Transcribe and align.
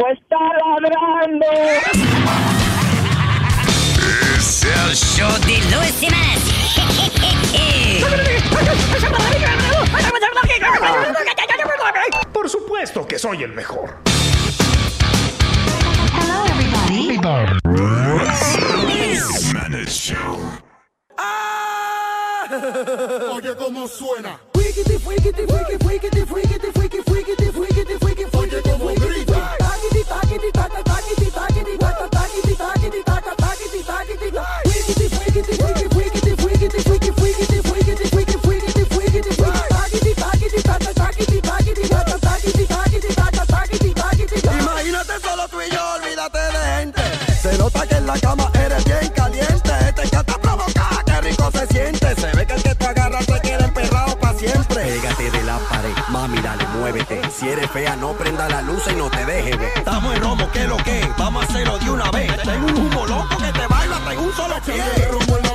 Pues 0.00 0.18
está 0.18 0.38
ladrando. 0.80 1.46
Es 4.38 4.64
el 4.64 4.96
show 4.96 5.30
de 5.40 5.58
Luis. 5.76 6.00
Por 12.32 12.48
supuesto 12.48 13.06
que 13.06 13.18
soy 13.18 13.42
el 13.42 13.52
mejor. 13.52 13.98
Hello, 16.14 16.46
everybody. 16.46 17.18
Show. 19.86 20.40
Oye 23.34 23.54
cómo 23.56 23.86
suena. 23.86 24.40
Oye 24.54 24.72
cómo 28.62 28.94
grita. 28.94 29.59
Imagínate 44.58 45.20
solo 45.20 45.48
tú 45.48 45.60
y 45.60 45.70
yo, 45.70 45.80
olvídate 45.94 46.38
de 46.38 46.58
gente. 46.78 47.02
Se 47.42 47.58
nota 47.58 47.86
que 47.86 47.96
en 47.96 48.06
la 48.06 48.18
cama 48.18 48.50
Si 57.40 57.48
eres 57.48 57.70
fea, 57.70 57.96
no 57.96 58.12
prenda 58.12 58.46
la 58.50 58.60
luz 58.60 58.82
y 58.92 58.94
no 58.96 59.08
te 59.08 59.24
dejes 59.24 59.58
ver. 59.58 59.72
Estamos 59.74 60.14
en 60.14 60.20
romo, 60.20 60.46
¿qué 60.52 60.64
lo 60.64 60.76
que? 60.76 61.10
Vamos 61.16 61.42
a 61.42 61.46
hacerlo 61.46 61.78
de 61.78 61.90
una 61.90 62.10
vez. 62.10 62.30
Tengo 62.42 62.66
un 62.66 62.76
humo 62.76 63.06
loco 63.06 63.38
que 63.38 63.50
te 63.50 63.66
baila 63.66 64.12
en 64.12 64.18
un 64.18 64.32
solo 64.34 64.56
pie. 64.66 65.49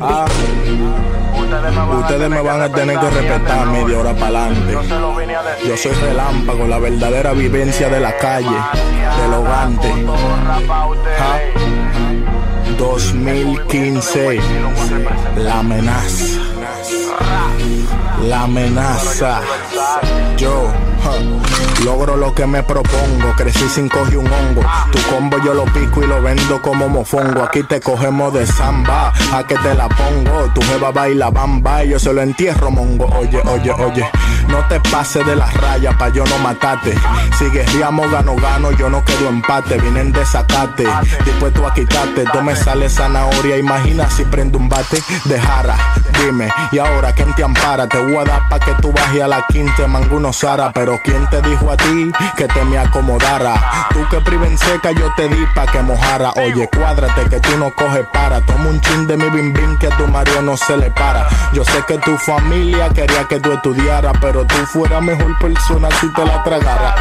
Ah, 0.00 0.24
ustedes 2.00 2.30
me 2.30 2.40
van 2.40 2.62
a 2.62 2.68
tener 2.70 2.98
que 2.98 3.10
respetar 3.10 3.66
media 3.66 3.98
hora 3.98 4.14
para 4.14 4.46
adelante. 4.46 4.78
Yo 5.66 5.76
soy 5.76 5.92
relámpago, 5.92 6.66
la 6.66 6.78
verdadera 6.78 7.32
vivencia 7.32 7.88
de 7.88 8.00
la 8.00 8.16
calle, 8.16 8.56
del 9.22 9.34
hogante. 9.34 9.88
Ja. 11.18 11.40
2015, 12.78 14.40
la 15.36 15.58
amenaza. 15.58 16.40
La 18.22 18.42
amenaza. 18.44 19.40
Yo. 20.36 20.83
Logro 21.84 22.16
lo 22.16 22.34
que 22.34 22.46
me 22.46 22.62
propongo, 22.62 23.34
crecí 23.36 23.68
sin 23.68 23.90
coger 23.90 24.16
un 24.16 24.26
hongo. 24.26 24.62
Tu 24.90 24.98
combo 25.10 25.36
yo 25.44 25.52
lo 25.52 25.64
pico 25.66 26.02
y 26.02 26.06
lo 26.06 26.22
vendo 26.22 26.62
como 26.62 26.88
mofongo. 26.88 27.42
Aquí 27.42 27.62
te 27.62 27.80
cogemos 27.80 28.32
de 28.32 28.46
samba, 28.46 29.12
a 29.34 29.44
que 29.46 29.54
te 29.56 29.74
la 29.74 29.88
pongo. 29.88 30.50
Tu 30.54 30.62
jeva 30.62 30.90
baila 30.92 31.30
bamba 31.30 31.84
y 31.84 31.90
yo 31.90 31.98
se 31.98 32.12
lo 32.12 32.22
entierro 32.22 32.70
mongo. 32.70 33.04
Oye, 33.18 33.38
oye, 33.44 33.70
oye, 33.72 34.10
no 34.48 34.66
te 34.68 34.80
pases 34.80 35.26
de 35.26 35.36
las 35.36 35.52
rayas 35.54 35.94
pa' 35.96 36.08
yo 36.08 36.24
no 36.24 36.38
matarte. 36.38 36.94
Si 37.38 37.44
guerriamos 37.50 38.10
gano, 38.10 38.34
gano, 38.36 38.70
yo 38.72 38.88
no 38.88 39.04
quedo 39.04 39.28
empate. 39.28 39.78
Vienen 39.78 40.10
de 40.10 40.24
sacate, 40.24 40.86
dispuesto 41.24 41.66
a 41.66 41.74
quitarte. 41.74 42.24
Tú 42.32 42.40
me 42.40 42.56
sale 42.56 42.88
zanahoria, 42.88 43.58
imagina 43.58 44.08
si 44.08 44.24
prendo 44.24 44.56
un 44.56 44.70
bate 44.70 45.02
de 45.26 45.38
jara. 45.38 45.76
Y 46.72 46.78
ahora 46.78 47.12
quién 47.12 47.34
te 47.34 47.44
ampara? 47.44 47.86
Te 47.86 47.98
voy 47.98 48.16
a 48.16 48.24
dar 48.24 48.48
pa' 48.48 48.58
que 48.58 48.72
tú 48.80 48.92
bajes 48.92 49.22
a 49.22 49.28
la 49.28 49.44
quinta, 49.48 49.86
manguno 49.86 50.32
Sara. 50.32 50.72
Pero 50.72 50.98
quién 51.04 51.28
te 51.28 51.42
dijo 51.42 51.70
a 51.70 51.76
ti 51.76 52.10
que 52.36 52.46
te 52.48 52.64
me 52.64 52.78
acomodara? 52.78 53.88
Tú 53.90 54.00
que 54.10 54.20
priven 54.22 54.56
seca, 54.56 54.90
yo 54.92 55.12
te 55.16 55.28
di 55.28 55.44
pa' 55.54 55.66
que 55.66 55.82
mojara. 55.82 56.32
Oye, 56.36 56.68
cuádrate 56.74 57.28
que 57.28 57.40
tú 57.40 57.58
no 57.58 57.70
coges 57.74 58.06
para. 58.12 58.40
Toma 58.46 58.70
un 58.70 58.80
chin 58.80 59.06
de 59.06 59.16
mi 59.16 59.28
bim 59.28 59.52
bim 59.52 59.76
que 59.78 59.88
a 59.88 59.96
tu 59.96 60.06
Mario 60.06 60.40
no 60.42 60.56
se 60.56 60.76
le 60.76 60.90
para. 60.90 61.28
Yo 61.52 61.64
sé 61.64 61.84
que 61.86 61.98
tu 61.98 62.16
familia 62.16 62.88
quería 62.88 63.24
que 63.24 63.38
tú 63.40 63.52
estudiaras, 63.52 64.14
pero 64.20 64.46
tú 64.46 64.56
fueras 64.72 65.02
mejor 65.02 65.38
persona 65.38 65.88
si 66.00 66.12
te 66.12 66.24
la 66.24 66.42
tragara. 66.42 66.94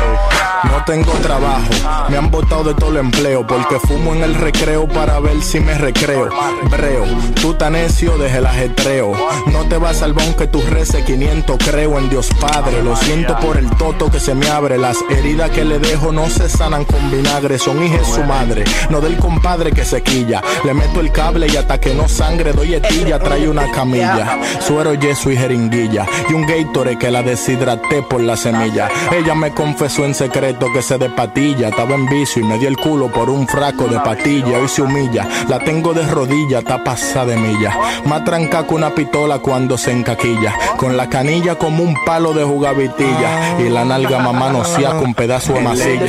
No 0.64 0.84
tengo 0.86 1.12
trabajo, 1.14 2.08
me 2.10 2.18
han 2.18 2.32
botado 2.32 2.64
de 2.64 2.74
todo 2.74 2.92
el 2.92 2.98
empleo 2.98 3.46
porque 3.46 3.80
fumo 3.80 4.14
en 4.14 4.24
el 4.24 4.36
recreo 4.36 4.88
para 4.88 5.20
ver 5.20 5.42
si 5.42 5.60
me 5.60 5.78
recreo. 5.78 6.30
Breo, 6.70 7.06
tú 7.42 7.54
tan 7.54 7.74
necio 7.74 8.18
desde 8.18 8.38
el 8.38 8.46
ajetreo. 8.46 9.13
No 9.52 9.66
te 9.66 9.78
vas 9.78 10.02
al 10.02 10.14
bon 10.14 10.34
que 10.34 10.48
tú 10.48 10.62
reces 10.62 11.04
500, 11.04 11.58
creo 11.58 11.98
en 11.98 12.10
Dios 12.10 12.30
Padre. 12.40 12.84
Lo 12.84 12.96
siento 12.96 13.38
por 13.40 13.58
el 13.58 13.70
toto 13.72 14.10
que 14.10 14.20
se 14.20 14.36
me 14.36 14.48
abre. 14.50 14.78
Las 14.78 14.98
heridas 15.10 15.50
que 15.52 15.64
le 15.64 15.80
dejo 15.80 16.12
no 16.12 16.30
se 16.30 16.50
sanan 16.50 16.86
con 16.86 17.12
vinagre, 17.12 17.58
son 17.58 17.84
hijas 17.84 18.00
de 18.00 18.14
su 18.14 18.24
madre. 18.24 18.64
No 18.90 19.02
del 19.02 19.18
compadre 19.18 19.72
que 19.72 19.86
se 19.86 20.02
quilla. 20.02 20.42
Le 20.64 20.74
meto 20.74 21.00
el 21.00 21.12
cable 21.12 21.48
y 21.48 21.58
hasta 21.58 21.80
que 21.80 21.94
no 21.94 22.08
sangre 22.08 22.54
doy 22.54 22.76
etilla, 22.76 23.20
trae 23.20 23.48
una 23.48 23.70
camilla. 23.72 24.40
Suero, 24.60 24.94
yeso 24.94 25.32
y 25.32 25.38
jeringuilla. 25.38 26.06
Y 26.30 26.34
un 26.34 26.46
Gatorade 26.46 26.98
que 26.98 27.12
la 27.12 27.24
deshidraté 27.24 28.04
por 28.04 28.22
la 28.22 28.38
semilla. 28.38 28.90
Ella 29.12 29.36
me 29.36 29.52
confesó 29.52 30.06
en 30.06 30.16
secreto 30.16 30.68
que 30.74 30.82
se 30.82 30.98
de 30.98 31.10
patilla. 31.10 31.70
Estaba 31.70 31.96
en 31.96 32.08
vicio 32.08 32.42
y 32.42 32.46
me 32.46 32.58
dio 32.58 32.68
el 32.68 32.78
culo 32.78 33.12
por 33.12 33.30
un 33.30 33.48
fraco 33.48 33.88
de 33.88 34.00
patilla. 34.00 34.60
Hoy 34.60 34.68
se 34.68 34.82
humilla. 34.82 35.28
La 35.48 35.60
tengo 35.60 35.94
de 35.94 36.06
rodilla, 36.08 36.60
está 36.60 36.84
pasada 36.84 37.26
de 37.26 37.38
milla. 37.38 37.78
Más 38.06 38.24
tranca 38.24 38.66
que 38.66 38.74
una 38.74 38.94
pistola 39.04 39.40
cuando 39.40 39.78
se 39.78 39.92
encaquilla. 39.92 40.54
Con 40.78 40.96
la 40.96 41.10
canilla 41.10 41.56
como 41.56 41.84
un 41.84 41.96
palo 42.06 42.34
de 42.34 42.44
jugavitilla. 42.44 43.60
Y 43.60 43.70
la 43.70 43.84
nalga 43.84 44.20
mamá 44.20 44.50
no 44.50 44.64
con 45.00 45.14
pedazo 45.14 45.54
de 45.54 45.62
masilla. 45.62 46.06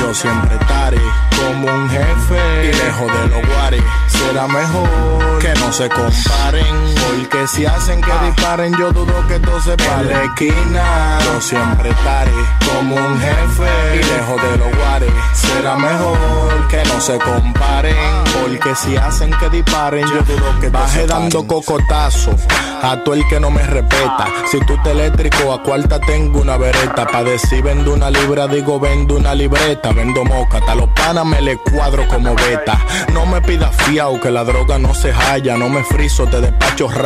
Yo 0.00 0.14
siempre 0.14 0.56
estaré 0.60 0.98
como 1.36 1.66
un 1.74 1.88
jefe. 1.88 2.64
Y 2.64 2.72
lejos 2.72 3.06
de 3.06 3.28
los 3.28 3.48
guaris, 3.48 3.82
será 4.08 4.46
mejor 4.46 5.38
que 5.40 5.54
no 5.60 5.72
se 5.72 5.88
comparen. 5.88 6.93
Porque 7.14 7.46
si 7.46 7.64
hacen 7.64 8.00
que 8.00 8.12
disparen, 8.26 8.74
yo 8.76 8.92
dudo 8.92 9.26
que 9.28 9.38
todo 9.38 9.60
se 9.60 9.76
para 9.76 10.02
la 10.02 10.24
esquina. 10.24 11.18
Yo 11.24 11.40
siempre 11.40 11.90
estaré 11.90 12.32
como 12.66 12.96
un 12.96 13.20
jefe. 13.20 13.70
Y 13.94 13.98
lejos 13.98 14.42
de 14.42 14.58
los 14.58 14.76
guaris, 14.76 15.12
será 15.32 15.76
mejor 15.76 16.68
que 16.68 16.82
no 16.84 17.00
se 17.00 17.18
comparen. 17.18 17.96
Porque 18.40 18.74
si 18.74 18.96
hacen 18.96 19.30
que 19.38 19.48
disparen, 19.48 20.06
yo 20.08 20.22
dudo 20.22 20.60
que 20.60 20.70
Baje 20.70 21.06
dando 21.06 21.46
cocotazo 21.46 22.34
a 22.82 22.96
todo 23.04 23.14
el 23.14 23.26
que 23.28 23.38
no 23.38 23.50
me 23.50 23.62
respeta. 23.62 24.26
Si 24.50 24.58
tú 24.60 24.76
te 24.82 24.90
eléctrico, 24.90 25.52
a 25.52 25.62
cuarta 25.62 26.00
tengo 26.00 26.40
una 26.40 26.56
vereta. 26.56 27.06
Pa' 27.06 27.22
decir 27.22 27.62
vendo 27.62 27.92
una 27.92 28.10
libra, 28.10 28.48
digo 28.48 28.80
vendo 28.80 29.14
una 29.14 29.34
libreta. 29.34 29.92
Vendo 29.92 30.24
moca, 30.24 30.58
hasta 30.58 30.74
los 30.74 30.88
panas 30.90 31.24
me 31.24 31.40
le 31.40 31.58
cuadro 31.58 32.08
como 32.08 32.34
beta. 32.34 32.76
No 33.12 33.24
me 33.24 33.40
pidas 33.40 33.74
fiao 33.84 34.20
que 34.20 34.32
la 34.32 34.42
droga 34.42 34.78
no 34.78 34.94
se 34.94 35.12
halla. 35.12 35.56
No 35.56 35.68
me 35.68 35.84
friso, 35.84 36.26
te 36.26 36.40
despacho 36.40 36.88
rápido 36.88 37.03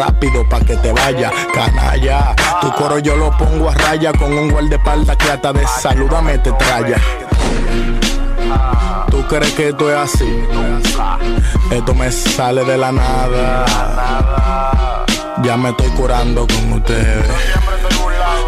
pa' 0.48 0.60
que 0.60 0.76
te 0.76 0.92
vaya. 0.92 1.30
Canalla, 1.52 2.34
tu 2.60 2.72
coro 2.72 2.98
yo 2.98 3.16
lo 3.16 3.36
pongo 3.36 3.70
a 3.70 3.74
raya 3.74 4.12
con 4.12 4.32
un 4.32 4.50
guardaespaldas 4.50 5.16
que 5.16 5.30
hasta 5.30 5.52
de 5.52 5.66
saludame 5.66 6.38
te 6.38 6.52
traya. 6.52 6.98
¿Tú 9.10 9.26
crees 9.26 9.52
que 9.52 9.68
esto 9.68 9.90
es 9.90 9.96
así? 9.96 10.44
Esto 11.70 11.94
me 11.94 12.10
sale 12.12 12.64
de 12.64 12.78
la 12.78 12.92
nada. 12.92 13.64
Ya 15.42 15.56
me 15.56 15.70
estoy 15.70 15.88
curando 15.90 16.46
con 16.46 16.72
ustedes. 16.74 17.24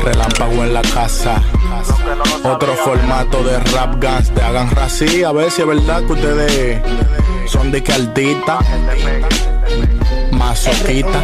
Relámpago 0.02 0.64
en 0.64 0.74
la 0.74 0.82
casa. 0.82 1.42
Otro 2.44 2.74
formato 2.76 3.42
de 3.42 3.58
rap 3.58 4.02
guns. 4.02 4.30
Te 4.30 4.42
hagan 4.42 4.70
rací. 4.70 5.24
A 5.24 5.32
ver 5.32 5.50
si 5.50 5.62
es 5.62 5.68
verdad 5.68 6.02
que 6.04 6.12
ustedes 6.12 6.82
son 7.46 7.70
de 7.70 7.82
que 7.82 7.92
altita. 7.92 8.58
Masoquita. 10.50 11.22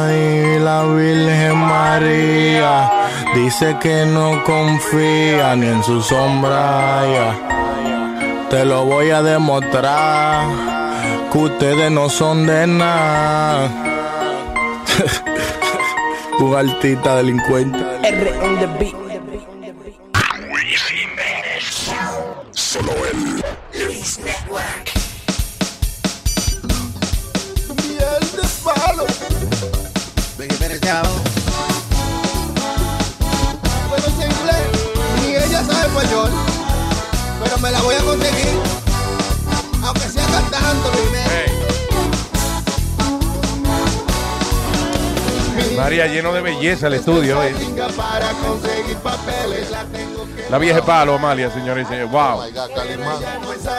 Ay, 0.00 0.58
la 0.58 0.82
Virgen 0.84 1.54
María 1.58 2.90
dice 3.34 3.76
que 3.78 4.06
no 4.06 4.42
confía 4.44 5.54
ni 5.54 5.66
en 5.66 5.84
su 5.84 6.00
sombra. 6.00 7.02
ya. 7.12 7.36
Te 8.48 8.64
lo 8.64 8.86
voy 8.86 9.10
a 9.10 9.20
demostrar 9.20 10.46
que 11.30 11.38
ustedes 11.38 11.90
no 11.90 12.08
son 12.08 12.46
de 12.46 12.66
nada. 12.66 13.68
Un 16.40 16.56
altita 16.56 17.16
delincuente. 17.16 17.78
Belleza 46.58 46.86
el 46.88 46.94
estudio. 46.94 47.42
eh. 47.42 47.54
La 50.50 50.58
vieja 50.58 50.82
palo, 50.84 51.14
Amalia, 51.14 51.50
señores. 51.50 51.86
Wow. 52.10 52.42
My 52.44 52.50
God, 52.52 52.70
Calimán. 52.74 53.18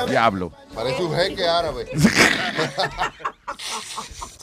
Diablo. 0.09 0.51
Parece 0.73 1.03
un 1.03 1.15
jeque 1.15 1.47
árabe. 1.47 1.85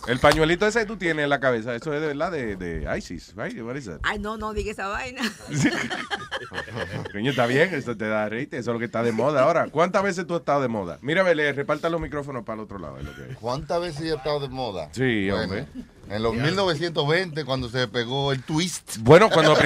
El 0.06 0.20
pañuelito 0.20 0.64
ese 0.68 0.80
que 0.80 0.86
tú 0.86 0.96
tienes 0.96 1.24
en 1.24 1.30
la 1.30 1.40
cabeza, 1.40 1.74
eso 1.74 1.92
es 1.92 2.00
de 2.00 2.06
verdad 2.06 2.30
de, 2.30 2.54
de 2.54 2.96
ISIS, 2.96 3.34
right? 3.36 3.60
What 3.60 3.74
is 3.74 3.86
that? 3.86 3.98
Ay, 4.04 4.20
no, 4.20 4.36
no 4.36 4.52
diga 4.52 4.70
esa 4.70 4.86
vaina. 4.86 5.20
Coño, 7.12 7.30
está 7.32 7.46
bien, 7.46 7.74
eso 7.74 7.96
te 7.96 8.06
da 8.06 8.28
reíte, 8.28 8.56
eso 8.58 8.70
es 8.70 8.74
lo 8.74 8.78
que 8.78 8.84
está 8.84 9.02
de 9.02 9.10
moda 9.10 9.42
ahora. 9.42 9.66
¿Cuántas 9.68 10.04
veces 10.04 10.24
tú 10.24 10.34
has 10.34 10.40
estado 10.40 10.60
de 10.62 10.68
moda? 10.68 10.98
Mira, 11.02 11.24
Belé, 11.24 11.52
reparta 11.52 11.88
los 11.88 12.00
micrófonos 12.00 12.44
para 12.44 12.54
el 12.60 12.64
otro 12.66 12.78
lado. 12.78 12.98
es 12.98 13.04
lo 13.04 13.16
que. 13.16 13.34
¿Cuántas 13.34 13.80
veces 13.80 14.06
yo 14.06 14.14
he 14.14 14.16
estado 14.16 14.38
de 14.38 14.48
moda? 14.48 14.90
Sí, 14.92 15.28
Bueno, 15.28 15.42
hombre. 15.42 15.66
En 16.08 16.22
los 16.22 16.34
1920, 16.34 17.44
cuando 17.44 17.68
se 17.68 17.88
pegó 17.88 18.32
el 18.32 18.42
twist. 18.42 18.98
Bueno, 19.00 19.28
cuando, 19.28 19.52
a 19.54 19.56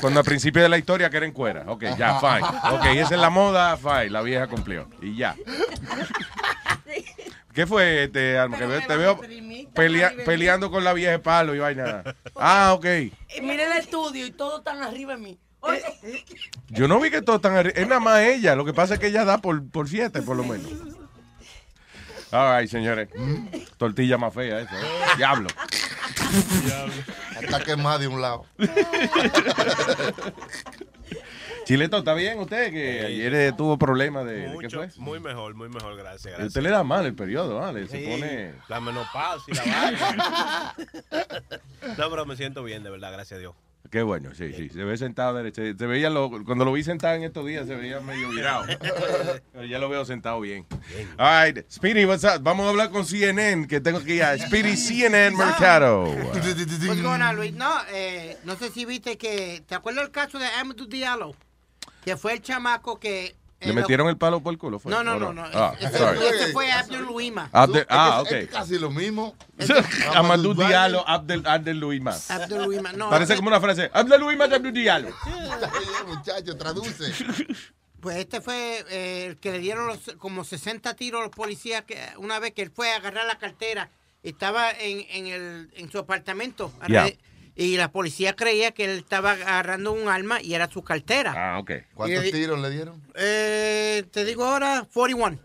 cuando 0.00 0.20
al 0.20 0.24
principio 0.26 0.62
de 0.62 0.68
la 0.68 0.76
historia 0.78 1.08
que 1.08 1.16
era 1.16 1.26
en 1.26 1.32
cuera. 1.32 1.64
Ok, 1.68 1.84
ya, 1.96 2.20
fine. 2.20 2.46
Ok, 2.72 2.84
esa 2.96 3.14
es 3.14 3.20
la 3.20 3.30
moda, 3.30 3.76
fine. 3.76 4.10
La 4.10 4.20
vieja 4.22 4.46
cumplió. 4.46 4.88
Y 5.00 5.16
ya. 5.16 5.34
¿Qué 7.54 7.66
fue, 7.66 8.04
este, 8.04 8.38
Alma? 8.38 8.56
Que 8.58 8.66
veo- 8.66 8.86
te 8.86 8.96
veo 8.96 9.20
pelea- 9.74 10.12
peleando 10.24 10.70
con 10.70 10.84
la 10.84 10.92
vieja 10.94 11.12
de 11.12 11.18
palo 11.18 11.54
y 11.54 11.58
vaina. 11.58 12.02
Ah, 12.36 12.72
ok. 12.74 12.86
Y 13.36 13.40
mire 13.42 13.64
el 13.64 13.72
estudio 13.72 14.26
y 14.26 14.30
todo 14.32 14.62
tan 14.62 14.82
arriba 14.82 15.14
de 15.16 15.20
mí. 15.22 15.38
Eh, 15.72 16.24
Yo 16.68 16.88
no 16.88 16.98
vi 16.98 17.10
que 17.10 17.22
todo 17.22 17.40
tan 17.40 17.52
arri- 17.54 17.72
Es 17.76 17.86
nada 17.86 18.00
más 18.00 18.20
ella. 18.20 18.56
Lo 18.56 18.64
que 18.64 18.72
pasa 18.72 18.94
es 18.94 19.00
que 19.00 19.08
ella 19.08 19.24
da 19.24 19.38
por, 19.38 19.68
por 19.70 19.88
siete, 19.88 20.22
por 20.22 20.36
lo 20.36 20.44
menos. 20.44 20.70
Ay, 22.32 22.66
señores. 22.68 23.08
Tortilla 23.76 24.18
más 24.18 24.32
fea 24.34 24.60
esa. 24.60 24.80
¿eh? 24.80 24.84
Diablo. 25.16 25.48
Está 27.40 27.60
quemada 27.62 27.98
de 27.98 28.08
un 28.08 28.20
lado. 28.22 28.46
Chileto, 31.64 31.98
¿está 31.98 32.14
bien 32.14 32.38
usted? 32.40 32.72
Que 32.72 33.06
ayer 33.06 33.34
eh, 33.34 33.52
tuvo 33.56 33.78
problemas 33.78 34.24
de, 34.26 34.32
de 34.32 34.42
qué 34.46 34.48
Mucho, 34.48 34.78
fue. 34.78 34.88
muy 34.96 35.20
mejor, 35.20 35.54
muy 35.54 35.68
mejor, 35.68 35.94
gracias. 35.96 36.26
A 36.26 36.30
gracias. 36.30 36.48
Usted 36.48 36.62
le 36.62 36.70
da 36.70 36.82
mal 36.82 37.06
el 37.06 37.14
periodo, 37.14 37.60
¿vale? 37.60 37.86
Se 37.86 37.98
Sí, 37.98 38.06
pone... 38.10 38.54
La 38.68 38.80
menopausia 38.80 39.54
y 39.54 39.56
la 39.56 39.64
vaina. 39.64 40.74
no, 41.98 42.10
pero 42.10 42.26
me 42.26 42.34
siento 42.36 42.64
bien, 42.64 42.82
de 42.82 42.90
verdad, 42.90 43.12
gracias 43.12 43.36
a 43.38 43.40
Dios. 43.40 43.54
Qué 43.90 44.02
bueno, 44.02 44.34
sí, 44.34 44.52
sí. 44.54 44.70
Se 44.70 44.84
ve 44.84 44.96
sentado 44.96 45.34
derecho. 45.34 45.60
Se 45.76 45.86
veía 45.86 46.08
lo- 46.08 46.30
cuando 46.44 46.64
lo 46.64 46.72
vi 46.72 46.82
sentado 46.82 47.14
en 47.14 47.24
estos 47.24 47.44
días, 47.46 47.66
se 47.66 47.74
veía 47.76 48.00
medio 48.00 48.30
virado. 48.30 48.64
Pero 49.52 49.64
ya 49.66 49.78
lo 49.78 49.88
veo 49.90 50.04
sentado 50.06 50.40
bien. 50.40 50.64
All 51.18 51.46
right, 51.52 51.70
Speedy, 51.70 52.06
what's 52.06 52.24
up? 52.24 52.42
Vamos 52.42 52.64
a 52.66 52.70
hablar 52.70 52.90
con 52.90 53.04
CNN, 53.04 53.66
que 53.66 53.80
tengo 53.82 54.02
que 54.02 54.14
ir 54.14 54.22
a 54.22 54.38
Speedy 54.38 54.76
CNN 54.78 55.36
Mercado. 55.36 56.04
What's 56.04 57.02
going 57.02 57.20
on, 57.20 57.36
Luis? 57.36 57.52
No, 57.52 57.70
eh, 57.92 58.38
no 58.44 58.56
sé 58.56 58.70
si 58.70 58.84
viste 58.86 59.18
que. 59.18 59.62
¿Te 59.66 59.74
acuerdas 59.74 60.04
el 60.04 60.10
caso 60.10 60.38
de 60.38 60.46
Amadou 60.46 60.86
Diallo? 60.86 61.34
Que 62.04 62.16
fue 62.16 62.32
el 62.34 62.40
chamaco 62.42 62.98
que. 62.98 63.34
Eh, 63.62 63.66
¿Le 63.68 63.74
lo- 63.74 63.80
metieron 63.80 64.08
el 64.08 64.16
palo 64.16 64.40
por 64.40 64.52
el 64.52 64.58
culo? 64.58 64.78
fue? 64.78 64.90
No, 64.90 65.02
no, 65.04 65.14
¿O 65.14 65.18
no, 65.18 65.32
no. 65.32 65.42
Ah, 65.54 65.74
ese 65.80 66.52
fue 66.52 66.70
Abdel 66.70 67.02
Luima. 67.02 67.48
Abdel- 67.52 67.86
ah, 67.88 68.22
Es- 68.26 68.32
es 68.32 68.44
ok. 68.46 68.50
casi 68.52 68.78
lo 68.78 68.90
mismo. 68.90 69.34
Amadou 70.14 70.54
Diallo, 70.54 71.08
Abdel, 71.08 71.42
Abdel 71.46 71.78
Luima. 71.78 72.14
Abdel 72.28 72.64
Luima, 72.64 72.92
no. 72.92 73.08
Parece 73.10 73.36
como 73.36 73.48
una 73.48 73.60
frase. 73.60 73.90
Abdel 73.92 74.20
Luima, 74.20 74.44
Abdel 74.44 74.72
Diallo. 74.72 75.08
Muchacho, 76.06 76.56
traduce. 76.56 77.12
Pues 78.02 78.16
este 78.16 78.40
fue 78.40 78.84
eh, 78.90 79.26
el 79.26 79.36
que 79.36 79.52
le 79.52 79.60
dieron 79.60 79.86
los, 79.86 80.00
como 80.18 80.42
60 80.42 80.94
tiros 80.96 81.20
a 81.20 81.22
los 81.22 81.30
policías 81.30 81.84
que, 81.84 81.96
una 82.16 82.40
vez 82.40 82.50
que 82.52 82.62
él 82.62 82.72
fue 82.74 82.90
a 82.92 82.96
agarrar 82.96 83.26
la 83.26 83.38
cartera. 83.38 83.90
Estaba 84.24 84.72
en, 84.72 85.06
en, 85.08 85.26
el, 85.28 85.70
en 85.76 85.88
su 85.88 86.00
apartamento. 86.00 86.72
Ya. 86.88 87.06
Y 87.54 87.76
la 87.76 87.90
policía 87.92 88.34
creía 88.34 88.72
que 88.72 88.84
él 88.86 88.98
estaba 88.98 89.32
agarrando 89.32 89.92
un 89.92 90.08
arma 90.08 90.40
y 90.40 90.54
era 90.54 90.70
su 90.70 90.82
cartera. 90.82 91.34
Ah, 91.36 91.58
ok. 91.58 91.70
¿Cuántos 91.94 92.24
Y- 92.26 92.32
tiros 92.32 92.58
le 92.60 92.70
dieron? 92.70 93.02
Eh, 93.14 94.04
te 94.10 94.24
digo 94.24 94.44
ahora, 94.44 94.86
41. 94.92 95.38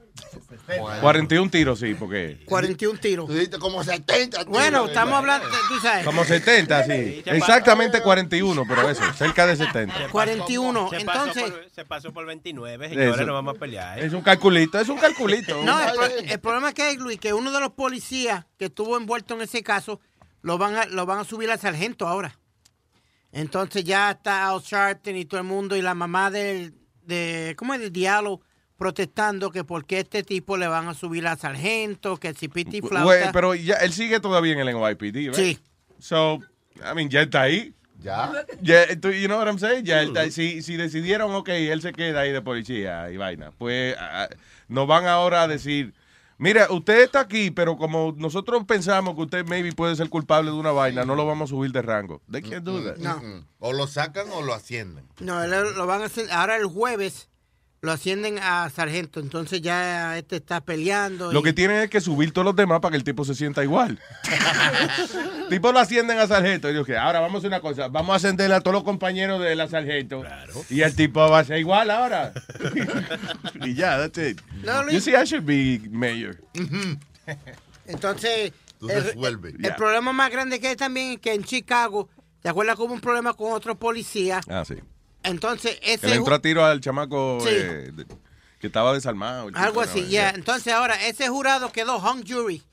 41 1.02 1.50
tiros, 1.52 1.80
sí, 1.80 1.94
porque... 1.96 2.40
41 2.46 3.00
tiros. 3.00 3.28
Tú 3.28 3.34
dijiste 3.34 3.60
como 3.60 3.84
70 3.84 4.38
tiros. 4.40 4.46
Bueno, 4.46 4.86
estamos 4.88 5.14
hablando, 5.16 5.48
tú 5.70 5.80
sabes. 5.80 6.06
Como 6.06 6.24
70, 6.24 6.84
sí. 6.86 7.24
Exactamente 7.26 8.02
41, 8.02 8.64
pero 8.68 8.90
eso, 8.90 9.04
cerca 9.14 9.46
de 9.46 9.56
70. 9.56 10.10
41. 10.12 10.90
Se 10.90 11.06
pasó 11.06 11.20
Entonces, 11.28 11.52
por- 11.52 11.70
se 11.72 11.86
pasó 11.86 12.14
por 12.14 12.26
29, 12.26 12.90
señores, 12.90 13.28
no 13.28 13.34
vamos 13.34 13.56
a 13.56 13.60
pelear. 13.60 14.00
¿eh? 14.00 14.06
Es 14.06 14.14
un 14.14 14.22
calculito, 14.22 14.80
es 14.80 14.90
un 14.90 14.98
calculito. 14.98 15.64
no, 15.64 15.80
el, 16.06 16.30
el 16.30 16.40
problema 16.40 16.70
es 16.70 16.74
que, 16.76 16.94
Luis, 16.96 17.20
que 17.20 17.34
uno 17.34 17.52
de 17.52 17.60
los 17.60 17.72
policías 17.72 18.46
que 18.58 18.66
estuvo 18.66 18.98
envuelto 18.98 19.36
en 19.36 19.42
ese 19.42 19.62
caso, 19.64 20.00
lo 20.42 20.58
van 20.58 20.76
a, 20.76 20.86
lo 20.86 21.06
van 21.06 21.20
a 21.20 21.24
subir 21.24 21.50
al 21.52 21.60
sargento 21.60 22.08
ahora. 22.08 22.38
Entonces 23.32 23.84
ya 23.84 24.12
está 24.12 24.50
Al 24.50 24.62
Sharpton 24.62 25.16
y 25.16 25.26
todo 25.26 25.40
el 25.40 25.46
mundo 25.46 25.76
y 25.76 25.82
la 25.82 25.94
mamá 25.94 26.32
del, 26.32 26.74
de, 27.04 27.56
¿cómo 27.58 27.74
es? 27.74 27.80
Del 27.82 27.92
diálogo 27.92 28.42
protestando 28.78 29.50
que 29.52 29.64
por 29.64 29.86
qué 29.86 30.00
este 30.02 30.24
tipo 30.24 30.56
le 30.56 30.68
van 30.68 30.88
a 30.88 30.94
subir 30.94 31.26
al 31.28 31.38
sargento, 31.38 32.18
que 32.18 32.34
si 32.36 32.48
piti 32.48 32.80
flauta. 32.82 33.04
Güey, 33.04 33.32
pero 33.34 33.56
ya, 33.56 33.76
él 33.78 33.92
sigue 33.92 34.20
todavía 34.20 34.54
en 34.54 34.60
el 34.60 34.68
NYPD, 34.76 35.16
right? 35.16 35.34
Sí. 35.36 35.60
So, 36.00 36.40
I 36.76 36.94
mean, 36.96 37.10
ya 37.10 37.22
está 37.24 37.42
ahí. 37.44 37.74
Ya. 38.00 38.32
Ya, 38.62 38.86
tú- 39.00 39.10
you 39.10 39.26
know 39.28 39.40
what 39.40 39.48
I'm 39.48 39.58
saying? 39.58 39.84
Ya 39.84 40.02
él 40.02 40.10
está- 40.10 40.30
si, 40.30 40.62
si 40.62 40.78
decidieron, 40.78 41.34
ok, 41.34 41.50
él 41.50 41.82
se 41.82 41.92
queda 41.92 42.20
ahí 42.22 42.32
de 42.32 42.42
policía 42.44 43.10
y 43.10 43.18
vaina, 43.18 43.52
pues 43.58 43.96
ah, 44.00 44.30
nos 44.68 44.86
van 44.88 45.08
ahora 45.08 45.42
a 45.42 45.48
decir, 45.48 45.96
mira, 46.38 46.68
usted 46.72 47.02
está 47.02 47.22
aquí, 47.22 47.52
pero 47.52 47.78
como 47.78 48.14
nosotros 48.18 48.64
pensamos 48.66 49.16
que 49.16 49.22
usted 49.22 49.46
maybe 49.46 49.72
puede 49.74 49.96
ser 49.96 50.10
culpable 50.10 50.52
de 50.52 50.58
una 50.58 50.72
vaina, 50.72 51.06
no 51.06 51.16
lo 51.16 51.26
vamos 51.26 51.50
a 51.50 51.56
subir 51.56 51.72
de 51.72 51.82
rango. 51.82 52.22
They 52.32 52.42
can't 52.42 52.64
do 52.64 52.84
that. 52.84 52.98
No. 52.98 53.18
Mm. 53.18 53.46
O 53.60 53.74
lo 53.74 53.88
sacan 53.88 54.28
o 54.32 54.42
lo 54.42 54.54
ascienden. 54.54 55.08
No, 55.20 55.44
él 55.44 55.52
lo 55.52 55.86
van 55.88 56.02
a 56.02 56.06
hacer 56.06 56.32
ahora 56.32 56.58
el 56.58 56.66
jueves. 56.66 57.30
Lo 57.82 57.92
ascienden 57.92 58.40
a 58.40 58.70
sargento. 58.70 59.20
Entonces 59.20 59.62
ya 59.62 60.18
este 60.18 60.38
está 60.38 60.62
peleando. 60.62 61.32
Lo 61.32 61.42
y- 61.42 61.44
que 61.44 61.54
tienen 61.54 61.78
es 61.82 61.90
que 61.90 62.02
subir 62.02 62.32
todos 62.32 62.46
los 62.46 62.56
demás 62.56 62.80
para 62.80 62.92
que 62.92 62.98
el 62.98 63.04
tipo 63.04 63.24
se 63.26 63.36
sienta 63.36 63.64
igual. 63.64 64.00
tipo 65.50 65.72
lo 65.72 65.80
ascienden 65.80 66.20
a 66.20 66.28
sargento. 66.28 66.70
Y 66.70 66.74
yo, 66.74 66.86
que 66.86 66.98
ahora 66.98 67.20
vamos 67.20 67.36
a 67.36 67.38
hacer 67.40 67.50
una 67.50 67.62
cosa. 67.62 67.88
Vamos 67.88 68.14
a 68.14 68.16
ascender 68.18 68.52
a 68.52 68.62
todos 68.62 68.74
los 68.74 68.84
compañeros 68.84 69.42
de 69.42 69.56
la 69.56 69.68
sargento. 69.68 70.24
Y 70.70 70.82
el 70.82 70.96
tipo 70.96 71.20
va 71.20 71.40
a 71.40 71.44
ser 71.44 71.60
igual 71.60 71.92
ahora. 71.92 72.34
y 73.64 73.74
ya, 73.74 73.98
that's 73.98 74.18
it. 74.18 74.42
No, 74.64 74.84
Luis. 74.84 74.94
You 74.94 75.02
see, 75.02 75.14
I 75.14 75.26
should 75.26 75.46
be 75.46 75.82
mayor. 75.90 76.38
Entonces, 77.86 78.54
el, 78.82 79.76
problema 79.76 80.14
más 80.14 80.32
grande 80.32 80.60
que 80.60 80.70
hay 80.70 80.76
también 80.76 81.14
es 81.14 81.20
que 81.20 81.34
en 81.34 81.44
Chicago, 81.44 82.10
¿te 82.42 82.50
acuerdas 82.50 82.76
que 82.76 82.84
hubo 82.84 82.94
un 82.94 83.02
problema 83.02 83.34
con 83.34 83.52
otro 83.54 83.78
policía? 83.78 84.42
Ah, 84.48 84.64
sí. 84.66 84.76
Entonces, 85.28 85.80
Que 85.80 85.94
ese 85.94 86.08
le 86.10 86.16
entró 86.16 86.36
a 86.36 86.42
tiro 86.42 86.66
al 86.66 86.80
chamaco 86.82 87.40
Sí. 87.42 87.50
eh, 87.52 87.92
de- 87.94 88.06
que 88.60 88.68
estaba 88.68 88.94
desarmado. 88.94 89.50
algo 89.54 89.82
así, 89.82 90.08
ya. 90.08 90.32
Entonces 90.32 90.74
ahora 90.74 90.96
ese 91.08 91.28
jurado 91.30 91.72
quedó 91.72 91.98
hung 91.98 92.24
jury 92.28 92.64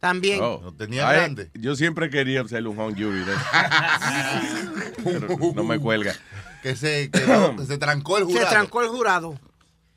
también. 0.00 0.40
Oh. 0.42 0.74
tenía 0.76 1.08
Ay, 1.08 1.16
grande. 1.16 1.50
Yo 1.54 1.76
siempre 1.76 2.10
quería 2.10 2.46
ser 2.48 2.66
un 2.66 2.78
hung 2.78 2.94
jury. 2.96 3.22
Pero 5.04 5.28
no 5.54 5.64
me 5.64 5.78
cuelga. 5.78 6.14
Que 6.62 6.76
se, 6.76 7.10
quedó- 7.10 7.56
que 7.56 7.64
se 7.66 7.78
trancó 7.78 8.18
el 8.18 8.24
Se 8.26 8.32
jurado. 8.32 8.50
trancó 8.50 8.82
el 8.82 8.88
jurado. 8.88 9.38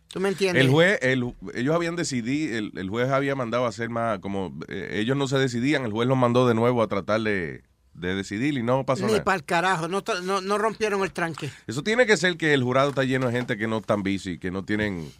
¿Tú 0.09 0.19
me 0.19 0.29
entiendes? 0.29 0.63
El 0.63 0.69
juez, 0.71 0.99
el- 1.01 1.33
ellos 1.53 1.75
habían 1.75 1.95
decidido, 1.95 2.57
el, 2.57 2.71
el 2.75 2.89
juez 2.89 3.09
había 3.09 3.35
mandado 3.35 3.65
a 3.65 3.69
hacer 3.69 3.89
más, 3.89 4.19
como 4.19 4.57
eh, 4.67 4.91
ellos 4.93 5.17
no 5.17 5.27
se 5.27 5.37
decidían, 5.37 5.83
el 5.83 5.91
juez 5.91 6.07
los 6.07 6.17
mandó 6.17 6.47
de 6.47 6.53
nuevo 6.53 6.81
a 6.81 6.87
tratar 6.87 7.21
de, 7.21 7.63
de 7.97 8.15
decidir 8.15 8.57
y 8.57 8.63
no 8.63 8.85
pasó 8.85 9.05
Ni 9.05 9.13
nada. 9.13 9.23
para 9.23 9.37
el 9.37 9.43
carajo, 9.43 9.87
no, 9.87 10.03
no, 10.23 10.41
no 10.41 10.57
rompieron 10.57 11.03
el 11.03 11.11
tranque. 11.11 11.51
Eso 11.65 11.83
tiene 11.83 12.05
que 12.05 12.15
ser 12.15 12.37
que 12.37 12.53
el 12.53 12.63
jurado 12.63 12.89
está 12.89 13.03
lleno 13.03 13.27
de 13.27 13.33
gente 13.33 13.57
que 13.57 13.67
no 13.67 13.79
están 13.79 14.03
busy, 14.03 14.37
que 14.37 14.51
no 14.51 14.63
tienen 14.63 15.11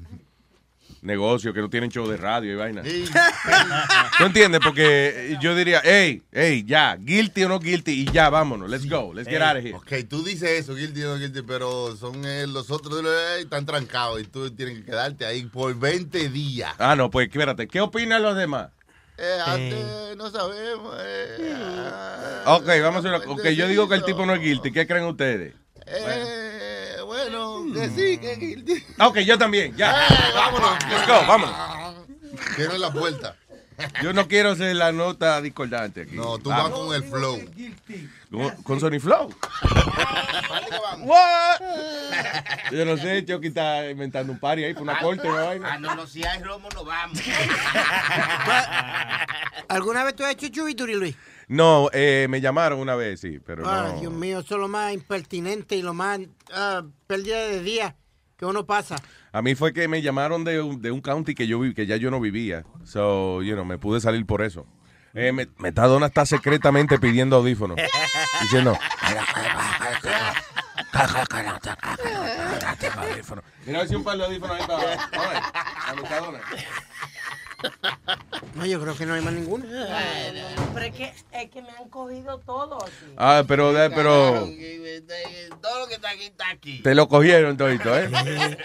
negocio, 1.02 1.54
que 1.54 1.62
no 1.62 1.70
tienen 1.70 1.90
show 1.90 2.08
de 2.08 2.18
radio 2.18 2.54
y 2.54 2.56
vaina. 2.56 2.84
¿Tú 4.18 4.26
entiendes? 4.26 4.62
Porque 4.64 5.38
yo 5.42 5.56
diría, 5.56 5.82
hey, 5.84 6.22
hey, 6.32 6.64
ya, 6.68 6.96
guilty 6.96 7.44
o 7.44 7.50
no 7.50 7.60
guilty, 7.60 7.92
y 8.02 8.12
ya, 8.12 8.30
vámonos, 8.30 8.70
let's 8.70 8.88
go, 8.88 9.14
let's 9.14 9.30
get 9.30 9.42
out 9.42 9.58
of 9.58 9.64
here. 9.64 9.76
Ok, 9.76 10.08
tú 10.08 10.24
dices 10.24 10.50
eso, 10.52 10.76
guilty 10.76 11.04
o 11.04 11.14
no 11.14 11.20
guilty, 11.20 11.42
pero 11.44 11.96
son 11.96 12.26
eh, 12.26 12.46
los 12.48 12.70
otros 12.72 13.04
eh, 13.06 13.42
están 13.42 13.66
trancados 13.66 14.22
y 14.22 14.26
tú 14.26 14.52
tienes 14.52 14.80
que 14.80 14.86
quedarte 14.86 15.26
ahí 15.26 15.46
por 15.46 15.78
20 15.78 16.30
días. 16.30 16.74
Ah, 16.78 16.96
no, 16.96 17.10
pues 17.10 17.28
espérate, 17.28 17.68
¿qué 17.68 17.82
opinan 17.82 18.22
los 18.22 18.36
demás? 18.36 18.70
Eh, 19.18 19.40
antes 19.46 20.18
no 20.18 20.30
sabemos. 20.30 20.96
eh, 21.02 21.54
ah, 22.46 22.58
Ok, 22.58 22.68
vamos 22.82 22.96
a 23.06 23.10
hacer 23.10 23.12
una- 23.28 23.34
Ok, 23.34 23.48
yo 23.50 23.68
digo 23.68 23.90
que 23.90 23.96
el 23.96 24.04
tipo 24.04 24.26
no 24.26 24.34
es 24.36 24.42
guilty, 24.42 24.72
¿qué 24.72 24.86
creen 24.86 25.06
ustedes? 25.06 25.54
eh, 25.88 26.98
bueno, 27.06 27.64
que 27.74 27.90
sí, 27.90 28.18
que 28.20 28.36
guilty. 28.36 28.84
Ok, 29.00 29.18
yo 29.20 29.38
también, 29.38 29.76
ya. 29.76 29.92
Eh, 30.08 30.32
vámonos. 30.36 30.78
Let's 30.90 31.08
go, 31.08 31.14
vámonos. 31.28 31.56
Cierren 32.56 32.82
la 32.82 32.92
puerta. 32.92 33.36
Yo 34.02 34.14
no 34.14 34.28
quiero 34.28 34.56
ser 34.56 34.76
la 34.76 34.92
nota 34.92 35.40
discordante 35.42 36.02
aquí. 36.02 36.16
No, 36.16 36.40
tú 36.40 36.52
Ah, 36.52 36.64
vas 36.64 36.72
con 36.72 36.96
el 36.96 37.04
flow. 37.04 37.40
¿Con, 38.32 38.50
con 38.64 38.80
Sony 38.80 39.00
Flow? 39.00 39.30
What? 41.04 41.60
Yo 42.72 42.86
no 42.86 42.98
sé, 42.98 43.24
Chucky 43.26 43.48
está 43.48 43.90
inventando 43.90 44.34
un 44.34 44.40
party 44.40 44.64
ahí 44.64 44.74
por 44.74 44.84
una 44.84 45.00
corte, 45.00 45.28
una 45.28 45.44
vaina. 45.44 45.74
Ah, 45.74 45.80
no, 45.80 45.96
no, 45.96 46.08
si 46.08 46.26
hay 46.26 46.42
romo, 46.42 46.68
no 46.74 46.84
vamos. 46.84 47.20
¿Alguna 49.70 50.04
vez 50.04 50.16
tú 50.16 50.24
has 50.24 50.32
hecho 50.32 50.48
duty, 50.66 50.94
Luis? 50.96 51.16
No, 51.48 51.90
eh, 51.94 52.28
me 52.30 52.42
llamaron 52.42 52.80
una 52.80 52.96
vez, 52.96 53.22
sí, 53.22 53.40
pero 53.46 53.64
Ay, 53.70 53.94
no. 53.94 54.00
Dios 54.02 54.14
mío, 54.14 54.40
eso 54.40 54.56
es 54.56 54.62
lo 54.62 54.68
más 54.68 54.94
impertinente 54.94 55.76
y 55.76 55.82
lo 55.82 55.94
más 55.94 56.20
ah, 56.52 56.84
pérdida 57.08 57.38
de 57.40 57.62
día 57.62 57.96
que 58.38 58.46
uno 58.46 58.66
pasa. 58.66 58.96
A 59.32 59.42
mí 59.42 59.56
fue 59.56 59.74
que 59.74 59.88
me 59.88 60.02
llamaron 60.02 60.44
de 60.44 60.62
un, 60.62 60.82
de 60.82 60.92
un 60.92 61.02
county 61.02 61.34
que 61.36 61.48
yo 61.48 61.60
que 61.76 61.86
ya 61.86 61.98
yo 61.98 62.12
no 62.12 62.20
vivía. 62.20 62.64
So, 62.84 63.42
you 63.42 63.54
know, 63.54 63.66
me 63.66 63.78
pude 63.78 64.00
salir 64.00 64.26
por 64.26 64.42
eso. 64.42 64.66
Eh, 65.14 65.32
me- 65.32 65.48
Metadona 65.58 66.06
está 66.08 66.26
secretamente 66.26 67.00
pidiendo 67.00 67.36
audífonos. 67.38 67.78
diciendo. 68.42 68.78
Mira 73.66 73.80
a 73.80 73.82
ver 73.82 73.90
si 73.90 73.96
un 73.96 74.04
par 74.04 74.18
de 74.18 74.26
audífonos 74.26 74.60
ahí 74.60 74.68
para. 74.68 74.84
Oye, 74.84 75.40
a 75.88 75.94
Metadona. 75.96 76.40
No, 78.56 78.66
yo 78.66 78.80
creo 78.82 78.96
que 78.96 79.06
no 79.06 79.14
hay 79.14 79.22
más 79.22 79.34
ninguno. 79.34 79.66
Pero 80.74 80.86
es 80.86 80.94
que, 80.96 81.14
es 81.32 81.50
que 81.50 81.62
me 81.62 81.70
han 81.70 81.90
cogido 81.90 82.40
todo 82.40 82.84
aquí. 82.84 83.14
Ah, 83.18 83.44
pero, 83.48 83.72
pero 83.74 84.48
Todo 85.62 85.80
lo 85.80 85.88
que 85.88 85.96
está 85.96 86.10
aquí 86.10 86.26
está 86.26 86.50
aquí. 86.50 86.82
te 86.82 86.96
lo 86.96 87.08
cogieron 87.08 87.58
todito, 87.58 87.98
¿eh? 87.98 88.10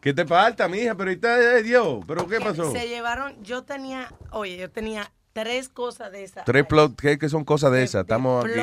¿Qué 0.00 0.14
te 0.14 0.24
falta, 0.26 0.66
mija? 0.68 0.94
Pero 0.94 1.10
ahorita, 1.10 1.58
eh, 1.58 1.62
Dios, 1.62 2.02
¿pero 2.06 2.26
qué 2.26 2.40
pasó? 2.40 2.72
Se 2.72 2.88
llevaron, 2.88 3.42
yo 3.42 3.64
tenía, 3.64 4.10
oye, 4.30 4.56
yo 4.56 4.70
tenía 4.70 5.12
tres 5.34 5.68
cosas 5.68 6.10
de 6.10 6.24
esas. 6.24 6.44
Tres 6.46 6.64
plug, 6.66 6.96
¿qué, 6.96 7.18
qué 7.18 7.28
son 7.28 7.44
cosas 7.44 7.70
de 7.72 7.82
esas? 7.82 8.02
Estamos 8.02 8.44
aquí. 8.44 8.58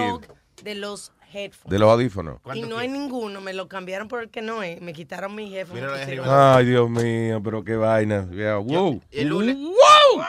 de 0.64 0.76
los 0.76 1.12
headphones. 1.34 1.70
De 1.72 1.80
los 1.80 1.90
audífonos. 1.92 2.40
Y 2.54 2.62
no 2.62 2.78
hay 2.78 2.88
ninguno, 2.88 3.42
me 3.42 3.54
lo 3.54 3.68
cambiaron 3.68 4.08
por 4.08 4.22
el 4.24 4.30
que 4.30 4.42
no 4.42 4.64
es. 4.64 4.82
Me 4.82 4.94
quitaron 4.94 5.36
mi 5.36 5.50
jefe. 5.50 5.74
me 5.74 5.82
pusieron- 5.88 6.26
Ay, 6.30 6.66
Dios 6.66 6.90
mío, 6.90 7.42
pero 7.44 7.64
qué 7.64 7.76
vaina. 7.76 8.28
Yeah, 8.32 8.56
wow. 8.58 9.02
El 9.12 9.28
lunes. 9.28 9.56
¡Wow! 9.58 10.24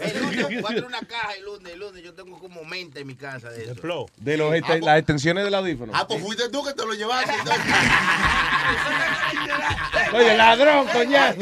El 0.00 0.20
lunes, 0.20 0.62
traer 0.64 0.84
una 0.84 1.00
caja 1.00 1.32
el 1.38 1.44
lunes, 1.44 1.72
el 1.72 1.78
lunes. 1.80 2.02
Yo 2.02 2.14
tengo 2.14 2.38
como 2.38 2.64
mente 2.64 3.00
en 3.00 3.06
mi 3.06 3.14
casa 3.14 3.50
de 3.50 3.64
eso. 3.64 4.06
De 4.18 4.36
los 4.36 4.54
este- 4.54 4.80
las 4.80 4.98
extensiones 4.98 5.44
del 5.44 5.54
audífono. 5.54 5.92
Ah, 5.94 6.06
pues 6.06 6.20
fuiste 6.22 6.48
tú 6.50 6.62
que 6.64 6.72
te 6.74 6.84
lo 6.86 6.92
llevaste. 6.94 7.32
Oye, 10.14 10.36
ladrón, 10.36 10.86
coñazo. 10.88 11.38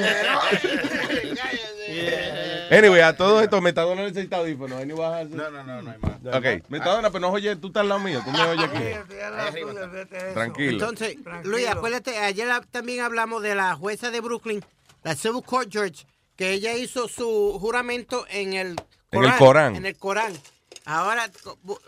Anyway, 2.71 3.00
a 3.00 3.16
todo 3.16 3.40
esto, 3.40 3.61
Metadona 3.61 4.02
necesita 4.02 4.37
audífonos. 4.38 4.78
Ahí 4.78 4.87
ni 4.87 4.93
vas 4.93 5.12
a 5.12 5.19
hacer- 5.19 5.31
No, 5.37 5.50
no, 5.50 5.62
no, 5.62 5.83
no 5.83 5.90
hay 5.90 5.99
más. 5.99 6.35
Ok, 6.37 6.69
Metadona, 6.69 7.11
pero 7.11 7.21
no 7.21 7.31
oye, 7.31 7.55
tú 7.57 7.69
estás 7.69 7.83
al 7.83 7.88
lado 7.88 8.00
mío, 8.00 8.21
tú 8.25 8.31
me 8.33 8.43
oyes 8.43 8.64
aquí. 8.69 8.85
Tranquilo. 10.35 10.73
Entonces, 10.73 11.16
Luis, 11.45 11.66
acuérdate, 11.69 12.19
ayer 12.19 12.49
también 12.71 13.00
hablamos 13.05 13.43
de 13.43 13.55
la 13.55 13.75
jueza 13.75 14.11
de 14.11 14.21
Brooklyn, 14.21 14.64
la 15.02 15.14
Civil 15.14 15.43
Court 15.45 15.69
Judge, 15.73 16.07
que 16.37 16.50
ella 16.52 16.75
hizo 16.75 17.09
su 17.09 17.57
juramento 17.61 18.26
en 18.28 18.55
el 18.55 18.76
En 19.12 19.25
el 19.25 19.35
Corán. 19.37 19.76
En 19.76 19.87
el 19.87 19.97
Corán. 19.97 20.33
Ahora 20.85 21.31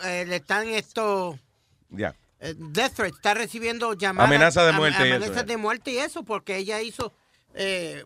eh, 0.04 0.24
le 0.26 0.36
están 0.36 0.68
esto. 0.68 1.38
Ya. 1.90 2.14
eh, 2.40 2.54
death 2.56 2.94
threat, 2.94 3.14
está 3.14 3.34
recibiendo 3.34 3.94
llamadas. 3.94 4.28
Amenaza 4.28 4.62
de 4.64 4.70
am- 4.70 4.76
muerte 4.76 4.98
y 5.00 5.06
eso, 5.10 5.16
Amenazas 5.16 5.46
de 5.46 5.56
muerte 5.56 5.90
y 5.92 5.98
eso, 5.98 6.22
porque 6.24 6.56
ella 6.56 6.80
hizo. 6.80 7.12
eh, 7.54 8.04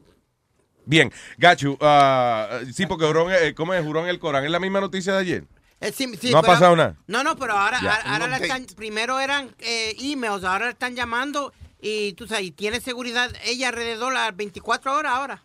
Bien, 0.85 1.13
Gachu, 1.39 1.77
ah, 1.81 2.61
sí, 2.73 2.87
porque 2.87 3.07
juró, 3.07 3.31
en- 3.31 3.37
eh, 3.49 3.55
¿cómo 3.55 3.73
es? 3.75 3.85
Juró 3.85 4.01
en 4.01 4.09
el 4.09 4.19
Corán. 4.19 4.45
¿Es 4.45 4.51
la 4.51 4.61
misma 4.61 4.81
noticia 4.81 5.13
de 5.13 5.19
ayer? 5.21 5.45
eh, 5.81 5.93
sí, 5.93 6.07
sí, 6.21 6.31
No 6.31 6.39
ha 6.39 6.43
pero- 6.43 6.53
pasado 6.55 6.77
nada. 6.77 6.97
No, 7.07 7.23
no, 7.25 7.37
pero 7.37 7.55
ahora, 7.55 7.81
Ya. 7.83 7.95
ahora, 7.97 8.13
ahora 8.25 8.37
Un 8.37 8.43
están, 8.43 8.67
primero 8.77 9.19
eran 9.21 9.55
eh, 9.59 9.95
emails, 10.01 10.45
ahora 10.45 10.67
la 10.67 10.71
están 10.73 10.95
llamando 10.95 11.53
y 11.81 12.13
tú 12.13 12.27
sabes, 12.29 12.45
y 12.45 12.51
tiene 12.53 12.81
seguridad 12.81 13.31
ella 13.45 13.69
alrededor 13.69 14.13
las 14.13 14.37
24 14.37 14.95
horas 14.97 15.13
ahora. 15.13 15.43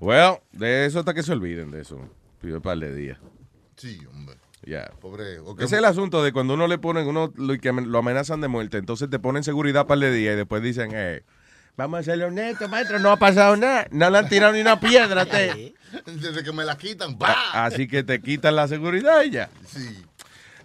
Well, 0.00 0.38
de 0.52 0.86
eso 0.86 0.98
hasta 1.00 1.12
que 1.14 1.22
se 1.22 1.32
olviden 1.32 1.70
de 1.70 1.82
eso. 1.82 1.98
Pido 2.40 2.56
un 2.56 2.62
par 2.62 2.78
de 2.78 2.94
días. 2.94 3.18
Sí, 3.76 4.00
hombre. 4.10 4.36
Ya. 4.66 4.90
Pobre. 5.00 5.38
ok. 5.40 5.58
Ese 5.60 5.66
es 5.76 5.78
el 5.78 5.84
asunto 5.84 6.22
de 6.22 6.32
cuando 6.32 6.54
uno 6.54 6.66
le 6.66 6.78
ponen, 6.78 7.06
uno 7.06 7.30
lo, 7.36 7.54
lo 7.54 7.98
amenazan 7.98 8.40
de 8.40 8.48
muerte, 8.48 8.78
entonces 8.78 9.10
te 9.10 9.18
ponen 9.18 9.44
seguridad 9.44 9.86
para 9.86 10.06
el 10.06 10.14
día 10.14 10.32
y 10.32 10.36
después 10.36 10.62
dicen, 10.62 10.90
eh, 10.94 11.22
vamos 11.76 12.00
a 12.00 12.02
ser 12.02 12.22
honestos, 12.22 12.68
maestro, 12.70 12.98
no 12.98 13.10
ha 13.10 13.16
pasado 13.16 13.56
nada, 13.56 13.86
no 13.90 14.10
le 14.10 14.18
han 14.18 14.28
tirado 14.28 14.52
ni 14.52 14.60
una 14.60 14.78
piedra 14.80 15.22
a 15.22 15.24
usted. 15.24 15.72
Desde 16.06 16.42
que 16.42 16.52
me 16.52 16.64
la 16.64 16.76
quitan, 16.76 17.16
¡pa! 17.18 17.34
Así 17.64 17.86
que 17.86 18.02
te 18.02 18.20
quitan 18.20 18.56
la 18.56 18.66
seguridad 18.68 19.22
y 19.22 19.30
ya. 19.30 19.50
Sí. 19.66 20.02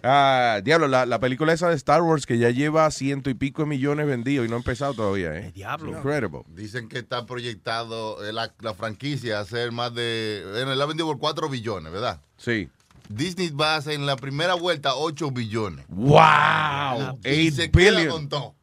Ah, 0.02 0.60
diablo, 0.64 0.88
la, 0.88 1.04
la 1.04 1.20
película 1.20 1.52
esa 1.52 1.68
de 1.68 1.74
Star 1.76 2.00
Wars 2.00 2.24
que 2.24 2.38
ya 2.38 2.48
lleva 2.50 2.90
ciento 2.90 3.28
y 3.28 3.34
pico 3.34 3.62
de 3.62 3.68
millones 3.68 4.06
vendidos 4.06 4.46
y 4.46 4.48
no 4.48 4.56
ha 4.56 4.58
empezado 4.58 4.94
todavía, 4.94 5.34
¿eh? 5.36 5.52
diablo. 5.54 5.90
Incredible. 5.90 6.40
Dicen 6.48 6.88
que 6.88 6.98
está 6.98 7.26
proyectado 7.26 8.24
eh, 8.24 8.32
la, 8.32 8.50
la 8.60 8.72
franquicia 8.72 9.38
a 9.38 9.42
hacer 9.42 9.72
más 9.72 9.94
de. 9.94 10.42
Bueno, 10.52 10.72
él 10.72 10.80
ha 10.80 10.86
vendido 10.86 11.06
por 11.06 11.18
4 11.18 11.48
billones, 11.50 11.92
¿verdad? 11.92 12.20
Sí. 12.38 12.70
Disney 13.10 13.50
va 13.50 13.74
a 13.74 13.76
hacer 13.76 13.94
en 13.94 14.06
la 14.06 14.16
primera 14.16 14.54
vuelta 14.54 14.94
8 14.94 15.32
billones. 15.32 15.84
¡Wow! 15.88 17.18
Y 17.24 17.48
8 17.48 17.56
se 17.56 17.70
queda 17.70 17.90
billion. 17.98 18.08
con 18.08 18.28
todo. 18.28 18.54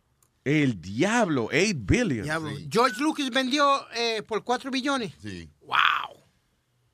El 0.48 0.80
diablo, 0.82 1.46
8 1.52 1.58
billion. 1.76 2.24
Diablo. 2.24 2.52
George 2.72 3.02
Lucas 3.02 3.30
vendió 3.32 3.86
eh, 3.96 4.22
por 4.24 4.44
4 4.44 4.72
billones. 4.72 5.14
Sí. 5.22 5.50
¡Wow! 5.62 5.76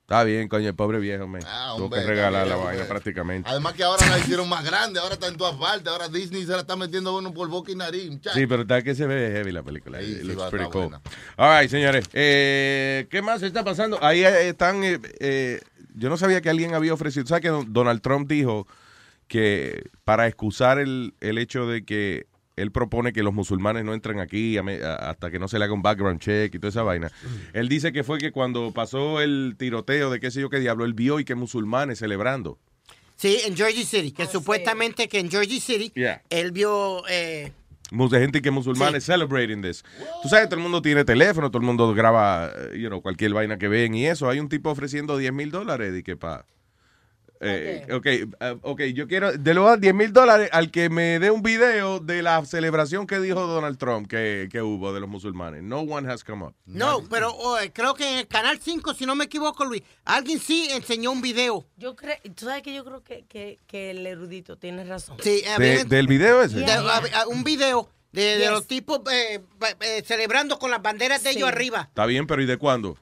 Está 0.02 0.22
bien, 0.24 0.48
coño, 0.48 0.68
el 0.68 0.74
pobre 0.74 0.98
viejo, 0.98 1.26
me. 1.26 1.38
Ah, 1.46 1.74
Tuvo 1.76 1.88
que 1.88 2.02
regalar 2.02 2.46
la 2.46 2.56
vaina 2.56 2.84
prácticamente. 2.84 3.48
Además 3.48 3.72
que 3.72 3.84
ahora 3.84 4.04
la 4.08 4.18
hicieron 4.24 4.48
más 4.48 4.64
grande, 4.64 4.98
ahora 5.00 5.14
está 5.14 5.28
en 5.28 5.36
todas 5.36 5.54
partes. 5.56 5.86
Ahora 5.86 6.08
Disney 6.08 6.42
se 6.44 6.52
la 6.52 6.58
está 6.60 6.76
metiendo 6.76 7.10
a 7.10 7.18
uno 7.18 7.32
por 7.32 7.48
boca 7.48 7.70
y 7.72 7.76
nariz. 7.76 8.10
muchacho. 8.10 8.36
Sí, 8.38 8.46
pero 8.46 8.62
está 8.62 8.82
que 8.82 8.94
se 8.94 9.06
ve 9.06 9.30
heavy 9.32 9.52
la 9.52 9.62
película. 9.62 10.00
Sí, 10.00 10.06
It 10.12 10.20
sí, 10.20 10.24
looks 10.24 10.50
pretty 10.50 10.64
está 10.64 10.72
cool. 10.72 10.82
buena. 10.88 11.00
All 11.36 11.60
right, 11.60 11.70
señores. 11.70 12.04
Eh, 12.12 13.06
¿Qué 13.10 13.22
más 13.22 13.40
está 13.42 13.62
pasando? 13.64 13.98
Ahí 14.02 14.24
eh, 14.24 14.48
están. 14.48 14.82
eh, 14.84 14.98
eh, 15.20 15.60
yo 15.94 16.10
no 16.10 16.16
sabía 16.16 16.40
que 16.42 16.50
alguien 16.50 16.74
había 16.74 16.92
ofrecido. 16.92 17.24
¿Sabes 17.26 17.40
que 17.42 17.48
Don- 17.50 17.72
Donald 17.72 18.02
Trump 18.02 18.28
dijo 18.28 18.66
que 19.28 19.90
para 20.04 20.26
excusar 20.26 20.78
el, 20.80 21.14
el 21.20 21.38
hecho 21.38 21.66
de 21.66 21.84
que 21.84 22.26
él 22.56 22.70
propone 22.72 23.12
que 23.12 23.22
los 23.22 23.34
musulmanes 23.34 23.84
no 23.84 23.94
entran 23.94 24.20
aquí 24.20 24.56
a 24.58 24.62
me- 24.62 24.82
a- 24.82 24.94
hasta 25.10 25.30
que 25.30 25.38
no 25.38 25.48
se 25.48 25.58
le 25.58 25.64
haga 25.64 25.74
un 25.74 25.82
background 25.82 26.20
check 26.20 26.54
y 26.54 26.58
toda 26.58 26.68
esa 26.70 26.82
vaina. 26.82 27.10
Él 27.52 27.68
dice 27.68 27.92
que 27.92 28.04
fue 28.04 28.18
que 28.18 28.30
cuando 28.32 28.72
pasó 28.72 29.20
el 29.20 29.54
tiroteo 29.58 30.10
de 30.10 30.20
qué 30.20 30.30
sé 30.30 30.40
yo 30.40 30.50
qué 30.50 30.60
diablo, 30.60 30.84
él 30.84 30.94
vio 30.94 31.18
y 31.20 31.24
que 31.24 31.34
musulmanes 31.34 31.98
celebrando. 31.98 32.58
Sí, 33.16 33.38
en 33.46 33.56
Jersey 33.56 33.84
City, 33.84 34.10
que 34.12 34.26
supuestamente 34.26 35.08
que 35.08 35.20
en 35.20 35.30
Jersey 35.30 35.60
City 35.60 35.92
Yeah. 35.94 36.22
él 36.30 36.50
vio 36.52 37.02
eh, 37.08 37.52
Mucha 37.90 38.18
gente 38.18 38.40
que 38.42 38.50
musulmanes 38.50 39.04
celebrating 39.04 39.62
this. 39.62 39.84
Tú 40.22 40.28
sabes, 40.28 40.48
todo 40.48 40.56
el 40.56 40.62
mundo 40.62 40.82
tiene 40.82 41.04
teléfono, 41.04 41.50
todo 41.50 41.60
el 41.60 41.66
mundo 41.66 41.94
graba, 41.94 42.50
you 42.74 42.88
know, 42.88 43.00
cualquier 43.02 43.32
vaina 43.34 43.56
que 43.58 43.68
ven 43.68 43.94
y 43.94 44.06
eso. 44.06 44.28
Hay 44.28 44.40
un 44.40 44.48
tipo 44.48 44.70
ofreciendo 44.70 45.16
10 45.16 45.32
mil 45.32 45.50
dólares 45.52 45.94
y 45.96 46.02
que 46.02 46.16
pa. 46.16 46.44
Eh, 47.46 47.86
ok, 47.92 48.06
eh, 48.06 48.26
ok, 48.62 48.80
yo 48.94 49.06
quiero, 49.06 49.32
de 49.32 49.54
los 49.54 49.80
10 49.80 49.94
mil 49.94 50.12
dólares 50.12 50.48
al 50.52 50.70
que 50.70 50.88
me 50.88 51.18
dé 51.18 51.30
un 51.30 51.42
video 51.42 52.00
de 52.00 52.22
la 52.22 52.44
celebración 52.44 53.06
que 53.06 53.20
dijo 53.20 53.46
Donald 53.46 53.76
Trump 53.78 54.08
que, 54.08 54.48
que 54.50 54.62
hubo 54.62 54.92
de 54.92 55.00
los 55.00 55.08
musulmanes. 55.08 55.62
No 55.62 55.80
one 55.80 56.10
has 56.10 56.24
come 56.24 56.44
up. 56.46 56.54
No, 56.66 57.02
pero 57.10 57.30
oh, 57.34 57.56
creo 57.72 57.94
que 57.94 58.08
en 58.10 58.18
el 58.20 58.26
canal 58.28 58.58
5, 58.62 58.94
si 58.94 59.06
no 59.06 59.14
me 59.14 59.24
equivoco, 59.24 59.64
Luis, 59.64 59.82
alguien 60.04 60.38
sí 60.38 60.68
enseñó 60.70 61.12
un 61.12 61.20
video. 61.20 61.66
Yo 61.76 61.94
creo, 61.96 62.16
tú 62.34 62.46
sabes 62.46 62.62
que 62.62 62.74
yo 62.74 62.84
creo 62.84 63.02
que, 63.02 63.24
que, 63.28 63.58
que 63.66 63.90
el 63.90 64.06
erudito 64.06 64.56
tiene 64.56 64.84
razón. 64.84 65.16
Sí, 65.22 65.42
De- 65.58 65.84
¿Del 65.84 66.06
video 66.06 66.42
ese? 66.42 66.60
de- 66.60 66.72
a- 66.72 67.02
a- 67.20 67.26
un 67.28 67.44
video 67.44 67.88
de, 68.12 68.38
de 68.38 68.48
los 68.50 68.66
tipos 68.66 69.00
eh, 69.12 69.40
eh, 69.80 70.02
celebrando 70.06 70.58
con 70.58 70.70
las 70.70 70.80
banderas 70.80 71.22
de 71.24 71.30
Sí. 71.32 71.36
ellos 71.38 71.48
arriba. 71.48 71.86
Está 71.88 72.06
bien, 72.06 72.26
pero 72.26 72.40
¿y 72.42 72.46
de 72.46 72.56
cuándo? 72.56 72.96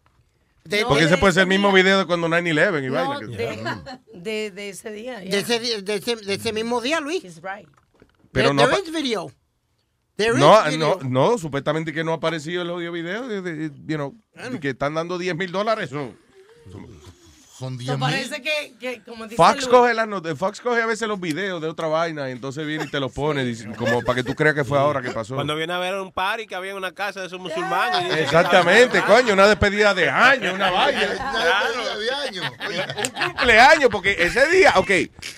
De- 0.64 0.84
Porque 0.86 1.02
de- 1.02 1.08
ese 1.08 1.18
puede 1.18 1.32
ser 1.32 1.42
el 1.42 1.48
mismo 1.48 1.68
día. 1.68 1.82
video 1.82 1.98
de 1.98 2.06
cuando 2.06 2.28
9-11 2.28 2.84
y 2.84 2.86
No, 2.88 2.92
vaina. 2.94 3.18
que- 3.18 3.26
de, 3.26 4.20
de, 4.20 4.50
de 4.52 4.68
ese 4.68 4.90
día. 4.92 5.18
de 5.18 5.38
ese, 5.38 5.56
ese- 5.56 6.16
de 6.16 6.34
ese 6.34 6.52
mismo 6.52 6.80
día, 6.80 7.00
Luis. 7.00 7.24
He's 7.24 7.40
right. 7.42 7.68
Pero 8.30 8.52
no 8.54 8.66
there 8.68 8.80
is 8.82 8.92
video. 8.92 9.30
There 10.16 10.38
No, 10.38 10.54
is 10.68 10.78
no, 10.78 10.96
video. 10.98 11.10
no, 11.10 11.38
supuestamente 11.38 11.92
que 11.92 12.04
no 12.04 12.12
ha 12.12 12.16
aparecido 12.16 12.62
el 12.62 12.70
audio 12.70 12.92
video, 12.92 13.26
de, 13.28 13.42
de- 13.42 13.70
you 13.86 13.96
know, 13.96 14.14
de 14.50 14.60
que 14.60 14.70
están 14.70 14.94
dando 14.94 15.18
10 15.18 15.34
mil 15.36 15.50
dólares. 15.50 15.90
no. 15.92 16.14
Son 16.70 16.86
So, 17.86 17.98
parece 17.98 18.42
que, 18.42 18.74
que, 18.80 19.02
como 19.02 19.24
dice 19.24 19.36
Fox 19.36 19.54
Luis, 19.56 19.68
coge, 19.68 19.94
las 19.94 20.08
not- 20.08 20.34
Fox 20.36 20.60
coge 20.60 20.82
a 20.82 20.86
veces 20.86 21.06
los 21.08 21.20
videos 21.20 21.60
de 21.62 21.68
otra 21.68 21.86
vaina 21.88 22.28
y 22.28 22.32
entonces 22.32 22.66
viene 22.66 22.84
y 22.84 22.88
te 22.90 22.98
los 23.00 23.12
pone 23.12 23.54
como 23.76 24.02
para 24.02 24.16
que 24.16 24.24
tú 24.24 24.34
creas 24.34 24.54
que 24.54 24.64
fue 24.64 24.78
ahora 24.78 25.00
que 25.02 25.10
pasó. 25.10 25.34
Cuando 25.34 25.54
viene 25.56 25.72
a 25.72 25.78
ver 25.78 25.94
un 26.00 26.12
party 26.12 26.46
que 26.46 26.54
había 26.54 26.72
en 26.72 26.76
una 26.76 26.92
casa 26.92 27.20
de 27.20 27.26
esos 27.26 27.40
musulmanes. 27.40 28.14
Exactamente, 28.16 29.02
coño, 29.02 29.32
una 29.34 29.46
despedida 29.46 29.94
de 29.94 30.08
año, 30.10 30.54
una 30.54 30.70
vaina. 30.70 31.00
Un 32.34 33.10
cumpleaños, 33.32 33.88
porque 33.90 34.16
ese 34.18 34.48
día, 34.48 34.72
ok, 34.76 34.90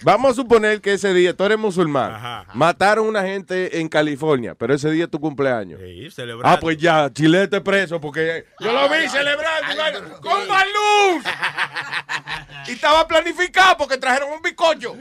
vamos 0.02 0.32
a 0.32 0.34
suponer 0.34 0.80
que 0.80 0.94
ese 0.94 1.12
día 1.14 1.36
tú 1.36 1.44
eres 1.44 1.58
musulmán. 1.58 2.44
Mataron 2.54 3.06
una 3.06 3.22
gente 3.22 3.80
en 3.80 3.88
California, 3.88 4.54
pero 4.54 4.74
ese 4.74 4.90
día 4.90 5.04
es 5.04 5.10
tu 5.10 5.20
cumpleaños. 5.20 5.80
Sí. 5.80 6.08
Ah, 6.44 6.58
pues 6.60 6.78
ya, 6.78 7.10
chilete 7.12 7.60
preso, 7.60 8.00
porque 8.00 8.44
yo 8.60 8.72
lo 8.72 8.88
vi 8.88 9.08
celebrando 9.08 10.20
con 10.20 10.48
más 10.48 10.64
luz. 10.66 11.24
Y 12.66 12.72
estaba 12.72 13.06
planificado 13.06 13.76
porque 13.76 13.98
trajeron 13.98 14.32
un 14.32 14.40
bizcocho. 14.42 14.96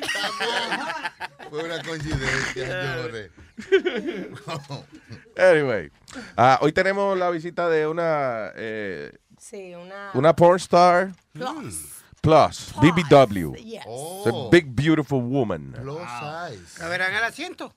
Fue 1.49 1.63
una 1.63 1.81
coincidencia. 1.83 2.97
Anyway, 5.37 5.91
ah, 6.37 6.57
hoy 6.61 6.71
tenemos 6.71 7.17
la 7.17 7.29
visita 7.29 7.69
de 7.69 7.87
una 7.87 8.51
eh, 8.55 9.11
Sí, 9.39 9.73
una. 9.75 10.11
una 10.13 10.35
porn 10.35 10.57
star 10.57 11.11
Plus. 11.33 11.75
plus, 12.21 12.73
BBW. 12.77 13.55
Yes. 13.55 13.83
It's 13.85 14.27
a 14.27 14.49
big 14.51 14.65
beautiful 14.75 15.21
woman. 15.21 15.73
A 15.75 16.87
ver, 16.87 17.01
haga 17.01 17.17
el 17.19 17.23
asiento. 17.25 17.73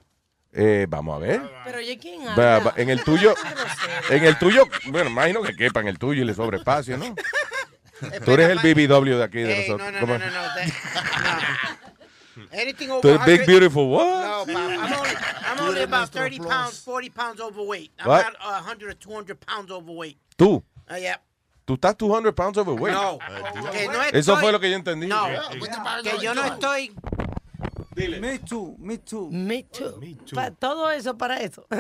Eh, 0.53 0.87
vamos 0.89 1.17
a 1.17 1.19
ver. 1.19 1.43
Pero 1.65 1.79
oye, 1.79 1.99
¿quién 1.99 2.27
Va- 2.27 2.57
habla? 2.57 2.71
va- 2.71 2.75
en 2.77 2.89
el 2.89 3.03
tuyo, 3.05 3.35
en 4.09 4.25
el 4.25 4.39
tuyo, 4.39 4.67
bueno, 4.87 5.11
imagino 5.11 5.43
que 5.43 5.55
quepa 5.55 5.81
en 5.81 5.89
el 5.89 5.99
tuyo 5.99 6.23
y 6.23 6.25
le 6.25 6.33
sobre 6.35 6.57
espacio, 6.59 6.97
¿no? 6.97 7.15
Tú 8.25 8.33
eres 8.33 8.51
el 8.51 8.59
BBW 8.59 9.17
de 9.17 9.25
aquí 9.25 9.39
de 9.39 9.53
Ey, 9.63 9.69
nosotros. 9.69 9.93
no, 9.93 10.01
no, 10.01 10.07
no, 10.07 10.19
no, 10.19 10.31
no. 10.31 10.43
no. 12.37 12.47
Anything 12.53 12.91
over 12.91 13.01
Tú 13.01 13.09
eres 13.09 13.25
big 13.25 13.41
100 13.41 13.47
beautiful 13.47 13.89
what? 13.91 14.05
No, 14.05 14.45
Pop, 14.45 14.49
I'm 14.49 14.93
only, 14.93 15.11
I'm 15.47 15.61
only 15.61 15.83
about 15.83 16.11
30 16.11 16.39
pounds, 16.41 16.79
40 16.81 17.09
pounds 17.11 17.41
overweight. 17.41 17.93
I'm 17.99 18.09
What? 18.09 18.25
not 18.25 18.35
uh, 18.41 18.61
100 18.63 18.89
or 18.91 18.95
200 18.95 19.41
pounds 19.41 19.71
overweight. 19.71 20.19
Tú, 20.37 20.63
Uh, 20.89 20.97
yeah. 21.01 21.17
tú 21.65 21.75
estás 21.75 21.97
200 21.97 22.35
pounds 22.35 22.59
overweight. 22.59 22.95
No. 22.95 23.19
Que 23.73 23.89
no 23.89 24.03
Eso 24.03 24.35
estoy- 24.35 24.41
fue 24.41 24.53
lo 24.53 24.61
que 24.61 24.71
yo 24.71 24.77
entendí. 24.77 25.07
No, 25.07 25.27
que 26.03 26.19
yo 26.23 26.35
no 26.35 26.45
estoy. 26.45 26.93
Me 28.21 28.39
too, 28.41 28.77
me 28.79 28.99
too. 28.99 29.31
Me 29.31 29.63
too. 29.63 29.99
Pa- 30.35 30.51
todo 30.51 30.91
eso 30.91 31.17
para 31.17 31.41
eso. 31.41 31.67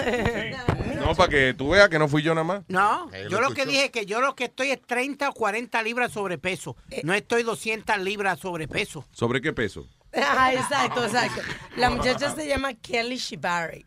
No, 0.96 1.14
para 1.14 1.28
que 1.28 1.54
tú 1.54 1.68
veas 1.70 1.88
que 1.90 1.98
no 1.98 2.08
fui 2.08 2.22
yo 2.22 2.34
nada 2.34 2.44
más. 2.44 2.62
No, 2.68 3.10
Eh, 3.12 3.26
yo 3.30 3.40
lo 3.40 3.48
lo 3.50 3.54
que 3.54 3.66
dije 3.66 3.84
es 3.86 3.90
que 3.90 4.06
yo 4.06 4.20
lo 4.22 4.34
que 4.34 4.44
estoy 4.44 4.70
es 4.70 4.80
30 4.80 5.28
o 5.28 5.32
40 5.34 5.82
libras 5.82 6.12
sobrepeso. 6.12 6.76
No 7.04 7.12
estoy 7.12 7.42
200 7.42 7.98
libras 7.98 8.40
sobrepeso. 8.40 9.04
¿Sobre 9.12 9.40
qué 9.40 9.52
peso? 9.52 9.86
Ah, 10.18 10.54
exacto, 10.54 11.04
exacto. 11.04 11.42
La 11.76 11.90
muchacha 11.90 12.34
se 12.34 12.48
llama 12.48 12.72
Kelly 12.72 13.16
Shibari. 13.16 13.84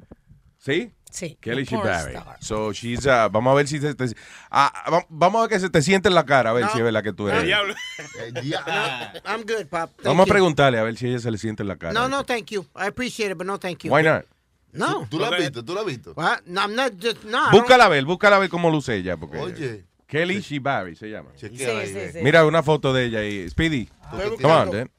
¿Sí? 0.59 0.91
Sí. 1.09 1.37
Kelly 1.41 1.63
star. 1.63 2.37
So 2.41 2.71
she's, 2.71 3.05
uh, 3.05 3.29
vamos 3.31 3.51
a 3.51 3.55
ver 3.55 3.67
si 3.67 3.79
se 3.79 3.95
te, 3.95 4.05
ah, 4.51 4.71
va- 4.91 5.05
vamos 5.09 5.39
a 5.39 5.41
ver 5.43 5.49
que 5.49 5.59
se 5.59 5.69
te 5.69 5.81
siente 5.81 6.07
en 6.09 6.13
la 6.15 6.23
cara, 6.25 6.51
a 6.51 6.53
ver 6.53 6.65
No. 6.65 6.71
si 6.71 6.77
es 6.77 6.83
verdad 6.83 7.01
que 7.01 7.13
tú 7.13 7.27
eres. 7.29 7.43
Diablo. 7.45 7.73
I'm 9.25 9.41
good, 9.43 9.65
Pop. 9.69 9.89
Thank 9.95 10.03
Vamos 10.03 10.23
a 10.23 10.27
you. 10.27 10.31
preguntarle 10.33 10.77
a 10.77 10.83
ver 10.83 10.95
si 10.97 11.07
ella 11.07 11.19
se 11.19 11.31
le 11.31 11.37
siente 11.37 11.63
en 11.63 11.67
la 11.69 11.77
cara. 11.77 11.93
No, 11.93 12.07
no, 12.07 12.23
thank 12.25 12.47
you. 12.51 12.61
I 12.75 12.87
appreciate 12.87 13.31
it, 13.31 13.37
but 13.37 13.47
no, 13.47 13.57
thank 13.57 13.83
you. 13.83 13.91
Why 13.93 14.03
not? 14.03 14.25
No. 14.71 15.07
¿Tú 15.09 15.17
la 15.17 15.29
has 15.29 15.37
visto? 15.37 15.65
¿Tú 15.65 15.73
la 15.73 15.79
has 15.81 15.87
visto? 15.87 16.13
What? 16.15 16.41
No, 16.45 16.61
I'm 16.61 16.75
not 16.75 16.93
just, 17.01 17.23
no. 17.23 17.49
Búscala 17.51 17.85
a 17.85 17.89
ver, 17.89 18.05
búscala 18.05 18.35
a 18.35 18.39
ver 18.39 18.49
cómo 18.49 18.69
luce 18.69 18.95
ella. 18.95 19.17
Porque 19.17 19.37
Oye. 19.39 19.85
Kelly 20.05 20.41
Shibari 20.41 20.95
se 20.95 21.07
llama. 21.09 21.31
Sí, 21.35 21.49
ve. 21.49 22.11
sí. 22.13 22.19
Mira 22.21 22.45
una 22.45 22.61
foto 22.61 22.93
de 22.93 23.05
ella 23.05 23.19
ahí. 23.19 23.49
Speedy. 23.49 23.89
Come 24.11 24.45
on. 24.53 24.71
Dan. 24.71 24.91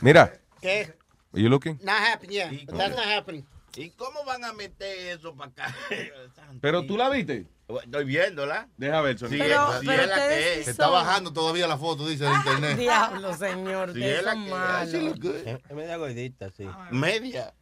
Mira. 0.00 0.32
¿Qué? 0.60 0.94
Are 1.32 1.42
you 1.42 1.48
looking? 1.48 1.78
Not 1.82 1.96
happening, 2.00 2.32
yeah. 2.36 2.50
But 2.66 2.76
that's 2.76 2.96
not 2.96 3.04
happening. 3.06 3.44
¿Y 3.76 3.90
cómo 3.90 4.24
van 4.24 4.44
a 4.44 4.52
meter 4.52 5.16
eso 5.18 5.34
para 5.34 5.50
acá? 5.50 5.76
Pero 6.60 6.86
tú 6.86 6.96
la 6.96 7.08
viste. 7.10 7.46
Estoy 7.84 8.04
viéndola. 8.04 8.68
Deja 8.76 9.00
ver, 9.00 9.18
Sí. 9.18 9.26
Pero- 9.28 9.72
es- 9.74 9.80
sí 9.80 9.86
pero 9.86 10.02
es 10.02 10.08
la 10.08 10.14
que 10.28 10.58
es. 10.60 10.64
Se 10.66 10.70
está 10.70 10.88
bajando 10.88 11.32
todavía 11.32 11.66
la 11.66 11.76
foto, 11.76 12.06
dice 12.06 12.24
en 12.26 12.32
internet. 12.34 12.78
Diablo, 12.78 13.34
señor. 13.36 13.92
Sí, 13.92 14.04
es 14.04 14.22
la 14.22 14.34
que-. 14.34 15.60
Es 15.68 15.74
media 15.74 15.96
gordita, 15.96 16.50
sí. 16.56 16.66
Media. 16.90 17.52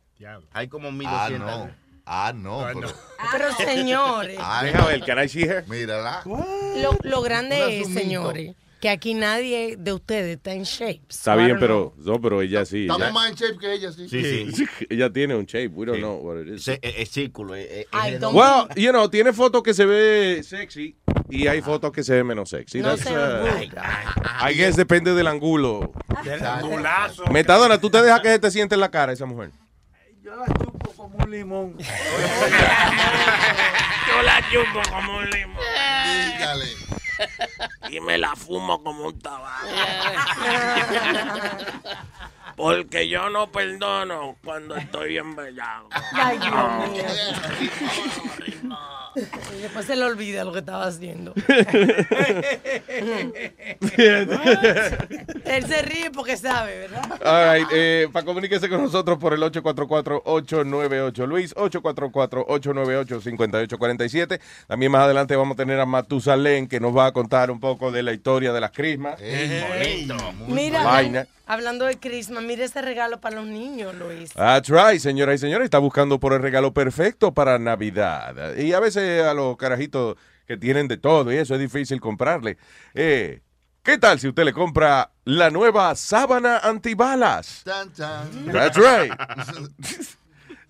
Hay 0.53 0.68
como 0.68 0.88
Ah, 0.88 0.92
1200. 0.92 1.38
no. 1.40 1.70
Ah, 2.07 2.33
no. 2.35 2.66
Pero, 2.74 2.92
Pero 3.33 3.53
señores, 3.57 4.38
Ah, 4.40 4.62
Deja 4.62 4.79
no. 4.79 4.87
ver, 4.88 5.03
her? 5.40 5.66
Mírala. 5.68 6.22
lo, 6.27 6.98
lo 7.03 7.22
grande 7.22 7.81
es, 7.81 7.88
señores, 7.92 8.55
que 8.85 8.90
aquí 8.90 9.14
nadie 9.14 9.77
de 9.79 9.94
ustedes 9.94 10.37
está 10.37 10.53
en 10.53 10.64
shape. 10.64 11.01
Está 11.09 11.37
bien, 11.37 11.57
pero 11.59 11.94
no, 11.97 12.20
pero 12.20 12.42
ella 12.42 12.66
sí. 12.66 12.83
Estamos 12.83 13.01
ella- 13.01 13.12
más 13.14 13.31
en 13.31 13.35
shape 13.35 13.57
que 13.59 13.73
ella, 13.73 13.90
sí. 13.90 14.07
Sí, 14.11 14.53
sí. 14.53 14.66
Ella 14.90 15.11
tiene 15.11 15.35
un 15.35 15.47
shape. 15.47 15.68
We 15.68 15.87
don't 15.87 15.97
Sí. 15.97 16.03
know 16.03 16.16
what 16.18 16.42
it 16.42 16.49
is. 16.55 16.64
Se- 16.64 16.79
Es, 16.83 16.94
es 16.99 17.09
círculo. 17.09 17.55
Es, 17.55 17.66
es 17.70 17.87
I 17.94 18.11
redondo. 18.11 18.38
don't- 18.38 18.68
Well, 18.68 18.75
you 18.85 18.90
know, 18.90 19.09
tiene 19.09 19.33
fotos 19.33 19.62
que 19.62 19.73
se 19.73 19.87
ve 19.87 20.42
sexy 20.44 20.99
y 21.31 21.47
hay 21.47 21.62
fotos 21.62 21.92
que 21.92 22.03
se 22.03 22.12
ve 22.12 22.25
menos 22.25 22.51
sexy. 22.51 22.81
No 22.81 22.94
se 22.99 23.11
uh. 23.11 23.47
I 24.47 24.53
guess 24.55 24.77
depende 24.77 25.14
del 25.14 25.29
ángulo. 25.29 25.90
Del 26.23 26.44
angulazo. 26.44 27.25
Metadona, 27.29 27.81
¿tú 27.81 27.88
te 27.88 28.03
dejas 28.03 28.20
que 28.20 28.29
se 28.29 28.38
te 28.38 28.51
siente 28.51 28.75
en 28.75 28.83
la 28.83 28.90
cara 28.90 29.14
esa 29.14 29.25
mujer? 29.25 29.51
Yo 30.23 30.37
la 30.37 30.44
chupo 30.44 30.92
como 30.94 31.16
un 31.25 31.31
limón. 31.31 31.79
Yo 31.79 31.87
la 34.23 34.40
chupo 34.51 34.83
como 34.90 35.16
un 35.16 35.31
limón. 35.31 35.57
Dígale. 36.37 36.66
Y 37.90 38.00
me 38.00 38.18
la 38.18 38.35
fumo 38.35 38.83
como 38.83 39.07
un 39.07 39.18
tabaco. 39.18 39.66
Porque 42.57 43.09
yo 43.09 43.31
no 43.31 43.50
perdono 43.50 44.37
cuando 44.44 44.77
estoy 44.77 45.09
bien 45.11 45.35
bellaco. 45.35 45.88
Ay, 46.12 46.38
Dios 46.38 46.90
mío. 46.90 47.05
Y 49.16 49.20
después 49.62 49.87
se 49.87 49.96
le 49.96 50.05
olvida 50.05 50.44
lo 50.44 50.53
que 50.53 50.59
estaba 50.61 50.87
haciendo. 50.87 51.35
Él 55.44 55.66
se 55.66 55.83
ríe 55.83 56.11
porque 56.11 56.37
sabe, 56.37 56.79
¿verdad? 56.79 57.20
All 57.24 57.59
right, 57.59 57.68
eh, 57.72 58.09
para 58.12 58.24
comuníquese 58.24 58.68
con 58.68 58.83
nosotros 58.83 59.18
por 59.18 59.33
el 59.35 59.40
844-898 59.42 61.27
Luis, 61.27 61.55
844-898-5847. 61.55 64.40
También 64.66 64.92
más 64.92 65.03
adelante 65.03 65.37
vamos 65.37 65.55
a 65.55 65.57
tener 65.57 65.79
a 65.81 65.87
Matusalén 65.87 66.68
que 66.68 66.81
nos 66.81 66.96
va 66.96 67.07
a 67.07 67.12
contar 67.12 67.50
un 67.50 67.61
poco 67.61 67.90
de 67.92 68.03
la 68.03 68.12
historia 68.12 68.53
de 68.53 68.61
las 68.61 68.70
crismas. 68.72 69.18
Mira, 70.48 70.85
Vaina. 70.85 71.27
hablando 71.46 71.85
de 71.85 71.98
Christmas, 71.98 72.42
mira 72.42 72.64
ese 72.64 72.83
regalo 72.83 73.20
para 73.20 73.37
los 73.37 73.46
niños, 73.46 73.94
Luis. 73.94 74.33
That's 74.33 74.68
right, 74.68 74.98
señoras 75.00 75.37
y 75.37 75.38
señores, 75.38 75.64
está 75.64 75.79
buscando 75.79 76.18
por 76.18 76.33
el 76.33 76.42
regalo 76.42 76.72
perfecto 76.72 77.33
para 77.33 77.59
Navidad. 77.59 78.57
Y 78.57 78.72
a 78.72 78.81
veces 78.81 79.04
a 79.23 79.35
los 79.35 79.57
carajitos 79.57 80.17
que 80.47 80.57
tienen 80.57 80.88
de 80.88 80.97
todo 80.97 81.33
y 81.33 81.37
eso 81.37 81.55
es 81.55 81.61
difícil 81.61 82.01
comprarle. 82.01 82.59
Eh, 82.95 83.40
¿Qué 83.83 83.99
tal 83.99 84.19
si 84.19 84.29
usted 84.29 84.45
le 84.45 84.53
compra 84.53 85.12
la 85.25 85.51
nueva 85.51 85.95
sábana 85.95 86.59
antibalas? 86.59 87.62
That's 87.64 88.77
right. 88.77 89.12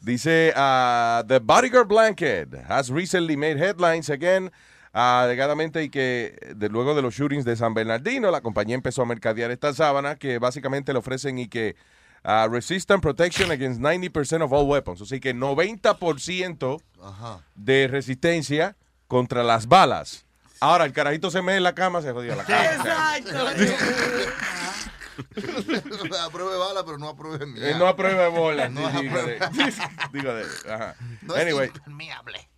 Dice, 0.01 0.53
uh, 0.55 1.23
The 1.27 1.39
Bodyguard 1.39 1.89
Blanket 1.89 2.55
has 2.69 2.91
recently 2.91 3.37
made 3.37 3.59
headlines 3.59 4.11
again. 4.11 4.51
ah, 4.95 5.23
alegadamente 5.25 5.83
y 5.83 5.91
que 5.91 6.55
de, 6.57 6.69
luego 6.71 6.95
de 6.95 7.03
los 7.03 7.15
shootings 7.15 7.45
de 7.45 7.57
San 7.57 7.75
Bernardino, 7.75 8.31
la 8.31 8.41
compañía 8.41 8.77
empezó 8.77 9.03
a 9.03 9.07
mercadear 9.07 9.51
esta 9.51 9.75
sábana 9.75 10.17
que 10.17 10.39
básicamente 10.39 10.93
le 10.93 11.01
ofrecen 11.01 11.39
y 11.39 11.49
que 11.49 11.77
ah, 12.25 12.49
resistant 12.51 13.03
protection 13.03 13.51
against 13.51 13.81
90% 13.81 14.43
of 14.43 14.53
all 14.53 14.67
weapons. 14.67 15.01
Así 15.01 15.21
que 15.21 15.35
90% 15.35 16.81
Ajá. 17.03 17.41
de 17.55 17.87
resistencia 17.89 18.77
contra 19.07 19.45
las 19.45 19.69
balas. 19.69 20.25
Ahora, 20.61 20.85
el 20.87 20.93
carajito 20.93 21.31
se 21.31 21.43
mete 21.43 21.59
en 21.59 21.63
la 21.63 21.75
cama, 21.75 22.01
se 22.03 22.11
jodió 22.13 22.35
la 22.35 22.45
cama. 22.45 23.15
apruebe 26.25 26.57
bala, 26.57 26.85
pero 26.85 26.99
no 26.99 27.09
apruebe 27.09 27.47
mía. 27.47 27.71
Eh, 27.71 27.75
no 27.79 27.87
apruebe 27.87 28.29
bola. 28.29 28.69
No 28.75 28.89
digo 28.91 29.17
apruebe- 29.17 29.39
de- 29.39 29.75
digo 30.13 30.35
de- 30.35 30.73
ajá. 30.73 30.95
No 31.23 31.37
es 31.37 31.43
Anyway, 31.43 31.69
impermeable. 31.69 32.49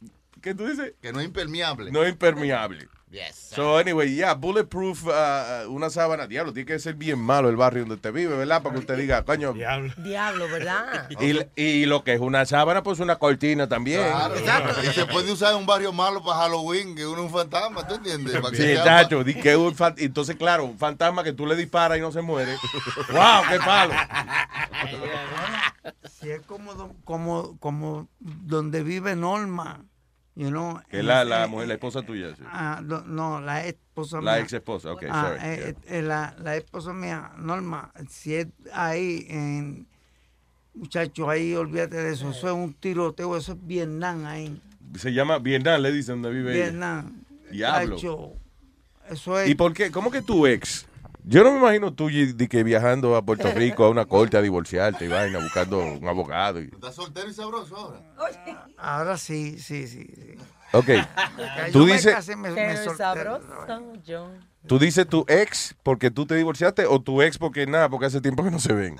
¿Qué 0.47 0.55
tú 0.55 0.65
dices? 0.65 0.95
Que 1.03 1.13
no 1.13 1.19
es 1.19 1.27
impermeable. 1.27 1.91
No 1.91 2.05
es 2.05 2.11
impermeable. 2.11 2.89
Yes. 3.11 3.51
So, 3.55 3.79
anyway, 3.79 4.15
yeah, 4.15 4.35
bulletproof, 4.35 5.07
uh, 5.07 5.11
uh, 5.67 5.73
una 5.73 5.91
sábana, 5.91 6.27
diablo, 6.29 6.53
tiene 6.53 6.67
que 6.67 6.79
ser 6.79 6.95
bien 6.95 7.19
malo 7.19 7.49
el 7.49 7.57
barrio 7.57 7.81
donde 7.83 7.95
usted 7.97 8.13
vive, 8.13 8.37
¿verdad? 8.37 8.63
Para 8.63 8.75
que 8.75 8.81
usted 8.81 8.97
diga, 8.97 9.25
coño. 9.25 9.55
Diablo, 9.55 10.49
¿verdad? 10.49 11.09
Y, 11.21 11.61
y 11.61 11.87
lo 11.87 12.05
que 12.05 12.15
es 12.15 12.21
una 12.21 12.45
sábana, 12.47 12.83
pues 12.85 13.01
una 13.01 13.17
cortina 13.17 13.69
también. 13.69 14.03
Claro. 14.43 14.71
Y 14.83 14.93
se 14.93 15.07
puede 15.07 15.33
usar 15.33 15.53
en 15.53 15.59
un 15.59 15.67
barrio 15.67 15.93
malo 15.93 16.23
para 16.23 16.41
Halloween, 16.41 16.95
que 16.95 17.07
uno 17.07 17.25
es 17.27 17.33
un 17.33 17.39
fantasma, 17.39 17.87
¿tú 17.89 17.95
entiendes? 17.95 18.41
Sí, 18.53 18.57
sea 18.57 18.85
chacho, 18.85 19.25
di 19.25 19.35
que 19.35 19.57
un 19.57 19.75
fan- 19.75 19.95
entonces, 19.99 20.37
claro, 20.37 20.65
un 20.65 20.79
fantasma 20.79 21.25
que 21.25 21.33
tú 21.33 21.47
le 21.47 21.57
disparas 21.57 21.99
y 21.99 22.01
no 22.01 22.13
se 22.13 22.23
muere. 22.23 22.55
¡Wow, 23.13 23.43
qué 23.51 23.59
palo! 23.59 23.95
Si 26.21 26.31
es 26.31 26.41
como, 26.43 26.95
como, 27.05 27.57
como 27.59 28.09
donde 28.19 28.83
vive 28.83 29.15
Norma, 29.17 29.85
you 30.37 30.49
know. 30.51 30.81
Que 30.89 30.99
es 31.01 31.05
la, 31.05 31.25
la 31.25 31.47
mujer, 31.49 31.67
la 31.67 31.75
esposa 31.75 32.03
tuya. 32.03 32.37
sí. 32.37 32.43
Ah, 32.47 32.81
no, 32.85 33.41
la 33.41 33.67
esposa 33.67 34.21
La 34.21 34.35
mía. 34.35 34.41
ex 34.43 34.53
esposa, 34.53 34.93
ok, 34.93 35.03
Ah, 35.11 35.23
sorry. 35.25 35.39
eh, 35.43 35.75
eh, 35.89 36.03
la, 36.03 36.37
la 36.39 36.55
esposa 36.57 36.93
mía, 36.93 37.33
Norma, 37.39 37.91
si 38.09 38.35
es 38.37 38.47
ahí 38.73 39.27
en... 39.29 39.89
Muchachos, 40.75 41.27
ahí 41.27 41.55
olvídate 41.55 41.97
de 41.97 42.13
eso. 42.13 42.31
Eso 42.31 42.49
es 42.49 42.53
un 42.55 42.75
tiroteo, 42.75 43.35
eso 43.37 43.53
es 43.53 43.59
Vietnam 43.67 44.27
ahí. 44.27 44.61
Se 44.99 45.11
llama 45.11 45.39
Vietnam, 45.39 45.81
le 45.81 45.91
dicen 45.91 46.21
donde 46.21 46.39
vive 46.39 46.55
ella. 46.55 46.65
Vietnam. 46.65 47.23
Diablo. 47.51 47.97
Eso 49.09 49.41
es... 49.41 49.49
¿Y 49.49 49.55
por 49.55 49.73
qué? 49.73 49.91
¿Cómo 49.91 50.11
que 50.11 50.21
tu 50.21 50.47
ex? 50.47 50.87
Yo 51.29 51.43
no 51.43 51.51
me 51.53 51.59
imagino 51.59 51.93
tú 51.93 52.07
de 52.09 52.49
que 52.49 52.63
viajando 52.63 53.17
a 53.17 53.23
Puerto 53.23 53.51
Rico 53.53 53.85
a 53.85 53.91
una 53.91 54.05
corte 54.07 54.37
a 54.37 54.43
divorciarte 54.43 55.07
y 55.07 55.09
vaina, 55.09 55.41
buscando 55.41 55.79
un 55.81 56.07
abogado. 56.07 56.61
y- 56.63 56.67
¿Estás 56.73 56.95
soltero 56.95 57.29
y 57.29 57.35
sabroso 57.35 57.77
ahora? 57.77 58.01
Ahora 58.79 59.17
sí, 59.19 59.59
sí, 59.59 59.89
sí. 59.89 60.07
sí. 60.15 60.35
Ok. 60.73 60.87
Tú 61.73 61.81
yo 61.81 61.87
me 61.87 61.93
dices, 61.95 62.15
casé, 62.15 62.37
me- 62.37 62.51
me 62.51 62.55
Pero 62.55 62.77
solté. 62.85 62.99
sabroso, 62.99 63.93
yo. 64.05 64.31
tú 64.69 64.79
dices 64.79 65.09
tu 65.09 65.25
ex 65.27 65.75
porque 65.83 66.13
tú 66.13 66.27
te 66.27 66.37
divorciaste 66.37 66.87
o 66.87 67.01
tu 67.01 67.21
ex 67.23 67.39
porque 67.39 67.67
nada, 67.67 67.89
porque 67.89 68.07
hace 68.07 68.21
tiempo 68.21 68.45
que 68.45 68.51
no 68.53 68.61
se 68.61 68.73
ven. 68.73 68.97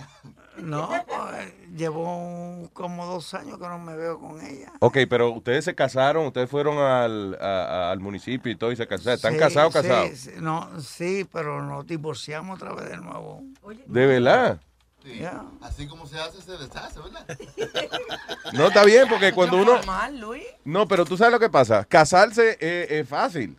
No, 0.57 0.89
pues, 1.07 1.53
llevo 1.77 2.17
un- 2.17 2.69
como 2.73 3.07
dos 3.07 3.33
años 3.35 3.59
que 3.59 3.67
no 3.69 3.79
me 3.79 3.95
veo 3.95 4.19
con 4.19 4.41
ella. 4.45 4.73
Ok, 4.81 4.99
pero 5.09 5.31
ustedes 5.31 5.65
se 5.65 5.75
casaron, 5.75 6.27
ustedes 6.27 6.49
fueron 6.51 6.79
al, 6.79 7.37
a- 7.41 7.91
al 7.91 8.01
municipio 8.01 8.51
y 8.51 8.57
todo 8.57 8.73
y 8.73 8.77
se 8.77 8.87
casaron. 8.87 9.15
¿Están 9.15 9.35
Sí, 9.35 9.39
casados 9.39 9.75
o 9.77 9.83
sí, 9.83 9.89
casados? 9.89 10.19
sí, 10.19 10.31
no, 10.41 10.81
sí, 10.81 11.27
pero 11.33 11.63
nos 11.63 11.87
divorciamos 11.87 12.61
otra 12.61 12.75
vez 12.75 12.89
de 12.91 12.97
nuevo. 12.97 13.43
¿De 13.87 14.07
verdad? 14.07 14.61
Sí. 15.05 15.23
Así 15.61 15.87
como 15.87 16.05
se 16.07 16.19
hace, 16.19 16.43
se 16.43 16.53
deshace, 16.57 16.99
¿verdad? 16.99 17.25
No, 18.53 18.69
está 18.69 18.85
bien, 18.85 19.07
porque 19.09 19.33
cuando 19.33 19.59
uno... 19.59 19.81
Mal, 19.87 20.19
Luis. 20.21 20.45
No, 20.65 20.87
pero 20.89 21.05
tú 21.05 21.17
sabes 21.17 21.33
lo 21.33 21.41
que 21.41 21.51
pasa. 21.51 21.85
Casarse 21.85 22.57
es, 22.61 22.91
es 22.91 23.09
fácil. 23.09 23.57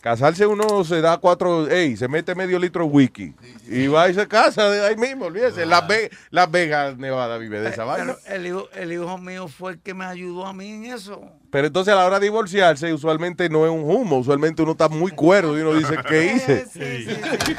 Casarse 0.00 0.46
uno 0.46 0.82
se 0.84 1.02
da 1.02 1.18
cuatro, 1.18 1.68
ey, 1.68 1.94
se 1.94 2.08
mete 2.08 2.34
medio 2.34 2.58
litro 2.58 2.84
de 2.84 2.90
whisky 2.90 3.34
y 3.68 3.86
va 3.86 4.08
y 4.08 4.14
se 4.14 4.26
casa 4.26 4.70
de 4.70 4.86
ahí 4.86 4.96
mismo, 4.96 5.26
olvídese. 5.26 5.66
Las, 5.66 5.86
Ve- 5.86 6.10
Las 6.30 6.50
Vegas, 6.50 6.96
Nevada 6.96 7.36
vive 7.36 7.60
de 7.60 7.68
esa 7.68 7.84
vaina. 7.84 8.16
Pero 8.24 8.34
el 8.36 8.46
hijo, 8.46 8.68
el 8.74 8.92
hijo 8.92 9.18
mío 9.18 9.46
fue 9.48 9.72
el 9.72 9.78
que 9.80 9.92
me 9.92 10.06
ayudó 10.06 10.46
a 10.46 10.54
mí 10.54 10.70
en 10.70 10.84
eso. 10.86 11.20
Pero 11.50 11.66
entonces 11.66 11.92
a 11.92 11.98
la 11.98 12.06
hora 12.06 12.18
de 12.18 12.24
divorciarse, 12.26 12.94
usualmente 12.94 13.50
no 13.50 13.66
es 13.66 13.70
un 13.70 13.82
humo, 13.82 14.18
usualmente 14.18 14.62
uno 14.62 14.72
está 14.72 14.88
muy 14.88 15.10
cuerdo 15.10 15.58
y 15.58 15.60
uno 15.60 15.74
dice, 15.74 15.96
¿qué 16.08 16.32
hice? 16.34 16.66
Sí, 16.66 16.80
sí, 17.04 17.14
sí. 17.14 17.52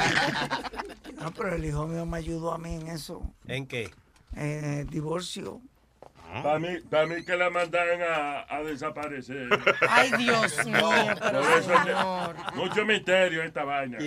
No, 1.20 1.30
pero 1.32 1.54
el 1.54 1.64
hijo 1.64 1.86
mío 1.86 2.04
me 2.06 2.18
ayudó 2.18 2.52
a 2.52 2.58
mí 2.58 2.74
en 2.74 2.88
eso. 2.88 3.22
¿En 3.46 3.66
qué? 3.66 3.90
En 4.34 4.64
el 4.80 4.86
divorcio. 4.88 5.60
Para 6.42 6.58
mí, 6.58 6.68
para 6.88 7.06
mí 7.06 7.24
que 7.24 7.36
la 7.36 7.50
mandaron 7.50 8.00
a, 8.02 8.46
a 8.48 8.62
desaparecer. 8.62 9.48
Ay, 9.88 10.10
Dios 10.18 10.56
mío, 10.66 10.90
pero 11.20 11.40
Por 11.40 11.50
eso, 11.58 11.82
señor. 11.82 12.36
Mucho 12.54 12.84
misterio 12.86 13.42
esta 13.42 13.64
vaina. 13.64 13.98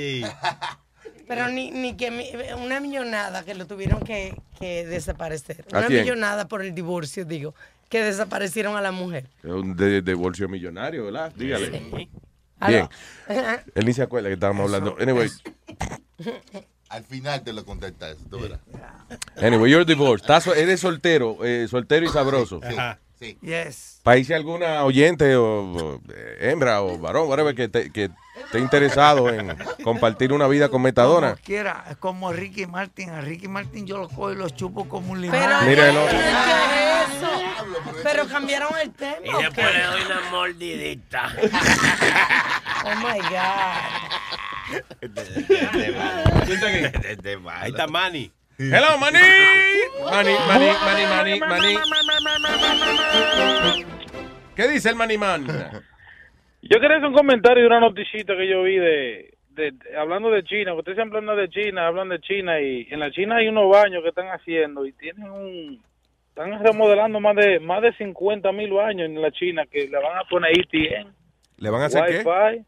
Pero 1.28 1.50
ni, 1.50 1.72
ni 1.72 1.96
que 1.98 2.12
mi- 2.12 2.32
una 2.64 2.80
millonada 2.80 3.44
que 3.44 3.54
lo 3.56 3.68
tuvieron 3.68 4.02
que, 4.04 4.36
que 4.60 4.86
desaparecer. 4.86 5.66
¿A 5.74 5.80
Una 5.80 5.88
quién? 5.88 6.02
millonada 6.02 6.48
por 6.48 6.62
el 6.64 6.74
divorcio, 6.74 7.26
digo, 7.26 7.54
que 7.90 8.04
desaparecieron 8.04 8.76
a 8.76 8.82
la 8.82 8.92
mujer. 8.92 9.28
Un 9.44 9.76
de, 9.76 10.02
divorcio 10.02 10.48
millonario, 10.50 11.06
¿verdad? 11.06 11.32
Dígale. 11.36 11.72
Sí. 11.80 12.10
Bien. 12.68 12.88
Él 13.76 13.86
ni 13.86 13.94
se 13.94 14.02
acuerda 14.04 14.30
que 14.30 14.34
estábamos 14.36 14.66
hablando. 14.66 14.96
Anyway, 15.00 15.30
Al 16.90 17.04
final 17.04 17.44
te 17.44 17.52
lo 17.54 17.66
contesta 17.66 18.10
eso, 18.10 18.22
tú 18.30 18.40
verás. 18.40 18.60
anyway, 19.42 19.72
you're 19.72 19.86
divorced. 19.86 20.24
Estás 20.24 20.44
so- 20.44 20.54
eres 20.54 20.80
soltero, 20.80 21.38
eh, 21.44 21.68
soltero 21.70 22.06
y 22.06 22.10
sabroso. 22.10 22.62
Sí, 22.68 22.76
sí. 23.20 23.38
Yes. 23.42 24.00
País 24.04 24.30
alguna 24.32 24.84
oyente 24.84 25.36
o, 25.36 25.44
o, 25.74 26.02
eh, 26.14 26.38
hembra 26.52 26.82
o 26.84 26.98
varón, 27.00 27.28
whatever, 27.28 27.56
que, 27.56 27.68
te- 27.68 27.92
que 27.92 28.12
esté 28.46 28.60
interesado 28.60 29.30
en 29.30 29.58
compartir 29.84 30.32
una 30.32 30.48
vida 30.48 30.70
con 30.70 30.84
Metadona. 30.84 31.32
Como 31.32 31.42
quiera, 31.44 31.86
es 31.90 31.98
como 31.98 32.32
Ricky 32.32 32.68
Martin. 32.68 33.10
A 33.10 33.22
Ricky 33.22 33.48
Martin 33.48 33.88
yo 33.88 33.98
lo 33.98 34.08
cojo 34.08 34.32
y 34.32 34.36
lo 34.36 34.48
chupo 34.50 34.88
como 34.88 35.12
un 35.14 35.22
limón. 35.22 35.40
Pero, 35.40 35.62
Mira 35.64 35.90
el 35.90 35.98
otro. 35.98 36.18
¿qué 36.18 36.30
es 36.30 37.18
eso? 37.18 38.02
Pero 38.04 38.28
cambiaron 38.28 38.70
el 38.80 38.92
tema. 38.92 39.18
Y 39.26 39.30
¿o 39.34 39.40
después 39.40 39.74
le 39.74 39.84
doy 39.84 40.02
una 40.06 40.22
mordidita. 40.32 41.34
Oh 42.88 42.96
my 42.98 43.18
God. 43.20 44.12
Ahí 47.52 47.70
está 47.70 47.88
Manny. 47.88 48.32
Hello, 48.58 48.98
Manny. 49.00 49.20
Manny, 50.10 50.32
Manny, 50.48 50.68
Manny, 50.86 51.40
Manny, 51.40 51.40
Manny. 51.40 51.76
¿Qué 54.56 54.68
dice 54.70 54.90
el 54.90 54.96
Manny 54.96 55.18
Man? 55.18 55.46
Yo 56.62 56.80
quería 56.80 56.98
hacer 56.98 57.08
un 57.10 57.14
comentario 57.14 57.62
de 57.64 57.68
una 57.68 57.80
noticita 57.82 58.36
que 58.36 58.48
yo 58.50 58.64
vi 58.64 58.78
de, 58.78 59.34
de- 59.50 59.72
de- 59.72 59.98
hablando 59.98 60.30
de 60.32 60.44
China, 60.44 60.74
ustedes 60.74 60.96
siempre 60.98 61.20
hablan 61.20 61.38
de 61.38 61.50
China, 61.50 61.86
hablan 61.88 62.10
de 62.10 62.20
China 62.22 62.60
y 62.60 62.88
en 62.90 63.00
la 63.02 63.12
China 63.12 63.36
hay 63.38 63.48
unos 63.50 63.70
baños 63.70 64.02
que 64.02 64.10
están 64.10 64.28
haciendo 64.30 64.86
y 64.86 64.94
tienen 64.94 65.30
un 65.30 65.84
están 66.30 66.64
remodelando 66.64 67.20
más 67.20 67.36
de 67.36 67.60
más 67.60 67.82
de 67.82 67.94
50 67.94 68.52
mil 68.52 68.72
baños 68.72 69.06
en 69.06 69.22
la 69.22 69.32
China 69.32 69.64
que 69.72 69.88
le 69.88 69.98
van 70.02 70.18
a 70.18 70.24
poner 70.30 70.52
ATM, 70.52 71.08
¿Le 71.58 71.70
van 71.70 71.82
a 71.84 71.86
hacer 71.86 72.04
qué? 72.08 72.18
Wi-Fi, 72.28 72.66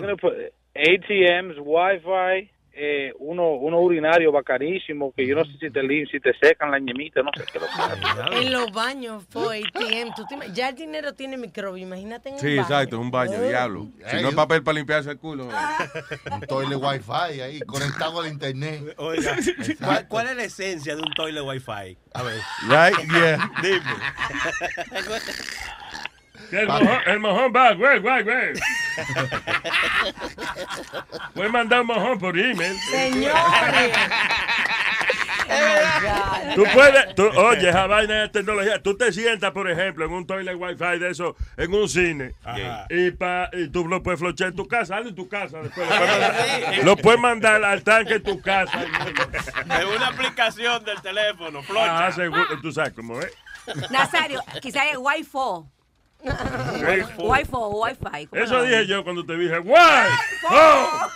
gonna 0.00 0.16
put 0.16 0.32
ATMs, 0.80 1.56
Wi-Fi, 1.60 2.50
eh, 2.72 3.12
uno 3.18 3.50
uno 3.56 3.80
urinario 3.80 4.30
bacanísimo 4.32 5.12
que 5.12 5.26
yo 5.26 5.34
no 5.34 5.44
sé 5.44 5.50
si 5.60 5.70
te 5.70 5.82
lim- 5.82 6.08
si 6.10 6.18
te 6.20 6.32
secan 6.40 6.70
la 6.70 6.78
ñemita, 6.78 7.20
no 7.22 7.30
sé 7.36 7.44
qué 7.52 7.58
lo 7.58 7.66
que 7.66 8.38
En 8.46 8.52
los 8.52 8.70
baños 8.72 9.24
fue 9.28 9.58
ATM. 9.58 10.14
¿tú 10.14 10.24
te 10.26 10.36
ya 10.54 10.68
el 10.70 10.76
dinero 10.76 11.12
tiene 11.12 11.36
microbio, 11.36 11.82
imagínate 11.82 12.28
en 12.30 12.36
un 12.36 12.40
Sí, 12.40 12.46
baño. 12.46 12.62
exacto, 12.62 12.96
es 12.96 13.02
un 13.02 13.10
baño, 13.10 13.32
Oh. 13.38 13.42
diablo. 13.48 13.88
Si 14.08 14.22
no 14.22 14.28
es 14.30 14.34
papel 14.34 14.62
para 14.62 14.76
limpiarse 14.78 15.10
el 15.10 15.18
culo. 15.18 15.48
Un 16.32 16.40
toile 16.42 16.76
wifi 16.76 17.40
ahí, 17.42 17.60
conectado 17.62 18.20
al 18.20 18.28
internet. 18.28 18.94
Oiga, 18.98 19.36
¿cuál, 20.08 20.28
es 20.28 20.36
la 20.36 20.44
esencia 20.44 20.94
de 20.96 21.02
un 21.02 21.12
toilet 21.12 21.42
wifi? 21.42 21.98
A 22.14 22.22
ver. 22.22 22.40
Right, 22.68 22.98
yeah. 23.12 23.50
Dime. 23.62 23.80
El 26.52 26.66
mojón, 26.66 26.98
el 27.06 27.20
mojón 27.20 27.52
va, 27.54 27.72
güey, 27.74 27.98
güey, 28.00 28.22
güey. 28.24 28.52
Puedes 31.34 31.52
mandar 31.52 31.80
un 31.82 31.86
mojón 31.88 32.18
por 32.18 32.38
email. 32.38 32.76
Señores. 32.90 33.92
Oh. 35.52 36.54
Tú 36.54 36.64
puedes, 36.72 37.14
tú, 37.14 37.26
oye, 37.28 37.68
esa 37.68 37.86
vaina 37.86 38.22
de 38.22 38.28
tecnología. 38.28 38.80
Tú 38.82 38.96
te 38.96 39.12
sientas, 39.12 39.50
por 39.52 39.68
ejemplo, 39.70 40.04
en 40.04 40.12
un 40.12 40.26
toilet 40.26 40.54
wifi 40.56 40.98
de 40.98 41.10
eso, 41.10 41.36
en 41.56 41.72
un 41.74 41.88
cine, 41.88 42.34
y, 42.88 43.10
pa, 43.12 43.48
y 43.52 43.68
tú 43.68 43.86
lo 43.88 44.02
puedes 44.02 44.20
flochar 44.20 44.48
en 44.48 44.56
tu 44.56 44.66
casa, 44.68 44.96
hazlo 44.96 45.08
en 45.10 45.14
tu 45.16 45.28
casa. 45.28 45.58
Después, 45.62 45.88
lo, 45.88 45.96
puedes 45.96 46.10
mandar, 46.20 46.84
lo 46.84 46.96
puedes 46.96 47.20
mandar 47.20 47.64
al 47.64 47.82
tanque 47.82 48.14
en 48.14 48.22
tu 48.22 48.40
casa. 48.40 48.80
Es 48.82 49.84
una 49.84 50.06
aplicación 50.08 50.84
del 50.84 51.00
teléfono, 51.02 51.60
Ah, 51.60 51.62
flocha. 51.64 52.12
seguro, 52.12 52.60
tú 52.62 52.70
sabes 52.72 52.92
cómo 52.92 53.20
es. 53.20 53.32
Nazario, 53.90 54.40
quizás 54.60 54.84
es 54.92 54.98
Wi-Fi. 54.98 55.68
Wi-Fi 56.22 57.48
o 57.52 57.82
Wi-Fi. 57.82 58.26
¿cómo 58.26 58.42
Eso 58.42 58.54
lo 58.54 58.62
dije 58.64 58.86
yo 58.86 59.04
cuando 59.04 59.24
te 59.24 59.36
dije. 59.36 59.56
¡Oh! 59.56 61.08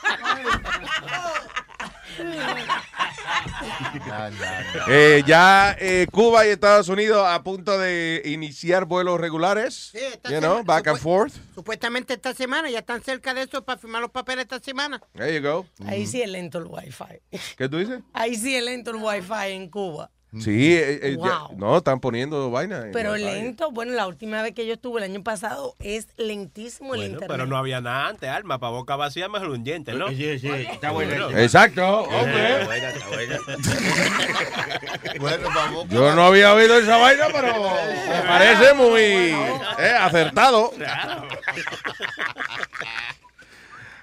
Eh, 4.89 5.23
ya 5.27 5.77
eh, 5.79 6.07
Cuba 6.11 6.47
y 6.47 6.51
Estados 6.51 6.89
Unidos 6.89 7.27
a 7.27 7.43
punto 7.43 7.79
de 7.79 8.23
iniciar 8.25 8.85
vuelos 8.85 9.21
regulares. 9.21 9.91
esta 9.95 10.31
you 10.31 10.39
know, 10.39 10.59
semana- 10.59 10.63
back 10.65 10.89
and 10.89 10.99
forth. 10.99 11.35
Supuestamente 11.55 12.15
esta 12.15 12.35
semana, 12.35 12.71
ya 12.71 12.81
están 12.81 13.03
cerca 13.03 13.35
de 13.35 13.43
eso 13.43 13.65
para 13.65 13.79
firmar 13.79 14.03
los 14.03 14.11
papeles 14.11 14.43
esta 14.45 14.59
semana. 14.61 15.01
There 15.15 15.35
you 15.35 15.43
go. 15.43 15.67
Ahí 15.87 16.07
sí 16.07 16.23
es 16.23 16.29
lento 16.29 16.59
el 16.59 16.67
wifi. 16.67 17.21
¿Qué 17.57 17.69
tú 17.69 17.79
dices? 17.79 18.01
Ahí 18.13 18.37
sí 18.37 18.55
es 18.55 18.65
lento 18.65 18.91
el 18.91 18.97
wifi 18.97 19.53
en 19.53 19.71
Cuba. 19.71 20.11
Sí, 20.41 20.75
eh, 20.75 20.99
eh, 21.03 21.17
ya- 21.23 21.43
no, 21.57 21.77
están 21.77 22.01
poniendo 22.01 22.51
vaina. 22.51 22.87
Pero 22.93 23.17
lento, 23.17 23.71
bueno, 23.71 23.93
la 23.93 24.07
última 24.07 24.43
vez 24.43 24.53
que 24.55 24.67
yo 24.67 24.75
estuve 24.75 24.99
el 24.99 25.11
año 25.11 25.23
pasado 25.23 25.75
es 25.81 26.09
lentísimo 26.17 26.95
el 26.95 27.01
Bueno, 27.01 27.05
internet. 27.15 27.29
pero 27.31 27.47
no 27.47 27.57
había 27.57 27.81
nada 27.81 28.09
antes, 28.09 28.29
Alma. 28.29 28.59
Para 28.59 28.73
boca 28.73 28.97
vacía, 28.97 29.29
mejor 29.29 29.51
un 29.51 29.63
diente, 29.65 29.93
¿no? 29.95 30.09
Sí, 30.09 30.39
sí, 30.39 30.49
está 30.51 30.91
bueno. 30.91 31.31
Exacto, 31.39 32.03
hombre. 32.03 32.53
Está 32.53 32.65
buena, 32.67 32.89
está 32.91 33.09
buena. 33.09 33.39
Bueno, 35.21 35.49
vamos. 35.55 35.89
Yo 35.89 36.15
no 36.15 36.25
había 36.27 36.53
oído 36.55 36.79
esa 36.79 36.97
vaina, 36.97 37.27
pero 37.33 37.53
me 37.53 38.23
parece 38.27 38.75
muy 38.75 39.01
eh, 39.03 39.95
acertado. 40.01 40.73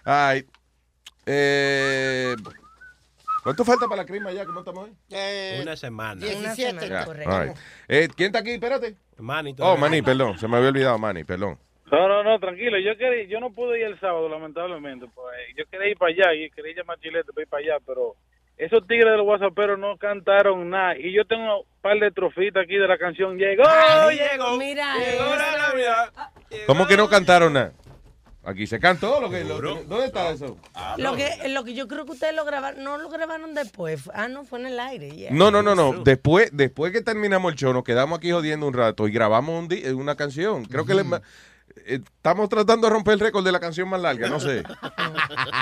Ay, 0.04 0.46
eh, 1.26 2.36
¿Cuánto 3.44 3.66
falta 3.66 3.88
para 3.88 4.04
la 4.04 4.06
crima 4.06 4.32
ya? 4.32 4.46
¿Cómo 4.46 4.60
estamos 4.60 4.86
hoy? 4.90 4.96
Una 5.62 5.76
semana. 5.76 6.22
17, 6.22 6.88
Ya, 6.88 7.04
all 7.04 7.16
right. 7.48 7.58
Eh, 7.88 8.08
¿Quién 8.16 8.28
está 8.28 8.40
aquí? 8.40 8.52
Espérate. 8.52 8.96
Manny, 9.18 9.56
Oh, 9.60 9.78
Manny, 9.78 10.02
perdón. 10.02 10.38
Se 10.38 10.48
me 10.48 10.58
había 10.58 10.70
olvidado, 10.70 10.98
Manny, 11.00 11.24
perdón. 11.24 11.58
No, 11.92 12.08
no, 12.08 12.24
no, 12.24 12.40
tranquilo. 12.40 12.78
Yo 12.80 12.98
quería, 12.98 13.26
yo 13.26 13.40
no 13.40 13.52
pude 13.52 13.80
ir 13.80 13.86
el 13.86 14.00
sábado, 14.00 14.30
lamentablemente. 14.30 15.08
Pues, 15.14 15.36
yo 15.58 15.66
quería 15.70 15.90
ir 15.90 15.98
para 15.98 16.12
allá 16.12 16.34
y 16.34 16.50
quería 16.52 16.76
llamar 16.78 16.98
a 16.98 17.02
Chilete 17.02 17.34
para 17.34 17.42
ir 17.44 17.50
para 17.50 17.64
allá, 17.64 17.78
pero 17.86 18.16
esos 18.58 18.86
tigres 18.88 19.12
de 19.12 19.18
los 19.18 19.26
WhatsApperos 19.28 19.78
no 19.80 19.98
cantaron 19.98 20.70
nada. 20.70 20.98
Y 20.98 21.12
yo 21.12 21.26
tengo 21.26 21.62
un 21.62 21.66
par 21.82 21.98
de 22.00 22.12
trofitas 22.12 22.64
aquí 22.64 22.76
de 22.78 22.88
la 22.88 22.98
canción 22.98 23.38
Llegó, 23.38 23.64
llegó. 24.12 24.58
Mira, 24.58 24.96
Llegó 24.98 25.36
la 25.36 25.58
Navidad. 25.58 26.14
¿Cómo 26.68 26.88
que 26.88 26.96
no 26.96 27.10
cantaron 27.10 27.54
nada? 27.54 27.74
Aquí 28.44 28.66
se 28.66 28.80
cantó. 28.80 29.22
Lo 29.22 29.30
que, 29.30 29.44
lo- 29.44 29.62
¿Dónde 29.62 30.06
está 30.06 30.32
eso? 30.32 30.58
Lo 30.98 31.16
que, 31.16 31.48
lo 31.50 31.64
que 31.64 31.76
yo 31.76 31.88
creo 31.88 32.06
que 32.06 32.14
ustedes 32.14 32.36
lo 32.36 32.44
grabaron, 32.44 32.84
no 32.84 32.98
lo 32.98 33.10
grabaron 33.10 33.54
después. 33.54 34.10
Ah, 34.16 34.28
no, 34.28 34.46
fue 34.46 34.60
en 34.60 34.66
el 34.68 34.80
aire. 34.80 35.12
yeah. 35.12 35.32
No, 35.32 35.52
no, 35.52 35.62
no, 35.62 35.76
no. 35.76 36.04
Después, 36.04 36.50
después 36.52 36.92
que 36.92 37.02
terminamos 37.02 37.52
el 37.52 37.58
show, 37.60 37.72
nos 37.72 37.84
quedamos 37.84 38.18
aquí 38.18 38.32
jodiendo 38.32 38.68
un 38.68 38.74
rato 38.74 39.08
y 39.08 39.12
grabamos 39.12 39.64
un 39.70 39.96
una 39.96 40.16
canción. 40.16 40.66
Creo 40.66 40.86
que 40.86 40.96
le- 40.96 41.04
estamos 41.86 42.50
tratando 42.50 42.88
de 42.88 42.94
romper 42.94 43.16
el 43.16 43.20
récord 43.20 43.44
de 43.44 43.52
la 43.52 43.60
canción 43.60 43.88
más 43.90 44.02
larga, 44.02 44.30
no 44.30 44.40
sé. 44.40 44.64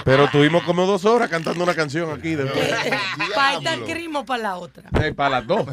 Pero 0.05 0.29
tuvimos 0.29 0.63
como 0.63 0.85
dos 0.85 1.05
horas 1.05 1.29
cantando 1.29 1.63
una 1.63 1.73
canción 1.75 2.11
aquí. 2.11 2.35
después. 2.35 2.69
Para 3.35 3.57
esta 3.57 3.85
crimo 3.85 4.25
para 4.25 4.43
la 4.43 4.57
otra. 4.57 4.89
Eh, 5.01 5.13
para 5.13 5.39
las 5.39 5.47
dos. 5.47 5.67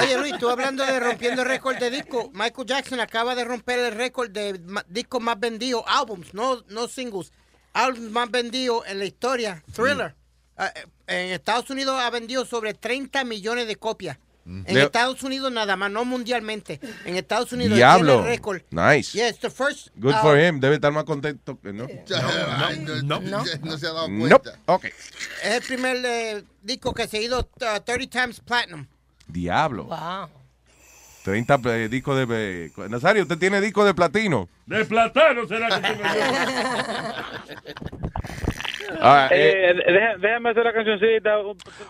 Oye, 0.00 0.18
Luis, 0.18 0.38
tú 0.38 0.48
hablando 0.48 0.84
de 0.84 1.00
rompiendo 1.00 1.42
el 1.42 1.48
récord 1.48 1.76
de 1.76 1.90
disco, 1.90 2.30
Michael 2.32 2.66
Jackson 2.66 3.00
acaba 3.00 3.34
de 3.34 3.44
romper 3.44 3.78
el 3.78 3.94
récord 3.94 4.30
de 4.30 4.60
discos 4.88 5.20
más 5.20 5.38
vendidos, 5.38 5.82
álbums, 5.86 6.32
no, 6.34 6.62
no 6.68 6.88
singles, 6.88 7.32
álbums 7.72 8.10
más 8.10 8.30
vendidos 8.30 8.84
en 8.86 8.98
la 8.98 9.04
historia. 9.04 9.62
Thriller. 9.74 10.14
Ah, 10.56 10.72
eh, 10.74 10.84
en 11.06 11.32
Estados 11.32 11.68
Unidos 11.70 12.00
ha 12.00 12.08
vendido 12.10 12.44
sobre 12.44 12.74
30 12.74 13.24
millones 13.24 13.66
de 13.66 13.76
copias. 13.76 14.18
En 14.46 14.64
Le- 14.74 14.82
Estados 14.82 15.22
Unidos 15.22 15.50
nada 15.50 15.74
más, 15.76 15.90
no 15.90 16.04
mundialmente. 16.04 16.78
En 17.06 17.16
Estados 17.16 17.52
Unidos 17.52 17.76
Diablo. 17.76 18.16
tiene 18.16 18.28
el 18.28 18.34
récord. 18.36 18.62
Nice. 18.70 19.16
Yeah, 19.16 19.30
it's 19.30 19.40
the 19.40 19.48
first, 19.50 19.88
Good 19.96 20.14
uh, 20.14 20.20
for 20.20 20.38
him. 20.38 20.60
Debe 20.60 20.74
estar 20.74 20.92
más 20.92 21.04
contento 21.04 21.58
que 21.60 21.72
no. 21.72 21.86
Ay, 22.58 22.80
no, 22.80 23.20
no, 23.20 23.42
no 23.62 23.78
se 23.78 23.86
ha 23.86 23.92
dado 23.92 24.08
No. 24.08 24.28
cuenta. 24.28 24.58
Ok. 24.66 24.84
Es 24.84 25.54
el 25.54 25.62
primer 25.62 25.96
eh, 26.04 26.44
disco 26.62 26.92
que 26.92 27.08
se 27.08 27.18
ha 27.18 27.22
ido 27.22 27.40
uh, 27.40 27.80
30 27.84 28.20
times 28.20 28.40
platinum. 28.40 28.86
Diablo. 29.26 29.84
Wow. 29.84 30.28
30 31.24 31.60
eh, 31.64 31.88
discos 31.90 32.28
de... 32.28 32.66
eh, 32.66 32.70
Nazario, 32.90 33.22
¿usted 33.22 33.38
tiene 33.38 33.58
disco 33.62 33.82
de 33.86 33.94
platino? 33.94 34.46
De 34.66 34.84
platano 34.84 35.48
será 35.48 35.80
que 35.80 35.88
tiene 35.88 36.02
Ah, 39.00 39.28
eh, 39.30 39.72
Eh, 39.86 40.16
déjame 40.18 40.50
hacer 40.50 40.64
la 40.64 40.72
cancioncita. 40.72 41.38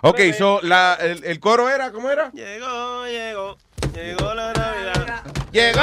ok, 0.03 0.21
so, 0.37 0.61
la, 0.63 0.97
el, 1.01 1.25
el 1.25 1.41
coro 1.41 1.69
era, 1.69 1.91
¿cómo 1.93 2.11
era? 2.11 2.31
Llegó, 2.33 3.07
llegó, 3.07 3.57
llegó 3.95 4.35
la 4.35 4.53
Navidad. 4.53 5.23
Llegó, 5.53 5.83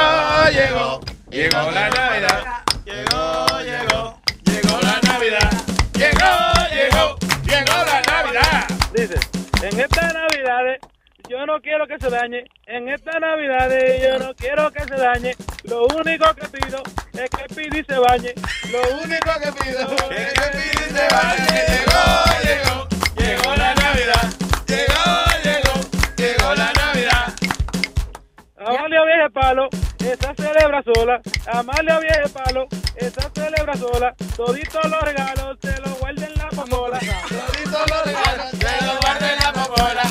llegó, 0.52 1.00
llegó 1.30 1.71
la 1.71 1.89
Navidad. 1.89 2.43
Llegó, 2.86 3.60
llegó, 3.62 4.21
llegó 4.45 4.80
la 4.82 5.00
Navidad. 5.04 5.52
Llegó, 5.93 6.30
llegó, 6.74 7.17
llegó 7.45 7.86
la 7.86 8.02
Navidad. 8.02 8.67
Dice, 8.93 9.19
en 9.62 9.80
esta 9.80 10.02
Navidad 10.02 10.20
yo 11.32 11.46
no 11.46 11.62
quiero 11.62 11.88
que 11.88 11.98
se 11.98 12.10
dañe. 12.10 12.44
En 12.65 12.89
esta 12.89 13.17
Navidad 13.17 13.70
yo 14.02 14.20
no 14.20 14.36
quiero 14.36 14.70
que 14.70 14.84
se 14.84 14.96
dañe. 14.96 15.32
Lo 15.63 15.86
único 15.86 16.26
que 16.36 16.48
pido 16.50 16.84
es 17.13 17.30
que 17.30 17.56
Pidi 17.56 17.84
se 17.86 17.98
bañe. 17.98 18.34
Lo 18.70 18.82
único 19.02 19.32
que 19.41 19.52
pido 19.63 19.82
es 20.12 20.34
que 20.34 20.48
Pidi 20.58 20.86
se 20.91 21.08
bañe. 21.15 21.48
Llegó, 21.72 22.04
llegó, 22.44 22.88
llegó 23.15 23.56
la 23.56 23.74
Navidad. 23.76 24.34
Llegó, 24.67 25.08
llegó, 25.46 25.74
llegó 26.17 26.56
la 26.56 26.74
Navidad. 26.74 27.34
Amalia 28.58 29.04
Vieja 29.06 29.30
Palo, 29.30 29.70
esa 30.00 30.36
celebra 30.36 30.84
sola. 30.84 31.22
Amalia 31.48 32.00
Vieja 32.00 32.28
Palo, 32.34 32.67
esa 32.98 33.30
celebra 33.34 33.74
sola. 33.76 34.13
Toditos 34.36 34.84
los 34.84 35.02
regalos 35.02 35.58
se 35.62 35.80
los 35.80 35.98
guarden 35.98 36.26
en 36.26 36.38
la 36.38 36.50
papola. 36.50 37.00
Toditos 37.00 37.89
los 37.89 38.06
regalos 38.06 38.50
se 38.52 38.86
los 38.86 39.00
guarden 39.00 39.30
en 39.30 39.39
la 39.39 39.54
papola. 39.54 40.11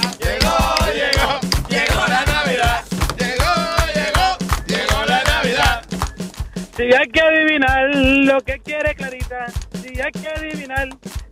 Si 6.91 6.97
hay 6.97 7.07
que 7.07 7.21
adivinar 7.21 7.95
lo 7.95 8.41
que 8.41 8.59
quiere 8.59 8.97
Clarita, 8.97 9.47
si 9.81 10.01
hay 10.01 10.11
que 10.11 10.29
adivinar 10.29 10.89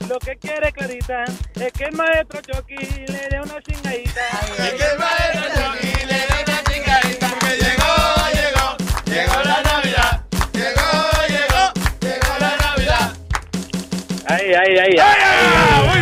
lo 0.09 0.17
que 0.21 0.37
quiere 0.37 0.71
Clarita, 0.71 1.25
es 1.25 1.73
que 1.73 1.85
el 1.87 1.97
maestro 1.97 2.41
Chucky 2.43 2.77
le 2.77 3.29
dé 3.29 3.41
una 3.43 3.61
chingadita. 3.63 4.21
Es 4.57 4.75
que 4.75 4.85
el 4.85 4.99
maestro 5.01 5.43
Chucky 5.57 6.07
le 6.07 6.15
dé 6.15 6.27
una 6.47 6.63
chingadita. 6.63 7.29
Porque 7.31 7.57
llegó, 7.57 7.91
llegó, 8.39 8.77
llegó 9.07 9.43
la 9.43 9.63
Navidad. 9.65 10.25
Llegó, 10.53 10.93
llegó, 11.27 11.73
llegó 12.03 12.39
la 12.39 12.57
Navidad. 12.57 13.17
Ay, 14.27 14.55
ay, 14.55 14.79
ay, 14.79 14.97
muy 15.89 16.01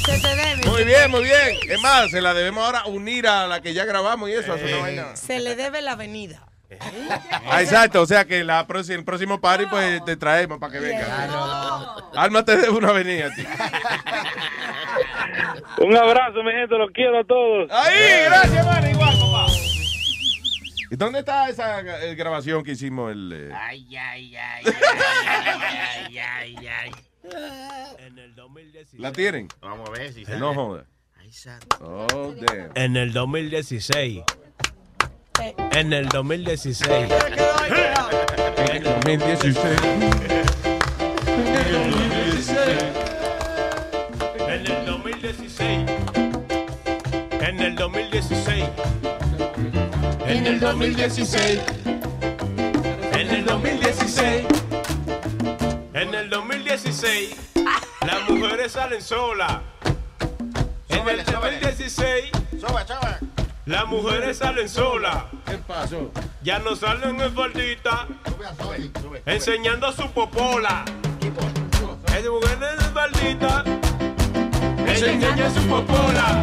Se 0.00 0.18
te 0.18 0.28
debe. 0.34 0.66
Muy 0.66 0.84
bien, 0.84 1.10
muy 1.10 1.24
bien. 1.24 1.58
Es 1.68 1.80
más, 1.82 2.10
se 2.10 2.22
la 2.22 2.32
debemos 2.32 2.64
ahora 2.64 2.86
unir 2.86 3.26
a 3.26 3.46
la 3.46 3.60
que 3.60 3.74
ya 3.74 3.84
grabamos 3.84 4.30
y 4.30 4.32
eso. 4.32 4.54
hacer 4.54 4.72
una 4.72 4.80
vaina. 4.80 5.14
Se 5.14 5.40
le 5.40 5.56
debe 5.56 5.82
la 5.82 5.92
avenida. 5.92 6.46
Ah, 7.50 7.62
exacto, 7.62 8.02
o 8.02 8.06
sea 8.06 8.24
que 8.24 8.44
la 8.44 8.66
próxima, 8.66 8.96
el 8.98 9.04
próximo 9.04 9.40
party 9.40 9.66
pues 9.66 10.04
te 10.04 10.16
traemos 10.16 10.58
para 10.58 10.72
que 10.72 10.80
venga. 10.80 11.96
Alma 12.14 12.44
te 12.44 12.56
debe 12.56 12.70
una 12.70 12.90
avenida 12.90 13.26
a 13.26 13.34
ti. 13.34 13.44
Un 15.78 15.96
abrazo, 15.96 16.42
mi 16.42 16.52
gente, 16.52 16.76
los 16.78 16.90
quiero 16.92 17.20
a 17.20 17.24
todos. 17.24 17.70
Ahí, 17.70 18.24
gracias, 18.26 18.66
man, 18.66 18.90
igual, 18.90 19.14
papá. 19.18 19.46
¿Y 20.92 20.96
dónde 20.96 21.20
está 21.20 21.48
esa 21.48 21.80
eh, 22.04 22.14
grabación 22.16 22.62
que 22.64 22.72
hicimos 22.72 23.12
el... 23.12 23.32
eh? 23.32 23.52
Ay, 23.54 23.96
ay, 23.96 24.36
ay, 24.36 24.64
ay, 24.66 26.18
ay, 26.18 26.56
ay, 26.58 26.66
ay. 26.66 26.90
En 27.98 28.18
el 28.18 28.34
2016. 28.34 29.00
¿La 29.00 29.12
tienen? 29.12 29.48
Vamos 29.60 29.88
a 29.88 29.92
ver 29.92 30.12
si 30.12 30.24
Que 30.24 30.36
No 30.36 30.52
joda. 30.52 30.84
Ay, 31.16 31.32
santo. 31.32 31.76
Oh, 31.80 32.34
damn. 32.34 32.72
En 32.74 32.96
el 32.96 33.12
2016. 33.12 34.22
En 35.72 35.92
el 35.92 36.08
2016. 36.08 36.88
En 36.90 37.10
el 38.68 38.84
2016. 38.84 39.56
En 44.48 44.66
el 44.66 44.84
2016. 44.86 45.88
En 47.40 47.60
el 47.60 47.74
2016. 47.76 48.68
En 50.26 50.46
el 50.46 50.60
2016. 50.60 51.60
En 53.14 53.30
el 53.30 53.44
2016. 53.46 54.46
En 55.94 56.14
el 56.14 56.30
2016. 56.30 57.36
Las 58.06 58.28
mujeres 58.28 58.72
salen 58.72 59.00
solas. 59.02 59.60
En 60.88 61.08
el 61.08 61.24
2016. 61.24 62.30
Las 63.70 63.86
mujeres 63.86 64.38
salen 64.38 64.68
solas. 64.68 65.26
¿Qué 65.46 65.56
pasó? 65.58 66.10
Ya 66.42 66.58
no 66.58 66.74
salen 66.74 67.20
en 67.20 67.32
faldita. 67.32 68.08
Enseñando 69.24 69.92
su 69.92 70.10
popola. 70.10 70.84
Es 72.12 72.28
mujer 72.28 72.58
en 72.62 72.92
faldita. 72.92 73.62
Ella 74.84 75.12
enseña 75.12 75.50
su 75.50 75.62
popola. 75.68 76.42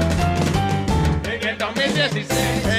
En 1.25 1.49
el 1.49 1.57
2016. 1.57 2.76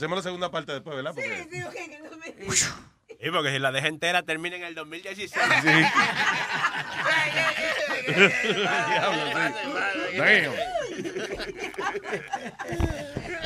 Hacemos 0.00 0.16
la 0.16 0.22
segunda 0.22 0.50
parte 0.50 0.72
después, 0.72 0.96
¿verdad? 0.96 1.12
Porque... 1.14 1.46
Y 3.22 3.30
porque 3.30 3.50
si 3.52 3.58
la 3.58 3.70
deja 3.70 3.88
entera 3.88 4.22
termina 4.22 4.56
en 4.56 4.64
el 4.64 4.74
2016. 4.74 5.30
Damn. 10.16 10.52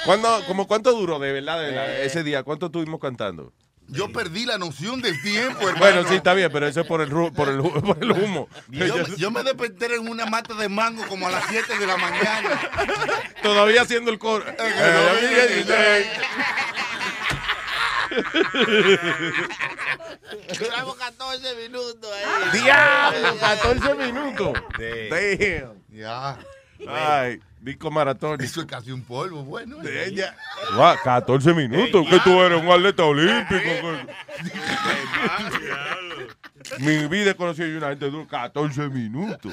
¿Cuándo, 0.04 0.44
como 0.46 0.68
cuánto 0.68 0.92
duró 0.92 1.18
de 1.18 1.32
verdad, 1.32 1.60
de 1.60 1.66
verdad, 1.72 2.02
ese 2.02 2.22
día? 2.22 2.44
¿Cuánto 2.44 2.66
estuvimos 2.66 3.00
cantando? 3.00 3.52
Yo 3.94 4.12
perdí 4.12 4.44
la 4.44 4.58
noción 4.58 5.00
del 5.00 5.20
tiempo, 5.22 5.60
hermano. 5.68 5.78
Bueno, 5.78 6.08
sí, 6.08 6.14
está 6.16 6.34
bien, 6.34 6.50
pero 6.52 6.66
eso 6.66 6.80
es 6.80 6.86
por 6.86 7.00
el, 7.00 7.10
ru- 7.10 7.32
por 7.32 7.48
el, 7.48 7.60
hu- 7.60 7.80
por 7.86 8.02
el 8.02 8.10
humo. 8.12 8.48
Yo, 8.68 9.06
yo 9.16 9.30
me 9.30 9.42
desperté 9.42 9.94
en 9.94 10.08
una 10.08 10.26
mata 10.26 10.54
de 10.54 10.68
mango 10.68 11.06
como 11.06 11.28
a 11.28 11.30
las 11.30 11.44
7 11.48 11.78
de 11.78 11.86
la 11.86 11.96
mañana. 11.96 12.60
Todavía 13.42 13.82
haciendo 13.82 14.10
el 14.10 14.18
coro. 14.18 14.44
Duramos 20.58 20.96
14 20.96 21.54
minutos 21.56 22.10
ahí. 22.12 22.60
¡Diablo! 22.60 23.36
14 23.40 23.94
minutos. 23.94 24.52
Damn. 24.78 25.82
Ya. 25.90 26.38
Ay, 26.88 27.40
disco 27.64 27.90
maratón. 27.90 28.40
Eso 28.40 28.60
es 28.60 28.66
casi 28.66 28.92
un 28.92 29.02
polvo, 29.02 29.42
bueno. 29.42 29.82
¿eh? 29.82 30.06
Ella. 30.08 30.36
Guau, 30.76 30.96
14 31.02 31.54
minutos. 31.54 32.06
Que 32.08 32.20
tú 32.20 32.40
eres 32.42 32.62
un 32.62 32.70
atleta 32.70 33.04
olímpico. 33.04 33.62
Mi 36.78 37.06
vida 37.08 37.32
he 37.32 37.34
conocido 37.34 37.68
yo 37.68 37.78
una 37.78 37.88
gente 37.88 38.10
dura 38.10 38.26
14 38.26 38.88
minutos. 38.88 39.52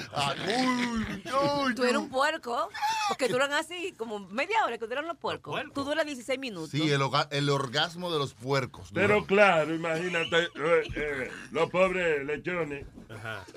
Tú 1.75 1.83
eres 1.83 1.97
un 1.97 2.09
puerco, 2.09 2.69
porque 3.09 3.27
duran 3.27 3.51
así, 3.53 3.93
como 3.97 4.19
media 4.19 4.63
hora 4.65 4.77
que 4.77 4.87
duran 4.87 5.07
los 5.07 5.17
puercos. 5.17 5.61
Tú 5.73 5.83
duras 5.83 6.05
16 6.05 6.39
minutos. 6.39 6.69
Sí, 6.69 6.89
el, 6.89 7.49
orgasmo 7.49 8.11
de 8.11 8.19
los 8.19 8.33
puercos. 8.33 8.89
Pero 8.93 9.25
claro, 9.25 9.73
imagínate, 9.73 10.43
eh, 10.43 10.83
eh, 10.95 11.31
los 11.51 11.69
pobres 11.69 12.25
lechones. 12.25 12.85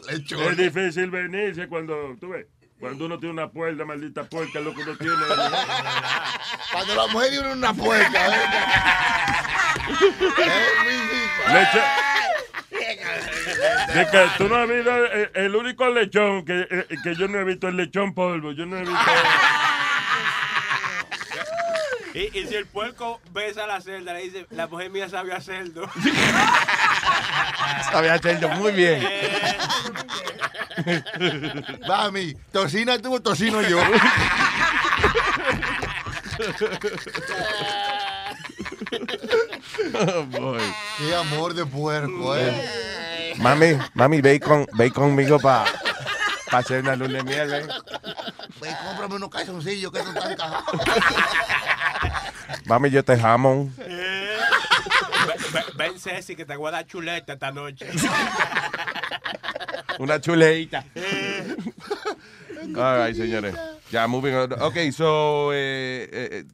Lechones. 0.09 0.51
Es 0.51 0.57
difícil 0.57 1.11
venirse 1.11 1.69
cuando, 1.69 2.17
tú 2.21 2.31
ves, 2.31 2.47
cuando 2.85 3.07
uno 3.07 3.19
tiene 3.19 3.33
una 3.33 3.51
puerta, 3.51 3.83
maldita 3.87 4.25
puerta, 4.25 4.61
lo 4.61 4.75
que 4.75 4.83
uno 4.83 4.95
tiene. 4.99 5.15
Cuando 6.71 6.95
la 6.95 7.07
mujer 7.07 7.31
tiene 7.31 7.53
una 7.55 7.73
puerta, 7.73 8.31
De 13.95 14.07
que 14.11 14.27
tú 14.37 14.49
no 14.51 14.57
has 14.57 14.69
visto 14.69 15.07
eh, 15.07 15.31
el, 15.33 15.57
único 15.57 15.89
lechón 15.89 16.45
que, 16.45 16.69
eh, 16.71 16.87
que 17.03 17.15
yo 17.15 17.27
no 17.27 17.39
he 17.39 17.45
visto, 17.45 17.69
el 17.69 17.79
lechón 17.79 18.13
polvo. 18.13 18.53
Yo 18.53 18.67
no 18.67 18.77
he 18.77 18.81
visto. 18.81 18.95
Y, 22.15 22.39
y 22.39 22.47
si 22.47 22.55
el 22.55 22.67
puerco 22.67 23.21
besa 23.33 23.65
a 23.65 23.67
la 23.67 23.81
celda, 23.81 24.13
le 24.15 24.23
dice, 24.23 24.47
la 24.51 24.69
mujer 24.69 24.89
mía 24.89 25.09
sabe 25.09 25.33
hacerlo. 25.33 25.91
Sabía 27.91 28.15
hacerlo 28.15 28.51
muy 28.51 28.71
bien. 28.71 29.05
Mami, 31.89 32.35
tocina 32.53 32.99
tuvo 32.99 33.21
tocino 33.21 33.61
yo. 33.63 33.81
Oh, 39.95 40.23
boy. 40.25 40.63
Qué 40.99 41.15
amor 41.17 41.55
de 41.55 41.67
puerco, 41.67 42.37
eh. 42.37 43.35
Mami, 43.39 43.77
mami, 43.95 44.21
ve, 44.21 44.39
con, 44.39 44.67
ve 44.75 44.93
conmigo 44.93 45.41
para 45.41 45.65
hacer 46.59 46.83
una 46.83 46.97
luz 46.97 47.09
de 47.13 47.23
miel, 47.23 47.53
¿eh? 47.55 47.67
Ve, 48.61 48.69
cómprame 48.87 49.15
unos 49.17 49.29
calzoncillos 49.31 49.93
que 49.93 50.03
no 50.03 50.09
están 50.11 50.37
cajados. 50.37 50.81
Mami, 52.67 52.91
yo 52.91 53.05
te 53.05 53.19
jamón. 53.19 53.75
Ven, 53.77 55.39
ven- 55.53 55.65
ven, 55.77 55.99
Ceci, 56.01 56.37
que 56.37 56.45
te 56.45 56.57
voy 56.57 56.69
a 56.69 56.73
dar 56.73 56.87
chuleta 56.87 57.33
esta 57.35 57.51
noche. 57.51 57.89
Una 59.99 60.21
chuleita. 60.21 60.85
All 62.77 63.07
right, 63.07 63.17
señores. 63.17 63.55
Ya, 63.91 64.07
moving 64.07 64.35
on. 64.35 64.53
Ok, 64.63 64.77
so, 64.93 65.53
eh, 65.53 66.09
eh, 66.13 66.29
eh, 66.33 66.45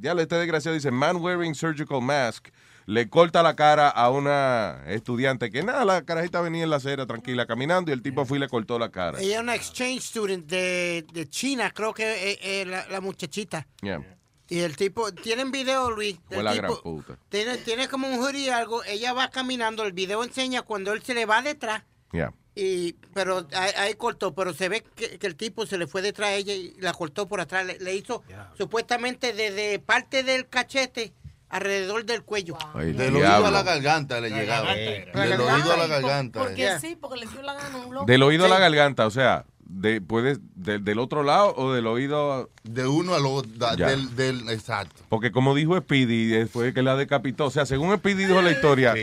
ya 0.00 0.12
este 0.12 0.34
desgraciado 0.36 0.74
dice, 0.74 0.90
man 0.90 1.16
wearing 1.16 1.54
surgical 1.54 2.00
mask 2.00 2.48
le 2.86 3.08
corta 3.08 3.42
la 3.42 3.56
cara 3.56 3.88
a 3.88 4.10
una 4.10 4.82
estudiante 4.86 5.50
que 5.50 5.62
nada, 5.62 5.84
la 5.84 6.02
carajita 6.02 6.40
venía 6.40 6.64
en 6.64 6.70
la 6.70 6.76
acera 6.76 7.06
tranquila 7.06 7.46
caminando 7.46 7.90
y 7.90 7.94
el 7.94 8.02
tipo 8.02 8.24
fue 8.24 8.38
y 8.38 8.40
le 8.40 8.48
cortó 8.48 8.78
la 8.78 8.90
cara. 8.90 9.20
Ella 9.20 9.36
es 9.36 9.40
una 9.40 9.54
exchange 9.54 10.02
student 10.02 10.46
de, 10.46 11.04
de 11.12 11.28
China, 11.28 11.70
creo 11.70 11.94
que 11.94 12.32
es, 12.32 12.38
es 12.42 12.66
la, 12.66 12.86
la 12.88 13.00
muchachita. 13.00 13.66
Yeah. 13.82 14.00
Y 14.48 14.60
el 14.60 14.76
tipo, 14.76 15.12
tienen 15.12 15.50
video, 15.50 15.90
Luis. 15.90 16.18
Fue 16.28 16.42
la 16.42 16.54
gran 16.54 16.74
puta. 16.82 17.16
tiene, 17.30 17.56
tiene 17.58 17.88
como 17.88 18.06
un 18.06 18.18
hoodie 18.18 18.46
y 18.46 18.48
algo. 18.50 18.84
Ella 18.84 19.14
va 19.14 19.30
caminando, 19.30 19.82
el 19.84 19.92
video 19.92 20.22
enseña 20.22 20.60
cuando 20.60 20.92
él 20.92 21.02
se 21.02 21.14
le 21.14 21.24
va 21.24 21.40
detrás. 21.40 21.84
Yeah. 22.12 22.34
Y, 22.54 22.92
pero 23.14 23.46
ahí, 23.54 23.70
ahí 23.78 23.94
cortó, 23.94 24.34
pero 24.34 24.52
se 24.52 24.68
ve 24.68 24.84
que, 24.94 25.18
que 25.18 25.26
el 25.26 25.36
tipo 25.36 25.64
se 25.64 25.78
le 25.78 25.86
fue 25.86 26.02
detrás 26.02 26.30
a 26.30 26.34
ella 26.34 26.52
y 26.52 26.74
la 26.80 26.92
cortó 26.92 27.26
por 27.26 27.40
atrás. 27.40 27.64
Le, 27.64 27.78
le 27.78 27.94
hizo 27.94 28.24
supuestamente 28.58 29.32
desde 29.32 29.78
parte 29.78 30.22
del 30.22 30.46
cachete 30.46 31.14
alrededor 31.52 32.04
del 32.04 32.22
cuello. 32.22 32.56
Ay, 32.74 32.92
Del 32.92 33.14
diablo. 33.14 33.18
oído 33.36 33.46
a 33.46 33.50
la 33.52 33.62
garganta 33.62 34.20
le 34.20 34.30
llegaba. 34.30 34.74
Del 34.74 35.40
oído 35.40 35.72
a 35.72 35.76
la 35.76 35.86
garganta. 35.86 36.40
Porque 36.40 36.66
eh. 36.66 36.80
sí, 36.80 36.96
porque 37.00 37.20
le 37.20 37.26
dio 37.26 37.42
la 37.42 37.54
gana 37.54 37.76
un 37.78 37.94
loco. 37.94 38.06
Del 38.06 38.22
oído 38.22 38.46
a 38.46 38.48
la 38.48 38.58
garganta, 38.58 39.06
o 39.06 39.10
sea, 39.10 39.44
de, 39.60 40.00
puedes, 40.00 40.40
de- 40.54 40.78
del 40.78 40.98
otro 40.98 41.22
lado 41.22 41.54
o 41.56 41.72
del 41.72 41.86
oído. 41.86 42.50
De 42.62 42.86
uno 42.86 43.14
al 43.14 43.26
otro, 43.26 43.76
del, 43.76 44.16
del, 44.16 44.48
exacto. 44.48 45.02
Porque 45.08 45.30
como 45.30 45.54
dijo 45.54 45.78
Speedy, 45.78 46.26
después 46.26 46.72
que 46.74 46.82
la 46.82 46.96
decapitó, 46.96 47.46
o 47.46 47.50
sea, 47.50 47.66
según 47.66 47.94
Speedy 47.96 48.24
dijo 48.24 48.40
la 48.42 48.50
historia, 48.50 48.94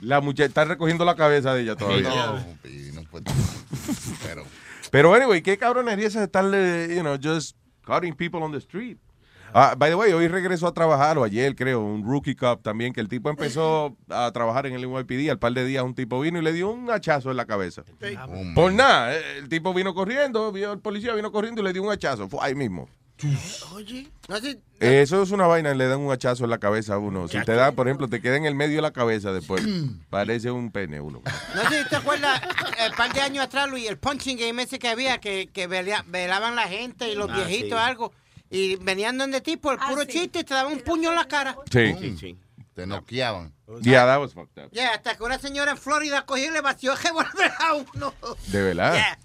la 0.00 0.20
muchacha 0.20 0.46
está 0.46 0.64
recogiendo 0.64 1.04
la 1.04 1.14
cabeza 1.14 1.54
de 1.54 1.62
ella 1.62 1.76
todavía. 1.76 2.08
No, 2.08 2.44
Pidi, 2.62 2.92
no 2.92 3.02
puede- 3.04 3.24
Pero, 4.24 4.44
Pero 4.90 5.14
anyway, 5.14 5.42
qué 5.42 5.56
cabronería 5.58 6.06
es 6.08 6.16
estarle, 6.16 6.94
you 6.94 7.00
know, 7.02 7.16
just 7.22 7.56
cutting 7.86 8.14
people 8.14 8.40
on 8.42 8.52
the 8.52 8.58
street. 8.58 8.96
Ah, 9.54 9.74
by 9.76 9.90
the 9.90 9.94
way, 9.96 10.12
hoy 10.12 10.28
regresó 10.28 10.66
a 10.66 10.74
trabajar, 10.74 11.18
o 11.18 11.24
ayer 11.24 11.54
creo, 11.56 11.80
un 11.80 12.04
rookie 12.04 12.34
cup 12.34 12.62
también, 12.62 12.92
que 12.92 13.00
el 13.00 13.08
tipo 13.08 13.30
empezó 13.30 13.96
a 14.10 14.30
trabajar 14.32 14.66
en 14.66 14.74
el 14.74 14.82
NYPD, 14.90 15.30
al 15.30 15.38
par 15.38 15.52
de 15.52 15.64
días 15.64 15.82
un 15.84 15.94
tipo 15.94 16.20
vino 16.20 16.38
y 16.38 16.42
le 16.42 16.52
dio 16.52 16.70
un 16.70 16.90
hachazo 16.90 17.30
en 17.30 17.36
la 17.36 17.46
cabeza. 17.46 17.82
Por 18.54 18.72
nada, 18.72 19.14
eh, 19.14 19.38
el 19.38 19.48
tipo 19.48 19.72
vino 19.74 19.94
corriendo, 19.94 20.52
vio 20.52 20.72
el 20.72 20.80
policía, 20.80 21.14
vino 21.14 21.32
corriendo 21.32 21.60
y 21.62 21.64
le 21.64 21.72
dio 21.72 21.82
un 21.82 21.90
hachazo, 21.90 22.28
fue 22.28 22.40
ahí 22.42 22.54
mismo. 22.54 22.88
Oye, 23.74 24.08
Eso 24.78 25.22
es 25.22 25.30
una 25.32 25.48
vaina, 25.48 25.74
le 25.74 25.88
dan 25.88 25.98
un 25.98 26.12
hachazo 26.12 26.44
en 26.44 26.50
la 26.50 26.58
cabeza 26.58 26.94
a 26.94 26.98
uno. 26.98 27.26
Si 27.26 27.42
te 27.42 27.52
dan, 27.54 27.74
por 27.74 27.88
ejemplo, 27.88 28.08
te 28.08 28.20
queda 28.20 28.36
en 28.36 28.44
el 28.44 28.54
medio 28.54 28.76
de 28.76 28.82
la 28.82 28.92
cabeza 28.92 29.32
después, 29.32 29.64
parece 30.10 30.52
un 30.52 30.70
pene 30.70 31.00
uno. 31.00 31.22
no 31.54 31.68
sé 31.68 31.82
si 31.82 31.88
te 31.88 31.96
acuerdas, 31.96 32.40
el 32.84 32.92
par 32.92 33.12
de 33.12 33.20
años 33.20 33.44
atrás, 33.44 33.68
Luis, 33.68 33.88
el 33.88 33.98
punching 33.98 34.38
game 34.38 34.62
ese 34.62 34.78
que 34.78 34.88
había, 34.88 35.18
que, 35.18 35.48
velaban 35.66 36.54
la 36.54 36.68
gente 36.68 37.10
y 37.10 37.16
los 37.16 37.28
Ah, 37.30 37.34
viejitos, 37.38 37.78
sí. 37.78 37.84
algo, 37.84 38.12
y 38.50 38.76
venían 38.76 39.18
donde 39.18 39.40
tipo, 39.40 39.70
el 39.72 39.78
puro 39.78 40.04
chiste, 40.04 40.44
te 40.44 40.54
daban 40.54 40.72
un 40.72 40.80
puño 40.80 41.10
en 41.10 41.16
la 41.16 41.26
cara. 41.28 41.56
Sí. 41.70 42.36
Te 42.74 42.86
noqueaban. 42.86 43.52
Yeah, 43.82 44.06
that 44.06 44.20
was 44.20 44.32
fucked 44.32 44.64
up. 44.64 44.70
Ya, 44.72 44.90
hasta 44.94 45.16
que 45.16 45.24
una 45.24 45.38
señora 45.38 45.72
en 45.72 45.76
Florida 45.78 46.24
cogió 46.24 46.46
y 46.46 46.50
le 46.52 46.60
vació 46.60 46.92
el 46.92 46.98
revólver 46.98 47.52
a 47.58 47.74
uno. 47.74 48.14
De 48.46 48.62
verdad. 48.62 48.94
Yeah. 48.94 49.18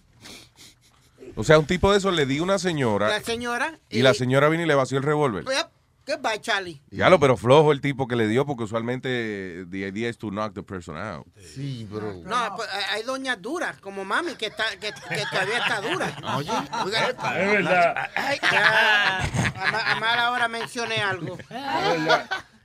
O 1.35 1.43
sea, 1.43 1.57
un 1.59 1.65
tipo 1.65 1.91
de 1.91 1.97
eso 1.99 2.11
le 2.11 2.25
dio 2.25 2.41
a 2.41 2.45
una 2.45 2.59
señora 2.59 3.07
La 3.07 3.21
señora. 3.21 3.79
y 3.89 4.01
la 4.01 4.13
señora 4.13 4.49
vino 4.49 4.63
y 4.63 4.67
le 4.67 4.75
vació 4.75 4.97
el 4.97 5.03
revólver. 5.03 5.45
Yep. 5.45 5.67
Goodbye, 6.05 6.41
Charlie. 6.41 6.81
Ya 6.91 7.09
lo, 7.09 7.17
pero 7.17 7.37
flojo 7.37 7.71
el 7.71 7.79
tipo 7.79 8.07
que 8.09 8.17
le 8.17 8.27
dio 8.27 8.45
porque 8.45 8.63
usualmente 8.63 9.65
the 9.69 9.87
idea 9.87 10.09
is 10.09 10.17
to 10.17 10.29
knock 10.31 10.53
the 10.53 10.61
person 10.61 10.97
out. 10.97 11.25
Sí, 11.39 11.87
bro. 11.89 12.13
No, 12.25 12.55
pues, 12.57 12.67
hay- 12.91 13.03
doñas 13.03 13.41
duras, 13.41 13.77
como 13.79 14.03
mami, 14.03 14.35
que, 14.35 14.47
está, 14.47 14.65
que, 14.81 14.91
que 14.91 15.23
todavía 15.31 15.57
está 15.59 15.79
dura. 15.81 16.13
Oye, 16.35 16.51
Es 16.51 17.51
verdad. 17.51 18.09
Ay, 18.15 18.37
ya, 18.51 19.19
a, 19.21 19.91
a 19.93 19.99
mala 19.99 20.31
hora 20.31 20.47
mencioné 20.49 20.97
algo. 21.01 21.37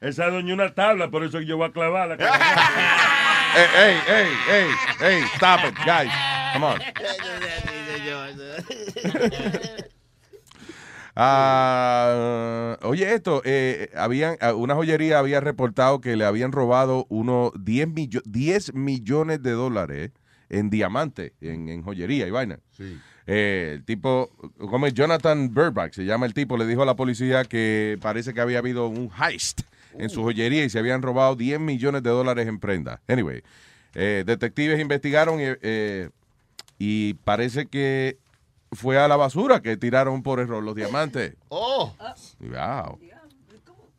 Esa 0.01 0.26
doña 0.30 0.55
una 0.55 0.74
tabla, 0.74 1.09
por 1.11 1.22
eso 1.24 1.41
yo 1.41 1.57
voy 1.57 1.68
a 1.68 1.72
clavarla. 1.72 2.16
Hey, 3.55 3.66
hey, 3.74 4.01
hey, 4.07 4.28
hey, 4.49 4.68
hey, 5.01 5.22
stop 5.36 5.61
it, 5.64 5.74
guys. 5.84 6.11
Come 6.53 6.64
on. 6.66 6.80
Ah, 11.21 12.79
oye, 12.83 13.12
esto, 13.14 13.43
eh, 13.45 13.91
habían, 13.97 14.37
ah, 14.41 14.55
una 14.55 14.75
joyería 14.75 15.19
había 15.19 15.41
reportado 15.41 16.01
que 16.01 16.16
le 16.16 16.25
habían 16.25 16.53
robado 16.53 17.07
unos 17.09 17.53
10, 17.59 17.89
millo- 17.89 18.23
10 18.25 18.73
millones 18.75 19.43
de 19.43 19.51
dólares 19.53 20.11
en 20.49 20.71
diamante, 20.71 21.35
en, 21.41 21.69
en 21.69 21.83
joyería 21.83 22.27
y 22.27 22.31
vaina. 22.31 22.59
Sí. 22.71 22.99
Eh, 23.27 23.73
el 23.75 23.85
tipo, 23.85 24.31
como 24.59 24.87
es 24.87 24.95
Jonathan 24.95 25.53
Burbank, 25.53 25.93
se 25.93 26.05
llama 26.05 26.25
el 26.27 26.35
tipo, 26.35 26.57
le 26.57 26.66
dijo 26.66 26.83
a 26.83 26.87
la 26.87 26.97
policía 26.97 27.45
que 27.45 27.99
parece 28.01 28.33
que 28.33 28.41
había 28.41 28.59
habido 28.59 28.89
un 28.89 29.11
heist 29.21 29.61
en 29.99 30.09
su 30.11 30.23
joyería 30.23 30.64
y 30.64 30.71
se 30.71 30.79
habían 30.79 31.03
robado 31.03 31.35
10 31.37 31.61
millones 31.61 32.03
de 32.03 32.11
dólares 32.11 32.47
en 32.47 32.59
prenda. 32.59 33.01
Anyway, 33.09 33.43
eh, 33.95 34.23
detectives 34.27 34.81
investigaron 34.81 35.41
y, 35.41 35.45
eh, 35.62 36.11
y 36.79 37.14
parece 37.14 37.66
que 37.66 38.16
fue 38.73 38.99
a 38.99 39.09
la 39.09 39.16
basura 39.16 39.61
que 39.61 39.77
tiraron 39.77 40.23
por 40.23 40.41
error 40.41 40.62
los 40.62 40.75
diamantes. 40.75 41.37
Oh. 41.51 41.95
Wow. 42.41 42.99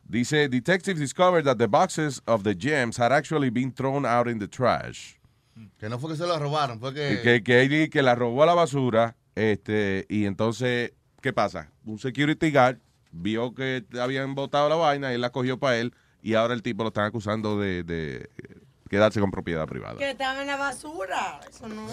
Dice, 0.08 0.48
detectives 0.48 0.98
discovered 0.98 1.44
that 1.44 1.58
the 1.58 1.68
boxes 1.68 2.20
of 2.26 2.42
the 2.42 2.54
gems 2.54 2.96
had 2.96 3.12
actually 3.12 3.48
been 3.48 3.72
thrown 3.72 4.04
out 4.04 4.26
in 4.26 4.38
the 4.38 4.48
trash. 4.48 5.16
Que 5.78 5.88
no 5.88 5.98
fue 5.98 6.10
que 6.10 6.16
se 6.16 6.26
lo 6.26 6.38
robaron, 6.38 6.80
fue 6.80 6.92
que... 6.92 7.42
Que, 7.42 7.88
que, 7.90 8.02
la 8.02 8.14
robó 8.14 8.42
a 8.42 8.46
la 8.46 8.54
basura, 8.54 9.16
este, 9.34 10.06
y 10.08 10.24
entonces, 10.24 10.92
¿qué 11.20 11.32
pasa? 11.32 11.70
Un 11.84 11.98
security 11.98 12.50
guard 12.50 12.78
vio 13.12 13.54
que 13.54 13.84
habían 14.00 14.34
botado 14.34 14.68
la 14.68 14.76
vaina, 14.76 15.12
él 15.12 15.20
la 15.20 15.30
cogió 15.30 15.58
para 15.58 15.78
él, 15.78 15.94
y 16.22 16.34
ahora 16.34 16.54
el 16.54 16.62
tipo 16.62 16.82
lo 16.82 16.88
están 16.88 17.04
acusando 17.04 17.58
de, 17.58 17.82
de 17.84 18.28
quedarse 18.90 19.20
con 19.20 19.30
propiedad 19.30 19.66
privada. 19.66 19.96
Que 19.96 20.10
estaba 20.10 20.40
en 20.40 20.48
la 20.48 20.56
basura. 20.56 21.40
Eso 21.48 21.68
no. 21.68 21.86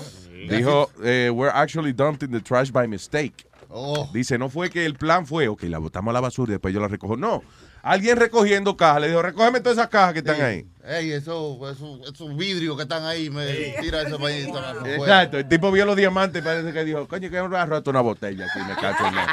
Dijo, 0.49 0.89
eh, 1.03 1.29
we're 1.31 1.53
actually 1.53 1.93
dumped 1.93 2.23
in 2.23 2.31
the 2.31 2.41
trash 2.41 2.71
by 2.71 2.87
mistake. 2.87 3.47
Oh. 3.69 4.09
Dice, 4.11 4.37
no 4.37 4.49
fue 4.49 4.69
que 4.69 4.85
el 4.85 4.95
plan 4.95 5.27
fue, 5.27 5.47
ok, 5.47 5.63
la 5.63 5.77
botamos 5.77 6.11
a 6.11 6.13
la 6.13 6.21
basura 6.21 6.51
y 6.51 6.53
después 6.53 6.73
yo 6.73 6.79
la 6.79 6.87
recojo. 6.87 7.15
No, 7.15 7.43
alguien 7.83 8.17
recogiendo 8.17 8.75
cajas, 8.75 9.01
le 9.01 9.09
dijo, 9.09 9.21
recógeme 9.21 9.59
todas 9.59 9.77
esas 9.77 9.89
cajas 9.89 10.13
que 10.13 10.19
están 10.19 10.41
ahí. 10.41 10.65
Ey, 10.87 11.11
eso, 11.11 11.59
eso, 11.69 11.99
esos 12.11 12.37
vidrios 12.37 12.75
que 12.77 12.83
están 12.83 13.03
ahí, 13.03 13.29
me 13.29 13.45
tira 13.81 14.03
para 14.03 14.71
afuera. 14.71 14.95
Exacto, 14.95 15.37
el 15.37 15.47
tipo 15.49 15.71
vio 15.71 15.85
los 15.85 15.97
diamantes 15.97 16.41
y 16.41 16.45
parece 16.45 16.71
que 16.71 16.85
dijo, 16.85 17.07
coño, 17.07 17.29
que 17.29 17.41
me 17.43 17.57
ha 17.57 17.65
roto 17.65 17.89
una 17.91 18.01
botella 18.01 18.45
aquí, 18.45 18.59
me 18.65 18.75
cacho 18.75 19.05
en 19.07 19.15
la-". 19.15 19.27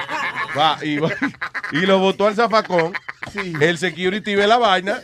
Va, 0.56 0.78
y, 0.84 0.98
va- 0.98 1.10
y 1.72 1.86
lo 1.86 1.98
botó 2.00 2.26
al 2.26 2.34
zafacón. 2.34 2.92
El 3.60 3.78
security 3.78 4.34
ve 4.36 4.46
la 4.46 4.58
vaina 4.58 5.00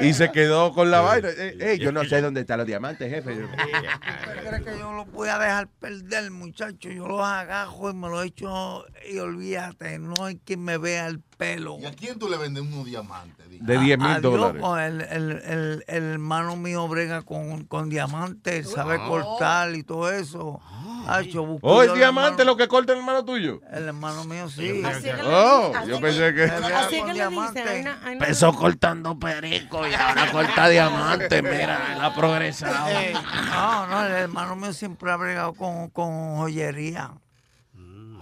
y 0.00 0.14
se 0.14 0.30
quedó 0.32 0.72
con 0.72 0.90
la 0.90 1.00
vaina. 1.00 1.28
Eh, 1.30 1.56
eh, 1.60 1.78
yo 1.78 1.92
no 1.92 2.04
sé 2.04 2.20
dónde 2.22 2.40
están 2.42 2.58
los 2.58 2.66
diamantes, 2.66 3.10
jefe. 3.10 3.32
¿Usted 3.32 4.48
cree 4.48 4.62
que 4.64 4.78
yo 4.78 4.92
lo 4.92 5.04
voy 5.06 5.28
a 5.28 5.38
dejar 5.38 5.68
perder, 5.80 6.30
muchacho? 6.30 6.88
Yo 6.88 7.06
los 7.06 7.20
agajo 7.22 7.90
y 7.90 7.94
me 7.94 8.08
los 8.08 8.24
echo 8.24 8.84
y 9.10 9.18
olvídate, 9.18 9.98
no 9.98 10.14
hay 10.24 10.36
quien 10.44 10.62
me 10.64 10.78
vea 10.78 11.06
el 11.06 11.20
pelo. 11.20 11.76
¿Y 11.80 11.86
a 11.86 11.90
quién 11.92 12.18
tú 12.18 12.28
le 12.30 12.36
vendes 12.38 12.62
unos 12.62 12.86
diamantes? 12.86 13.46
De 13.60 13.78
10 13.78 13.98
mil 13.98 14.20
dólares. 14.20 14.62
El, 14.86 15.00
el, 15.02 15.32
el, 15.32 15.84
el 15.86 16.02
hermano 16.04 16.56
mío 16.56 16.86
brega 16.88 17.22
con, 17.22 17.64
con 17.64 17.88
diamantes, 17.88 18.70
sabe 18.72 18.98
cortar 18.98 19.74
y 19.74 19.82
todo 19.82 20.10
eso. 20.10 20.60
Hacho, 21.08 21.46
busco 21.46 21.66
Oh, 21.68 21.84
yo 21.84 21.92
el 21.92 21.98
diamante 21.98 22.42
hermano- 22.42 22.50
lo 22.52 22.56
que 22.56 22.66
corta 22.66 22.92
el 22.92 22.98
hermano 22.98 23.24
tuyo. 23.24 23.60
El 23.72 23.84
hermano 23.86 24.24
mío 24.24 24.48
sí. 24.48 24.82
Oh, 25.24 25.72
yo 25.86 26.00
pensé 26.00 26.34
que... 26.34 26.44
Así 26.44 27.00
que 27.04 27.14
le 27.14 27.28
dicen, 27.28 27.88
Empezó 28.06 28.52
cortando 28.52 29.16
perico 29.16 29.86
y 29.86 29.94
ahora 29.94 30.32
corta 30.32 30.68
diamante. 30.68 31.42
Mira, 31.42 31.94
él 31.94 32.00
ha 32.00 32.12
progresado. 32.14 32.88
Eh, 32.88 33.12
no, 33.52 33.86
no, 33.86 34.04
el 34.06 34.12
hermano 34.12 34.56
mío 34.56 34.72
siempre 34.72 35.12
ha 35.12 35.16
bregado 35.16 35.54
con, 35.54 35.88
con 35.90 36.36
joyería. 36.38 37.12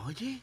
Oye. 0.06 0.40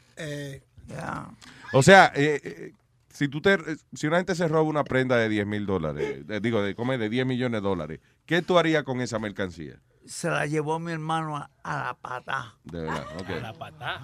Ya. 0.88 1.26
O 1.74 1.84
sea, 1.84 2.12
eh, 2.16 2.42
eh, 2.44 2.74
si 3.22 3.28
tú 3.28 3.40
te, 3.40 3.56
si 3.94 4.08
una 4.08 4.18
gente 4.18 4.34
se 4.34 4.48
roba 4.48 4.64
una 4.64 4.84
prenda 4.84 5.16
de 5.16 5.30
10 5.30 5.46
mil 5.46 5.68
dólares, 5.68 6.26
eh, 6.28 6.40
digo, 6.42 6.64
de, 6.64 6.74
come 6.74 6.98
de 6.98 7.08
10 7.08 7.24
millones 7.28 7.62
de 7.62 7.68
dólares, 7.70 8.00
¿qué 8.26 8.42
tú 8.42 8.58
harías 8.58 8.84
con 8.84 9.00
esa 9.00 9.20
mercancía? 9.20 9.80
Se 10.08 10.28
la 10.32 10.48
llevó 10.48 10.80
mi 10.80 10.92
hermano 10.92 11.38
a, 11.38 11.52
a 11.62 11.84
la 11.86 11.94
pata. 11.94 12.56
De 12.64 12.82
verdad, 12.82 13.06
ok. 13.20 13.30
La 13.44 13.54
patada. 13.54 14.04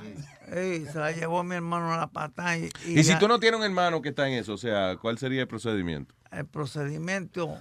Ey, 0.51 0.85
se 0.85 0.99
la 0.99 1.11
llevó 1.11 1.43
mi 1.43 1.55
hermano 1.55 1.91
a 1.91 1.97
la 1.97 2.07
pata. 2.11 2.55
Y, 2.59 2.65
Y 2.85 3.03
si 3.03 3.09
ya 3.09 3.17
tú 3.17 3.27
no 3.27 3.39
tienes 3.39 3.59
un 3.59 3.65
hermano 3.65 4.03
que 4.03 4.09
está 4.09 4.27
en 4.27 4.35
eso, 4.35 4.53
o 4.53 4.57
sea, 4.59 4.97
¿cuál 5.01 5.17
sería 5.17 5.41
el 5.41 5.47
procedimiento? 5.47 6.13
El 6.29 6.45
procedimiento. 6.45 7.57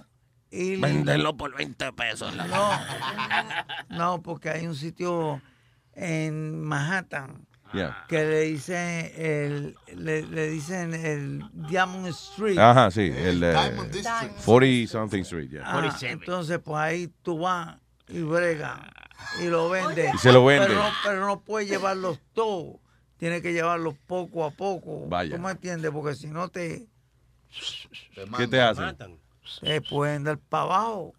ir- 0.51 0.79
Venderlo 0.79 1.35
por 1.37 1.55
20 1.57 1.91
pesos. 1.93 2.35
la 2.35 2.45
No, 3.89 3.97
no, 3.97 4.21
porque 4.21 4.51
hay 4.51 4.67
un 4.67 4.75
sitio 4.75 5.41
en 5.93 6.61
Manhattan 6.61 7.46
Que 8.07 8.25
le 8.25 8.41
dicen 8.41 9.11
el, 9.15 9.75
le, 9.95 10.23
le 10.23 10.49
dicen 10.49 10.93
el 10.93 11.43
Diamond 11.53 12.07
Street. 12.07 12.57
Ajá, 12.57 12.91
sí, 12.91 13.11
el 13.15 13.43
eh, 13.43 13.51
Diamond 13.51 13.91
District. 13.91 14.45
40 14.45 14.91
something 14.91 15.21
street, 15.21 15.49
ya. 15.49 15.61
Ah, 15.65 15.97
entonces, 16.01 16.59
pues 16.63 16.77
ahí 16.77 17.13
tú 17.21 17.39
vas 17.39 17.77
y 18.07 18.21
bregas 18.21 18.79
y 19.41 19.47
lo 19.47 19.69
vendes. 19.69 20.13
Y 20.13 20.17
se 20.17 20.31
lo 20.31 20.45
vende. 20.45 20.67
Pero 20.67 20.79
no, 20.79 20.89
pero 21.03 21.25
no 21.25 21.41
puedes 21.41 21.69
llevarlos 21.69 22.19
todos. 22.33 22.77
Tienes 23.17 23.41
que 23.41 23.51
llevarlos 23.51 23.95
poco 24.05 24.45
a 24.45 24.51
poco. 24.51 25.07
Vaya. 25.07 25.35
¿Tú 25.35 25.41
me 25.41 25.51
entiendes? 25.51 25.91
Porque 25.91 26.15
si 26.15 26.27
no 26.27 26.49
te, 26.49 26.87
¿Qué 28.37 28.47
te 28.47 28.61
hacen? 28.61 28.95
te 29.61 29.81
pueden 29.81 30.23
dar 30.23 30.37
para 30.37 30.63
abajo. 30.63 31.13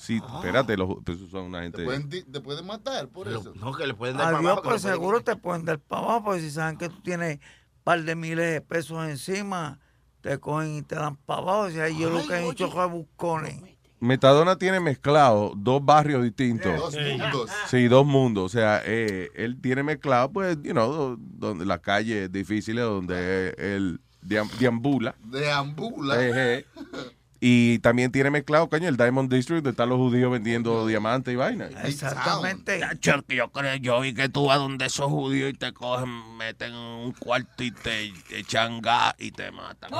Sí, 0.00 0.18
espérate, 0.36 0.78
los, 0.78 0.88
pues, 1.04 1.18
son 1.30 1.44
una 1.44 1.60
gente... 1.60 1.76
Te 1.78 1.84
pueden, 1.84 2.08
di- 2.08 2.22
te 2.22 2.40
pueden 2.40 2.66
matar 2.66 3.08
por 3.08 3.28
eso. 3.28 3.52
No, 3.54 3.74
que 3.74 3.86
le 3.86 3.92
pueden 3.92 4.16
dar 4.16 4.34
Adiós, 4.34 4.80
seguro 4.80 5.20
te 5.22 5.36
pueden 5.36 5.66
dar 5.66 5.78
para 5.78 6.02
abajo, 6.02 6.24
porque 6.24 6.40
si 6.40 6.50
saben 6.50 6.78
que 6.78 6.88
tú 6.88 7.02
tienes 7.02 7.36
un 7.36 7.82
par 7.84 8.02
de 8.02 8.14
miles 8.14 8.50
de 8.50 8.60
pesos 8.62 9.06
encima, 9.06 9.78
te 10.22 10.38
cogen 10.38 10.76
y 10.78 10.82
te 10.82 10.94
dan 10.94 11.16
para 11.16 11.42
abajo. 11.42 11.60
O 11.64 11.70
sea, 11.70 11.90
yo 11.90 12.08
lo 12.08 12.26
que 12.26 12.32
he 12.34 12.48
hecho 12.48 12.66
es 12.66 12.90
buscones. 12.90 13.62
Metadona 14.00 14.56
tiene 14.56 14.80
mezclado 14.80 15.52
dos 15.54 15.84
barrios 15.84 16.22
distintos. 16.22 16.74
Dos 16.78 16.96
mundos. 16.96 17.50
Sí, 17.68 17.86
dos 17.86 18.06
mundos. 18.06 18.44
O 18.46 18.48
sea, 18.48 18.80
eh, 18.82 19.28
él 19.34 19.60
tiene 19.60 19.82
mezclado, 19.82 20.32
pues, 20.32 20.56
you 20.62 20.72
know, 20.72 20.90
do- 20.90 21.16
donde 21.20 21.66
las 21.66 21.80
calles 21.80 22.32
difíciles 22.32 22.82
donde 22.82 23.50
él 23.58 24.00
deam- 24.22 24.50
deambula. 24.58 25.14
Deambula. 25.24 26.16
Y 27.42 27.78
también 27.78 28.12
tiene 28.12 28.28
mezclado, 28.28 28.68
coño, 28.68 28.86
el 28.86 28.98
Diamond 28.98 29.32
District, 29.32 29.56
donde 29.64 29.70
están 29.70 29.88
los 29.88 29.96
judíos 29.96 30.30
vendiendo 30.30 30.86
diamantes 30.86 31.32
y 31.32 31.36
vaina. 31.36 31.68
Exactamente. 31.84 32.80
Chacho, 32.80 33.24
yo 33.28 33.48
creo, 33.50 33.76
yo 33.76 34.00
vi 34.00 34.12
que 34.12 34.28
tú 34.28 34.44
vas 34.46 34.58
donde 34.58 34.84
esos 34.84 35.06
judíos 35.06 35.48
y 35.48 35.54
te 35.54 35.72
cogen, 35.72 36.36
meten 36.36 36.72
en 36.72 36.76
un 36.78 37.12
cuarto 37.12 37.62
y 37.64 37.70
te 37.70 38.12
echan 38.30 38.82
gas 38.82 39.14
y 39.18 39.30
te 39.32 39.50
matan. 39.52 39.90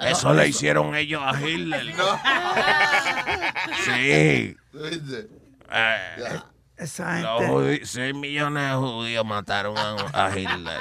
Eso 0.00 0.34
le 0.34 0.48
hicieron 0.48 0.94
ellos 0.94 1.22
a 1.24 1.40
Hitler. 1.40 1.94
Sí. 3.84 4.56
¿Viste? 4.72 5.28
Eh, 5.70 6.40
Esa 6.76 7.20
los 7.20 7.40
gente, 7.40 7.52
judí- 7.52 7.80
seis 7.84 8.14
millones 8.14 8.68
de 8.70 8.74
judíos 8.76 9.24
mataron 9.24 9.76
a, 9.78 10.26
a 10.26 10.38
Hitler. 10.38 10.80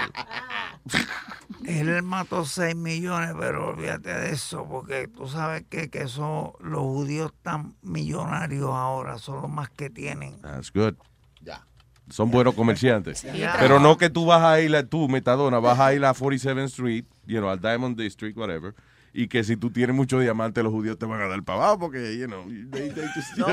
él 1.66 2.04
mató 2.04 2.46
6 2.46 2.76
millones, 2.76 3.34
pero 3.40 3.70
olvídate 3.70 4.14
de 4.14 4.32
eso, 4.32 4.66
porque 4.70 5.08
tú 5.08 5.28
sabes 5.28 5.64
que, 5.70 5.90
que 5.90 6.04
eso, 6.04 6.56
los 6.62 6.82
judíos 6.82 7.32
están 7.36 7.76
millonarios 7.82 8.70
ahora, 8.72 9.18
son 9.18 9.42
los 9.42 9.52
más 9.52 9.70
que 9.70 9.90
tienen. 9.90 10.40
That's 10.42 10.72
good. 10.74 10.96
Ya. 11.42 11.66
Son 12.10 12.30
buenos 12.32 12.54
comerciantes. 12.56 13.24
Ya. 13.34 13.56
Pero 13.60 13.80
no 13.80 13.98
que 13.98 14.10
tú 14.10 14.26
vas 14.26 14.42
a 14.44 14.60
ir, 14.62 14.76
a- 14.76 14.86
tú, 14.86 15.08
Metadona, 15.08 15.60
vas 15.60 15.80
a 15.80 15.94
ir 15.94 16.04
a 16.06 16.14
47th 16.14 16.66
Street, 16.66 17.06
you 17.26 17.40
know, 17.40 17.50
al 17.50 17.60
Diamond 17.60 17.98
District, 17.98 18.38
whatever, 18.38 18.76
y 19.16 19.28
que 19.28 19.44
si 19.44 19.56
tú 19.58 19.70
tienes 19.70 19.96
mucho 19.96 20.20
diamante, 20.20 20.64
los 20.64 20.72
judíos 20.74 20.98
te 20.98 21.06
van 21.06 21.22
a 21.22 21.28
dar 21.28 21.44
para 21.44 21.60
abajo, 21.60 21.80
porque, 21.80 22.18
you 22.18 22.26
know, 22.26 22.44
they- 22.72 22.90
they 22.90 23.06
just- 23.14 23.38
No, 23.38 23.48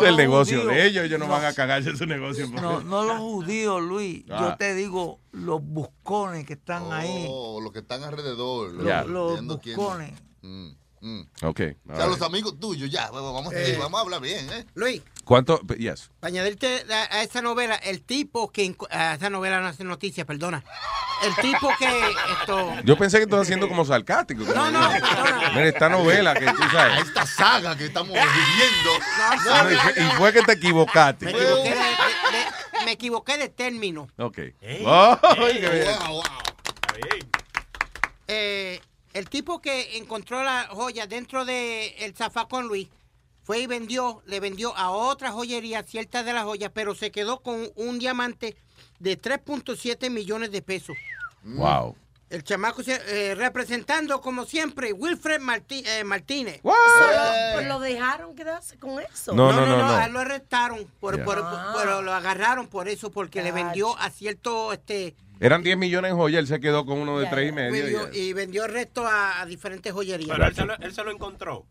es 0.00 0.08
el 0.08 0.16
negocio 0.16 0.60
judíos. 0.62 0.74
de 0.74 0.86
ellos, 0.86 1.04
ellos 1.04 1.18
no, 1.20 1.26
No. 1.26 1.32
van 1.32 1.44
a 1.44 1.52
cagarse 1.52 1.94
su 1.96 2.06
negocio. 2.06 2.46
porque- 2.46 2.62
No, 2.62 2.80
no 2.80 3.04
los 3.04 3.18
judíos, 3.18 3.82
Luis. 3.82 4.24
Ah. 4.30 4.38
Yo 4.50 4.56
te 4.56 4.74
digo, 4.74 5.20
los 5.32 5.62
buscones 5.62 6.46
que 6.46 6.54
están 6.54 6.90
ahí. 6.92 7.26
Oh, 7.28 7.60
los 7.60 7.72
que 7.72 7.80
están 7.80 8.02
alrededor. 8.04 8.72
Los, 8.72 9.06
los 9.06 9.58
quién- 9.60 9.76
buscones. 9.76 10.12
Mm, 10.42 10.70
mm. 11.00 11.20
Ok. 11.42 11.60
O 11.88 11.96
sea, 11.96 12.06
los 12.06 12.20
amigos 12.22 12.58
tuyos, 12.60 12.90
ya, 12.90 13.10
vamos, 13.10 13.52
Eh. 13.52 13.76
vamos 13.78 13.98
a 13.98 14.02
hablar 14.02 14.20
bien, 14.20 14.48
¿eh? 14.52 14.66
Luis, 14.74 15.02
¿Cuánto? 15.24 15.60
Yes. 15.78 16.10
para 16.18 16.28
añadirte 16.32 16.84
a, 16.92 17.16
a 17.18 17.22
esa 17.22 17.40
novela, 17.42 17.76
el 17.76 18.02
tipo 18.02 18.50
que... 18.50 18.74
A 18.90 19.14
esa 19.14 19.30
novela 19.30 19.60
no 19.60 19.68
hace 19.68 19.84
noticias, 19.84 20.26
perdona. 20.26 20.64
El 21.22 21.34
tipo 21.36 21.68
que 21.78 22.10
esto... 22.40 22.74
Yo 22.84 22.96
pensé 22.96 23.18
que 23.18 23.24
estás 23.24 23.40
haciendo 23.42 23.68
como 23.68 23.84
sarcástico. 23.84 24.44
como- 24.44 24.54
No, 24.54 24.70
no, 24.70 24.90
perdona. 24.90 25.50
Mira, 25.50 25.68
esta 25.68 25.88
novela 25.88 26.34
que 26.34 26.46
tú 26.46 26.62
A 26.62 26.70
sabes. 26.72 27.02
esta 27.06 27.26
saga 27.26 27.76
que 27.76 27.86
estamos 27.86 28.10
viviendo. 28.12 28.98
No, 29.44 29.64
No, 29.64 29.70
y 29.70 29.76
fue- 29.76 29.94
y 30.02 30.06
fue 30.16 30.32
que 30.32 30.42
te 30.42 30.52
equivocaste. 30.52 31.26
Me 31.26 31.30
equivoqué 31.32 31.68
de, 31.70 31.74
de- 31.76 31.80
de- 31.80 32.84
me 32.86 32.92
equivoqué 32.92 33.36
de 33.38 33.48
término. 33.50 34.08
Ok. 34.16 34.38
Ey. 34.62 34.82
Oh, 34.86 35.18
qué 35.52 35.58
bien. 35.68 35.98
Wow, 35.98 36.12
wow. 36.14 36.22
Está 36.64 36.94
bien. 36.94 37.30
Eh, 38.26 38.80
el 39.12 39.28
tipo 39.28 39.60
que 39.60 39.96
encontró 39.98 40.42
la 40.42 40.68
joya 40.70 41.06
dentro 41.06 41.44
de 41.44 41.88
el 42.00 42.14
zafacón 42.14 42.66
Luis 42.68 42.88
fue 43.42 43.60
y 43.60 43.66
vendió, 43.66 44.22
le 44.26 44.38
vendió 44.40 44.76
a 44.76 44.90
otra 44.90 45.32
joyería 45.32 45.82
ciertas 45.82 46.24
de 46.24 46.32
las 46.32 46.44
joyas, 46.44 46.70
pero 46.72 46.94
se 46.94 47.10
quedó 47.10 47.40
con 47.40 47.68
un 47.74 47.98
diamante 47.98 48.56
de 48.98 49.20
3.7 49.20 50.10
millones 50.10 50.52
de 50.52 50.62
pesos. 50.62 50.96
Wow. 51.42 51.96
El 52.28 52.44
chamaco 52.44 52.84
se- 52.84 53.00
eh, 53.08 53.34
representando 53.34 54.20
como 54.20 54.44
siempre 54.44 54.92
Wilfred 54.92 55.40
Martí- 55.40 55.82
eh, 55.84 56.04
Martínez. 56.04 56.60
Pero 56.62 57.66
lo 57.68 57.80
dejaron 57.80 58.36
quedarse 58.36 58.78
con 58.78 59.00
eso. 59.00 59.32
No, 59.34 59.52
no, 59.52 59.66
no, 59.66 59.78
no. 59.78 59.88
a 59.96 60.04
él 60.04 60.12
lo 60.12 60.20
arrestaron, 60.20 60.86
por, 61.00 61.18
Ya. 61.18 61.24
por- 61.24 61.42
Ah. 61.44 61.72
pero 61.76 62.02
lo 62.02 62.12
agarraron 62.14 62.68
por 62.68 62.88
eso, 62.88 63.10
porque 63.10 63.42
le 63.42 63.50
vendió 63.50 63.98
a 63.98 64.10
cierto 64.10 64.72
este 64.72 65.16
Eran 65.40 65.62
10 65.62 65.76
millones 65.78 66.10
en 66.12 66.16
joya, 66.18 66.38
él 66.38 66.46
se 66.46 66.60
quedó 66.60 66.84
con 66.86 66.98
uno 66.98 67.18
de 67.18 67.26
tres 67.26 67.48
y 67.48 67.52
medio. 67.52 67.72
Vendió- 67.82 68.12
y 68.12 68.32
vendió 68.34 68.64
el 68.66 68.72
resto 68.72 69.06
a, 69.06 69.40
a 69.40 69.46
diferentes 69.46 69.92
joyerías. 69.92 70.30
Pero 70.36 70.46
él 70.46 70.54
se, 70.54 70.64
lo, 70.66 70.76
él 70.78 70.92
se 70.92 71.02
lo 71.02 71.10
encontró. 71.10 71.66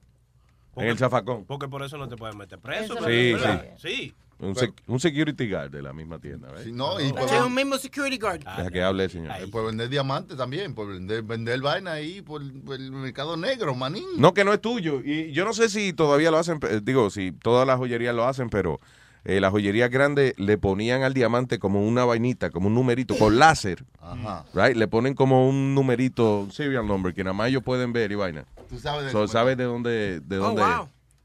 En 0.75 0.87
el 0.87 0.97
zafacón. 0.97 1.45
Porque 1.45 1.67
por 1.67 1.83
eso 1.83 1.97
no 1.97 2.07
te 2.07 2.15
pueden 2.17 2.37
meter 2.37 2.57
preso. 2.59 2.95
Sí, 3.05 3.35
sí. 3.37 3.77
Sí. 3.77 4.13
Un, 4.39 4.55
sec- 4.55 4.73
un 4.87 4.99
security 5.01 5.49
guard 5.51 5.69
de 5.69 5.81
la 5.81 5.91
misma 5.91 6.17
tienda. 6.17 6.49
¿ves? 6.53 6.67
no, 6.67 6.97
y 7.01 7.07
Es 7.07 7.41
un 7.45 7.53
mismo 7.53 7.77
security 7.77 8.17
guard. 8.17 8.39
Deja 8.39 8.69
que 8.71 8.81
hable 8.81 9.09
señor. 9.09 9.33
Por 9.51 9.65
vender 9.65 9.89
diamantes 9.89 10.37
también, 10.37 10.73
por 10.73 10.87
vender, 10.87 11.23
vender 11.23 11.59
vaina 11.59 11.91
ahí 11.91 12.21
por, 12.21 12.41
por 12.63 12.75
el 12.75 12.89
mercado 12.93 13.35
negro, 13.35 13.75
manín. 13.75 14.05
No, 14.15 14.33
que 14.33 14.45
no 14.45 14.53
es 14.53 14.61
tuyo. 14.61 15.01
Y 15.03 15.33
yo 15.33 15.43
no 15.43 15.51
sé 15.53 15.67
si 15.67 15.91
todavía 15.91 16.31
lo 16.31 16.37
hacen, 16.37 16.57
digo, 16.83 17.09
si 17.09 17.33
todas 17.33 17.67
las 17.67 17.77
joyerías 17.77 18.15
lo 18.15 18.25
hacen, 18.25 18.49
pero 18.49 18.79
eh, 19.25 19.39
las 19.39 19.51
joyerías 19.51 19.89
grandes 19.89 20.33
le 20.37 20.57
ponían 20.57 21.03
al 21.03 21.13
diamante 21.13 21.59
como 21.59 21.85
una 21.85 22.05
vainita, 22.05 22.49
como 22.49 22.67
un 22.67 22.75
numerito, 22.75 23.17
con 23.17 23.37
láser. 23.37 23.83
Ajá. 24.01 24.45
Right? 24.53 24.75
Le 24.75 24.87
ponen 24.87 25.13
como 25.13 25.47
un 25.47 25.75
numerito, 25.75 26.41
un 26.41 26.51
serial 26.51 26.87
number, 26.87 27.13
que 27.13 27.23
nada 27.23 27.33
más 27.33 27.49
ellos 27.49 27.63
pueden 27.63 27.93
ver 27.93 28.11
y 28.11 28.15
vaina. 28.15 28.45
Tú 28.69 28.79
sabes 28.79 29.05
de 29.05 29.11
So, 29.11 29.27
sabes 29.27 29.57
de 29.57 29.63
dónde, 29.65 30.19
de 30.21 30.35
dónde 30.37 30.63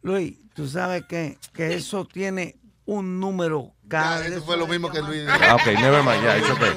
Luis, 0.03 0.36
tú 0.55 0.66
sabes 0.68 1.05
que, 1.07 1.38
que 1.55 1.74
eso 1.74 2.05
tiene 2.05 2.57
un 2.84 3.18
número 3.18 3.72
cada 3.88 4.20
Ya, 4.20 4.28
eso 4.28 4.42
fue 4.42 4.57
lo 4.57 4.66
mismo 4.66 4.90
que 4.90 5.01
Luis 5.01 5.20
dijo. 5.22 5.32
Ah, 5.32 5.55
ok, 5.55 5.66
never 5.80 6.03
mind, 6.03 6.22
ya, 6.22 6.36
it's 6.36 6.51
okay. 6.51 6.72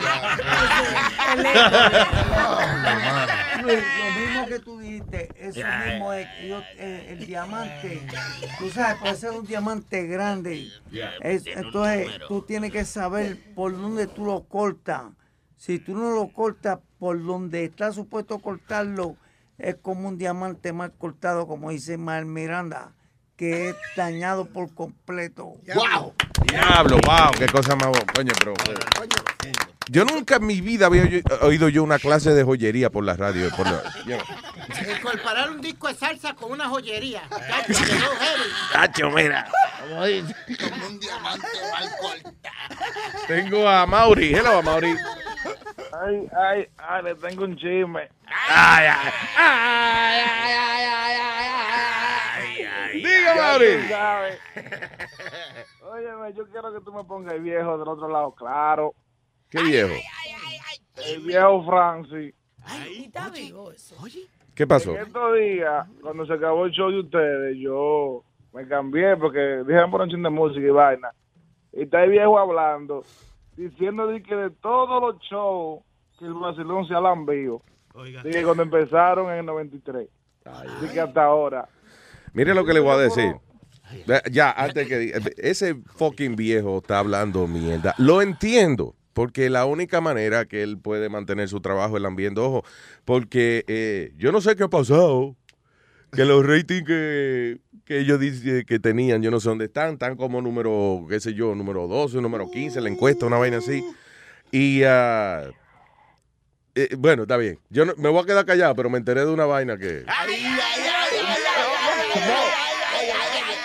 Eso 5.39 5.59
mismo 5.93 6.13
es 6.13 6.27
que 6.27 6.47
yo- 6.49 6.61
eh, 6.77 7.15
el 7.17 7.25
diamante, 7.25 8.01
tú 8.59 8.69
sabes, 8.69 8.97
puede 8.99 9.15
ser 9.15 9.31
un 9.31 9.45
diamante 9.45 10.05
grande. 10.07 10.67
Es- 11.21 11.43
entonces, 11.47 12.07
tú 12.27 12.41
tienes 12.41 12.71
que 12.71 12.85
saber 12.85 13.37
por 13.55 13.71
dónde 13.71 14.07
tú 14.07 14.25
lo 14.25 14.43
cortas. 14.43 15.03
Si 15.55 15.79
tú 15.79 15.95
no 15.95 16.11
lo 16.11 16.27
cortas 16.33 16.79
por 16.99 17.23
donde 17.23 17.63
está 17.65 17.91
supuesto 17.91 18.39
cortarlo, 18.39 19.15
es 19.57 19.75
como 19.75 20.07
un 20.09 20.17
diamante 20.17 20.71
mal 20.73 20.91
cortado, 20.93 21.47
como 21.47 21.71
dice 21.71 21.97
Mar 21.97 22.25
Miranda, 22.25 22.91
que 23.35 23.69
es 23.69 23.75
dañado 23.95 24.45
por 24.45 24.73
completo. 24.73 25.53
¡Wow! 25.75 26.13
Diablo, 26.47 26.97
wow, 27.05 27.31
qué 27.37 27.47
cosa 27.47 27.75
más 27.75 27.87
coño, 28.13 28.31
pero. 28.39 28.53
Yo 29.89 30.03
nunca 30.05 30.35
en 30.35 30.45
mi 30.45 30.59
vida 30.61 30.87
había 30.87 31.03
oí- 31.03 31.23
oído 31.41 31.69
yo 31.69 31.83
una 31.83 31.97
clase 31.99 32.33
de 32.33 32.43
joyería 32.43 32.89
por 32.89 33.03
la 33.03 33.13
radio. 33.15 33.49
Por 33.55 33.65
la- 33.67 33.81
El 34.05 35.01
comparar 35.01 35.49
un 35.49 35.61
disco 35.61 35.87
de 35.87 35.93
salsa 35.95 36.33
con 36.33 36.51
una 36.51 36.67
joyería. 36.67 37.21
Heavy. 37.29 37.73
Tacho, 38.73 39.09
mira. 39.11 39.47
Como 39.79 40.01
un 40.87 40.99
diamante 40.99 41.47
mal 41.71 41.89
cortado. 42.01 43.25
Tengo 43.27 43.67
a 43.69 43.85
Mauri. 43.85 44.33
Hello, 44.33 44.57
a 44.57 44.61
Mauri. 44.61 44.93
Ay, 46.05 46.27
ay, 46.37 46.67
ay, 46.77 47.03
le 47.03 47.15
tengo 47.15 47.45
un 47.45 47.55
chisme. 47.55 48.09
Ay, 48.49 48.87
ay, 48.87 49.11
Diga, 53.01 53.35
Ya 53.35 53.41
Mauri. 53.41 53.77
tú 53.83 53.87
sabes. 53.89 54.39
Óyeme, 55.81 56.33
yo 56.35 56.45
quiero 56.51 56.73
que 56.73 56.81
tú 56.81 56.91
me 56.93 57.03
pongas 57.05 57.33
el 57.35 57.41
viejo 57.41 57.77
del 57.77 57.87
otro 57.87 58.09
lado, 58.09 58.31
claro. 58.35 58.93
Qué 59.49 59.63
viejo. 59.63 59.93
El 61.05 61.21
viejo 61.21 61.65
Francis. 61.65 62.33
Está 63.05 63.29
vivo 63.29 63.71
eso. 63.71 63.95
¿Qué 64.55 64.65
pasó? 64.67 64.95
En 64.95 65.03
estos 65.07 65.35
días, 65.37 65.87
cuando 66.01 66.25
se 66.25 66.33
acabó 66.33 66.65
el 66.65 66.71
show 66.71 66.89
de 66.89 66.99
ustedes, 67.01 67.57
yo 67.57 68.23
me 68.53 68.67
cambié 68.67 69.15
porque 69.15 69.39
dijeron 69.65 69.91
por 69.91 70.01
un 70.01 70.09
chin 70.09 70.23
de 70.23 70.29
música 70.29 70.65
y 70.65 70.69
vaina. 70.69 71.11
Y 71.71 71.83
está 71.83 72.03
el 72.03 72.11
viejo 72.11 72.39
hablando, 72.39 73.05
diciendo 73.55 74.07
de 74.07 74.23
que 74.23 74.35
de 74.35 74.49
todos 74.49 74.99
los 75.01 75.21
shows 75.21 75.81
que 76.17 76.25
el 76.25 76.33
Barcelona 76.33 76.87
se 76.87 76.95
ha 76.95 76.99
lambido, 77.01 77.61
que 78.23 78.43
cuando 78.43 78.63
empezaron 78.63 79.31
en 79.31 79.39
el 79.39 79.45
93, 79.45 80.09
de 80.81 80.89
que 80.91 80.99
hasta 80.99 81.23
ahora. 81.23 81.69
Mire 82.33 82.55
lo 82.55 82.65
que 82.65 82.73
le 82.73 82.79
voy 82.79 82.91
a 82.93 82.97
decir. 82.97 83.35
Ya, 84.07 84.21
Ya, 84.29 84.51
antes 84.51 84.87
que 84.87 84.97
diga- 84.99 85.31
ese 85.37 85.75
fucking 85.95 86.35
viejo 86.35 86.79
está 86.79 86.99
hablando 86.99 87.47
mierda. 87.47 87.93
Lo 87.99 88.21
entiendo, 88.23 88.95
porque 89.17 89.49
la 89.49 89.65
única 89.65 89.99
manera 89.99 90.45
que 90.45 90.61
él 90.61 90.77
puede 90.77 91.09
mantener 91.09 91.49
su 91.49 91.59
trabajo 91.59 91.97
es 91.97 92.03
lambiendo 92.03 92.45
ojo. 92.45 92.63
Porque 93.03 93.65
eh, 93.67 94.13
yo 94.15 94.31
no 94.31 94.41
sé 94.41 94.55
qué 94.55 94.65
ha 94.65 94.67
pasado, 94.67 95.35
que 96.11 96.23
los 96.23 96.45
ratings 96.45 96.85
que, 96.85 97.57
que 97.83 98.01
ellos 98.01 98.19
dicen 98.19 98.63
que 98.63 98.77
tenían, 98.77 99.23
yo 99.23 99.31
no 99.31 99.39
sé 99.39 99.49
dónde 99.49 99.65
están, 99.65 99.93
están 99.93 100.17
como 100.17 100.39
número, 100.39 101.07
qué 101.09 101.19
sé 101.19 101.33
yo, 101.33 101.55
número 101.55 101.87
12, 101.87 102.21
número 102.21 102.51
15, 102.51 102.79
la 102.79 102.89
encuesta, 102.89 103.25
una 103.25 103.39
vaina 103.39 103.57
así. 103.57 103.83
Y 104.51 104.83
ah, 104.83 105.49
eh, 106.75 106.89
bueno, 106.95 107.23
está 107.23 107.37
bien. 107.37 107.57
Yo 107.71 107.87
me 107.97 108.09
voy 108.09 108.21
a 108.21 108.25
quedar 108.25 108.45
callado, 108.45 108.75
pero 108.75 108.91
me 108.91 108.99
enteré 108.99 109.21
de 109.21 109.31
una 109.31 109.47
vaina 109.47 109.79
que, 109.79 110.05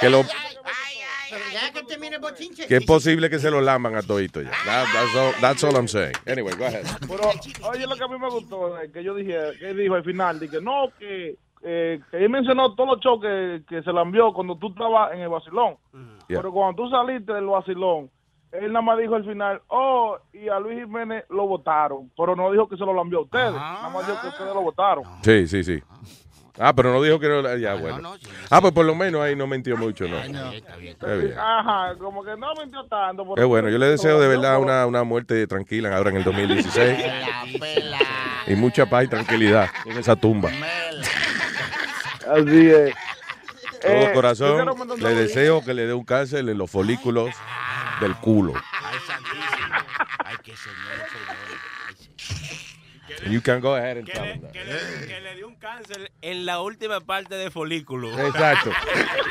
que 0.00 0.08
lo, 0.08 0.24
que 1.72 1.82
termine 1.84 2.16
el 2.16 2.20
bochinche. 2.22 2.66
que 2.66 2.76
es 2.76 2.84
posible 2.86 3.28
que 3.30 3.38
se 3.38 3.50
lo 3.50 3.60
laman 3.60 3.96
a 3.96 4.02
todito 4.02 4.40
ya. 4.42 4.50
That- 4.64 4.86
that's, 4.92 5.14
all, 5.16 5.32
that's 5.40 5.64
all 5.64 5.74
I'm 5.76 5.88
saying. 5.88 6.14
Anyway, 6.26 6.54
go 6.56 6.64
ahead. 6.64 6.84
Pero, 7.08 7.30
oye, 7.70 7.86
lo 7.86 7.96
que 7.96 8.04
a 8.04 8.08
mí 8.08 8.18
me 8.18 8.28
gustó, 8.30 8.78
eh, 8.80 8.90
que 8.92 9.02
yo 9.02 9.14
dije, 9.14 9.36
que 9.58 9.70
él 9.70 9.76
dijo 9.78 9.94
al 9.94 10.04
final, 10.04 10.38
que 10.40 10.60
no, 10.60 10.88
que, 10.98 11.36
eh, 11.62 12.00
que 12.10 12.16
él 12.16 12.30
mencionó 12.30 12.74
todos 12.74 12.90
los 12.96 13.00
shows 13.00 13.20
que, 13.20 13.62
que 13.68 13.82
se 13.82 13.92
la 13.92 14.02
envió 14.02 14.32
cuando 14.32 14.56
tú 14.56 14.68
estabas 14.68 15.12
en 15.12 15.20
el 15.20 15.28
vacilón. 15.28 15.76
Yeah. 16.28 16.38
Pero 16.40 16.52
cuando 16.52 16.82
tú 16.82 16.90
saliste 16.90 17.32
del 17.32 17.46
vacilón, 17.46 18.10
él 18.52 18.70
nada 18.72 18.82
más 18.82 18.98
dijo 18.98 19.14
al 19.14 19.24
final, 19.24 19.62
oh, 19.68 20.18
y 20.32 20.48
a 20.48 20.58
Luis 20.60 20.78
Jiménez 20.80 21.24
lo 21.30 21.46
votaron. 21.46 22.10
Pero 22.16 22.36
no 22.36 22.50
dijo 22.52 22.68
que 22.68 22.76
se 22.76 22.84
lo 22.84 23.00
envió 23.00 23.20
a 23.20 23.22
ustedes. 23.22 23.52
Nada 23.54 23.88
más 23.88 24.06
dijo 24.06 24.20
que 24.20 24.28
ustedes 24.28 24.54
lo 24.54 24.60
votaron. 24.62 25.04
Sí, 25.22 25.46
sí, 25.48 25.64
sí. 25.64 25.82
Ah, 26.58 26.72
pero 26.74 26.92
no 26.92 27.02
dijo 27.02 27.18
que 27.18 27.28
no. 27.28 27.56
Ya, 27.56 27.74
bueno. 27.74 28.14
Ah, 28.50 28.60
pues 28.60 28.72
por 28.72 28.84
lo 28.84 28.94
menos 28.94 29.22
ahí 29.22 29.34
no 29.34 29.46
mintió 29.46 29.76
mucho, 29.76 30.06
¿no? 30.06 30.18
Está 30.18 31.14
bien. 31.14 31.34
Ajá, 31.38 31.94
como 31.98 32.22
que 32.22 32.36
no 32.36 32.54
mintió 32.60 32.84
tanto. 32.86 33.24
Qué 33.34 33.44
bueno, 33.44 33.68
yo 33.70 33.78
le 33.78 33.86
deseo 33.86 34.20
de 34.20 34.28
verdad 34.28 34.58
una, 34.60 34.86
una 34.86 35.02
muerte 35.02 35.46
tranquila 35.46 35.96
ahora 35.96 36.10
en 36.10 36.16
el 36.16 36.24
2016. 36.24 36.98
Y 38.48 38.54
mucha 38.54 38.86
paz 38.86 39.04
y 39.04 39.08
tranquilidad 39.08 39.68
en 39.86 39.98
esa 39.98 40.14
tumba. 40.16 40.50
Así 42.28 42.68
es. 42.70 42.94
Todo 43.80 43.92
Eh, 43.92 44.10
corazón, 44.14 44.68
le 45.00 45.14
deseo 45.14 45.64
que 45.64 45.74
le 45.74 45.86
dé 45.86 45.92
un 45.94 46.04
cáncer 46.04 46.48
en 46.48 46.56
los 46.58 46.70
folículos 46.70 47.30
del 48.00 48.14
culo. 48.16 48.52
You 53.28 53.40
can 53.40 53.60
go 53.60 53.74
ahead 53.76 53.98
and 53.98 54.06
tell 54.06 54.24
him 54.24 54.40
that. 54.42 54.52
Que 54.52 54.64
le, 54.64 55.06
que 55.06 55.20
le 55.20 55.36
dio 55.36 55.48
un 55.48 55.56
cáncer 55.56 56.10
en 56.22 56.44
la 56.44 56.60
última 56.60 57.00
parte 57.00 57.34
de 57.36 57.50
folículo. 57.50 58.18
Exacto. 58.26 58.70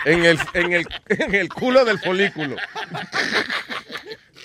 En 0.05 0.25
el, 0.25 0.39
en, 0.53 0.73
el, 0.73 0.87
en 1.09 1.35
el 1.35 1.49
culo 1.49 1.83
del 1.85 1.99
folículo. 1.99 2.55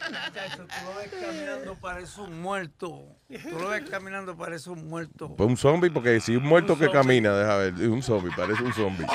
Muchacho, 0.08 0.66
tú 0.66 0.84
lo 0.84 0.94
ves 0.98 1.10
caminando, 1.20 1.74
parece 1.80 2.20
un 2.20 2.40
muerto. 2.40 3.04
Tú 3.28 3.58
lo 3.58 3.68
ves 3.68 3.90
caminando, 3.90 4.36
parece 4.36 4.70
un 4.70 4.88
muerto. 4.88 5.34
Pues 5.36 5.48
un 5.48 5.56
zombie, 5.56 5.90
porque 5.90 6.20
si 6.20 6.36
un 6.36 6.44
muerto 6.44 6.78
que 6.78 6.90
camina, 6.90 7.36
deja 7.36 7.56
ver, 7.56 7.74
un 7.88 8.02
zombie, 8.02 8.32
parece 8.36 8.62
un 8.62 8.72
zombie. 8.72 9.06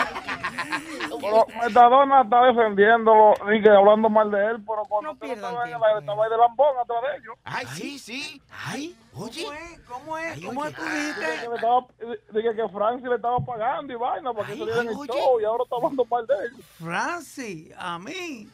Pero 1.32 1.62
Metadona 1.62 2.22
está 2.22 2.44
defendiéndolo, 2.46 3.34
y 3.54 3.62
que 3.62 3.70
hablando 3.70 4.10
mal 4.10 4.30
de 4.32 4.46
él, 4.46 4.64
pero 4.68 4.84
cuando 4.88 5.14
no 5.14 5.26
estaba 5.26 5.64
ahí 5.64 5.72
de 5.72 6.38
lambón 6.38 6.78
atrás 6.82 7.02
de 7.02 7.18
ellos. 7.18 7.36
Ay, 7.44 7.66
sí, 7.68 8.00
sí. 8.00 8.42
Ay, 8.66 8.96
oye. 9.16 9.46
¿Cómo 9.88 10.18
es? 10.18 10.46
¿Cómo 10.46 10.66
es? 10.66 10.78
le 10.78 11.56
estaba, 11.56 11.86
dije 12.32 12.56
que 12.56 12.70
Francis 12.70 13.08
le 13.08 13.16
estaba 13.16 13.40
pagando 13.40 13.94
y 13.94 13.96
vaina 13.96 14.34
para 14.34 14.48
que 14.48 14.58
saliera 14.58 14.82
en 14.82 14.90
el 14.90 14.96
show 14.96 15.40
y 15.40 15.46
ahora 15.46 15.64
está 15.64 15.76
hablando 15.76 16.06
mal 16.06 16.28
de 16.28 16.34
él. 16.34 16.52
Francis, 16.80 17.74
a 17.78 18.00
mí. 18.00 18.48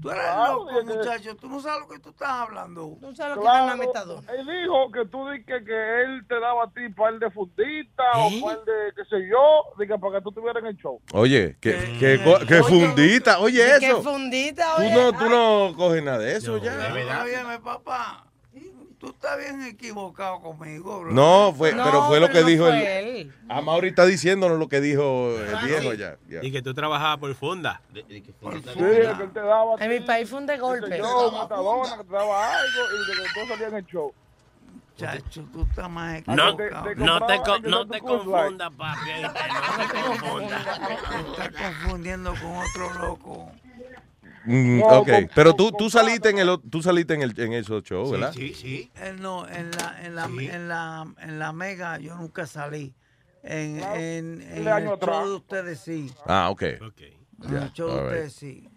Tú 0.00 0.10
eres 0.10 0.22
Claro, 0.22 0.54
loco, 0.54 0.68
que- 0.78 0.94
muchacho. 0.94 1.36
Tú 1.36 1.48
no 1.48 1.60
sabes 1.60 1.80
lo 1.80 1.88
que 1.88 1.98
tú 2.00 2.08
estás 2.10 2.28
hablando. 2.28 2.96
Tú 3.00 3.14
sabes 3.14 3.38
Claro, 3.38 3.82
él 3.82 4.46
dijo 4.46 4.92
que 4.92 5.04
tú 5.06 5.28
dices 5.28 5.64
que 5.66 6.02
él 6.02 6.24
te 6.26 6.40
daba 6.40 6.64
a 6.64 6.70
ti 6.70 6.88
par 6.96 7.18
de 7.18 7.30
fundita 7.30 8.02
o 8.16 8.40
par 8.46 8.64
de 8.64 8.92
qué 8.96 9.04
sé 9.10 9.28
yo, 9.28 9.64
dije 9.78 9.98
para 9.98 10.16
que 10.18 10.22
tú 10.22 10.28
estuvieras 10.30 10.62
en 10.62 10.68
el 10.68 10.76
show. 10.76 11.00
Oye, 11.12 11.56
que, 11.60 11.96
que, 11.98 12.22
co- 12.24 12.46
que 12.46 12.62
fundita, 12.62 13.40
oye 13.40 13.62
¿Qué 13.78 13.86
eso. 13.88 14.02
fundita, 14.02 14.76
Tú 14.76 14.82
oye? 14.82 14.94
no, 14.94 15.12
tú 15.12 15.28
no 15.28 15.74
coges 15.76 16.02
nada 16.02 16.18
de 16.18 16.36
eso 16.36 16.56
ya. 16.58 16.92
Óyeme, 17.22 17.58
papá. 17.60 18.24
Tú 19.00 19.08
estás 19.08 19.38
bien 19.38 19.62
equivocado 19.62 20.40
conmigo, 20.42 21.00
bro. 21.00 21.10
No, 21.12 21.54
fue, 21.56 21.72
pero 21.72 22.02
fue 22.04 22.20
lo 22.20 22.28
que 22.28 22.42
no 22.42 22.46
dijo 22.46 22.68
él. 22.68 23.32
A 23.48 23.62
Mauri 23.62 23.88
está 23.88 24.04
diciéndonos 24.04 24.58
lo 24.58 24.68
que 24.68 24.82
dijo 24.82 25.30
el 25.40 25.66
viejo 25.66 25.94
ya. 25.94 26.18
ya. 26.28 26.40
Y 26.42 26.52
que 26.52 26.60
tú 26.60 26.74
trabajabas 26.74 27.16
por 27.16 27.34
funda. 27.34 27.80
Sí, 27.94 28.02
que 28.02 28.18
él 28.20 29.30
te 29.32 29.40
daba 29.40 29.76
En 29.78 29.88
mi 29.90 30.00
país 30.00 30.28
fue 30.28 30.38
un 30.40 30.46
de 30.46 30.58
golpe. 30.58 30.98
yo, 30.98 31.32
Metadona, 31.32 31.96
que 31.96 32.04
te 32.04 32.12
daba 32.12 32.46
algo 32.58 32.82
y 32.94 33.06
de 33.10 33.22
que 33.22 33.28
tú 33.40 33.48
salías 33.48 33.70
en 33.72 33.76
el 33.78 33.86
show. 33.86 34.12
Chacho, 34.98 35.44
tú 35.50 35.62
estás 35.62 35.88
más 35.88 36.22
No, 36.26 36.50
equivocado. 36.50 36.94
no 36.96 37.26
te, 37.26 37.36
co- 37.38 37.58
no 37.70 37.86
te 37.88 38.00
confundas, 38.00 38.70
papi. 38.76 39.10
No 39.22 39.32
te 39.32 40.02
confundas. 40.02 40.80
Te 41.36 41.42
estás 41.46 41.50
confundiendo 41.72 42.34
con 42.34 42.56
otro 42.58 42.98
loco. 43.00 43.50
Mm, 44.44 44.82
ok, 44.82 45.08
pero 45.34 45.54
tú, 45.54 45.70
tú 45.72 45.90
saliste 45.90 46.30
en 46.30 46.38
el 46.38 46.58
tú 46.70 46.82
saliste 46.82 47.14
en 47.14 47.22
el 47.22 47.38
en 47.38 47.52
esos 47.52 47.82
shows, 47.82 48.10
¿verdad? 48.10 48.32
sí. 48.32 48.90
Eh, 48.96 49.14
no, 49.18 49.46
en 49.48 49.70
la, 49.72 49.96
en 50.02 50.14
la, 50.14 50.24
en 50.26 50.68
la, 50.68 51.06
en 51.20 51.38
la 51.38 51.52
mega 51.52 51.98
yo 51.98 52.16
nunca 52.16 52.46
salí. 52.46 52.94
En, 53.42 53.80
en, 53.80 54.42
en 54.42 54.64
de 54.64 54.70
año 54.70 54.88
el 54.88 54.94
atrás. 54.94 55.16
show 55.16 55.28
de 55.28 55.34
ustedes 55.36 55.80
sí. 55.80 56.10
Ah, 56.26 56.48
ok. 56.50 56.62
En 56.62 56.82
el 57.56 57.72
show 57.72 57.88
de 57.88 57.92
all 57.94 57.98
right. 58.00 58.06
ustedes 58.12 58.32
sí. 58.34 58.68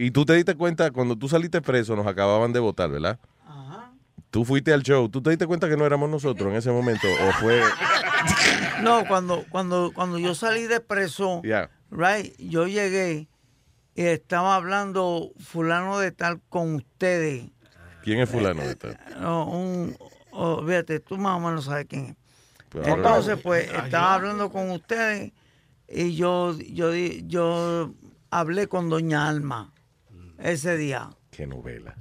Y 0.00 0.12
tú 0.12 0.24
te 0.24 0.34
diste 0.34 0.54
cuenta 0.54 0.92
cuando 0.92 1.16
tú 1.16 1.28
saliste 1.28 1.60
preso 1.60 1.96
nos 1.96 2.06
acababan 2.06 2.52
de 2.52 2.60
votar, 2.60 2.88
¿verdad? 2.88 3.18
Tú 4.30 4.44
fuiste 4.44 4.72
al 4.72 4.82
show, 4.82 5.08
¿tú 5.08 5.22
te 5.22 5.30
diste 5.30 5.46
cuenta 5.46 5.68
que 5.68 5.76
no 5.76 5.86
éramos 5.86 6.08
nosotros 6.10 6.50
en 6.50 6.56
ese 6.56 6.70
momento 6.70 7.08
o 7.08 7.32
fue 7.40 7.62
No, 8.82 9.04
cuando, 9.08 9.44
cuando, 9.50 9.90
cuando 9.92 10.18
yo 10.18 10.34
salí 10.34 10.64
de 10.68 10.80
preso, 10.80 11.40
Ya. 11.44 11.70
right, 11.90 12.34
yo 12.38 12.66
llegué 12.68 13.26
estaba 14.06 14.54
hablando 14.54 15.32
fulano 15.38 15.98
de 15.98 16.12
tal 16.12 16.40
con 16.48 16.74
ustedes. 16.76 17.50
quién 18.02 18.20
es 18.20 18.28
fulano 18.30 18.62
de 18.62 18.74
tal? 18.76 18.98
No, 19.20 19.46
un, 19.46 19.96
oh, 20.30 20.64
fíjate, 20.64 21.00
tú 21.00 21.16
más 21.16 21.36
o 21.36 21.40
menos 21.40 21.64
sabes 21.64 21.86
quién 21.88 22.06
es. 22.06 22.16
Pues 22.68 22.86
Entonces, 22.86 23.38
pues, 23.42 23.64
estaba 23.72 24.14
hablando 24.14 24.50
con 24.50 24.70
ustedes 24.70 25.32
y 25.88 26.14
yo, 26.16 26.52
yo, 26.58 26.92
yo 26.94 27.94
hablé 28.30 28.66
con 28.68 28.90
Doña 28.90 29.26
Alma 29.26 29.72
ese 30.38 30.76
día. 30.76 31.08
Qué 31.30 31.46
novela. 31.46 31.96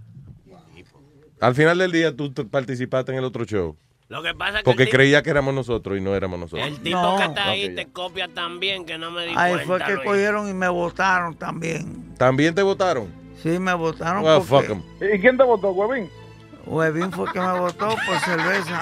Al 1.39 1.53
final 1.55 1.77
del 1.77 1.91
día 1.91 2.15
tú 2.15 2.33
te- 2.33 2.45
participaste 2.45 3.11
en 3.11 3.19
el 3.19 3.23
otro 3.23 3.45
show. 3.45 3.77
Lo 4.09 4.23
que 4.23 4.33
pasa 4.33 4.51
es 4.51 4.57
que 4.59 4.63
Porque 4.63 4.85
tipo- 4.85 4.95
creía 4.97 5.21
que 5.21 5.29
éramos 5.29 5.53
nosotros 5.53 5.97
y 5.97 6.01
no 6.01 6.15
éramos 6.15 6.39
nosotros. 6.39 6.65
el 6.65 6.79
tipo 6.79 7.01
No. 7.01 7.17
que 7.17 7.23
está 7.25 7.49
ahí 7.49 7.75
te 7.75 7.87
copia 7.87 8.27
también, 8.29 8.85
que 8.85 8.97
no 8.97 9.11
me 9.11 9.25
di 9.25 9.33
Ahí 9.35 9.51
cuenta. 9.53 9.65
fue 9.67 9.79
que 9.83 9.93
Luis. 9.95 10.05
cogieron 10.07 10.49
y 10.49 10.53
me 10.53 10.69
votaron 10.69 11.35
también. 11.35 12.15
¿También 12.17 12.55
te 12.55 12.61
votaron? 12.63 13.07
Sí, 13.43 13.59
me 13.59 13.73
votaron 13.73 14.23
Well, 14.23 14.41
porque 14.47 14.67
fuck 14.67 14.77
'em. 15.01 15.13
¿Y 15.15 15.19
quién 15.19 15.37
te 15.37 15.43
votó, 15.43 15.71
huevín? 15.71 16.09
Huevín 16.65 17.11
fue 17.11 17.31
que 17.31 17.39
me 17.39 17.59
votó 17.59 17.87
por 17.89 18.19
cerveza. 18.19 18.81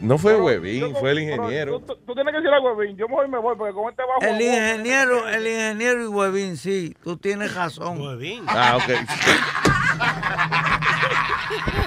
No 0.00 0.18
fue 0.18 0.34
Huevín, 0.34 0.94
fue 0.96 1.12
el 1.12 1.20
ingeniero. 1.20 1.78
Tú, 1.80 1.96
tú 2.06 2.14
tienes 2.14 2.32
que 2.32 2.40
decir 2.40 2.52
a 2.52 2.60
huevín. 2.60 2.96
Yo 2.96 3.06
mejor 3.08 3.28
me 3.28 3.38
voy 3.38 3.54
porque 3.56 3.72
con 3.72 3.88
este 3.90 4.02
bajo. 4.02 4.20
El 4.34 4.40
ingeniero, 4.42 5.28
el 5.28 5.46
ingeniero 5.46 6.02
y 6.02 6.06
Huevín, 6.08 6.56
sí, 6.56 6.94
tú 7.04 7.16
tienes 7.16 7.54
razón. 7.54 8.00
Ah, 8.48 8.78
ok. 8.78 8.90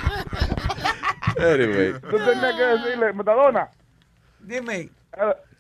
Anyway. 1.38 1.94
Tú 2.02 2.18
tenías 2.18 2.56
que 2.56 2.64
decirle, 2.64 3.14
Metadona. 3.14 3.70
Dime. 4.40 4.76
eh, 4.82 4.90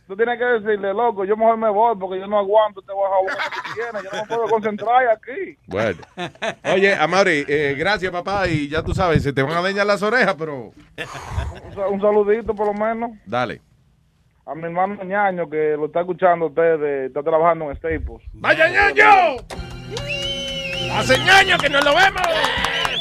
Tú 0.08 0.16
tienes 0.16 0.38
que 0.38 0.46
decirle, 0.46 0.94
loco, 0.94 1.26
yo 1.26 1.36
mejor 1.36 1.58
me 1.58 1.68
voy 1.68 1.96
porque 2.00 2.20
yo 2.20 2.28
no 2.28 2.38
aguanto 2.38 2.80
este 2.80 2.94
bajo 2.94 3.26
que 3.26 3.74
tienes. 3.74 4.04
Yo 4.04 4.10
no 4.14 4.22
me 4.22 4.28
puedo 4.28 4.48
concentrar 4.50 5.08
aquí. 5.10 5.58
Bueno. 5.66 5.98
Oye, 6.76 6.94
Amaury, 6.94 7.44
eh, 7.48 7.76
gracias, 7.76 8.12
papá. 8.12 8.48
Y 8.48 8.68
ya 8.70 8.84
tú 8.84 8.94
sabes, 8.94 9.24
se 9.24 9.34
te 9.34 9.42
van 9.42 9.58
a 9.58 9.62
dañar 9.64 9.88
las 9.88 10.04
orejas, 10.04 10.36
pero 10.38 10.66
Un, 10.66 11.74
sa- 11.74 11.88
un 11.88 12.00
saludito 12.02 12.54
por 12.54 12.68
lo 12.68 12.74
menos 12.76 13.12
dale. 13.26 13.62
a 14.46 14.54
mi 14.54 14.66
hermano 14.66 15.04
Ñaño 15.04 15.50
que 15.50 15.76
lo 15.76 15.88
está 15.88 16.02
escuchando 16.02 16.46
ustedes. 16.48 17.08
Está 17.08 17.24
trabajando 17.24 17.72
en 17.72 17.78
Staples. 17.78 18.22
¡Vaya 18.34 18.70
ñaño! 18.70 19.38
¡Hace 20.94 21.18
ñaño 21.18 21.58
que 21.58 21.70
no 21.70 21.80
lo 21.82 21.96
vemos! 21.96 22.22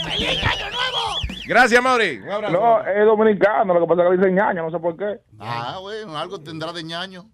¡Feliz 0.09 0.43
año 0.43 0.71
nuevo! 0.71 1.34
Gracias, 1.47 1.83
Mauri. 1.83 2.19
Un 2.19 2.31
abrazo. 2.31 2.53
No, 2.53 2.87
es 2.87 3.05
dominicano, 3.05 3.75
lo 3.75 3.81
que 3.81 3.87
pasa 3.87 4.03
es 4.03 4.09
que 4.09 4.11
le 4.13 4.19
dicen 4.19 4.35
Ñaño, 4.35 4.63
no 4.63 4.71
sé 4.71 4.79
por 4.79 4.97
qué. 4.97 5.21
Ah, 5.39 5.79
bueno, 5.81 6.17
algo 6.17 6.41
tendrá 6.41 6.73
de 6.73 6.83
ñaño. 6.83 7.31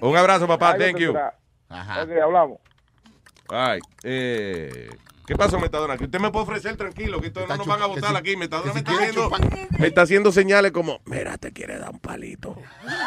Un 0.00 0.16
abrazo, 0.16 0.46
papá. 0.46 0.70
Algo 0.70 0.84
Thank 0.84 0.98
you. 0.98 1.06
tendrá. 1.12 1.38
Ajá. 1.68 2.02
Ok, 2.02 2.10
hablamos. 2.22 2.58
Ay, 3.48 3.80
eh, 4.02 4.88
¿Qué 5.26 5.34
pasó, 5.34 5.58
Metadona? 5.58 5.96
Que 5.96 6.04
usted 6.04 6.20
me 6.20 6.30
puede 6.30 6.44
ofrecer 6.44 6.76
tranquilo, 6.76 7.20
que 7.20 7.28
esto 7.28 7.44
no 7.48 7.56
nos 7.56 7.66
van 7.66 7.82
a 7.82 7.86
votar 7.86 8.14
aquí. 8.14 8.36
Metadona 8.36 8.72
me 8.72 8.78
está, 8.78 8.92
haciendo, 8.92 9.30
me 9.78 9.86
está 9.88 10.02
haciendo 10.02 10.30
señales 10.32 10.70
como, 10.70 11.00
mira, 11.04 11.36
te 11.36 11.52
quiere 11.52 11.78
dar 11.78 11.90
un 11.90 11.98
palito. 11.98 12.56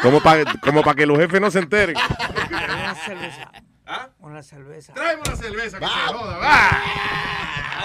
Como 0.02 0.20
para 0.20 0.44
como 0.60 0.82
pa 0.82 0.94
que 0.94 1.06
los 1.06 1.18
jefes 1.18 1.40
no 1.40 1.50
se 1.50 1.60
enteren. 1.60 1.96
Una 1.96 2.94
cerveza. 2.94 3.52
¿Ah? 3.86 4.08
Una 4.18 4.42
cerveza. 4.42 4.92
Tráeme 4.92 5.22
una 5.26 5.36
cerveza 5.36 5.78
que 5.78 5.86
se 5.86 5.92
joda. 5.92 6.36
va. 6.38 6.70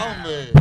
Hombre. 0.06 0.52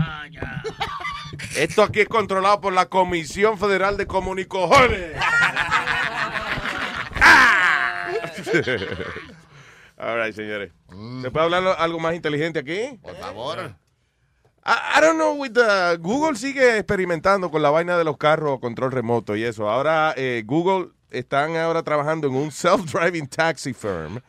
Esto 1.57 1.83
aquí 1.83 2.01
es 2.01 2.09
controlado 2.09 2.61
por 2.61 2.73
la 2.73 2.87
Comisión 2.87 3.59
Federal 3.59 3.97
de 3.97 4.07
Comunicojones. 4.07 5.13
All 9.97 10.17
right, 10.23 10.35
señores. 10.35 10.73
¿Se 11.23 11.31
puede 11.31 11.45
hablar 11.45 11.77
algo 11.79 11.99
más 12.01 12.15
inteligente 12.15 12.59
aquí? 12.59 12.99
Por 13.03 13.17
favor. 13.17 13.75
I, 14.67 14.99
I 14.99 15.01
don't 15.01 15.17
know, 15.17 15.35
with 15.35 15.53
the- 15.53 15.97
Google 16.01 16.37
sigue 16.37 16.79
experimentando 16.79 17.51
con 17.51 17.63
la 17.63 17.71
vaina 17.71 17.97
de 17.99 18.05
los 18.05 18.17
carros 18.17 18.61
control 18.61 18.93
remoto 18.93 19.37
y 19.37 19.45
eso. 19.45 19.69
Ahora 19.71 20.15
eh, 20.17 20.43
Google 20.45 20.89
están 21.11 21.57
ahora 21.57 21.83
trabajando 21.83 22.27
en 22.27 22.35
un 22.35 22.51
self-driving 22.51 23.29
taxi 23.29 23.73
firm 23.73 24.21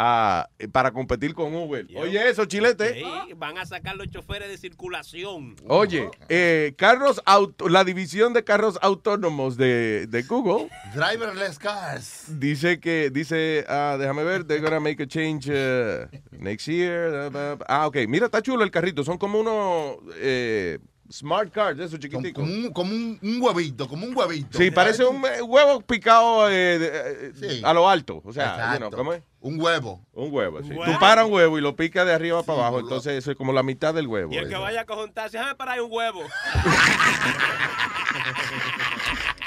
ah, 0.00 0.48
para 0.70 0.92
competir 0.92 1.34
con 1.34 1.52
Uber. 1.54 1.86
Oye, 1.96 2.30
eso, 2.30 2.44
chilete. 2.44 2.94
Sí, 2.94 3.32
van 3.36 3.58
a 3.58 3.66
sacar 3.66 3.96
los 3.96 4.08
choferes 4.08 4.48
de 4.48 4.56
circulación. 4.56 5.56
Oye, 5.66 6.08
eh, 6.28 6.72
carros 6.78 7.20
auto, 7.26 7.68
la 7.68 7.82
división 7.82 8.32
de 8.32 8.44
carros 8.44 8.78
autónomos 8.80 9.56
de, 9.56 10.06
de 10.06 10.22
Google 10.22 10.68
Driverless 10.94 11.58
cars. 11.58 12.24
dice 12.38 12.78
que, 12.78 13.10
dice, 13.10 13.64
ah, 13.68 13.96
déjame 13.98 14.22
ver, 14.22 14.44
they're 14.44 14.62
gonna 14.62 14.78
make 14.80 15.02
a 15.02 15.06
change 15.06 15.48
uh, 15.50 16.06
next 16.30 16.68
year. 16.68 17.12
uh, 17.12 17.36
uh, 17.36 17.58
Ah, 17.66 17.86
ok, 17.88 17.96
mira, 18.06 18.26
está 18.26 18.40
chulo 18.40 18.62
el 18.62 18.70
carrito, 18.70 19.02
son 19.02 19.18
como 19.18 19.40
unos 19.40 19.96
eh, 20.16 20.78
smart 21.10 21.50
cars, 21.52 21.78
esos 21.78 21.98
chiquiticos. 21.98 22.42
Como 22.44 22.52
un, 22.54 22.72
como 22.72 22.92
un, 22.94 23.18
un 23.22 23.42
huevito, 23.42 23.88
como 23.88 24.06
un 24.06 24.16
huevito. 24.16 24.58
Sí, 24.58 24.70
parece 24.70 25.04
un 25.04 25.24
eh, 25.26 25.42
huevo 25.42 25.80
picado 25.80 26.48
eh, 26.50 26.78
de- 26.78 26.88
eh, 26.88 27.32
Sí. 27.34 27.62
a 27.64 27.72
lo 27.72 27.88
alto, 27.88 28.20
o 28.24 28.32
sea, 28.32 28.72
you 28.74 28.78
know. 28.78 28.90
¿cómo 28.90 29.12
es? 29.14 29.22
Un 29.40 29.60
huevo. 29.60 30.04
Un 30.12 30.32
huevo, 30.32 30.62
sí. 30.62 30.70
huevo. 30.70 30.84
Tú 30.92 30.98
paras 30.98 31.26
un 31.26 31.32
huevo 31.32 31.58
y 31.58 31.60
lo 31.60 31.76
picas 31.76 32.04
de 32.06 32.12
arriba 32.12 32.42
para 32.42 32.60
abajo, 32.60 32.80
entonces 32.80 33.14
eso 33.14 33.30
es 33.30 33.36
como 33.36 33.52
la 33.52 33.62
mitad 33.62 33.94
del 33.94 34.06
huevo. 34.06 34.32
Y 34.32 34.36
el 34.36 34.48
que 34.48 34.54
eso. 34.54 34.62
vaya 34.62 34.82
a 34.82 34.84
conjuntarse, 34.84 35.38
déjame 35.38 35.54
parar 35.54 35.74
ahí 35.76 35.80
un 35.80 35.92
huevo. 35.92 36.22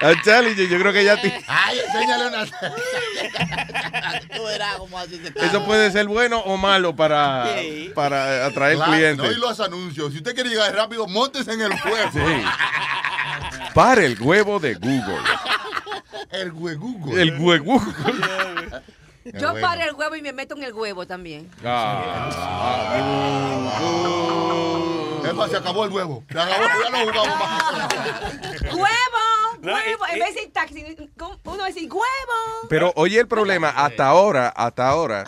I'm 0.00 0.20
telling 0.22 0.54
you, 0.56 0.64
yo 0.66 0.78
creo 0.78 0.92
que 0.92 1.04
ya 1.04 1.20
te- 1.20 1.44
Ay, 1.48 1.78
enséñale 1.80 2.26
una. 2.28 2.46
Tú 4.36 4.44
verás 4.44 4.76
cómo 4.76 4.98
así 4.98 5.16
se 5.20 5.32
Eso 5.46 5.64
puede 5.64 5.90
ser 5.90 6.06
bueno 6.06 6.38
o 6.40 6.56
malo 6.56 6.94
para, 6.94 7.46
Sí. 7.58 7.90
para 7.94 8.46
atraer 8.46 8.76
Claro, 8.76 8.92
clientes. 8.92 9.26
No, 9.26 9.32
y 9.32 9.36
los 9.36 9.58
anuncios. 9.60 10.12
Si 10.12 10.18
usted 10.18 10.34
quiere 10.34 10.50
llegar 10.50 10.74
rápido, 10.74 11.06
montes 11.08 11.48
en 11.48 11.60
el 11.60 11.70
huevo. 11.72 12.10
Sí. 12.12 12.44
Para 13.74 14.04
el 14.04 14.20
huevo 14.20 14.58
de 14.60 14.74
Google. 14.74 15.18
El 16.30 16.52
huevo. 16.52 17.16
El 17.18 17.38
huevo. 17.40 17.82
Yo 19.24 19.54
paro 19.60 19.82
el 19.82 19.92
huevo 19.94 20.16
y 20.16 20.22
me 20.22 20.32
meto 20.32 20.56
en 20.56 20.62
el 20.62 20.72
huevo 20.72 21.06
también. 21.06 21.50
Es 25.24 25.34
más, 25.34 25.50
se 25.50 25.56
acabó 25.56 25.84
el 25.84 25.90
huevo. 25.92 26.24
Se 26.30 26.38
acabó, 26.40 26.62
ya 26.82 26.90
no 26.90 26.98
jugamos 27.12 27.38
más. 27.38 27.62
¡Huevo! 28.72 29.47
No, 29.62 29.72
¡Huevo! 29.74 30.04
En 30.12 30.18
vez 30.18 30.34
de 30.34 30.40
decir 30.40 30.52
taxi, 30.52 30.84
uno 31.44 31.64
dice 31.66 31.80
huevo. 31.86 32.02
Pero 32.68 32.92
oye 32.96 33.18
el 33.18 33.28
problema, 33.28 33.70
hasta 33.70 34.06
ahora, 34.06 34.48
hasta 34.48 34.88
ahora, 34.88 35.24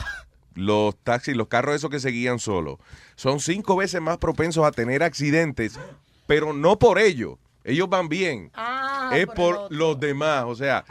los 0.55 0.97
taxis, 1.03 1.37
los 1.37 1.49
carros 1.49 1.75
esos 1.75 1.91
que 1.91 2.01
se 2.01 2.11
guían 2.11 2.39
solos, 2.39 2.79
son 3.17 3.41
cinco 3.41 3.77
veces 3.77 4.01
más 4.01 4.19
propensos 4.19 4.65
a 4.65 4.73
tener 4.73 5.03
accidentes, 5.03 5.79
pero 6.27 6.53
no 6.53 6.79
por 6.79 6.99
ello. 6.99 7.39
Ellos 7.65 7.89
van 7.89 8.09
bien. 8.09 8.51
Ah, 8.55 9.11
es 9.15 9.27
por 9.27 9.71
los 9.71 9.99
demás, 10.01 10.45
o 10.47 10.55
sea, 10.55 10.85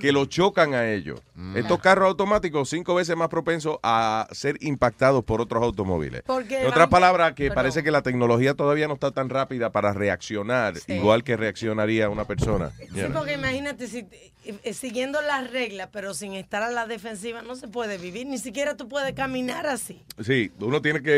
que 0.00 0.12
lo 0.12 0.24
chocan 0.26 0.74
a 0.74 0.90
ellos. 0.90 1.20
Estos 1.54 1.78
carros 1.80 2.08
automáticos 2.08 2.68
cinco 2.70 2.94
veces 2.94 3.16
más 3.16 3.28
propensos 3.28 3.78
a 3.82 4.26
ser 4.32 4.56
impactados 4.60 5.24
por 5.24 5.40
otros 5.40 5.62
automóviles. 5.62 6.22
Porque 6.26 6.62
En 6.62 6.66
otras 6.68 6.88
palabras, 6.88 7.34
que 7.34 7.50
parece 7.50 7.82
que 7.82 7.90
la 7.90 8.02
tecnología 8.02 8.54
todavía 8.54 8.88
no 8.88 8.94
está 8.94 9.10
tan 9.10 9.28
rápida 9.28 9.70
para 9.70 9.92
reaccionar, 9.92 10.76
Sí. 10.76 10.94
igual 10.94 11.24
que 11.24 11.36
reaccionaría 11.36 12.08
una 12.08 12.24
persona. 12.24 12.70
Sí, 12.78 13.02
porque 13.12 13.34
imagínate, 13.34 13.86
si, 13.86 14.06
eh, 14.44 14.72
siguiendo 14.72 15.20
las 15.22 15.50
reglas, 15.50 15.88
pero 15.92 16.14
sin 16.14 16.34
estar 16.34 16.62
a 16.62 16.70
la 16.70 16.86
defensiva, 16.86 17.42
no 17.42 17.56
se 17.56 17.68
puede 17.68 17.98
vivir. 17.98 18.26
Ni 18.26 18.38
siquiera 18.38 18.76
tú 18.76 18.88
puedes 18.88 19.12
caminar 19.14 19.66
así. 19.66 20.02
Sí, 20.24 20.50
uno 20.60 20.80
tiene 20.80 21.02
que, 21.02 21.10
eh, 21.12 21.14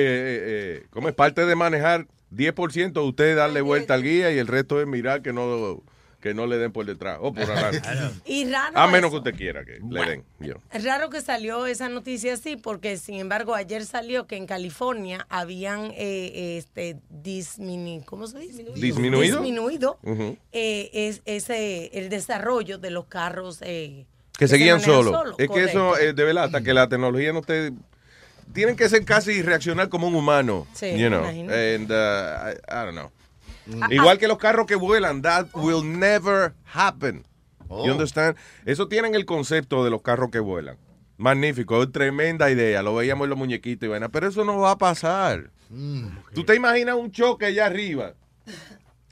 eh, 0.79 0.87
como 0.91 1.09
es 1.09 1.15
parte 1.15 1.45
de 1.47 1.55
manejar 1.55 2.07
10%, 2.35 3.07
usted 3.07 3.37
darle 3.37 3.61
vuelta 3.61 3.95
al 3.95 4.03
guía 4.03 4.33
y 4.33 4.39
el 4.39 4.47
resto 4.47 4.81
es 4.81 4.87
mirar 4.87 5.23
que 5.23 5.33
no, 5.33 5.83
que 6.21 6.35
no 6.35 6.47
le 6.47 6.59
den 6.59 6.73
por 6.73 6.85
detrás 6.87 7.19
o 7.21 7.33
por 7.33 7.43
adelante. 7.51 7.81
Y 8.25 8.51
raro. 8.51 8.77
A 8.77 8.87
menos 8.89 9.11
eso. 9.13 9.23
que 9.23 9.29
usted 9.31 9.39
quiera 9.39 9.65
que 9.65 9.79
le 9.89 10.05
den. 10.05 10.25
yo. 10.41 10.55
Es 10.73 10.83
raro 10.85 11.09
que 11.09 11.21
salió 11.21 11.67
esa 11.67 11.89
noticia 11.89 12.35
así, 12.35 12.57
porque 12.57 12.97
sin 12.97 13.17
embargo 13.21 13.55
ayer 13.55 13.85
salió 13.85 14.27
que 14.27 14.37
en 14.37 14.47
California 14.47 15.25
habían 15.29 15.93
eh, 15.95 16.57
este 16.59 16.97
disminu 17.11 18.05
¿cómo 18.05 18.27
se 18.27 18.39
dice? 18.41 18.65
¿Disminuido? 18.75 19.41
Disminuido 19.41 19.99
eh, 20.53 20.91
es, 20.93 21.23
ese 21.27 21.91
el 21.99 22.09
desarrollo 22.09 22.79
de 22.79 22.91
los 22.91 23.05
carros 23.07 23.61
eh, 23.63 24.07
Que 24.37 24.49
se 24.49 24.57
guían 24.57 24.79
manejan 24.81 24.95
solo. 24.95 25.11
solo, 25.13 25.35
Es 25.39 25.49
que 25.49 25.65
eso, 25.65 25.97
eh, 25.99 26.13
de 26.13 26.25
verdad, 26.25 26.45
hasta 26.45 26.61
que 26.63 26.75
la 26.75 26.89
tecnología 26.89 27.33
no 27.33 27.41
esté 27.41 27.73
tienen 28.53 28.77
que 28.77 28.89
ser 28.89 29.05
casi 29.05 29.43
reaccionar 29.43 29.89
como 29.89 30.09
un 30.09 30.15
humano. 30.15 30.67
Sí, 30.75 30.97
you 30.99 31.09
know. 31.09 31.23
imagino. 31.23 31.53
And, 31.53 31.91
uh, 31.91 32.51
I, 32.51 32.53
I 32.69 32.85
don't 32.85 32.95
know. 32.95 33.11
Igual 33.91 34.19
que 34.19 34.29
los 34.29 34.39
carros 34.39 34.67
que 34.67 34.77
vuelan, 34.77 35.23
that 35.23 35.47
will 35.55 35.83
never 35.83 36.55
happen. 36.73 37.25
Oh. 37.69 37.85
You 37.85 37.93
understand? 37.93 38.37
Eso 38.65 38.87
tienen 38.89 39.15
el 39.15 39.25
concepto 39.25 39.85
de 39.85 39.91
los 39.91 40.03
carros 40.03 40.31
que 40.31 40.39
vuelan. 40.39 40.79
Magnífico, 41.17 41.83
es 41.83 41.91
tremenda 41.91 42.51
idea. 42.51 42.83
Lo 42.83 42.95
veíamos 42.95 43.25
en 43.25 43.31
los 43.31 43.39
muñequitos 43.39 43.87
y 43.87 43.91
vaina, 43.91 44.09
pero 44.09 44.29
eso 44.29 44.45
no 44.45 44.59
va 44.59 44.73
a 44.73 44.79
pasar. 44.79 45.51
Mm. 45.71 46.07
¿Tú 46.35 46.45
te 46.45 46.55
imaginas 46.55 46.95
un 46.95 47.11
choque 47.11 47.47
allá 47.47 47.67
arriba? 47.67 48.15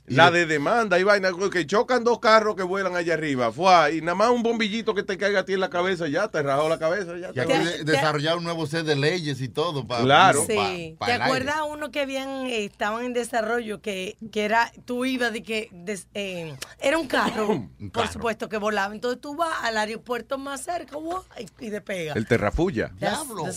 La 0.07 0.29
de 0.29 0.45
demanda 0.45 0.99
y 0.99 1.03
vaina, 1.03 1.29
que 1.51 1.65
chocan 1.65 2.03
dos 2.03 2.19
carros 2.19 2.55
que 2.55 2.61
vuelan 2.63 2.95
allá 2.95 3.15
arriba, 3.15 3.51
fue, 3.51 3.95
y 3.95 4.01
nada 4.01 4.13
más 4.15 4.29
un 4.29 4.43
bombillito 4.43 4.93
que 4.93 5.01
te 5.03 5.17
caiga 5.17 5.39
a 5.39 5.45
ti 5.45 5.53
en 5.53 5.59
la 5.59 5.69
cabeza, 5.69 6.07
ya 6.07 6.27
te 6.27 6.43
rajó 6.43 6.69
la 6.69 6.77
cabeza. 6.77 7.13
Ya 7.33 7.43
Y 7.43 7.47
te- 7.47 7.83
desarrollar 7.83 8.37
un 8.37 8.43
nuevo 8.43 8.67
set 8.67 8.85
de 8.85 8.95
leyes 8.95 9.41
y 9.41 9.47
todo 9.49 9.87
para 9.87 10.03
Claro. 10.03 10.43
Sí. 10.47 10.95
¿Te 11.03 11.11
acuerdas 11.13 11.55
uno 11.67 11.89
que 11.89 12.01
habían 12.01 12.45
eh, 12.45 12.65
estaban 12.65 13.03
en 13.05 13.13
desarrollo 13.13 13.81
que, 13.81 14.15
que 14.31 14.45
era 14.45 14.71
tú 14.85 15.05
ibas 15.05 15.33
de 15.33 15.41
que 15.41 15.69
des- 15.71 16.07
eh, 16.13 16.55
era 16.79 16.97
un 16.99 17.07
carro, 17.07 17.67
por 17.91 18.07
supuesto 18.07 18.47
que 18.47 18.57
volaba, 18.57 18.93
entonces 18.93 19.19
tú 19.19 19.35
vas 19.35 19.53
al 19.63 19.75
aeropuerto 19.77 20.37
más 20.37 20.61
cerca 20.61 20.97
¡guau! 20.97 21.23
y, 21.59 21.65
y 21.65 21.69
despega. 21.71 22.13
El 22.13 22.27
terrafulla. 22.27 22.91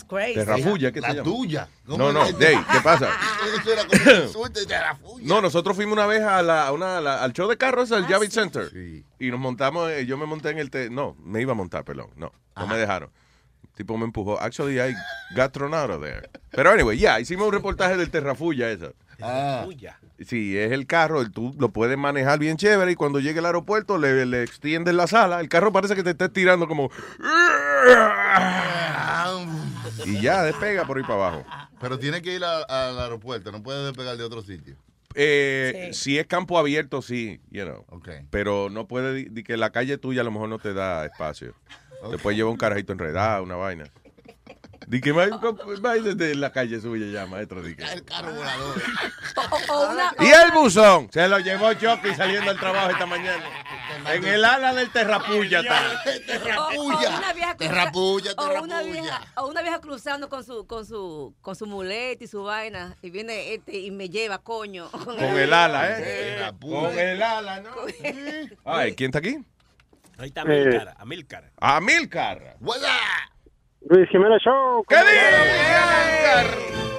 Crazy. 0.09 0.35
Terrafulla, 0.35 0.93
¿qué 0.93 1.01
La 1.01 1.09
se 1.11 1.15
llama? 1.17 1.25
tuya. 1.31 1.69
No, 1.87 2.13
no, 2.13 2.33
Dey, 2.33 2.57
¿qué 2.73 2.81
pasa? 2.83 3.09
Eso 3.61 3.73
era 3.73 3.85
como 3.87 4.03
un 4.03 4.23
insulto 4.25 4.61
de 4.61 4.67
la 4.67 4.95
fuya. 4.97 5.27
No, 5.27 5.41
nosotros 5.41 5.77
fuimos 5.77 5.93
una 5.95 6.07
vez 6.07 6.23
a 6.23 6.38
la, 6.43 6.67
a 6.67 6.73
una- 6.73 6.99
a 6.99 7.01
la- 7.01 7.23
al 7.23 7.33
show 7.33 7.49
de 7.49 7.57
carros, 7.57 7.91
al 7.93 8.07
Javits 8.07 8.35
Center. 8.35 8.71
Y 9.19 9.31
nos 9.31 9.41
montamos, 9.41 9.91
eh, 9.91 10.07
yo 10.07 10.17
me 10.17 10.27
monté 10.27 10.51
en 10.51 10.59
el... 10.59 10.71
te- 10.71 10.91
no, 10.91 11.17
me 11.23 11.41
iba 11.43 11.53
a 11.53 11.55
montar, 11.57 11.85
perdón. 11.85 12.11
No, 12.17 12.33
no 12.57 12.67
me 12.67 12.77
dejaron. 12.77 13.11
El 13.65 13.71
tipo 13.75 13.97
me 13.97 14.05
empujó. 14.05 14.41
Actually, 14.41 14.81
I 14.81 14.95
got 15.37 15.53
thrown 15.53 15.75
out 15.75 15.91
of 15.91 16.03
there. 16.03 16.29
Pero 16.51 16.71
anyway, 16.71 16.99
ya, 16.99 17.21
hicimos 17.21 17.47
un 17.49 17.53
reportaje 17.53 17.97
del 17.97 18.11
Terrafulla 18.11 18.71
eso. 18.71 18.93
Ah. 19.21 19.65
Sí, 20.25 20.57
es 20.57 20.71
el 20.71 20.87
carro, 20.87 21.21
el- 21.21 21.33
tú 21.33 21.53
lo 21.59 21.71
puedes 21.71 21.99
manejar 21.99 22.39
bien 22.39 22.57
chévere 22.57 22.93
y 22.93 22.95
cuando 22.95 23.19
llegue 23.19 23.41
al 23.41 23.47
aeropuerto 23.47 23.99
le, 23.99 24.25
le 24.27 24.43
extiendes 24.45 24.95
la 24.95 25.07
sala. 25.09 25.41
El 25.41 25.49
carro 25.49 25.73
parece 25.73 25.97
que 25.97 26.03
te 26.05 26.11
está 26.11 26.27
estirando 26.27 26.69
como... 26.69 26.89
Y 30.05 30.21
ya, 30.21 30.43
despega 30.45 30.85
por 30.87 30.97
ahí 30.97 31.03
para 31.03 31.15
abajo. 31.15 31.45
Pero 31.81 31.99
tiene 31.99 32.23
que 32.23 32.35
ir 32.35 32.45
a- 32.45 32.63
al 32.63 32.99
aeropuerto, 32.99 33.51
no 33.53 33.63
puede 33.63 33.85
despegar 33.87 34.17
de 34.17 34.25
otro 34.25 34.43
sitio. 34.43 34.77
Eh, 35.15 35.91
Si 35.93 36.19
es 36.19 36.27
campo 36.27 36.59
abierto, 36.59 37.03
sí, 37.03 37.41
you 37.51 37.65
know. 37.65 37.85
Ok. 37.89 38.09
Pero 38.31 38.69
no 38.71 38.87
puede, 38.87 39.15
di- 39.15 39.25
di 39.31 39.43
que 39.43 39.57
la 39.57 39.71
calle 39.71 39.99
tuya 39.99 40.21
a 40.21 40.25
lo 40.25 40.31
mejor 40.31 40.49
no 40.49 40.59
te 40.59 40.75
da 40.75 41.05
espacio. 41.07 41.55
Después 42.11 42.37
lleva 42.37 42.51
un 42.51 42.57
carajito 42.57 42.93
enredado, 42.93 43.43
una 43.43 43.57
vaina. 43.57 43.85
Di 44.89 45.03
que 45.03 45.13
va, 45.13 45.27
va 45.29 45.95
desde 45.97 46.35
la 46.35 46.51
calle 46.51 46.81
suya 46.81 47.07
ya, 47.13 47.27
maestro. 47.27 47.63
di 47.63 47.77
que- 47.77 47.85
El 47.85 48.05
carro 48.05 48.33
volador. 48.33 48.83
O, 49.37 49.73
o 49.75 49.91
una, 49.93 50.15
Y 50.19 50.27
el 50.29 50.51
buzón 50.53 51.09
se 51.13 51.29
lo 51.29 51.39
llevó 51.41 51.75
Chucky 51.75 52.15
saliendo 52.15 52.51
del 52.51 52.59
trabajo 52.59 52.91
esta 52.91 53.05
mañana. 53.05 53.45
En 54.13 54.25
el 54.25 54.43
ala 54.45 54.73
del 54.73 54.91
terrapulla 54.91 55.63
Terrapulla, 56.27 57.19
o 57.19 57.21
una 57.21 57.55
terrapulla. 57.57 58.83
vieja, 58.83 59.21
o 59.37 59.47
una 59.49 59.61
vieja 59.63 59.81
cruzando 59.81 60.29
con 60.31 60.43
su 60.45 60.67
con 60.67 60.87
su 60.87 61.35
con 61.43 61.55
su 61.55 61.67
muleta 61.67 62.25
y 62.25 62.27
su 62.27 62.43
vaina 62.43 62.97
y 63.03 63.11
viene 63.11 63.55
este 63.55 63.79
y 63.79 63.91
me 63.91 64.09
lleva 64.09 64.39
coño 64.39 64.91
Con 64.91 65.19
el 65.21 65.53
ala, 65.53 65.91
¿eh? 65.91 66.03
Terrapulla. 66.03 66.89
Con 66.89 66.99
el 66.99 67.23
ala, 67.23 67.61
¿no? 67.61 67.71
Ay, 68.65 68.95
¿quién 68.95 69.09
está 69.11 69.19
aquí? 69.19 69.39
Ahí 70.17 70.29
está 70.29 70.41
Amilcar, 70.43 70.95
Amilcar. 70.99 71.53
Amilcar. 71.61 72.57
Luis 73.89 74.09
Jiménez 74.11 74.43
Show. 74.43 74.85
¿Qué 74.89 74.97
dice? 74.97 75.09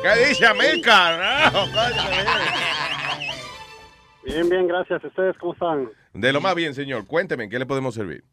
¿Qué 0.01 0.27
dice 0.27 0.45
Amilcar? 0.45 1.19
Ah, 1.21 1.51
Bien, 4.23 4.49
bien, 4.49 4.67
gracias. 4.67 5.03
¿Ustedes 5.03 5.35
cómo 5.39 5.53
están? 5.53 5.89
De 6.13 6.31
lo 6.33 6.41
más 6.41 6.53
bien, 6.55 6.73
señor. 6.73 7.07
Cuénteme, 7.07 7.45
¿en 7.45 7.49
qué 7.49 7.57
le 7.59 7.65
podemos 7.65 7.95
servir? 7.95 8.23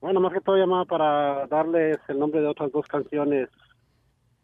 Bueno, 0.00 0.18
más 0.20 0.32
que 0.32 0.40
todo 0.40 0.56
llamaba 0.56 0.84
para 0.86 1.46
darles 1.46 1.98
el 2.08 2.18
nombre 2.18 2.40
de 2.40 2.46
otras 2.48 2.72
dos 2.72 2.86
canciones. 2.86 3.48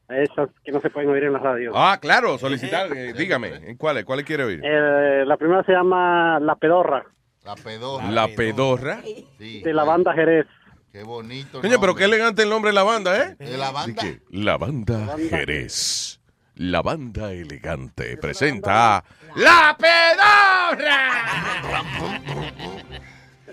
a 0.09 0.19
Esas 0.19 0.49
que 0.65 0.71
no 0.73 0.81
se 0.81 0.91
pueden 0.91 1.11
oír 1.11 1.25
en 1.25 1.33
la 1.33 1.39
radio. 1.39 1.73
Ah, 1.75 1.99
claro, 2.01 2.39
solicitar. 2.39 2.93
eh, 2.97 3.13
dígame, 3.15 3.49
¿en 3.69 3.77
cuáles? 3.77 4.05
¿Cuáles 4.05 4.25
quiere 4.27 4.45
oír? 4.45 4.61
Eh, 4.63 5.25
la 5.27 5.37
primera 5.37 5.63
se 5.65 5.73
llama 5.73 6.39
La 6.41 6.55
Pedorra, 6.57 7.05
La 7.45 7.55
pedorra. 7.57 8.11
La 8.11 8.29
pedorra. 8.29 9.01
Sí. 9.39 9.63
de 9.63 9.73
la 9.73 9.85
banda 9.85 10.13
Jerez. 10.13 10.47
Qué 10.97 11.03
bonito. 11.03 11.61
Coño, 11.61 11.79
pero 11.79 11.95
qué 11.95 12.05
elegante 12.05 12.43
el 12.43 12.49
nombre 12.49 12.71
de 12.71 12.75
la 12.75 12.83
banda, 12.83 13.23
¿eh? 13.23 13.37
De 13.39 13.59
la 13.59 13.71
banda. 13.71 14.03
La 14.31 14.57
banda 14.57 15.15
Jerez. 15.29 16.19
La 16.55 16.81
banda 16.81 17.33
elegante 17.35 18.17
presenta 18.17 19.05
La 19.37 19.77
Pedorra. 19.79 21.23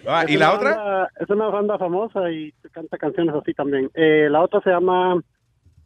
Ah, 0.08 0.24
Es 0.24 0.32
¿Y 0.32 0.38
la 0.38 0.54
otra? 0.54 0.70
banda- 0.78 1.10
es 1.20 1.30
una 1.30 1.48
banda 1.48 1.78
famosa 1.78 2.32
y 2.32 2.54
canta 2.72 2.98
canciones 2.98 3.36
así 3.36 3.54
también. 3.54 3.92
Eh, 3.94 4.30
la 4.32 4.42
otra 4.42 4.62
se 4.62 4.70
llama 4.70 5.22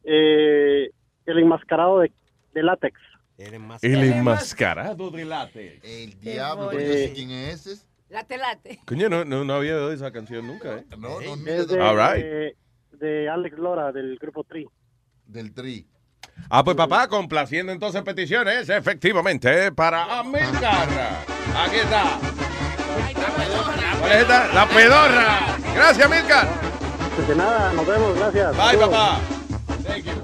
eh, 0.04 0.92
El 1.26 1.40
enmascarado 1.40 2.02
de, 2.02 2.12
de 2.54 2.62
látex. 2.62 3.00
El 3.40 3.56
enmascarado 4.04 5.10
de 5.10 5.26
látex. 5.26 5.84
El 5.84 6.20
diablo, 6.20 6.72
yo 6.72 6.80
sé 6.80 7.14
quién 7.16 7.32
es 7.32 7.66
ese. 7.66 7.88
Late 8.10 8.38
late. 8.38 8.80
Coño, 8.86 9.10
no, 9.10 9.26
no, 9.26 9.44
no 9.44 9.54
había 9.56 9.76
oído 9.76 9.92
esa 9.92 10.12
canción 10.12 10.48
nunca, 10.48 10.76
¿eh? 10.78 10.86
No, 10.98 11.20
no, 11.20 11.36
Es 11.52 11.68
de, 11.68 11.82
All 11.82 11.98
right. 11.98 12.24
de, 12.26 12.58
de 12.94 13.30
Alex 13.30 13.58
Lora 13.58 13.92
del 13.92 14.18
grupo 14.18 14.44
Tri. 14.44 14.66
Del 15.26 15.54
tri. 15.54 15.86
Ah, 16.50 16.64
pues 16.64 16.78
papá, 16.78 17.08
complaciendo 17.08 17.72
entonces 17.72 18.02
peticiones, 18.04 18.70
efectivamente, 18.70 19.72
para 19.74 20.20
Amilcar. 20.20 20.88
Aquí 21.56 21.78
está. 21.78 22.20
¿Cuál 24.00 24.12
es 24.12 24.18
esta? 24.22 24.54
La 24.54 24.68
pedorra. 24.68 25.58
Gracias, 25.76 26.06
Amilcar. 26.06 26.48
Pues 27.16 27.28
de 27.28 27.36
nada, 27.36 27.74
nos 27.74 27.86
vemos, 27.88 28.16
gracias. 28.18 28.56
Bye, 28.56 28.78
papá. 28.78 29.20
Thank 29.84 30.06
you. 30.06 30.17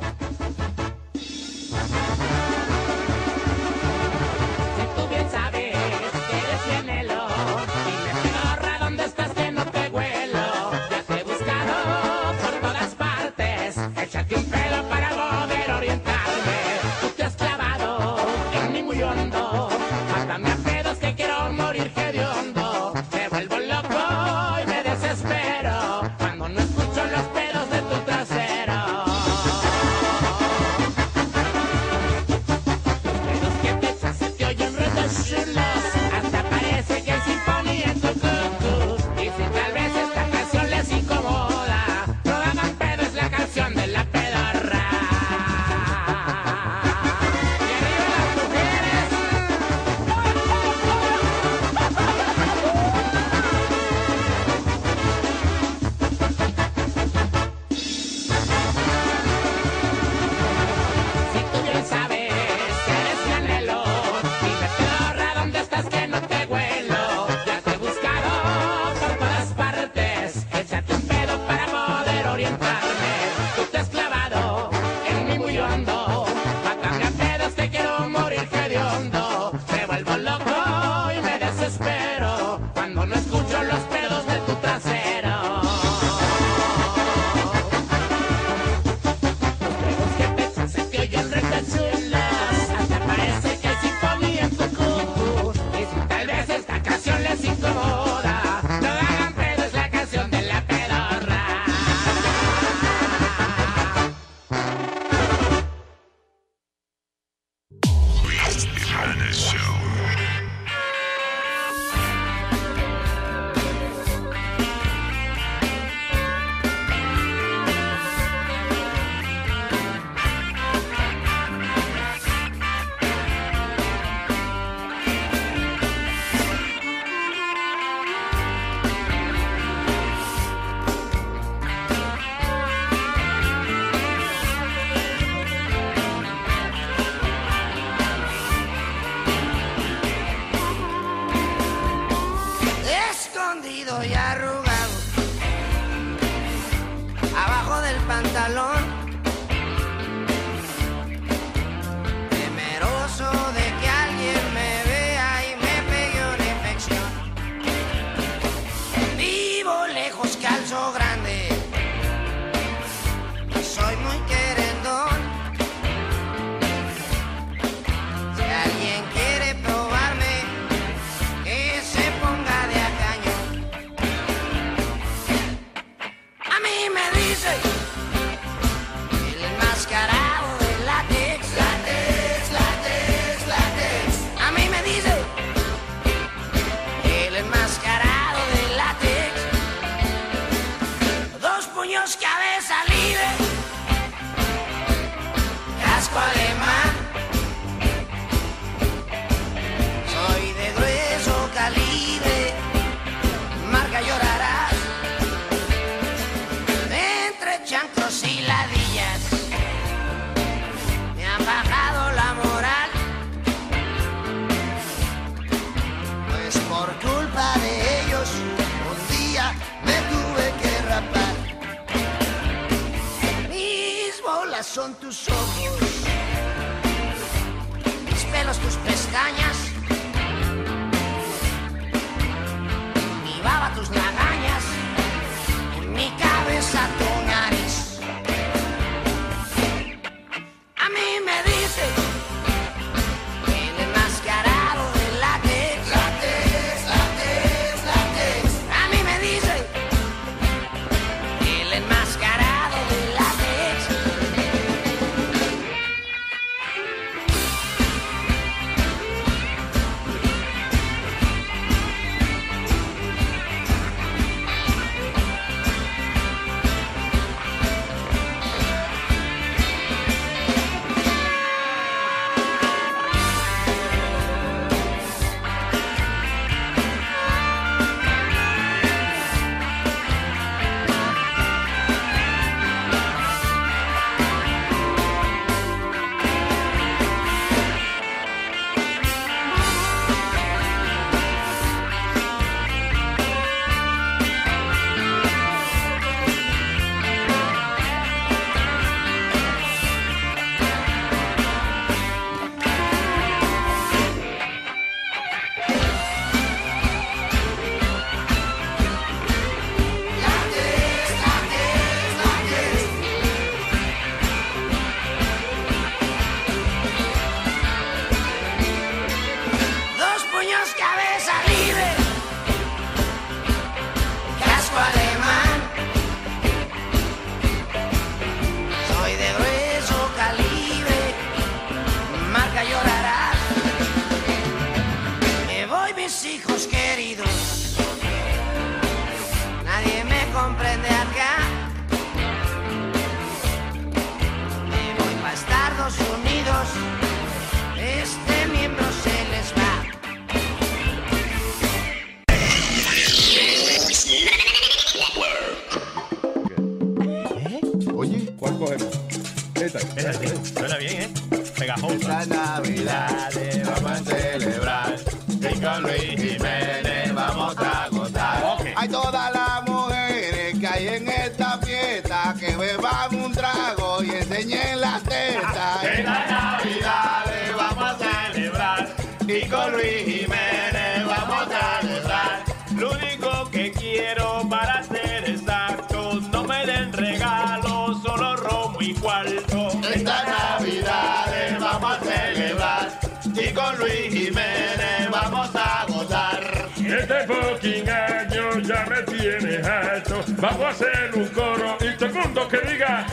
Hacer 400.74 401.12
un 401.14 401.28
coro 401.28 401.78
y 401.82 401.96
todo 401.98 402.06
el 402.08 402.14
mundo 402.16 402.48
que 402.48 402.58
diga. 402.62 403.06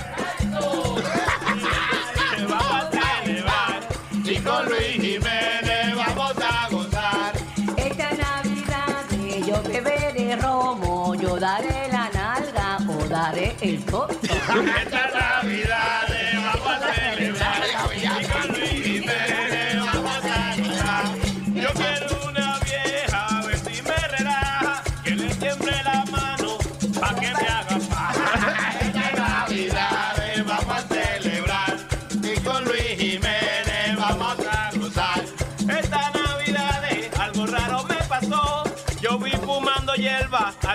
Vamos 2.49 2.95
a 2.95 3.81
y 4.25 4.37
con 4.39 4.67
Luis 4.67 4.93
Jiménez 4.95 5.95
vamos 5.95 6.35
a 6.39 6.69
gozar. 6.71 7.33
Esta 7.77 8.11
Navidad 8.13 9.45
yo 9.47 9.63
beberé 9.63 10.37
romo, 10.37 11.15
yo 11.17 11.39
daré 11.39 11.89
la 11.93 12.09
nalga 12.15 12.79
o 12.89 13.09
daré 13.09 13.55
el 13.61 13.85
coto. 13.85 14.17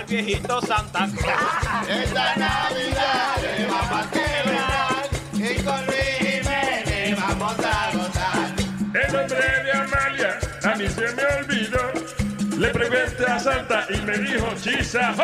al 0.06 0.22
viejito 0.22 0.60
Santa 0.62 1.08
Claus. 1.18 1.88
Esta 1.88 2.36
Navidad 2.36 3.36
vamos 3.68 3.92
a 3.92 4.10
celebrar 4.12 5.08
y 5.32 5.62
con 5.62 5.86
Luis 5.86 6.16
Jiménez 6.18 7.20
vamos 7.20 7.54
a 7.58 7.90
gozar. 7.92 8.54
El 8.94 9.12
nombre 9.12 9.62
de 9.64 9.72
Amalia 9.72 10.38
a 10.62 10.74
mí 10.76 10.88
se 10.88 11.12
me 11.12 11.24
olvidó. 11.24 11.92
Le 12.56 12.68
pregunté 12.68 13.26
a 13.26 13.38
Santa 13.38 13.86
y 13.90 13.98
me 13.98 14.18
dijo 14.18 14.46
chisa. 14.62 15.14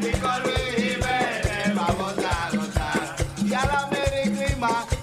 Y 0.00 0.20
con 0.20 0.42
Luis 0.42 0.76
Jiménez 0.76 1.74
vamos 1.74 2.14
a 2.18 2.56
gozar. 2.56 3.16
Y 3.44 3.54
a 3.54 3.64
la 3.64 3.88
Merry 3.90 4.56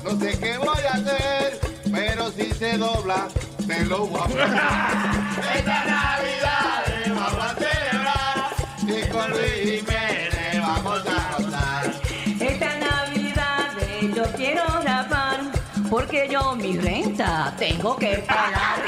no 0.04 0.20
sé 0.20 0.40
qué 0.40 0.58
voy 0.58 0.84
a 0.90 0.94
hacer, 0.94 1.60
pero 1.92 2.32
si 2.32 2.52
se 2.54 2.78
dobla, 2.78 3.28
se 3.70 3.86
lo 3.86 4.08
voy 4.08 4.20
a 4.20 4.24
poner. 4.24 4.48
Esta 5.56 5.86
Navidad 5.86 6.86
vamos 7.08 7.46
a 7.46 7.56
celebrar. 7.56 8.50
Y 8.82 9.10
con 9.10 9.30
Luis 9.30 9.54
Jiménez 9.64 10.60
vamos 10.60 11.02
a 11.06 11.38
gozar. 11.38 11.94
Esta 12.40 12.80
Navidad 12.80 13.70
yo 14.16 14.24
quiero 14.36 14.64
grabar, 14.82 15.40
porque 15.90 16.28
yo 16.32 16.56
mi 16.56 16.78
renta 16.78 17.54
tengo 17.60 17.96
que 17.98 18.18
pagar. 18.28 18.80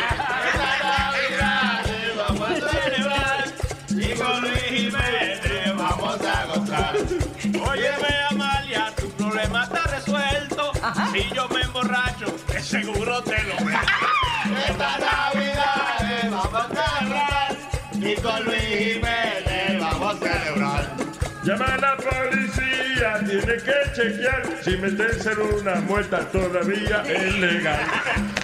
Vamos 2.17 2.49
a 2.49 2.81
celebrar 2.81 3.45
y 3.89 4.13
con 4.19 4.41
Luis 4.41 4.63
Jiménez 4.63 5.75
vamos 5.77 6.19
a 6.21 6.45
gozar. 6.45 6.95
Óyeme, 7.69 8.13
Amalia, 8.31 8.93
tu 8.95 9.09
problema 9.11 9.63
está 9.63 9.83
resuelto. 9.83 10.71
Si 11.13 11.29
yo 11.35 11.47
me 11.49 11.61
emborracho, 11.61 12.25
de 12.47 12.61
seguro 12.61 13.21
te 13.23 13.43
lo 13.43 13.60
veo. 14.99 15.41
Esta 15.41 15.65
Navidad 15.79 16.31
vamos 16.31 16.53
a 16.53 16.97
celebrar 16.99 17.57
y 17.93 18.15
con 18.21 18.43
Luis 18.45 18.61
Jiménez 18.61 19.79
vamos 19.79 20.15
a 20.15 20.19
celebrar. 20.19 20.85
Llama 21.43 21.65
a 21.65 21.77
la 21.77 21.97
policía, 21.97 23.19
tiene 23.25 23.57
que 23.57 23.73
chequear 23.95 24.43
si 24.63 24.77
meterse 24.77 25.31
en 25.31 25.41
una 25.41 25.75
muerta 25.81 26.19
todavía 26.31 27.03
es 27.07 27.35
legal. 27.35 27.79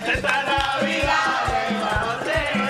Esta 0.06 0.44
Navidad 0.44 1.48
vamos 1.80 2.16
a 2.16 2.67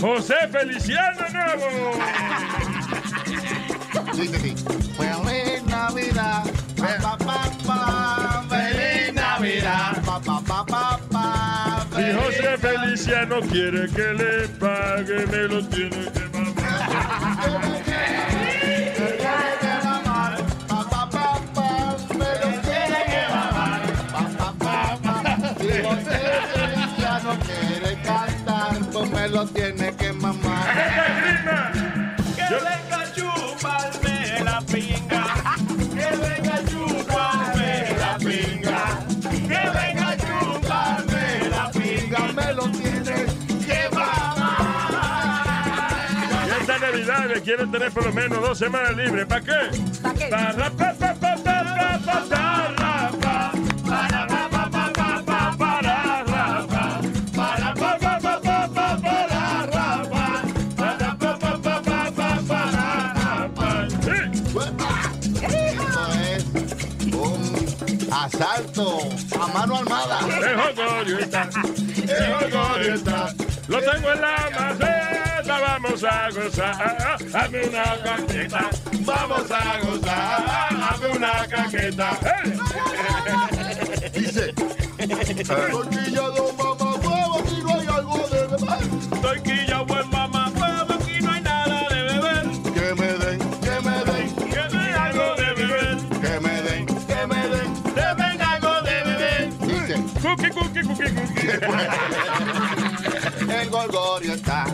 José 0.00 0.34
Feliciano 0.52 1.26
Nuevo. 1.32 1.92
Dice 4.14 4.36
así. 4.36 4.54
Feliz 4.96 5.62
Navidad. 5.66 6.44
Pa, 6.76 6.86
pa, 7.02 7.18
pa, 7.18 7.50
pa. 7.66 8.44
Feliz 8.48 9.12
Navidad. 9.12 10.00
Pa, 10.04 10.20
pa, 10.20 10.40
pa, 10.40 10.64
pa, 10.64 11.00
pa. 11.10 11.86
Si 11.96 12.12
José 12.12 12.58
Feliciano 12.58 13.40
quiere 13.40 13.88
que 13.88 14.14
le 14.14 14.48
pague, 14.60 15.26
me 15.26 15.48
lo 15.48 15.66
tiene 15.66 16.12
que 16.12 16.28
Si 25.58 25.82
José 25.82 26.18
Feliciano 26.54 27.77
pues 29.28 29.32
lo 29.32 29.46
tiene 29.52 29.94
que 29.96 30.12
mamar. 30.12 30.74
Que 32.36 32.54
venga 32.54 33.00
a 33.00 33.12
chuparme 33.12 34.44
la 34.44 34.60
pinga. 34.62 35.24
Que 35.94 36.16
venga 36.16 36.54
a 36.54 36.64
chuparme 36.64 37.96
la 37.98 38.18
pinga. 38.18 38.80
Que 39.20 39.60
venga 39.78 40.08
a 40.08 40.16
chuparme 40.16 41.48
la 41.50 41.70
pinga. 41.70 42.32
Me 42.32 42.52
lo 42.54 42.70
tiene 42.70 43.26
que 43.66 43.90
Y 46.46 46.60
esta 46.60 46.78
Navidad 46.78 47.26
me 47.26 47.40
quieren 47.42 47.70
tener 47.70 47.92
por 47.92 48.04
lo 48.06 48.12
menos 48.12 48.40
dos 48.40 48.58
semanas 48.58 48.96
libres. 48.96 49.26
¿Para 49.26 49.40
qué? 49.42 49.80
¿Para 50.02 50.14
qué? 50.14 50.26
Para 50.28 50.70
pa, 50.70 50.70
pa, 50.70 50.94
pa, 50.94 51.14
pa, 51.14 51.36
pa, 51.36 51.64
pa, 51.64 52.00
pa, 52.04 52.24
ra, 52.30 52.74
pa. 52.76 52.77
Un 68.38 68.42
asalto 68.42 68.98
a 69.40 69.46
mano 69.48 69.76
armada. 69.78 70.18
El 71.02 71.18
está, 71.18 71.48
el 72.80 72.94
está. 72.94 73.34
Lo 73.68 73.80
tengo 73.80 74.12
en 74.12 74.20
la 74.20 74.50
maceta, 74.58 75.60
vamos 75.60 76.04
a 76.04 76.30
gozar. 76.30 77.18
Hazme 77.34 77.68
una 77.68 78.02
caqueta, 78.02 78.70
vamos 79.00 79.50
a 79.50 79.78
gozar. 79.80 80.44
Hazme 80.90 81.08
una 81.16 81.46
caqueta. 81.48 82.18
Dice, 84.14 84.54
tortilla 85.70 86.22
dos 86.22 86.56
mamá 86.56 86.94
huevo, 86.94 87.38
aquí 87.38 87.62
no 87.62 87.70
hay 87.74 87.86
algo 87.86 88.28
de 88.28 88.46
beber. 88.46 89.67
El 103.50 103.70
gorgorio 103.70 104.34
está, 104.34 104.64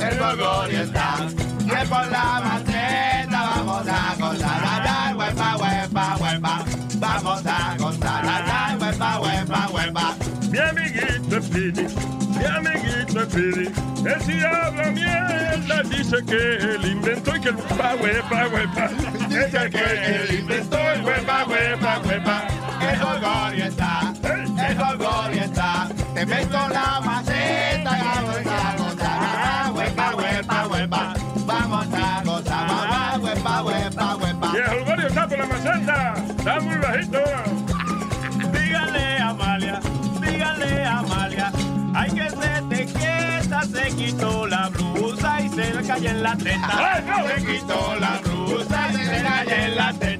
el 0.00 0.18
gorgorio 0.18 0.82
está. 0.82 1.26
Y 1.66 1.86
por 1.88 2.06
la 2.10 2.40
maceta 2.44 3.50
vamos 3.56 3.88
a 3.88 4.14
gozar. 4.18 4.62
Ay, 4.64 4.88
ay, 4.88 5.14
huepa, 5.14 5.56
huepa, 5.56 6.16
huepa. 6.20 6.64
Vamos 6.98 7.46
a 7.46 7.76
gozar. 7.78 8.24
Ay, 8.24 8.44
ay, 8.46 8.76
huepa, 8.80 9.20
huepa, 9.20 9.68
huepa. 9.72 10.14
Mi 10.50 10.58
amiguito 10.58 11.40
Piri, 11.50 11.86
mi 12.38 12.44
amiguito 12.44 13.26
Piri. 13.28 13.66
Él 14.06 14.22
si 14.24 14.44
habla 14.44 14.90
mierda, 14.92 15.82
dice 15.82 16.16
que 16.24 16.56
él 16.56 16.84
inventó 16.84 17.34
y 17.34 17.40
que 17.40 17.48
el 17.48 17.56
huepa, 17.56 17.94
huepa, 18.00 18.46
huepa. 18.52 18.88
Dice 19.28 19.70
que 19.70 19.82
él 19.82 20.38
inventó 20.38 20.78
el 20.78 21.02
huepa, 21.04 21.44
huepa, 21.48 22.00
huepa. 22.04 22.46
El 22.80 23.00
gorgorio 23.00 23.64
está, 23.64 24.14
el 24.68 24.76
gorgorio 24.76 25.42
está. 25.42 25.88
Te 26.16 26.24
meto 26.24 26.56
la 26.68 26.98
maceta 27.04 27.98
y 27.98 28.02
vamos 28.02 28.36
a 28.46 28.76
gozar. 28.78 29.72
Huepa, 29.74 30.14
huepa, 30.16 30.66
huepa. 30.66 31.14
Vamos 31.44 31.86
a 31.92 32.22
gozar. 32.24 32.66
Ah, 32.70 33.18
Huepa, 33.20 33.62
huepa, 33.62 34.16
huepa. 34.16 34.52
Y 34.54 34.56
el 34.56 34.78
Holgorio 34.78 35.08
está 35.08 35.28
por 35.28 35.38
la 35.38 35.46
maceta, 35.46 36.14
está 36.38 36.60
muy 36.60 36.76
bajito. 36.78 37.18
Dígale 38.50 39.18
a 39.18 39.28
Amalia, 39.28 39.80
dígale 40.22 40.84
a 40.86 40.98
Amalia. 41.00 41.52
Hay 41.94 42.10
que 42.10 42.30
se 42.30 42.62
te 42.70 42.86
quieta, 42.86 43.62
se 43.64 43.88
quitó 43.94 44.46
la 44.46 44.70
blusa 44.70 45.42
y 45.42 45.50
se 45.50 45.74
le 45.74 45.86
cayó 45.86 46.08
en 46.08 46.22
la 46.22 46.34
teta. 46.38 47.02
Se 47.36 47.44
quitó 47.44 47.94
la 48.00 48.20
blusa 48.24 48.88
y 48.90 48.96
se 48.96 49.04
le 49.04 49.22
cayó 49.22 49.54
en 49.54 49.76
la 49.76 49.92
teta. 49.92 50.15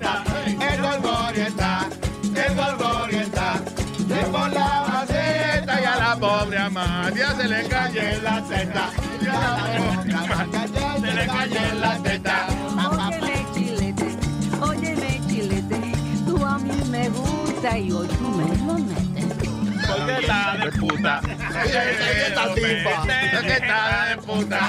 Amalia 6.66 7.32
se 7.36 7.46
le 7.46 7.68
cayó 7.68 8.00
en 8.00 8.24
la 8.24 8.42
teta. 8.42 8.90
Y 9.20 9.26
a 9.28 9.32
la 9.32 9.56
pobre 9.86 10.14
Amalia 10.14 10.96
se 10.98 11.14
le 11.14 11.26
cayó 11.26 11.60
en 11.60 11.80
la 11.80 11.98
teta. 12.02 12.46
Óyeme, 12.90 13.46
chilete, 13.54 14.16
óyeme, 14.60 15.20
chilete, 15.28 15.92
tú 16.26 16.44
a 16.44 16.58
mí 16.58 16.82
me 16.90 17.08
gusta 17.10 17.78
y 17.78 17.92
hoy 17.92 18.08
tú 18.08 18.28
me 18.30 18.56
lo 18.66 18.78
metes. 18.78 19.48
Porque 19.86 20.18
está 20.18 20.56
de 20.56 20.72
puta. 20.72 21.20
Esta 21.64 22.54
tipa, 22.54 23.04
es 23.32 23.42
que 23.42 23.52
está 23.52 24.06
de 24.08 24.16
puta 24.16 24.60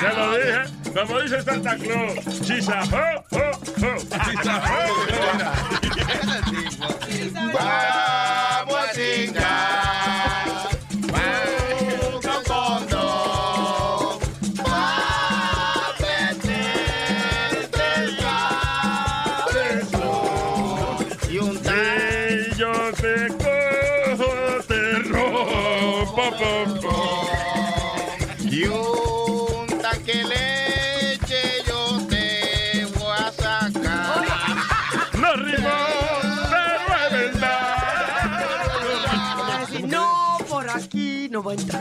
Se 0.00 0.08
lo 0.16 0.38
dije, 0.38 0.62
como 0.92 1.20
dice 1.20 1.42
Santa 1.42 1.76
Claus, 1.76 2.14
chisa, 2.42 2.82
ho, 2.82 3.24
ho, 3.30 3.38
ho, 3.38 3.96
chisa, 4.24 4.54
ho, 4.58 4.82
Vamos 7.54 8.76
a 8.76 8.92
chingar. 8.92 9.77
No 41.38 41.44
va 41.44 41.52
a 41.52 41.54
entrar. 41.54 41.80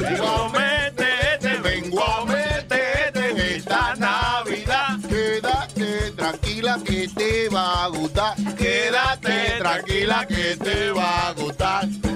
Vengo 0.00 0.28
a 0.28 0.48
meterte, 0.48 1.56
vengo 1.62 2.02
a 2.02 2.24
meterte 2.24 3.30
en 3.30 3.38
esta 3.38 3.94
Navidad. 3.96 4.98
Quédate 5.08 6.12
tranquila 6.16 6.78
que 6.84 7.08
te 7.08 7.48
va 7.48 7.84
a 7.84 7.88
gustar. 7.88 8.34
Quédate 8.56 9.56
tranquila 9.58 10.26
que 10.26 10.56
te 10.56 10.90
va 10.92 11.28
a 11.28 11.32
gustar. 11.32 12.09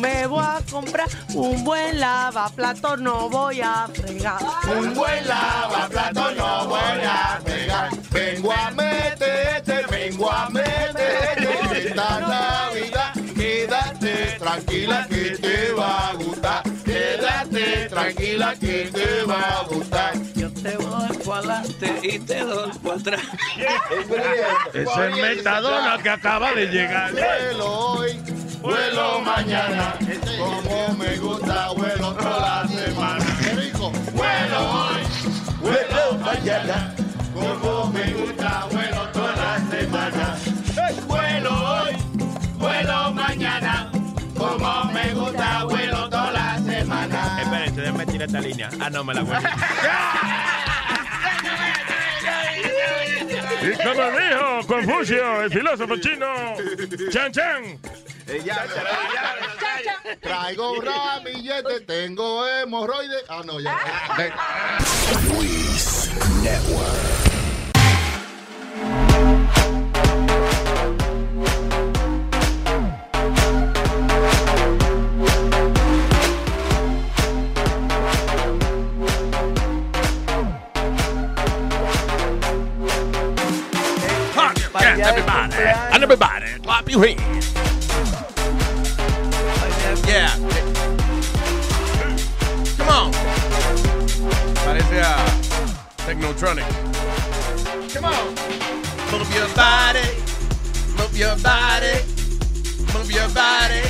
Me 0.00 0.26
voy 0.26 0.42
a 0.42 0.60
comprar 0.70 1.08
un 1.34 1.62
buen 1.62 2.00
lavaplato, 2.00 2.96
no 2.96 3.28
voy 3.28 3.60
a 3.60 3.86
fregar. 3.92 4.38
Un 4.78 4.94
buen 4.94 5.28
lavaplato 5.28 6.30
no 6.30 6.68
voy 6.68 7.04
a 7.04 7.38
pegar. 7.44 7.90
Vengo 8.10 8.50
a 8.50 8.70
meterte, 8.70 9.84
vengo 9.90 10.30
a 10.32 10.48
meterte 10.48 11.36
en 11.36 11.76
esta 11.76 12.20
Navidad. 12.20 13.12
Quédate 13.36 14.38
tranquila 14.38 15.06
que 15.06 15.36
te 15.36 15.72
va 15.72 16.08
a 16.08 16.14
gustar. 16.14 16.62
Quédate 16.84 17.88
tranquila 17.90 18.54
que 18.58 18.90
te 18.92 19.22
va 19.24 19.40
a 19.40 19.62
gustar. 19.64 20.12
Yo 20.34 20.50
te 20.50 20.76
voy 20.78 21.16
para 21.26 21.38
adelante 21.38 22.00
y 22.02 22.18
te 22.20 22.40
doy 22.40 22.70
para 22.78 22.96
atrás. 22.96 23.20
Ese 24.72 25.08
es 25.08 25.16
Metadona 25.16 25.98
que 26.02 26.08
acaba 26.08 26.52
de 26.52 26.66
llegar. 26.68 27.12
Vuelo 28.62 29.20
mañana. 29.20 29.94
Como 30.38 30.94
me 30.98 31.16
gusta, 31.16 31.70
vuelo 31.72 32.12
toda 32.14 32.40
la 32.40 32.68
semana. 32.68 33.24
Vuelo 34.12 34.60
hoy, 34.72 35.02
vuelo 35.60 36.18
mañana. 36.18 36.94
Como 37.34 37.86
me 37.86 38.12
gusta, 38.12 38.66
vuelo 38.70 39.08
toda 39.12 39.36
la 39.36 39.70
semana. 39.70 40.36
Vuelo 41.06 41.50
hoy, 41.50 41.96
vuelo 42.58 43.12
mañana. 43.12 43.90
Como 44.36 44.84
me 44.92 45.14
gusta, 45.14 45.64
vuelo 45.64 46.08
toda 46.10 46.30
la 46.32 46.58
semana. 46.58 47.40
Espérense, 47.40 47.80
déjenme 47.80 48.06
tirar 48.06 48.28
esta 48.28 48.40
línea. 48.40 48.68
Ah, 48.80 48.90
no, 48.90 49.04
me 49.04 49.14
la 49.14 49.22
vuelvo. 49.22 49.48
Y 53.62 53.72
como 53.84 54.02
dijo 54.10 54.66
Confucio, 54.66 55.42
el 55.42 55.50
filósofo 55.50 55.96
chino, 55.98 56.26
Chan 57.10 57.30
Chan. 57.30 57.78
Ya, 58.30 58.64
Traigo 60.22 60.80
ramillete, 60.80 61.80
tengo 61.80 62.46
hemorroides. 62.46 63.24
Ah, 63.28 63.42
no, 63.44 63.58
ya. 63.58 63.76
Luis 65.34 66.10
Network. 66.40 66.86
Yeah, 84.80 85.08
everybody, 85.08 85.54
and 85.94 86.02
everybody, 86.02 86.46
clap 86.62 86.88
your 86.88 87.06
hands. 87.06 87.59
Yeah. 90.10 90.34
Come 92.78 92.88
on. 92.88 93.12
Parece 94.64 94.98
a 94.98 95.14
Technotronic. 96.04 96.66
Come 97.94 98.06
on. 98.06 98.34
Move 99.12 99.32
your 99.32 99.48
body. 99.54 100.02
Move 100.98 101.16
your 101.16 101.36
body. 101.36 101.94
Move 102.92 103.12
your 103.12 103.28
body. 103.28 103.82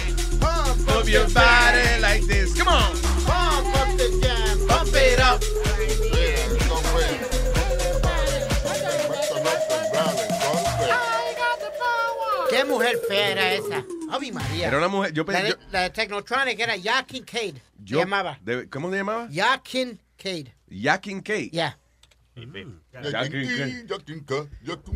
Move 0.92 1.08
your 1.08 1.26
body 1.30 2.00
like 2.02 2.26
this. 2.26 2.52
Come 2.52 2.68
on. 2.68 2.92
Pump 3.24 3.74
up 3.80 3.88
the 3.96 4.20
jam. 4.20 4.68
Pump 4.68 4.92
it 4.92 5.20
up. 5.20 5.40
¿Qué 12.50 12.64
mujer 12.66 13.00
fea 13.08 13.30
era 13.30 13.54
esa? 13.54 13.99
Ave 14.10 14.32
María. 14.32 14.68
Era 14.68 14.78
una 14.78 14.88
mujer, 14.88 15.12
yo 15.12 15.24
La 15.24 15.32
pensé. 15.32 15.42
de, 15.48 15.56
la 15.70 15.80
de 15.82 15.90
Technotronic 15.90 16.58
era 16.58 16.76
Yakin 16.76 17.24
Cade. 17.24 17.54
yo- 17.78 17.98
Se 17.98 18.04
llamaba. 18.04 18.38
de- 18.42 18.68
¿Cómo 18.68 18.90
se 18.90 18.96
llamaba? 18.96 19.28
Yakin 19.30 20.00
Cade. 20.16 20.54
Yakin 20.68 21.20
Cade. 21.22 21.50
Yeah. 21.50 21.76
Yo, 22.34 22.42
yo. 24.72 24.82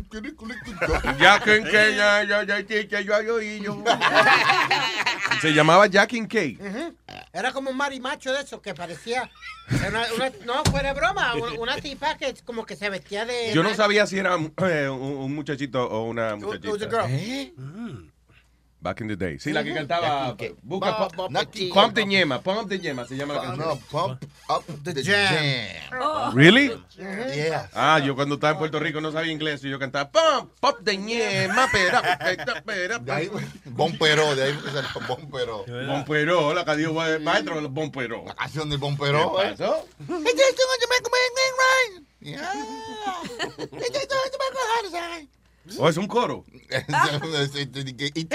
Se 5.41 5.53
llamaba 5.53 5.87
Yakin 5.87 6.27
Cade. 6.27 6.57
Ujú. 6.59 6.95
Era 7.33 7.51
como 7.51 7.69
un 7.69 7.77
marimacho 7.77 8.31
de 8.33 8.41
esos 8.41 8.61
que 8.61 8.73
parecía. 8.73 9.29
una- 9.87 10.05
una- 10.15 10.31
no, 10.45 10.63
fuera 10.71 10.93
de 10.93 10.99
broma. 10.99 11.35
Una, 11.35 11.59
una 11.59 11.75
tipa 11.77 12.15
que 12.17 12.33
como 12.45 12.65
que 12.65 12.75
se 12.75 12.89
vestía 12.89 13.25
de. 13.25 13.51
Yo 13.53 13.61
no 13.63 13.73
sabía 13.75 14.05
si 14.07 14.17
era 14.17 14.35
eh, 14.35 14.89
un, 14.89 15.01
un 15.01 15.35
muchachito 15.35 15.83
o 15.87 16.03
una 16.05 16.35
It 16.35 16.43
was 16.43 16.55
a 16.63 16.69
muchachita. 16.69 17.07
girl. 17.07 18.11
Back 18.85 19.01
in 19.01 19.07
the 19.07 19.15
day. 19.15 19.39
Sí, 19.39 19.51
la 19.51 19.63
que 19.63 19.73
cantaba. 19.73 20.37
Busca, 20.61 21.07
pump, 21.07 21.93
de 21.95 22.05
ñema, 22.05 22.39
pump 22.43 22.69
de 22.69 22.77
ñema 22.77 23.03
se 23.07 23.17
llama 23.17 23.33
la 23.33 23.41
canción. 23.41 23.67
No, 23.67 23.77
pump 23.89 24.23
up 24.47 24.63
the, 24.83 25.03
jam. 25.03 25.89
jam. 25.89 26.35
¿Really? 26.35 26.71
Yeah. 26.95 27.67
Ah, 27.73 27.97
yo 27.97 28.13
cuando 28.13 28.35
estaba 28.35 28.53
en 28.53 28.59
Puerto 28.59 28.79
Rico 28.79 29.01
no 29.01 29.11
sabía 29.11 29.31
inglés 29.31 29.63
y 29.63 29.71
yo 29.71 29.79
cantaba 29.79 30.11
pump, 30.11 30.51
pop 30.59 30.81
de 30.81 30.97
ñema, 30.97 31.67
pera, 31.71 32.19
pera, 32.19 32.61
pera. 32.61 32.99
Bompero, 33.65 34.35
de 34.35 34.43
ahí 34.43 34.49
el 34.51 35.07
Bompero. 35.07 35.65
Bompero, 35.87 36.53
la 36.53 36.63
que 36.63 36.75
dijo 36.75 37.03
el 37.03 37.21
maestro 37.21 37.55
del 37.55 37.69
Bompero. 37.69 38.23
La 38.27 38.35
canción 38.35 38.69
del 38.69 38.77
Bompero. 38.77 39.35
¿Qué 39.35 39.47
¿eh? 39.47 39.55
pasó? 39.57 39.87
¿O 45.77 45.89
es 45.89 45.97
un 45.97 46.07
coro? 46.07 46.45
It 46.69 48.29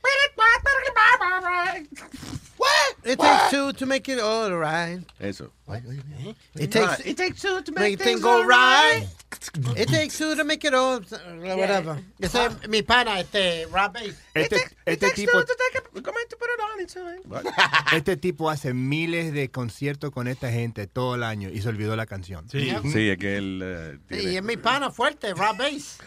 two. 0.00 1.86
It 3.04 3.18
takes 3.18 3.50
two 3.50 3.72
to 3.72 3.86
make 3.86 4.08
it 4.08 4.20
all 4.20 4.52
right. 4.52 5.00
Eso. 5.20 5.50
It 6.54 6.70
takes, 6.70 7.00
It 7.00 7.16
takes 7.16 7.40
two 7.40 7.62
to 7.62 7.72
make 7.72 7.98
things 7.98 8.20
go 8.20 8.44
right. 8.44 9.06
It 9.76 9.88
takes 9.88 10.18
two 10.18 10.34
to 10.34 10.44
make 10.44 10.64
it 10.64 10.74
all. 10.74 11.00
Whatever. 11.00 11.98
Ese 12.20 12.34
es 12.34 12.68
mi 12.68 12.82
pana, 12.82 13.20
este, 13.20 13.66
Rob. 13.70 13.96
Este, 14.34 14.56
este 14.84 15.10
tipo, 15.12 15.38
What? 17.26 17.46
este 17.92 18.16
tipo 18.16 18.50
hace 18.50 18.74
miles 18.74 19.32
de 19.32 19.50
conciertos 19.50 20.10
con 20.10 20.28
esta 20.28 20.50
gente 20.50 20.86
todo 20.86 21.14
el 21.14 21.22
año 21.22 21.48
y 21.48 21.62
se 21.62 21.68
olvidó 21.68 21.96
la 21.96 22.06
canción. 22.06 22.48
Sí, 22.50 22.68
es 22.68 23.18
que 23.18 23.36
él 23.36 23.60
eh, 23.62 23.98
Y 24.10 24.36
es 24.36 24.42
mi 24.42 24.56
pana 24.56 24.90
fuerte, 24.90 25.32
Rob 25.34 25.56
Bass. 25.56 25.98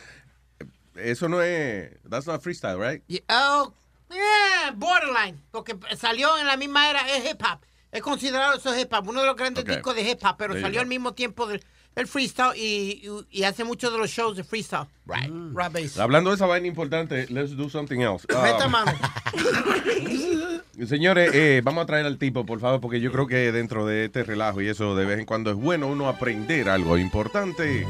Eso 0.96 1.28
no 1.28 1.42
es. 1.42 1.90
That's 2.08 2.28
not 2.28 2.44
freestyle, 2.44 2.78
right? 2.78 3.02
Oh, 3.30 3.74
yeah, 4.14 4.72
borderline. 4.76 5.40
Porque 5.52 5.76
salió 5.98 6.38
en 6.38 6.48
la 6.48 6.58
misma 6.58 6.90
era, 6.90 7.08
es 7.10 7.30
hip 7.30 7.42
hop. 7.42 7.60
Es 7.92 8.02
considerado 8.02 8.58
eso 8.58 8.78
hip 8.78 8.92
hop, 8.92 9.08
uno 9.08 9.22
de 9.22 9.28
los 9.28 9.36
grandes 9.36 9.66
discos 9.66 9.96
de 9.96 10.10
hip 10.10 10.20
hop, 10.24 10.36
pero 10.38 10.54
There 10.54 10.64
salió 10.64 10.82
al 10.82 10.88
mismo 10.88 11.14
tiempo 11.14 11.46
del, 11.46 11.64
freestyle 12.08 12.56
y, 12.56 13.04
y, 13.04 13.40
y 13.40 13.44
hace 13.44 13.64
muchos 13.64 13.92
de 13.92 14.00
los 14.00 14.10
shows 14.10 14.36
de 14.36 14.44
freestyle. 14.44 14.88
Right. 15.06 15.30
Rob 15.30 15.72
Bass. 15.72 16.00
Hablando 16.00 16.32
de 16.32 16.38
esa 16.38 16.48
vaina 16.48 16.68
importante, 16.68 17.28
let's 17.30 17.56
do 17.56 17.70
something 17.70 18.00
else. 18.00 18.26
Meta 18.30 18.68
mano. 18.68 18.92
Señores, 20.88 21.30
eh, 21.34 21.62
vamos 21.64 21.84
a 21.84 21.86
traer 21.86 22.08
al 22.08 22.18
tipo, 22.18 22.46
por 22.48 22.60
favor, 22.60 22.82
porque 22.82 23.00
yo 23.00 23.12
creo 23.12 23.28
que 23.28 23.52
dentro 23.52 23.86
de 23.86 24.06
este 24.06 24.24
relajo 24.24 24.60
y 24.62 24.70
eso 24.70 24.96
de 24.96 25.06
vez 25.06 25.20
en 25.20 25.26
cuando 25.26 25.52
es 25.52 25.56
bueno 25.56 25.88
uno 25.88 26.10
aprender 26.10 26.68
algo 26.68 26.98
importante. 26.98 27.86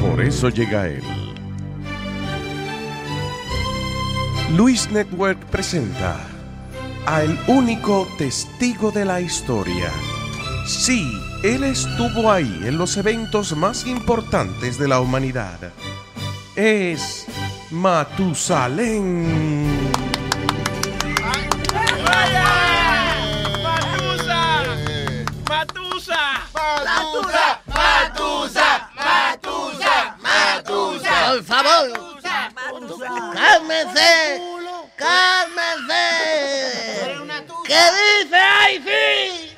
Por 0.00 0.20
eso 0.20 0.48
llega 0.48 0.88
él. 0.88 1.23
Luis 4.50 4.90
Network 4.90 5.38
presenta 5.46 6.16
a 7.06 7.22
el 7.22 7.38
único 7.46 8.06
testigo 8.18 8.90
de 8.90 9.04
la 9.04 9.20
historia. 9.20 9.90
Sí, 10.66 11.10
él 11.42 11.64
estuvo 11.64 12.30
ahí 12.30 12.60
en 12.64 12.78
los 12.78 12.96
eventos 12.96 13.56
más 13.56 13.86
importantes 13.86 14.78
de 14.78 14.88
la 14.88 15.00
humanidad. 15.00 15.58
Es 16.56 17.26
Matusalén. 17.70 19.24
¡Matusa! 25.48 26.42
¡Matusa! 26.54 27.60
¡Matusa! 27.66 28.90
¡Matusa! 28.94 30.18
¡Matusa! 30.22 31.32
Por 31.32 31.42
favor. 31.44 32.13
Cálmense. 32.64 34.40
Cálmense. 34.96 36.04
¿Qué 37.66 37.82
dice 37.98 38.40
Ivy? 38.72 39.54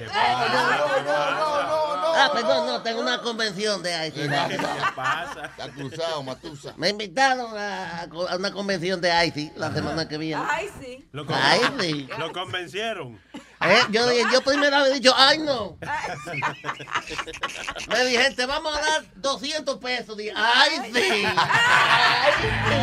Ah, 2.26 2.32
perdón, 2.32 2.66
no, 2.66 2.82
tengo 2.82 3.00
una 3.00 3.20
convención 3.20 3.82
de 3.82 4.08
Ivy. 4.08 4.20
Está 4.22 5.68
cruzado, 5.74 6.22
Matusa. 6.22 6.74
Me 6.76 6.90
invitaron 6.90 7.56
a, 7.56 8.02
a 8.02 8.36
una 8.36 8.52
convención 8.52 9.00
de 9.00 9.10
Ivy 9.26 9.52
la 9.56 9.72
semana 9.72 10.06
que 10.08 10.18
viene. 10.18 10.42
Ay, 10.48 10.68
sí. 10.80 11.08
Lo, 11.12 11.24
Ay, 11.30 11.60
sí. 11.80 12.08
lo 12.18 12.32
convencieron. 12.32 13.18
Eh, 13.62 13.78
yo, 13.90 14.06
yo 14.32 14.42
primero 14.42 14.76
había 14.76 14.92
dicho, 14.92 15.14
ay 15.16 15.38
no. 15.38 15.78
Me 17.88 18.04
dije, 18.04 18.30
te 18.32 18.44
vamos 18.44 18.76
a 18.76 18.80
dar 18.80 19.04
200 19.16 19.78
pesos. 19.78 20.14
Dije, 20.16 20.32
ay 20.36 20.92
sí. 20.92 21.24
Ay, 21.24 22.32
sí. 22.68 22.76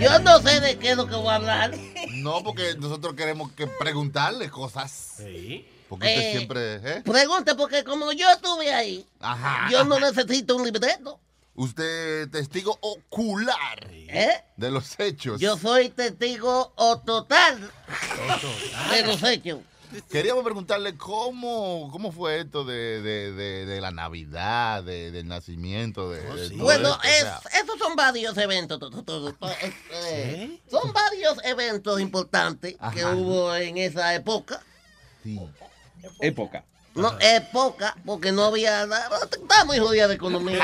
Yo 0.00 0.18
no 0.20 0.40
sé 0.40 0.60
de 0.60 0.78
qué 0.78 0.92
es 0.92 0.96
lo 0.96 1.06
que 1.06 1.14
voy 1.14 1.28
a 1.28 1.34
hablar. 1.34 1.72
No, 2.14 2.42
porque 2.42 2.74
nosotros 2.78 3.12
queremos 3.14 3.52
que 3.52 3.66
preguntarle 3.66 4.48
cosas. 4.48 5.18
Porque 5.90 6.06
usted 6.06 6.20
Eh, 6.20 6.30
siempre. 6.30 6.74
¿eh? 6.76 7.02
Pregunte, 7.04 7.54
porque 7.56 7.82
como 7.82 8.12
yo 8.12 8.30
estuve 8.30 8.72
ahí, 8.72 9.04
Ajá. 9.18 9.68
yo 9.72 9.84
no 9.84 9.98
necesito 9.98 10.54
un 10.56 10.64
libreto. 10.64 11.18
Usted 11.56 12.22
es 12.22 12.30
testigo 12.30 12.78
ocular 12.80 13.86
¿Eh? 13.90 14.30
de 14.56 14.70
los 14.70 14.98
hechos. 15.00 15.40
Yo 15.40 15.56
soy 15.58 15.88
testigo 15.90 16.72
o 16.76 17.00
total 17.00 17.70
de 18.92 19.02
los 19.04 19.20
hechos. 19.24 19.58
Queríamos 20.08 20.44
preguntarle 20.44 20.96
cómo, 20.96 21.88
cómo 21.90 22.12
fue 22.12 22.38
esto 22.42 22.64
de, 22.64 23.02
de, 23.02 23.32
de, 23.32 23.66
de 23.66 23.80
la 23.80 23.90
Navidad, 23.90 24.84
de- 24.84 25.10
del 25.10 25.26
nacimiento. 25.26 26.08
De, 26.10 26.20
de 26.22 26.50
todo 26.50 26.58
Bueno, 26.62 26.90
esto, 26.90 27.00
o 27.00 27.02
es, 27.02 27.18
sea, 27.22 27.40
esos 27.60 27.76
son 27.80 27.96
varios 27.96 28.38
eventos. 28.38 28.78
to- 28.78 28.88
to- 28.90 29.02
to- 29.02 29.32
to- 29.32 29.48
Son 30.70 30.92
varios 30.92 31.36
eventos 31.42 32.00
importantes 32.00 32.76
que 32.94 33.04
hubo 33.04 33.52
en 33.56 33.76
esa 33.78 34.14
época. 34.14 34.62
Época. 36.20 36.64
No, 36.94 37.16
época, 37.20 37.96
porque 38.04 38.32
no 38.32 38.44
había 38.46 38.84
nada. 38.86 39.08
Está 39.30 39.64
muy 39.64 39.78
jodida 39.78 40.08
de 40.08 40.14
economía. 40.14 40.58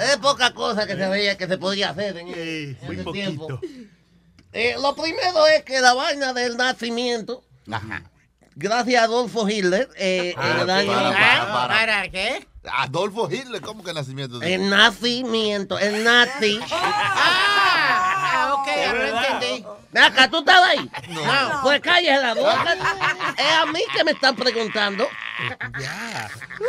eh. 0.00 0.04
Es 0.12 0.16
poca 0.16 0.52
cosa 0.52 0.86
que 0.86 0.96
se 0.96 1.08
veía 1.08 1.36
que 1.38 1.46
se 1.46 1.58
podía 1.58 1.90
hacer 1.90 2.16
en 2.16 2.26
muy 2.26 2.96
ese 2.96 3.04
poquito. 3.04 3.12
tiempo. 3.12 3.60
Eh, 4.52 4.74
lo 4.80 4.94
primero 4.96 5.46
es 5.46 5.62
que 5.62 5.80
la 5.80 5.94
vaina 5.94 6.32
del 6.32 6.56
nacimiento, 6.56 7.44
gracias 8.56 9.00
a 9.00 9.04
Adolfo 9.04 9.48
Hitler, 9.48 9.88
eh, 9.96 10.34
en 10.36 10.60
el 10.60 10.68
año. 10.70 10.92
para, 10.92 11.10
para, 11.12 11.46
para. 11.52 11.68
¿Para 11.68 12.08
qué? 12.10 12.46
Adolfo 12.64 13.28
Hitler, 13.30 13.60
¿cómo 13.62 13.82
que 13.82 13.90
el 13.90 13.96
nacimiento? 13.96 14.42
El 14.42 14.68
nacimiento, 14.70 15.78
el 15.78 16.02
nazi. 16.04 16.58
Ah, 19.94 20.06
acá, 20.06 20.28
¿tú 20.30 20.38
estabas 20.38 20.70
ahí? 20.70 20.90
No. 21.10 21.60
Pues 21.62 21.80
cállese 21.80 22.18
la 22.20 22.34
boca. 22.34 22.64
Es 23.38 23.52
a 23.52 23.66
mí 23.66 23.80
que 23.94 24.04
me 24.04 24.10
están 24.12 24.36
preguntando. 24.36 25.06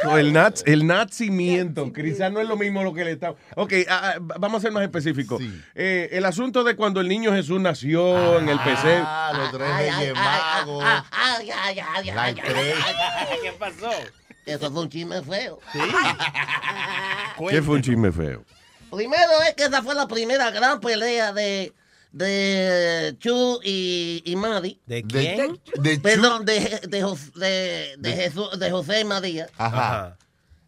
No, 0.04 0.18
el, 0.18 0.32
naz, 0.34 0.64
el 0.66 0.88
nacimiento, 0.88 1.92
quizás 1.94 2.32
no 2.32 2.40
es 2.40 2.48
lo 2.48 2.56
mismo 2.58 2.84
lo 2.84 2.94
que 2.94 3.04
le 3.04 3.12
está. 3.12 3.36
Ok, 3.56 3.74
ah, 3.90 4.14
ah, 4.16 4.18
vamos 4.20 4.60
a 4.60 4.62
ser 4.62 4.72
más 4.72 4.84
específicos. 4.84 5.42
Eh, 5.76 6.10
el 6.14 6.26
asunto 6.26 6.64
de 6.64 6.76
cuando 6.76 7.02
el 7.02 7.08
niño 7.08 7.34
Jesús 7.34 7.60
nació 7.60 8.40
en 8.40 8.50
el 8.50 8.60
PC. 8.60 9.02
Ah, 9.06 9.32
los 9.36 9.52
tres 9.52 9.76
reyes 9.78 9.94
ay, 9.96 10.14
magos. 10.14 10.84
ay, 11.12 11.50
ay, 11.52 11.80
ay, 11.80 11.80
ay, 11.80 12.06
La 12.12 12.24
ay, 12.24 12.36
estrella. 12.38 12.76
ay. 13.30 13.38
¿Qué 13.42 13.52
pasó? 13.54 13.92
Eso 14.46 14.72
fue 14.72 14.82
un 14.82 14.90
chisme 14.90 15.22
feo. 15.22 15.60
¿Qué 17.50 17.62
fue 17.62 17.76
un 17.76 17.82
chisme 17.82 18.12
feo? 18.12 18.44
Primero 18.92 19.42
es 19.48 19.56
que 19.56 19.64
esa 19.64 19.82
fue 19.82 19.96
la 19.96 20.08
primera 20.08 20.52
gran 20.52 20.80
pelea 20.80 21.34
de, 21.34 21.74
de 22.14 23.16
Chu 23.20 23.60
y, 23.64 24.22
y 24.24 24.36
Madi. 24.38 24.80
¿De 24.86 25.04
quién? 25.04 25.60
De 25.80 26.00
Perdón, 26.00 26.46
de, 26.46 26.60
de, 26.88 27.06
de, 27.36 27.96
de 27.98 28.12
Jesús, 28.14 28.58
de 28.58 28.72
José 28.72 29.02
y 29.02 29.04
María. 29.04 29.48
Ajá. 29.58 30.18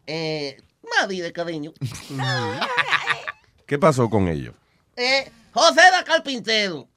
Eh, 0.08 0.58
Madi 1.00 1.22
de 1.22 1.32
cariño. 1.32 1.72
¿Qué 3.68 3.80
pasó 3.80 4.10
con 4.10 4.28
ellos? 4.28 4.54
Eh, 4.96 5.32
José 5.54 5.82
era 5.88 6.04
carpintero. 6.04 6.88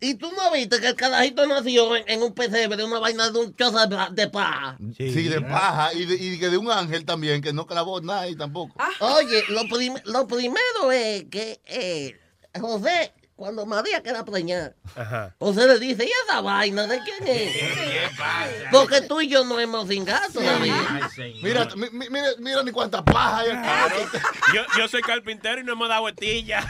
Y 0.00 0.14
tú 0.14 0.30
no 0.32 0.52
viste 0.52 0.78
que 0.80 0.88
el 0.88 0.94
carajito 0.94 1.46
nació 1.46 1.96
en, 1.96 2.04
en 2.08 2.22
un 2.22 2.32
pesebre 2.34 2.76
de 2.76 2.84
una 2.84 2.98
vaina 3.00 3.30
de 3.30 3.38
un 3.38 3.54
choza 3.56 3.86
de, 3.86 4.28
paja. 4.28 4.78
Sí, 4.96 5.10
de 5.28 5.40
paja 5.40 5.92
y 5.92 6.06
de, 6.06 6.14
y 6.14 6.38
que 6.38 6.48
de 6.48 6.56
un 6.56 6.70
ángel 6.70 7.04
también, 7.04 7.42
que 7.42 7.52
no 7.52 7.66
clavó 7.66 8.00
nada 8.00 8.20
ahí 8.22 8.36
tampoco. 8.36 8.74
Oye, 9.00 9.42
lo, 9.48 9.62
prim- 9.68 10.00
lo 10.04 10.26
primero 10.26 10.92
es 10.92 11.24
que 11.24 11.60
eh, 11.66 12.16
José, 12.60 13.12
cuando 13.36 13.66
María 13.66 14.02
queda 14.02 14.24
preñada, 14.24 14.72
José 15.38 15.66
le 15.68 15.78
dice, 15.78 16.04
¿y 16.06 16.10
esa 16.26 16.40
vaina 16.40 16.86
de 16.86 17.00
quién 17.02 17.26
es? 17.26 17.52
Porque 18.72 19.02
tú 19.02 19.20
y 19.20 19.28
yo 19.28 19.44
no 19.44 19.60
hemos 19.60 19.86
cingado 19.88 20.26
todavía. 20.32 21.10
Mira, 21.42 21.68
mi- 21.76 21.90
mi- 21.90 22.08
mira, 22.08 22.28
mira 22.38 22.62
ni 22.62 22.72
cuánta 22.72 23.04
paja 23.04 23.38
hay 23.40 23.50
aquí. 23.50 24.18
Yo, 24.54 24.62
yo 24.78 24.88
soy 24.88 25.02
carpintero 25.02 25.60
y 25.60 25.64
no 25.64 25.72
hemos 25.72 25.88
dado 25.88 26.08
estilla. 26.08 26.64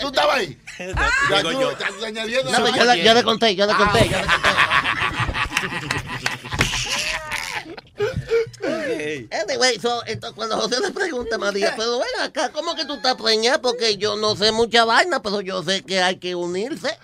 ¿Tú 0.00 0.08
estabas 0.08 0.36
ahí? 0.36 0.58
Ya 0.78 1.38
Digo 1.38 1.50
tú, 1.50 1.60
yo. 1.60 1.70
te- 1.76 1.84
te 1.84 2.06
añadiendo 2.06 2.52
No, 2.52 2.58
la 2.58 2.64
pero 2.64 2.76
yo, 2.76 2.84
le, 2.94 3.04
yo 3.04 3.14
le 3.14 3.22
conté, 3.24 3.56
yo 3.56 3.66
le 3.66 3.74
conté, 3.74 3.98
Ah, 3.98 4.04
yo 4.04 4.18
le 4.18 4.26
conté. 4.26 5.97
Anyway, 9.30 9.78
so, 9.80 10.02
entonces, 10.06 10.36
cuando 10.36 10.56
José 10.58 10.80
le 10.80 10.90
pregunta 10.90 11.36
a 11.36 11.38
María, 11.38 11.74
pero 11.76 11.98
ven 11.98 12.22
acá, 12.22 12.50
¿cómo 12.52 12.74
que 12.74 12.84
tú 12.84 12.94
estás 12.94 13.14
preñada? 13.16 13.60
Porque 13.60 13.96
yo 13.96 14.16
no 14.16 14.36
sé 14.36 14.52
mucha 14.52 14.84
vaina, 14.84 15.20
pero 15.22 15.40
yo 15.40 15.62
sé 15.62 15.82
que 15.82 16.02
hay 16.02 16.16
que 16.16 16.34
unirse. 16.34 16.98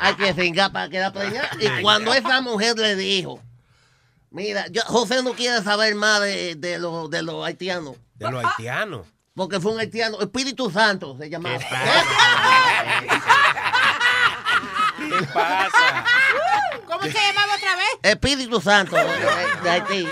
Hay 0.00 0.14
que 0.16 0.34
cingar 0.34 0.72
para 0.72 0.88
quedar 0.88 1.12
preñada. 1.12 1.50
Y 1.60 1.82
cuando 1.82 2.12
esa 2.12 2.40
mujer 2.40 2.78
le 2.78 2.96
dijo, 2.96 3.40
mira, 4.30 4.66
yo, 4.68 4.82
José 4.86 5.22
no 5.22 5.32
quiere 5.32 5.62
saber 5.62 5.94
más 5.94 6.20
de, 6.20 6.54
de 6.56 6.78
los 6.78 7.10
de 7.10 7.22
los 7.22 7.44
haitianos. 7.44 7.96
De 8.14 8.30
los 8.30 8.44
haitianos. 8.44 9.06
Porque 9.34 9.58
fue 9.58 9.72
un 9.72 9.80
haitiano, 9.80 10.20
Espíritu 10.20 10.70
Santo 10.70 11.16
se 11.18 11.28
llamaba. 11.28 11.58
¿Qué 14.96 15.26
pasa? 15.32 16.04
¿Cómo 16.86 17.02
se 17.02 17.12
llamaba 17.12 17.54
otra 17.54 17.76
vez? 17.76 17.86
Espíritu 18.02 18.60
Santo 18.60 18.96
de, 19.62 19.70
Haití. 19.70 20.08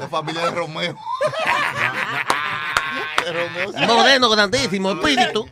La 0.00 0.08
familia 0.08 0.44
de 0.46 0.50
Romeo. 0.50 0.96
Moreno 3.86 4.28
grandísimo, 4.30 4.92
espíritu. 4.92 5.48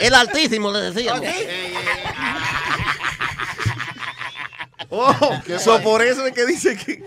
El 0.00 0.14
altísimo 0.14 0.72
le 0.72 0.80
decíamos. 0.90 1.24
Oh, 4.88 5.12
so 5.58 5.82
por 5.82 6.00
eso 6.00 6.24
es 6.26 6.32
que 6.32 6.46
dice 6.46 6.76
que, 6.76 7.02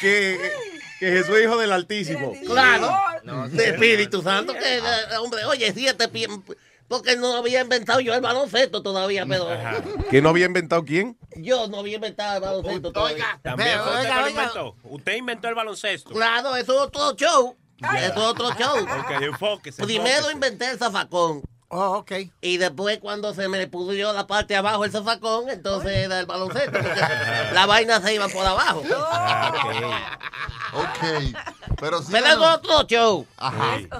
que, 0.00 0.50
que 0.98 1.12
Jesús 1.12 1.36
es 1.36 1.44
hijo 1.44 1.56
del 1.58 1.70
Altísimo. 1.72 2.34
Claro. 2.44 2.92
De 3.50 3.68
Espíritu 3.70 4.20
Santo, 4.20 4.52
que 4.52 4.78
eh, 4.78 4.82
hombre, 5.20 5.44
oye, 5.44 5.72
siete 5.72 6.08
pies. 6.08 6.28
Porque 6.90 7.14
no 7.16 7.36
había 7.36 7.60
inventado 7.60 8.00
yo 8.00 8.12
el 8.14 8.20
baloncesto 8.20 8.82
todavía, 8.82 9.24
pero 9.24 9.46
¿Que 10.10 10.20
no 10.20 10.30
había 10.30 10.46
inventado 10.46 10.84
quién? 10.84 11.16
yo 11.36 11.68
no 11.68 11.78
había 11.78 11.94
inventado 11.94 12.34
el 12.34 12.40
baloncesto 12.42 12.90
todavía. 12.90 13.38
También 13.42 13.78
fue 13.78 13.92
usted 13.92 14.00
Oiga, 14.00 14.08
que 14.10 14.20
lo 14.20 14.26
oiga. 14.26 14.30
inventó. 14.42 14.76
Usted 14.82 15.14
inventó 15.14 15.48
el 15.48 15.54
baloncesto. 15.54 16.10
Claro, 16.10 16.56
eso 16.56 16.74
es 16.74 16.80
otro 16.80 17.14
show. 17.14 17.56
Eso 17.78 17.96
es 17.96 18.16
otro 18.16 18.50
show. 18.58 18.76
Ok, 19.04 19.22
enfóquese. 19.22 19.84
Primero 19.84 20.08
enfóquese. 20.10 20.32
inventé 20.34 20.70
el 20.72 20.78
zafacón. 20.78 21.42
Oh, 21.68 21.98
ok. 21.98 22.10
Y 22.40 22.56
después 22.56 22.98
cuando 22.98 23.32
se 23.34 23.46
me 23.46 23.64
pudrió 23.68 24.12
la 24.12 24.26
parte 24.26 24.54
de 24.54 24.58
abajo 24.58 24.84
el 24.84 24.90
zafacón, 24.90 25.48
entonces 25.48 25.92
era 25.92 26.18
el 26.18 26.26
baloncesto. 26.26 26.72
Porque 26.72 27.00
la 27.54 27.66
vaina 27.66 28.00
se 28.00 28.14
iba 28.16 28.26
por 28.26 28.44
abajo. 28.44 28.82
Ok. 30.72 31.34
Pero 31.80 32.00
sí. 32.02 32.08
Pero 32.12 32.26
es 32.26 32.36
otro 32.36 32.82
show. 32.86 33.26
Ajá. 33.36 33.76
Ok, 33.76 33.94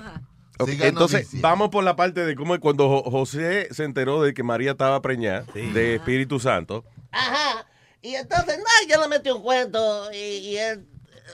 Entonces, 0.69 1.25
noticia. 1.25 1.39
vamos 1.43 1.69
por 1.71 1.85
la 1.85 1.97
parte 1.97 2.25
de 2.25 2.35
cómo 2.37 2.55
es 2.55 2.61
cuando 2.61 2.89
Jo- 2.89 3.11
José 3.11 3.69
se 3.73 3.85
enteró 3.85 4.23
de 4.23 4.35
que 4.35 4.43
María 4.43 4.73
estaba 4.73 5.01
preñada 5.03 5.45
de 5.55 5.97
Espíritu 5.97 6.39
Santo. 6.41 6.85
Ajá. 7.13 7.67
Y 8.03 8.15
entonces, 8.15 8.59
ay, 8.81 8.87
yo 8.89 9.01
le 9.01 9.09
metí 9.09 9.31
un 9.31 9.43
cuento 9.43 10.11
y, 10.13 10.17
y 10.17 10.57
él, 10.59 10.87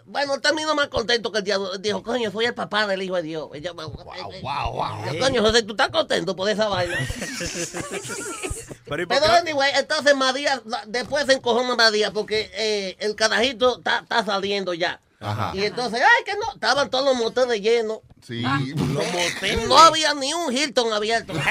bueno, 0.05 0.35
él 0.35 0.41
terminó 0.41 0.75
más 0.75 0.89
contento 0.89 1.31
que 1.31 1.39
el 1.39 1.45
diablo. 1.45 1.79
Dijo, 1.79 2.03
coño, 2.03 2.31
soy 2.33 2.47
el 2.47 2.55
papá 2.55 2.87
del 2.87 3.03
hijo 3.03 3.15
de 3.17 3.23
Dios. 3.23 3.49
Y 3.55 3.61
yo, 3.61 3.73
wow, 3.75 3.91
wow, 3.93 4.73
wow. 4.73 5.19
Coño, 5.21 5.43
José, 5.43 5.63
¿tú 5.63 5.73
estás 5.73 5.89
contento 5.91 6.35
por 6.35 6.49
esa 6.51 6.69
vaina? 6.69 6.97
Pero, 8.89 9.03
¿y 9.03 9.07
por 9.07 9.17
Pero 9.19 9.27
qué? 9.33 9.39
anyway, 9.39 9.71
entonces 9.77 10.15
María, 10.17 10.63
después 10.87 11.27
se 11.27 11.33
encojona 11.35 11.75
María 11.75 12.13
porque 12.13 12.51
eh, 12.55 12.97
el 13.01 13.15
carajito 13.17 13.79
está 13.79 14.25
saliendo 14.25 14.75
ya. 14.75 15.01
Ajá. 15.21 15.53
Y 15.55 15.65
entonces, 15.65 16.01
ay, 16.03 16.25
que 16.25 16.35
no, 16.35 16.53
estaban 16.55 16.91
todos 16.91 17.05
los 17.05 17.17
moteles 17.17 17.61
llenos. 17.61 18.01
Sí. 18.27 18.43
Los 18.43 19.13
moteles. 19.13 19.69
No 19.69 19.79
había 19.79 20.13
ni 20.15 20.33
un 20.35 20.53
Hilton 20.53 20.93
abierto. 20.93 21.33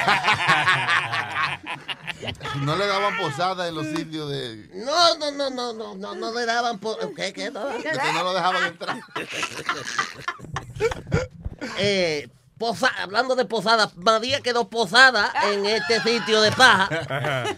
No 2.61 2.75
le 2.75 2.87
daban 2.87 3.17
posada 3.17 3.67
en 3.67 3.75
los 3.75 3.85
sitios 3.87 4.29
de. 4.29 4.69
No, 4.73 5.17
no, 5.17 5.31
no, 5.31 5.49
no, 5.49 5.73
no, 5.73 5.95
no, 5.95 6.15
no 6.15 6.33
le 6.33 6.45
daban 6.45 6.79
por... 6.79 7.13
¿Qué, 7.13 7.33
qué? 7.33 7.51
No, 7.51 7.67
que 7.77 7.91
no 8.13 8.23
lo 8.23 8.33
dejaban 8.33 8.63
entrar. 8.63 8.97
eh, 11.77 12.29
posa- 12.57 12.93
hablando 12.97 13.35
de 13.35 13.45
posada, 13.45 13.91
María 13.95 14.41
quedó 14.41 14.69
posada 14.69 15.31
en 15.51 15.65
este 15.65 16.01
sitio 16.01 16.41
de 16.41 16.51
paja. 16.51 16.89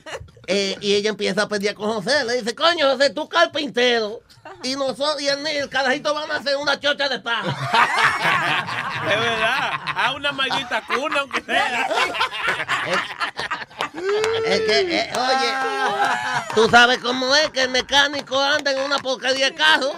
Eh, 0.49 0.77
y 0.79 0.93
ella 0.93 1.09
empieza 1.09 1.41
a 1.41 1.49
pelear 1.49 1.75
con 1.75 1.91
José. 1.91 2.23
Le 2.23 2.41
dice, 2.41 2.55
coño, 2.55 2.89
José, 2.89 3.09
tú 3.09 3.27
carpintero. 3.27 4.21
Y 4.63 4.75
nosotros 4.75 5.21
y 5.21 5.27
el, 5.27 5.45
el 5.45 5.69
carajito 5.69 6.13
van 6.13 6.29
a 6.31 6.35
hacer 6.37 6.57
una 6.57 6.79
chocha 6.79 7.07
de 7.09 7.19
paja. 7.19 7.43
De 9.07 9.15
verdad. 9.15 9.71
A 9.95 10.11
una 10.15 10.31
maldita 10.31 10.81
cuna, 10.85 11.19
aunque 11.21 11.41
sea. 11.41 11.87
Es 14.45 14.59
que, 14.61 14.79
eh, 14.99 15.11
oye, 15.15 15.53
tú 16.55 16.69
sabes 16.69 16.99
cómo 16.99 17.35
es 17.35 17.49
que 17.49 17.63
el 17.63 17.69
mecánico 17.69 18.39
anda 18.39 18.71
en 18.71 18.79
una 18.81 18.99
porquería 18.99 19.47
de 19.49 19.55
carro. 19.55 19.91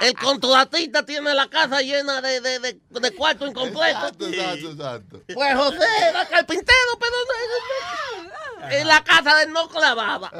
El 0.00 0.14
contratista 0.14 1.04
tiene 1.04 1.34
la 1.34 1.48
casa 1.48 1.80
llena 1.82 2.20
de, 2.22 2.40
de, 2.40 2.58
de, 2.60 2.80
de 2.88 3.14
cuartos 3.14 3.48
incompletos. 3.50 4.12
Exacto, 4.12 4.26
exacto, 4.28 4.70
exacto. 4.70 5.20
Pues 5.34 5.54
José 5.56 5.86
era 6.08 6.26
carpintero, 6.26 6.98
pero 6.98 7.12
no, 7.12 8.24
no- 8.28 8.70
en 8.70 8.88
la 8.88 9.04
casa 9.04 9.34
de 9.36 9.42
él 9.44 9.52
no 9.52 9.68
clavaba. 9.68 10.30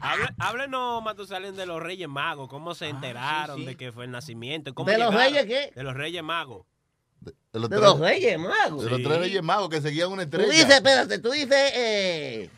Hable- 0.00 0.34
Háblenos, 0.38 1.02
Matusalén, 1.02 1.56
de 1.56 1.66
los 1.66 1.82
Reyes 1.90 2.08
Magos. 2.08 2.48
¿Cómo 2.48 2.72
se 2.74 2.88
enteraron 2.88 3.64
de 3.64 3.76
que 3.76 3.90
fue 3.90 4.04
el 4.04 4.12
nacimiento? 4.12 4.72
¿Cómo 4.74 4.88
¿De 4.88 4.96
los? 4.96 5.12
Reyes 5.12 5.44
qué? 5.46 5.72
De 5.74 5.82
los 5.82 5.94
Reyes 5.94 6.22
Magos. 6.22 6.64
De 7.20 7.58
los, 7.58 7.68
De 7.68 7.76
tres, 7.76 7.80
los 7.90 7.98
Reyes 7.98 8.38
Magos. 8.38 8.84
de 8.84 8.90
los 8.90 9.02
tres 9.02 9.18
reyes 9.18 9.42
magos 9.42 9.68
que 9.68 9.80
seguían 9.80 10.12
una 10.12 10.22
Tú 10.30 10.36
estrella. 10.36 10.52
dices, 10.52 10.70
espérate, 10.70 11.18
tú 11.18 11.30
dices, 11.32 11.72
eh, 11.74 12.48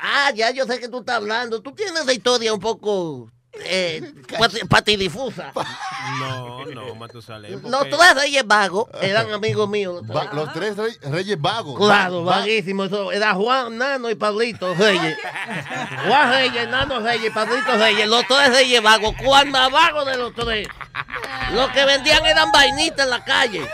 ah, 0.00 0.32
ya 0.34 0.50
yo 0.50 0.66
sé 0.66 0.80
que 0.80 0.88
tú 0.88 0.98
estás 0.98 1.16
hablando. 1.16 1.62
Tú 1.62 1.70
tienes 1.72 2.02
esa 2.02 2.12
historia 2.12 2.52
un 2.52 2.58
poco 2.58 3.30
eh, 3.64 4.12
pati- 4.38 4.66
patidifusa. 4.68 5.52
No, 6.20 6.64
no, 6.66 6.94
Matusalén. 6.94 7.52
Los 7.52 7.60
porque- 7.62 7.90
tres 7.96 8.14
reyes 8.14 8.46
vagos 8.46 8.86
eran 9.00 9.32
amigos 9.32 9.68
míos. 9.68 10.02
los 10.06 10.16
Va- 10.16 10.22
tres. 10.22 10.34
los 10.34 10.52
tres 10.52 10.76
rey- 10.76 10.98
reyes 11.10 11.40
vagos. 11.40 11.76
Claro, 11.78 12.24
Va- 12.24 12.36
vaguísimo. 12.38 12.84
Eso 12.84 13.12
era 13.12 13.34
Juan, 13.34 13.76
Nano 13.78 14.10
y 14.10 14.14
Pablito 14.14 14.74
Reyes. 14.74 15.16
Juan 16.06 16.30
Reyes, 16.30 16.68
Nano 16.68 17.00
Reyes, 17.00 17.32
Pablito 17.32 17.76
Reyes. 17.76 18.08
Los 18.08 18.26
tres 18.26 18.50
reyes 18.50 18.82
vagos. 18.82 19.14
¿Cuál 19.22 19.48
más 19.48 19.70
vago 19.70 20.04
de 20.04 20.16
los 20.16 20.34
tres? 20.34 20.66
Los 21.52 21.70
que 21.70 21.84
vendían 21.84 22.24
eran 22.26 22.50
vainitas 22.52 23.04
en 23.04 23.10
la 23.10 23.24
calle. 23.24 23.66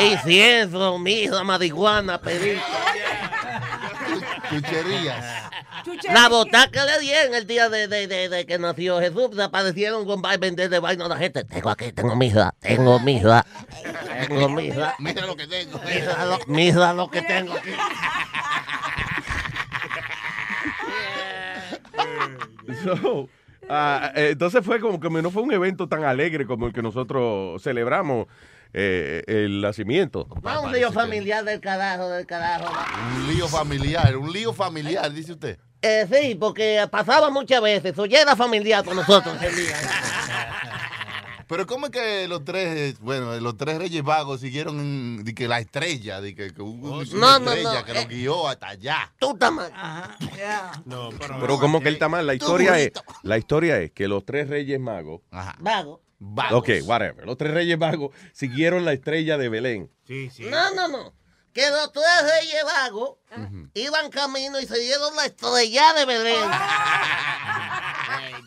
Incienso, 0.00 0.98
mirra, 0.98 1.42
marihuana, 1.44 2.18
perico. 2.18 2.62
Chucherías. 4.50 5.50
La 6.12 6.28
bota 6.28 6.68
que 6.70 6.80
le 6.80 7.00
dieron 7.00 7.34
el 7.34 7.46
día 7.46 7.68
de, 7.68 7.88
de, 7.88 8.06
de, 8.06 8.28
de 8.28 8.46
que 8.46 8.58
nació 8.58 9.00
Jesús, 9.00 9.30
se 9.34 9.42
aparecieron 9.42 10.06
con 10.06 10.22
vender 10.22 10.70
de 10.70 10.78
vaina 10.78 11.06
a 11.06 11.08
la 11.08 11.16
gente. 11.16 11.44
Tengo 11.44 11.70
aquí, 11.70 11.92
tengo 11.92 12.16
misa, 12.16 12.54
tengo 12.60 12.98
misa, 13.00 13.46
tengo 14.26 14.48
misa. 14.48 14.94
Mira 14.98 15.26
lo 15.26 15.36
que 15.36 15.46
tengo. 15.46 15.80
Mira 15.84 16.24
lo, 16.24 16.38
mira 16.46 16.92
lo 16.92 17.10
que 17.10 17.22
tengo 17.22 17.54
aquí. 17.54 17.70
So, 22.84 23.28
ah, 23.68 24.12
eh, 24.14 24.30
entonces 24.32 24.64
fue 24.64 24.78
como 24.78 25.00
que 25.00 25.08
no 25.08 25.30
fue 25.30 25.42
un 25.42 25.52
evento 25.52 25.88
tan 25.88 26.04
alegre 26.04 26.46
como 26.46 26.66
el 26.66 26.72
que 26.72 26.82
nosotros 26.82 27.62
celebramos 27.62 28.26
eh, 28.72 29.22
el 29.26 29.60
nacimiento. 29.60 30.26
Va 30.46 30.60
un 30.60 30.72
lío 30.72 30.92
familiar 30.92 31.44
del 31.44 31.60
carajo, 31.60 32.08
del 32.08 32.26
carajo. 32.26 32.66
Un 33.16 33.26
lío 33.34 33.48
familiar, 33.48 34.16
un 34.16 34.32
lío 34.32 34.52
familiar, 34.52 35.12
dice 35.12 35.32
usted. 35.32 35.58
Eh, 35.82 36.06
sí, 36.12 36.34
porque 36.34 36.86
pasaba 36.90 37.30
muchas 37.30 37.60
veces. 37.62 37.92
Eso 37.92 38.06
ya 38.06 38.20
era 38.22 38.34
familiar 38.36 38.84
con 38.84 38.96
nosotros. 38.96 39.36
Pero 41.46 41.66
¿cómo 41.66 41.86
es 41.86 41.92
que 41.92 42.28
los 42.28 42.44
tres, 42.44 42.76
eh, 42.76 42.96
bueno, 43.00 43.34
los 43.40 43.56
tres 43.56 43.78
reyes 43.78 44.02
vagos 44.02 44.40
siguieron 44.42 44.78
en- 44.80 45.24
de 45.24 45.34
que 45.34 45.48
la 45.48 45.58
estrella, 45.60 46.20
de 46.20 46.34
que, 46.34 46.52
que 46.52 46.60
hubo 46.60 46.98
una 46.98 47.04
No, 47.14 47.38
no, 47.38 47.52
estrella 47.52 47.78
no, 47.80 47.84
que 47.86 47.94
los 47.94 48.02
eh. 48.02 48.06
guió 48.10 48.48
hasta 48.48 48.68
allá? 48.68 49.10
Tú 49.18 49.32
estás 49.32 49.52
mal. 49.52 49.72
No, 50.84 51.08
pero, 51.18 51.40
Pero 51.40 51.58
como 51.58 51.80
que 51.80 51.88
él 51.88 51.94
está 51.94 52.10
mal. 52.10 52.26
La 52.26 52.34
historia 52.34 52.78
es, 52.78 52.92
la 53.22 53.38
historia 53.38 53.78
es 53.78 53.92
que 53.92 54.08
los 54.08 54.26
tres 54.26 54.50
reyes 54.50 54.78
magos, 54.78 55.22
Vago. 55.60 56.02
Ok, 56.20 56.68
whatever, 56.84 57.24
los 57.26 57.36
tres 57.36 57.52
reyes 57.52 57.78
magos 57.78 58.14
siguieron 58.32 58.84
la 58.84 58.92
estrella 58.92 59.38
de 59.38 59.48
Belén. 59.48 59.90
Sí, 60.06 60.30
sí. 60.30 60.44
No, 60.44 60.74
no, 60.74 60.88
no. 60.88 61.14
Que 61.52 61.70
los 61.70 61.92
tres 61.92 62.04
reyes 62.22 62.62
vagos 62.64 63.16
iban 63.74 64.10
camino 64.10 64.60
y 64.60 64.66
se 64.66 64.78
dieron 64.78 65.14
la 65.16 65.24
estrella 65.26 65.92
de 65.94 66.04
Belén. 66.04 66.50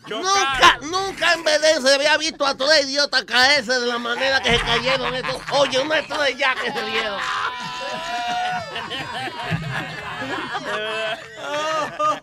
nunca, 0.08 0.78
nunca 0.82 1.32
en 1.34 1.44
Belén 1.44 1.82
se 1.82 1.94
había 1.94 2.16
visto 2.16 2.46
a 2.46 2.56
tres 2.56 2.86
idiotas 2.86 3.24
caerse 3.24 3.78
de 3.78 3.86
la 3.86 3.98
manera 3.98 4.40
que 4.40 4.52
se 4.56 4.60
cayeron 4.60 5.14
estos. 5.14 5.36
Oye, 5.52 5.80
una 5.80 5.98
estrella 5.98 6.54
que 6.62 6.72
se 6.72 6.84
dieron. 6.86 7.18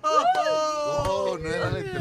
Oh, 0.01 1.37
no 1.39 1.49
era 1.49 1.69
la 1.69 1.79
estrella. 1.79 1.98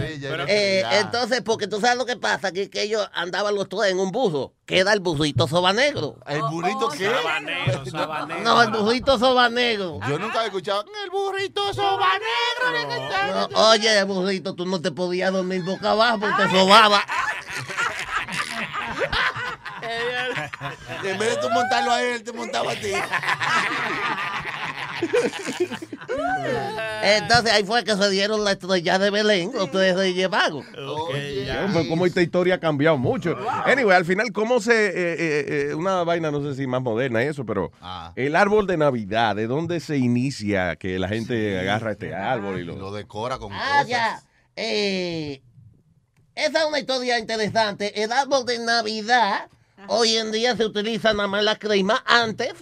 Eh, 0.48 0.84
entonces, 0.92 1.42
porque 1.42 1.66
tú 1.66 1.80
sabes 1.80 1.96
lo 1.96 2.06
que 2.06 2.16
pasa, 2.16 2.52
que, 2.52 2.68
que 2.70 2.82
ellos 2.82 3.08
andaban 3.14 3.54
los 3.54 3.68
tres 3.68 3.92
en 3.92 3.98
un 3.98 4.10
burro, 4.10 4.54
que 4.66 4.78
era 4.78 4.92
el 4.92 5.00
burrito 5.00 5.46
soba 5.48 5.72
negro. 5.72 6.16
¿El 6.26 6.42
burrito 6.42 6.88
qué? 6.90 7.10
Sabanero, 7.10 7.84
sabanero. 7.86 8.40
No, 8.42 8.62
el 8.62 8.70
burrito 8.70 9.18
soba 9.18 9.48
negro. 9.48 10.00
Yo 10.08 10.18
nunca 10.18 10.42
he 10.42 10.46
escuchado 10.46 10.84
el 11.04 11.10
burrito 11.10 11.72
soba 11.74 12.08
negro. 12.14 13.48
No, 13.50 13.68
oye, 13.70 14.02
burrito, 14.04 14.54
tú 14.54 14.66
no 14.66 14.80
te 14.80 14.90
podías 14.90 15.32
dormir 15.32 15.62
boca 15.62 15.92
abajo 15.92 16.20
porque 16.20 16.44
te 16.44 16.50
sobaba. 16.50 17.04
En 21.04 21.18
vez 21.18 21.30
de 21.30 21.36
tú 21.36 21.48
montarlo 21.50 21.92
a 21.92 22.02
él, 22.02 22.22
te 22.22 22.32
montaba 22.32 22.72
a 22.72 22.74
ti. 22.74 22.92
Entonces 27.02 27.52
ahí 27.52 27.64
fue 27.64 27.84
que 27.84 27.96
se 27.96 28.10
dieron 28.10 28.44
la 28.44 28.52
estrella 28.52 28.98
de 28.98 29.10
Belén, 29.10 29.52
reyes 29.72 30.28
vagos. 30.28 30.66
Hombre, 30.76 31.88
cómo 31.88 32.06
esta 32.06 32.22
historia 32.22 32.56
ha 32.56 32.60
cambiado 32.60 32.96
mucho. 32.96 33.36
Anyway, 33.64 33.96
al 33.96 34.04
final, 34.04 34.32
¿cómo 34.32 34.60
se. 34.60 34.86
eh, 34.86 34.92
eh, 34.96 35.68
eh, 35.70 35.74
una 35.74 36.02
vaina, 36.04 36.30
no 36.30 36.42
sé 36.42 36.54
si 36.54 36.66
más 36.66 36.82
moderna 36.82 37.22
y 37.22 37.26
eso, 37.28 37.44
pero. 37.44 37.72
Ah. 37.80 38.12
El 38.16 38.36
árbol 38.36 38.66
de 38.66 38.76
Navidad, 38.76 39.36
¿de 39.36 39.46
dónde 39.46 39.80
se 39.80 39.96
inicia 39.96 40.76
que 40.76 40.98
la 40.98 41.08
gente 41.08 41.58
agarra 41.58 41.92
este 41.92 42.14
árbol 42.14 42.60
y 42.60 42.64
lo. 42.64 42.76
Lo 42.76 42.92
decora 42.92 43.38
con 43.38 43.52
Ah, 43.52 43.84
ya. 43.86 44.20
Eh, 44.56 45.40
esa 46.34 46.60
es 46.60 46.66
una 46.68 46.78
historia 46.78 47.18
interesante. 47.18 48.02
El 48.02 48.12
árbol 48.12 48.44
de 48.46 48.58
Navidad 48.58 49.48
hoy 49.88 50.16
en 50.16 50.32
día 50.32 50.56
se 50.56 50.64
utiliza 50.64 51.12
nada 51.12 51.28
más 51.28 51.44
la 51.44 51.56
crema. 51.56 52.02
Antes 52.06 52.52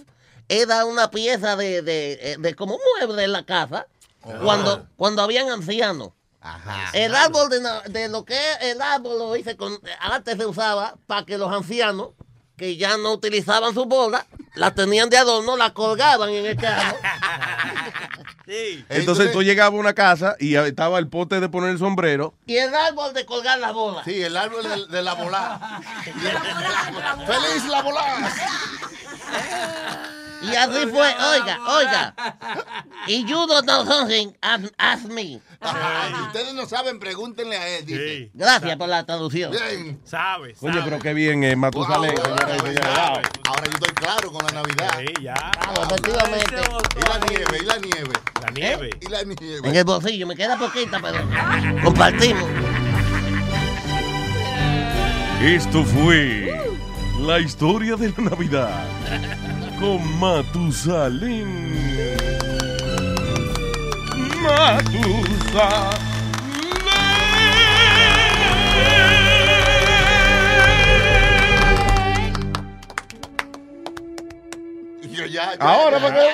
era 0.49 0.85
una 0.85 1.09
pieza 1.11 1.55
de, 1.55 1.81
de, 1.81 2.13
eh, 2.21 2.35
de 2.39 2.55
como 2.55 2.75
un 2.75 2.81
mueble 2.99 3.23
en 3.23 3.31
la 3.31 3.45
casa 3.45 3.87
cuando, 4.41 4.87
cuando 4.95 5.21
habían 5.21 5.49
ancianos. 5.49 6.11
El 6.93 7.13
árbol 7.13 7.49
de, 7.49 7.59
de 7.89 8.07
lo 8.07 8.23
que 8.23 8.35
es 8.35 8.57
el 8.61 8.81
árbol 8.81 9.17
lo 9.17 9.35
hice 9.35 9.57
con, 9.57 9.77
antes 9.99 10.37
se 10.37 10.45
usaba 10.45 10.95
para 11.05 11.25
que 11.25 11.37
los 11.37 11.51
ancianos 11.51 12.09
que 12.55 12.77
ya 12.77 12.97
no 12.97 13.11
utilizaban 13.11 13.73
su 13.73 13.85
bola, 13.85 14.25
la 14.55 14.73
tenían 14.73 15.09
de 15.09 15.17
adorno, 15.17 15.57
la 15.57 15.73
colgaban 15.73 16.29
en 16.29 16.45
el 16.45 16.57
carro. 16.57 16.97
Entonces 18.47 19.31
tú 19.31 19.43
llegabas 19.43 19.77
a 19.77 19.79
una 19.79 19.93
casa 19.93 20.35
y 20.39 20.55
estaba 20.55 20.97
el 20.99 21.07
pote 21.07 21.39
de 21.39 21.49
poner 21.49 21.69
el 21.69 21.77
sombrero. 21.77 22.33
Y 22.47 22.55
el 22.55 22.73
árbol 22.73 23.13
de 23.13 23.25
colgar 23.25 23.59
las 23.59 23.73
bolas. 23.73 24.05
Sí, 24.05 24.23
el 24.23 24.35
árbol 24.35 24.63
de, 24.63 24.87
de 24.87 25.01
la 25.03 25.13
volada. 25.13 25.81
¡Feliz 27.27 27.65
la 27.69 27.81
volada! 27.83 28.33
Y 30.41 30.55
así 30.55 30.85
fue, 30.91 31.07
oiga, 31.15 31.59
oiga. 31.67 32.15
Y 33.07 33.25
you 33.25 33.47
don't 33.47 33.65
know 33.65 33.85
something, 33.85 34.33
ask, 34.41 34.65
ask 34.77 35.05
me. 35.05 35.39
Ay, 35.61 36.13
ustedes 36.27 36.53
no 36.53 36.65
saben, 36.67 36.99
pregúntenle 36.99 37.57
a 37.57 37.67
él, 37.77 37.85
dice. 37.85 38.29
Gracias 38.33 38.75
por 38.77 38.87
la 38.89 39.03
traducción. 39.05 39.51
Bien. 39.51 39.99
Sabes. 40.05 40.57
Oye, 40.61 40.79
pero 40.83 40.99
qué 40.99 41.13
bien, 41.13 41.43
eh, 41.43 41.55
Matusalén, 41.55 42.13
Wow, 42.15 42.23
señoras 42.23 42.49
y 42.49 42.57
wow, 42.57 42.65
señores. 42.67 42.95
wow. 42.95 43.07
Wow. 43.13 43.21
Ahora 43.47 43.65
yo 43.65 43.71
estoy 43.73 43.93
claro 43.95 44.31
con 44.31 44.45
la 44.45 44.51
Navidad. 44.51 44.99
Sí, 44.99 45.13
ya. 45.23 45.51
Vamos, 45.65 45.79
efectivamente. 45.91 46.55
Y 46.95 47.09
la 47.09 47.19
nieve, 47.29 47.57
y 47.61 47.65
la 47.65 47.77
nieve. 47.77 48.13
La 48.41 48.49
nieve. 48.51 48.89
Y 49.01 49.09
la 49.09 49.19
En 49.21 49.29
nieve. 49.29 49.79
el 49.79 49.83
bolsillo, 49.85 50.27
me 50.27 50.35
queda 50.35 50.57
poquita, 50.57 50.99
pero 51.01 51.19
compartimos. 51.83 52.47
Esto 55.41 55.83
fue 55.83 56.53
la 57.19 57.39
historia 57.39 57.95
de 57.95 58.09
la 58.09 58.29
Navidad 58.29 58.85
con 59.79 60.19
Matusalén. 60.19 61.47
Matusalén. 64.41 66.07
Ahora. 75.59 75.99
¿para 75.99 76.13
qué? 76.13 76.33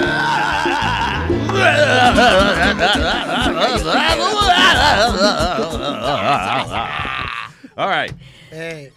All 7.77 7.87
right. 7.87 8.11
Hey, 8.49 8.91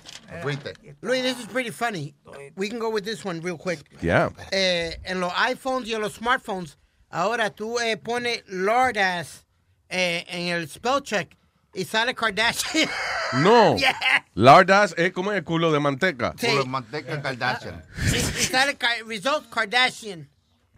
Luis, 1.02 1.22
this 1.22 1.38
is 1.38 1.46
pretty 1.46 1.70
funny. 1.70 2.14
We 2.56 2.68
can 2.68 2.78
go 2.78 2.90
with 2.90 3.04
this 3.04 3.24
one 3.24 3.40
real 3.40 3.56
quick. 3.56 3.80
Yeah. 4.02 4.30
Eh, 4.52 4.92
en 5.04 5.20
los 5.20 5.32
iPhones 5.32 5.86
y 5.86 5.94
en 5.94 6.00
los 6.00 6.14
smartphones, 6.14 6.76
ahora 7.10 7.50
tú 7.50 7.78
eh, 7.80 7.96
pones 7.96 8.42
Lord 8.48 8.98
ass 8.98 9.44
eh, 9.88 10.24
en 10.28 10.48
el 10.48 10.68
spell 10.68 11.00
check 11.02 11.36
y 11.74 11.84
sale 11.84 12.14
Kardashian. 12.14 12.88
No. 13.34 13.76
Yeah. 13.78 14.24
Lardas 14.36 14.94
es 14.96 15.12
como 15.12 15.32
el 15.32 15.42
culo 15.42 15.72
de 15.72 15.80
manteca. 15.80 16.34
Sí. 16.38 16.46
Culo 16.48 16.62
de 16.64 16.68
manteca 16.68 17.20
Kardashian. 17.22 17.82
y, 18.12 18.16
y 18.16 18.20
sale 18.20 18.76
Ka- 18.76 19.02
result 19.06 19.48
Kardashian. 19.50 20.28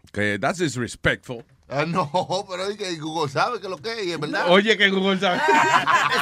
Okay, 0.09 0.37
that's 0.37 0.57
disrespectful. 0.59 1.43
Ah, 1.69 1.85
no, 1.85 2.09
pero 2.49 2.69
es 2.69 2.77
que 2.77 2.95
Google 2.95 3.29
sabe 3.29 3.59
que 3.59 3.67
lo 3.67 3.77
que 3.77 4.13
es, 4.13 4.19
verdad. 4.19 4.49
Oye, 4.49 4.77
que 4.77 4.89
Google 4.89 5.19
sabe. 5.19 5.41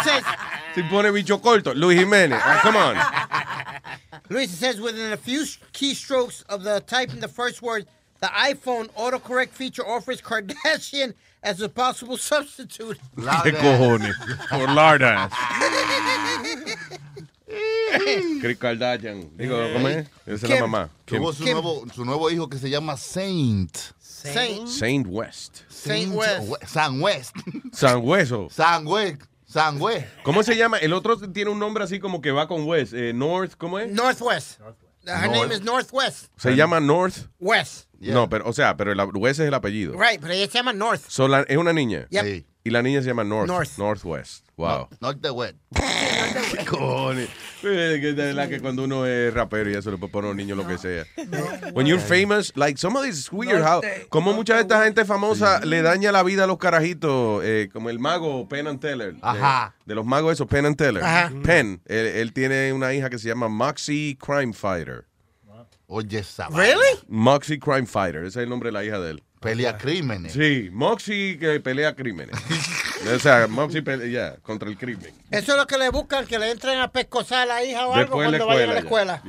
si 0.76 0.84
pone 0.84 1.12
bicho 1.12 1.40
corto, 1.40 1.74
Luis 1.74 2.00
Jiménez. 2.00 2.40
Ah, 2.44 2.60
come 2.64 2.78
on. 2.78 2.98
Luis, 4.30 4.50
says 4.50 4.82
within 4.82 5.12
a 5.12 5.18
few 5.18 5.44
keystrokes 5.72 6.44
of 6.50 6.64
the 6.64 6.82
type 6.88 7.14
in 7.14 7.20
the 7.20 7.28
first 7.28 7.62
word, 7.62 7.86
the 8.22 8.28
iPhone 8.28 8.90
autocorrect 8.98 9.50
feature 9.50 9.88
offers 9.88 10.20
Kardashian 10.20 11.14
as 11.44 11.62
a 11.62 11.70
possible 11.70 12.18
substitute. 12.18 12.98
¿Qué 13.16 13.52
cojones? 13.54 14.16
Por 14.50 14.68
Lardas. 14.74 15.32
Chris 18.42 18.58
Kardashian. 18.58 19.30
Digo, 19.38 19.58
¿cómo 19.74 19.90
es? 19.90 20.08
Esa 20.26 20.48
es 20.48 20.50
la 20.50 20.62
mamá. 20.62 20.90
Tuvo 21.06 21.32
su 21.34 21.44
nuevo, 21.44 21.86
su 21.94 22.04
nuevo 22.04 22.32
hijo 22.32 22.50
que 22.50 22.58
se 22.58 22.70
llama 22.72 22.98
Saint. 22.98 23.95
Saint. 24.34 24.68
Saint 24.68 25.08
West. 25.08 25.62
Saint 25.70 26.14
West. 26.14 26.64
San 26.68 27.02
West. 27.02 27.36
San 27.72 28.02
Hueso. 28.04 28.50
San 28.50 28.86
West. 28.88 29.22
San 29.46 29.82
West. 29.82 30.08
¿Cómo 30.24 30.44
se 30.44 30.56
llama? 30.58 30.78
El 30.80 30.92
otro 30.94 31.18
tiene 31.32 31.50
un 31.52 31.60
nombre 31.60 31.84
así 31.84 32.00
como 32.00 32.22
que 32.22 32.32
va 32.32 32.48
con 32.48 32.66
West. 32.66 32.94
Eh, 32.94 33.14
North, 33.14 33.54
¿cómo 33.58 33.80
es? 33.80 33.92
Northwest. 33.92 34.60
Her 35.08 35.28
North. 35.28 35.32
name 35.32 35.54
is 35.54 35.62
Northwest. 35.62 36.26
Se 36.38 36.56
llama 36.56 36.80
North. 36.80 37.28
West. 37.40 37.88
No, 38.00 38.28
pero, 38.30 38.48
o 38.48 38.54
sea, 38.54 38.76
pero 38.76 38.92
el 38.92 39.00
West 39.16 39.40
es 39.40 39.48
el 39.48 39.54
apellido. 39.54 39.94
Right, 40.00 40.20
pero 40.20 40.34
ella 40.34 40.48
se 40.48 40.58
llama 40.58 40.74
North. 40.74 41.02
So, 41.08 41.28
la- 41.28 41.42
es 41.44 41.58
una 41.58 41.74
niña. 41.74 42.08
Yep. 42.10 42.26
Sí. 42.26 42.46
Y 42.64 42.70
la 42.72 42.82
niña 42.82 43.02
se 43.02 43.08
llama 43.08 43.24
North. 43.24 43.48
North. 43.48 43.78
Northwest. 43.78 44.45
Wow. 44.58 44.88
Norte 45.02 45.30
West. 45.32 45.56
¿Qué 45.76 46.66
cojones? 46.66 47.28
Eh, 47.64 47.98
que 48.00 48.14
De 48.14 48.28
verdad 48.28 48.48
que 48.48 48.60
cuando 48.62 48.84
uno 48.86 49.06
es 49.06 49.34
rapero 49.34 49.70
y 49.70 49.74
eso 49.74 49.92
le 49.92 49.98
puede 49.98 50.12
poner 50.14 50.30
a 50.30 50.32
un 50.32 50.38
niño 50.38 50.56
lo 50.56 50.66
que 50.66 50.78
sea. 50.78 51.06
When 51.74 51.88
you're 51.88 52.02
famous, 52.02 52.54
like 52.56 52.78
some 52.80 52.98
of 52.98 53.04
this 53.06 53.18
is 53.18 53.32
weird 53.32 53.62
how, 53.64 53.82
como 54.10 54.32
mucha 54.34 54.56
de 54.56 54.62
esta 54.62 54.84
gente 54.84 55.04
famosa 55.04 55.60
le 55.66 55.82
daña 55.82 56.12
la 56.14 56.24
vida 56.24 56.46
a 56.46 56.48
los 56.48 56.58
carajitos, 56.58 57.42
eh, 57.44 57.70
como 57.74 57.90
el 57.90 58.00
mago 58.00 58.48
Penn 58.48 58.68
and 58.68 58.80
Teller. 58.80 59.14
de- 59.16 59.20
Ajá. 59.22 59.76
De, 59.86 59.94
los 59.96 60.06
magos 60.06 60.32
esos, 60.34 60.48
Penn 60.48 60.66
and 60.68 60.78
Teller. 60.78 61.04
Ajá. 61.04 61.32
Penn, 61.44 61.82
él, 61.86 62.06
él 62.06 62.32
tiene 62.34 62.72
una 62.72 62.94
hija 62.94 63.10
que 63.10 63.20
se 63.20 63.28
llama 63.28 63.50
Moxie 63.50 64.18
Crime 64.18 64.54
Fighter. 64.54 65.06
Oye, 65.88 66.20
esa 66.20 66.48
Really? 66.50 66.98
Moxie 67.08 67.60
Crime 67.60 67.86
Fighter, 67.86 68.22
ese 68.24 68.40
es 68.40 68.44
el 68.44 68.50
nombre 68.50 68.70
de 68.70 68.74
la 68.74 68.84
hija 68.86 69.00
de 69.00 69.12
él. 69.12 69.24
Pelea 69.40 69.78
crímenes. 69.78 70.34
Sí, 70.34 70.70
Moxie 70.72 71.38
que 71.38 71.60
pelea 71.60 71.94
crímenes. 71.94 72.36
o 73.16 73.20
sea, 73.20 73.48
pelea 73.84 74.08
ya, 74.08 74.38
contra 74.42 74.70
el 74.70 74.78
crimen. 74.78 75.14
Eso 75.32 75.52
es 75.54 75.58
lo 75.58 75.68
que 75.68 75.78
le 75.78 75.90
buscan, 75.90 76.26
que 76.26 76.40
le 76.40 76.52
entren 76.52 76.80
a 76.80 76.92
pescosar 76.92 77.44
a 77.44 77.46
la 77.46 77.64
hija 77.64 77.88
o 77.88 77.94
algo 77.94 78.18
Después 78.22 78.26
en 78.26 78.32
cuando 78.32 78.38
la 78.38 78.46
vayan 78.46 78.70
a 78.70 78.74
la 78.74 78.80
escuela. 78.80 79.24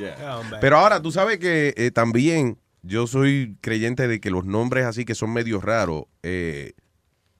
Pero 0.61 0.79
ahora, 0.79 1.01
tú 1.03 1.11
sabes 1.13 1.39
que 1.39 1.75
eh, 1.77 1.91
también 1.91 2.59
yo 2.83 3.07
soy 3.07 3.57
creyente 3.61 4.07
de 4.09 4.21
que 4.21 4.31
los 4.31 4.45
nombres 4.45 4.85
así 4.85 5.05
que 5.05 5.15
son 5.15 5.33
medio 5.33 5.61
raros, 5.61 6.05
eh, 6.23 6.73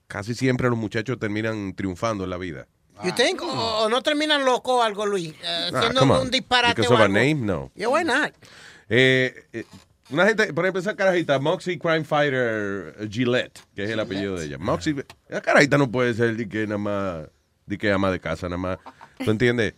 casi 0.07 0.35
siempre 0.35 0.69
los 0.69 0.77
muchachos 0.77 1.19
terminan 1.19 1.73
triunfando 1.73 2.23
en 2.25 2.29
la 2.29 2.37
vida. 2.37 2.67
You 3.03 3.11
think? 3.13 3.41
O, 3.43 3.45
o 3.83 3.89
no 3.89 4.01
terminan 4.01 4.43
loco 4.43 4.77
o 4.77 4.81
algo, 4.81 5.05
Luis, 5.05 5.33
Ah, 5.45 5.91
come 5.95 6.13
on. 6.13 6.21
un 6.23 6.31
disparate 6.31 6.73
Because 6.75 6.91
o 6.91 6.95
of 6.95 7.01
a 7.01 7.05
algo. 7.05 7.13
name, 7.13 7.45
no. 7.45 7.71
Yeah, 7.75 7.89
why 7.89 8.03
not? 8.03 8.33
Eh, 8.89 9.33
eh, 9.53 9.65
una 10.09 10.25
gente, 10.25 10.53
por 10.53 10.65
ejemplo, 10.65 10.79
esa 10.79 10.95
carajita, 10.95 11.39
Moxie 11.39 11.79
Crime 11.79 12.03
Fighter 12.03 12.95
eh, 12.99 13.07
Gillette, 13.09 13.59
que 13.75 13.83
es 13.83 13.89
el 13.89 13.99
apellido 13.99 14.37
de 14.37 14.45
ella. 14.45 14.57
Moxie, 14.57 15.05
esa 15.27 15.41
carajita 15.41 15.77
no 15.77 15.91
puede 15.91 16.13
ser 16.13 16.35
de 16.37 16.47
que 16.47 16.65
nada 16.65 16.77
más, 16.77 17.27
de 17.65 17.77
que 17.77 17.91
ama 17.91 18.11
de 18.11 18.19
casa, 18.19 18.47
nada 18.47 18.57
más. 18.57 18.79
¿Tú 19.23 19.31
entiendes? 19.31 19.73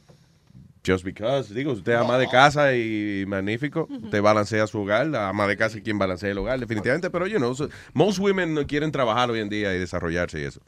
Just 0.81 1.03
because, 1.03 1.53
digo, 1.53 1.73
usted 1.73 1.93
ama 1.93 2.17
de 2.17 2.27
casa 2.29 2.73
y 2.73 3.25
magnífico, 3.27 3.87
usted 4.01 4.21
balancea 4.21 4.65
su 4.65 4.79
hogar, 4.79 5.07
la 5.07 5.27
ama 5.27 5.45
de 5.45 5.57
casa 5.57 5.77
es 5.77 5.83
quien 5.83 5.99
balancea 5.99 6.31
el 6.31 6.37
hogar, 6.37 6.57
definitivamente, 6.57 7.09
pero 7.09 7.27
you 7.27 7.37
know, 7.37 7.53
so- 7.53 7.67
most 7.93 8.17
women 8.19 8.53
no 8.53 8.65
quieren 8.65 8.89
trabajar 8.91 9.29
hoy 9.29 9.41
en 9.41 9.49
día 9.49 9.75
y 9.75 9.77
desarrollarse 9.79 10.39
y 10.39 10.43
eso. 10.45 10.61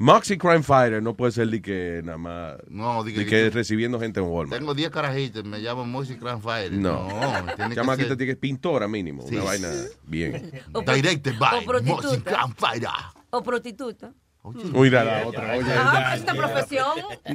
Moxie 0.00 0.36
Crime 0.36 0.64
Fighter 0.64 1.00
no 1.00 1.14
puede 1.14 1.30
ser 1.30 1.46
de 1.48 1.62
que 1.62 2.00
nada 2.04 2.18
más, 2.18 2.56
No, 2.68 3.04
di 3.04 3.12
que- 3.14 3.20
de 3.20 3.26
que 3.26 3.50
recibiendo 3.50 4.00
gente 4.00 4.18
en 4.18 4.26
Walmart. 4.26 4.58
Tengo 4.58 4.74
10 4.74 4.90
carajitos, 4.90 5.44
me 5.44 5.60
llamo 5.60 5.84
Moisés 5.86 6.18
Grand 6.18 6.42
Fire. 6.42 6.72
No, 6.72 7.06
tiene 7.54 7.68
que 7.70 7.74
Chamaquita 7.76 8.08
ser- 8.08 8.16
tiene 8.16 8.32
que 8.32 8.36
pintora 8.36 8.88
mínimo, 8.88 9.22
Sí. 9.28 9.36
una 9.36 9.44
vaina 9.44 9.68
bien. 10.04 10.50
Directed 10.92 11.34
by. 11.38 11.64
Moisés 11.84 12.24
Grand 12.24 12.52
Fire. 12.56 12.88
O 13.30 13.42
prostituta. 13.42 14.12
Mira 14.44 15.04
la 15.04 15.26
otra, 15.26 15.54
oye. 15.56 15.72
Ah, 15.72 16.14
es 16.16 16.22
una 16.22 16.34
profesión. 16.34 16.88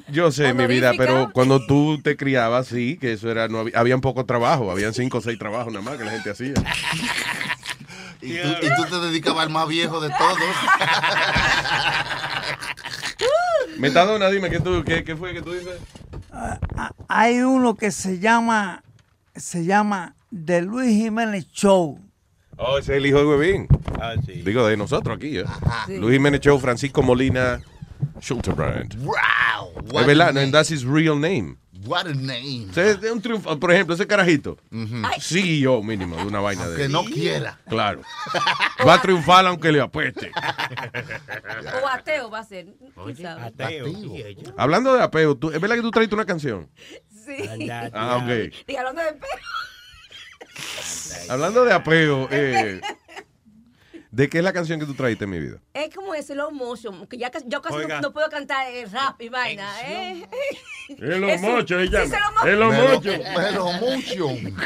Yo 0.09 0.29
sé, 0.31 0.53
mi 0.53 0.67
vida, 0.67 0.91
pero 0.97 1.31
cuando 1.31 1.65
tú 1.65 2.01
te 2.01 2.17
criabas, 2.17 2.67
sí, 2.67 2.97
que 2.97 3.13
eso 3.13 3.31
era, 3.31 3.47
no 3.47 3.59
había, 3.59 3.79
habían 3.79 4.01
poco 4.01 4.25
trabajo, 4.25 4.69
habían 4.69 4.93
cinco 4.93 5.19
o 5.19 5.21
seis 5.21 5.39
trabajos 5.39 5.71
nada 5.71 5.85
más 5.85 5.97
que 5.97 6.03
la 6.03 6.11
gente 6.11 6.31
hacía. 6.31 6.53
Y 8.19 8.35
tú, 8.39 8.47
y 8.49 8.69
tú 8.75 8.85
te 8.89 8.99
dedicabas 9.07 9.45
al 9.45 9.51
más 9.51 9.67
viejo 9.67 10.01
de 10.01 10.09
todos. 10.09 10.39
Metadona, 13.77 14.27
dime, 14.29 14.49
¿qué, 14.49 14.59
tú, 14.59 14.83
qué, 14.83 15.03
qué 15.03 15.15
fue 15.15 15.33
que 15.33 15.43
tú 15.43 15.53
dices? 15.53 15.79
Hay 17.07 17.41
uno 17.41 17.75
que 17.75 17.91
se 17.91 18.17
llama, 18.19 18.83
se 19.35 19.65
llama 19.65 20.15
The 20.45 20.61
Luis 20.63 20.89
Jiménez 20.89 21.47
Show. 21.51 21.99
Oh, 22.57 22.77
ese 22.77 22.93
es 22.93 22.97
el 22.97 23.05
hijo 23.05 23.19
de 23.19 23.25
Huevín. 23.25 23.67
Ah, 24.01 24.15
sí. 24.25 24.41
Digo, 24.43 24.65
de 24.67 24.77
nosotros 24.77 25.15
aquí, 25.17 25.37
¿eh? 25.39 25.45
Sí. 25.85 25.97
Luis 25.97 26.13
Jiménez 26.13 26.41
Show, 26.41 26.59
Francisco 26.59 27.01
Molina 27.03 27.61
Schulterbrand. 28.19 28.95
wow. 29.03 29.13
what 29.91 30.01
Es 30.01 30.07
verdad, 30.07 30.37
and 30.37 30.51
that's 30.51 30.69
his 30.71 30.83
real 30.83 31.19
name. 31.19 31.57
What 31.85 32.07
a 32.07 32.13
name. 32.13 32.67
O 32.69 32.73
sea, 32.73 32.85
es 32.89 32.97
un 33.11 33.21
triunfo. 33.21 33.57
Por 33.59 33.71
ejemplo, 33.71 33.93
ese 33.95 34.05
carajito. 34.07 34.57
CEO 35.21 35.81
mínimo 35.83 36.17
de 36.17 36.23
una 36.25 36.39
vaina 36.41 36.67
de 36.67 36.75
Que 36.75 36.89
no 36.89 37.05
quiera. 37.05 37.59
Claro. 37.69 38.01
Va 38.87 38.95
a 38.95 39.01
triunfar 39.01 39.45
aunque 39.45 39.71
le 39.71 39.79
apueste. 39.79 40.31
O 41.83 41.87
ateo 41.87 42.29
va 42.29 42.39
a 42.39 42.43
ser. 42.43 42.67
¿quién 43.05 43.17
sabe? 43.17 43.41
Ateo. 43.45 43.85
Hablando 44.57 44.93
de 44.95 45.03
apeo, 45.03 45.35
¿tú- 45.37 45.51
¿es 45.51 45.61
verdad 45.61 45.75
que 45.77 45.81
tú 45.83 45.91
traiste 45.91 46.13
una 46.15 46.25
canción? 46.25 46.67
Sí. 47.09 47.69
Ah, 47.93 48.17
ok. 48.23 48.53
Y 48.67 48.75
hablando 48.75 49.01
de 49.03 49.11
pelo. 49.13 49.27
Hablando 51.29 51.65
de 51.65 51.73
apeo, 51.73 52.27
eh, 52.31 52.81
¿de 54.17 54.29
qué 54.29 54.39
es 54.39 54.43
la 54.43 54.51
canción 54.51 54.79
que 54.79 54.85
tú 54.87 54.95
traiste 54.95 55.25
en 55.25 55.29
mi 55.29 55.39
vida? 55.39 55.57
Es 55.75 55.93
como 55.93 56.15
en 56.15 56.23
slow 56.23 56.49
motion, 56.51 57.05
que 57.05 57.17
ya 57.19 57.31
yo 57.45 57.61
casi 57.61 57.75
no, 57.77 57.81
Oiga. 57.83 58.01
no 58.01 58.11
puedo 58.11 58.27
cantar 58.29 58.65
eh, 58.71 58.85
rap 58.91 59.21
y 59.21 59.29
vaina, 59.29 59.69
¿eh? 59.87 60.27
Es 60.89 60.97
lo 60.99 61.27
sí, 61.27 61.33
llama. 61.43 61.65
se 61.67 62.51
lo 62.55 62.71
mo- 62.71 63.41
Es 63.41 63.53
lo 63.53 63.71
mucho. 63.73 64.29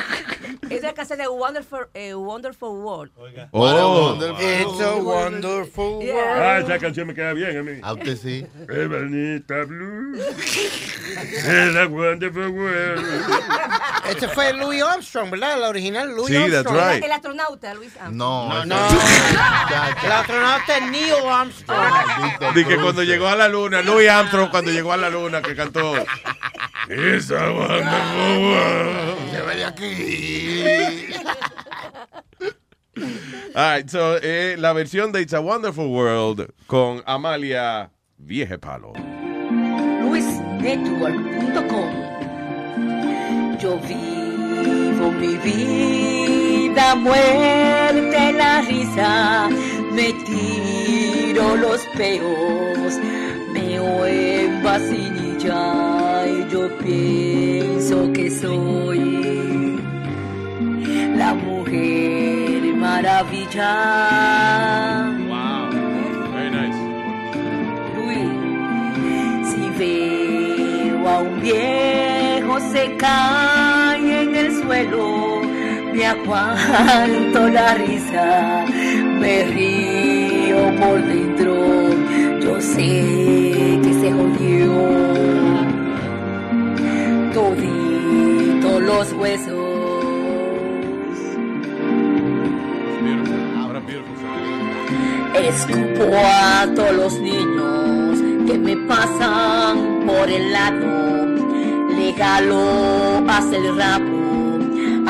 Es 0.69 0.82
la 0.84 0.94
casa 0.94 1.18
de 1.18 1.28
Wonderful, 1.28 1.90
eh, 1.94 2.14
Wonderful 2.14 2.69
World. 2.82 3.11
Oh. 3.52 4.18
It's 4.40 4.80
a 4.82 4.95
wonderful 4.95 5.98
world. 5.98 6.41
Ah, 6.41 6.60
esa 6.60 6.80
canción 6.80 7.07
me 7.07 7.14
queda 7.14 7.34
bien 7.34 7.57
a 7.57 7.64
mí. 7.64 7.80
A 7.84 7.91
usted 7.94 8.15
sí. 8.15 8.45
Evanita 8.69 9.65
Blue. 9.65 10.18
Es 10.18 11.73
la 11.73 11.88
wonderful 11.88 12.48
world. 12.52 13.06
Este 14.10 14.28
fue 14.30 14.52
Louis 14.53 14.82
Armstrong, 14.82 15.30
¿verdad? 15.32 15.60
La 15.60 15.69
original 15.69 16.10
Louis 16.15 16.28
Sí, 16.28 16.34
that's 16.52 16.65
Armstrong. 16.68 16.91
right. 16.95 17.03
El 17.03 17.11
astronauta, 17.11 17.73
Luis 17.76 17.91
Armstrong. 17.98 18.15
No, 18.15 18.65
No, 18.65 18.76
el 20.03 20.11
astronauta 20.11 20.77
es 20.77 20.91
Neil 20.91 21.13
Armstrong. 21.30 22.53
Di 22.55 22.65
que 22.65 22.77
cuando 22.77 23.03
llegó 23.03 23.27
a 23.27 23.35
la 23.35 23.47
luna, 23.47 23.81
Louis 23.81 24.09
Armstrong 24.09 24.49
cuando 24.49 24.72
llegó 24.72 24.93
a 24.93 24.97
la 24.97 25.09
luna 25.09 25.41
que 25.41 25.55
cantó. 25.55 25.95
Esa 26.89 27.49
wonderful 27.51 28.38
world. 28.43 29.31
Se 29.31 29.41
ve 29.41 29.55
de 29.55 29.65
aquí. 29.65 31.07
All 33.53 33.77
right, 33.77 33.89
so, 33.89 34.18
eh, 34.22 34.55
la 34.57 34.73
versión 34.73 35.11
de 35.11 35.22
It's 35.22 35.34
a 35.34 35.39
Wonderful 35.39 35.88
World 35.88 36.53
con 36.68 37.03
Amalia 37.05 37.89
Viejepalo. 38.18 38.93
luisnetwork.com 40.03 41.89
Yo 43.59 43.77
vivo 43.80 45.11
mi 45.11 45.35
vida, 45.38 46.51
muerte 46.95 48.34
la 48.34 48.61
risa, 48.61 49.49
me 49.93 50.14
tiro 50.14 51.56
los 51.56 51.81
peos, 51.98 52.99
meo 53.53 54.06
en 54.06 54.64
vacinilla 54.64 56.26
y 56.27 56.52
yo 56.52 56.77
pienso 56.77 58.11
que 58.14 58.30
soy 58.30 59.80
la 61.15 61.34
mujer 61.34 62.64
maravilla. 62.76 63.73
Wow, 65.30 65.69
very 66.34 66.52
nice. 66.52 66.80
Si 69.49 69.64
veo 69.77 71.10
a 71.10 71.19
un 71.19 71.41
viejo 71.41 72.60
se 72.72 72.95
cae 72.98 74.23
en 74.23 74.35
el 74.35 74.52
suelo, 74.61 75.31
me 75.93 76.05
aguanto 76.05 77.49
la 77.49 77.73
risa, 77.76 78.65
me 79.19 79.43
río 79.43 80.76
por 80.80 81.03
dentro, 81.05 81.89
yo 82.41 82.61
sé 82.61 83.80
que 83.84 83.93
se 84.01 84.11
jodió 84.11 84.72
todito 87.34 88.80
los 88.80 89.13
huesos. 89.13 89.57
Escupo 95.34 96.15
a 96.15 96.68
todos 96.76 96.93
los 96.93 97.19
niños 97.19 98.19
que 98.47 98.57
me 98.57 98.77
pasan 98.88 100.05
por 100.05 100.30
el 100.30 100.51
lado. 100.51 101.26
Le 101.89 102.13
jalo 102.13 103.23
hacia 103.27 103.57
el 103.57 103.77
rabo 103.77 104.40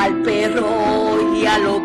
al 0.03 0.13
perro 0.23 1.35
y 1.35 1.45
a 1.45 1.57
los. 1.59 1.81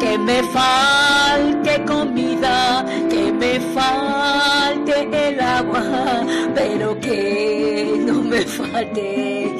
Que 0.00 0.16
me 0.18 0.42
falte 0.44 1.84
comida, 1.84 2.84
que 3.10 3.32
me 3.32 3.60
falte 3.76 5.28
el 5.28 5.40
agua, 5.40 5.84
pero 6.54 6.98
que 6.98 8.02
no 8.06 8.22
me 8.22 8.40
falte 8.40 9.54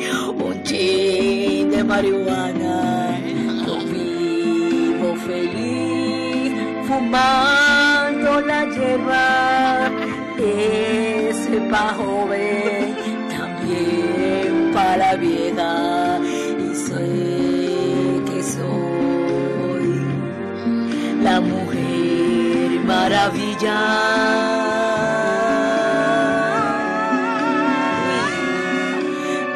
un 0.45 0.63
chin 0.65 1.71
de 1.71 1.85
marihuana. 1.85 3.21
Yo 3.67 3.77
vivo 3.93 5.15
feliz 5.27 6.53
fumando 6.89 8.41
la 8.41 8.65
hierba. 8.65 9.91
Ese 10.39 11.61
pa' 11.71 11.95
joven, 11.99 12.80
la 21.23 21.41
mujer 21.41 22.81
maravilla. 22.85 23.79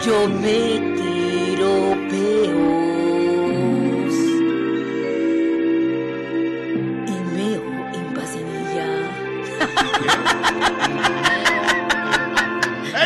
Yo 0.05 0.29
me 0.29 0.81
tiro 0.99 1.97
peos 2.11 2.55
y 7.09 7.17
meo 7.35 7.65
en 7.95 8.07
vacinilla. 8.15 8.89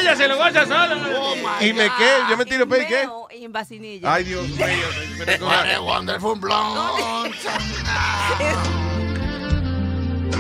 Ella 0.01 0.17
se 0.17 0.29
lo 0.29 0.37
goza 0.37 0.67
sola. 0.67 0.97
¿Y 1.61 1.73
me 1.73 1.85
qué? 1.85 2.11
¿Yo 2.29 2.37
me 2.37 2.45
tiro 2.45 2.67
pe 2.69 2.83
y 2.83 2.87
qué? 2.87 3.09
En 3.49 3.53
vacinilla. 3.53 4.13
Ay, 4.13 4.25
Dios 4.25 4.47
mío. 4.47 4.67
A 5.49 5.81
wonderful 5.81 6.39
blonde. 6.39 6.81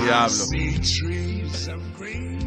Diablo. 0.05 0.45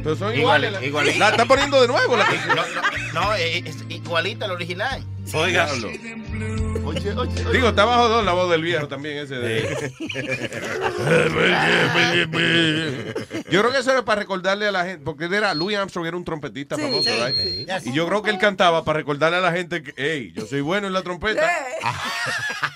Pero 0.04 0.16
son 0.16 0.36
Igual- 0.36 0.64
iguales. 0.66 0.84
igualito. 0.84 1.18
La 1.18 1.30
está 1.30 1.46
poniendo 1.46 1.82
de 1.82 1.88
nuevo 1.88 2.16
la 2.16 2.26
canción. 2.26 2.56
No, 2.56 2.64
no, 2.64 3.22
no, 3.26 3.34
es, 3.34 3.76
es 3.90 4.01
igualita 4.12 4.46
al 4.46 4.52
original. 4.52 5.04
Oiga. 5.34 5.68
Oye, 6.84 7.12
oye, 7.14 7.52
Digo, 7.54 7.70
está 7.70 7.86
bajo 7.86 8.10
dos 8.10 8.26
la 8.26 8.34
voz 8.34 8.50
del 8.50 8.62
viejo 8.64 8.88
también 8.88 9.20
ese 9.20 9.36
de. 9.36 9.92
yo 13.50 13.60
creo 13.62 13.72
que 13.72 13.78
eso 13.80 13.92
era 13.92 14.04
para 14.04 14.22
recordarle 14.22 14.68
a 14.68 14.72
la 14.72 14.86
gente, 14.86 15.04
porque 15.06 15.26
él 15.26 15.34
era 15.34 15.54
Louis 15.54 15.78
Armstrong 15.78 16.08
era 16.08 16.18
un 16.18 16.26
trompetista 16.26 16.76
Sí, 16.76 16.82
famoso, 16.82 17.10
sí, 17.10 17.24
right? 17.24 17.38
sí. 17.82 17.90
Y 17.90 17.94
yo 17.94 18.08
creo 18.08 18.22
que 18.24 18.32
él 18.32 18.40
cantaba 18.40 18.84
para 18.84 18.98
recordarle 19.00 19.38
a 19.38 19.42
la 19.42 19.52
gente 19.52 19.84
que, 19.84 19.94
hey, 19.96 20.34
yo 20.36 20.46
soy 20.46 20.62
bueno 20.62 20.88
en 20.88 20.94
la 20.94 21.02
trompeta. 21.04 21.50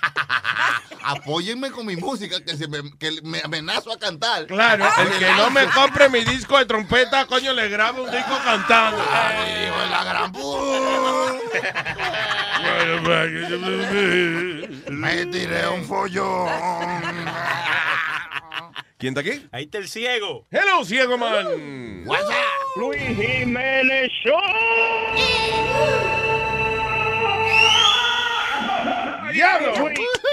Apóyenme 1.07 1.69
con 1.69 1.85
mi 1.85 1.95
música 1.95 2.43
que, 2.43 2.57
se 2.57 2.67
me, 2.67 2.79
que 2.97 3.11
me 3.21 3.39
amenazo 3.43 3.91
a 3.91 3.99
cantar. 3.99 4.47
Claro, 4.47 4.85
el 4.99 5.19
que 5.19 5.31
no 5.33 5.51
me 5.51 5.67
compre 5.67 6.09
mi 6.09 6.25
disco 6.25 6.57
de 6.57 6.65
trompeta, 6.65 7.27
coño, 7.27 7.53
le 7.53 7.69
grabo 7.69 8.05
un 8.05 8.11
disco 8.11 8.35
cantando. 8.43 9.03
Ay, 9.11 9.67
hijo 9.67 9.79
de 9.81 9.87
la 9.87 10.03
gran 10.03 10.31
Me 14.89 15.25
tiré 15.27 15.67
un 15.67 15.85
follón. 15.85 16.49
¿Quién 18.97 19.15
está 19.15 19.21
aquí? 19.21 19.47
Ahí 19.51 19.65
está 19.65 19.77
el 19.77 19.87
ciego. 19.87 20.47
Hello, 20.49 20.83
ciego 20.83 21.19
man. 21.19 21.45
Luis 22.77 23.03
Jiménez 23.15 24.09
Show. 24.23 24.41
¡Diablo! 29.31 29.73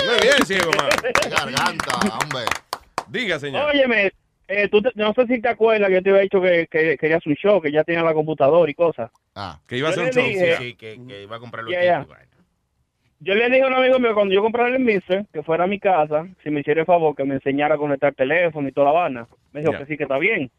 Muy 0.06 0.20
bien, 0.22 0.46
ciego 0.46 0.70
man. 0.76 0.88
Garganta, 1.30 1.92
hombre. 2.22 2.44
Diga, 3.08 3.38
señor. 3.38 3.68
Óyeme, 3.70 4.12
eh, 4.48 4.68
tú 4.68 4.82
te- 4.82 4.90
no 4.94 5.12
sé 5.14 5.26
si 5.26 5.40
te 5.40 5.48
acuerdas 5.48 5.88
que 5.88 5.94
yo 5.96 6.02
te 6.02 6.10
había 6.10 6.22
dicho 6.22 6.40
que, 6.40 6.66
que 6.70 6.96
querías 6.98 7.26
un 7.26 7.34
show, 7.34 7.60
que 7.60 7.70
ya 7.72 7.84
tenía 7.84 8.02
la 8.02 8.14
computadora 8.14 8.70
y 8.70 8.74
cosas. 8.74 9.10
Ah, 9.34 9.58
que 9.66 9.76
iba 9.78 9.88
a 9.88 9.90
hacer 9.92 10.04
un 10.04 10.10
show. 10.10 10.24
dije- 10.24 10.56
Sí, 10.56 10.74
que, 10.74 11.00
que 11.06 11.22
iba 11.22 11.36
a 11.36 11.40
comprar 11.40 11.64
los 11.64 11.72
equipos. 12.00 12.16
Yo 13.20 13.34
le 13.36 13.46
dije 13.50 13.62
a 13.62 13.66
un 13.68 13.74
amigo 13.74 13.98
mío 14.00 14.14
cuando 14.14 14.34
yo 14.34 14.42
comprara 14.42 14.68
el 14.74 14.80
mixer, 14.80 15.26
que 15.32 15.42
fuera 15.44 15.64
a 15.64 15.66
mi 15.68 15.78
casa, 15.78 16.26
si 16.42 16.50
me 16.50 16.60
hiciera 16.60 16.80
el 16.80 16.86
favor, 16.86 17.14
que 17.14 17.24
me 17.24 17.34
enseñara 17.34 17.76
a 17.76 17.78
conectar 17.78 18.10
el 18.10 18.16
teléfono 18.16 18.66
y 18.68 18.72
toda 18.72 18.86
la 18.92 18.92
vaina. 19.00 19.26
Me 19.52 19.60
dijo 19.60 19.72
que 19.78 19.86
sí, 19.86 19.96
que 19.96 20.02
está 20.04 20.18
bien. 20.18 20.50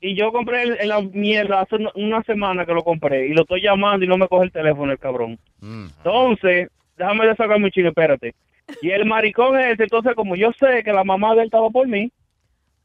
Y 0.00 0.14
yo 0.14 0.32
compré 0.32 0.64
el, 0.64 0.76
el- 0.80 0.88
la 0.88 1.00
mierda 1.00 1.62
hace 1.62 1.76
una, 1.76 1.90
una 1.94 2.22
semana 2.24 2.66
que 2.66 2.74
lo 2.74 2.82
compré 2.82 3.26
y 3.26 3.32
lo 3.32 3.42
estoy 3.42 3.62
llamando 3.62 4.04
y 4.04 4.08
no 4.08 4.18
me 4.18 4.28
coge 4.28 4.44
el 4.44 4.52
teléfono 4.52 4.92
el 4.92 4.98
cabrón. 4.98 5.38
Entonces, 5.96 6.68
déjame 6.96 7.26
de 7.26 7.36
sacar 7.36 7.58
mi 7.58 7.70
chino, 7.70 7.88
espérate. 7.88 8.34
Y 8.80 8.90
el 8.90 9.04
maricón 9.06 9.58
ese, 9.58 9.84
entonces 9.84 10.14
como 10.14 10.36
yo 10.36 10.52
sé 10.52 10.82
que 10.84 10.92
la 10.92 11.04
mamá 11.04 11.34
de 11.34 11.40
él 11.40 11.46
estaba 11.46 11.68
por 11.70 11.86
mí, 11.88 12.10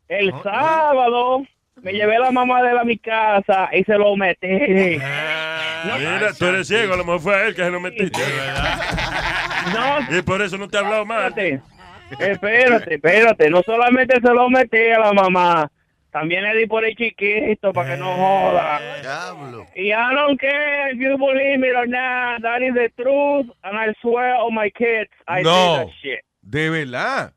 el 0.07 0.33
sábado 0.41 1.43
me 1.81 1.93
llevé 1.93 2.17
la 2.19 2.31
mamá 2.31 2.61
de 2.63 2.71
él 2.71 2.77
a 2.77 2.83
mi 2.83 2.97
casa 2.97 3.69
y 3.71 3.83
se 3.83 3.97
lo 3.97 4.15
metí. 4.15 4.47
Mira, 4.47 6.33
tú 6.37 6.45
eres 6.45 6.67
ciego, 6.67 6.93
a 6.93 6.97
lo 6.97 7.05
mejor 7.05 7.19
fue 7.21 7.35
a 7.35 7.47
él 7.47 7.55
que 7.55 7.63
se 7.63 7.71
lo 7.71 7.79
metiste. 7.79 8.21
No. 9.67 10.17
Y 10.17 10.21
por 10.21 10.41
eso 10.41 10.57
no 10.57 10.69
te 10.69 10.77
ha 10.77 10.79
hablado 10.79 11.05
mal. 11.05 11.27
Espérate, 11.27 11.61
espérate, 12.31 12.93
espérate. 12.95 13.49
No 13.49 13.61
solamente 13.63 14.15
se 14.21 14.33
lo 14.33 14.49
metí 14.49 14.77
a 14.77 14.99
la 14.99 15.11
mamá, 15.11 15.69
también 16.19 16.43
le 16.43 16.55
di 16.55 16.65
por 16.65 16.83
el 16.83 16.95
chiquito 16.95 17.71
para 17.73 17.91
que 17.91 17.97
no 17.97 18.15
joda. 18.15 18.79
Diablo. 19.01 19.65
Y 19.75 19.91
I 19.91 20.15
don't 20.15 20.39
care 20.39 20.89
if 20.91 20.99
you 20.99 21.17
believe 21.17 21.59
me 21.59 21.69
or 21.71 21.85
not, 21.87 22.41
that 22.41 22.61
is 22.61 22.73
the 22.73 22.89
truth, 23.01 23.45
and 23.63 23.77
I 23.77 23.93
swear 24.01 24.35
on 24.35 24.53
my 24.55 24.69
kids, 24.71 25.09
I 25.27 25.43
No. 25.43 25.51
did 25.79 25.87
that 25.87 25.93
shit. 26.01 26.19
De 26.41 26.69
verdad. 26.69 27.33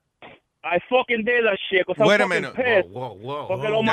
I 0.62 0.78
fucking 0.88 1.24
did 1.24 1.44
that 1.44 1.58
shit. 1.68 1.84
'cause 1.86 1.96
I 1.98 2.02
was 2.04 2.08
Wait 2.08 2.20
a 2.20 2.28
fucking 2.28 2.52
pissed. 2.64 2.88
Whoa, 2.90 3.14
whoa, 3.14 3.44
whoa. 3.44 3.48
Porque 3.48 3.68
los 3.68 3.84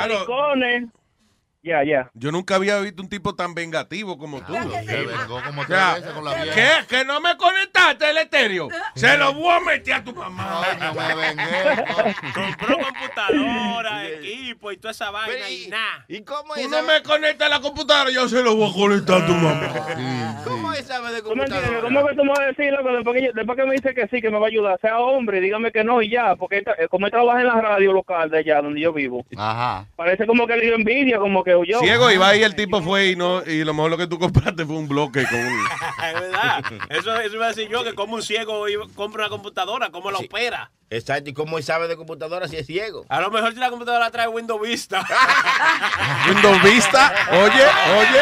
Ya. 1.68 1.84
Ya. 1.84 2.10
Yo 2.14 2.32
nunca 2.32 2.54
había 2.54 2.78
visto 2.80 3.02
un 3.02 3.08
tipo 3.08 3.34
tan 3.34 3.54
vengativo 3.54 4.16
como 4.16 4.40
tú. 4.40 4.54
Se 4.54 5.04
vengó 5.04 5.42
como 5.44 5.66
tres 5.66 5.94
veces 5.94 6.12
con 6.12 6.24
la 6.24 6.34
vieja. 6.42 6.54
¿Qué? 6.54 6.96
¿Que 6.96 7.04
no 7.04 7.20
me 7.20 7.36
conectaste 7.36 8.08
el 8.08 8.18
estéreo? 8.18 8.68
Se 8.94 9.18
lo 9.18 9.34
voy 9.34 9.50
a 9.50 9.60
meter 9.60 9.94
a 9.94 10.04
tu 10.04 10.14
mamá. 10.14 10.62
No 10.80 10.94
me 10.94 11.14
vengué. 11.14 11.84
Compró 12.34 12.78
computadora, 12.78 14.08
equipo 14.08 14.72
y 14.72 14.78
toda 14.78 14.92
esa 14.92 15.10
vaina 15.10 15.50
y 15.50 15.68
nada. 15.68 16.04
¿Y 16.08 16.22
cómo 16.22 16.54
Tú 16.54 16.68
no 16.70 16.82
me 16.82 17.02
conectas 17.02 17.50
la 17.50 17.60
computadora, 17.60 18.10
yo 18.10 18.28
se 18.28 18.42
lo 18.42 18.56
voy 18.56 18.70
a 18.70 18.72
conectar 18.72 19.22
a 19.22 19.26
tu 19.26 19.34
mamá. 19.34 20.42
¿Cómo 20.44 20.67
sabe. 20.82 21.22
¿Cómo 21.22 21.44
que 21.44 22.14
tú 22.14 22.24
me 22.24 22.30
vas 22.30 22.38
a 22.40 22.46
decir, 22.46 22.72
loco? 22.72 22.90
Después 22.92 23.16
que, 23.16 23.26
yo- 23.26 23.32
después 23.34 23.56
que 23.58 23.64
me 23.66 23.74
dice 23.74 23.94
que 23.94 24.08
sí, 24.08 24.20
que 24.20 24.30
me 24.30 24.38
va 24.38 24.46
a 24.46 24.48
ayudar, 24.48 24.78
sea 24.80 24.98
hombre, 24.98 25.40
dígame 25.40 25.70
que 25.72 25.84
no 25.84 26.00
y 26.02 26.10
ya, 26.10 26.36
porque 26.36 26.58
esta- 26.58 26.72
eh, 26.78 26.88
como 26.88 27.06
él 27.06 27.12
trabaja 27.12 27.40
en 27.40 27.46
la 27.46 27.60
radio 27.60 27.92
local 27.92 28.30
de 28.30 28.38
allá 28.38 28.62
donde 28.62 28.80
yo 28.80 28.92
vivo, 28.92 29.24
Ajá. 29.36 29.86
parece 29.96 30.26
como 30.26 30.46
que 30.46 30.56
le 30.56 30.62
dio 30.66 30.74
envidia, 30.74 31.18
como 31.18 31.42
que 31.44 31.54
huyó. 31.56 31.80
Ciego, 31.80 32.10
y 32.10 32.16
va 32.16 32.28
ahí 32.30 32.42
el 32.42 32.54
tipo 32.54 32.82
fue 32.82 33.08
y 33.08 33.16
no, 33.16 33.42
y 33.44 33.64
lo 33.64 33.74
mejor 33.74 33.90
lo 33.90 33.96
que 33.98 34.06
tú 34.06 34.18
compraste 34.18 34.64
fue 34.64 34.76
un 34.76 34.88
bloque 34.88 35.24
con 35.30 35.38
un. 35.40 35.58
Es 36.08 36.20
verdad. 36.20 36.62
Eso, 36.90 37.20
eso 37.20 37.34
iba 37.36 37.46
a 37.46 37.48
decir 37.48 37.68
yo, 37.68 37.82
que 37.84 37.94
como 37.94 38.14
un 38.14 38.22
ciego 38.22 38.64
compra 38.94 39.22
una 39.24 39.30
computadora, 39.30 39.90
¿cómo 39.90 40.10
la 40.10 40.18
opera? 40.18 40.70
Exacto, 40.90 41.28
¿y 41.28 41.34
cómo 41.34 41.58
él 41.58 41.64
sabe 41.64 41.86
de 41.86 41.96
computadora 41.96 42.48
si 42.48 42.56
es 42.56 42.66
ciego? 42.66 43.04
A 43.10 43.20
lo 43.20 43.30
mejor 43.30 43.52
si 43.52 43.58
la 43.58 43.68
computadora 43.68 44.10
trae 44.10 44.26
Windows 44.28 44.60
Vista. 44.62 45.04
Windows 46.28 46.62
Vista, 46.62 47.12
oye, 47.32 47.64
oye. 47.98 48.20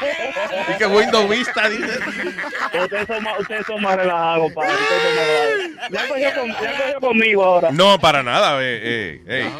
Y 0.74 0.78
que 0.78 0.86
Windows 0.86 1.28
Vista 1.28 1.68
dice. 1.68 1.98
Ustedes 2.82 3.06
son 3.06 3.22
más, 3.24 3.38
ustedes 3.40 3.66
son 3.66 3.82
más 3.82 3.96
relajados, 3.96 4.52
padre. 4.52 4.70
Ustedes 4.72 5.02
son 5.02 5.14
más 5.16 5.26
relajados. 5.26 5.90
Ya 5.90 6.08
cogió, 6.08 6.34
con, 6.40 6.48
ya 6.62 6.72
cogió 6.78 7.00
conmigo 7.00 7.44
ahora. 7.44 7.68
No, 7.72 7.98
para 7.98 8.22
nada, 8.22 8.60
eh, 8.62 8.80
eh, 8.82 9.22
eh. 9.26 9.50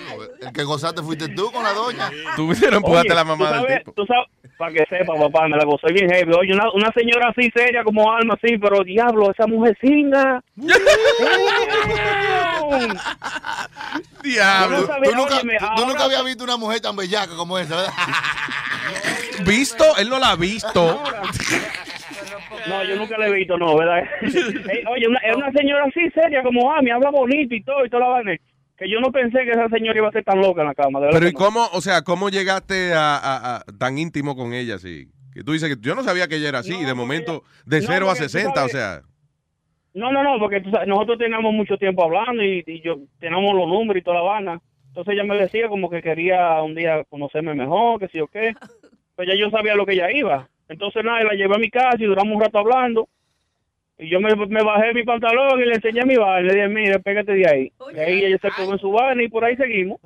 El 0.42 0.52
que 0.52 0.62
gozaste 0.64 1.02
fuiste 1.02 1.28
tú 1.28 1.50
con 1.50 1.62
la 1.62 1.72
doña. 1.72 2.10
Tú 2.36 2.52
hicieron 2.52 2.76
empujaste 2.76 3.08
Oye, 3.08 3.14
la 3.16 3.24
mamá 3.24 3.48
tú 3.48 3.52
del 3.54 3.62
sabes, 3.62 3.78
tipo. 3.78 3.92
Tú 3.92 4.06
sabes, 4.06 4.26
para 4.58 4.72
que 4.72 4.84
sepa, 4.88 5.14
papá, 5.14 5.48
me 5.48 5.56
la 5.56 5.64
gocé 5.64 5.92
bien 5.92 6.08
heavy. 6.10 6.32
Oye, 6.34 6.52
una, 6.52 6.70
una 6.72 6.90
señora 6.92 7.28
así 7.30 7.50
seria 7.54 7.82
como 7.84 8.12
Alma, 8.12 8.34
así, 8.42 8.58
pero 8.58 8.82
diablo, 8.84 9.30
esa 9.30 9.46
mujer 9.46 9.76
singa. 9.80 10.42
Diablo. 14.22 14.76
Yo 14.76 14.82
no 14.82 14.86
sabía, 14.86 15.10
Tú 15.10 15.16
nunca, 15.16 15.34
óyeme, 15.36 15.52
tú- 15.58 15.64
tú 15.64 15.66
ahora- 15.70 15.86
nunca 15.86 16.04
habías 16.04 16.24
visto 16.24 16.44
una 16.44 16.56
mujer 16.56 16.80
tan 16.80 16.96
bellaca 16.96 17.34
como 17.36 17.58
esa, 17.58 17.76
¿verdad? 17.76 17.92
¿Visto? 19.44 19.84
Él 19.98 20.08
no 20.10 20.18
la 20.18 20.27
ha 20.30 20.36
visto. 20.36 21.02
No, 22.68 22.84
yo 22.84 22.96
nunca 22.96 23.16
la 23.18 23.28
he 23.28 23.32
visto, 23.32 23.56
no, 23.56 23.76
¿verdad? 23.76 24.02
Ey, 24.22 24.84
oye, 24.90 25.08
una, 25.08 25.18
es 25.20 25.36
una 25.36 25.50
señora 25.52 25.84
así 25.84 26.10
seria 26.10 26.42
como 26.42 26.72
Alma, 26.72 26.94
habla 26.94 27.10
bonito 27.10 27.54
y 27.54 27.62
todo, 27.62 27.84
y 27.84 27.90
toda 27.90 28.04
la 28.06 28.08
vaina. 28.12 28.36
Que 28.76 28.88
yo 28.88 29.00
no 29.00 29.10
pensé 29.10 29.40
que 29.44 29.50
esa 29.50 29.68
señora 29.68 29.98
iba 29.98 30.08
a 30.08 30.12
ser 30.12 30.24
tan 30.24 30.38
loca 30.40 30.60
en 30.62 30.68
la 30.68 30.74
cama. 30.74 31.00
De 31.00 31.08
Pero 31.10 31.28
¿y 31.28 31.32
no. 31.32 31.38
cómo, 31.38 31.66
o 31.72 31.80
sea, 31.80 32.02
cómo 32.02 32.28
llegaste 32.28 32.92
a, 32.94 33.16
a- 33.16 33.56
a- 33.56 33.64
tan 33.78 33.98
íntimo 33.98 34.36
con 34.36 34.52
ella 34.54 34.76
así? 34.76 35.08
Que 35.34 35.42
tú 35.42 35.52
dices 35.52 35.68
que 35.74 35.80
yo 35.80 35.94
no 35.94 36.02
sabía 36.04 36.28
que 36.28 36.36
ella 36.36 36.48
era 36.50 36.58
así, 36.60 36.74
y 36.74 36.84
de 36.84 36.94
momento 36.94 37.42
de 37.66 37.80
no, 37.80 37.86
0 37.88 38.06
a 38.06 38.08
porque 38.10 38.22
tú 38.24 38.28
60, 38.30 38.64
o 38.64 38.68
sea. 38.68 39.00
No, 39.94 40.12
no, 40.12 40.22
no, 40.22 40.38
porque 40.38 40.60
tú 40.60 40.70
sabes, 40.70 40.86
nosotros 40.86 41.18
teníamos 41.18 41.52
mucho 41.54 41.76
tiempo 41.76 42.04
hablando 42.04 42.42
y, 42.44 42.62
y 42.66 42.80
yo 42.82 42.98
teníamos 43.18 43.54
los 43.54 43.66
números 43.66 44.00
y 44.00 44.04
toda 44.04 44.18
la 44.18 44.22
vaina. 44.22 44.60
Entonces 44.88 45.14
ella 45.14 45.24
me 45.24 45.36
decía 45.36 45.68
como 45.68 45.90
que 45.90 46.00
quería 46.02 46.62
un 46.62 46.74
día 46.74 47.02
conocerme 47.10 47.54
mejor, 47.54 47.98
que 47.98 48.08
sí 48.08 48.20
o 48.20 48.26
qué. 48.28 48.54
Pues 49.18 49.26
ya 49.26 49.34
yo 49.34 49.50
sabía 49.50 49.74
lo 49.74 49.84
que 49.84 49.94
ella 49.94 50.12
iba. 50.12 50.48
Entonces 50.68 51.02
nada, 51.04 51.24
la 51.24 51.32
llevé 51.34 51.56
a 51.56 51.58
mi 51.58 51.70
casa 51.70 51.96
y 51.98 52.04
duramos 52.04 52.36
un 52.36 52.40
rato 52.40 52.56
hablando. 52.58 53.08
Y 53.98 54.08
yo 54.08 54.20
me, 54.20 54.32
me 54.46 54.62
bajé 54.62 54.94
mi 54.94 55.02
pantalón 55.02 55.60
y 55.60 55.64
le 55.66 55.74
enseñé 55.74 56.04
mi 56.04 56.14
vaina. 56.14 56.46
Le 56.46 56.54
dije, 56.54 56.68
mira, 56.68 56.98
pégate 57.00 57.32
de 57.32 57.50
ahí. 57.50 57.72
Y 57.92 57.98
ahí 57.98 58.24
ella 58.26 58.38
se 58.40 58.48
pegó 58.56 58.74
en 58.74 58.78
su 58.78 58.92
vaina 58.92 59.20
y 59.24 59.28
por 59.28 59.44
ahí 59.44 59.56
seguimos. 59.56 59.98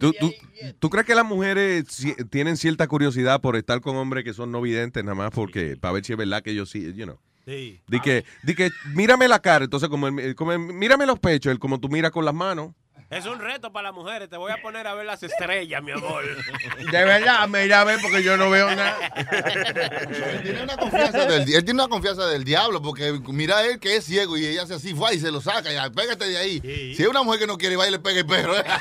¿Tú, 0.00 0.12
tú, 0.18 0.32
tú 0.80 0.90
crees 0.90 1.06
que 1.06 1.14
las 1.14 1.24
mujeres 1.24 1.84
tienen 2.30 2.56
cierta 2.56 2.88
curiosidad 2.88 3.40
por 3.40 3.54
estar 3.54 3.80
con 3.80 3.94
hombres 3.94 4.24
que 4.24 4.32
son 4.32 4.50
no 4.50 4.60
videntes 4.60 5.04
nada 5.04 5.14
más 5.14 5.30
porque 5.30 5.76
para 5.80 5.94
ver 5.94 6.04
si 6.04 6.14
es 6.14 6.18
verdad 6.18 6.42
que 6.42 6.50
ellos 6.50 6.68
sí, 6.70 6.92
you 6.94 7.04
know? 7.04 7.18
Sí. 7.46 7.78
Di 7.86 8.00
que, 8.00 8.24
di 8.42 8.56
que 8.56 8.70
mírame 8.92 9.28
la 9.28 9.38
cara, 9.38 9.66
entonces 9.66 9.88
como, 9.88 10.08
el- 10.08 10.34
como 10.34 10.50
el- 10.52 10.58
mírame 10.58 11.06
los 11.06 11.20
pechos, 11.20 11.52
el 11.52 11.60
como 11.60 11.78
tú 11.78 11.88
miras 11.88 12.10
con 12.10 12.24
las 12.24 12.34
manos. 12.34 12.72
Es 13.14 13.26
un 13.26 13.38
reto 13.38 13.70
para 13.70 13.88
las 13.88 13.94
mujeres. 13.94 14.28
Te 14.28 14.36
voy 14.36 14.50
a 14.50 14.56
poner 14.60 14.88
a 14.88 14.94
ver 14.94 15.06
las 15.06 15.22
estrellas, 15.22 15.80
mi 15.82 15.92
amor. 15.92 16.24
De 16.90 17.04
verdad, 17.04 17.46
mira 17.48 17.82
a 17.82 17.84
ver 17.84 18.00
porque 18.02 18.24
yo 18.24 18.36
no 18.36 18.50
veo 18.50 18.74
nada. 18.74 18.96
Él 19.14 20.42
tiene 20.42 20.62
una 20.62 20.76
confianza 20.76 21.24
del, 21.24 21.42
él 21.42 21.64
tiene 21.64 21.74
una 21.74 21.88
confianza 21.88 22.26
del 22.26 22.42
diablo, 22.44 22.82
porque 22.82 23.20
mira 23.28 23.64
él 23.64 23.78
que 23.78 23.96
es 23.96 24.04
ciego 24.04 24.36
y 24.36 24.46
ella 24.46 24.62
hace 24.62 24.74
así, 24.74 24.94
fue 24.94 25.14
y 25.14 25.20
se 25.20 25.30
lo 25.30 25.40
saca, 25.40 25.70
ya, 25.72 25.88
pégate 25.90 26.26
de 26.28 26.38
ahí. 26.38 26.60
Si 26.96 27.02
es 27.02 27.08
una 27.08 27.22
mujer 27.22 27.40
que 27.40 27.46
no 27.46 27.56
quiere, 27.56 27.76
va 27.76 27.86
y 27.86 27.92
le 27.92 28.00
pega 28.00 28.18
el 28.18 28.26
perro. 28.26 28.58
¿eh? 28.58 28.64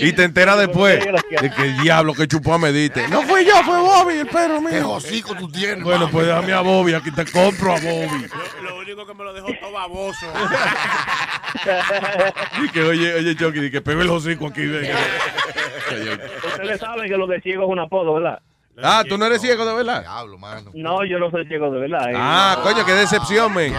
Y 0.00 0.12
te 0.12 0.24
enteras 0.24 0.58
después 0.58 1.04
de 1.04 1.50
que 1.50 1.62
el 1.62 1.78
diablo 1.78 2.14
que 2.14 2.26
chupó 2.26 2.54
a 2.54 2.58
Medite. 2.58 3.08
No 3.08 3.22
fui 3.22 3.44
yo, 3.44 3.62
fue 3.64 3.78
Bobby, 3.78 4.14
el 4.14 4.26
perro 4.26 4.60
mío. 4.60 4.70
Qué 4.70 4.82
hocico 4.82 5.34
tú 5.34 5.48
tienes. 5.50 5.82
Bueno, 5.82 6.00
mami. 6.00 6.12
pues 6.12 6.26
dame 6.26 6.52
a 6.52 6.60
Bobby, 6.60 6.94
aquí 6.94 7.10
te 7.10 7.24
compro 7.24 7.72
a 7.72 7.80
Bobby. 7.80 8.26
Lo 8.62 8.78
único 8.78 9.06
que 9.06 9.14
me 9.14 9.24
lo 9.24 9.32
dejó 9.32 9.48
todo 9.60 9.72
baboso. 9.72 10.26
Y 12.62 12.68
que 12.70 12.82
oye, 12.82 13.14
oye, 13.14 13.36
Chucky, 13.36 13.60
di 13.60 13.70
que 13.70 13.80
pego 13.80 14.02
el 14.02 14.10
hocico 14.10 14.48
aquí. 14.48 14.66
Ustedes 14.66 14.90
saben 16.80 17.08
que 17.08 17.16
lo 17.16 17.26
de 17.26 17.40
ciego 17.40 17.64
es 17.64 17.70
un 17.70 17.78
apodo, 17.78 18.14
¿verdad? 18.14 18.40
Ah, 18.82 19.04
tú 19.06 19.18
no 19.18 19.26
eres 19.26 19.40
ciego 19.42 19.66
de 19.66 19.74
verdad. 19.74 20.00
Diablo, 20.00 20.38
mano. 20.38 20.70
No, 20.74 21.04
yo 21.04 21.18
no 21.18 21.30
soy 21.30 21.46
ciego 21.46 21.70
de 21.70 21.80
verdad. 21.80 22.10
eh. 22.10 22.14
Ah, 22.16 22.58
coño, 22.62 22.86
qué 22.86 22.92
decepción, 22.92 23.52
men. 23.52 23.74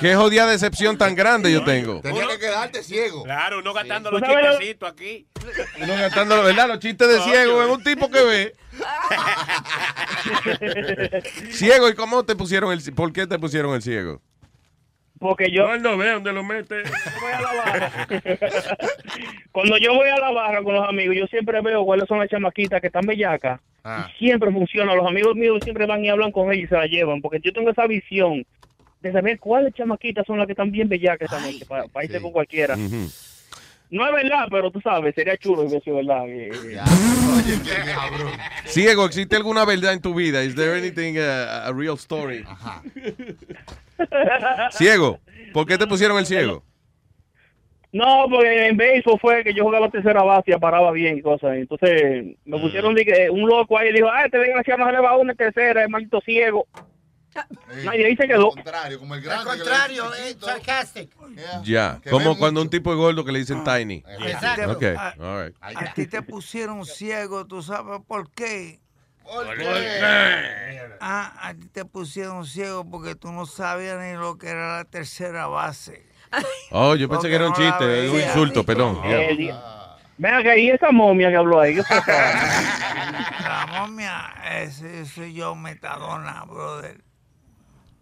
Qué 0.00 0.14
jodida 0.14 0.46
decepción 0.46 0.96
tan 0.96 1.14
grande 1.14 1.52
yo 1.52 1.62
tengo. 1.64 2.00
Tenía 2.00 2.26
que 2.28 2.38
quedarte 2.38 2.82
ciego. 2.82 3.24
Claro, 3.24 3.58
uno 3.58 3.74
gastando 3.74 4.10
¿Tú 4.10 4.18
los 4.18 4.28
chistecitos 4.28 4.90
aquí. 4.90 5.26
Uno 5.82 5.94
gastando, 5.96 6.42
¿verdad? 6.42 6.68
Los 6.68 6.78
chistes 6.78 7.08
de 7.08 7.20
ciego 7.20 7.62
es 7.62 7.68
un 7.68 7.82
tipo 7.82 8.10
que 8.10 8.24
ve. 8.24 8.54
Ciego, 11.50 11.88
¿y 11.88 11.94
cómo 11.94 12.24
te 12.24 12.36
pusieron 12.36 12.72
el 12.72 12.80
por 12.94 13.12
qué 13.12 13.26
te 13.26 13.38
pusieron 13.38 13.74
el 13.74 13.82
ciego? 13.82 14.20
Porque 15.18 15.50
yo 15.50 15.66
No, 15.66 15.74
él 15.74 15.82
no 15.82 15.96
ve 15.96 16.10
dónde 16.10 16.32
lo 16.32 16.44
mete. 16.44 16.82
voy 17.20 17.32
a 17.32 17.40
la 17.40 17.52
barra. 17.54 17.90
Cuando 19.52 19.78
yo 19.78 19.94
voy 19.94 20.08
a 20.08 20.18
la 20.18 20.30
barra 20.30 20.62
con 20.62 20.74
los 20.74 20.88
amigos, 20.88 21.16
yo 21.16 21.26
siempre 21.26 21.60
veo 21.60 21.84
cuáles 21.84 22.06
son 22.08 22.18
las 22.18 22.28
chamaquitas 22.28 22.80
que 22.80 22.86
están 22.88 23.06
bellacas. 23.06 23.60
Ah. 23.84 24.08
Y 24.08 24.18
siempre 24.18 24.52
funciona. 24.52 24.94
Los 24.94 25.06
amigos 25.06 25.34
míos 25.34 25.58
siempre 25.62 25.86
van 25.86 26.04
y 26.04 26.08
hablan 26.08 26.32
con 26.32 26.52
ellos 26.52 26.64
y 26.64 26.68
se 26.68 26.74
la 26.74 26.86
llevan. 26.86 27.20
Porque 27.20 27.40
yo 27.42 27.52
tengo 27.52 27.70
esa 27.70 27.86
visión 27.86 28.44
de 29.00 29.12
saber 29.12 29.38
cuáles 29.38 29.74
chamaquitas 29.74 30.26
son 30.26 30.38
las 30.38 30.46
que 30.46 30.52
están 30.52 30.70
bien 30.70 30.88
bellacas 30.88 31.32
esa 31.32 31.40
noche 31.40 31.64
para, 31.66 31.86
para 31.88 32.04
irse 32.04 32.20
con 32.20 32.32
cualquiera. 32.32 32.76
No 33.90 34.06
es 34.06 34.12
verdad, 34.12 34.48
pero 34.50 34.70
tú 34.70 34.80
sabes, 34.82 35.14
sería 35.14 35.36
chulo 35.38 35.62
si 35.62 35.68
hubiese 35.68 35.90
verdad. 35.90 36.28
Eh, 36.28 36.50
eh, 36.52 36.80
Oye, 37.36 37.58
qué 37.64 37.82
diablo. 37.84 38.30
Ciego, 38.66 39.06
¿existe 39.06 39.36
alguna 39.36 39.64
verdad 39.64 39.94
en 39.94 40.02
tu 40.02 40.14
vida? 40.14 40.44
Is 40.44 40.54
there 40.54 40.76
anything 40.76 41.16
uh, 41.16 41.68
a 41.68 41.72
real 41.72 41.96
story? 41.96 42.44
Ciego, 44.70 45.18
¿por 45.52 45.66
qué 45.66 45.78
te 45.78 45.86
pusieron 45.86 46.18
el 46.18 46.26
ciego? 46.26 46.64
No, 47.90 48.26
porque 48.30 48.66
en 48.68 48.76
béisbol 48.76 49.18
fue 49.18 49.42
que 49.42 49.54
yo 49.54 49.64
jugaba 49.64 49.90
tercera 49.90 50.22
base 50.22 50.50
y 50.50 50.58
paraba 50.58 50.92
bien 50.92 51.16
y 51.18 51.22
cosas. 51.22 51.56
Entonces 51.56 52.36
me 52.44 52.60
pusieron 52.60 52.94
de 52.94 53.04
que 53.04 53.30
un 53.30 53.48
loco 53.48 53.78
ahí 53.78 53.88
y 53.88 53.92
dijo, 53.94 54.08
ah, 54.12 54.26
este 54.26 54.38
desgraciado 54.38 54.80
no 54.80 54.86
se 54.86 54.92
le 54.92 55.00
va 55.00 55.10
a 55.10 55.16
una 55.16 55.34
tercera, 55.34 55.82
es 55.84 55.88
maldito 55.88 56.20
ciego. 56.20 56.66
Nadie 57.84 58.06
ahí 58.06 58.16
se 58.16 58.26
quedó. 58.26 58.50
contrario, 58.50 58.98
como 58.98 59.14
el 59.14 59.20
Al 59.20 59.26
grande. 59.26 59.44
contrario, 59.62 60.04
es. 60.14 60.38
Yeah. 61.34 61.62
Ya, 61.62 62.00
como 62.10 62.36
cuando 62.36 62.60
mucho. 62.60 62.66
un 62.66 62.70
tipo 62.70 62.90
es 62.92 62.98
gordo 62.98 63.24
que 63.24 63.32
le 63.32 63.38
dicen 63.38 63.62
tiny. 63.64 64.02
Exacto. 64.26 64.72
Ok, 64.72 64.82
Ah, 64.96 65.14
all 65.20 65.46
right. 65.46 65.56
Ahí 65.60 65.74
A 65.76 65.80
está. 65.80 65.94
ti 65.94 66.06
te 66.06 66.20
pusieron 66.22 66.84
ciego, 66.84 67.46
¿tú 67.46 67.62
sabes 67.62 68.00
por 68.06 68.30
qué? 68.32 68.80
¿Por 69.28 69.56
qué? 69.58 70.88
Ah, 71.00 71.32
a 71.40 71.54
ti 71.54 71.68
te 71.68 71.84
pusieron 71.84 72.44
ciego 72.46 72.88
porque 72.88 73.14
tú 73.14 73.30
no 73.30 73.46
sabías 73.46 74.00
ni 74.00 74.14
lo 74.14 74.38
que 74.38 74.48
era 74.48 74.78
la 74.78 74.84
tercera 74.84 75.46
base. 75.46 76.06
Oh, 76.70 76.94
yo 76.94 77.08
pensé 77.08 77.28
que 77.28 77.34
era 77.34 77.46
un 77.46 77.52
no 77.52 77.56
chiste, 77.56 78.10
un 78.10 78.20
insulto, 78.20 78.64
perdón. 78.64 79.00
Eh, 79.04 79.50
acá, 80.24 80.56
y 80.56 80.70
esa 80.70 80.90
momia 80.90 81.30
que 81.30 81.36
habló 81.36 81.60
ahí. 81.60 81.76
La 83.42 83.66
momia, 83.70 84.34
ese 84.60 85.06
soy 85.06 85.32
yo, 85.34 85.54
Metadona, 85.54 86.44
brother. 86.44 87.00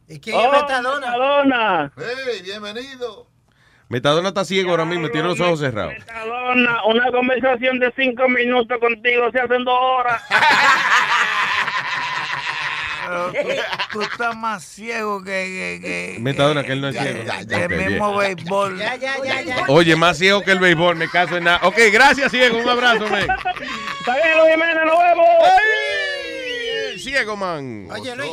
¿Y 0.09 0.21
quién 0.21 0.37
¡Oh, 0.37 0.45
es 0.45 0.63
Metadona? 0.63 1.07
Metadona! 1.07 1.93
Hey, 1.97 2.43
bienvenido. 2.45 3.27
Metadona 3.89 4.29
está 4.29 4.45
ciego 4.45 4.71
ahora 4.71 4.85
mismo, 4.85 5.09
tiene 5.11 5.29
los 5.29 5.41
ojos 5.41 5.61
cerrados. 5.61 5.93
Metadona, 5.93 6.85
una 6.87 7.11
conversación 7.13 7.79
de 7.79 7.93
cinco 7.95 8.29
minutos 8.29 8.79
contigo 8.81 9.31
se 9.31 9.41
hacen 9.41 9.65
dos 9.65 9.79
horas. 9.81 10.23
Pero 13.07 13.33
tú, 13.33 13.49
tú 13.93 14.03
estás 14.03 14.37
más 14.37 14.65
ciego 14.65 15.23
que... 15.23 15.81
que, 15.81 16.15
que 16.15 16.21
Metadona, 16.21 16.63
que 16.65 16.73
él 16.73 16.81
no 16.81 16.89
es 16.89 16.95
Ya, 16.95 17.03
ciego. 17.03 17.23
ya, 17.47 17.65
el 17.65 17.69
mismo 17.91 18.17
béisbol. 18.17 18.79
Ya, 18.79 18.97
ya, 18.97 19.15
ya, 19.25 19.43
ya. 19.43 19.65
Oye, 19.69 19.95
más 19.97 20.19
ciego 20.19 20.43
que 20.43 20.51
el 20.53 20.59
béisbol, 20.59 20.97
me 20.97 21.09
caso 21.09 21.37
en 21.37 21.45
nada. 21.45 21.61
Ok, 21.63 21.77
gracias, 21.93 22.31
ciego, 22.33 22.59
un 22.59 22.69
abrazo, 22.69 23.07
man. 23.09 23.21
Está 23.21 24.15
bien, 24.17 24.39
Luis 24.39 24.51
Jiménez, 24.53 24.77
nos 24.87 24.99
vemos. 24.99 25.27
Ciego, 26.99 27.37
man. 27.37 27.89
Oye, 27.91 28.17
Luis, 28.17 28.33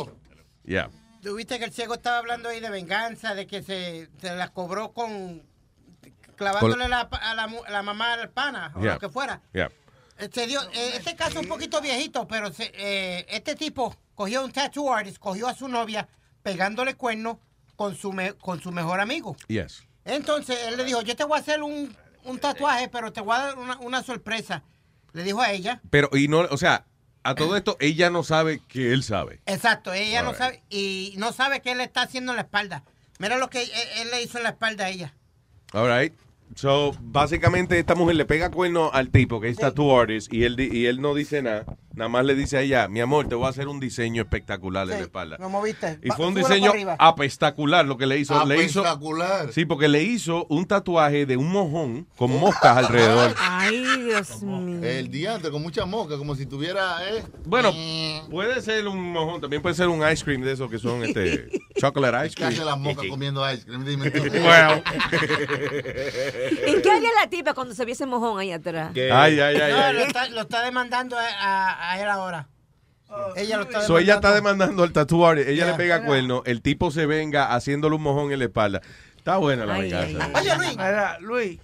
Ya. 0.64 0.90
Tuviste 1.22 1.58
que 1.58 1.64
el 1.64 1.72
ciego 1.72 1.94
estaba 1.94 2.18
hablando 2.18 2.50
ahí 2.50 2.60
de 2.60 2.68
venganza, 2.68 3.34
de 3.34 3.46
que 3.46 3.62
se, 3.62 4.08
se 4.20 4.34
la 4.36 4.48
cobró 4.52 4.92
con 4.92 5.42
clavándole 6.36 6.86
la, 6.88 7.00
a 7.00 7.34
la, 7.34 7.46
mu- 7.46 7.64
a 7.64 7.70
la 7.70 7.82
mamá 7.82 8.12
al 8.14 8.28
pana 8.30 8.72
o 8.74 8.80
Yeah. 8.82 8.94
lo 8.94 9.00
que 9.00 9.08
fuera. 9.08 9.40
Yeah. 9.54 9.70
Se 10.32 10.46
dio- 10.46 10.60
eh, 10.74 10.92
este 10.96 11.16
caso 11.16 11.30
es 11.38 11.44
un 11.44 11.48
poquito 11.48 11.80
viejito, 11.80 12.28
pero 12.28 12.52
se- 12.52 12.72
eh, 12.74 13.24
este 13.30 13.54
tipo 13.54 13.96
cogió 14.14 14.44
un 14.44 14.52
tattoo 14.52 14.92
artist, 14.92 15.18
cogió 15.18 15.48
a 15.48 15.54
su 15.54 15.68
novia 15.68 16.08
pegándole 16.42 16.94
cuernos 16.94 17.38
con 17.76 17.96
su, 17.96 18.12
me- 18.12 18.34
con 18.34 18.60
su 18.60 18.70
mejor 18.72 19.00
amigo. 19.00 19.36
Yes. 19.48 19.82
Entonces 20.04 20.56
él 20.68 20.76
le 20.76 20.84
dijo, 20.84 21.00
yo 21.02 21.16
te 21.16 21.24
voy 21.24 21.38
a 21.38 21.40
hacer 21.40 21.62
un, 21.62 21.94
un 22.24 22.38
tatuaje, 22.38 22.88
pero 22.88 23.12
te 23.12 23.20
voy 23.20 23.34
a 23.36 23.38
dar 23.46 23.58
una, 23.58 23.78
una 23.78 24.02
sorpresa. 24.02 24.62
Le 25.12 25.22
dijo 25.22 25.40
a 25.40 25.52
ella. 25.52 25.80
Pero, 25.90 26.10
y 26.12 26.28
no, 26.28 26.40
o 26.40 26.56
sea, 26.56 26.84
a 27.22 27.34
todo 27.34 27.56
esto, 27.56 27.76
ella 27.80 28.10
no 28.10 28.22
sabe 28.22 28.60
que 28.68 28.92
él 28.92 29.02
sabe. 29.02 29.40
Exacto, 29.46 29.92
ella 29.94 30.22
no 30.22 30.34
sabe 30.34 30.62
y 30.68 31.14
no 31.16 31.32
sabe 31.32 31.62
qué 31.62 31.74
le 31.74 31.84
está 31.84 32.02
haciendo 32.02 32.32
en 32.32 32.36
la 32.36 32.42
espalda. 32.42 32.84
Mira 33.18 33.38
lo 33.38 33.48
que 33.48 33.62
él, 33.62 33.70
él 33.98 34.10
le 34.10 34.22
hizo 34.22 34.36
en 34.38 34.44
la 34.44 34.50
espalda 34.50 34.84
a 34.86 34.90
ella. 34.90 35.14
All 35.72 35.88
right. 35.88 36.12
So, 36.56 36.94
básicamente 37.00 37.78
esta 37.78 37.94
mujer 37.94 38.16
le 38.16 38.26
pega 38.26 38.50
cuerno 38.50 38.90
al 38.92 39.08
tipo 39.10 39.40
que 39.40 39.48
es 39.48 39.56
tattoo 39.56 39.98
artist 39.98 40.32
y 40.32 40.44
él, 40.44 40.60
y 40.60 40.86
él 40.86 41.00
no 41.00 41.14
dice 41.14 41.40
nada. 41.42 41.64
Nada 41.94 42.08
más 42.08 42.24
le 42.24 42.34
dice 42.34 42.56
a 42.58 42.60
ella, 42.62 42.88
mi 42.88 43.00
amor, 43.00 43.28
te 43.28 43.34
voy 43.36 43.46
a 43.46 43.50
hacer 43.50 43.68
un 43.68 43.78
diseño 43.78 44.22
espectacular 44.22 44.82
en 44.84 44.90
la 44.90 44.98
espalda. 45.00 45.36
¿Cómo 45.38 45.62
viste? 45.62 45.98
Y 46.02 46.10
fue 46.10 46.26
un 46.26 46.34
diseño 46.34 46.72
apestacular 46.98 47.84
lo 47.86 47.96
que 47.96 48.06
le 48.06 48.18
hizo. 48.18 48.44
Le 48.46 48.62
hizo 48.64 48.80
Apestacular. 48.80 49.52
sí, 49.52 49.64
porque 49.64 49.86
le 49.88 50.02
hizo 50.02 50.44
un 50.48 50.66
tatuaje 50.66 51.24
de 51.26 51.36
un 51.36 51.50
mojón 51.52 52.06
con 52.16 52.30
moscas 52.38 52.76
alrededor. 52.78 53.34
Ay, 53.38 53.84
Dios 54.04 54.42
mío. 54.42 54.82
El 54.82 55.08
diante 55.10 55.50
con 55.50 55.62
mucha 55.62 55.86
mosca, 55.86 56.18
como 56.18 56.34
si 56.34 56.46
tuviera. 56.46 56.96
Eh. 57.10 57.22
Bueno, 57.44 57.72
puede 58.30 58.60
ser 58.60 58.88
un 58.88 59.12
mojón, 59.12 59.40
también 59.40 59.62
puede 59.62 59.74
ser 59.76 59.88
un 59.88 60.00
ice 60.10 60.24
cream 60.24 60.42
de 60.42 60.52
esos 60.52 60.68
que 60.70 60.78
son 60.78 61.04
este 61.04 61.48
chocolate 61.76 62.26
ice 62.26 62.34
¿Qué 62.36 62.44
hace 62.44 62.54
cream. 62.56 62.68
la 62.68 62.76
mosca 62.76 63.02
comiendo 63.08 63.48
ice 63.52 63.64
cream? 63.64 63.84
Dime. 63.84 64.06
¿Y 66.66 66.82
qué 66.82 66.90
haría 66.90 67.10
la 67.22 67.28
tipa 67.30 67.54
cuando 67.54 67.74
se 67.74 67.84
viese 67.84 68.06
mojón 68.06 68.38
ahí 68.40 68.50
atrás? 68.52 68.90
Ay, 68.96 69.38
ay, 69.40 69.40
ay, 69.40 69.72
No, 69.72 69.78
ay. 69.78 69.94
Lo, 69.94 70.00
está, 70.00 70.28
lo 70.30 70.40
está 70.42 70.62
demandando 70.64 71.16
a, 71.18 71.22
a- 71.22 71.83
a 71.92 72.00
él 72.00 72.08
ahora. 72.08 72.48
Ella 73.36 73.58
lo 73.58 73.62
está 73.64 73.82
So 73.82 73.98
ella 73.98 74.14
está 74.16 74.34
demandando. 74.34 74.64
demandando 74.64 74.82
al 74.82 74.92
tattoo 74.92 75.26
artist, 75.26 75.48
ella 75.48 75.64
Yeah. 75.64 75.72
le 75.72 75.74
pega 75.78 76.04
cuerno, 76.04 76.42
el 76.46 76.62
tipo 76.62 76.90
se 76.90 77.06
venga 77.06 77.54
haciéndole 77.54 77.94
un 77.96 78.02
mojón 78.02 78.32
en 78.32 78.38
la 78.40 78.46
espalda. 78.46 78.80
Está 79.16 79.36
buena 79.36 79.64
la 79.66 79.78
venganza. 79.78 80.30
Oye, 80.34 80.56
Luis. 80.56 80.70
Mira, 80.70 81.18
Luis, 81.20 81.60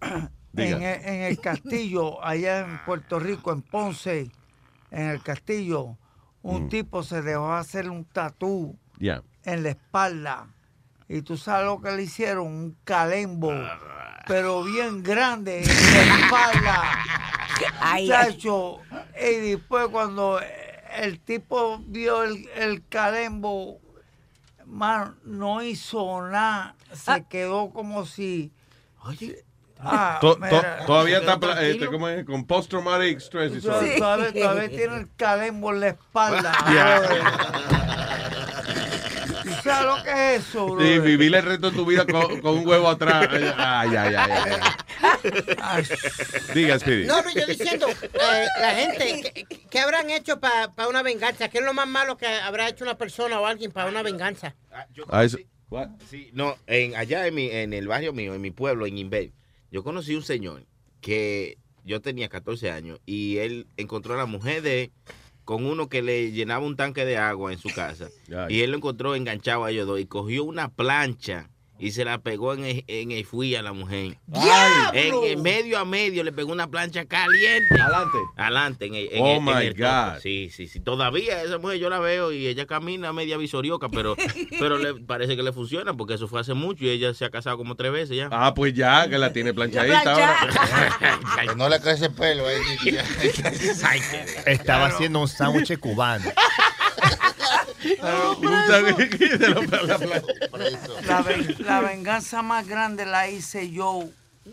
Diga. 0.52 0.76
en 0.76 0.82
el, 0.82 1.04
en 1.08 1.20
el 1.22 1.40
castillo, 1.40 2.22
allá 2.24 2.60
en 2.60 2.84
Puerto 2.84 3.18
Rico, 3.18 3.52
en 3.52 3.62
Ponce, 3.62 4.30
en 4.90 5.06
el 5.08 5.22
castillo, 5.22 5.96
un 6.42 6.64
Mm. 6.64 6.68
tipo 6.68 7.02
se 7.02 7.22
dejó 7.22 7.52
hacer 7.52 7.88
un 7.90 8.04
tatú 8.04 8.76
en 9.44 9.62
la 9.62 9.68
espalda. 9.70 10.48
Y 11.08 11.22
tú 11.22 11.36
sabes 11.36 11.66
lo 11.66 11.80
que 11.80 11.90
le 11.92 12.02
hicieron, 12.02 12.46
un 12.46 12.76
calembo, 12.84 13.52
pero 14.30 14.62
bien 14.62 15.02
grande 15.02 15.58
en 15.60 15.66
la 15.66 16.20
espalda. 16.20 16.82
Ay, 17.80 18.04
Muchacho, 18.06 18.78
y 19.20 19.34
después 19.50 19.88
cuando 19.88 20.40
el 20.98 21.18
tipo 21.18 21.82
vio 21.84 22.22
el, 22.22 22.48
el 22.54 22.86
calembo, 22.88 23.80
man, 24.66 25.16
no 25.24 25.62
hizo 25.62 26.22
nada, 26.28 26.76
se 26.94 27.24
quedó 27.28 27.70
como 27.70 28.06
si... 28.06 28.52
Ah, 29.80 30.18
To- 30.20 30.34
to- 30.34 30.40
mira. 30.40 30.84
todavía 30.86 31.18
está 31.18 31.40
pla- 31.40 31.60
este, 31.62 31.86
¿cómo 31.86 32.08
es? 32.08 32.24
con 32.24 32.44
post 32.44 32.70
traumatic 32.70 33.18
stress 33.18 33.52
disorder. 33.52 33.98
Todavía, 33.98 34.32
todavía 34.32 34.68
tiene 34.68 34.96
el 34.98 35.08
calembo 35.16 35.72
en 35.72 35.80
la 35.80 35.88
espalda. 35.88 36.52
Yeah. 36.70 38.19
Brother. 39.62 39.62
¿Tú 39.62 39.68
sabes 39.70 39.86
lo 39.98 40.02
que 40.04 40.34
es 40.34 40.40
eso, 40.48 40.66
Sí, 40.68 40.74
brother? 40.74 41.00
vivir 41.02 41.34
el 41.34 41.42
resto 41.42 41.70
de 41.70 41.76
tu 41.76 41.84
vida 41.86 42.04
con, 42.06 42.40
con 42.40 42.58
un 42.58 42.66
huevo 42.66 42.88
atrás. 42.88 43.28
Ay, 43.30 43.94
ay, 43.96 44.14
ay, 44.14 44.14
ay. 44.16 44.52
ay. 45.62 45.84
Diga, 46.54 46.78
Speedy. 46.78 47.06
No, 47.06 47.22
no, 47.22 47.30
yo 47.32 47.46
diciendo, 47.46 47.86
eh, 47.88 48.46
la 48.60 48.74
gente, 48.74 49.32
¿qué, 49.48 49.58
qué 49.70 49.78
habrán 49.80 50.10
hecho 50.10 50.40
para 50.40 50.70
una 50.88 51.02
venganza? 51.02 51.48
¿Qué 51.48 51.58
es 51.58 51.64
lo 51.64 51.72
más 51.74 51.88
malo 51.88 52.16
que 52.16 52.26
habrá 52.26 52.68
hecho 52.68 52.84
una 52.84 52.96
persona 52.98 53.40
o 53.40 53.46
alguien 53.46 53.70
para 53.72 53.88
una 53.88 54.02
venganza? 54.02 54.54
Ah, 55.08 55.24
eso- 55.24 55.38
Sí, 56.10 56.30
no, 56.32 56.56
en, 56.66 56.96
allá 56.96 57.26
en, 57.28 57.34
mi, 57.34 57.48
en 57.48 57.72
el 57.72 57.86
barrio 57.86 58.12
mío, 58.12 58.34
en 58.34 58.40
mi 58.40 58.50
pueblo, 58.50 58.86
en 58.86 58.98
Inver, 58.98 59.30
yo 59.70 59.84
conocí 59.84 60.16
un 60.16 60.22
señor 60.24 60.64
que 61.00 61.58
yo 61.84 62.00
tenía 62.00 62.28
14 62.28 62.72
años 62.72 62.98
y 63.06 63.36
él 63.38 63.68
encontró 63.76 64.14
a 64.14 64.16
la 64.16 64.26
mujer 64.26 64.62
de 64.62 64.82
él 64.84 64.90
con 65.50 65.66
uno 65.66 65.88
que 65.88 66.00
le 66.00 66.30
llenaba 66.30 66.64
un 66.64 66.76
tanque 66.76 67.04
de 67.04 67.16
agua 67.16 67.52
en 67.52 67.58
su 67.58 67.70
casa. 67.74 68.08
Y 68.48 68.60
él 68.60 68.70
lo 68.70 68.76
encontró 68.76 69.16
enganchado 69.16 69.64
a 69.64 69.72
ellos 69.72 69.84
dos 69.84 69.98
y 69.98 70.06
cogió 70.06 70.44
una 70.44 70.68
plancha 70.68 71.50
y 71.80 71.90
se 71.92 72.04
la 72.04 72.18
pegó 72.18 72.52
en 72.54 72.64
el, 72.64 72.84
en 72.86 73.10
el 73.10 73.24
fui 73.24 73.54
a 73.56 73.62
la 73.62 73.72
mujer. 73.72 74.18
En, 74.92 75.14
en 75.24 75.42
medio 75.42 75.78
a 75.78 75.84
medio 75.84 76.22
le 76.22 76.30
pegó 76.32 76.52
una 76.52 76.68
plancha 76.70 77.06
caliente. 77.06 77.80
Adelante. 77.80 78.18
Adelante. 78.36 78.86
En 78.86 78.94
el, 78.94 79.08
en 79.12 79.22
Oh, 79.22 79.26
el- 79.30 79.36
en 79.38 79.44
my 79.44 79.66
el. 79.66 79.74
God. 79.74 80.20
Sí, 80.22 80.50
sí, 80.54 80.66
sí. 80.68 80.80
Todavía 80.80 81.42
esa 81.42 81.58
mujer 81.58 81.78
yo 81.78 81.88
la 81.90 81.98
veo 81.98 82.32
y 82.32 82.46
ella 82.46 82.66
camina 82.66 83.12
media 83.12 83.36
visorioca, 83.36 83.88
pero, 83.88 84.16
pero 84.58 84.78
le 84.78 84.94
parece 84.94 85.36
que 85.36 85.42
le 85.42 85.52
funciona 85.52 85.94
porque 85.94 86.14
eso 86.14 86.28
fue 86.28 86.40
hace 86.40 86.54
mucho 86.54 86.84
y 86.84 86.90
ella 86.90 87.14
se 87.14 87.24
ha 87.24 87.30
casado 87.30 87.56
como 87.56 87.74
tres 87.76 87.92
veces 87.92 88.16
ya. 88.16 88.28
Ah, 88.30 88.52
pues 88.54 88.74
ya, 88.74 89.08
que 89.08 89.18
la 89.18 89.32
tiene 89.32 89.54
planchadita 89.54 90.02
plancha. 90.02 90.38
ahora. 90.40 91.18
Que 91.48 91.54
no 91.56 91.68
le 91.68 91.80
crece 91.80 92.06
el 92.06 92.12
pelo 92.12 92.44
ahí. 92.46 92.58
Estaba 94.46 94.86
haciendo 94.86 95.20
un 95.20 95.28
sándwich 95.28 95.78
cubano. 95.78 96.30
La, 101.06 101.22
ven- 101.22 101.56
la 101.60 101.80
venganza 101.80 102.42
más 102.42 102.66
grande 102.66 103.06
la 103.06 103.28
hice 103.28 103.70
yo 103.70 104.04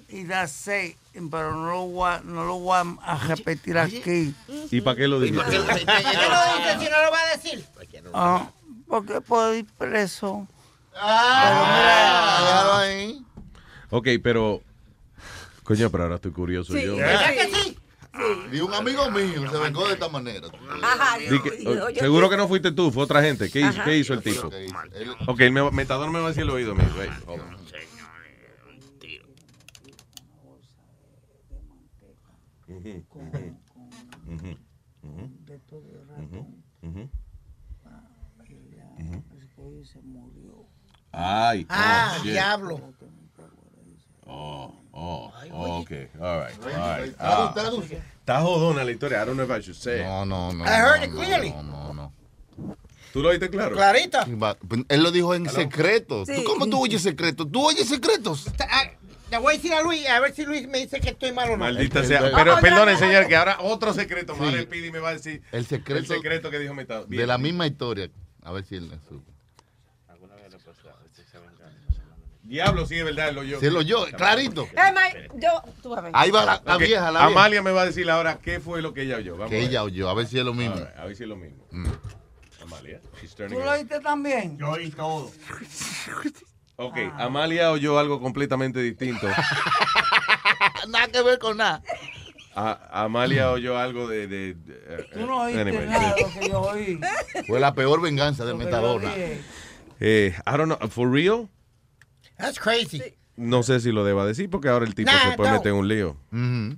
y 0.09 0.23
da 0.23 0.47
sé, 0.47 0.97
pero 1.31 1.51
no 1.55 1.71
lo 1.71 1.85
voy 1.87 2.09
a, 2.11 2.19
no 2.23 2.45
lo 2.45 2.59
voy 2.59 2.77
a- 3.01 3.15
repetir 3.27 3.77
aquí. 3.77 4.33
¿Y 4.71 4.81
para 4.81 4.95
qué 4.97 5.07
lo 5.07 5.19
dices? 5.19 5.41
¿Qué 5.49 5.57
lo 5.57 5.63
dice 5.65 6.79
si 6.79 6.89
no 6.89 7.01
lo 7.01 7.11
va 7.11 7.19
a 7.21 7.37
decir? 7.37 7.65
Ah, 8.13 8.49
porque 8.87 9.21
puedo 9.21 9.53
ir 9.55 9.65
preso. 9.77 10.47
Ah, 10.95 12.79
ahí. 12.81 13.21
Ok, 13.89 14.07
pero. 14.23 14.61
Coño, 15.63 15.89
pero 15.89 16.03
ahora 16.03 16.15
estoy 16.15 16.31
curioso 16.31 16.73
Sí, 16.73 16.83
yo. 16.83 16.95
¿verdad 16.95 17.33
que 17.33 17.49
sí? 17.53 17.77
Y 18.51 18.59
un 18.59 18.73
amigo 18.73 19.09
mío 19.11 19.49
se 19.51 19.57
vengó 19.57 19.87
de 19.87 19.93
esta 19.93 20.09
manera. 20.09 20.47
Ajá, 20.83 21.17
que- 21.17 21.25
yo- 21.29 21.43
yo- 21.75 21.89
yo- 21.89 21.99
seguro 22.01 22.29
que 22.29 22.37
no 22.37 22.47
fuiste 22.47 22.71
tú, 22.71 22.91
fue 22.91 23.03
otra 23.03 23.21
gente. 23.21 23.49
¿Qué 23.49 23.61
hizo. 23.61 23.83
¿qué 23.83 23.97
hizo 23.97 24.13
el 24.13 24.21
tipo? 24.23 24.49
Ok, 25.27 25.39
el 25.41 25.51
me- 25.51 25.71
metador 25.71 26.09
me 26.11 26.19
va 26.19 26.25
a 26.25 26.29
decir 26.29 26.43
el 26.43 26.49
oído 26.49 26.73
mío. 26.75 26.85
Ujú. 36.83 37.09
Ay, 41.11 41.65
Ah, 41.69 42.11
oh, 42.19 42.23
shit. 42.23 42.31
diablo. 42.33 42.93
Oh, 44.25 44.75
oh, 44.97 45.31
oh, 45.53 45.81
okay, 45.81 46.07
all 46.19 46.39
right, 46.39 46.53
all 46.65 47.01
right. 47.01 47.15
Ah. 47.19 47.53
Está 48.19 48.41
jodona 48.41 48.83
la 48.83 48.91
historia. 48.91 49.21
I 49.21 49.25
don't 49.25 49.37
know 49.37 49.45
if 49.45 49.51
I 49.51 49.61
should 49.61 49.75
say. 49.77 50.01
it. 50.01 50.05
No, 50.05 50.25
no, 50.25 50.51
no. 50.51 50.63
I 50.65 50.79
heard 50.79 50.99
no, 50.99 51.05
it 51.05 51.09
no, 51.11 51.15
clearly. 51.21 51.49
No, 51.51 51.63
no, 51.63 51.93
no. 51.93 52.13
¿Tú 53.13 53.21
lo 53.21 53.29
oíste 53.29 53.49
claro? 53.49 53.75
Clarita. 53.75 54.27
Él 54.89 55.03
lo 55.03 55.11
dijo 55.11 55.33
en 55.33 55.49
secreto. 55.49 56.25
Sí. 56.25 56.33
¿Tú 56.35 56.43
¿Cómo 56.43 56.67
tú 56.67 56.81
oyes 56.81 57.01
secretos? 57.01 57.47
¿Tú 57.51 57.65
oyes 57.65 57.87
secretos? 57.87 58.47
Ah, 58.59 58.91
Le 59.31 59.37
voy 59.39 59.53
a 59.53 59.57
decir 59.57 59.73
a 59.73 59.81
Luis, 59.81 60.07
a 60.07 60.19
ver 60.19 60.33
si 60.33 60.45
Luis 60.45 60.67
me 60.67 60.79
dice 60.79 60.99
que 60.99 61.09
estoy 61.09 61.31
mal 61.31 61.49
o 61.49 61.51
no. 61.53 61.57
Maldita 61.57 62.03
sea. 62.03 62.21
Pero 62.35 62.59
perdone, 62.59 62.93
ya, 62.93 62.97
señor, 62.97 63.27
que 63.27 63.35
ahora 63.35 63.57
otro 63.61 63.93
secreto. 63.93 64.33
Sí. 64.35 64.43
Ahora 64.43 64.59
el 64.59 64.67
Pidi 64.67 64.91
me 64.91 64.99
va 64.99 65.09
a 65.09 65.13
decir 65.13 65.41
El 65.51 65.65
secreto, 65.65 65.99
el 66.13 66.19
secreto 66.19 66.49
que 66.51 66.59
dijo 66.59 66.73
Metador. 66.73 67.07
de 67.07 67.27
la 67.27 67.37
misma 67.37 67.65
historia. 67.67 68.09
A 68.43 68.51
ver 68.51 68.65
si 68.65 68.75
él 68.75 68.89
le 68.89 68.97
supo. 69.07 69.31
Diablo, 72.47 72.85
sí, 72.85 72.95
es 72.95 73.03
verdad, 73.03 73.33
lo 73.33 73.43
yo. 73.43 73.59
Sí, 73.59 73.69
lo 73.69 73.81
yo, 73.81 74.05
clarito. 74.15 74.63
Eh, 74.73 75.27
yo, 75.35 75.49
tú 75.83 75.89
vas 75.89 75.99
a 75.99 76.01
ver. 76.03 76.11
Ahí 76.15 76.31
va 76.31 76.45
la, 76.45 76.77
vieja, 76.77 77.11
la 77.11 77.19
vieja. 77.25 77.25
Amalia 77.25 77.61
me 77.61 77.71
va 77.71 77.81
a 77.81 77.85
decir 77.85 78.09
ahora 78.09 78.39
qué 78.41 78.61
fue 78.61 78.81
lo 78.81 78.93
que 78.93 79.01
ella 79.01 79.17
oyó. 79.17 79.33
Vamos 79.33 79.49
Que 79.49 79.57
a 79.57 79.59
ver. 79.59 79.67
ella 79.69 79.83
oyó, 79.83 80.09
a 80.09 80.13
ver 80.13 80.27
si 80.27 80.39
es 80.39 80.45
lo 80.45 80.53
mismo. 80.53 80.75
A 80.97 81.05
ver 81.05 81.15
si 81.15 81.23
es 81.23 81.29
lo 81.29 81.35
mismo. 81.35 81.65
Mm. 81.71 81.87
Amalia. 82.63 83.01
¿Tú 83.35 83.59
lo 83.59 83.69
oíste 83.71 83.99
también? 83.99 84.57
Yo 84.57 84.69
oí 84.69 84.89
todo. 84.91 85.29
Ok, 86.77 86.97
Amalia 87.17 87.71
oyó 87.71 87.99
algo 87.99 88.21
completamente 88.21 88.79
distinto. 88.79 89.27
nada 90.87 91.07
que 91.09 91.21
ver 91.21 91.39
con 91.39 91.57
nada. 91.57 91.81
A- 92.55 93.03
Amalia 93.03 93.51
oyó 93.51 93.77
algo 93.77 94.07
de. 94.07 94.27
de, 94.27 94.53
de- 94.53 94.83
eh, 94.87 95.05
Tú 95.13 95.25
no 95.25 95.41
oíste 95.43 95.61
anyway. 95.61 95.85
nada 95.87 96.13
de 96.15 96.21
lo 96.21 96.29
que 96.39 96.49
yo 96.49 96.61
oí. 96.61 96.99
Fue 97.45 97.59
la 97.59 97.73
peor 97.73 98.01
venganza 98.01 98.45
de 98.45 98.53
Metadona. 98.53 99.11
Eh, 99.99 100.33
I 100.45 100.51
don't 100.57 100.65
know, 100.77 100.89
for 100.89 101.11
real. 101.11 101.49
That's 102.37 102.59
crazy. 102.59 103.01
No 103.35 103.61
sé 103.63 103.79
si 103.79 103.91
lo 103.91 104.03
deba 104.03 104.25
decir 104.25 104.49
porque 104.49 104.69
ahora 104.69 104.85
el 104.85 104.95
tipo 104.95 105.11
Nah, 105.11 105.31
se 105.31 105.37
puede 105.37 105.51
no. 105.51 105.57
meter 105.57 105.71
en 105.71 105.77
un 105.77 105.87
lío. 105.87 106.17
Ujú. 106.31 106.77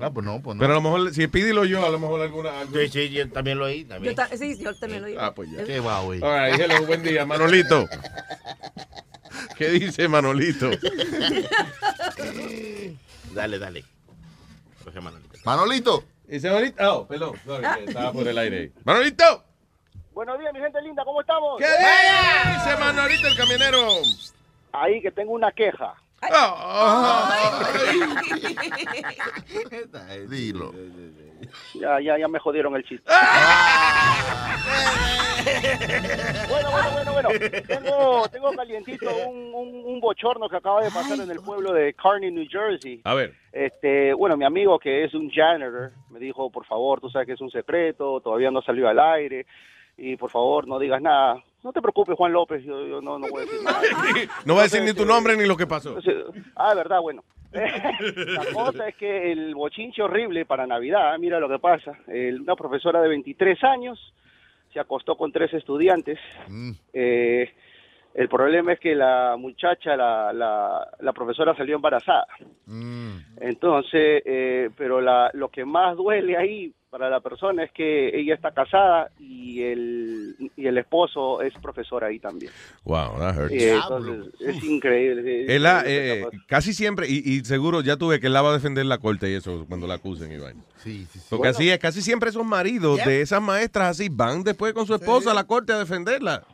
Ah, 0.00 0.10
pues 0.10 0.24
no, 0.24 0.40
pues 0.40 0.54
no. 0.56 0.60
Pero 0.60 0.72
a 0.72 0.76
lo 0.76 0.80
mejor, 0.82 1.12
si 1.12 1.24
Speedy 1.24 1.52
lo 1.52 1.62
oyó, 1.62 1.84
a 1.84 1.90
lo 1.90 1.98
mejor 1.98 2.20
alguna. 2.20 2.50
Sí, 2.72 2.88
sí, 2.92 3.08
yo 3.10 3.28
también 3.30 3.58
lo 3.58 3.64
oí. 3.64 3.82
Yo 3.82 3.88
También. 3.88 4.14
ta- 4.14 4.28
sí, 4.36 4.56
yo 4.58 4.74
también 4.78 5.02
lo 5.02 5.08
digo. 5.08 5.20
Ah, 5.20 5.34
pues 5.34 5.50
ya. 5.50 5.64
¿Qué 5.64 5.80
va, 5.80 6.00
güey? 6.02 6.22
All 6.22 6.50
right, 6.50 6.60
hello, 6.60 6.86
buen 6.86 7.02
día, 7.02 7.24
Manolito. 7.26 7.88
¿Qué 9.58 9.70
dice 9.70 10.06
Manolito? 10.08 10.70
Dale, 13.34 13.58
dale. 13.58 13.84
Coge 14.84 15.00
Manolito. 15.00 15.38
Manolito. 15.44 16.04
Dice 16.26 16.48
Manolito. 16.48 16.92
Oh, 16.92 17.06
perdón, 17.06 17.32
sorry, 17.44 17.64
que 17.78 17.84
estaba 17.84 18.12
por 18.12 18.28
el 18.28 18.38
aire. 18.38 18.58
ahí. 18.60 18.72
Manolito. 18.84 19.44
Buenos 20.12 20.38
días, 20.38 20.52
mi 20.54 20.60
gente 20.60 20.80
linda, 20.82 21.04
¿cómo 21.04 21.20
estamos? 21.20 21.58
¿Qué 21.58 21.66
dice 21.66 22.76
Manolito 22.78 23.28
el 23.28 23.36
camionero? 23.36 23.88
Ahí 24.82 25.00
que 25.00 25.10
tengo 25.10 25.32
una 25.32 25.52
queja. 25.52 25.94
Dilo. 30.28 30.72
Ya, 31.74 32.00
ya, 32.00 32.18
ya 32.18 32.28
me 32.28 32.38
jodieron 32.38 32.74
el 32.76 32.84
chiste. 32.84 33.10
bueno, 36.48 36.70
bueno, 36.70 36.90
bueno, 36.92 37.12
bueno. 37.12 37.28
Tengo, 37.66 38.28
tengo 38.28 38.52
calientito 38.52 39.10
un, 39.28 39.54
un, 39.54 39.84
un 39.84 40.00
bochorno 40.00 40.48
que 40.48 40.56
acaba 40.56 40.82
de 40.82 40.90
pasar 40.90 41.20
en 41.20 41.30
el 41.30 41.40
pueblo 41.40 41.72
de 41.72 41.94
Kearney, 41.94 42.30
New 42.30 42.46
Jersey. 42.50 43.00
A 43.04 43.14
ver. 43.14 43.34
Este, 43.52 44.12
bueno, 44.14 44.36
mi 44.36 44.44
amigo 44.44 44.78
que 44.78 45.04
es 45.04 45.14
un 45.14 45.30
janitor 45.30 45.92
me 46.10 46.18
dijo, 46.18 46.50
por 46.50 46.66
favor, 46.66 47.00
tú 47.00 47.08
sabes 47.10 47.26
que 47.26 47.34
es 47.34 47.40
un 47.40 47.50
secreto, 47.50 48.20
todavía 48.20 48.50
no 48.50 48.62
salió 48.62 48.88
al 48.88 48.98
aire 48.98 49.46
y 49.96 50.16
por 50.16 50.30
favor 50.30 50.66
no 50.66 50.78
digas 50.78 51.00
nada. 51.00 51.42
No 51.66 51.72
te 51.72 51.82
preocupes, 51.82 52.14
Juan 52.14 52.32
López, 52.32 52.62
yo, 52.64 52.86
yo 52.86 53.00
no, 53.02 53.18
no 53.18 53.26
voy 53.28 53.42
a 53.42 53.44
decir 53.44 53.60
nada. 53.64 53.80
No 54.44 54.54
va 54.54 54.60
a 54.60 54.62
decir 54.62 54.82
ni 54.84 54.92
tu 54.92 55.04
nombre 55.04 55.36
ni 55.36 55.46
lo 55.46 55.56
que 55.56 55.66
pasó. 55.66 55.98
Ah, 56.54 56.74
verdad, 56.76 57.00
bueno. 57.00 57.24
La 57.52 58.44
cosa 58.52 58.88
es 58.88 58.94
que 58.94 59.32
el 59.32 59.52
bochinche 59.52 60.00
horrible 60.00 60.44
para 60.46 60.64
Navidad, 60.64 61.18
mira 61.18 61.40
lo 61.40 61.48
que 61.48 61.58
pasa. 61.58 61.90
El- 62.06 62.42
una 62.42 62.54
profesora 62.54 63.00
de 63.02 63.08
23 63.08 63.64
años 63.64 64.14
se 64.72 64.78
acostó 64.78 65.16
con 65.16 65.32
tres 65.32 65.52
estudiantes. 65.54 66.20
Eh, 66.92 67.52
el 68.16 68.28
problema 68.30 68.72
es 68.72 68.80
que 68.80 68.94
la 68.94 69.36
muchacha, 69.38 69.94
la, 69.94 70.32
la, 70.32 70.88
la 71.00 71.12
profesora 71.12 71.54
salió 71.54 71.76
embarazada. 71.76 72.26
Entonces, 73.38 74.22
eh, 74.24 74.70
pero 74.76 75.02
la, 75.02 75.30
lo 75.34 75.50
que 75.50 75.66
más 75.66 75.96
duele 75.96 76.34
ahí 76.34 76.72
para 76.88 77.10
la 77.10 77.20
persona 77.20 77.64
es 77.64 77.72
que 77.72 78.18
ella 78.18 78.34
está 78.34 78.52
casada 78.52 79.10
y 79.18 79.62
el, 79.64 80.34
y 80.56 80.66
el 80.66 80.78
esposo 80.78 81.42
es 81.42 81.52
profesor 81.60 82.04
ahí 82.04 82.18
también. 82.18 82.50
Wow, 82.84 83.18
that 83.18 83.36
hurts. 83.36 83.52
Entonces, 83.52 84.32
es 84.40 84.64
increíble. 84.64 85.44
Eh, 85.46 86.24
casi 86.46 86.72
siempre, 86.72 87.06
y, 87.10 87.16
y 87.22 87.44
seguro 87.44 87.82
ya 87.82 87.98
tuve 87.98 88.18
que 88.18 88.28
él 88.28 88.32
la 88.32 88.40
va 88.40 88.48
a 88.48 88.54
defender 88.54 88.86
la 88.86 88.96
corte 88.96 89.30
y 89.30 89.34
eso 89.34 89.66
cuando 89.68 89.86
la 89.86 89.94
acusen 89.94 90.32
y 90.32 90.38
vaina. 90.38 90.62
Sí, 90.76 91.06
sí, 91.10 91.18
sí. 91.18 91.26
Porque 91.28 91.48
así 91.48 91.68
es, 91.68 91.78
casi 91.78 92.00
siempre 92.00 92.30
esos 92.30 92.46
maridos 92.46 92.98
de 93.04 93.20
esas 93.20 93.42
maestras 93.42 93.88
así 93.90 94.08
van 94.10 94.42
después 94.42 94.72
con 94.72 94.86
su 94.86 94.94
esposa 94.94 95.32
a 95.32 95.34
la 95.34 95.44
corte 95.44 95.74
a 95.74 95.78
defenderla. 95.78 96.44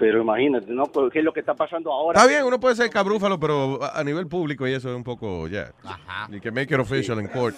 Pero 0.00 0.22
imagínate, 0.22 0.72
¿no? 0.72 0.84
¿Qué 1.12 1.18
es 1.18 1.24
lo 1.24 1.30
que 1.30 1.40
está 1.40 1.52
pasando 1.54 1.92
ahora? 1.92 2.18
Está 2.18 2.26
bien, 2.26 2.42
uno 2.42 2.58
puede 2.58 2.74
ser 2.74 2.88
cabrúfalo, 2.88 3.38
pero 3.38 3.78
a 3.82 4.02
nivel 4.02 4.26
público 4.26 4.66
y 4.66 4.72
eso 4.72 4.88
es 4.88 4.96
un 4.96 5.04
poco, 5.04 5.46
ya. 5.46 5.72
Y 6.30 6.40
que 6.40 6.50
make 6.50 6.72
it 6.74 6.80
official 6.80 7.20
in 7.20 7.28
court. 7.28 7.54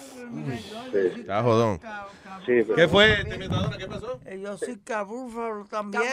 Está 0.93 1.41
jodón. 1.41 1.79
¿Qué 2.45 2.87
fue? 2.89 3.23
¿Qué 3.77 3.87
pasó? 3.87 4.19
Yo 4.41 4.57
soy 4.57 4.77
cabrúfalo 4.83 5.63
también. 5.69 6.03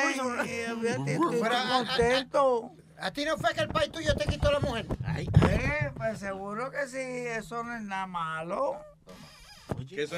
eh, 0.47 0.69
fíjate, 0.81 1.15
Estoy 1.15 1.41
contento. 1.69 2.71
¿A 3.01 3.11
ti 3.11 3.25
no 3.25 3.37
fue 3.37 3.53
que 3.53 3.63
el 3.63 3.69
país 3.69 3.91
tuyo 3.91 4.15
te 4.15 4.27
quitó 4.27 4.53
la 4.53 4.61
mujer? 4.61 4.87
Eh, 5.17 5.91
pues 5.97 6.19
seguro 6.21 6.71
que 6.71 6.87
sí, 6.87 6.99
eso 6.99 7.65
no 7.65 7.75
es 7.75 7.83
nada 7.83 8.07
malo. 8.07 8.77
Eso, 9.91 10.17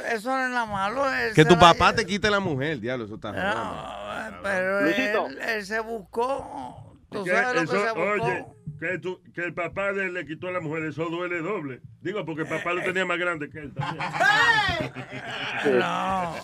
eso 0.00 0.30
no 0.30 0.44
es 0.44 0.50
nada 0.50 0.66
malo. 0.66 1.04
Que 1.34 1.44
tu 1.44 1.58
papá 1.58 1.94
te 1.94 2.04
quite 2.06 2.30
la 2.30 2.40
mujer, 2.40 2.80
diablo, 2.80 3.04
eso 3.04 3.14
está. 3.16 3.32
No, 3.32 4.36
pero 4.42 4.82
Luisito. 4.82 5.26
él, 5.26 5.38
él 5.40 5.66
se 5.66 5.80
buscó. 5.80 6.96
Tú 7.10 7.24
Que 7.24 7.30
sabes 7.30 7.54
lo 7.54 7.60
que 7.62 7.66
se 7.78 7.92
buscó. 7.92 8.00
oye, 8.24 8.44
que, 8.78 8.98
tú- 8.98 9.20
que 9.34 9.42
el 9.42 9.52
papá 9.52 9.92
de 9.92 10.04
él 10.06 10.14
le 10.14 10.24
quitó 10.26 10.46
a 10.48 10.52
la 10.52 10.60
mujer, 10.60 10.84
eso 10.84 11.04
duele 11.10 11.40
doble. 11.42 11.80
Digo, 12.00 12.24
porque 12.24 12.42
el 12.42 12.48
papá 12.48 12.72
lo 12.72 12.82
tenía 12.82 13.04
más 13.04 13.18
grande 13.18 13.50
que 13.50 13.58
él 13.58 13.74
también. 13.74 14.04
No. 15.78 16.34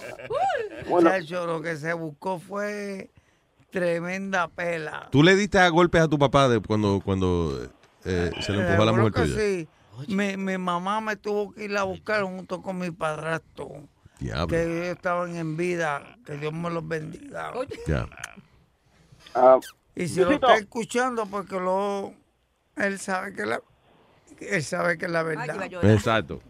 Muchacho, 0.89 1.47
lo 1.47 1.63
que 1.63 1.77
se 1.77 1.93
buscó 1.95 2.39
fue 2.39 3.11
tremenda 3.71 4.49
pela. 4.49 5.09
¿Tú 5.11 5.23
le 5.23 5.35
diste 5.37 5.59
a 5.59 5.69
golpes 5.69 6.03
a 6.03 6.09
tu 6.09 6.19
papá 6.19 6.49
de 6.49 6.61
cuando, 6.61 7.01
cuando 7.05 7.69
eh, 8.05 8.31
se 8.41 8.53
le 8.53 8.61
empujó 8.63 8.83
a 8.83 8.87
la 8.87 8.93
mujer 8.93 9.13
tuya? 9.13 9.37
sí. 9.37 9.69
Mi, 10.09 10.37
mi 10.37 10.59
mamá 10.59 11.01
me 11.01 11.17
tuvo 11.17 11.53
que 11.53 11.65
ir 11.65 11.77
a 11.77 11.85
buscar 11.85 12.23
junto 12.23 12.63
con 12.63 12.79
mi 12.79 12.91
padrastro. 12.91 13.89
Diablo. 14.19 14.47
Que 14.49 14.63
ellos 14.63 14.97
estaban 14.97 15.37
en 15.37 15.57
vida. 15.57 16.17
Que 16.25 16.37
Dios 16.37 16.53
me 16.53 16.71
los 16.71 16.87
bendiga. 16.87 17.53
Ya. 17.87 18.09
Y 19.95 20.09
si 20.09 20.21
lo 20.21 20.31
está 20.31 20.57
escuchando, 20.57 21.27
porque 21.27 21.57
lo, 21.57 22.15
él 22.77 22.99
sabe 22.99 23.35
que 23.35 23.47
la, 23.47 23.61
él 24.41 24.63
sabe 24.63 24.99
que 24.99 25.07
es 25.07 25.11
la 25.11 25.23
verdad. 25.23 25.73
Exacto. 25.85 26.41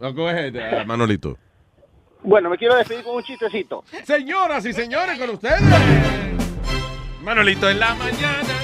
No, 0.00 0.12
go 0.14 0.28
ahead, 0.28 0.54
eh, 0.54 0.84
Manolito. 0.84 1.36
Bueno, 2.22 2.50
me 2.50 2.56
quiero 2.56 2.76
despedir 2.76 3.04
con 3.04 3.16
un 3.16 3.22
chistecito. 3.22 3.84
Señoras 4.04 4.64
y 4.64 4.72
señores, 4.72 5.18
con 5.18 5.30
ustedes. 5.30 5.60
Manolito 7.22 7.68
en 7.68 7.80
la 7.80 7.94
mañana. 7.94 8.54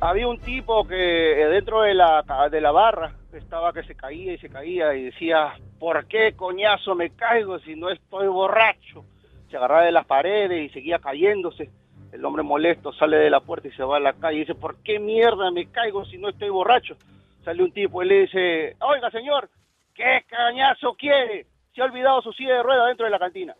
Había 0.00 0.28
un 0.28 0.38
tipo 0.38 0.86
que 0.86 1.42
eh, 1.42 1.48
dentro 1.48 1.82
de 1.82 1.92
la, 1.92 2.24
de 2.50 2.60
la 2.60 2.70
barra 2.70 3.12
estaba 3.32 3.72
que 3.72 3.82
se 3.82 3.96
caía 3.96 4.32
y 4.32 4.38
se 4.38 4.48
caía 4.48 4.94
y 4.94 5.06
decía, 5.06 5.54
¿por 5.80 6.06
qué 6.06 6.34
coñazo 6.36 6.94
me 6.94 7.10
caigo 7.10 7.58
si 7.58 7.74
no 7.74 7.90
estoy 7.90 8.28
borracho? 8.28 9.04
Se 9.50 9.56
agarraba 9.56 9.82
de 9.82 9.90
las 9.90 10.06
paredes 10.06 10.70
y 10.70 10.72
seguía 10.72 11.00
cayéndose. 11.00 11.70
El 12.12 12.24
hombre 12.24 12.44
molesto 12.44 12.92
sale 12.92 13.16
de 13.16 13.28
la 13.28 13.40
puerta 13.40 13.66
y 13.66 13.72
se 13.72 13.82
va 13.82 13.96
a 13.96 14.00
la 14.00 14.12
calle 14.12 14.36
y 14.36 14.40
dice, 14.40 14.54
¿por 14.54 14.76
qué 14.84 15.00
mierda 15.00 15.50
me 15.50 15.66
caigo 15.66 16.04
si 16.04 16.16
no 16.16 16.28
estoy 16.28 16.48
borracho? 16.48 16.96
Sale 17.44 17.60
un 17.62 17.72
tipo 17.72 18.00
y 18.00 18.06
le 18.06 18.20
dice, 18.20 18.76
oiga 18.80 19.10
señor, 19.10 19.50
¿qué 19.94 20.24
cañazo 20.28 20.94
quiere? 20.94 21.46
Se 21.74 21.82
ha 21.82 21.86
olvidado 21.86 22.22
su 22.22 22.32
silla 22.32 22.54
de 22.54 22.62
ruedas 22.62 22.86
dentro 22.86 23.04
de 23.04 23.10
la 23.10 23.18
cantina. 23.18 23.54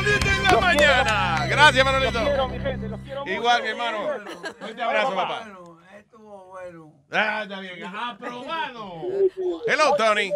Manolito 0.00 0.28
en 0.28 0.42
la 0.44 0.60
mañana. 0.60 1.46
Gracias, 1.48 1.84
Manolito. 1.84 2.12
Los 2.12 2.22
quiero, 2.28 2.48
mi 2.48 2.58
gente, 2.58 2.88
los 2.88 3.00
quiero 3.00 3.20
mucho. 3.20 3.32
Igual, 3.32 3.62
mi 3.62 3.68
hermano. 3.68 3.98
Un 4.70 4.80
abrazo, 4.80 5.14
papá. 5.14 5.46
Estuvo 5.98 6.44
bueno. 6.46 6.92
Ah, 7.10 7.42
está 7.42 7.60
bien. 7.60 7.84
Aprobado. 7.84 9.02
Hello, 9.66 9.94
Tony. 9.96 10.32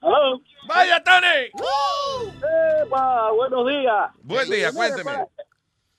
Hello. 0.00 0.40
Vaya, 0.68 1.02
Tony. 1.02 1.50
Epa, 2.82 3.30
buenos 3.32 3.66
días. 3.66 4.10
Buen 4.22 4.50
día, 4.50 4.72
cuénteme. 4.72 5.26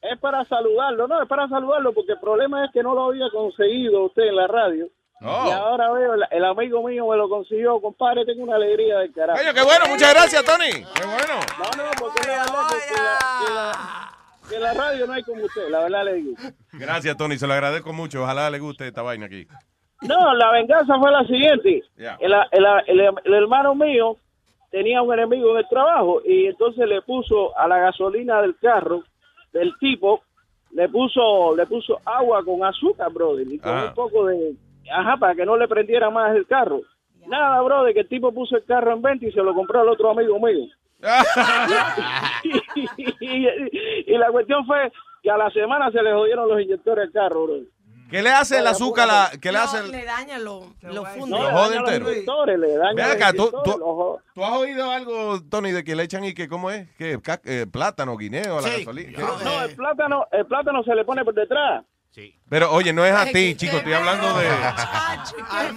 Es 0.01 0.17
para 0.19 0.45
saludarlo, 0.45 1.07
no, 1.07 1.21
es 1.21 1.27
para 1.27 1.49
saludarlo 1.49 1.91
porque 1.91 2.13
el 2.13 2.19
problema 2.19 2.63
es 2.63 2.71
que 2.71 2.81
no 2.83 2.93
lo 2.93 3.07
había 3.07 3.29
conseguido 3.29 4.05
usted 4.05 4.23
en 4.23 4.35
la 4.35 4.47
radio. 4.47 4.87
Oh. 5.21 5.45
Y 5.47 5.51
ahora 5.51 5.91
veo, 5.91 6.13
el, 6.13 6.23
el 6.29 6.45
amigo 6.45 6.87
mío 6.87 7.07
me 7.07 7.17
lo 7.17 7.27
consiguió, 7.27 7.79
compadre, 7.81 8.23
tengo 8.25 8.43
una 8.43 8.55
alegría 8.55 8.99
del 8.99 9.11
carajo. 9.13 9.39
Oye, 9.39 9.53
qué 9.53 9.63
bueno, 9.63 9.85
muchas 9.87 10.13
gracias, 10.13 10.43
Tony. 10.45 10.69
Qué 10.71 11.05
bueno. 11.05 11.33
No, 11.57 11.83
no, 11.83 11.89
porque 11.99 12.27
la 12.27 12.37
verdad 12.37 12.61
que, 12.69 12.95
que 12.95 13.01
la, 13.01 13.17
que 13.47 13.53
la- 13.53 14.13
que 14.49 14.55
en 14.55 14.61
la 14.63 14.73
radio 14.75 15.07
no 15.07 15.13
hay 15.13 15.23
como 15.23 15.43
usted, 15.43 15.69
la 15.69 15.79
verdad 15.79 16.05
le 16.05 16.13
digo. 16.13 16.31
Gracias, 16.71 17.17
Tony. 17.17 17.37
Se 17.37 17.45
lo 17.47 17.53
agradezco 17.53 17.91
mucho. 17.91 18.23
Ojalá 18.23 18.49
le 18.49 18.59
guste 18.59 18.87
esta 18.87 19.01
vaina 19.01 19.25
aquí. 19.25 19.45
No, 20.03 20.33
la 20.35 20.51
venganza 20.51 20.97
fue 20.99 21.11
la 21.11 21.25
siguiente. 21.25 21.83
Ya. 21.97 22.15
El, 22.21 22.31
el- 22.51 22.65
el- 22.87 23.13
el 23.25 23.33
hermano 23.33 23.75
mío 23.75 24.15
tenía 24.71 25.01
un 25.01 25.11
enemigo 25.13 25.51
en 25.51 25.57
el 25.57 25.67
trabajo 25.67 26.21
y 26.23 26.45
entonces 26.45 26.87
le 26.87 27.01
puso 27.01 27.57
a 27.57 27.67
la 27.67 27.77
gasolina 27.79 28.41
del 28.41 28.55
carro 28.57 29.03
del 29.51 29.73
tipo, 29.79 30.21
le 30.71 30.87
puso 30.89 31.55
le 31.55 31.65
puso 31.65 31.99
agua 32.05 32.41
con 32.45 32.63
azúcar, 32.63 33.11
brother, 33.11 33.47
y 33.51 33.57
con 33.59 33.73
Ah. 33.75 33.85
un 33.87 33.93
poco 33.95 34.27
de... 34.27 34.53
Ajá, 34.91 35.17
para 35.17 35.35
que 35.35 35.45
no 35.45 35.57
le 35.57 35.67
prendiera 35.67 36.09
más 36.09 36.35
el 36.35 36.45
carro. 36.47 36.81
Nada, 37.27 37.61
brother, 37.61 37.93
que 37.93 37.99
el 38.01 38.07
tipo 38.09 38.31
puso 38.33 38.55
el 38.55 38.63
carro 38.65 38.93
en 38.93 39.01
venta 39.01 39.25
y 39.25 39.31
se 39.31 39.41
lo 39.43 39.53
compró 39.53 39.81
al 39.81 39.89
otro 39.89 40.11
amigo 40.11 40.39
mío. 40.39 40.65
y, 43.19 44.13
y 44.13 44.17
la 44.17 44.31
cuestión 44.31 44.65
fue 44.65 44.91
que 45.21 45.29
a 45.31 45.37
la 45.37 45.49
semana 45.51 45.91
se 45.91 46.01
le 46.01 46.13
jodieron 46.13 46.47
los 46.49 46.61
inyectores 46.61 47.07
al 47.07 47.11
carro, 47.11 47.45
brother. 47.45 47.63
¿Qué 48.09 48.21
le 48.21 48.29
hace 48.29 48.59
el 48.59 48.67
azúcar? 48.67 49.03
a 49.03 49.07
la- 49.07 49.31
¿Qué 49.41 49.51
le 49.51 49.57
No, 49.57 49.63
hace? 49.65 49.79
el- 49.79 49.91
le 49.91 50.05
daña 50.05 50.39
los 50.39 50.63
lo 50.81 51.03
funde. 51.05 51.29
No, 51.37 51.43
Lo 51.43 51.49
le 51.49 51.51
jode 51.57 51.75
entero. 51.75 52.09
inyectores, 52.11 52.57
le 52.59 52.77
daña 52.77 52.93
Ven 52.95 53.05
los 53.07 53.15
acá, 53.15 53.31
¿tú, 53.33 53.37
inyectores, 53.39 53.63
tú- 53.73 53.79
los 53.79 53.87
jo- 53.89 54.21
tú 54.33 54.43
has 54.45 54.51
oído 54.53 54.91
algo, 54.91 55.41
Tony, 55.49 55.71
de 55.71 55.83
que 55.83 55.93
le 55.97 56.03
echan 56.03 56.23
y 56.23 56.33
que, 56.33 56.47
¿cómo 56.47 56.71
es? 56.71 56.87
¿Qué? 56.97 57.19
Ca- 57.21 57.41
eh, 57.43 57.65
plátano, 57.69 58.15
guineo 58.15 58.59
a 58.59 58.61
la 58.61 58.69
gasolina. 58.69 59.11
¿Qué? 59.13 59.21
No, 59.21 59.61
el 59.63 59.75
plátano, 59.75 60.25
el 60.31 60.45
plátano 60.45 60.83
se 60.83 60.95
le 60.95 61.03
pone 61.03 61.25
por 61.25 61.33
detrás. 61.33 61.83
Pero 62.49 62.71
oye, 62.71 62.93
no 62.93 63.03
es 63.05 63.13
a 63.13 63.25
ti, 63.25 63.55
chico, 63.55 63.77
estoy 63.77 63.93
hablando 63.93 64.37
de... 64.37 64.47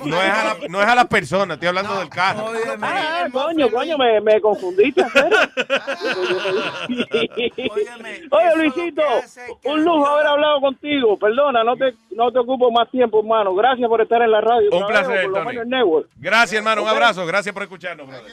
No 0.05 0.23
es 0.23 0.31
a 0.31 0.45
la, 0.45 0.57
no 0.69 0.81
es 0.81 0.87
a 0.87 0.95
la 0.95 1.05
persona, 1.05 1.55
estoy 1.55 1.69
hablando 1.69 1.99
del 1.99 2.09
carro. 2.09 2.53
Ah, 2.81 3.27
coño, 3.33 3.69
coño, 3.71 3.99
me, 3.99 4.21
me 4.21 4.41
confundiste. 4.41 5.03
Oye, 8.31 8.57
Luisito, 8.57 9.03
un 9.65 9.85
lujo 9.85 10.07
haber 10.07 10.27
hablado 10.29 10.61
contigo. 10.61 11.19
Perdona, 11.19 11.65
no 11.65 11.77
te, 11.77 11.95
no 12.13 12.31
te 12.31 12.39
ocupo 12.39 12.71
más 12.71 12.89
tiempo, 12.91 13.19
hermano. 13.19 13.53
Gracias 13.55 13.89
por 13.89 14.01
estar 14.01 14.23
en 14.23 14.31
la 14.31 14.41
radio. 14.41 14.71
Un 14.71 14.87
placer, 14.87 15.29
Tony. 15.33 15.59
Gracias, 16.17 16.59
hermano, 16.59 16.85
un 16.85 16.89
abrazo. 16.89 17.27
Gracias 17.27 17.53
por 17.53 17.65
escucharnos, 17.65 18.07
brother. 18.07 18.33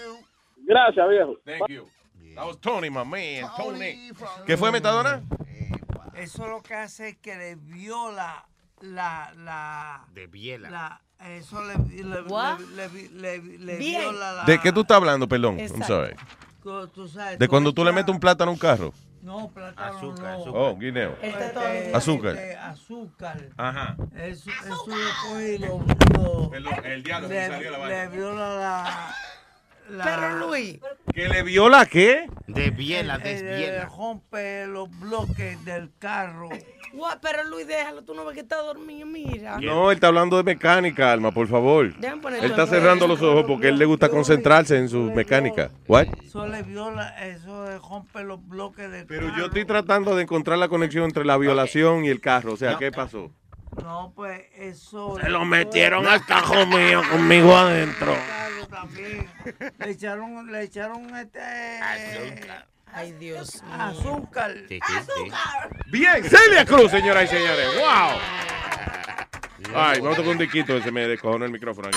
Gracias, 0.58 1.10
viejo. 1.10 1.38
Thank 1.44 1.70
you. 1.70 1.90
That 2.36 2.46
was 2.46 2.60
Tony, 2.60 2.90
my 2.92 3.04
man, 3.04 3.50
Tony. 3.58 4.12
¿Qué 4.46 4.56
fue, 4.58 4.72
Metadona? 4.72 5.24
Eso 6.18 6.48
lo 6.48 6.62
que 6.62 6.74
hace 6.76 7.10
es 7.10 7.18
que 7.18 7.36
le 7.36 7.56
viola 7.56 8.46
la. 8.82 9.32
la 9.38 10.06
de 10.14 10.28
biela. 10.28 10.70
La, 10.70 11.02
eso 11.30 11.64
le, 11.64 11.76
le, 12.04 12.22
le, 12.22 12.90
le, 12.90 13.40
le- 13.40 13.58
le 13.60 13.78
Bien. 13.78 14.02
viola 14.02 14.34
la. 14.34 14.44
¿De 14.46 14.60
qué 14.60 14.72
tú 14.72 14.82
estás 14.82 14.98
hablando, 14.98 15.28
perdón? 15.28 15.60
I'm 15.60 15.84
sorry. 15.84 16.16
Tú- 16.64 16.88
tú 16.90 17.08
sabes, 17.08 17.40
De 17.40 17.46
tú 17.48 17.50
cuando 17.52 17.72
tú 17.74 17.84
le 17.86 17.92
metes 17.92 18.14
un 18.14 18.20
plátano 18.20 18.52
a 18.52 18.54
un 18.54 18.60
carro. 18.60 18.94
No, 19.22 19.50
plátano 19.50 20.14
no. 20.16 20.38
Oh, 20.54 20.78
guineo. 20.78 21.18
Este, 21.22 21.92
Azúcar. 21.94 22.36
este, 22.36 22.56
azúcar. 22.56 23.50
Ajá. 23.58 23.96
Eso, 24.16 24.50
eso 24.50 24.86
después 24.86 25.60
lo, 25.62 25.80
lo- 26.24 26.50
Perdón, 26.50 26.86
el 26.86 27.04
diablo, 27.04 27.28
se 27.28 27.34
le, 27.34 27.48
salió 27.48 27.72
la 27.72 27.78
vaina. 27.80 28.04
le 28.04 28.08
viola 28.10 28.50
la, 28.56 29.16
la- 29.90 30.04
Pero 30.04 30.48
Luis. 30.48 30.80
¿Que 31.14 31.28
le 31.30 31.44
viola 31.44 31.86
qué? 31.86 32.28
De 32.48 32.70
biela, 32.72 33.20
Eh, 33.24 33.86
rompe 33.98 34.68
los 34.68 34.90
bloques 35.00 35.64
del 35.66 35.92
carro. 36.00 36.50
What? 36.94 37.18
Pero 37.22 37.44
Luis, 37.44 37.68
déjalo, 37.68 38.04
tú 38.04 38.14
no 38.14 38.24
ves 38.26 38.34
que 38.36 38.42
está 38.42 38.58
dormido, 38.58 39.06
mira. 39.06 39.60
No, 39.60 39.92
él 39.92 39.96
está 39.96 40.08
hablando 40.08 40.38
de 40.38 40.44
mecánica, 40.44 41.12
Alma, 41.12 41.32
por 41.32 41.48
favor. 41.48 41.94
Déjame 41.98 42.22
poner 42.22 42.44
Él 42.44 42.52
está 42.52 42.66
cerrando 42.66 43.08
los 43.08 43.22
ojos 43.22 43.44
porque 43.48 43.68
él 43.68 43.78
le 43.78 43.86
gusta 43.86 44.10
concentrarse 44.10 44.78
en 44.78 44.88
su 44.90 45.00
mecánica. 45.12 45.70
What? 45.88 46.08
Eso 46.24 46.48
le 46.48 46.64
viola, 46.64 47.10
eso 47.28 47.66
le 47.66 47.78
rompe 47.78 48.24
los 48.24 48.46
bloques 48.48 48.90
del 48.90 49.06
Pero 49.06 49.28
carro. 49.28 49.38
yo 49.40 49.46
estoy 49.46 49.66
tratando 49.66 50.16
de 50.16 50.24
encontrar 50.24 50.58
la 50.58 50.70
conexión 50.70 51.04
entre 51.04 51.26
la 51.26 51.38
violación 51.38 52.06
y 52.06 52.10
el 52.10 52.22
carro. 52.22 52.54
O 52.54 52.58
sea, 52.58 52.78
¿qué 52.78 52.92
pasó? 52.92 53.32
No, 53.88 54.12
pues 54.14 54.42
eso. 54.58 55.18
Se 55.18 55.30
lo 55.30 55.46
metieron 55.46 56.06
al 56.08 56.26
cajón 56.26 56.68
mío 56.76 57.02
conmigo 57.10 57.56
adentro. 57.56 58.18
También. 58.70 59.30
Le 59.80 59.92
echaron, 59.92 60.52
le 60.52 60.64
echaron 60.64 61.16
este. 61.16 61.40
Ay, 62.92 63.14
Dios 63.14 63.64
mío. 63.64 63.74
Azúcar. 63.80 64.56
Bien, 65.86 66.22
Celia 66.22 66.66
Cruz, 66.66 66.92
señoras 66.92 67.24
y 67.24 67.28
señores. 67.38 67.66
¡Wow! 67.78 68.20
Ay, 69.74 70.02
vamos 70.02 70.16
a 70.16 70.18
tocar 70.18 70.32
un 70.34 70.38
diquito, 70.38 70.82
se 70.82 70.92
me 70.92 71.08
descojonó 71.08 71.46
el 71.46 71.52
micrófono. 71.52 71.90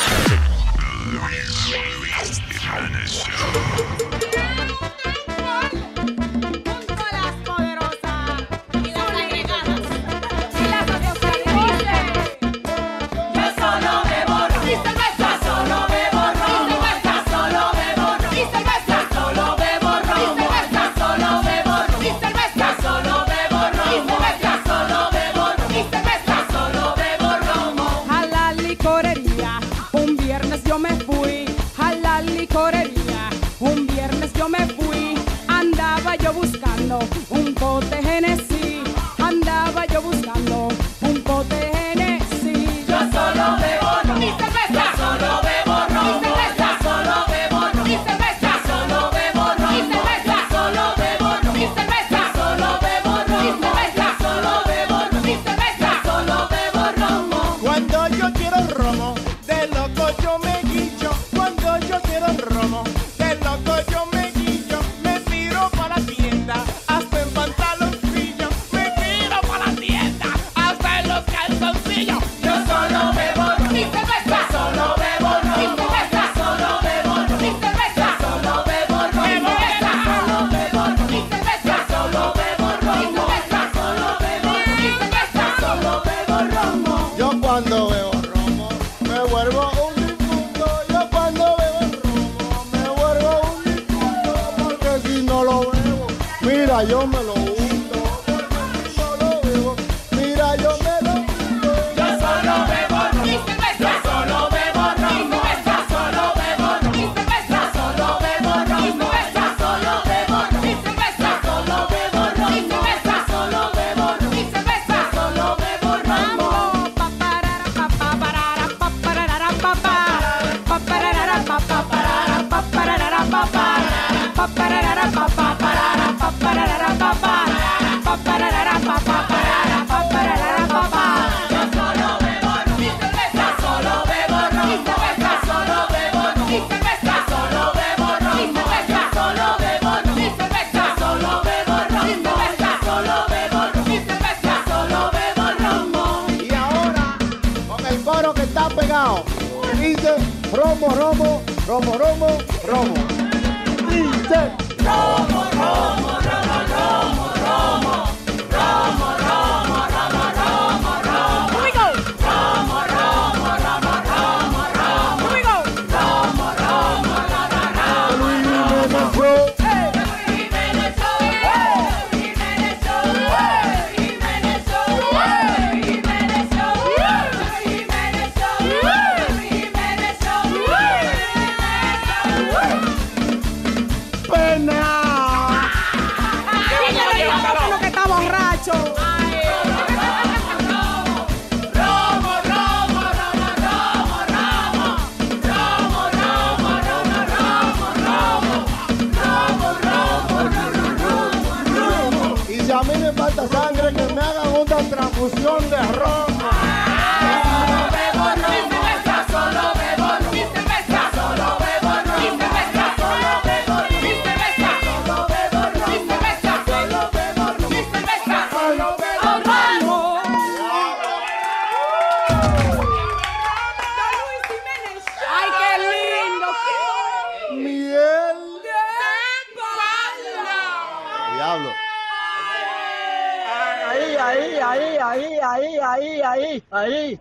Un 37.30 37.54
pote 37.54 38.02
Genesis. 38.02 38.82
Andaba 39.18 39.86
yo 39.86 40.02
buscando 40.02 40.68
un 41.02 41.22
pote 41.22 41.79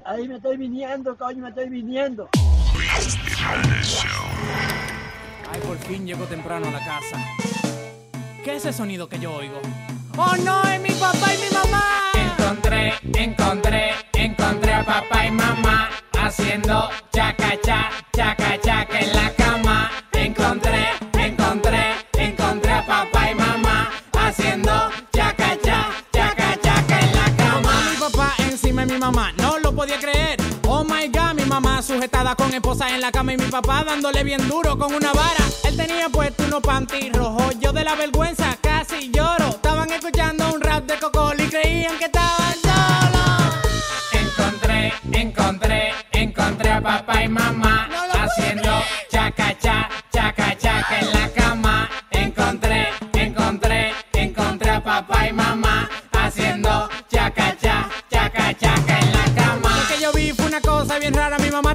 ahí, 0.06 0.28
me 0.28 0.36
estoy 0.36 0.58
viniendo, 0.58 1.18
coño, 1.18 1.44
me 1.44 1.50
estoy 1.50 1.70
viniendo. 1.70 2.30
Ay, 5.52 5.60
por 5.66 5.78
fin 5.80 6.06
llego 6.06 6.26
temprano 6.26 6.68
a 6.68 6.72
la 6.72 6.80
casa. 6.80 7.18
¿Qué 8.44 8.56
es 8.56 8.66
ese 8.66 8.74
sonido 8.74 9.08
que 9.10 9.20
yo 9.20 9.34
oigo? 9.34 9.60
¡Oh 10.18 10.36
no! 10.44 10.64
¡Es 10.70 10.82
mi 10.82 10.92
papá 10.92 11.34
y 11.34 11.38
mi 11.38 11.50
mamá! 11.54 12.12
Encontré, 12.14 12.94
encontré, 13.16 13.92
encontré 14.14 14.74
a 14.74 14.86
papá 14.86 15.26
y 15.26 15.32
mamá 15.32 15.90
haciendo 16.20 16.90
chaca 17.12 17.52
cha, 17.62 17.90
chaca 18.16 18.60
chaca 18.62 19.00
en 19.00 19.14
la 19.16 19.34
cama. 19.36 19.92
Encontré, 20.14 20.90
encontré, 21.14 21.94
encontré 22.18 22.72
a 22.72 22.86
papá 22.86 23.32
y 23.32 23.36
mamá 23.36 23.90
haciendo 24.14 24.72
chaca 25.12 25.58
cha, 25.64 25.90
chaca 26.12 26.58
chaca 26.62 27.00
en 27.00 27.16
la 27.16 27.36
cama. 27.38 27.72
Mi 27.92 27.98
papá 28.00 28.36
encima 28.40 28.86
de 28.86 28.94
mi 28.94 29.00
mamá, 29.00 29.32
podía 29.80 29.98
creer. 29.98 30.38
Oh 30.68 30.84
my 30.84 31.08
god, 31.08 31.36
mi 31.36 31.46
mamá 31.46 31.82
sujetada 31.82 32.36
con 32.36 32.54
esposa 32.54 32.94
en 32.94 33.00
la 33.00 33.14
cama 33.14 33.32
y 33.32 33.38
mi 33.38 33.46
papá 33.46 33.86
dándole 33.86 34.26
bien 34.26 34.46
duro 34.50 34.78
con 34.78 34.94
una 34.94 35.14
vara. 35.14 35.46
Él 35.64 35.78
tenía 35.78 36.10
puesto 36.10 36.44
unos 36.44 36.60
panty 36.60 37.10
rojos, 37.14 37.58
yo 37.62 37.72
de 37.72 37.86
la 37.86 37.96
vergüenza 37.96 38.58
casi 38.62 39.10
lloro. 39.10 39.48
Estaban 39.48 39.90
escuchando 39.90 40.54
un 40.54 40.60
rap 40.60 40.84
de 40.84 40.98
Cocol 41.00 41.40
y 41.40 41.48
creían 41.48 41.98
que 41.98 42.06
estaban 42.06 42.56
solos. 42.62 43.56
Encontré, 44.12 44.94
encontré, 45.14 45.94
encontré 46.12 46.72
a 46.72 46.82
papá 46.82 47.24
y 47.24 47.30
mamá 47.30 47.79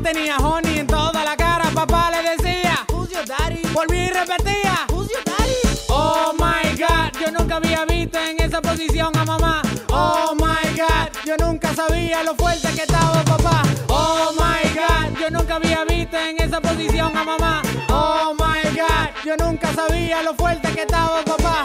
tenía 0.05 0.37
honey 0.37 0.81
en 0.81 0.87
toda 0.87 1.25
la 1.25 1.35
cara. 1.35 1.65
Papá 1.75 2.11
le 2.11 2.37
decía, 2.37 2.85
Who's 2.93 3.11
your 3.11 3.27
daddy? 3.27 3.63
Volví 3.73 3.97
y 3.97 4.11
repetía, 4.11 4.87
Who's 4.93 5.09
your 5.09 5.25
daddy? 5.25 5.57
Oh 5.89 6.33
my 6.39 6.77
god, 6.79 7.11
yo 7.19 7.31
nunca 7.33 7.57
había 7.57 7.85
visto 7.87 8.19
en 8.19 8.39
esa 8.41 8.61
posición 8.61 9.17
a 9.17 9.25
mamá. 9.25 9.63
Oh 9.91 10.35
my 10.35 10.77
god, 10.77 11.09
yo 11.25 11.37
nunca 11.39 11.75
sabía 11.75 12.23
lo 12.23 12.35
fuerte 12.35 12.69
que 12.75 12.83
estaba 12.83 13.25
papá. 13.25 13.63
Oh 13.89 14.33
my 14.33 14.69
god, 14.75 15.19
yo 15.19 15.31
nunca 15.31 15.55
había 15.57 15.85
visto 15.85 16.19
en 16.19 16.41
esa 16.41 16.61
posición 16.61 17.17
a 17.17 17.25
mamá. 17.25 17.63
Oh 17.89 18.35
my 18.35 18.63
god, 18.77 19.09
yo 19.25 19.37
nunca 19.39 19.73
sabía 19.73 20.23
lo 20.23 20.35
fuerte 20.35 20.71
que 20.73 20.83
estaba 20.83 21.23
papá. 21.25 21.63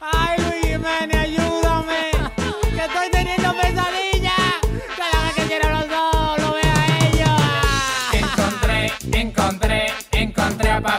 Ay 0.00 0.36
Luis 0.38 0.66
Jiménez, 0.66 1.17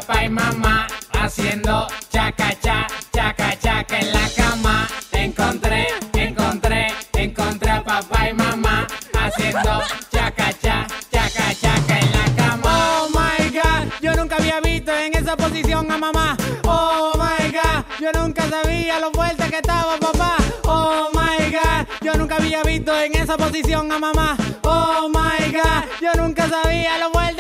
papá 0.10 0.26
y 0.26 0.30
mamá 0.30 0.88
haciendo 1.12 1.88
chaca 2.12 2.50
cha, 2.62 2.88
chaca 3.14 3.60
chaca 3.60 4.00
en 4.00 4.12
la 4.12 4.30
cama. 4.36 4.88
Encontré, 5.12 5.88
encontré, 6.14 6.88
encontré 7.14 7.70
a 7.70 7.84
papá 7.84 8.30
y 8.30 8.34
mamá 8.34 8.88
haciendo 9.14 9.84
chaca 10.12 10.52
cha, 10.62 10.88
chaca 11.12 11.54
chaca 11.62 12.00
en 12.00 12.12
la 12.12 12.26
cama. 12.36 12.62
Oh 12.66 13.10
my 13.10 13.50
god, 13.52 13.92
yo 14.02 14.16
nunca 14.16 14.38
había 14.38 14.60
visto 14.62 14.92
en 14.92 15.16
esa 15.16 15.38
posición 15.38 15.92
a 15.92 15.98
mamá. 15.98 16.36
Oh 16.64 17.12
my 17.16 17.52
god, 17.52 17.84
yo 18.00 18.12
nunca 18.20 18.50
sabía 18.50 19.00
lo 19.00 19.12
fuerte 19.12 19.48
que 19.50 19.58
estaba 19.58 19.98
papá. 19.98 20.38
Oh 20.64 21.10
my 21.14 21.52
god, 21.52 21.86
yo 22.02 22.14
nunca 22.16 22.38
había 22.38 22.64
visto 22.64 23.00
en 23.00 23.16
esa 23.16 23.38
posición 23.38 23.92
a 23.92 24.00
mamá. 24.00 24.36
Oh 24.64 25.08
my 25.08 25.52
god, 25.52 25.84
yo 26.02 26.12
nunca 26.20 26.50
sabía 26.50 26.98
lo 26.98 27.12
fuerte 27.12 27.39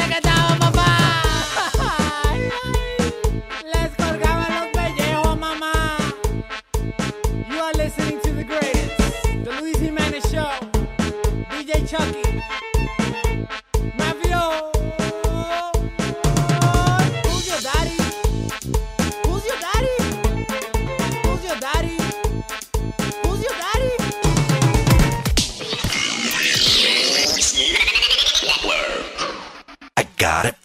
got 30.29 30.45
it 30.45 30.58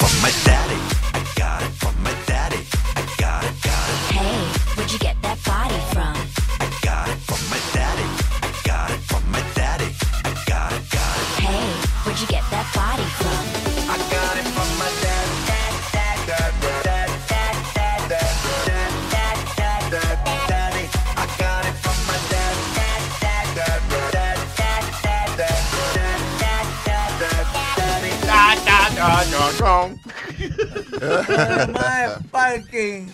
Más 31.72 32.18
parking. 32.30 33.08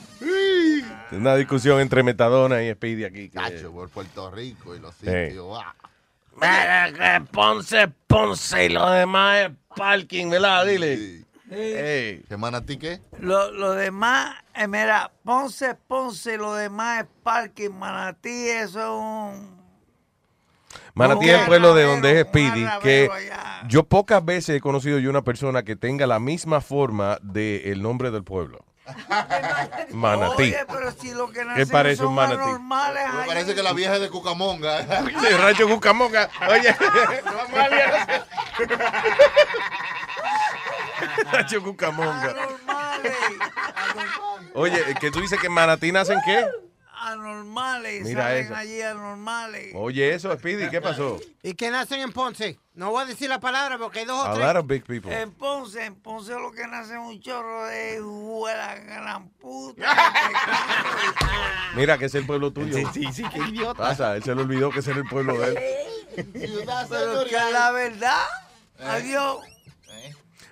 Una 1.13 1.37
discusión 1.37 1.81
entre 1.81 2.03
Metadona 2.03 2.63
y 2.63 2.73
Speedy 2.73 3.05
aquí. 3.05 3.29
que- 3.31 3.69
por 3.69 3.89
Puerto 3.89 4.31
Rico 4.31 4.75
y 4.75 4.81
los 4.81 4.95
Sí. 4.97 5.07
sitios. 5.07 5.47
ah. 5.63 5.75
Mira, 6.37 6.93
que 6.93 7.27
Ponce, 7.27 7.89
Ponce 8.07 8.67
y 8.67 8.69
lo 8.71 8.89
demás 8.91 9.39
es 9.47 9.51
parking, 9.77 10.31
¿verdad? 10.31 10.65
Dile. 10.67 11.25
Ey. 11.51 12.23
¿Qué 12.29 12.37
manatí 12.37 12.77
qué? 12.79 13.01
Lo, 13.19 13.51
lo 13.51 13.73
demás, 13.73 14.37
eh, 14.55 14.69
mira, 14.69 15.11
Ponce, 15.25 15.75
Ponce, 15.75 16.37
lo 16.39 16.55
demás 16.55 17.01
es 17.03 17.07
parking, 17.25 17.71
Manatí, 17.71 18.49
eso 18.51 18.81
es 18.81 18.87
un... 18.87 19.60
Manatí 21.01 21.31
es 21.31 21.41
el 21.41 21.47
pueblo 21.47 21.75
de 21.75 21.85
donde 21.85 22.21
es 22.21 22.27
Speedy, 22.27 22.67
que 22.83 23.09
yo 23.69 23.85
pocas 23.85 24.25
veces 24.25 24.57
he 24.57 24.61
conocido 24.61 24.99
yo 24.99 25.11
una 25.11 25.23
persona 25.23 25.63
que 25.63 25.77
tenga 25.77 26.07
la 26.07 26.21
misma 26.21 26.61
forma 26.61 27.19
del 27.23 27.83
nombre 27.83 28.11
del 28.11 28.23
pueblo. 28.23 28.65
Manatí. 29.93 30.43
Oye, 30.43 30.59
pero 30.69 30.93
si 30.93 31.13
lo 31.13 31.31
que 31.31 31.41
¿Qué 31.55 31.67
parece 31.67 32.05
un 32.05 32.15
manatí? 32.15 32.51
Me 32.51 33.27
parece 33.27 33.55
que 33.55 33.63
la 33.63 33.73
vieja 33.73 33.95
es 33.95 34.01
de 34.01 34.11
Cucamonga. 34.11 34.81
El 34.81 35.39
rancho 35.39 35.69
Cucamonga. 35.69 36.29
Oye, 36.49 36.75
rancho 41.33 41.63
Cucamonga. 41.63 42.35
Oye, 44.55 44.83
que 45.01 45.11
tú 45.11 45.21
dices 45.21 45.41
que 45.41 45.49
Manatí 45.49 45.93
nacen 45.93 46.19
qué? 46.25 46.45
Anormales, 47.03 48.03
Mira 48.05 48.25
salen 48.25 48.45
eso. 48.45 48.55
allí 48.55 48.83
anormales. 48.83 49.73
Oye, 49.75 50.15
eso, 50.15 50.33
Speedy, 50.37 50.69
¿qué 50.69 50.81
pasó? 50.83 51.19
¿Y 51.43 51.55
qué 51.55 51.71
nacen 51.71 52.01
en 52.01 52.13
Ponce? 52.13 52.59
No 52.75 52.91
voy 52.91 53.03
a 53.03 53.07
decir 53.07 53.29
la 53.29 53.41
palabra 53.41 53.79
porque 53.79 54.01
hay 54.01 54.05
dos 54.05 54.19
o 54.19 54.27
A 54.27 54.35
tres. 54.35 54.47
lot 54.47 54.57
of 54.57 54.67
big 54.67 54.85
people. 54.85 55.11
En 55.11 55.33
Ponce, 55.33 55.83
en 55.85 55.95
Ponce 55.95 56.33
lo 56.35 56.53
que 56.53 56.67
nace 56.67 56.93
es 56.93 56.99
un 56.99 57.19
chorro 57.21 57.65
de 57.67 58.03
huela 58.03 58.75
gran 58.77 59.29
puta. 59.31 59.83
Mira, 61.75 61.97
que 61.99 62.05
es 62.07 62.15
el 62.15 62.27
pueblo 62.27 62.53
tuyo. 62.53 62.77
Sí, 62.77 62.85
sí, 62.93 63.13
sí, 63.13 63.25
qué 63.33 63.39
idiota. 63.39 63.75
Pasa, 63.83 64.17
él 64.17 64.23
se 64.23 64.35
le 64.35 64.43
olvidó 64.43 64.71
que 64.71 64.81
ese 64.81 64.91
era 64.91 65.01
el 65.01 65.07
pueblo 65.09 65.39
de 65.39 65.49
él. 65.49 65.59
pero 66.91 67.25
que 67.25 67.53
la 67.53 67.71
verdad, 67.73 68.25
adiós. 68.79 69.39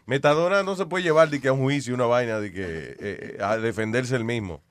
Metadona 0.06 0.62
no 0.62 0.74
se 0.76 0.86
puede 0.86 1.04
llevar 1.04 1.28
de 1.28 1.40
que 1.40 1.48
a 1.48 1.52
un 1.52 1.60
juicio 1.60 1.94
una 1.94 2.06
vaina 2.06 2.40
de 2.40 2.50
que 2.52 2.96
eh, 2.98 3.38
a 3.42 3.58
defenderse 3.58 4.16
el 4.16 4.24
mismo. 4.24 4.62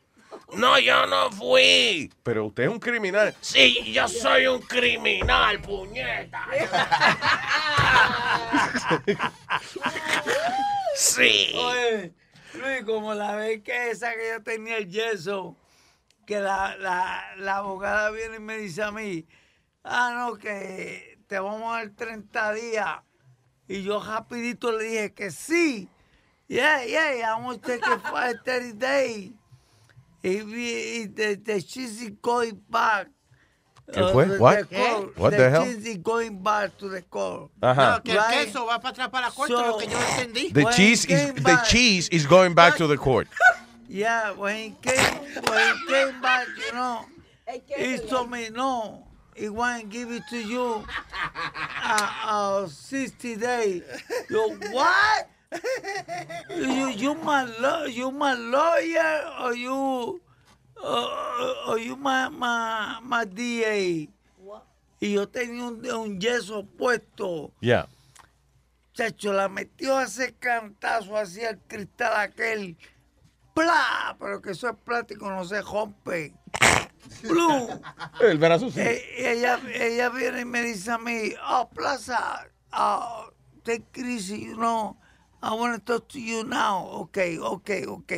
No, 0.54 0.80
yo 0.80 1.06
no 1.08 1.30
fui. 1.32 2.12
Pero 2.24 2.46
usted 2.46 2.64
es 2.64 2.70
un 2.70 2.80
criminal. 2.80 3.36
Sí, 3.42 3.92
yo 3.92 4.08
soy 4.08 4.48
un 4.48 4.62
criminal, 4.62 5.62
puñeta. 5.62 6.48
Sí. 10.96 11.54
Oye, 11.56 12.14
Luis, 12.56 12.84
como 12.84 13.14
la 13.14 13.36
vez 13.36 13.62
que 13.62 13.92
esa 13.92 14.16
que 14.16 14.30
yo 14.34 14.42
tenía 14.42 14.78
el 14.78 14.90
yeso, 14.90 15.56
que 16.26 16.40
la, 16.40 16.76
la, 16.78 17.36
la 17.38 17.58
abogada 17.58 18.10
viene 18.10 18.38
y 18.38 18.40
me 18.40 18.58
dice 18.58 18.82
a 18.82 18.92
mí, 18.92 19.28
ah, 19.84 20.12
no, 20.16 20.38
que 20.38 21.20
te 21.28 21.38
vamos 21.38 21.72
a 21.72 21.78
dar 21.78 21.90
30 21.92 22.54
días. 22.54 22.96
Y 23.68 23.84
yo 23.84 24.04
rapidito 24.04 24.72
le 24.72 24.86
dije 24.86 25.14
que 25.14 25.30
sí. 25.30 25.88
Yeah, 26.48 26.84
yeah, 26.84 27.36
I 27.36 27.44
want 27.44 27.62
to 27.62 27.68
take 27.68 27.86
it 27.86 28.02
for 28.02 28.34
30 28.44 28.74
days. 28.74 29.32
Y, 30.24 30.42
vi- 30.42 31.02
y 31.04 31.08
the, 31.14 31.36
the 31.36 31.60
she's 31.62 32.10
going 32.22 32.60
back. 32.70 33.08
¿Qué 33.92 34.02
Uh, 34.02 34.12
fue? 34.12 34.26
the- 34.26 34.38
What? 34.40 34.70
the 34.70 34.76
court. 34.76 35.18
What 35.18 35.32
the 35.38 35.50
hell? 35.50 35.64
cheese 35.66 35.86
is 35.86 35.98
going 36.00 36.40
back 36.44 36.78
to 36.80 36.90
the 36.90 37.02
court. 37.04 37.52
Ajá. 37.62 37.96
No, 37.98 38.02
que 38.04 38.14
el 38.18 38.24
queso 38.46 38.66
va 38.66 38.80
para 38.80 38.94
atrás 38.94 39.10
para 39.12 39.28
la 39.28 39.32
corte, 39.32 39.54
lo 39.54 39.78
que 39.78 39.88
yo 39.88 39.98
entendí. 39.98 40.54
The 40.54 40.66
cheese 40.76 41.06
is 41.06 41.34
the 41.36 41.58
cheese 41.70 42.10
is 42.10 42.26
going 42.26 42.54
back 42.54 42.76
to 42.78 42.88
the 42.88 42.98
court. 43.08 43.28
Yeah, 43.88 44.32
when 44.34 44.56
he 44.58 44.76
came, 44.82 45.16
when 45.48 45.74
he 45.76 45.88
came 45.88 46.22
back, 46.22 46.48
you 46.66 46.74
know, 46.74 47.06
he 47.78 47.98
told 48.00 48.30
me 48.30 48.50
no. 48.50 49.04
He 49.34 49.48
want 49.50 49.84
to 49.84 49.88
give 49.88 50.12
it 50.12 50.24
to 50.32 50.38
you 50.38 50.84
uh, 51.84 52.12
uh, 52.26 52.68
60 52.68 53.36
days. 53.38 53.84
Yo, 54.32 54.50
what? 54.74 55.30
You, 56.50 56.90
you 56.90 57.16
my 57.16 57.44
law, 57.60 57.86
you 57.86 58.12
my 58.12 58.34
lawyer, 58.34 59.22
or 59.42 59.56
you, 59.56 60.22
uh, 60.84 61.54
or 61.68 61.80
you 61.80 61.96
my, 61.96 62.30
my, 62.30 63.00
my 63.04 63.26
DA? 63.26 64.10
Y 65.00 65.14
yo 65.14 65.28
tenía 65.28 65.64
un, 65.64 65.86
un 65.86 66.20
yeso 66.20 66.66
puesto. 66.66 67.52
Yeah. 67.62 67.88
Chacho, 68.94 69.32
la 69.32 69.48
metió 69.48 69.98
a 69.98 70.04
ese 70.04 70.34
cantazo 70.34 71.16
hacia 71.16 71.52
el 71.52 71.60
cristal 71.60 72.14
aquel. 72.16 72.76
¡Pla! 73.54 74.16
Pero 74.20 74.42
que 74.42 74.52
eso 74.52 74.70
es 74.70 74.76
plástico, 74.84 75.30
no 75.30 75.46
se 75.46 75.62
rompe. 75.62 76.34
¡Blue! 77.24 77.80
El 78.20 78.40
brazo 78.40 78.72
sí. 78.72 78.80
Eh, 78.80 79.04
y 79.20 79.26
ella, 79.26 79.60
ella 79.72 80.10
viene 80.10 80.42
y 80.42 80.46
me 80.46 80.64
dice 80.64 80.92
a 80.92 80.98
mí, 80.98 81.34
oh, 81.48 81.70
Plaza, 81.70 82.48
oh, 82.74 83.32
take 83.64 83.86
it 83.96 84.06
easy, 84.06 84.46
you 84.46 84.56
know, 84.56 84.98
I 85.42 85.54
want 85.54 85.86
to 85.86 85.94
talk 85.94 86.08
to 86.10 86.20
you 86.20 86.44
now. 86.44 86.88
Ok, 86.92 87.38
ok, 87.40 87.86
ok. 87.88 88.14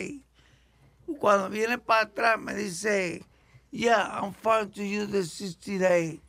Cuando 1.20 1.50
viene 1.50 1.78
para 1.78 2.06
atrás 2.06 2.40
me 2.40 2.54
dice, 2.54 3.24
yeah, 3.72 4.20
I'm 4.22 4.32
fine 4.32 4.70
to 4.72 4.84
you 4.84 5.06
the 5.06 5.24
60 5.24 5.78
days. 5.80 6.20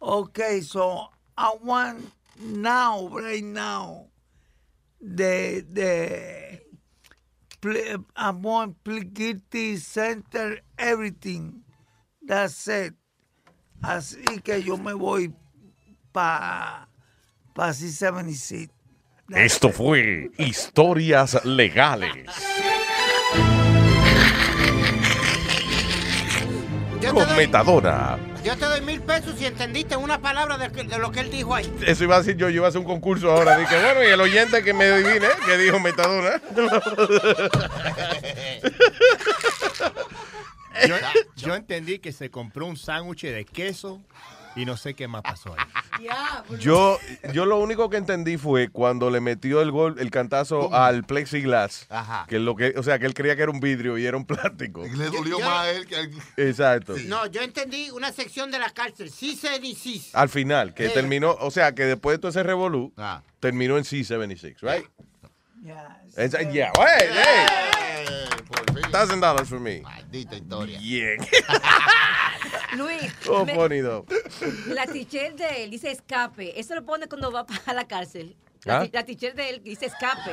Okay, 0.00 0.60
so 0.60 1.08
I 1.36 1.54
want 1.62 2.12
now, 2.40 3.08
right 3.08 3.42
now, 3.44 4.06
the, 5.00 5.64
the, 5.68 6.60
I 8.16 8.30
want 8.30 8.82
plead 8.84 9.12
guilty, 9.12 9.76
center, 9.76 10.60
everything. 10.78 11.62
That's 12.22 12.68
it. 12.68 12.94
Así 13.82 14.42
que 14.42 14.62
yo 14.62 14.76
me 14.76 14.92
voy 14.92 15.32
para 16.12 16.88
pa 17.54 17.70
C76. 17.70 18.77
Esto 19.34 19.70
fue 19.70 20.30
Historias 20.38 21.44
Legales. 21.44 22.24
Con 27.12 27.36
Metadona. 27.36 28.18
yo 28.42 28.56
te 28.56 28.64
doy 28.64 28.80
mil 28.80 29.00
pesos 29.02 29.34
si 29.38 29.44
entendiste 29.44 29.96
una 29.96 30.18
palabra 30.20 30.56
de, 30.56 30.68
de 30.68 30.98
lo 30.98 31.12
que 31.12 31.20
él 31.20 31.30
dijo 31.30 31.54
ahí. 31.54 31.70
Eso 31.86 32.04
iba 32.04 32.16
a 32.16 32.18
decir 32.20 32.36
yo, 32.36 32.48
yo 32.48 32.56
iba 32.56 32.66
a 32.66 32.68
hacer 32.70 32.80
un 32.80 32.86
concurso 32.86 33.30
ahora. 33.30 33.58
Dije, 33.58 33.78
bueno, 33.82 34.02
y 34.02 34.06
el 34.06 34.20
oyente 34.20 34.62
que 34.64 34.72
me 34.72 34.84
adivine, 34.86 35.28
que 35.44 35.58
dijo 35.58 35.78
Metadona. 35.78 36.40
Yo, 40.86 40.94
yo 41.36 41.54
entendí 41.54 41.98
que 41.98 42.12
se 42.12 42.30
compró 42.30 42.66
un 42.66 42.76
sándwich 42.76 43.22
de 43.22 43.44
queso 43.44 44.00
y 44.58 44.64
no 44.66 44.76
sé 44.76 44.94
qué 44.94 45.08
más 45.08 45.22
pasó 45.22 45.54
ahí. 45.56 45.64
Yo, 46.60 46.96
yo 47.32 47.44
lo 47.44 47.58
único 47.58 47.90
que 47.90 47.96
entendí 47.96 48.36
fue 48.36 48.68
cuando 48.68 49.10
le 49.10 49.20
metió 49.20 49.60
el 49.62 49.72
gol, 49.72 49.96
el 49.98 50.10
cantazo 50.12 50.72
al 50.72 51.02
plexiglass. 51.04 51.88
Que 52.28 52.38
lo 52.38 52.54
que, 52.54 52.74
o 52.76 52.82
sea, 52.84 53.00
que 53.00 53.06
él 53.06 53.14
creía 53.14 53.34
que 53.34 53.42
era 53.42 53.50
un 53.50 53.58
vidrio 53.58 53.98
y 53.98 54.06
era 54.06 54.16
un 54.16 54.24
plástico. 54.24 54.84
Le 54.84 55.06
dolió 55.10 55.40
más 55.40 55.48
a 55.66 55.70
él 55.72 55.86
que 55.88 55.96
al... 55.96 56.10
Exacto. 56.36 56.94
No, 57.06 57.26
yo 57.26 57.40
entendí 57.42 57.90
una 57.90 58.12
sección 58.12 58.52
de 58.52 58.60
la 58.60 58.70
cárcel. 58.70 59.10
Sí, 59.10 59.34
se 59.34 59.58
ni 59.58 59.74
sí. 59.74 60.08
Al 60.12 60.28
final, 60.28 60.72
que 60.72 60.86
Eh. 60.86 60.90
terminó, 60.90 61.32
o 61.40 61.50
sea, 61.50 61.74
que 61.74 61.84
después 61.84 62.14
de 62.14 62.18
todo 62.20 62.30
ese 62.30 62.44
revolú, 62.44 62.92
terminó 63.40 63.76
en 63.76 63.82
C76, 63.84 64.56
right? 64.62 64.86
Esa- 66.16 66.42
yeah, 66.50 66.70
hey, 66.78 67.08
hey. 67.10 67.46
Thousand 68.92 69.20
dollars 69.20 69.48
for 69.48 69.58
me. 69.60 69.80
Maldita 69.80 70.36
historia. 70.36 70.78
Yeah. 70.78 71.16
Luis, 72.76 73.12
Oh, 73.28 73.44
me- 73.44 73.54
la 74.68 74.86
teacher 74.86 75.34
de 75.34 75.64
él 75.64 75.70
dice 75.70 75.90
escape. 75.90 76.58
Eso 76.58 76.74
lo 76.74 76.84
pone 76.84 77.06
cuando 77.08 77.30
va 77.32 77.46
para 77.46 77.72
la 77.74 77.86
cárcel. 77.86 78.36
La, 78.64 78.80
¿Ah? 78.80 78.88
la 78.92 79.04
de 79.34 79.50
él 79.50 79.62
dice 79.62 79.86
escape. 79.86 80.32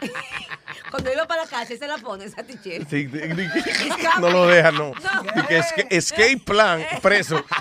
cuando 0.90 1.12
iba 1.12 1.26
para 1.26 1.44
la 1.44 1.48
cárcel 1.48 1.78
se 1.78 1.86
la 1.86 1.96
pone 1.98 2.24
esa. 2.24 2.44
Sí, 2.44 3.06
di- 3.06 3.48
no 4.20 4.30
lo 4.30 4.46
deja, 4.48 4.72
no. 4.72 4.92
Esca- 5.48 5.86
escape 5.90 6.38
plan, 6.44 6.84
preso. 7.00 7.44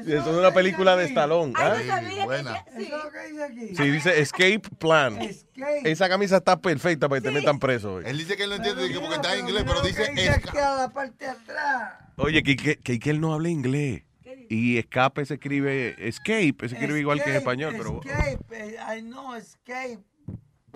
Eso 0.00 0.30
es 0.30 0.36
una 0.36 0.52
película 0.52 0.96
de 0.96 1.04
Stallone. 1.06 1.52
¿ah? 1.56 1.76
Buena. 2.24 2.56
Eso 2.56 2.78
es 2.78 2.90
lo 2.90 3.10
que 3.10 3.28
dice 3.28 3.44
aquí. 3.44 3.76
Sí, 3.76 3.90
dice 3.90 4.20
escape 4.20 4.62
plan. 4.78 5.20
Escape. 5.22 5.82
Esa 5.90 6.08
camisa 6.08 6.36
está 6.38 6.60
perfecta 6.60 7.08
para 7.08 7.20
que 7.20 7.28
te 7.28 7.34
metan 7.34 7.58
preso. 7.58 8.00
Él 8.00 8.18
dice 8.18 8.36
que 8.36 8.44
él 8.44 8.50
no 8.50 8.56
entiende 8.56 8.88
que 8.88 8.98
porque 9.00 9.14
está 9.16 9.34
en 9.34 9.40
inglés, 9.48 9.64
pero 9.66 9.80
dice 9.82 10.10
dice 10.12 10.30
esca- 10.30 10.48
aquí 10.50 10.58
a 10.58 10.74
la 10.76 10.88
parte 10.90 11.24
de 11.24 11.30
atrás. 11.30 11.92
Oye, 12.16 12.42
que, 12.42 12.56
que, 12.56 12.98
que, 12.98 13.10
él 13.10 13.20
no 13.20 13.34
habla 13.34 13.48
inglés. 13.48 14.02
Y 14.48 14.78
escape 14.78 15.24
se 15.26 15.34
escribe, 15.34 15.96
escape 16.08 16.54
se 16.68 16.76
escribe 16.76 17.00
igual 17.00 17.18
que 17.22 17.30
en 17.30 17.36
Escape, 17.36 17.50
español, 17.62 17.74
pero... 17.76 18.00
Escape, 18.04 18.56
eh, 18.56 18.76
I 18.96 19.02
know 19.02 19.34
escape. 19.34 19.98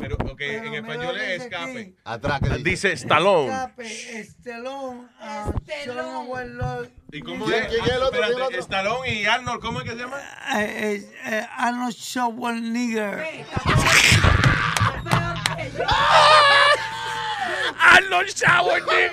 Pero, 0.01 0.17
ok, 0.17 0.35
Pero 0.39 0.65
en 0.65 0.75
español 0.75 1.17
es 1.19 1.29
dice 1.29 1.45
escape. 1.45 1.95
Atrás, 2.05 2.41
¿qué 2.43 2.49
dice? 2.63 2.93
Stallone. 2.93 3.49
Escape, 3.53 4.19
Estelón, 4.21 5.11
ah, 5.21 5.53
Sean 5.67 6.27
Wellor- 6.27 6.91
¿Y 7.13 7.21
cómo 7.21 7.45
¿Quién- 7.47 7.65
es? 7.65 7.69
quién 7.69 7.85
es 7.85 7.91
el 7.91 8.03
otro? 8.03 8.21
Y 9.07 9.25
Arnold, 9.27 9.61
¿cómo 9.61 9.81
es 9.81 9.85
que 9.85 9.91
se 9.93 9.97
llama? 9.99 10.19
Eh, 10.57 10.97
eh, 10.97 11.13
eh, 11.27 11.47
Arnold 11.57 11.95
Schwarzenegger. 11.95 13.45
Arnold 17.79 18.29
Schwarzenegger. 18.31 19.11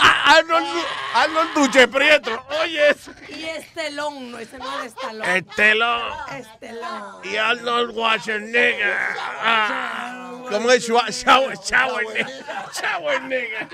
Ah, 0.00 0.36
Arnold, 0.38 0.66
Arnold 1.14 1.54
Duche 1.54 1.88
Prieto. 1.88 2.44
Oye, 2.62 2.90
eso. 2.90 3.10
Y 3.28 3.44
Estelón, 3.44 4.30
no, 4.32 4.38
ese 4.38 4.58
no 4.58 4.80
es 4.80 4.86
Estelón. 4.92 5.28
Estelón. 5.28 6.12
Estelón. 6.32 7.20
Y 7.24 7.36
Arnold 7.36 7.90
Schwarzenegger. 7.92 8.96
Ah, 9.42 10.30
¿Cómo 10.50 10.70
es? 10.70 10.88
Schwa- 10.88 11.06
Schwa- 11.08 11.54
Schwarzenegger. 11.62 12.44
Schwarzenegger. 12.72 13.68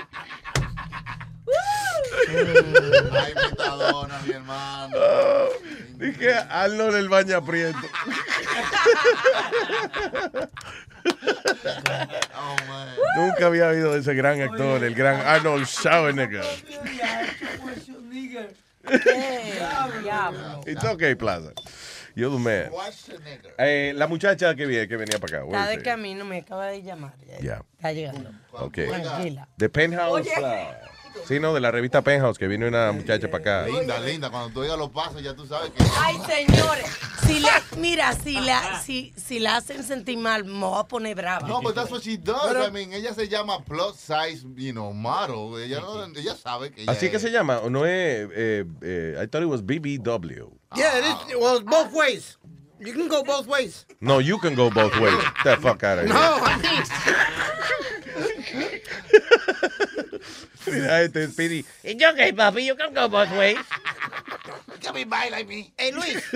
Ay, 2.27 3.33
metadona, 3.35 4.19
mi 4.25 4.33
hermano. 4.33 4.95
Oh, 4.97 5.49
dije 5.97 6.33
Arnold 6.33 6.95
el 6.95 7.09
baña 7.09 7.41
prieto. 7.41 7.77
Nunca 13.17 13.45
había 13.47 13.67
oído 13.67 13.93
de 13.93 13.99
ese 13.99 14.13
gran 14.13 14.41
actor, 14.41 14.83
el 14.83 14.95
gran 14.95 15.21
Arnold 15.21 15.65
Schwarzenegger. 15.65 16.43
It's 20.67 20.83
okay, 20.93 21.15
Plaza. 21.15 21.51
You're 22.15 22.31
the 22.31 22.39
man. 22.39 22.71
Eh, 23.57 23.91
la 23.95 24.07
muchacha 24.07 24.55
que, 24.55 24.65
viene, 24.65 24.87
que 24.87 24.95
venía 24.95 25.19
para 25.19 25.39
acá. 25.39 25.45
Está 25.45 25.67
de 25.67 25.81
camino, 25.81 26.23
me 26.23 26.37
acaba 26.39 26.67
de 26.67 26.81
llamar. 26.81 27.13
Ya, 27.27 27.39
Yeah. 27.39 27.63
Está 27.75 27.91
llegando. 27.91 28.31
Ok. 28.53 28.79
Tranquila. 28.87 29.47
De 29.57 29.69
Penthouse. 29.69 30.27
ah, 30.41 30.77
sí, 31.27 31.39
no, 31.39 31.53
de 31.53 31.59
la 31.61 31.71
revista 31.71 32.01
Penthouse, 32.01 32.37
que 32.37 32.47
vino 32.47 32.67
una 32.67 32.91
muchacha 32.91 33.29
para 33.29 33.41
acá. 33.41 33.67
Linda, 33.67 33.99
linda. 33.99 34.29
Cuando 34.29 34.49
tú 34.53 34.59
oigas 34.61 34.77
los 34.77 34.89
pasos, 34.91 35.21
ya 35.23 35.33
tú 35.35 35.45
sabes 35.45 35.71
que. 35.71 35.83
Ay, 35.97 36.17
señores. 36.27 36.85
Si 37.25 37.39
le, 37.39 37.49
mira, 37.77 38.13
si 38.13 38.39
la, 38.39 38.79
si, 38.81 39.13
si 39.15 39.39
la 39.39 39.57
hacen 39.57 39.83
sentir 39.83 40.17
mal, 40.17 40.45
me 40.45 40.59
voy 40.59 40.79
a 40.79 40.83
poner 40.83 41.15
brava. 41.15 41.47
No, 41.47 41.61
but 41.61 41.73
that's 41.73 41.89
what 41.89 42.01
she 42.01 42.17
does. 42.17 42.39
Pero- 42.47 42.67
I 42.67 42.71
mean, 42.71 42.93
ella 42.93 43.13
se 43.13 43.27
llama 43.27 43.63
plus 43.63 43.95
size, 43.95 44.45
you 44.55 44.71
know, 44.73 44.93
model. 44.93 45.57
Ella, 45.59 45.79
no- 45.81 46.05
ella 46.15 46.35
sabe 46.35 46.71
que 46.71 46.83
ella 46.83 46.91
Así 46.91 47.09
que 47.09 47.19
se 47.19 47.31
llama, 47.31 47.59
¿o 47.59 47.69
no 47.69 47.85
es? 47.85 48.29
Eh, 48.35 48.65
eh, 48.81 49.15
I 49.21 49.25
thought 49.27 49.41
it 49.43 49.49
was 49.49 49.63
BBW. 49.63 50.51
Yeah, 50.75 50.97
it 50.99 51.05
is, 51.05 51.35
well, 51.39 51.61
both 51.61 51.91
ways. 51.93 52.37
You 52.79 52.93
can 52.93 53.07
go 53.07 53.23
both 53.23 53.47
ways. 53.47 53.85
No, 54.01 54.19
you 54.19 54.37
can 54.37 54.53
go 54.53 54.69
both 54.69 54.99
ways. 54.99 55.17
Get 55.43 55.55
the 55.55 55.61
fuck 55.61 55.81
out 55.83 55.97
of 55.99 56.05
here. 56.05 56.13
No, 56.13 56.37
I 56.41 56.57
mean, 56.61 56.83
Mira 60.67 61.01
este 61.01 61.27
Speedy. 61.31 61.65
It's 61.83 62.03
okay, 62.03 62.31
papi. 62.33 62.65
You 62.65 62.75
can 62.75 62.93
go 62.93 63.07
both 63.07 63.31
ways. 63.37 63.57
You 64.73 64.79
can 64.81 64.93
be 64.93 65.03
bi 65.05 65.29
like 65.29 65.47
me. 65.47 65.73
Hey, 65.77 65.91
Luis. 65.91 66.23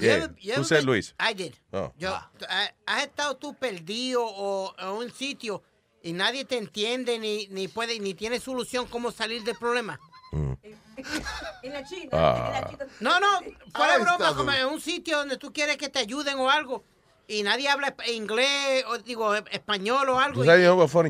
Yeah. 0.00 0.28
you 0.38 0.52
Who 0.52 0.60
ever 0.60 0.64
said 0.64 0.80
been- 0.80 0.86
Luis? 0.86 1.14
I 1.18 1.32
did. 1.32 1.54
Oh. 1.72 1.90
Yo, 1.98 2.12
eh, 2.42 2.68
¿Has 2.86 3.04
estado 3.06 3.36
tú 3.38 3.54
perdido 3.54 4.20
o 4.22 4.74
en 4.78 4.88
un 4.88 5.10
sitio 5.10 5.62
y 6.02 6.12
nadie 6.12 6.44
te 6.44 6.58
entiende 6.58 7.18
ni, 7.18 7.46
ni 7.46 7.68
puede 7.68 7.98
ni 7.98 8.12
tiene 8.12 8.38
solución 8.38 8.86
cómo 8.86 9.10
salir 9.12 9.44
del 9.44 9.56
problema? 9.56 9.98
En 11.62 11.72
la 11.72 11.84
China. 11.84 12.10
Ah. 12.12 12.70
No, 13.00 13.18
no, 13.20 13.38
fuera 13.74 13.94
Ah, 13.94 13.98
de 13.98 14.04
broma, 14.04 14.34
como 14.36 14.52
en 14.52 14.66
un 14.66 14.80
sitio 14.80 15.16
donde 15.18 15.36
tú 15.38 15.52
quieres 15.54 15.76
que 15.78 15.88
te 15.88 16.00
ayuden 16.00 16.38
o 16.38 16.50
algo 16.50 16.84
y 17.28 17.42
nadie 17.42 17.68
habla 17.68 17.94
inglés 18.10 18.84
o 18.88 18.98
digo 18.98 19.36
e- 19.36 19.44
español 19.52 20.08
o 20.08 20.18
algo. 20.18 20.42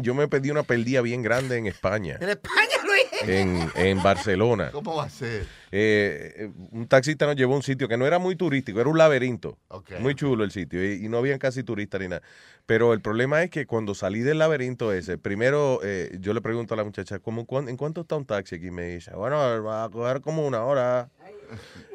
Yo 0.02 0.14
me 0.14 0.26
pedí 0.28 0.50
una 0.50 0.64
perdida 0.64 1.00
bien 1.00 1.22
grande 1.22 1.56
en 1.56 1.66
España. 1.68 2.18
En 2.20 2.28
España, 2.28 2.76
Luis. 2.84 3.22
en, 3.22 3.70
en 3.76 4.02
Barcelona. 4.02 4.70
¿Cómo 4.72 4.96
va 4.96 5.04
a 5.04 5.10
ser? 5.10 5.46
Eh, 5.70 6.34
eh, 6.36 6.50
un 6.72 6.86
taxista 6.88 7.26
nos 7.26 7.36
llevó 7.36 7.54
a 7.54 7.56
un 7.56 7.62
sitio 7.62 7.88
que 7.88 7.96
no 7.96 8.06
era 8.06 8.18
muy 8.18 8.36
turístico, 8.36 8.80
era 8.80 8.88
un 8.88 8.98
laberinto. 8.98 9.58
Muy 10.00 10.14
chulo 10.14 10.44
el 10.44 10.50
sitio 10.50 10.84
y, 10.84 11.04
y 11.04 11.08
no 11.08 11.18
habían 11.18 11.38
casi 11.38 11.62
turistas 11.62 12.00
ni 12.00 12.08
nada. 12.08 12.22
Pero 12.66 12.92
el 12.92 13.00
problema 13.00 13.42
es 13.42 13.50
que 13.50 13.66
cuando 13.66 13.94
salí 13.94 14.20
del 14.20 14.38
laberinto 14.38 14.92
ese, 14.92 15.18
primero 15.18 15.80
eh, 15.82 16.16
yo 16.20 16.34
le 16.34 16.40
pregunto 16.40 16.74
a 16.74 16.76
la 16.76 16.84
muchacha, 16.84 17.18
¿cómo, 17.18 17.46
cuán- 17.46 17.68
¿en 17.68 17.76
cuánto 17.76 18.02
está 18.02 18.16
un 18.16 18.24
taxi 18.26 18.56
aquí? 18.56 18.66
Y 18.66 18.70
me 18.70 18.84
dice, 18.94 19.12
bueno, 19.14 19.36
va 19.62 19.84
a 19.84 19.88
coger 19.90 20.20
como 20.20 20.46
una 20.46 20.62
hora. 20.64 21.08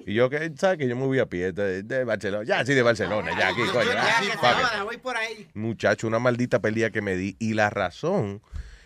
Y 0.05 0.15
yo, 0.15 0.29
que 0.31 0.51
¿sabes? 0.57 0.79
Que 0.79 0.87
yo 0.87 0.95
me 0.95 1.05
voy 1.05 1.19
a 1.19 1.27
pie 1.27 1.51
de, 1.51 1.83
de 1.83 2.03
Barcelona. 2.03 2.43
Ya, 2.43 2.65
sí, 2.65 2.73
de 2.73 2.81
Barcelona, 2.81 3.31
ya 3.39 3.49
aquí, 3.49 3.61
coño. 3.71 3.91
Ya, 3.93 4.77
que 4.77 4.83
voy 4.83 4.97
por 4.97 5.15
ahí. 5.15 5.47
Muchacho, 5.53 6.07
una 6.07 6.17
maldita 6.19 6.59
pelea 6.59 6.89
que 6.89 7.01
me 7.03 7.15
di. 7.15 7.35
Y 7.39 7.53
la 7.53 7.69
razón 7.69 8.41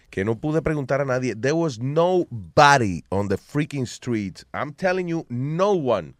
que 0.10 0.24
no 0.26 0.36
pude 0.40 0.62
preguntar 0.62 1.02
a 1.02 1.06
nadie, 1.06 1.36
there 1.36 1.54
was 1.54 1.80
nobody 1.80 3.04
on 3.10 3.28
the 3.28 3.38
freaking 3.38 3.86
streets. 3.86 4.46
I'm 4.54 4.74
telling 4.74 5.08
you, 5.08 5.26
no 5.30 5.72
one. 5.74 6.16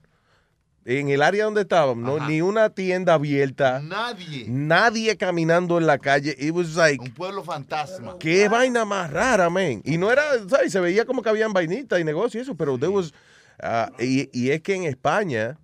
En 0.90 1.10
el 1.10 1.22
área 1.22 1.44
donde 1.44 1.64
estábamos, 1.64 1.98
no, 1.98 2.26
ni 2.30 2.42
una 2.42 2.70
tienda 2.70 3.16
abierta, 3.16 3.82
Nadie. 3.82 4.46
nadie 4.48 5.18
caminando 5.18 5.78
en 5.78 5.86
la 5.86 5.98
calle. 5.98 6.34
It 6.40 6.52
was 6.54 6.78
like, 6.78 7.04
Un 7.04 7.12
pueblo 7.12 7.44
fantasma. 7.44 8.18
qué 8.20 8.48
vaina 8.48 8.86
más 8.86 9.12
rara, 9.12 9.50
man. 9.50 9.82
Y 9.84 9.98
no 9.98 10.10
era, 10.10 10.24
¿sabes? 10.48 10.72
Se 10.72 10.80
veía 10.80 11.04
como 11.04 11.22
que 11.22 11.28
habían 11.28 11.52
vainitas 11.52 12.00
y 12.00 12.06
negocios 12.06 12.36
y 12.36 12.40
eso, 12.44 12.56
pero 12.56 12.78
there 12.78 12.88
was, 12.94 13.14
ah, 13.62 13.92
y, 14.00 14.30
y 14.32 14.52
es 14.52 14.62
que 14.62 14.76
en 14.76 14.84
España, 14.86 15.58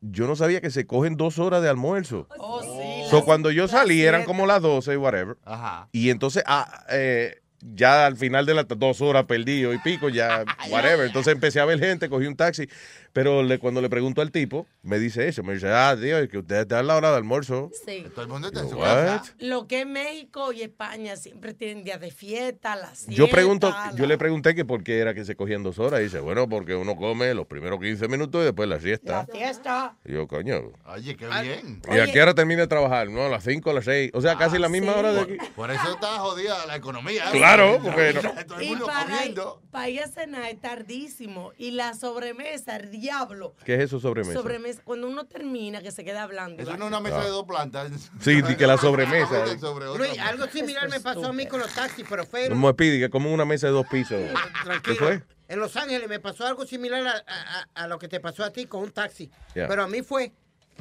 yo 0.00 0.28
no 0.28 0.36
sabía 0.36 0.60
que 0.60 0.70
se 0.70 0.86
cogen 0.86 1.16
dos 1.16 1.40
horas 1.40 1.60
de 1.60 1.68
almuerzo. 1.68 2.28
Oh, 2.38 2.62
sí. 2.62 3.10
So, 3.10 3.24
cuando 3.24 3.50
yo 3.50 3.66
salí 3.66 4.02
eran 4.04 4.22
como 4.24 4.46
las 4.46 4.62
12, 4.62 4.96
whatever. 4.96 5.36
Ajá. 5.44 5.88
Y 5.90 6.10
entonces, 6.10 6.44
ah, 6.46 6.84
eh, 6.90 7.40
ya 7.60 8.06
al 8.06 8.16
final 8.16 8.46
de 8.46 8.54
las 8.54 8.66
dos 8.68 9.00
horas 9.00 9.24
perdido 9.24 9.72
y 9.74 9.78
pico, 9.78 10.08
ya, 10.08 10.44
whatever. 10.70 11.06
Entonces 11.06 11.32
empecé 11.32 11.60
a 11.60 11.64
ver 11.64 11.78
gente, 11.78 12.08
cogí 12.08 12.26
un 12.26 12.36
taxi. 12.36 12.68
Pero 13.12 13.42
le- 13.42 13.58
cuando 13.58 13.80
le 13.80 13.88
pregunto 13.90 14.20
al 14.22 14.30
tipo, 14.30 14.66
me 14.82 14.98
dice 14.98 15.28
eso. 15.28 15.42
Me 15.42 15.54
dice, 15.54 15.68
ah, 15.70 15.96
tío, 16.00 16.18
es 16.18 16.28
que 16.28 16.38
usted 16.38 16.60
está 16.60 16.78
a 16.78 16.82
la 16.82 16.96
hora 16.96 17.10
de 17.10 17.16
almuerzo. 17.16 17.70
Sí. 17.86 18.04
Todo 18.14 18.22
el 18.22 18.28
mundo 18.28 18.48
está 18.48 18.60
en 18.60 18.68
su 18.70 18.78
casa. 18.78 19.22
Lo 19.38 19.66
que 19.66 19.80
es 19.80 19.86
México 19.86 20.52
y 20.52 20.62
España 20.62 21.16
siempre 21.16 21.54
tienen 21.54 21.84
días 21.84 22.00
de 22.00 22.10
fiesta, 22.10 22.76
las 22.76 23.06
Yo 23.06 23.28
pregunto, 23.28 23.74
yo 23.94 24.06
le 24.06 24.18
pregunté 24.18 24.54
que 24.54 24.64
por 24.64 24.82
qué 24.84 24.98
era 24.98 25.14
que 25.14 25.24
se 25.24 25.36
cogían 25.36 25.62
dos 25.62 25.78
horas. 25.78 26.00
Y 26.00 26.04
dice, 26.04 26.20
bueno, 26.20 26.48
porque 26.48 26.74
uno 26.74 26.96
come 26.96 27.34
los 27.34 27.46
primeros 27.46 27.80
15 27.80 28.08
minutos 28.08 28.42
y 28.42 28.44
después 28.44 28.68
la 28.68 28.76
La 28.76 28.80
siesta. 28.82 29.26
fiesta. 29.32 29.96
Y 30.04 30.12
yo, 30.12 30.28
coño. 30.28 30.72
Oye, 30.86 31.16
qué 31.16 31.26
bien. 31.42 31.82
¿Y 31.92 31.98
a 31.98 32.06
qué 32.12 32.22
hora 32.22 32.34
termina 32.34 32.60
de 32.62 32.66
trabajar? 32.68 33.08
No, 33.10 33.24
a 33.26 33.28
las 33.28 33.44
5, 33.44 33.70
a 33.70 33.74
las 33.74 33.84
6. 33.84 34.10
O 34.14 34.20
sea, 34.20 34.36
casi 34.36 34.58
la 34.58 34.68
misma 34.68 34.92
sí. 34.92 34.98
hora 34.98 35.12
de 35.12 35.20
aquí. 35.22 35.36
Por 35.56 35.70
eso 35.70 35.92
está 35.92 36.18
jodida 36.18 36.64
la 36.66 36.76
economía. 36.76 37.24
¿eh? 37.28 37.32
Claro, 37.32 37.78
porque 37.82 38.12
no- 38.14 38.20
Todo 38.44 38.60
el 38.60 38.66
Y 38.72 38.76
para, 38.76 39.04
comiendo. 39.06 39.62
para 39.70 39.88
ir 39.88 40.00
a 40.02 40.08
cenar 40.08 40.44
es 40.50 40.60
tardísimo. 40.60 41.52
Y 41.58 41.72
la 41.72 41.94
sobremesa, 41.94 42.76
el 42.76 42.90
diablo. 43.00 43.54
¿Qué 43.64 43.74
es 43.74 43.80
eso 43.82 44.00
sobremesa? 44.00 44.34
Sobremesa, 44.34 44.82
cuando 44.84 45.08
uno 45.08 45.26
termina, 45.26 45.80
que 45.82 45.90
se 45.92 46.04
queda 46.04 46.22
hablando. 46.24 46.62
Eso 46.62 46.76
no 46.76 46.84
es 46.84 46.88
una 46.88 47.00
mesa 47.00 47.20
Ah. 47.20 47.24
de 47.24 47.30
dos 47.30 47.44
plantas. 47.46 47.90
Sí, 48.20 48.42
que 48.56 48.66
la 48.66 48.76
sobremesa. 48.78 49.44
eh. 49.46 49.56
Luis, 49.96 50.18
algo 50.18 50.46
similar 50.48 50.88
me 50.88 51.00
pasó 51.00 51.26
a 51.26 51.32
mí 51.32 51.46
con 51.46 51.60
los 51.60 51.72
taxis, 51.74 52.04
pero 52.08 52.24
fue 52.26 52.48
Como 52.48 52.70
Speedy, 52.70 53.00
que 53.00 53.10
como 53.10 53.32
una 53.32 53.44
mesa 53.44 53.66
de 53.68 53.72
dos 53.72 53.86
pisos. 53.88 54.18
¿Qué 54.20 54.34
tranquilo. 54.64 54.96
fue? 54.96 55.22
En 55.48 55.58
Los 55.60 55.76
Ángeles 55.76 56.08
me 56.08 56.20
pasó 56.20 56.46
algo 56.46 56.66
similar 56.66 57.06
a, 57.06 57.10
a- 57.12 57.60
a- 57.60 57.84
a 57.84 57.86
lo 57.88 57.98
que 57.98 58.06
te 58.08 58.20
pasó 58.20 58.44
a 58.44 58.50
ti 58.50 58.66
con 58.66 58.82
un 58.82 58.90
taxi. 58.90 59.30
Yeah. 59.54 59.66
Pero 59.66 59.82
a 59.84 59.88
mí 59.88 60.02
fue 60.02 60.32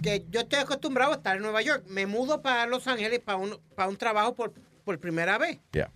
que 0.04 0.26
yo 0.30 0.42
estoy 0.42 0.60
acostumbrado 0.60 1.14
a 1.14 1.16
estar 1.16 1.38
en 1.38 1.42
Nueva 1.42 1.62
York. 1.62 1.86
Me 1.88 2.06
mudo 2.06 2.42
para 2.42 2.66
Los 2.66 2.86
Ángeles 2.88 3.20
para 3.22 3.38
un, 3.38 3.58
para 3.76 3.88
un 3.88 3.96
trabajo 3.96 4.36
por, 4.36 4.52
por 4.84 5.00
primera 5.00 5.38
vez. 5.38 5.60
Yeah. 5.72 5.90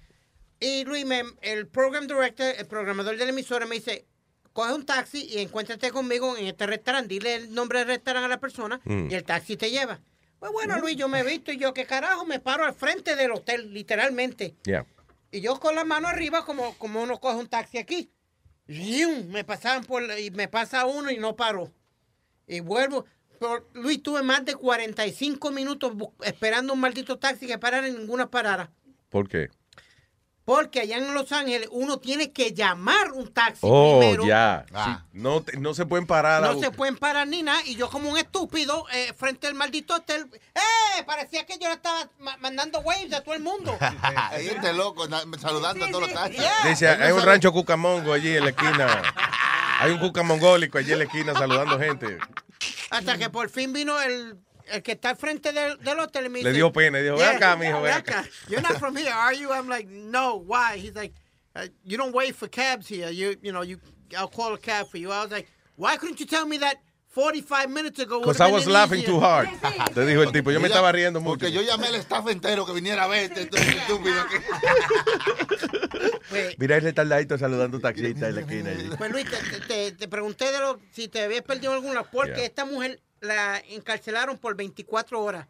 Y 0.59 0.85
Luis, 0.85 1.05
me- 1.05 1.23
el 1.41 1.67
program 1.67 2.07
director, 2.07 2.53
el 2.57 2.65
programador 2.65 3.17
de 3.17 3.25
la 3.25 3.31
emisora 3.31 3.65
me 3.65 3.75
dice, 3.75 4.05
coge 4.53 4.73
un 4.73 4.85
taxi 4.85 5.25
y 5.25 5.39
encuéntrate 5.39 5.91
conmigo 5.91 6.35
en 6.37 6.47
este 6.47 6.65
restaurante. 6.67 7.07
Dile 7.13 7.35
el 7.35 7.53
nombre 7.53 7.79
del 7.79 7.87
restaurante 7.87 8.25
a 8.25 8.29
la 8.29 8.39
persona 8.39 8.79
Mm. 8.85 9.09
y 9.11 9.13
el 9.15 9.23
taxi 9.23 9.57
te 9.57 9.69
lleva. 9.71 9.99
Pues 10.39 10.51
bueno, 10.51 10.79
Luis, 10.79 10.95
yo 10.97 11.07
me 11.07 11.19
he 11.19 11.23
visto 11.23 11.51
y 11.51 11.57
yo, 11.57 11.73
¿qué 11.73 11.85
carajo? 11.85 12.25
Me 12.25 12.39
paro 12.39 12.65
al 12.65 12.73
frente 12.73 13.15
del 13.15 13.31
hotel, 13.31 13.73
literalmente. 13.73 14.55
Yeah. 14.63 14.85
Y 15.31 15.39
yo 15.41 15.59
con 15.59 15.75
la 15.75 15.83
mano 15.85 16.07
arriba, 16.07 16.43
como, 16.45 16.75
como 16.79 17.01
uno 17.03 17.19
coge 17.19 17.37
un 17.37 17.47
taxi 17.47 17.77
aquí. 17.77 18.11
Me 18.67 19.43
pasaban 19.43 19.83
por 19.83 20.03
y 20.17 20.31
me 20.31 20.47
pasa 20.47 20.85
uno 20.85 21.11
y 21.11 21.17
no 21.17 21.35
paro. 21.35 21.71
Y 22.47 22.59
vuelvo. 22.61 23.05
Pero, 23.39 23.67
Luis, 23.73 24.01
tuve 24.01 24.21
más 24.23 24.45
de 24.45 24.55
45 24.55 25.51
minutos 25.51 25.93
esperando 26.23 26.73
un 26.73 26.79
maldito 26.79 27.17
taxi 27.19 27.47
que 27.47 27.57
parara 27.57 27.87
en 27.87 27.97
ninguna 27.97 28.29
parada. 28.29 28.71
¿Por 29.09 29.27
qué? 29.27 29.49
Porque 30.53 30.81
allá 30.81 30.97
en 30.97 31.13
Los 31.13 31.31
Ángeles 31.31 31.69
uno 31.71 31.99
tiene 31.99 32.33
que 32.33 32.51
llamar 32.51 33.13
un 33.13 33.31
taxi 33.31 33.59
Oh, 33.61 33.99
primero. 33.99 34.25
ya. 34.25 34.65
Ah. 34.73 34.99
Sí. 35.01 35.09
No, 35.13 35.41
te- 35.41 35.55
no 35.57 35.73
se 35.73 35.85
pueden 35.85 36.05
parar. 36.05 36.43
a 36.43 36.51
No 36.53 36.59
se 36.59 36.71
pueden 36.71 36.97
parar 36.97 37.25
ni 37.25 37.41
nada. 37.41 37.61
Y 37.65 37.75
yo 37.75 37.89
como 37.89 38.09
un 38.09 38.17
estúpido 38.17 38.85
eh, 38.91 39.13
frente 39.17 39.47
al 39.47 39.53
maldito 39.53 39.95
hotel. 39.95 40.29
¡Eh! 40.53 41.03
Parecía 41.05 41.45
que 41.45 41.57
yo 41.57 41.69
le 41.69 41.75
estaba 41.75 42.09
ma- 42.19 42.35
mandando 42.41 42.81
waves 42.81 43.13
a 43.13 43.21
todo 43.21 43.33
el 43.33 43.41
mundo. 43.41 43.77
Ahí 44.29 44.47
este 44.47 44.73
loco 44.73 45.07
saludando 45.39 45.85
a 45.85 45.87
todos 45.89 46.01
los 46.01 46.13
taxis. 46.13 46.43
Dice, 46.65 46.89
hay 46.89 47.13
un 47.13 47.21
rancho 47.21 47.53
cucamongo 47.53 48.11
allí 48.11 48.35
en 48.35 48.43
la 48.43 48.49
esquina. 48.49 49.01
Hay 49.79 49.91
un 49.91 49.99
cucamongólico 49.99 50.77
allí 50.79 50.91
en 50.91 50.97
la 50.99 51.05
esquina 51.05 51.31
saludando 51.33 51.79
gente. 51.79 52.17
Hasta 52.89 53.17
que 53.17 53.29
por 53.29 53.49
fin 53.49 53.71
vino 53.71 54.01
el, 54.01 54.35
el 54.71 54.81
que 54.83 54.93
está 54.93 55.09
al 55.11 55.17
frente 55.17 55.51
del, 55.51 55.77
del 55.79 55.99
hotel 55.99 56.29
me 56.29 56.41
Le 56.41 56.51
dio 56.53 56.71
pena 56.71 56.99
dijo, 56.99 57.17
ven 57.17 57.35
acá, 57.35 57.55
mijo, 57.55 57.81
ven 57.81 57.83
ven 57.83 57.93
acá. 57.93 58.25
You're 58.47 58.61
not 58.61 58.77
from 58.79 58.95
here, 58.95 59.11
are 59.11 59.33
you? 59.35 59.51
I'm 59.51 59.67
like, 59.67 59.87
no, 59.89 60.35
why? 60.37 60.77
He's 60.77 60.95
like, 60.95 61.13
uh, 61.55 61.67
you 61.83 61.97
don't 61.97 62.13
wait 62.13 62.35
for 62.35 62.47
cabs 62.47 62.87
here. 62.87 63.09
You, 63.11 63.35
you 63.41 63.51
know, 63.51 63.61
you, 63.63 63.77
I'll 64.17 64.27
call 64.29 64.53
a 64.53 64.57
cab 64.57 64.87
for 64.89 64.97
you. 64.97 65.11
I 65.11 65.21
was 65.23 65.31
like, 65.31 65.47
why 65.75 65.97
couldn't 65.97 66.19
you 66.19 66.25
tell 66.25 66.45
me 66.45 66.57
that 66.59 66.77
45 67.09 67.69
minutes 67.69 67.99
ago? 67.99 68.19
Because 68.21 68.39
I 68.39 68.49
was 68.49 68.65
laughing 68.67 68.99
easier. 68.99 69.11
too 69.13 69.19
hard. 69.19 69.49
Te 69.93 70.05
dijo 70.05 70.23
el 70.23 70.31
tipo, 70.31 70.49
yo 70.51 70.59
me 70.61 70.69
Yo 70.69 70.75
estaba 70.75 70.91
riendo 70.93 71.19
mucho. 71.19 71.39
Porque 71.39 71.51
yo 71.51 71.61
llamé 71.61 71.87
al 71.87 71.95
staff 71.95 72.25
entero 72.29 72.65
que 72.65 72.71
viniera 72.73 73.03
a 73.03 73.07
verte. 73.07 73.41
Estúpido. 73.51 74.23
Pues, 76.29 76.55
Mira 76.57 76.77
el 76.77 76.81
retardadito 76.83 77.37
saludando 77.37 77.79
taxista 77.79 78.29
en 78.29 78.35
la 78.35 78.41
esquina. 78.41 78.69
allí. 78.71 78.89
pues, 78.97 79.11
Luis, 79.11 79.25
te, 79.29 79.37
te- 79.37 79.59
te- 79.67 79.91
te 79.91 80.07
pregunté 80.07 80.51
de 80.51 80.59
lo, 80.59 80.79
si 80.93 81.07
te 81.09 81.23
habías 81.23 81.41
perdido 81.43 81.73
alguna, 81.73 82.03
porque 82.03 82.31
Yeah. 82.31 82.45
esta 82.45 82.65
mujer 82.65 83.01
la 83.21 83.59
encarcelaron 83.69 84.37
por 84.37 84.55
24 84.55 85.21
horas, 85.23 85.47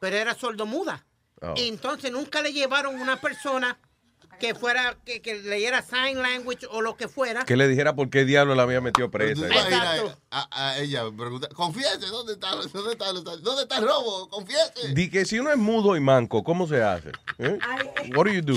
pero 0.00 0.16
era 0.16 0.34
sordomuda. 0.34 1.04
Oh. 1.40 1.54
Y 1.56 1.68
entonces 1.68 2.12
nunca 2.12 2.42
le 2.42 2.52
llevaron 2.52 3.00
una 3.00 3.20
persona 3.20 3.78
que 4.38 4.54
fuera, 4.56 4.96
que, 5.04 5.22
que 5.22 5.36
leyera 5.40 5.82
sign 5.82 6.20
language 6.20 6.66
o 6.70 6.80
lo 6.82 6.96
que 6.96 7.06
fuera. 7.06 7.44
Que 7.44 7.56
le 7.56 7.68
dijera 7.68 7.94
por 7.94 8.10
qué 8.10 8.24
diablo 8.24 8.56
la 8.56 8.64
había 8.64 8.80
metido 8.80 9.08
presa. 9.10 9.46
te 9.46 9.54
imaginas 9.54 10.16
a, 10.30 10.48
a 10.50 10.78
ella 10.78 11.04
preguntar, 11.16 11.50
confiese, 11.54 12.06
¿dónde 12.06 12.32
está, 12.32 12.50
dónde 12.50 12.92
está, 12.92 13.12
dónde 13.12 13.62
está 13.62 13.78
el 13.78 13.86
robo? 13.86 14.28
Confiese. 14.28 14.94
Di 14.94 15.08
que 15.10 15.24
si 15.24 15.38
uno 15.38 15.50
es 15.50 15.58
mudo 15.58 15.96
y 15.96 16.00
manco, 16.00 16.42
¿cómo 16.42 16.66
se 16.66 16.82
hace? 16.82 17.12
¿Eh? 17.38 17.56
What 18.16 18.26
do 18.26 18.32
you 18.32 18.42
do? 18.42 18.56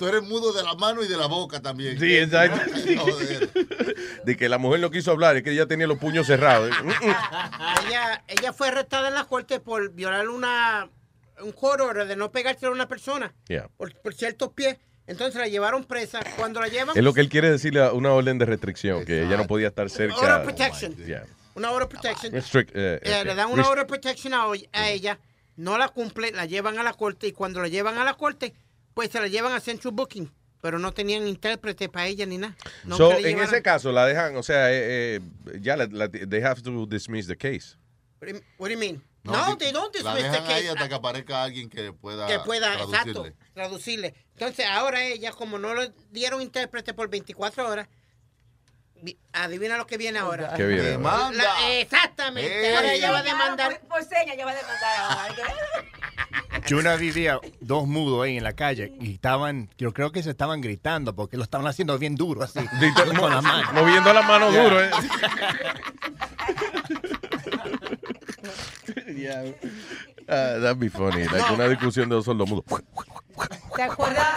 Tú 0.00 0.08
eres 0.08 0.22
mudo 0.22 0.54
de 0.54 0.62
la 0.62 0.74
mano 0.76 1.02
y 1.04 1.08
de 1.08 1.16
la 1.18 1.26
boca 1.26 1.60
también. 1.60 2.00
Sí, 2.00 2.16
exacto. 2.16 2.58
Joder. 2.98 3.50
De 4.24 4.34
que 4.34 4.48
la 4.48 4.56
mujer 4.56 4.80
no 4.80 4.90
quiso 4.90 5.10
hablar, 5.10 5.36
es 5.36 5.42
que 5.42 5.50
ella 5.52 5.66
tenía 5.66 5.86
los 5.86 5.98
puños 5.98 6.26
cerrados. 6.26 6.70
Ella, 7.86 8.24
ella 8.28 8.52
fue 8.54 8.68
arrestada 8.68 9.08
en 9.08 9.14
la 9.14 9.24
corte 9.24 9.60
por 9.60 9.92
violar 9.92 10.28
una 10.30 10.88
un 11.42 11.52
court 11.52 11.80
order 11.82 12.06
de 12.06 12.16
no 12.16 12.30
pegarse 12.32 12.64
a 12.66 12.70
una 12.70 12.88
persona 12.88 13.34
Yeah. 13.48 13.68
por, 13.76 13.94
por 14.00 14.14
ciertos 14.14 14.52
pies. 14.54 14.78
Entonces 15.06 15.38
la 15.40 15.48
llevaron 15.48 15.84
presa. 15.84 16.20
Cuando 16.36 16.60
la 16.62 16.68
llevan, 16.68 16.96
Es 16.96 17.02
lo 17.04 17.12
que 17.12 17.20
él 17.20 17.28
quiere 17.28 17.50
decirle 17.50 17.82
a 17.82 17.92
una 17.92 18.12
orden 18.12 18.38
de 18.38 18.46
restricción, 18.46 19.04
que 19.04 19.22
ella 19.24 19.36
no 19.36 19.46
podía 19.46 19.68
estar 19.68 19.90
cerca. 19.90 20.16
Order 20.16 20.42
protection. 20.44 20.96
Yeah. 20.96 21.24
una 21.56 21.72
order 21.72 21.88
protection. 21.88 22.32
Restrict, 22.32 22.70
eh, 22.74 23.00
Eh, 23.02 23.24
le 23.24 23.34
dan 23.34 23.50
una 23.50 23.62
rest- 23.62 23.70
order 23.70 23.84
of 23.84 23.88
protection 23.88 24.32
a 24.34 24.88
ella, 24.88 25.18
no 25.56 25.76
la 25.76 25.88
cumple, 25.88 26.30
la 26.32 26.46
llevan 26.46 26.78
a 26.78 26.82
la 26.82 26.92
corte 26.94 27.26
y 27.26 27.32
cuando 27.32 27.60
la 27.60 27.68
llevan 27.68 27.98
a 27.98 28.04
la 28.04 28.14
corte, 28.14 28.54
pues 29.00 29.12
se 29.12 29.18
la 29.18 29.28
llevan 29.28 29.54
a 29.54 29.60
Central 29.60 29.94
Booking, 29.94 30.30
pero 30.60 30.78
no 30.78 30.92
tenían 30.92 31.26
intérprete 31.26 31.88
para 31.88 32.06
ella 32.06 32.26
ni 32.26 32.36
nada. 32.36 32.54
No 32.84 32.98
So, 32.98 33.12
en 33.12 33.22
llevaran- 33.24 33.48
ese 33.48 33.62
caso, 33.62 33.92
la 33.92 34.04
dejan, 34.04 34.36
o 34.36 34.42
sea, 34.42 34.70
eh, 34.70 35.16
eh, 35.16 35.20
ya 35.58 35.74
la, 35.74 35.86
la- 35.90 36.10
they 36.10 36.42
have 36.42 36.60
to 36.60 36.84
dismiss 36.84 37.26
the 37.26 37.34
case. 37.34 37.78
What 38.20 38.68
do 38.68 38.74
you 38.74 38.78
mean? 38.78 39.02
No, 39.22 39.32
No, 39.32 39.56
they 39.56 39.72
don't 39.72 39.94
La 40.02 40.14
dismiss 40.14 40.30
the 40.32 40.38
dejan 40.42 40.52
ahí 40.54 40.62
case. 40.64 40.68
hasta 40.68 40.88
que 40.90 40.94
aparezca 40.96 41.42
alguien 41.42 41.70
que 41.70 41.94
pueda 41.94 42.26
que 42.26 42.40
pueda, 42.40 42.72
traducirle. 42.74 43.10
exacto, 43.28 43.36
traducirle. 43.54 44.14
Entonces, 44.34 44.66
ahora 44.66 45.02
ella, 45.02 45.32
como 45.32 45.58
no 45.58 45.74
le 45.74 45.92
dieron 46.10 46.42
intérprete 46.42 46.92
por 46.92 47.08
24 47.08 47.66
horas, 47.66 47.88
vi- 49.00 49.18
adivina 49.32 49.78
lo 49.78 49.86
que 49.86 49.96
viene 49.96 50.18
ahora. 50.18 50.52
¿Qué 50.54 50.66
viene? 50.66 50.82
Demanda. 50.82 51.42
La- 51.42 51.70
exactamente. 51.78 52.68
Ey. 52.68 52.74
Ahora 52.76 52.92
ella 52.92 53.10
va 53.12 53.18
a 53.20 53.22
demandar. 53.22 53.80
Por, 53.80 53.88
por 53.88 54.04
señas, 54.04 54.36
ya 54.36 54.44
va 54.44 54.50
a 54.50 54.56
demandar 54.56 54.96
ahora. 54.98 55.54
Yo 56.66 56.78
una 56.78 56.96
vivía 56.96 57.38
dos 57.60 57.86
mudos 57.86 58.24
ahí 58.24 58.36
en 58.36 58.44
la 58.44 58.52
calle 58.52 58.92
y 59.00 59.14
estaban, 59.14 59.70
yo 59.78 59.92
creo 59.92 60.12
que 60.12 60.22
se 60.22 60.30
estaban 60.30 60.60
gritando 60.60 61.14
porque 61.14 61.36
lo 61.36 61.42
estaban 61.42 61.66
haciendo 61.66 61.98
bien 61.98 62.14
duro 62.16 62.42
así. 62.42 62.60
con 63.18 63.30
la 63.30 63.40
mano. 63.42 63.72
Moviendo 63.72 64.12
la 64.12 64.22
mano 64.22 64.50
Yeah. 64.50 64.62
duro, 64.64 64.82
¿eh? 64.84 64.90
That'd 70.26 70.78
be 70.78 70.88
funny. 70.90 71.24
Like 71.24 71.52
una 71.52 71.68
discusión 71.68 72.08
de 72.08 72.14
dos 72.16 72.24
sordomudos. 72.24 72.64
¿Te 73.76 73.82
acuerdas? 73.82 74.28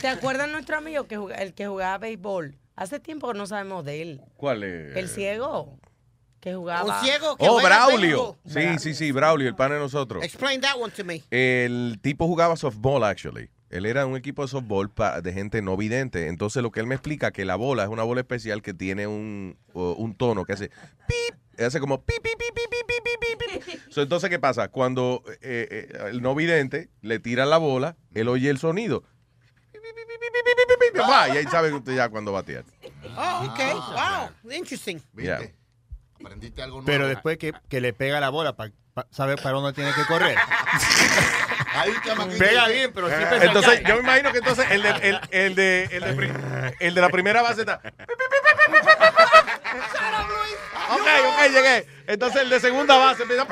¿Te 0.00 0.08
acuerdas 0.08 0.48
nuestro 0.50 0.76
amigo 0.78 1.04
que 1.06 1.16
juga- 1.16 1.36
el 1.36 1.54
que 1.54 1.66
jugaba 1.66 1.98
béisbol? 1.98 2.56
Hace 2.76 3.00
tiempo 3.00 3.32
que 3.32 3.38
no 3.38 3.46
sabemos 3.46 3.84
de 3.84 4.02
él. 4.02 4.20
¿Cuál 4.36 4.62
es? 4.62 4.96
El 4.96 5.08
ciego 5.08 5.78
que 6.40 6.54
jugaba. 6.54 7.00
Un 7.00 7.04
ciego 7.06 7.36
que 7.36 7.46
Oh, 7.48 7.54
juega 7.60 7.86
Braulio. 7.86 8.36
béisbol. 8.44 8.78
Sí, 8.78 8.78
sí, 8.78 8.94
sí, 8.94 9.12
Braulio, 9.12 9.48
el 9.48 9.56
pan 9.56 9.70
de 9.72 9.78
nosotros. 9.78 10.22
Explain 10.24 10.60
that 10.60 10.76
one 10.78 10.92
to 10.92 11.04
me. 11.04 11.22
El 11.30 11.98
tipo 12.02 12.26
jugaba 12.26 12.56
softball, 12.56 13.04
actually. 13.04 13.50
Él 13.70 13.84
era 13.84 14.06
un 14.06 14.16
equipo 14.16 14.40
de 14.42 14.48
softball 14.48 14.88
pa- 14.90 15.20
de 15.20 15.30
gente 15.32 15.60
no 15.60 15.76
vidente. 15.76 16.28
Entonces, 16.28 16.62
lo 16.62 16.70
que 16.70 16.80
él 16.80 16.86
me 16.86 16.94
explica 16.94 17.32
que 17.32 17.44
la 17.44 17.54
bola 17.56 17.82
es 17.82 17.90
una 17.90 18.02
bola 18.02 18.20
especial 18.22 18.62
que 18.62 18.72
tiene 18.72 19.06
un, 19.06 19.58
o- 19.74 19.92
un 19.92 20.14
tono 20.14 20.44
que 20.46 20.54
hace 20.54 20.70
pip, 21.06 21.60
hace 21.60 21.78
como 21.78 22.00
pip, 22.02 22.16
pip, 22.22 22.32
pip, 22.38 22.54
pip, 22.54 22.70
pip, 22.70 23.02
pip, 23.04 23.38
pip, 23.60 23.64
pip. 23.66 23.80
So, 23.92 24.00
entonces, 24.00 24.30
¿qué 24.30 24.38
pasa? 24.38 24.68
Cuando 24.68 25.22
eh, 25.42 25.68
eh, 25.70 25.98
el 26.10 26.22
no 26.22 26.34
vidente 26.34 26.88
le 27.02 27.18
tira 27.18 27.44
la 27.44 27.58
bola, 27.58 27.96
él 28.14 28.28
oye 28.28 28.48
el 28.48 28.58
sonido. 28.58 29.02
Pip, 29.72 29.82
pip, 29.82 29.82
pip, 29.82 30.08
pip, 30.08 30.32
pip, 30.32 30.44
pip, 30.44 30.78
pip, 30.80 30.92
pip, 30.94 31.02
va, 31.02 31.28
Y 31.28 31.36
ahí 31.36 31.44
sabe 31.44 31.70
usted 31.70 31.94
ya 31.94 32.08
cuándo 32.08 32.32
batear. 32.32 32.64
Oh, 33.18 33.48
okay. 33.52 33.72
Wow. 33.74 34.50
Interesting. 34.50 34.98
Yeah. 35.14 35.40
Aprendiste 36.20 36.62
algo 36.62 36.76
nuevo. 36.76 36.86
Pero 36.86 37.08
después 37.08 37.38
que, 37.38 37.52
que 37.68 37.80
le 37.80 37.92
pega 37.92 38.20
la 38.20 38.28
bola 38.30 38.54
para 38.56 38.72
saber 39.10 39.36
para 39.40 39.52
dónde 39.52 39.72
tiene 39.72 39.92
que 39.94 40.04
correr. 40.06 40.36
Chamaquito 42.04 42.38
Pega 42.38 42.66
bien, 42.68 42.92
pero 42.92 43.08
siempre 43.08 43.38
se 43.38 43.46
Entonces, 43.46 43.80
cae. 43.80 43.84
yo 43.88 43.94
me 43.96 44.00
imagino 44.00 44.32
que 44.32 44.38
entonces 44.38 44.66
el 44.70 44.82
de, 44.82 44.90
el, 44.90 45.20
el 45.30 45.54
de, 45.54 45.84
el 45.92 46.00
de, 46.04 46.12
pri- 46.14 46.32
el 46.80 46.94
de 46.94 47.00
la 47.00 47.08
primera 47.08 47.40
base 47.42 47.60
está. 47.60 47.80
Ok, 50.90 51.00
ok, 51.26 51.50
llegué. 51.52 51.86
Entonces 52.06 52.42
el 52.42 52.50
de 52.50 52.60
segunda 52.60 52.96
base 52.96 53.22
empieza. 53.22 53.46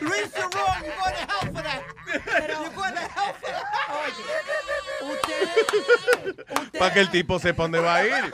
Luis, 0.00 0.32
you're 0.34 0.48
wrong. 0.48 0.82
You're 0.82 0.96
going 0.96 1.14
to 1.14 1.20
hell 1.28 1.52
for 1.52 1.62
that. 1.62 1.82
You're 2.48 2.70
going 2.74 2.94
to 2.94 3.00
hell 3.00 3.34
for 3.40 3.50
that. 3.50 3.64
Oye, 3.92 5.12
ustedes, 5.12 6.72
Para 6.78 6.92
que 6.92 7.00
el 7.00 7.10
tipo 7.10 7.38
sepa 7.38 7.62
dónde 7.64 7.78
va 7.80 7.96
a 7.96 8.04
ir. 8.06 8.32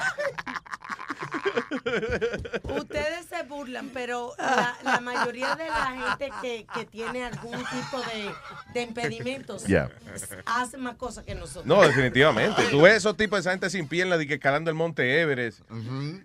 Ustedes 2.76 3.26
se 3.26 3.42
burlan, 3.44 3.90
pero 3.92 4.32
la, 4.38 4.76
la 4.82 5.00
mayoría 5.00 5.54
de 5.56 5.66
la 5.68 5.86
gente 6.16 6.30
que, 6.42 6.66
que 6.74 6.84
tiene 6.86 7.24
algún 7.24 7.52
tipo 7.58 8.00
de, 8.12 8.30
de 8.74 8.82
impedimentos 8.82 9.64
Yeah. 9.66 9.90
hace 10.46 10.76
más 10.78 10.96
cosas 10.96 11.24
que 11.24 11.34
nosotros. 11.34 11.66
No, 11.66 11.82
definitivamente. 11.82 12.62
Tú 12.70 12.82
ves 12.82 12.94
esos 12.96 13.16
tipos 13.16 13.36
de 13.38 13.40
esa 13.40 13.50
gente 13.50 13.68
sin 13.70 13.86
piernas 13.88 14.18
de 14.18 14.26
que 14.26 14.34
escalando 14.34 14.70
el 14.70 14.76
monte 14.76 15.20
Everest. 15.20 15.60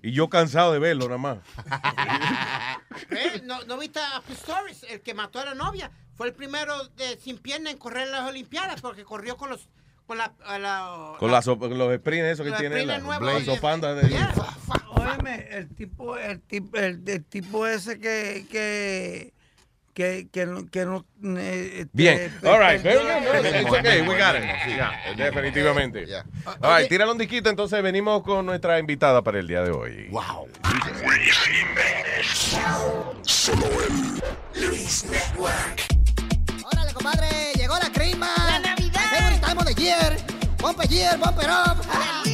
Y 0.01 0.11
yo 0.11 0.30
cansado 0.30 0.73
de 0.73 0.80
verlo 0.80 1.05
nada 1.05 1.18
más. 1.18 1.38
Eh, 3.10 3.41
¿No, 3.43 3.64
¿No 3.65 3.77
viste 3.80 3.99
a 3.99 4.22
Pistorius, 4.22 4.84
el 4.84 5.01
que 5.01 5.14
mató 5.15 5.39
a 5.39 5.45
la 5.45 5.55
novia? 5.55 5.89
Fue 6.15 6.27
el 6.27 6.34
primero 6.34 6.88
de, 6.89 7.18
sin 7.19 7.38
pierna 7.39 7.72
en 7.72 7.77
correr 7.77 8.07
las 8.07 8.30
Olimpiadas 8.30 8.81
porque 8.81 9.03
corrió 9.03 9.35
con 9.35 9.49
los 9.49 9.68
con 10.05 10.18
la, 10.19 10.31
a 10.45 10.60
la- 10.60 11.14
Con, 11.18 11.31
las, 11.31 11.45
los 11.47 11.95
sprints 11.95 12.26
esos 12.27 12.43
que 12.43 12.51
Los 12.51 12.60
tiene 12.60 12.85
la, 12.85 12.99
sprints 12.99 13.19
nuevos, 13.22 13.41
oye. 13.41 13.55
sopandas 13.55 13.95
de. 14.01 14.10
Óyeme, 15.03 15.47
el 15.51 15.69
tipo, 15.75 16.17
el 16.17 16.41
tipo, 16.41 16.77
el, 16.77 17.01
el 17.05 17.23
tipo 17.25 17.67
ese 17.67 17.99
que, 17.99 18.45
que, 18.49 19.34
que, 19.93 20.27
que 20.31 20.45
no, 20.45 20.69
que 20.69 20.85
no 20.85 21.05
eh, 21.38 21.81
este, 21.81 21.89
Bien. 21.93 22.34
All 22.43 22.59
right. 22.59 22.81
Very 22.81 22.99
good. 22.99 23.45
It's 23.45 23.69
okay. 23.69 24.01
We 24.01 24.17
got 24.17 24.35
it. 24.35 24.43
Yeah, 24.67 25.13
definitivamente. 25.15 26.05
All 26.45 26.55
right. 26.61 26.89
Tíralo 26.89 27.11
un 27.11 27.17
disquito. 27.17 27.49
Entonces 27.49 27.81
venimos 27.84 28.23
con 28.23 28.45
nuestra 28.45 28.80
invitada 28.80 29.21
para 29.21 29.39
el 29.39 29.47
día 29.47 29.61
de 29.61 29.71
hoy. 29.71 30.07
Wow. 30.09 30.47
Solo 33.23 33.65
en 33.88 34.21
Luis 34.61 35.05
Network. 35.05 35.84
Órale, 36.63 36.93
compadre, 36.93 37.27
llegó 37.55 37.77
la 37.77 37.91
crema. 37.91 38.34
La 38.38 38.59
Navidad. 38.59 38.84
Of 39.55 39.65
the 39.65 39.81
year. 39.81 40.17
Bumper 40.63 40.88
year, 40.88 41.17
bumper 41.17 41.49
up. 41.49 42.32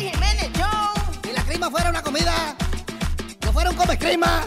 La 1.60 1.66
la 1.66 1.72
crema 1.72 1.78
fuera 1.78 1.90
una 1.90 2.02
comida, 2.02 2.56
no 3.44 3.52
fuera 3.52 3.70
un 3.70 3.76
come 3.76 3.98
crema. 3.98 4.46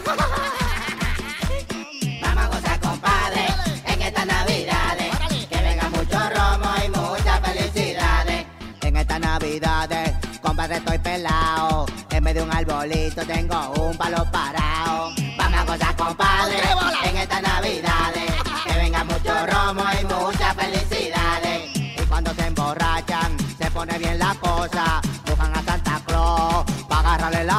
Vamos 2.23 2.45
a 2.45 2.47
gozar, 2.49 2.81
compadre, 2.81 3.47
en 3.85 4.01
estas 4.01 4.27
navidades. 4.27 5.15
Que 5.51 5.57
venga 5.63 5.91
mucho 5.91 6.19
romo 6.31 6.71
y 6.83 6.89
muchas 6.89 7.41
felicidades. 7.41 8.47
En 8.81 8.97
estas 8.97 9.21
navidades, 9.21 10.13
compadre, 10.41 10.77
estoy 10.77 10.99
pelado. 11.01 11.85
En 12.09 12.25
vez 12.25 12.35
de 12.35 12.43
un 12.43 12.51
arbolito 12.51 13.27
tengo 13.27 13.73
un 13.73 13.95
palo 13.99 14.25
parado. 14.33 15.11
Vamos 15.37 15.61
a 15.61 15.65
gozar, 15.65 15.97
compadre, 15.97 16.63
en 17.05 17.17
estas 17.19 17.43
navidades. 17.43 18.33
Que 18.65 18.73
venga 18.79 19.05
mucho 19.05 19.47
romo 19.49 19.85
y 20.01 20.05
muchas 20.05 20.55
felicidades. 20.55 21.77
Y 21.77 22.07
cuando 22.09 22.33
se 22.33 22.47
emborrachan, 22.47 23.37
se 23.59 23.71
pone 23.71 23.99
bien 23.99 24.19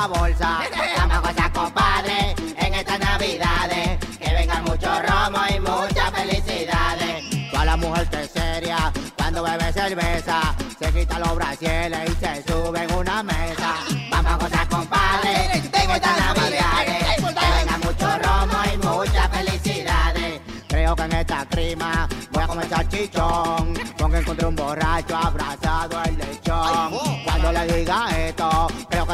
la 0.03 0.19
bolsa. 0.19 0.59
Vamos 0.97 1.15
a 1.15 1.19
gozar, 1.21 1.53
compadre, 1.53 2.35
en 2.57 2.73
estas 2.73 2.99
navidades. 2.99 3.99
Que 4.19 4.33
venga 4.33 4.61
mucho 4.61 4.89
romo 5.01 5.39
y 5.55 5.59
muchas 5.59 6.11
felicidades. 6.11 7.51
Toda 7.51 7.65
la 7.65 7.77
mujer 7.77 8.09
que 8.09 8.27
seria, 8.27 8.91
cuando 9.17 9.43
bebe 9.43 9.71
cerveza, 9.71 10.55
se 10.79 10.91
quita 10.91 11.19
los 11.19 11.35
brasieles 11.35 12.09
y 12.09 12.15
se 12.15 12.43
sube 12.43 12.83
en 12.83 12.93
una 12.93 13.23
mesa. 13.23 13.75
Vamos 14.11 14.31
a 14.31 14.37
gozar, 14.37 14.67
compadre, 14.67 15.45
en 15.55 15.91
estas 15.91 16.17
navidades. 16.19 17.03
Que 17.17 17.49
venga 17.57 17.77
mucho 17.77 18.07
romo 18.25 18.57
y 18.73 18.77
muchas 18.77 19.29
felicidades. 19.29 20.41
Creo 20.67 20.95
que 20.95 21.03
en 21.03 21.13
esta 21.13 21.45
crima 21.45 22.09
voy 22.31 22.43
a 22.43 22.47
comer 22.47 22.67
salchichón, 22.67 23.73
porque 23.97 24.17
encontré 24.17 24.47
un 24.47 24.55
borracho 24.55 25.15
abrazado 25.15 25.97
al 25.97 26.17
lechón. 26.17 26.93
Cuando 27.23 27.51
le 27.51 27.77
diga 27.77 28.07
esto, 28.17 28.42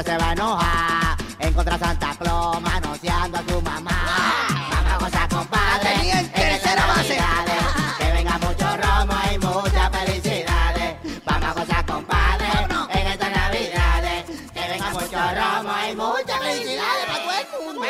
que 0.03 0.11
se 0.11 0.17
va 0.17 0.29
a 0.29 0.33
enojar. 0.33 1.17
Encontré 1.39 1.75
a 1.75 1.79
Santa 1.79 2.15
Claus 2.17 2.61
manoseando 2.61 3.37
a 3.37 3.43
su 3.43 3.61
mamá. 3.61 3.91
Vamos 4.71 4.91
a 4.91 4.97
gozar, 4.97 5.29
compadre, 5.29 5.93
en 6.11 6.51
estas 6.53 6.75
navidades. 6.75 7.63
Que 7.97 8.11
venga 8.13 8.37
mucho 8.37 8.77
romo 8.77 9.15
y 9.33 9.37
muchas 9.39 9.89
felicidades. 9.91 10.95
Vamos 11.25 11.49
a 11.49 11.53
gozar, 11.53 11.85
compadre, 11.85 12.47
en 12.91 13.07
estas 13.07 13.31
navidades. 13.31 14.25
Que 14.53 14.69
venga 14.69 14.89
mucho 14.91 15.19
romo 15.39 15.73
y 15.89 15.95
muchas 15.95 16.39
felicidades 16.39 17.05
para 17.05 17.23
todo 17.23 17.31
el 17.39 17.47
mundo. 17.65 17.87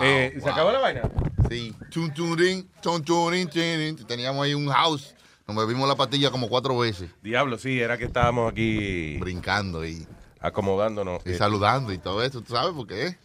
Eh, 0.00 0.38
¿Se 0.42 0.48
acabó 0.48 0.72
la 0.72 0.78
vaina? 0.78 1.02
Sí. 1.48 1.74
Chun, 1.90 2.12
chun, 2.14 2.38
rin, 2.38 2.70
chun, 2.80 3.04
chun, 3.04 3.32
rin, 3.32 3.48
chin, 3.48 3.78
rin. 3.78 4.06
Teníamos 4.06 4.44
ahí 4.44 4.54
un 4.54 4.68
house. 4.68 5.14
Nos 5.46 5.56
bebimos 5.56 5.88
la 5.88 5.96
pastilla 5.96 6.30
como 6.30 6.48
cuatro 6.48 6.76
veces. 6.78 7.10
Diablo, 7.22 7.58
sí, 7.58 7.80
era 7.80 7.96
que 7.96 8.04
estábamos 8.04 8.52
aquí. 8.52 9.16
Brincando 9.18 9.86
y. 9.86 10.06
Acomodándonos. 10.40 11.26
Y 11.26 11.34
saludando 11.34 11.92
y 11.92 11.98
todo 11.98 12.22
eso, 12.22 12.40
¿tú 12.42 12.52
sabes 12.52 12.72
por 12.74 12.86
qué? 12.86 13.16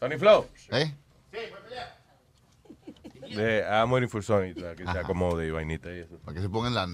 Sonny 0.00 0.16
Flow. 0.16 0.46
¿Eh? 0.70 0.94
Eh, 3.36 3.64
I'm 3.68 3.90
waiting 3.90 4.08
for 4.08 4.22
Sonny, 4.22 4.54
para 4.54 4.76
que 4.76 4.84
se 4.84 4.98
acomode 4.98 5.46
y 5.46 5.50
vainita 5.50 5.90
y 5.90 6.00
eso. 6.00 6.18
Para 6.18 6.36
que 6.36 6.42
se 6.42 6.48
pongan 6.48 6.74
la... 6.74 6.88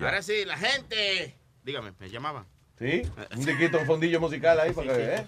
Ahora 0.00 0.22
sí, 0.22 0.44
la 0.44 0.56
gente. 0.56 1.36
Dígame, 1.62 1.92
me 1.98 2.08
llamaban. 2.08 2.46
¿Sí? 2.78 3.02
Un 3.36 3.44
diquito, 3.44 3.78
un 3.78 3.86
fondillo 3.86 4.20
musical 4.20 4.58
ahí 4.60 4.72
para 4.72 4.94
que, 4.94 5.14
¿eh? 5.14 5.26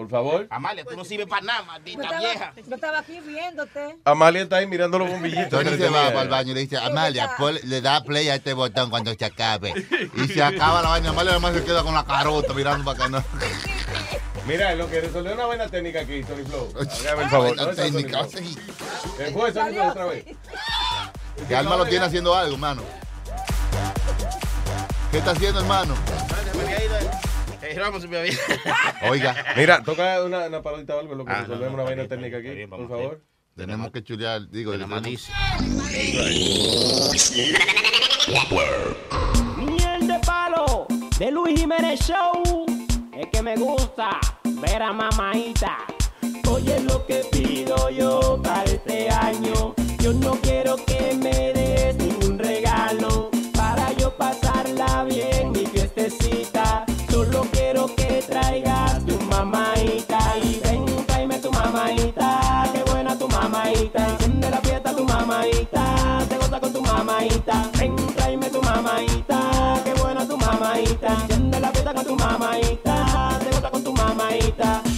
Por 0.00 0.08
favor. 0.08 0.46
Amalia, 0.48 0.82
tú 0.82 0.96
no 0.96 1.04
sirves 1.04 1.26
para 1.26 1.42
nada, 1.42 1.60
Yo 1.60 1.66
maldita 1.66 2.02
estaba, 2.04 2.20
vieja. 2.20 2.52
yo 2.66 2.74
estaba 2.74 2.98
aquí 3.00 3.20
viéndote. 3.20 3.96
Amalia 4.06 4.42
está 4.44 4.56
ahí 4.56 4.66
mirando 4.66 4.98
los 4.98 5.10
bombillitos. 5.10 5.50
Tony 5.50 5.76
se 5.76 5.90
va 5.90 6.06
para 6.06 6.22
el 6.22 6.28
baño 6.30 6.52
y 6.52 6.54
le 6.54 6.60
dice, 6.62 6.78
Amalia, 6.78 7.32
pon- 7.36 7.58
le 7.64 7.80
da 7.82 8.02
play 8.02 8.30
a 8.30 8.36
este 8.36 8.54
botón 8.54 8.88
cuando 8.88 9.12
se 9.12 9.26
acabe. 9.26 9.74
Y 10.16 10.26
se 10.28 10.42
acaba 10.42 10.80
la 10.80 10.88
vaina. 10.88 11.10
Amalia 11.10 11.32
además 11.32 11.52
se 11.52 11.64
queda 11.64 11.82
con 11.82 11.92
la 11.92 12.06
carota 12.06 12.54
mirando 12.54 12.82
para 12.82 12.96
acá. 13.04 13.08
¿no? 13.10 13.22
Mira, 14.46 14.74
lo 14.74 14.88
que 14.88 15.02
resolvió 15.02 15.34
una 15.34 15.44
buena 15.44 15.68
técnica 15.68 16.00
aquí, 16.00 16.24
Tony 16.24 16.44
Flow. 16.44 16.72
Hágame 17.04 17.22
el 17.24 17.28
favor. 17.28 17.46
Buena 17.48 17.62
¿Dónde 17.64 17.70
está 17.70 17.82
técnica, 17.82 18.24
Flow? 18.24 19.16
¿Qué 19.18 19.24
fue, 19.32 19.52
Tony 19.52 19.72
Flow, 19.74 19.88
otra 19.90 20.04
vez? 20.06 20.24
Que 21.46 21.56
Alma 21.56 21.76
lo 21.76 21.84
tiene 21.84 22.06
haciendo 22.06 22.34
algo, 22.34 22.54
hermano. 22.54 22.82
¿Qué 25.12 25.18
está 25.18 25.32
haciendo, 25.32 25.60
hermano? 25.60 25.94
Ramos, 27.76 28.08
me 28.08 28.18
había- 28.18 28.34
Oiga. 29.10 29.36
Mira, 29.56 29.82
toca 29.82 30.22
una, 30.24 30.46
una 30.46 30.62
parodita 30.62 30.96
o 30.96 31.00
algo, 31.00 31.14
lo 31.14 31.24
que 31.24 31.32
Ah, 31.32 31.40
resolvemos 31.42 31.68
no, 31.68 31.74
una 31.74 31.82
vaina 31.84 32.08
técnica 32.08 32.38
aquí, 32.38 32.48
bien, 32.50 32.70
por 32.70 32.88
favor. 32.88 33.20
Tenemos 33.56 33.90
que 33.90 34.02
chulear, 34.02 34.48
digo, 34.48 34.72
tenemos... 34.72 35.02
Miel 39.56 40.06
de 40.06 40.18
palo 40.24 40.86
de 41.18 41.30
Luis 41.30 41.58
Jiménez 41.60 42.00
Show. 42.00 42.64
Es 43.12 43.26
que 43.32 43.42
me 43.42 43.56
gusta 43.56 44.18
ver 44.44 44.82
a 44.82 44.92
mamaita. 44.92 45.78
Oye 46.48 46.80
lo 46.80 47.04
que 47.06 47.24
pido 47.30 47.90
yo 47.90 48.40
para 48.42 48.64
este 48.64 49.08
año. 49.10 49.74
Yo 49.98 50.12
no 50.12 50.32
quiero 50.40 50.76
que 50.86 51.14
me 51.20 51.52
des 51.52 51.69
mamaita. 67.00 67.70
Ven, 67.78 67.96
tráeme 68.14 68.50
tu 68.50 68.60
mamaita. 68.60 69.40
Qué 69.84 69.92
buena 70.00 70.26
tu 70.26 70.36
mamaita. 70.36 71.08
Enciende 71.22 71.60
la 71.60 71.70
fiesta 71.72 71.94
con 71.94 72.04
tu 72.04 72.16
mamaita. 72.16 73.38
Te 73.40 73.50
goza 73.50 73.70
con 73.70 73.82
tu 73.84 73.92
mamaita. 73.92 74.89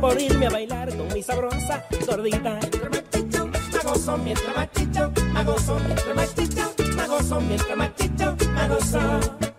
por 0.00 0.20
irme 0.20 0.46
a 0.46 0.50
bailar 0.50 0.96
con 0.96 1.12
mi 1.12 1.22
sabrosa 1.22 1.84
gordita. 2.06 2.58
Mago 3.72 3.94
son 3.96 4.24
mientras 4.24 4.56
machito, 4.56 5.12
mago 5.32 5.58
son 5.58 5.86
mientras 5.86 6.16
machito, 6.16 6.74
mago 6.96 7.22
son 7.22 7.48
mientras 7.48 7.76
machito, 7.76 8.36
mago 8.54 8.80
son. 8.80 9.49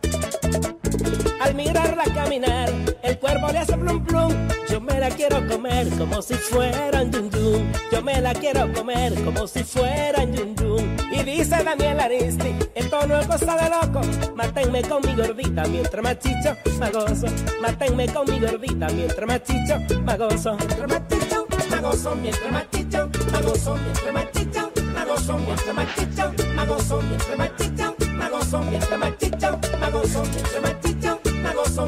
Al 1.41 1.55
mirarla 1.55 2.03
caminar, 2.13 2.69
el 3.01 3.17
cuerpo 3.17 3.47
le 3.51 3.57
hace 3.57 3.75
plum 3.75 4.05
plum. 4.05 4.31
Yo 4.69 4.79
me 4.79 4.99
la 4.99 5.09
quiero 5.09 5.45
comer 5.47 5.89
como 5.97 6.21
si 6.21 6.35
fuera 6.35 7.01
un 7.01 7.11
yun 7.11 7.31
yun. 7.31 7.71
Yo 7.91 8.03
me 8.03 8.21
la 8.21 8.31
quiero 8.35 8.71
comer 8.73 9.15
como 9.23 9.47
si 9.47 9.63
fuera 9.63 10.21
un 10.23 10.33
yun 10.33 10.55
yun. 10.55 10.97
Y 11.11 11.23
dice 11.23 11.63
Daniel 11.63 11.99
Aristi, 11.99 12.55
esto 12.75 13.07
no 13.07 13.19
es 13.19 13.25
cosa 13.25 13.55
de 13.55 13.69
loco. 13.69 14.01
Mátenme 14.35 14.83
con 14.83 15.01
mi 15.01 15.15
gordita 15.15 15.63
mientras 15.65 16.03
más 16.03 16.19
chicho, 16.19 16.55
me 16.79 16.91
gozo. 16.91 17.25
Mátenme 17.59 18.07
con 18.09 18.29
mi 18.29 18.39
gordita 18.39 18.87
mientras 18.89 19.27
más 19.27 19.41
chicho, 19.43 19.79
me 20.05 20.17
gozo. 20.17 20.55
Mientras 20.57 20.89
más 20.89 21.07
chicho, 21.07 21.47
me 21.71 21.77
gozo. 21.81 22.15
Mientras 22.17 22.51
más 22.51 22.69
chicho, 22.69 23.09
me 23.33 23.41
gozo. 23.41 23.75
Mientras 23.77 24.13
más 24.13 24.31
chicho, 24.31 24.71
me 24.93 25.05
gozo. 25.05 25.37
Mientras 25.37 25.75
más 25.75 25.95
chicho, 25.95 26.33
me 26.55 26.65
gozo. 26.67 27.01
Mientras 27.01 27.37
más 27.37 27.55
chicho, 27.57 27.95
me 28.13 28.29
gozo. 28.29 28.61
Mientras 28.61 28.99
más 28.99 29.17
chicho, 29.17 29.59
me 29.79 29.89
gozo. 29.89 30.23
Mientras 30.23 30.61
más 30.61 30.81
chicho, 30.81 31.00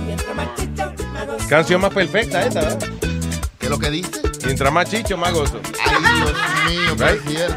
Mientras 0.05 0.35
más 0.35 0.47
chicho, 0.55 0.93
me 1.13 1.25
gozo. 1.25 1.47
Canción 1.49 1.81
más 1.81 1.93
perfecta 1.93 2.45
esta, 2.45 2.61
¿eh? 2.69 2.77
¿Qué 3.59 3.65
es 3.65 3.69
lo 3.69 3.77
que 3.77 3.89
dice? 3.89 4.21
Mientras 4.45 4.71
más 4.71 4.89
chicho, 4.89 5.17
más 5.17 5.33
gozo. 5.33 5.59
Ay, 5.85 6.01
Dios 6.15 6.33
mío, 6.69 6.95
qué 6.97 7.05
Right? 7.11 7.27
cierto. 7.27 7.55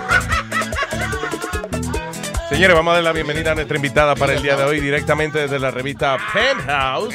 Señores, 2.48 2.76
vamos 2.76 2.92
a 2.92 2.94
dar 2.96 3.04
la 3.04 3.12
bienvenida 3.12 3.52
a 3.52 3.54
nuestra 3.54 3.76
invitada 3.76 4.14
para 4.16 4.32
el 4.34 4.42
día 4.42 4.56
de 4.56 4.64
hoy 4.64 4.80
directamente 4.80 5.38
desde 5.40 5.58
la 5.58 5.70
revista 5.70 6.16
Penthouse, 6.32 7.14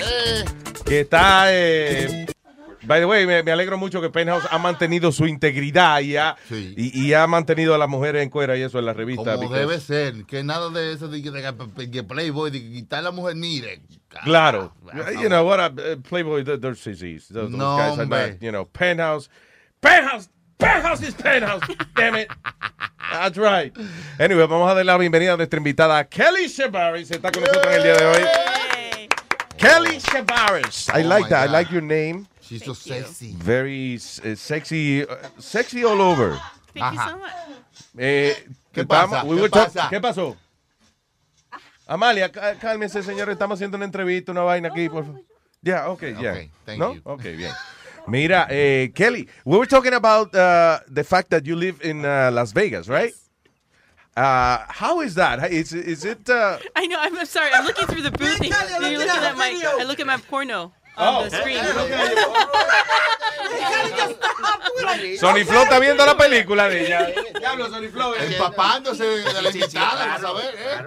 que 0.85 1.01
está... 1.01 1.45
eh, 1.53 2.25
by 2.83 2.99
the 2.99 3.05
way, 3.05 3.25
me, 3.25 3.43
me 3.43 3.51
alegro 3.51 3.77
mucho 3.77 4.01
que 4.01 4.09
Penthouse 4.09 4.47
ha 4.49 4.57
mantenido 4.57 5.11
su 5.11 5.25
integridad 5.25 5.99
y 6.01 6.17
ha, 6.17 6.35
y, 6.49 6.91
y 7.07 7.13
ha 7.13 7.27
mantenido 7.27 7.75
a 7.75 7.77
las 7.77 7.87
mujeres 7.89 8.23
en 8.23 8.29
cuera 8.29 8.57
y 8.57 8.61
eso 8.61 8.79
en 8.79 8.85
la 8.85 8.93
revista. 8.93 9.35
Como 9.35 9.49
debe 9.49 9.79
ser, 9.79 10.25
que 10.25 10.43
nada 10.43 10.69
de 10.69 10.93
eso 10.93 11.07
de 11.07 11.21
que, 11.21 11.31
de 11.31 11.91
que 11.91 12.03
Playboy, 12.03 12.51
de 12.51 12.61
que 12.61 12.71
quitar 12.71 13.03
la 13.03 13.11
mujer, 13.11 13.35
mire. 13.35 13.81
Claro. 14.23 14.73
You 15.21 15.29
know 15.29 15.45
what? 15.47 15.59
uh, 15.59 15.95
Playboy, 16.01 16.43
they're, 16.43 16.57
they're 16.57 16.75
sissies. 16.75 17.27
Those, 17.29 17.49
those 17.49 17.57
No, 17.57 17.77
guys 17.77 17.97
are 17.97 18.01
hombre. 18.03 18.31
not, 18.31 18.41
you 18.41 18.51
know, 18.51 18.65
Penthouse. 18.65 19.29
Penthouse! 19.81 20.29
Penthouse 20.59 21.01
is 21.01 21.13
Penthouse! 21.15 21.63
Damn 21.95 22.15
it! 22.15 22.27
That's 23.11 23.37
right. 23.37 23.75
Anyway, 24.19 24.45
vamos 24.45 24.69
a 24.71 24.75
dar 24.75 24.85
la 24.85 24.97
bienvenida 24.97 25.33
a 25.33 25.37
nuestra 25.37 25.57
invitada 25.57 26.03
Kelly 26.07 26.47
Shavaris. 26.47 27.09
Está 27.11 27.31
con 27.31 27.41
nosotros 27.43 27.65
en 27.67 27.73
el 27.73 27.83
día 27.83 27.95
de 27.95 28.05
hoy. 28.05 28.27
Kelly 29.57 29.97
Shavaris. 29.99 30.89
I 30.89 31.03
Oh 31.03 31.07
like 31.07 31.29
that. 31.29 31.43
I 31.43 31.47
God. 31.47 31.51
like 31.51 31.71
your 31.71 31.81
name. 31.81 32.27
She's 32.51 32.65
so 32.65 32.73
sexy. 32.73 33.31
Very 33.37 33.95
uh, 33.95 34.35
sexy, 34.35 35.07
uh, 35.07 35.15
sexy 35.39 35.85
all 35.85 36.01
over. 36.01 36.37
Thank 36.73 36.95
you 36.95 36.99
so 36.99 37.17
Eh, 37.97 38.35
¿Qué 38.73 38.81
estamos- 38.81 39.09
pasa? 39.11 39.23
we 39.25 39.35
¿Qué 39.37 39.41
were 39.41 39.49
talk- 39.49 39.73
pasa? 39.73 39.89
¿Qué 39.89 40.01
pasó? 40.01 40.35
Amalia, 41.87 42.29
cá- 42.29 42.57
cálmese, 42.59 43.03
señor. 43.03 43.29
Estamos 43.29 43.57
haciendo 43.57 43.77
una 43.77 43.85
entrevista, 43.85 44.31
una 44.33 44.41
vaina 44.41 44.67
aquí, 44.67 44.89
por 44.89 45.05
favor. 45.05 45.21
Yeah, 45.63 45.89
okay, 45.91 46.13
yeah. 46.19 46.31
Okay, 46.31 46.49
thank 46.65 46.79
¿No? 46.79 46.93
you. 46.95 47.01
Okay, 47.05 47.35
bien. 47.37 47.53
Mira, 48.07 48.47
eh, 48.49 48.91
Kelly, 48.93 49.29
we 49.45 49.57
were 49.57 49.67
talking 49.67 49.93
about 49.93 50.33
uh, 50.35 50.79
the 50.89 51.03
fact 51.05 51.29
that 51.29 51.45
you 51.45 51.55
live 51.55 51.79
in 51.83 52.03
uh, 52.03 52.31
Las 52.33 52.51
Vegas, 52.51 52.87
right? 52.89 53.13
Uh, 54.17 54.65
how 54.67 54.99
is 55.01 55.15
that? 55.15 55.39
Is, 55.51 55.71
is 55.71 56.03
it... 56.03 56.29
Uh, 56.29 56.57
I 56.75 56.85
know. 56.87 56.97
I'm, 56.99 57.17
I'm 57.17 57.25
sorry. 57.25 57.49
I'm 57.53 57.65
looking 57.65 57.87
through 57.87 58.01
the 58.01 58.11
booth. 58.11 58.41
and 58.41 58.49
you're 58.91 58.99
looking 58.99 59.09
at 59.09 59.23
at 59.23 59.37
my. 59.37 59.61
I 59.79 59.83
look 59.83 59.99
at 60.01 60.07
my 60.07 60.17
porno 60.17 60.73
Oh, 61.01 61.23
on 61.23 61.29
the 61.29 61.37
screen. 61.37 61.59
Sony 65.19 65.43
Flow 65.45 65.63
está 65.63 65.79
viendo 65.79 66.05
la 66.05 66.15
película 66.17 66.67
de 66.67 66.85
ella. 66.85 67.07
Diablo, 67.39 67.69
Sony 67.69 67.89
Flow. 67.89 68.13
Empapándose 68.15 69.03
de 69.05 69.41
la 69.41 69.49
invitada, 69.49 70.05
vas 70.05 70.23
a 70.23 70.33
ver, 70.33 70.55
¿eh? 70.55 70.85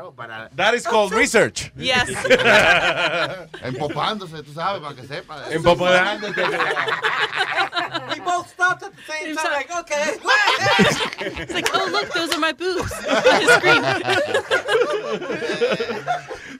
That 0.56 0.74
is 0.74 0.84
called 0.86 1.12
research. 1.12 1.72
Yes. 1.76 2.08
Empopándose, 3.62 4.42
tú 4.42 4.52
sabes, 4.52 4.80
para 4.82 4.94
que 4.94 5.06
sepa. 5.06 5.44
Empopándose. 5.50 6.34
We 8.14 8.20
both 8.20 8.48
stopped 8.50 8.82
at 8.84 8.92
the 8.94 9.02
same 9.06 9.34
time, 9.36 9.52
like, 9.52 9.70
okay. 9.80 10.16
It's 11.42 11.52
like, 11.52 11.68
oh, 11.74 11.88
look, 11.90 12.12
those 12.12 12.32
are 12.34 12.38
my 12.40 12.52
boobs 12.52 12.92
on 12.92 13.22
the 13.22 13.56
screen. 13.58 13.82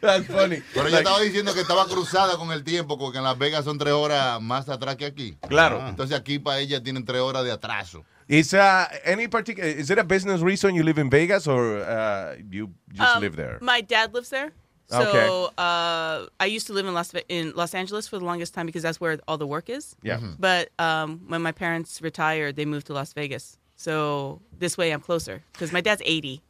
That's 0.01 0.27
funny. 0.27 0.63
Pero 0.73 0.87
ella 0.89 0.97
Like- 0.99 1.05
estaba 1.09 1.21
diciendo 1.21 1.55
que 1.55 1.61
estaba 1.61 1.87
cruzada 1.87 2.37
con 2.37 2.51
el 2.53 2.63
tiempo, 2.65 2.99
porque 2.99 3.19
en 3.19 3.25
Las 3.25 3.39
Vegas 3.45 3.65
son 3.65 3.79
tres 3.79 3.93
horas 3.93 4.41
más 4.41 4.69
atrás 4.69 4.97
que 4.97 5.07
aquí. 5.07 5.37
Claro. 5.49 5.87
Entonces 5.89 6.17
aquí 6.17 6.39
para 6.39 6.59
ella 6.61 6.83
tienen 6.83 7.05
tres 7.05 7.21
horas 7.21 7.45
de 7.45 7.53
atraso. 7.53 8.05
Is 8.27 8.55
uh, 8.55 8.87
any 9.05 9.29
particular? 9.29 9.69
Is 9.69 9.91
it 9.91 9.99
a 9.99 10.03
business 10.05 10.41
reason 10.41 10.75
you 10.75 10.83
live 10.83 10.99
in 10.99 11.11
Vegas 11.11 11.47
or 11.47 11.83
uh, 11.83 12.37
you 12.51 12.71
just 12.93 13.17
Um, 13.17 13.21
live 13.23 13.37
there? 13.37 13.59
My 13.61 13.83
dad 13.83 14.15
lives 14.15 14.31
there. 14.31 14.51
So 14.89 15.01
Okay. 15.01 15.29
uh, 15.59 16.27
I 16.41 16.47
used 16.47 16.67
to 16.69 16.73
live 16.75 16.87
in 16.87 16.95
Las 16.95 17.13
in 17.29 17.53
Los 17.55 17.75
Angeles 17.75 18.07
for 18.09 18.19
the 18.19 18.25
longest 18.25 18.55
time 18.55 18.67
because 18.67 18.83
that's 18.83 19.01
where 19.01 19.19
all 19.29 19.37
the 19.39 19.47
work 19.47 19.69
is. 19.69 19.95
Yeah. 20.03 20.19
Mhm. 20.21 20.37
But 20.39 20.69
um, 20.79 21.21
when 21.29 21.43
my 21.43 21.53
parents 21.53 22.01
retired, 22.03 22.57
they 22.57 22.65
moved 22.67 22.87
to 22.87 22.93
Las 22.95 23.13
Vegas. 23.15 23.59
So 23.77 24.41
this 24.59 24.77
way 24.79 24.91
I'm 24.93 25.01
closer 25.01 25.43
because 25.53 25.73
my 25.73 25.81
dad's 25.83 26.03
80. 26.05 26.41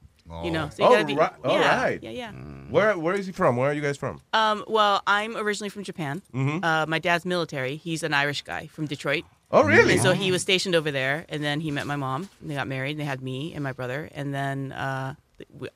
You 0.43 0.51
know, 0.51 0.70
so 0.70 0.83
you 0.83 0.89
oh, 0.89 0.93
gotta 0.93 1.05
be. 1.05 1.15
right. 1.15 1.33
all 1.44 1.53
yeah, 1.59 1.83
right. 1.83 2.03
Yeah, 2.03 2.11
yeah. 2.11 2.33
Where 2.70 2.97
Where 2.97 3.15
is 3.15 3.27
he 3.27 3.33
from? 3.33 3.57
Where 3.57 3.70
are 3.70 3.75
you 3.75 3.83
guys 3.83 3.99
from? 3.99 4.20
Um, 4.33 4.65
well, 4.67 5.03
I'm 5.07 5.36
originally 5.36 5.69
from 5.69 5.85
Japan. 5.85 6.23
Mhm. 6.35 6.65
Uh, 6.65 6.86
my 6.86 6.99
dad's 6.99 7.27
military. 7.27 7.77
He's 7.77 8.03
an 8.03 8.15
Irish 8.15 8.43
guy 8.43 8.67
from 8.69 8.86
Detroit. 8.86 9.25
Oh, 9.51 9.62
really? 9.62 9.94
And 9.94 10.03
so 10.03 10.12
he 10.12 10.33
was 10.33 10.41
stationed 10.41 10.75
over 10.75 10.91
there, 10.91 11.27
and 11.28 11.44
then 11.44 11.61
he 11.61 11.70
met 11.70 11.86
my 11.86 11.97
mom. 11.97 12.31
And 12.41 12.51
they 12.51 12.55
got 12.55 12.67
married. 12.67 12.93
And 12.93 13.01
they 13.01 13.05
had 13.05 13.23
me 13.23 13.53
and 13.55 13.62
my 13.62 13.73
brother, 13.73 14.09
and 14.15 14.35
then 14.35 14.73
uh, 14.73 15.15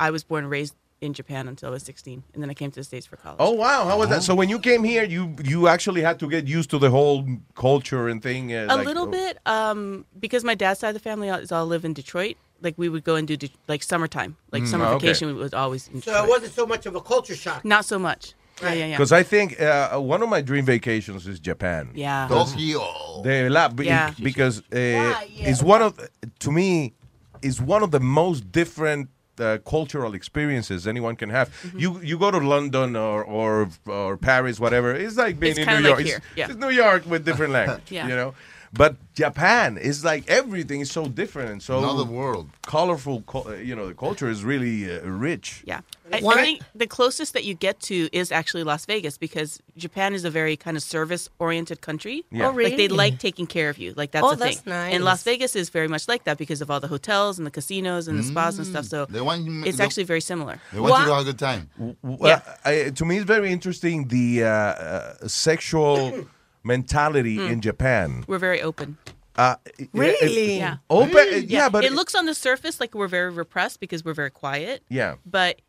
I 0.01 0.11
was 0.11 0.25
born 0.25 0.45
and 0.45 0.51
raised 0.51 0.75
in 1.01 1.13
Japan 1.13 1.47
until 1.47 1.69
I 1.69 1.73
was 1.73 1.83
16, 1.85 2.25
and 2.35 2.43
then 2.43 2.51
I 2.51 2.55
came 2.55 2.71
to 2.71 2.81
the 2.81 2.85
states 2.85 3.07
for 3.07 3.17
college. 3.17 3.37
Oh 3.39 3.53
wow, 3.53 3.85
how 3.85 3.99
was 3.99 4.09
that? 4.09 4.23
So 4.23 4.35
when 4.35 4.49
you 4.49 4.59
came 4.59 4.83
here, 4.83 5.05
you 5.05 5.37
you 5.45 5.69
actually 5.69 6.03
had 6.03 6.19
to 6.21 6.29
get 6.29 6.47
used 6.47 6.71
to 6.71 6.79
the 6.79 6.91
whole 6.91 7.25
culture 7.55 8.09
and 8.09 8.23
thing. 8.23 8.53
Uh, 8.53 8.67
a 8.69 8.77
like- 8.77 8.87
little 8.87 9.07
bit, 9.07 9.39
um, 9.47 10.07
because 10.19 10.43
my 10.43 10.55
dad's 10.55 10.81
side 10.81 10.89
of 10.89 10.95
the 10.95 11.01
family 11.01 11.29
is 11.29 11.53
all 11.53 11.67
live 11.67 11.85
in 11.85 11.93
Detroit. 11.93 12.37
Like 12.61 12.75
we 12.77 12.89
would 12.89 13.05
go 13.05 13.15
and 13.17 13.27
do 13.29 13.37
de- 13.37 13.53
like 13.69 13.83
summertime, 13.83 14.37
like 14.53 14.63
Mm, 14.65 14.69
summer 14.69 14.87
okay. 14.87 15.07
vacation 15.07 15.37
was 15.37 15.55
always 15.55 15.89
in 15.89 16.03
So 16.03 16.11
Detroit. 16.11 16.25
it 16.25 16.29
wasn't 16.31 16.53
so 16.55 16.67
much 16.67 16.87
of 16.87 16.95
a 16.97 17.01
culture 17.01 17.37
shock. 17.37 17.65
Not 17.65 17.85
so 17.85 17.99
much. 17.99 18.35
Yeah, 18.61 18.73
yeah, 18.73 18.87
yeah. 18.87 18.97
Because 18.97 19.13
I 19.13 19.23
think 19.23 19.61
uh, 19.61 19.99
one 20.01 20.21
of 20.23 20.29
my 20.29 20.41
dream 20.41 20.65
vacations 20.65 21.29
is 21.29 21.39
Japan. 21.39 21.91
Yeah. 21.95 22.27
Tokyo. 22.29 23.23
De 23.23 23.43
verdad, 23.45 23.77
be- 23.77 23.87
Yeah. 23.87 24.13
because 24.21 24.59
uh, 24.73 25.15
it's 25.49 25.63
one 25.63 25.83
of 25.83 25.93
to 26.41 26.51
me 26.51 26.95
is 27.43 27.61
one 27.61 27.85
of 27.85 27.91
the 27.93 28.01
most 28.01 28.51
different 28.51 29.09
uh, 29.39 29.59
cultural 29.65 30.13
experiences 30.15 30.89
anyone 30.89 31.15
can 31.15 31.31
have. 31.31 31.49
Mm-hmm. 31.51 31.79
You 31.79 32.01
you 32.03 32.19
go 32.19 32.33
to 32.33 32.39
London 32.39 32.97
or 32.97 33.23
or 33.23 33.69
or 33.87 34.17
Paris, 34.17 34.59
whatever. 34.59 34.93
It's 34.93 35.17
like 35.17 35.39
being 35.39 35.53
It's 35.53 35.61
in 35.61 35.67
kinda 35.67 35.81
New 35.81 35.89
York. 35.89 35.99
like 36.01 36.09
It's, 36.09 36.21
yeah. 36.35 36.47
it's 36.51 36.57
New 36.57 36.71
York 36.71 37.07
with 37.07 37.25
different 37.25 37.53
language. 37.59 37.89
Yeah. 37.93 38.09
You 38.09 38.17
know. 38.17 38.35
But 38.73 38.97
Japan 39.15 39.79
is 39.79 40.05
like 40.05 40.29
everything 40.29 40.81
is 40.81 40.91
so 40.91 41.07
different 41.07 41.51
and 41.51 41.63
so 41.63 41.79
Another 41.79 42.05
world. 42.05 42.51
colorful. 42.67 43.25
uh, 43.35 43.53
You 43.55 43.75
know, 43.75 43.87
the 43.89 43.95
culture 43.95 44.29
is 44.29 44.45
really 44.45 44.85
uh, 44.95 45.01
rich. 45.09 45.63
Yeah. 45.65 45.81
I, 46.13 46.19
I 46.19 46.35
think 46.45 46.63
the 46.75 46.87
closest 46.87 47.33
that 47.35 47.45
you 47.45 47.55
get 47.55 47.81
to 47.81 48.09
is 48.13 48.33
actually 48.33 48.65
Las 48.65 48.87
Vegas 48.87 49.19
because 49.19 49.61
Japan 49.77 50.15
is 50.15 50.25
a 50.25 50.31
very 50.31 50.57
kind 50.57 50.77
of 50.77 50.83
service 50.83 51.29
oriented 51.39 51.81
country. 51.81 52.25
Yeah. 52.31 52.49
Oh, 52.49 52.53
Like 52.53 52.77
they 52.77 52.89
like 52.89 53.19
taking 53.19 53.47
care 53.47 53.69
of 53.71 53.79
you. 53.79 53.93
Like 53.97 54.11
that's 54.13 54.25
Oh, 54.25 54.31
the 54.31 54.37
that's 54.45 54.61
thing. 54.61 54.73
nice. 54.73 54.95
And 54.95 55.05
Las 55.05 55.23
Vegas 55.23 55.55
is 55.57 55.69
very 55.71 55.89
much 55.89 56.09
like 56.09 56.25
that 56.25 56.37
because 56.39 56.61
of 56.63 56.71
all 56.71 56.81
the 56.81 56.89
hotels 56.89 57.39
and 57.39 57.47
the 57.47 57.51
casinos 57.51 58.09
and 58.09 58.19
the 58.19 58.23
spas 58.23 58.59
and 58.59 58.67
stuff. 58.67 58.85
So 58.87 59.07
They 59.07 59.21
want 59.21 59.45
you- 59.45 59.65
it's 59.65 59.79
they- 59.79 59.85
actually 59.85 60.05
very 60.05 60.21
similar. 60.23 60.61
They 60.73 60.81
want 60.81 61.01
you 61.01 61.07
to 61.09 61.15
have 61.15 61.23
a 61.23 61.25
good 61.33 61.39
time. 61.39 61.71
Well, 62.03 62.43
I, 62.65 62.91
to 62.91 63.05
me, 63.05 63.17
it's 63.17 63.27
very 63.27 63.51
interesting 63.53 64.09
the 64.09 64.45
uh, 64.45 64.49
uh, 64.49 65.29
sexual 65.29 66.27
mentality 66.65 67.37
Mm. 67.37 67.51
in 67.53 67.61
Japan. 67.61 68.25
We're 68.27 68.39
very 68.39 68.61
open. 68.63 68.99
Uh, 69.37 69.55
Really? 69.93 70.59
Yeah. 70.59 70.79
Open? 70.91 71.45
Yeah, 71.47 71.69
but 71.69 71.85
it 71.85 71.93
looks 71.93 72.15
on 72.17 72.27
the 72.27 72.35
surface 72.35 72.81
like 72.81 72.95
we're 72.95 73.07
very 73.09 73.31
repressed 73.31 73.79
because 73.81 74.05
we're 74.05 74.15
very 74.15 74.31
quiet. 74.31 74.83
Yeah. 74.89 75.15
But 75.25 75.61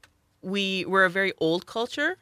we 0.41 0.85
we're 0.85 1.05
a 1.05 1.09
very 1.09 1.33
old 1.39 1.65
culture, 1.67 2.17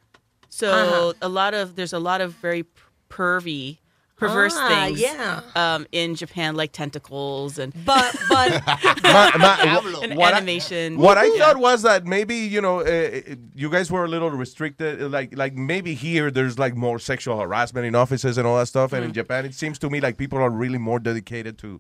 so 0.50 0.72
Uh-huh. 0.72 1.14
a 1.22 1.30
lot 1.30 1.54
of 1.54 1.76
there's 1.76 1.94
a 1.94 2.00
lot 2.00 2.20
of 2.20 2.34
very 2.34 2.64
p- 2.64 2.70
pervy, 3.10 3.78
perverse 4.18 4.56
Ah, 4.58 4.68
things. 4.68 5.00
yeah. 5.00 5.42
Um, 5.56 5.86
in 5.92 6.16
Japan, 6.16 6.56
like 6.56 6.72
tentacles 6.72 7.58
and 7.60 7.72
but 7.86 8.16
but 8.30 8.50
My- 9.04 9.32
my- 9.38 10.00
and 10.04 10.16
what 10.18 10.34
I- 10.34 10.38
animation. 10.38 10.98
What 10.98 11.18
I 11.18 11.26
Yeah. 11.26 11.38
thought 11.40 11.58
was 11.58 11.84
that 11.84 12.06
maybe 12.06 12.36
you 12.36 12.60
know 12.62 12.82
uh, 12.82 13.22
you 13.56 13.70
guys 13.70 13.92
were 13.92 14.04
a 14.06 14.08
little 14.08 14.32
restricted. 14.32 15.00
Like 15.12 15.38
like 15.38 15.54
maybe 15.56 15.94
here 15.94 16.32
there's 16.32 16.58
like 16.60 16.76
more 16.76 17.00
sexual 17.00 17.40
harassment 17.40 17.86
in 17.86 17.96
offices 17.96 18.38
and 18.38 18.46
all 18.48 18.58
that 18.58 18.68
stuff, 18.68 18.92
and 18.94 19.06
in 19.06 19.12
Mhm. 19.12 19.16
Japan 19.22 19.46
it 19.46 19.54
seems 19.54 19.78
to 19.80 19.90
me 19.90 20.02
like 20.02 20.18
people 20.18 20.40
are 20.40 20.50
really 20.50 20.80
more 20.80 21.00
dedicated 21.00 21.58
to 21.60 21.80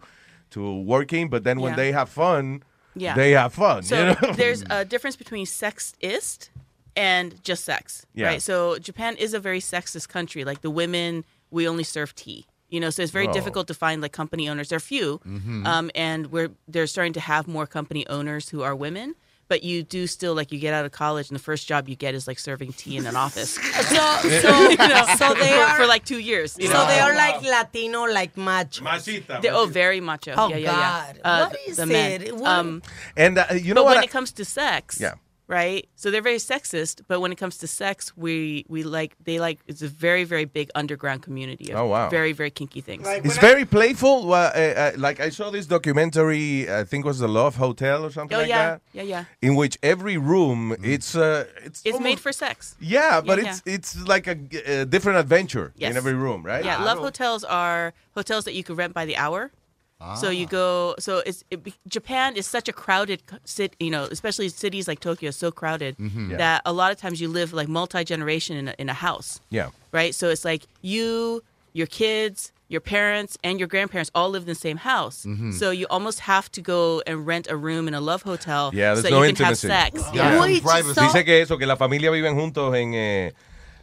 to 0.51 0.79
working. 0.81 1.29
But 1.29 1.43
then 1.43 1.59
when 1.59 1.71
Yeah. 1.71 1.75
they 1.77 1.91
have 1.91 2.09
fun, 2.09 2.63
Yeah. 2.95 3.15
they 3.15 3.31
have 3.31 3.53
fun. 3.53 3.83
So 3.83 3.97
you 3.99 4.05
know? 4.27 4.33
there's 4.41 4.63
a 4.69 4.85
difference 4.85 5.15
between 5.17 5.45
sexist 5.47 6.49
and 6.95 7.43
just 7.43 7.63
sex, 7.65 8.05
Yeah. 8.13 8.27
right? 8.27 8.41
So 8.41 8.77
Japan 8.79 9.15
is 9.17 9.33
a 9.33 9.39
very 9.39 9.59
sexist 9.59 10.07
country. 10.09 10.43
Like 10.45 10.61
the 10.61 10.71
women, 10.71 11.25
we 11.51 11.67
only 11.67 11.83
serve 11.83 12.13
tea. 12.15 12.45
You 12.69 12.79
know, 12.81 12.89
so 12.89 13.01
it's 13.01 13.11
very 13.13 13.27
Oh. 13.29 13.33
difficult 13.33 13.67
to 13.67 13.73
find 13.73 14.01
like 14.01 14.11
company 14.11 14.49
owners. 14.49 14.67
There 14.69 14.77
are 14.77 14.79
few, 14.81 15.19
Mhm. 15.25 15.65
um, 15.65 15.89
and 15.95 16.31
we're 16.33 16.49
they're 16.67 16.87
starting 16.87 17.13
to 17.13 17.21
have 17.21 17.47
more 17.47 17.65
company 17.65 18.05
owners 18.07 18.49
who 18.49 18.61
are 18.63 18.75
women. 18.75 19.15
But 19.49 19.63
you 19.63 19.81
do 19.81 20.07
still 20.07 20.33
like 20.35 20.51
you 20.51 20.59
get 20.59 20.73
out 20.73 20.83
of 20.83 20.91
college 20.91 21.29
and 21.29 21.39
the 21.39 21.41
first 21.41 21.69
job 21.69 21.87
you 21.87 21.95
get 21.95 22.13
is 22.13 22.27
like 22.27 22.37
serving 22.37 22.73
tea 22.73 22.97
in 22.97 23.05
an 23.05 23.15
office. 23.15 23.57
So 23.87 23.95
so 24.43 24.69
You 24.71 24.75
know, 24.75 25.05
so 25.17 25.33
they 25.35 25.47
for, 25.55 25.63
are 25.63 25.75
for 25.77 25.85
like 25.87 26.03
two 26.03 26.19
years. 26.19 26.57
You 26.59 26.67
so 26.67 26.85
they 26.85 26.99
are 26.99 27.15
like 27.15 27.41
Latino, 27.41 28.03
like 28.03 28.35
macho. 28.35 28.83
They- 29.41 29.47
oh, 29.49 29.65
very 29.65 30.01
macho. 30.01 30.33
Oh, 30.35 30.49
yeah, 30.49 30.57
yeah, 30.57 30.71
yeah. 30.71 30.73
God. 31.13 31.19
Uh, 31.23 31.47
What 31.47 31.59
is 31.65 31.77
the 31.77 31.87
it? 31.95 32.41
Um, 32.41 32.81
and 33.15 33.37
uh, 33.37 33.45
you 33.53 33.73
know 33.73 33.75
but 33.81 33.85
what? 33.85 33.95
when 33.95 34.03
I- 34.03 34.03
it 34.03 34.11
comes 34.11 34.33
to 34.33 34.43
sex, 34.43 34.97
Yeah. 34.99 35.13
Right? 35.47 35.87
So 35.95 36.11
they're 36.11 36.21
very 36.21 36.37
sexist, 36.37 37.01
but 37.07 37.19
when 37.21 37.31
it 37.31 37.37
comes 37.37 37.57
to 37.59 37.67
sex, 37.67 38.15
we 38.17 38.65
we 38.67 38.83
like 38.83 39.15
they 39.23 39.39
like 39.39 39.59
it's 39.67 39.81
a 39.81 39.87
very 39.87 40.23
very 40.23 40.45
big 40.45 40.69
underground 40.75 41.21
community 41.23 41.71
of 41.71 41.79
Oh, 41.79 41.85
wow. 41.87 42.09
very 42.09 42.33
very 42.33 42.51
kinky 42.51 42.81
things. 42.81 43.07
It's 43.07 43.37
very 43.37 43.65
playful. 43.65 44.27
Well, 44.27 44.51
uh, 44.53 44.59
uh, 44.59 44.91
like 44.97 45.19
I 45.19 45.29
saw 45.29 45.49
this 45.49 45.65
documentary. 45.65 46.69
I 46.69 46.83
think 46.83 47.05
it 47.05 47.07
was 47.07 47.19
the 47.19 47.27
Love 47.27 47.55
Hotel 47.55 48.03
or 48.05 48.11
something 48.11 48.35
Oh 48.37 48.41
like 48.41 48.49
yeah, 48.49 48.65
that. 48.69 48.81
yeah, 48.93 49.03
yeah. 49.03 49.23
In 49.41 49.55
which 49.55 49.77
every 49.81 50.17
room, 50.17 50.75
it's 50.83 51.15
uh, 51.15 51.45
it's 51.63 51.81
It's 51.85 51.99
made 51.99 52.19
for 52.19 52.31
sex. 52.31 52.75
Yeah, 52.79 53.21
but 53.21 53.37
Yeah, 53.39 53.49
it's 53.49 53.61
it's 53.65 54.07
like 54.07 54.27
a, 54.27 54.37
a 54.81 54.85
different 54.85 55.19
adventure 55.19 55.71
Yes. 55.75 55.91
in 55.91 55.97
every 55.97 56.13
room, 56.13 56.43
right? 56.45 56.63
Yeah, 56.65 56.83
love 56.83 56.99
hotels 56.99 57.43
are 57.43 57.93
hotels 58.15 58.43
that 58.45 58.53
you 58.53 58.63
can 58.63 58.75
rent 58.75 58.93
by 58.93 59.05
the 59.05 59.15
hour. 59.17 59.51
So 60.19 60.29
you 60.29 60.45
go. 60.45 60.93
So 60.99 61.23
it's 61.25 61.43
it, 61.49 61.59
Japan 61.87 62.35
is 62.35 62.45
such 62.45 62.67
a 62.69 62.73
crowded 62.73 63.21
city. 63.45 63.75
You 63.79 63.89
know, 63.89 64.03
especially 64.03 64.49
cities 64.49 64.87
like 64.87 64.99
Tokyo, 64.99 65.29
is 65.29 65.35
so 65.35 65.51
crowded 65.51 65.97
Mhm. 65.97 66.31
Yeah. 66.31 66.37
that 66.37 66.61
a 66.65 66.71
lot 66.73 66.91
of 66.91 66.97
times 66.99 67.19
you 67.19 67.27
live 67.29 67.51
like 67.53 67.67
multi 67.67 68.03
generation 68.03 68.57
in 68.57 68.67
a, 68.67 68.75
in 68.77 68.89
a 68.89 68.93
house. 68.93 69.39
Yeah. 69.49 69.69
right? 69.91 70.13
So 70.13 70.29
it's 70.29 70.45
like 70.45 70.67
you, 70.81 71.41
your 71.73 71.87
kids, 71.87 72.51
your 72.67 72.81
parents, 72.81 73.37
and 73.43 73.57
your 73.57 73.67
grandparents 73.67 74.11
all 74.13 74.29
live 74.29 74.43
in 74.43 74.47
the 74.49 74.53
same 74.53 74.77
house. 74.77 75.25
Mhm. 75.25 75.53
So 75.53 75.71
you 75.71 75.87
almost 75.89 76.19
have 76.21 76.51
to 76.51 76.61
go 76.61 77.01
and 77.07 77.25
rent 77.25 77.47
a 77.49 77.55
room 77.55 77.87
in 77.87 77.93
a 77.95 78.01
love 78.01 78.21
hotel 78.23 78.69
Yeah, 78.73 78.93
so 78.93 79.01
there's 79.01 79.03
that 79.03 79.09
no 79.11 79.23
you 79.23 79.33
can 79.33 79.45
intimacy. 79.47 79.67
have 79.69 79.93
sex. 79.93 80.03
Yeah. 80.13 80.39
Wait, 80.41 80.61
so- 80.63 81.01
Dice 81.01 81.23
que 81.25 81.41
eso, 81.41 81.57
que 81.57 81.65
la 81.65 81.75
familia 81.77 82.11
viven 82.11 82.35
juntos 82.35 82.75
en, 82.75 82.93
eh, 82.93 83.31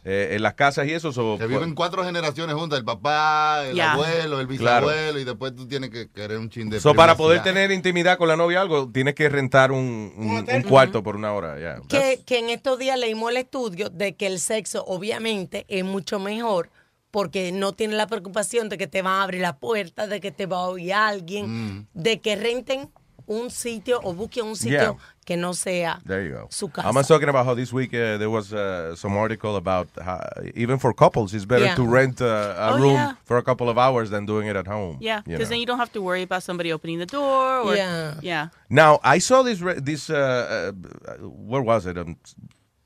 eh, 0.07 0.29
en 0.35 0.43
las 0.43 0.53
casas 0.53 0.87
y 0.87 0.91
eso. 0.93 1.11
so- 1.11 1.35
Que 1.39 1.47
viven 1.47 1.73
cuatro 1.73 2.05
generaciones 2.05 2.55
juntas, 2.55 2.77
el 2.79 2.85
papá, 2.85 3.65
el 3.65 3.75
Yeah. 3.75 3.93
abuelo, 3.93 4.39
el 4.39 4.47
Claro. 4.57 4.87
bisabuelo, 4.87 5.19
y 5.19 5.23
después 5.23 5.55
tú 5.55 5.67
tienes 5.67 5.89
que 5.89 6.09
querer 6.09 6.37
un 6.37 6.49
chin 6.49 6.69
de 6.69 6.79
So, 6.79 6.93
para 6.93 7.17
poder 7.17 7.41
tener 7.43 7.71
intimidad 7.71 8.17
con 8.17 8.27
la 8.27 8.35
novia 8.37 8.59
o 8.59 8.61
algo, 8.61 8.89
tienes 8.91 9.15
que 9.15 9.27
rentar 9.27 9.71
un, 9.71 10.13
un- 10.15 10.45
un 10.49 10.61
cuarto 10.63 11.01
por 11.03 11.15
una 11.15 11.33
hora. 11.33 11.55
que, 11.89 12.21
que 12.25 12.37
en 12.39 12.49
estos 12.51 12.77
días 12.79 12.97
leímos 12.99 13.31
el 13.31 13.37
estudio 13.37 13.89
de 13.89 14.15
que 14.15 14.27
el 14.27 14.39
sexo 14.39 14.85
obviamente 14.85 15.65
es 15.67 15.83
mucho 15.83 16.19
mejor 16.19 16.69
porque 17.11 17.51
no 17.51 17.71
tiene 17.71 17.95
la 17.95 18.07
preocupación 18.07 18.67
de 18.69 18.77
que 18.77 18.87
te 18.87 19.01
van 19.01 19.13
a 19.13 19.23
abrir 19.23 19.41
la 19.41 19.57
puerta, 19.57 20.05
de 20.05 20.19
que 20.19 20.31
te 20.31 20.45
va 20.45 20.57
a 20.57 20.67
oír 20.67 20.93
alguien, 20.93 21.77
Mm. 21.77 21.87
de 21.93 22.19
que 22.21 22.35
renten 22.35 22.89
un 23.25 23.49
sitio 23.49 23.99
o 24.03 24.13
busquen 24.13 24.45
un 24.45 24.55
sitio 24.55 24.77
Yeah. 24.77 24.95
Que 25.25 25.35
no 25.35 25.53
sea 25.53 25.85
There 26.05 26.23
you 26.23 26.31
go. 26.33 26.47
su 26.49 26.67
casa. 26.69 26.87
I 26.87 26.91
was 26.91 27.07
talking 27.07 27.29
about 27.29 27.45
how 27.45 27.55
this 27.55 27.73
week 27.73 27.93
uh, 27.93 28.17
there 28.17 28.29
was 28.29 28.53
uh, 28.53 28.95
some 28.95 29.17
article 29.17 29.55
about 29.55 29.87
how, 29.99 30.19
even 30.55 30.77
for 30.77 30.93
couples, 30.93 31.33
it's 31.33 31.45
better 31.45 31.65
Yeah. 31.65 31.75
to 31.75 31.83
rent 31.85 32.21
uh, 32.21 32.25
a 32.57 32.73
Oh, 32.73 32.77
room 32.77 32.93
yeah. 32.93 33.13
for 33.25 33.37
a 33.37 33.41
couple 33.43 33.67
of 33.69 33.77
hours 33.77 34.09
than 34.11 34.25
doing 34.25 34.47
it 34.47 34.55
at 34.55 34.67
home. 34.67 34.97
Yeah, 35.01 35.21
because 35.25 35.49
then 35.49 35.59
you 35.59 35.65
don't 35.65 35.79
have 35.79 35.91
to 35.93 36.01
worry 36.01 36.21
about 36.21 36.43
somebody 36.43 36.71
opening 36.71 36.99
the 36.99 37.05
door. 37.07 37.59
Or, 37.61 37.75
Yeah. 37.75 38.13
yeah. 38.21 38.49
Now 38.69 38.99
I 39.03 39.17
saw 39.19 39.41
this 39.43 39.59
this 39.83 40.09
uh, 40.09 40.71
uh, 40.71 41.13
where 41.51 41.61
was 41.63 41.85
it 41.87 41.97
on 41.97 42.17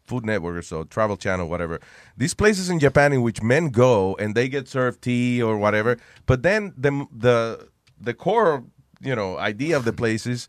Food 0.05 0.25
Network 0.25 0.55
or 0.57 0.61
so, 0.63 0.85
Travel 0.85 1.17
Channel, 1.17 1.47
whatever. 1.47 1.79
These 2.17 2.33
places 2.33 2.69
in 2.69 2.79
Japan 2.79 3.13
in 3.13 3.21
which 3.21 3.43
men 3.43 3.69
go 3.69 4.15
and 4.19 4.33
they 4.33 4.47
get 4.49 4.67
served 4.67 5.01
tea 5.03 5.41
or 5.43 5.57
whatever, 5.57 5.97
but 6.25 6.41
then 6.41 6.73
the 6.77 7.05
the 7.15 7.67
the 8.01 8.13
core, 8.13 8.63
you 9.01 9.15
know, 9.15 9.37
idea 9.37 9.77
of 9.77 9.83
the 9.83 9.93
place 9.93 10.25
is 10.25 10.47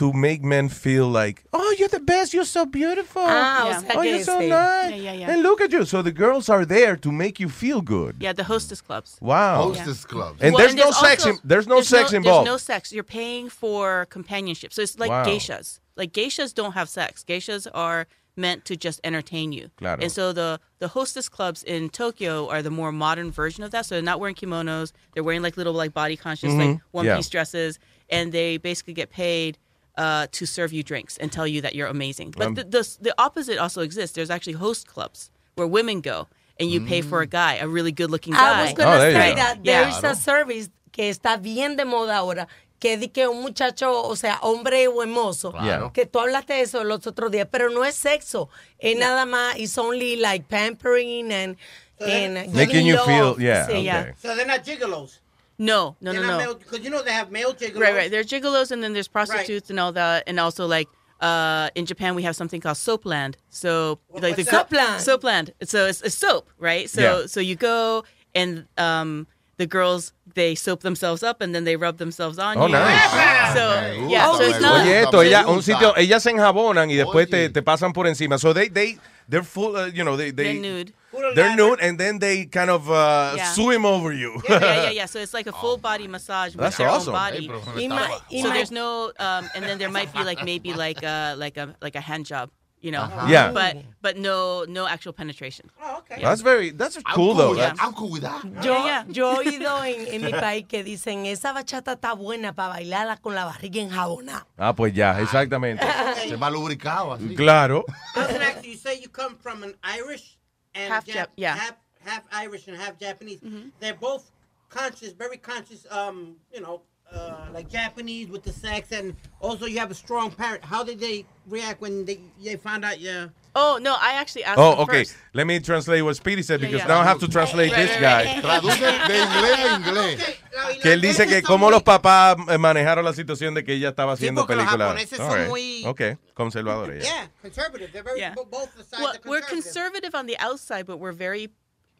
to 0.00 0.12
make 0.12 0.40
men 0.42 0.68
feel 0.68 1.08
like, 1.08 1.44
oh, 1.52 1.70
you're 1.78 1.88
the 1.98 2.04
best, 2.14 2.34
you're 2.34 2.44
so 2.58 2.64
beautiful, 2.66 3.22
Ah, 3.24 3.64
o 3.64 3.68
Yeah. 3.68 3.78
sea 3.80 3.86
oh, 3.96 4.02
you're 4.02 4.22
so 4.34 4.38
nice, 4.40 4.90
Yeah, 4.90 4.96
yeah, 4.96 5.12
yeah. 5.20 5.30
and 5.30 5.42
look 5.42 5.60
at 5.60 5.70
you. 5.72 5.84
So 5.92 6.02
the 6.02 6.12
girls 6.24 6.48
are 6.54 6.64
there 6.76 6.94
to 7.04 7.10
make 7.12 7.34
you 7.42 7.48
feel 7.48 7.80
good. 7.80 8.12
Yeah, 8.20 8.32
the 8.40 8.44
hostess 8.44 8.80
clubs. 8.80 9.10
Wow. 9.20 9.54
Hostess 9.68 10.04
clubs. 10.04 10.38
And 10.42 10.50
Well, 10.54 10.60
there's 10.62 10.74
no 10.86 10.90
sex. 10.90 11.24
in, 11.26 11.34
there's 11.44 11.66
no 11.66 11.76
there's 11.76 11.88
sex 11.88 12.12
involved. 12.12 12.46
There's 12.46 12.54
no 12.54 12.58
sex. 12.72 12.92
You're 12.92 13.10
paying 13.20 13.48
for 13.62 14.06
companionship. 14.10 14.70
So 14.72 14.80
it's 14.82 14.98
like 14.98 15.10
Wow. 15.10 15.24
geishas. 15.24 15.78
Like 15.96 16.12
geishas 16.12 16.52
don't 16.60 16.72
have 16.72 16.88
sex. 16.88 17.24
Geishas 17.26 17.66
are 17.72 18.06
meant 18.38 18.66
to 18.66 18.76
just 18.76 19.00
entertain 19.02 19.48
you. 19.58 19.70
Claro. 19.78 19.98
And 20.02 20.12
so 20.12 20.24
the 20.40 20.60
the 20.78 20.88
hostess 20.88 21.26
clubs 21.36 21.62
in 21.74 21.88
Tokyo 21.88 22.48
are 22.52 22.60
the 22.68 22.70
more 22.80 22.92
modern 22.92 23.30
version 23.42 23.64
of 23.64 23.70
that. 23.70 23.86
So 23.86 23.94
they're 23.94 24.02
not 24.12 24.20
wearing 24.20 24.34
kimonos. 24.42 24.92
They're 25.14 25.24
wearing 25.24 25.40
like 25.46 25.56
little 25.56 25.72
like 25.82 25.92
body 25.94 26.16
conscious 26.26 26.52
like 26.52 26.68
Mhm. 26.68 26.80
one 26.92 27.06
Yeah. 27.06 27.16
piece 27.16 27.30
dresses, 27.30 27.78
and 28.10 28.32
they 28.32 28.58
basically 28.58 28.92
get 28.92 29.08
paid. 29.10 29.56
Uh, 29.98 30.26
to 30.30 30.44
serve 30.46 30.74
you 30.74 30.82
drinks 30.82 31.16
and 31.16 31.32
tell 31.32 31.46
you 31.46 31.62
that 31.62 31.74
you're 31.74 31.88
amazing, 31.88 32.30
but 32.36 32.46
Um, 32.48 32.54
the, 32.54 32.64
the 32.64 32.82
the 33.00 33.14
opposite 33.16 33.56
also 33.58 33.80
exists. 33.80 34.14
There's 34.14 34.28
actually 34.28 34.52
host 34.58 34.86
clubs 34.86 35.30
where 35.54 35.66
women 35.66 36.02
go 36.02 36.28
and 36.60 36.70
you 36.70 36.82
pay 36.84 37.00
for 37.00 37.22
a 37.22 37.26
guy, 37.26 37.54
a 37.56 37.66
really 37.66 37.92
good 37.92 38.10
looking 38.10 38.34
guy. 38.34 38.60
I 38.60 38.62
was 38.64 38.74
gonna 38.74 38.98
there 38.98 39.10
you 39.10 39.16
say 39.16 39.30
go. 39.30 39.36
that 39.36 39.56
Yeah. 39.64 39.80
there 39.80 39.88
is 39.88 40.04
a 40.04 40.14
service 40.14 40.68
que 40.92 41.08
está 41.08 41.38
bien 41.40 41.76
de 41.76 41.84
moda 41.86 42.16
ahora, 42.18 42.46
que 42.78 42.98
di 42.98 43.08
que 43.08 43.26
un 43.26 43.40
muchacho, 43.40 43.88
o 44.04 44.14
sea, 44.16 44.38
hombre 44.42 44.86
o 44.86 45.00
hermoso, 45.02 45.52
Claro. 45.52 45.90
que 45.94 46.04
tú 46.04 46.20
hablaste 46.20 46.52
de 46.52 46.60
eso 46.60 46.84
los 46.84 47.06
otros 47.06 47.30
días, 47.30 47.48
pero 47.50 47.70
no 47.70 47.82
es 47.82 47.94
sexo, 47.94 48.50
es 48.78 48.98
nada 48.98 49.24
más, 49.24 49.56
it's 49.58 49.78
only 49.78 50.16
like 50.16 50.46
pampering 50.46 51.32
and, 51.32 51.56
and 52.00 52.34
Making 52.52 52.66
giving 52.68 52.86
you 52.86 52.96
love. 52.96 53.06
feel, 53.06 53.36
yeah, 53.40 53.66
Sí. 53.66 53.70
okay. 53.72 53.82
Yeah. 53.82 54.12
So 54.20 54.36
they're 54.36 54.44
not 54.46 54.62
gigolos. 54.62 55.20
No, 55.58 55.96
no, 56.00 56.12
no, 56.12 56.20
no. 56.22 56.54
Because 56.54 56.80
you 56.80 56.90
know 56.90 57.02
they 57.02 57.12
have 57.12 57.30
male 57.30 57.52
gigolos. 57.54 57.80
Right, 57.80 57.94
right. 57.94 58.10
There's 58.10 58.26
gigolos 58.26 58.70
and 58.70 58.82
then 58.82 58.92
there's 58.92 59.08
prostitutes 59.08 59.70
and 59.70 59.80
all 59.80 59.92
that, 59.92 60.24
and 60.26 60.38
also 60.38 60.66
like 60.66 60.88
uh, 61.20 61.70
in 61.74 61.86
Japan 61.86 62.14
we 62.14 62.22
have 62.24 62.36
something 62.36 62.60
called 62.60 62.76
soapland. 62.76 63.36
So 63.48 63.98
like 64.12 64.36
the 64.36 64.42
what's 64.44 64.50
that? 64.50 64.70
Soapland? 64.70 64.98
soapland. 65.00 65.50
So 65.68 65.86
it's, 65.86 66.02
it's 66.02 66.14
soap, 66.14 66.50
right? 66.58 66.90
So 66.90 67.00
Yeah. 67.20 67.26
so 67.26 67.40
you 67.40 67.56
go 67.56 68.04
and 68.34 68.66
um, 68.76 69.26
the 69.56 69.66
girls 69.66 70.12
they 70.34 70.54
soap 70.54 70.80
themselves 70.80 71.22
up 71.22 71.40
and 71.40 71.54
then 71.54 71.64
they 71.64 71.76
rub 71.76 71.96
themselves 71.96 72.38
on 72.38 72.58
Oh, 72.58 72.66
you. 72.66 72.72
nice. 72.72 73.54
So 73.54 74.06
yeah, 74.10 74.26
Oh, 74.28 74.36
so 74.38 74.44
it's 74.44 74.60
not. 74.60 74.84
Oye, 74.86 74.92
esto, 74.92 75.18
Me 75.22 75.28
ella, 75.28 75.46
un 75.48 75.62
sitio, 75.62 75.94
ellas 75.96 76.22
se 76.22 76.30
enjabonan 76.32 76.90
y 76.90 76.96
después 76.96 77.30
te, 77.30 77.48
te 77.48 77.62
pasan 77.62 77.94
por 77.94 78.06
encima. 78.06 78.38
So 78.38 78.52
they, 78.52 78.68
they, 78.68 78.98
they're 79.28 79.42
full, 79.42 79.74
uh, 79.76 79.86
you 79.86 80.04
know, 80.04 80.16
they, 80.18 80.30
they, 80.32 80.52
They're 80.58 80.60
nude. 80.60 80.92
They're 81.34 81.56
nude 81.56 81.80
and 81.80 81.98
then 81.98 82.18
they 82.18 82.46
kind 82.46 82.70
of 82.70 82.90
uh, 82.90 83.34
Yeah. 83.36 83.52
swim 83.52 83.84
over 83.84 84.12
you. 84.12 84.40
yeah, 84.48 84.60
yeah, 84.60 84.90
yeah. 84.90 85.06
So 85.12 85.18
it's 85.20 85.34
like 85.34 85.46
a 85.46 85.52
full 85.52 85.76
body 85.78 86.08
massage 86.08 86.54
with 86.54 86.62
That's 86.62 86.76
their 86.76 86.88
awesome. 86.88 87.14
own 87.14 87.20
body. 87.20 87.48
Y 87.76 87.88
ma- 87.88 88.08
y 88.30 88.42
so 88.42 88.48
ma- 88.48 88.54
there's 88.54 88.70
no, 88.70 89.12
um, 89.18 89.48
and 89.54 89.64
then 89.64 89.78
there 89.78 89.90
might 89.90 90.12
be 90.12 90.22
like 90.24 90.44
maybe 90.44 90.72
like 90.74 91.02
a 91.02 91.34
like 91.36 91.56
a 91.56 91.74
like 91.80 91.94
a 91.96 92.00
hand 92.00 92.26
job, 92.26 92.50
you 92.80 92.90
know. 92.92 93.06
Yeah. 93.28 93.52
But 93.52 93.76
but 94.02 94.16
no 94.16 94.64
no 94.68 94.86
actual 94.86 95.12
penetration. 95.12 95.70
Ah, 95.80 95.98
okay. 95.98 96.20
That's 96.22 96.42
very, 96.42 96.70
that's 96.70 96.96
I'm 97.04 97.14
cool 97.14 97.34
though. 97.34 97.50
with 97.50 97.58
that. 97.58 97.76
That's- 97.76 97.86
I'm 97.86 97.94
cool 97.94 98.10
with 98.10 98.22
that. 98.22 98.44
Yo, 98.64 98.72
Yeah, 98.74 98.86
yeah. 98.86 99.04
yo 99.08 99.40
he 99.42 99.58
oído 99.58 99.84
en, 99.84 100.06
en 100.14 100.20
mi 100.24 100.32
país 100.32 100.66
que 100.68 100.82
dicen, 100.84 101.26
esa 101.26 101.52
bachata 101.52 101.92
está 101.94 102.14
buena 102.14 102.52
para 102.52 102.74
bailarla 102.74 103.16
con 103.20 103.34
la 103.34 103.44
barriga 103.46 103.80
enjabonada. 103.80 104.46
Ah, 104.58 104.72
pues 104.74 104.92
ya, 104.94 105.20
exactamente. 105.20 105.84
Se 106.28 106.36
va 106.36 106.50
lubricado 106.50 107.12
así. 107.14 107.34
Claro. 107.34 107.84
Listen, 108.14 108.42
actually, 108.42 108.70
you 108.72 108.76
say 108.76 109.00
you 109.00 109.08
come 109.08 109.36
from 109.38 109.62
an 109.62 109.74
Irish 109.82 110.35
and 110.76 110.92
Half 110.92 111.06
Jap- 111.06 111.14
Jap- 111.14 111.26
yeah. 111.36 111.56
half, 111.56 111.76
half 112.04 112.22
Irish 112.32 112.68
and 112.68 112.76
half 112.76 112.98
Japanese. 112.98 113.40
They're 113.80 113.94
both 113.94 114.30
conscious, 114.68 115.12
very 115.12 115.36
conscious. 115.38 115.86
Um, 115.90 116.36
you 116.52 116.60
know, 116.60 116.82
uh, 117.12 117.46
like 117.52 117.68
Japanese 117.68 118.28
with 118.28 118.42
the 118.42 118.52
sex, 118.52 118.92
and 118.92 119.14
also 119.40 119.66
you 119.66 119.78
have 119.78 119.90
a 119.90 119.94
strong 119.94 120.30
parent. 120.30 120.64
How 120.64 120.82
did 120.84 120.98
they 121.00 121.24
react 121.48 121.80
when 121.80 122.04
they 122.04 122.20
they 122.42 122.56
found 122.56 122.84
out? 122.84 123.00
Yeah. 123.00 123.28
Oh 123.58 123.78
no, 123.80 123.94
I 123.94 124.12
actually 124.20 124.44
asked 124.44 124.58
Oh, 124.58 124.82
okay. 124.82 125.04
first. 125.04 125.16
Let 125.32 125.46
me 125.46 125.58
translate 125.60 126.04
what 126.04 126.14
Speedy 126.16 126.42
said 126.42 126.60
Yeah, 126.60 126.68
because 126.68 126.82
yeah. 126.82 126.88
now 126.94 127.00
I 127.00 127.04
have 127.04 127.18
to 127.20 127.28
translate 127.28 127.72
this 127.72 127.90
guy. 127.98 128.38
Traduce 128.40 128.78
de 128.78 129.16
inglés 129.18 129.58
a 129.64 129.78
inglés. 129.80 130.80
Que 130.82 130.92
él 130.92 131.00
dice 131.00 131.26
que 131.26 131.42
cómo 131.42 131.70
los 131.70 131.82
papás 131.82 132.36
manejaron 132.58 133.02
la 133.04 133.14
situación 133.14 133.54
de 133.54 133.64
que 133.64 133.72
ella 133.72 133.88
estaba 133.88 134.12
haciendo 134.12 134.42
porque 134.42 134.56
los 134.56 134.64
películas. 134.66 134.88
japoneses 134.88 135.16
son 135.18 135.30
Alright. 135.30 135.48
muy- 135.48 135.84
Ok, 135.86 136.02
conservadores. 136.34 137.02
ya. 137.04 137.10
Yeah, 137.10 137.28
conservative. 137.40 137.90
They're 137.92 138.02
very 138.04 138.20
Yeah. 138.20 138.34
both 138.34 138.74
the 138.76 138.84
sides 138.84 139.00
Well, 139.02 139.12
are 139.14 139.20
we're 139.24 139.40
conservative. 139.40 139.62
conservative 139.64 140.14
on 140.14 140.26
the 140.26 140.36
outside, 140.38 140.84
but 140.86 140.98
we're 140.98 141.16
very 141.16 141.48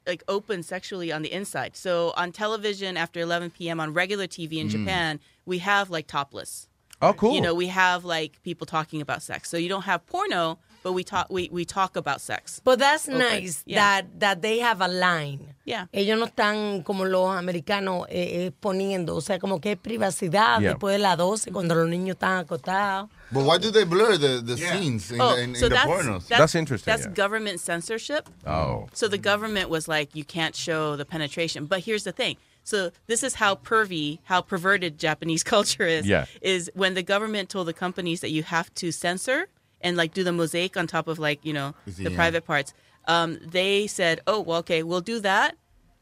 like 0.07 0.23
open 0.29 0.63
sexually 0.63 1.11
on 1.11 1.23
the 1.23 1.33
inside. 1.33 1.75
So 1.75 2.13
on 2.17 2.33
television 2.33 2.97
after 2.99 3.19
11 3.19 3.51
p.m. 3.51 3.81
on 3.81 3.93
regular 3.95 4.27
TV 4.29 4.59
in 4.59 4.69
mm. 4.69 4.71
Japan, 4.71 5.21
we 5.47 5.59
have 5.59 5.91
like 5.91 6.07
topless. 6.07 6.69
Oh, 7.03 7.13
cool. 7.13 7.35
You 7.35 7.41
know, 7.41 7.55
we 7.55 7.67
have 7.69 8.05
like 8.05 8.41
people 8.43 8.67
talking 8.67 9.01
about 9.01 9.23
sex. 9.23 9.49
So 9.51 9.57
you 9.57 9.69
don't 9.69 9.83
have 9.85 10.07
porno, 10.07 10.59
but 10.83 10.93
we 10.93 11.03
talk 11.05 11.27
we, 11.31 11.49
we 11.53 11.65
talk 11.65 11.97
about 11.97 12.21
sex. 12.21 12.61
But 12.65 12.79
that's 12.79 13.09
Okay. 13.09 13.19
nice 13.19 13.63
Yeah. 13.67 13.79
that, 14.03 14.21
that 14.21 14.43
they 14.43 14.59
have 14.61 14.81
a 14.81 14.89
line. 14.89 15.55
Yeah. 15.65 15.87
Ellos 15.93 16.19
no 16.19 16.27
están 16.27 16.85
como 16.85 17.05
los 17.05 17.35
americanos 17.37 18.07
eh, 18.09 18.47
eh, 18.47 18.51
poniendo, 18.61 19.17
o 19.17 19.21
sea, 19.21 19.39
como 19.39 19.61
que 19.61 19.73
es 19.73 19.79
privacidad 19.79 20.61
Yeah. 20.61 20.75
después 20.75 20.93
de 20.95 20.99
las 20.99 21.17
12 21.19 21.51
cuando 21.53 21.75
los 21.75 21.89
niños 21.89 22.17
están 22.17 22.39
acostados. 22.45 23.09
But 23.33 23.45
why 23.45 23.59
do 23.59 23.71
they 23.73 23.85
blur 23.85 24.17
the, 24.17 24.41
the 24.41 24.57
scenes 24.57 25.11
in, 25.11 25.21
oh, 25.21 25.35
the, 25.35 25.43
in, 25.43 25.55
so 25.57 25.67
in 25.67 25.71
the 25.71 25.75
that's, 25.75 25.87
pornos? 25.89 26.29
That's, 26.29 26.55
interesting, 26.55 26.93
That's 26.93 27.07
yeah. 27.07 27.13
government 27.13 27.59
censorship. 27.61 28.29
Oh. 28.47 28.87
So 28.93 29.09
the 29.09 29.19
government 29.19 29.69
was 29.69 29.89
like, 29.89 30.15
you 30.15 30.25
can't 30.25 30.55
show 30.55 30.95
the 30.95 31.05
penetration. 31.05 31.67
But 31.67 31.81
here's 31.81 32.05
the 32.05 32.13
thing. 32.13 32.37
So 32.63 32.91
this 33.09 33.23
is 33.25 33.35
how 33.35 33.57
pervy, 33.57 34.19
how 34.25 34.43
perverted 34.43 34.99
Japanese 34.99 35.43
culture 35.55 35.87
is. 35.87 36.07
Yeah. 36.07 36.27
Is 36.41 36.71
when 36.75 36.95
the 36.95 37.03
government 37.03 37.49
told 37.49 37.67
the 37.67 37.73
companies 37.73 38.21
that 38.21 38.31
you 38.31 38.45
have 38.45 38.73
to 38.77 38.93
censor 38.93 39.49
and 39.81 39.97
like 39.97 40.13
do 40.15 40.25
the 40.25 40.33
mosaic 40.33 40.77
on 40.77 40.87
top 40.87 41.09
of 41.09 41.19
like 41.19 41.45
you 41.45 41.53
know 41.53 41.75
the 41.85 42.11
Yeah. 42.11 42.17
private 42.17 42.45
parts. 42.45 42.73
Um, 43.09 43.39
they 43.45 43.87
said, 43.87 44.21
oh 44.27 44.41
well, 44.41 44.59
okay, 44.59 44.83
we'll 44.83 45.01
do 45.01 45.21
that. 45.21 45.57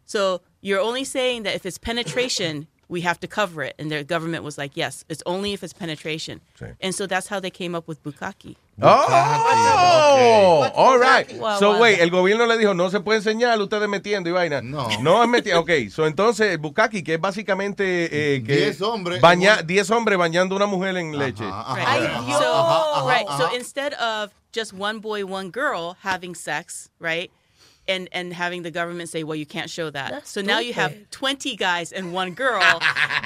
So 0.06 0.40
you're 0.60 0.80
only 0.80 1.04
saying 1.04 1.42
that 1.44 1.54
if 1.54 1.66
it's 1.66 1.78
penetration, 1.78 2.66
we 2.88 3.00
have 3.02 3.18
to 3.20 3.26
cover 3.26 3.62
it. 3.62 3.74
And 3.78 3.90
their 3.90 4.04
government 4.04 4.44
was 4.44 4.56
like, 4.58 4.72
yes, 4.76 5.04
it's 5.08 5.22
only 5.26 5.52
if 5.52 5.62
it's 5.62 5.72
penetration. 5.72 6.40
Sí. 6.58 6.66
And 6.80 6.94
so 6.94 7.06
that's 7.06 7.28
how 7.28 7.40
they 7.40 7.50
came 7.50 7.74
up 7.74 7.86
with 7.88 8.02
bukkake. 8.02 8.56
Oh, 8.82 10.70
all 10.74 10.98
right. 10.98 11.30
Wow, 11.38 11.58
So, 11.58 11.70
wow. 11.72 11.80
wait, 11.80 12.00
el 12.00 12.10
gobierno 12.10 12.46
le 12.46 12.58
dijo, 12.58 12.74
no 12.74 12.90
se 12.90 13.00
puede 13.00 13.18
enseñar 13.20 13.60
ustedes 13.60 13.88
metiendo 13.88 14.28
y 14.28 14.32
vaina. 14.32 14.60
No. 14.62 14.88
No 15.00 15.22
es 15.22 15.28
metiendo. 15.28 15.60
Ok, 15.60 15.90
so 15.90 16.06
entonces 16.06 16.52
el 16.52 16.58
bukkake, 16.58 17.04
que 17.04 17.14
es 17.14 17.20
básicamente 17.20 18.34
eh, 18.36 18.42
que 18.44 18.56
Diez 18.56 18.80
hombres 18.82 19.20
baña- 19.20 19.54
en 19.54 19.60
un- 19.60 19.66
diez 19.66 19.90
hombres 19.90 20.18
bañando 20.18 20.56
una 20.56 20.66
mujer 20.66 20.96
en 20.96 21.16
leche. 21.18 21.44
Right. 21.44 22.10
So, 22.38 23.06
right. 23.08 23.26
So 23.38 23.54
instead 23.54 23.94
of 23.94 24.30
just 24.52 24.72
one 24.72 24.98
boy, 25.00 25.24
one 25.24 25.50
girl 25.50 25.96
having 26.02 26.34
sex, 26.34 26.90
right? 27.00 27.30
And 27.86 28.08
and 28.12 28.32
having 28.32 28.62
the 28.62 28.70
government 28.70 29.08
say, 29.10 29.24
well, 29.24 29.36
you 29.36 29.46
can't 29.46 29.68
show 29.68 29.90
that. 29.90 30.26
so 30.26 30.40
now 30.40 30.58
you 30.58 30.72
have 30.72 30.94
20 31.10 31.54
guys 31.56 31.92
and 31.92 32.12
one 32.14 32.32
girl, 32.32 32.62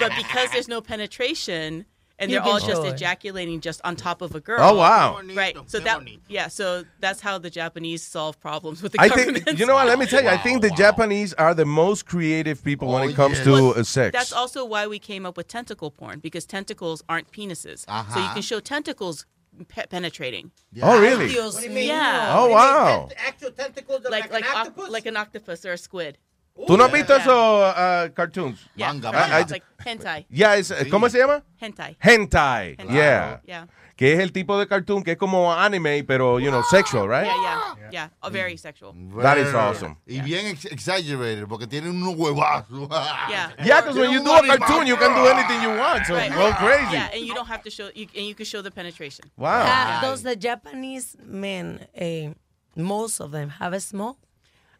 but 0.00 0.12
because 0.16 0.50
there's 0.50 0.66
no 0.68 0.80
penetration 0.80 1.84
and 2.18 2.30
You 2.30 2.36
they're 2.38 2.44
all 2.44 2.58
just 2.58 2.66
show 2.72 2.84
it. 2.84 2.94
ejaculating 2.94 3.60
just 3.60 3.80
on 3.84 3.94
top 3.94 4.22
of 4.22 4.34
a 4.34 4.40
girl. 4.40 4.58
Oh, 4.60 4.74
wow. 4.74 5.20
Right. 5.34 5.56
So 5.66 5.78
that 5.80 6.02
yeah, 6.28 6.48
so 6.48 6.84
that's 6.98 7.20
how 7.20 7.38
the 7.38 7.50
Japanese 7.50 8.02
solve 8.02 8.40
problems 8.40 8.82
with 8.82 8.92
the 8.92 9.00
I 9.00 9.08
government. 9.08 9.44
think, 9.44 9.58
you 9.60 9.66
know 9.66 9.74
what, 9.74 9.86
let 9.86 9.98
me 9.98 10.06
tell 10.06 10.22
you, 10.22 10.28
I 10.28 10.36
think 10.36 10.62
the 10.62 10.70
Japanese 10.70 11.32
are 11.34 11.54
the 11.54 11.64
most 11.64 12.06
creative 12.06 12.62
people 12.64 12.88
when 12.88 13.08
it 13.08 13.14
comes 13.14 13.40
to 13.44 13.54
uh, 13.74 13.82
sex. 13.84 14.12
That's 14.12 14.32
also 14.32 14.64
why 14.64 14.86
we 14.88 14.98
came 14.98 15.24
up 15.24 15.36
with 15.36 15.46
tentacle 15.46 15.90
porn 15.92 16.18
because 16.18 16.44
tentacles 16.44 17.02
aren't 17.08 17.30
penises. 17.30 17.80
So 17.86 18.18
you 18.18 18.26
Ajá. 18.26 18.32
can 18.34 18.42
show 18.42 18.58
tentacles 18.58 19.24
pe- 19.66 19.86
penetrating. 19.86 20.50
Oh, 20.82 21.00
really? 21.00 21.28
Dios 21.28 21.54
What 21.54 21.62
do 21.62 21.68
you 21.68 21.74
mean? 21.74 21.88
Yeah. 21.88 22.34
Oh, 22.36 22.48
wow. 22.50 23.08
Actual 23.26 23.50
tentacles 23.52 24.04
of 24.04 24.10
like 24.12 24.30
like, 24.30 24.32
like 24.32 24.44
an 24.44 24.50
oc- 24.50 24.56
octopus? 24.66 24.90
like 24.90 25.06
an 25.06 25.16
octopus 25.16 25.64
or 25.64 25.72
a 25.72 25.78
squid. 25.78 26.18
¿Tú 26.66 26.76
no 26.76 26.84
has 26.88 26.92
visto 26.92 27.14
Yeah. 27.14 27.20
esos 27.22 27.76
uh, 27.76 28.08
cartoons? 28.14 28.58
Yeah. 28.74 28.88
Manga, 28.92 29.08
I- 29.08 29.12
manga. 29.12 29.34
I- 29.36 29.40
It's 29.42 29.52
like 29.52 29.64
hentai. 29.84 30.26
Yeah, 30.28 30.56
es- 30.56 30.72
¿cómo 30.90 31.08
se 31.08 31.18
llama? 31.18 31.42
Hentai. 31.62 31.96
Hentai. 32.02 32.76
Hentai. 32.78 32.94
Yeah. 32.94 33.38
Yeah. 33.46 33.64
Que 33.98 34.12
es 34.12 34.20
el 34.20 34.30
tipo 34.30 34.56
de 34.56 34.68
cartoon 34.68 35.02
que 35.02 35.10
es 35.12 35.18
como 35.18 35.52
anime, 35.52 36.04
pero, 36.04 36.38
you 36.38 36.50
know, 36.50 36.62
sexual, 36.70 37.08
right? 37.08 37.24
Yeah, 37.26 37.42
yeah, 37.42 37.90
yeah. 37.90 38.08
Oh, 38.22 38.30
very 38.30 38.56
sexual. 38.56 38.92
That 39.20 39.38
is 39.38 39.46
Very- 39.50 39.56
awesome. 39.58 39.96
Y 40.06 40.20
bien 40.20 40.46
ex- 40.46 40.66
exaggerated, 40.66 41.48
porque 41.48 41.66
tienen 41.66 41.90
unos 42.00 42.14
huevazos. 42.14 42.88
Yeah. 43.28 43.50
Yeah, 43.64 43.80
because 43.80 43.96
when 43.98 44.12
you 44.12 44.22
do 44.22 44.30
a 44.30 44.46
cartoon, 44.46 44.86
you 44.86 44.96
can 44.96 45.12
do 45.16 45.26
anything 45.26 45.60
you 45.62 45.76
want. 45.76 46.06
So 46.06 46.14
Right. 46.14 46.32
go 46.32 46.52
crazy. 46.52 46.92
Yeah, 46.94 47.10
and 47.12 47.26
you 47.26 47.34
don't 47.34 47.48
have 47.48 47.62
to 47.64 47.70
show 47.70 47.90
you, 47.92 48.06
and 48.14 48.24
you 48.24 48.36
can 48.36 48.46
show 48.46 48.62
the 48.62 48.70
penetration. 48.70 49.24
Wow. 49.36 49.64
Ah, 49.66 49.98
does 50.00 50.22
the 50.22 50.36
Japanese 50.36 51.16
men, 51.20 51.84
eh, 51.96 52.34
most 52.76 53.18
of 53.20 53.32
them, 53.32 53.48
have 53.58 53.72
a 53.72 53.80
small? 53.80 54.16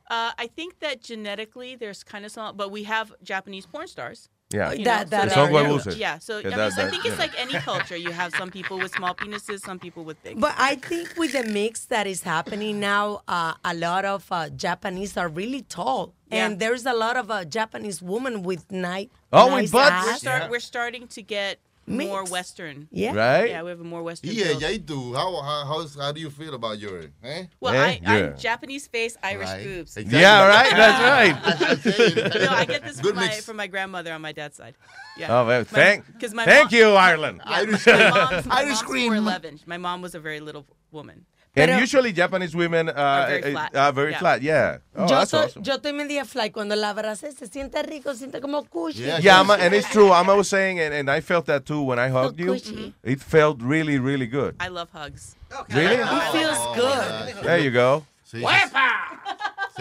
Uh, 0.09 0.31
I 0.39 0.47
think 0.47 0.79
that 0.79 1.03
genetically 1.03 1.75
there's 1.75 2.05
kind 2.05 2.25
of 2.25 2.31
some, 2.31 2.57
but 2.57 2.71
we 2.71 2.85
have 2.85 3.13
Japanese 3.25 3.67
porn 3.67 3.89
stars. 3.89 4.29
Yeah. 4.51 4.73
You 4.73 4.85
That- 4.85 5.11
know, 5.11 5.19
that 5.19 5.29
so 5.31 5.35
Son 5.35 5.53
there- 5.53 5.65
huevuses. 5.65 5.99
Yeah, 5.99 6.19
so 6.19 6.41
Que 6.41 6.47
I, 6.47 6.57
mean, 6.57 6.59
that- 6.59 6.79
I 6.79 6.91
think 6.91 7.05
you 7.05 7.11
it's 7.11 7.19
know. 7.19 7.25
like 7.27 7.39
any 7.41 7.53
culture. 7.71 7.97
You 7.97 8.13
have 8.13 8.35
some 8.35 8.51
people 8.51 8.79
with 8.79 8.93
small 8.95 9.15
penises, 9.15 9.61
some 9.61 9.79
people 9.79 10.05
with 10.05 10.23
big. 10.23 10.41
But 10.41 10.55
I 10.57 10.77
think 10.77 11.15
with 11.19 11.33
the 11.33 11.45
mix 11.45 11.85
that 11.87 12.07
is 12.07 12.23
happening 12.23 12.81
now, 12.81 13.23
uh, 13.29 13.55
a 13.65 13.75
lot 13.75 14.05
of 14.07 14.25
uh, 14.31 14.49
Japanese 14.51 15.17
are 15.19 15.29
really 15.29 15.63
tall, 15.63 16.15
and 16.31 16.59
there's 16.59 16.87
a 16.87 16.95
lot 16.95 17.17
of 17.17 17.31
uh, 17.31 17.45
Japanese 17.45 18.01
women 18.01 18.43
with 18.43 18.71
night. 18.73 19.11
Oh, 19.35 19.49
nice 19.51 19.65
with 19.65 19.73
butts? 19.73 20.07
We're, 20.07 20.13
ass. 20.13 20.21
start, 20.21 20.51
we're 20.51 20.61
starting 20.61 21.07
to 21.09 21.21
get 21.23 21.59
more 21.89 22.25
Western. 22.25 22.89
Yeah. 22.91 23.15
Right? 23.15 23.51
Yeah, 23.51 23.63
we 23.63 23.71
have 23.71 23.81
a 23.81 23.85
more 23.85 24.03
Western. 24.03 24.31
Yeah, 24.31 24.45
build. 24.49 24.63
yeah, 24.63 24.69
you 24.69 24.79
do. 24.79 25.15
How, 25.15 25.41
how, 25.43 25.65
how's, 25.67 25.95
how 25.97 26.13
do 26.13 26.21
you 26.21 26.31
feel 26.31 26.55
about 26.55 26.79
your, 26.79 27.05
eh? 27.25 27.45
Well, 27.61 27.75
Eh? 27.75 27.79
I, 27.79 28.01
Yeah. 28.03 28.13
I'm 28.33 28.39
Japanese 28.39 28.87
face, 28.87 29.17
Irish 29.23 29.49
Right. 29.49 29.65
boobs. 29.65 29.97
Exactly. 29.97 30.21
Yeah, 30.21 30.47
right. 30.47 30.71
That's 30.77 31.85
right. 32.35 32.41
no, 32.41 32.51
I 32.51 32.65
get 32.65 32.85
this 32.85 33.01
Good 33.01 33.15
from 33.15 33.25
my, 33.25 33.31
from 33.31 33.57
my 33.57 33.67
grandmother 33.67 34.13
on 34.13 34.21
my 34.21 34.33
dad's 34.33 34.57
side. 34.57 34.75
Yeah. 35.17 35.29
Oh, 35.41 35.47
well, 35.47 35.61
My- 35.61 35.65
thank, 35.65 36.21
'cause 36.21 36.33
my 36.35 36.45
thank 36.45 36.71
mom- 36.71 36.79
you, 36.79 36.91
Ireland. 36.93 37.41
Yeah, 37.45 37.53
Irish 37.57 37.87
my 37.87 38.11
mom's, 38.11 38.47
my 38.47 38.57
Irish 38.57 38.69
mom's 38.71 38.83
cream. 38.83 39.13
4'11". 39.13 39.67
My 39.67 39.79
mom 39.79 40.03
was 40.03 40.15
a 40.15 40.21
very 40.21 40.41
little 40.41 40.67
woman. 40.93 41.25
And 41.59 41.71
Pero- 41.71 41.81
usually 41.81 42.13
Japanese 42.13 42.55
women 42.55 42.89
uh, 42.89 42.93
Are 42.97 43.27
very 43.29 43.43
uh, 43.43 43.51
flat. 43.51 43.77
are 43.77 43.93
very 43.93 44.11
Yeah. 44.13 44.19
flat. 44.19 44.43
Yeah. 44.43 44.79
Oh, 44.97 45.03
yo, 45.03 45.07
that's 45.09 45.33
estoy, 45.33 45.45
awesome. 45.45 45.63
yo 45.65 45.75
estoy 45.77 45.93
media 45.95 46.25
fly 46.25 46.51
cuando 46.51 46.77
la 46.77 46.91
abracé, 46.95 47.33
se 47.33 47.47
siente 47.49 47.83
rico, 47.83 48.13
se 48.15 48.27
siente 48.27 48.41
como 48.41 48.65
cushy. 48.65 49.03
Yeah, 49.05 49.19
Yeah, 49.21 49.41
I'm, 49.41 49.51
and 49.51 49.75
it's 49.75 49.89
true. 49.91 50.13
I'm 50.13 50.29
always 50.31 50.49
saying, 50.49 50.79
and, 50.81 50.95
and 50.95 51.11
I 51.11 51.21
felt 51.21 51.47
that 51.47 51.65
too 51.67 51.83
when 51.83 51.99
I 51.99 52.09
hugged 52.09 52.39
you. 52.39 52.53
cushy. 52.55 52.95
It 53.03 53.21
felt 53.21 53.61
really, 53.63 53.99
really 53.99 54.27
good. 54.27 54.55
I 54.61 54.69
love 54.69 54.89
hugs. 54.93 55.37
Really? 55.75 55.97
It 55.97 56.33
feels 56.33 56.77
good. 56.77 57.45
There 57.45 57.59
you 57.59 57.71
go. 57.71 58.05
Sí, 58.31 58.43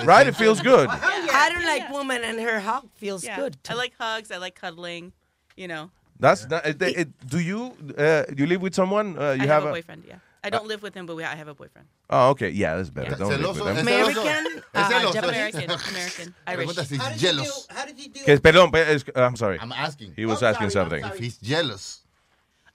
Right? 0.05 0.27
It 0.27 0.35
feels 0.35 0.61
good. 0.61 0.87
I 0.89 1.49
don't 1.49 1.65
like 1.65 1.89
woman 1.91 2.23
and 2.23 2.39
her 2.39 2.59
hug 2.59 2.87
feels 2.95 3.23
Yeah. 3.23 3.35
good. 3.35 3.57
I 3.67 3.73
like 3.73 3.93
hugs. 3.99 4.31
I 4.31 4.37
like 4.37 4.55
cuddling. 4.55 5.11
You 5.55 5.67
know, 5.67 5.89
That's 6.19 6.47
not. 6.47 6.65
It, 6.65 6.81
it, 6.81 7.09
do 7.27 7.39
you 7.39 7.73
uh, 7.97 8.23
you 8.35 8.45
live 8.45 8.61
with 8.61 8.75
someone? 8.75 9.17
Uh, 9.17 9.31
you 9.33 9.43
I 9.43 9.47
have, 9.47 9.63
have 9.63 9.65
a 9.65 9.71
boyfriend. 9.71 10.03
Yeah, 10.07 10.19
I 10.47 10.49
don't 10.57 10.67
live 10.67 10.81
with 10.81 10.93
him, 10.93 11.05
but 11.05 11.15
we, 11.15 11.23
I 11.23 11.35
have 11.35 11.47
a 11.47 11.53
boyfriend. 11.53 11.87
Oh, 12.09 12.29
okay. 12.31 12.49
Yeah, 12.49 12.75
that's 12.77 12.89
better. 12.89 13.15
Don't 13.15 13.29
live 13.29 13.39
with 13.39 13.57
Celoso, 13.57 13.65
them. 13.65 13.77
es 13.77 13.81
American, 13.81 14.15
celoso. 14.23 14.63
uh, 14.73 14.89
celoso. 14.89 15.23
American, 15.29 15.69
American, 15.71 16.35
Irish. 16.47 16.67
Pregunta 16.69 16.85
si 16.85 16.95
How 16.97 17.09
he's 17.09 17.21
did 17.21 17.21
you 17.21 17.29
do? 17.29 17.43
jealous. 17.43 17.67
How 17.69 17.85
did 17.85 17.99
you 17.99 18.09
do? 18.09 18.19
Que, 18.25 18.37
perdón, 18.39 18.71
pe- 18.71 18.93
es- 18.95 19.03
I'm 19.15 19.35
sorry. 19.35 19.57
I'm 19.59 19.71
asking. 19.71 20.13
He 20.15 20.25
was 20.25 20.41
I'm 20.41 20.49
asking 20.53 20.69
sorry, 20.71 20.83
I'm 20.85 20.89
something. 20.89 21.03
sorry. 21.03 21.17
If 21.17 21.23
he's 21.23 21.37
jealous. 21.37 22.01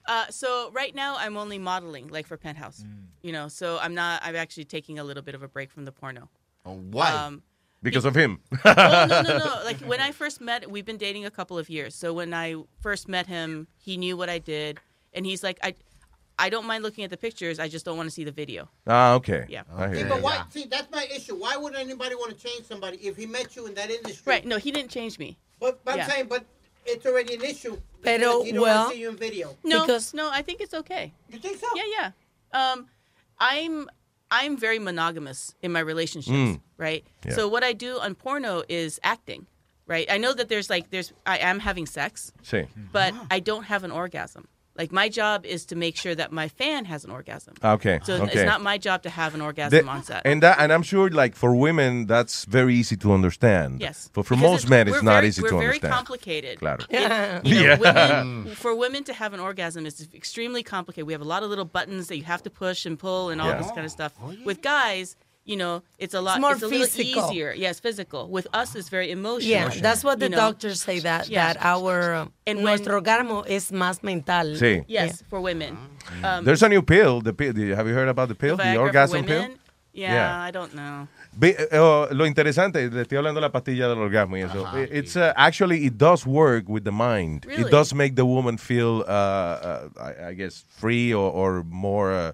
Uh, 0.05 0.25
so 0.29 0.69
right 0.73 0.93
now 0.93 1.15
I'm 1.17 1.37
only 1.37 1.57
modeling, 1.59 2.09
like 2.09 2.27
for 2.27 2.35
Penthouse. 2.37 2.83
You 3.21 3.31
know, 3.31 3.47
so 3.47 3.77
I'm 3.81 3.93
not. 3.95 4.21
I'm 4.23 4.35
actually 4.35 4.65
taking 4.65 4.99
a 4.99 5.03
little 5.03 5.23
bit 5.23 5.33
of 5.35 5.43
a 5.43 5.47
break 5.47 5.71
from 5.71 5.85
the 5.85 5.91
porno. 5.93 6.29
Oh, 6.65 6.73
why? 6.91 7.11
Um, 7.11 7.41
Because 7.81 8.05
of 8.05 8.15
him. 8.15 8.39
oh 8.65 9.05
no 9.09 9.21
no 9.21 9.37
no! 9.39 9.61
Like 9.65 9.79
when 9.81 9.99
I 9.99 10.11
first 10.11 10.39
met, 10.41 10.69
we've 10.71 10.85
been 10.85 10.97
dating 10.97 11.25
a 11.25 11.31
couple 11.31 11.57
of 11.57 11.69
years. 11.69 11.95
So 11.95 12.13
when 12.13 12.33
I 12.33 12.55
first 12.81 13.07
met 13.09 13.27
him, 13.27 13.67
he 13.77 13.97
knew 13.97 14.15
what 14.17 14.29
I 14.29 14.39
did, 14.39 14.79
and 15.13 15.25
he's 15.25 15.43
like, 15.43 15.57
I, 15.63 15.75
I 16.43 16.49
don't 16.49 16.67
mind 16.67 16.83
looking 16.83 17.03
at 17.05 17.09
the 17.09 17.17
pictures. 17.27 17.57
I 17.57 17.67
just 17.69 17.85
don't 17.85 17.95
want 17.95 18.07
to 18.07 18.11
see 18.17 18.25
the 18.25 18.31
video. 18.31 18.67
Ah, 18.85 19.13
okay. 19.13 19.45
Yeah. 19.47 19.63
I 19.73 19.87
hear 19.87 19.95
See, 19.95 20.01
you. 20.03 20.09
but 20.09 20.21
why? 20.21 20.43
See, 20.49 20.65
that's 20.69 20.91
my 20.91 21.05
issue. 21.17 21.35
Why 21.35 21.55
would 21.55 21.73
anybody 21.75 22.15
want 22.15 22.37
to 22.37 22.47
change 22.47 22.65
somebody 22.67 22.97
if 22.97 23.15
he 23.15 23.25
met 23.25 23.55
you 23.55 23.65
in 23.65 23.73
that 23.75 23.89
industry? 23.89 24.29
Right? 24.33 24.45
No, 24.45 24.57
he 24.57 24.69
didn't 24.71 24.91
change 24.91 25.17
me. 25.17 25.37
But, 25.61 25.73
but 25.85 25.95
Yeah. 25.95 26.03
I'm 26.03 26.09
saying, 26.09 26.25
but 26.27 26.43
it's 26.85 27.05
already 27.05 27.35
an 27.35 27.43
issue. 27.43 27.77
Pero, 28.01 28.19
because 28.19 28.45
he 28.45 28.51
don't 28.51 28.61
well- 28.61 28.77
want 28.77 28.89
to 28.89 28.95
see 28.95 29.01
you 29.01 29.09
in 29.09 29.15
video. 29.15 29.55
No, 29.63 29.81
Because- 29.85 30.13
no, 30.13 30.29
I 30.29 30.41
think 30.41 30.59
it's 30.59 30.73
okay. 30.73 31.13
You 31.31 31.39
think 31.39 31.59
so? 31.61 31.67
Yeah, 31.75 31.83
yeah. 31.97 32.11
Um, 32.59 32.87
I'm 33.39 33.89
I'm 34.29 34.57
very 34.57 34.79
monogamous 34.79 35.53
in 35.61 35.71
my 35.71 35.79
relationships, 35.79 36.35
Mm. 36.35 36.59
right? 36.77 37.05
Yeah. 37.25 37.33
So 37.35 37.47
what 37.47 37.63
I 37.63 37.71
do 37.73 37.99
on 37.99 38.15
porno 38.15 38.63
is 38.67 38.99
acting, 39.03 39.45
right? 39.85 40.07
I 40.09 40.17
know 40.17 40.33
that 40.33 40.49
there's 40.49 40.69
like 40.71 40.89
there's 40.89 41.13
I 41.25 41.37
am 41.37 41.59
having 41.59 41.85
sex, 41.85 42.33
Sí. 42.43 42.67
but 42.91 43.13
I 43.31 43.39
don't 43.39 43.65
have 43.65 43.83
an 43.83 43.91
orgasm. 43.91 44.47
Like 44.75 44.91
my 44.91 45.07
job 45.07 45.45
is 45.45 45.65
to 45.67 45.75
make 45.75 45.95
sure 45.95 46.15
that 46.15 46.31
my 46.31 46.47
fan 46.47 46.85
has 46.85 47.05
an 47.05 47.11
orgasm. 47.11 47.53
Okay. 47.63 47.99
So 48.03 48.13
okay. 48.23 48.33
it's 48.33 48.43
not 48.43 48.59
my 48.61 48.79
job 48.79 49.03
to 49.03 49.09
have 49.11 49.35
an 49.35 49.41
orgasm 49.41 49.85
The- 49.85 49.91
on 49.91 50.03
set. 50.03 50.23
and 50.25 50.41
that, 50.41 50.57
and 50.59 50.73
I'm 50.73 50.81
sure, 50.81 51.11
like 51.11 51.35
for 51.35 51.55
women, 51.55 52.07
that's 52.07 52.45
very 52.45 52.73
easy 52.73 52.97
to 52.97 53.13
understand. 53.13 53.81
Yes. 53.81 54.09
But 54.13 54.25
for 54.25 54.33
Because 54.35 54.51
most 54.51 54.69
men, 54.69 54.87
it's 54.87 55.03
not 55.03 55.13
very- 55.17 55.27
easy 55.27 55.43
we're 55.43 55.49
to 55.49 55.55
very 55.57 55.65
understand. 55.67 55.93
complicated. 55.93 56.57
Claro. 56.59 56.83
It- 56.89 57.45
you 57.45 57.55
know, 57.55 57.61
Yeah. 57.63 57.77
women, 57.77 58.55
for 58.63 58.73
women 58.75 59.03
to 59.03 59.13
have 59.13 59.33
an 59.33 59.39
orgasm 59.39 59.85
is 59.85 60.07
extremely 60.13 60.63
complicated. 60.63 61.05
We 61.05 61.13
have 61.13 61.21
a 61.21 61.25
lot 61.35 61.43
of 61.43 61.49
little 61.49 61.65
buttons 61.65 62.07
that 62.07 62.17
you 62.17 62.23
have 62.23 62.41
to 62.43 62.49
push 62.49 62.87
and 62.87 62.97
pull 62.97 63.29
and 63.29 63.39
all 63.41 63.49
Yeah. 63.49 63.57
this 63.61 63.69
kind 63.71 63.85
of 63.85 63.91
stuff. 63.91 64.13
Oh, 64.23 64.33
With 64.43 64.63
guys, 64.63 65.15
you 65.45 65.57
know, 65.57 65.83
it's 65.97 66.13
a 66.13 66.21
lot. 66.21 66.37
It's 66.37 66.41
more 66.41 66.51
a 66.51 66.55
little 66.55 66.69
physical. 66.69 67.29
easier. 67.29 67.53
Yes, 67.53 67.79
physical. 67.79 68.29
With 68.29 68.47
us, 68.53 68.75
it's 68.75 68.89
very 68.89 69.11
emotional. 69.11 69.49
Yeah, 69.49 69.69
that's 69.81 70.03
what 70.03 70.19
the 70.19 70.25
you 70.25 70.31
know. 70.31 70.37
doctors 70.37 70.81
say 70.81 70.99
that 70.99 71.27
Yeah. 71.29 71.53
that 71.53 71.57
our 71.65 72.29
And 72.47 72.57
when- 72.59 72.63
nuestro 72.65 73.01
orgasmo 73.01 73.43
es 73.47 73.71
más 73.71 74.01
mental. 74.03 74.55
Sí. 74.55 74.83
Yes, 74.87 75.23
for 75.29 75.41
women. 75.41 75.77
Um, 76.23 76.45
There's 76.45 76.63
a 76.63 76.69
new 76.69 76.81
pill. 76.81 77.21
The 77.21 77.33
pill. 77.33 77.53
Have 77.75 77.87
you 77.87 77.93
heard 77.93 78.07
about 78.09 78.29
the 78.29 78.35
pill? 78.35 78.55
the 78.57 78.63
The, 78.63 78.69
Viagra 78.69 78.75
for 78.75 78.81
orgasm 78.83 79.25
pill. 79.25 79.47
Yeah, 79.95 80.13
Yeah. 80.13 80.41
I 80.47 80.51
don't 80.51 80.73
know. 80.73 81.07
Ve- 81.37 81.55
eh, 81.57 81.77
oh, 81.77 82.07
lo 82.11 82.25
interesante, 82.25 82.89
le 82.89 83.01
estoy 83.03 83.17
hablando 83.17 83.39
de 83.39 83.41
la 83.47 83.51
pastilla 83.51 83.87
del 83.89 83.97
orgasmo 83.99 84.37
y 84.37 84.41
eso. 84.41 84.65
It's 84.91 85.15
uh, 85.15 85.33
actually 85.35 85.85
it 85.85 85.97
does 85.97 86.25
work 86.25 86.67
with 86.67 86.83
the 86.83 86.91
mind. 86.91 87.45
Really? 87.45 87.63
It 87.63 87.69
does 87.71 87.93
make 87.93 88.15
the 88.15 88.25
woman 88.25 88.57
feel, 88.57 89.03
uh, 89.07 89.11
uh, 89.11 89.89
I, 89.99 90.29
I 90.29 90.33
guess, 90.33 90.63
free 90.79 91.13
or, 91.13 91.29
or 91.31 91.63
more 91.63 92.11
uh, 92.13 92.31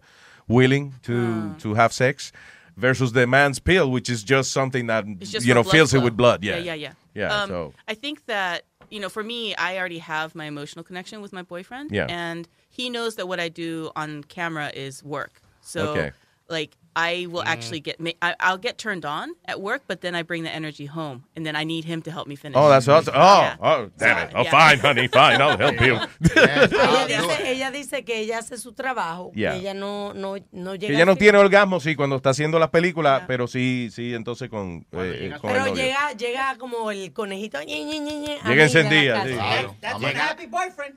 willing 0.47 0.93
to 1.03 1.53
to 1.59 1.73
have 1.75 1.91
sex, 1.91 2.31
versus 2.79 3.11
the 3.11 3.27
man's 3.27 3.59
pill, 3.59 3.91
which 3.91 4.09
is 4.09 4.23
just 4.23 4.51
something 4.51 4.87
that 4.87 5.05
just 5.19 5.45
you 5.45 5.53
know 5.53 5.63
fills 5.63 5.93
it 5.93 6.01
with 6.01 6.15
blood. 6.17 6.43
Yeah, 6.43 6.57
yeah, 6.57 6.73
yeah. 6.73 6.93
yeah. 7.13 7.41
Um, 7.43 7.49
so 7.49 7.73
I 7.87 7.93
think 7.93 8.25
that 8.25 8.63
you 8.89 8.99
know, 8.99 9.09
for 9.09 9.23
me, 9.23 9.55
I 9.55 9.77
already 9.77 9.99
have 9.99 10.33
my 10.35 10.45
emotional 10.45 10.83
connection 10.83 11.21
with 11.21 11.31
my 11.31 11.43
boyfriend, 11.43 11.91
Yeah. 11.91 12.07
and 12.09 12.47
he 12.69 12.89
knows 12.89 13.15
that 13.15 13.27
what 13.27 13.39
I 13.39 13.49
do 13.49 13.91
on 13.95 14.23
camera 14.23 14.71
is 14.73 15.03
work. 15.03 15.41
So, 15.61 15.89
Okay. 15.91 16.11
like, 16.49 16.75
I 17.01 17.27
will 17.31 17.43
actually 17.45 17.79
get, 17.79 17.95
ma- 17.99 18.17
I, 18.21 18.35
I'll 18.39 18.57
get 18.67 18.77
turned 18.77 19.05
on 19.05 19.27
at 19.45 19.57
work, 19.61 19.83
but 19.87 20.01
then 20.01 20.13
I 20.15 20.23
bring 20.23 20.43
the 20.43 20.51
energy 20.53 20.85
home, 20.85 21.23
and 21.35 21.45
then 21.45 21.55
I 21.55 21.63
need 21.63 21.85
him 21.85 22.01
to 22.03 22.11
help 22.11 22.27
me 22.27 22.35
finish. 22.35 22.57
oh, 22.59 22.67
that's 22.69 22.87
awesome. 22.87 23.13
Oh, 23.15 23.41
Yeah. 23.41 23.55
oh, 23.61 23.89
damn 23.97 24.17
it. 24.27 24.31
Oh, 24.35 24.43
Yeah. 24.43 24.51
fine, 24.51 24.79
honey, 24.79 25.07
fine. 25.07 25.41
I'll 25.41 25.57
help 25.57 25.79
you. 25.81 25.95
Ella 26.35 27.07
dice, 27.07 27.51
ella 27.51 27.71
dice 27.71 28.03
que 28.03 28.17
ella 28.19 28.39
hace 28.39 28.57
su 28.57 28.73
trabajo, 28.73 29.31
Yeah. 29.33 29.53
que 29.53 29.59
ella 29.61 29.73
no, 29.73 30.13
no, 30.13 30.35
no 30.51 30.75
llega 30.75 30.87
Que 30.87 30.95
ella 30.95 31.05
no 31.05 31.15
tiene 31.15 31.37
orgasmo, 31.37 31.79
sí, 31.79 31.95
cuando 31.95 32.17
está 32.17 32.31
haciendo 32.31 32.59
las 32.59 32.69
películas, 32.69 33.23
pero 33.27 33.47
sí, 33.47 33.89
sí, 33.91 34.13
entonces 34.13 34.49
con, 34.49 34.85
eh, 34.91 35.33
con 35.39 35.51
el 35.51 35.63
Pero 35.63 35.73
llega, 35.75 36.11
llega 36.13 36.57
como 36.57 36.91
el 36.91 37.13
conejito. 37.13 37.59
ñe, 37.63 37.85
ñe, 37.85 37.99
ñe, 37.99 38.39
Llega 38.45 38.63
encendida, 38.63 39.23
sí. 39.25 39.33
Claro. 39.33 39.75
That's 39.81 40.03
a 40.03 40.09
happy 40.31 40.45
boyfriend. 40.47 40.95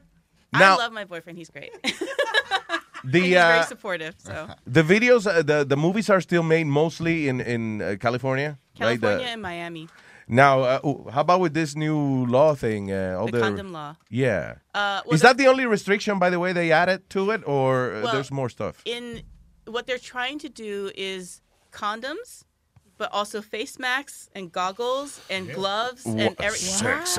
Now- 0.52 0.74
I 0.74 0.82
love 0.84 0.92
my 0.92 1.04
boyfriend. 1.04 1.38
He's 1.38 1.50
great. 1.50 1.72
The, 3.04 3.18
he's 3.20 3.34
very 3.34 3.58
uh, 3.58 3.64
supportive. 3.64 4.14
So 4.18 4.48
The 4.66 4.82
videos, 4.82 5.26
uh, 5.26 5.42
the 5.42 5.64
the 5.64 5.76
movies 5.76 6.08
are 6.10 6.20
still 6.20 6.42
made 6.42 6.66
mostly 6.66 7.28
in 7.28 7.40
in 7.40 7.82
uh, 7.82 7.96
California, 8.00 8.58
right? 8.80 9.00
The- 9.00 9.06
California 9.06 9.26
and 9.32 9.42
Miami. 9.42 9.88
now, 10.28 10.60
uh, 10.62 10.86
ooh, 10.88 11.10
how 11.10 11.20
about 11.20 11.40
with 11.42 11.52
this 11.54 11.74
new 11.74 12.26
law 12.26 12.54
thing? 12.54 12.90
Uh, 12.92 13.18
all 13.18 13.26
The 13.30 13.40
condom 13.40 13.72
law. 13.72 13.94
Yeah. 14.08 14.54
Uh, 14.74 15.00
well, 15.04 15.14
Is 15.14 15.20
the- 15.20 15.26
that 15.28 15.36
the 15.36 15.48
only 15.48 15.66
restriction, 15.66 16.18
by 16.18 16.30
the 16.30 16.38
way, 16.38 16.52
they 16.54 16.70
added 16.72 17.00
to 17.10 17.32
it, 17.34 17.40
or 17.46 17.72
uh, 17.74 18.02
Well, 18.02 18.12
there's 18.14 18.30
more 18.30 18.48
stuff? 18.50 18.74
in 18.84 19.22
what 19.66 19.86
they're 19.86 19.98
trying 20.14 20.38
to 20.40 20.48
do 20.48 20.90
is 20.94 21.40
condoms, 21.72 22.44
but 23.02 23.10
also 23.12 23.42
face 23.42 23.80
masks 23.80 24.30
and 24.32 24.52
goggles 24.52 25.20
and 25.28 25.52
gloves 25.52 26.06
and 26.06 26.20
Wha- 26.20 26.46
every 26.46 26.60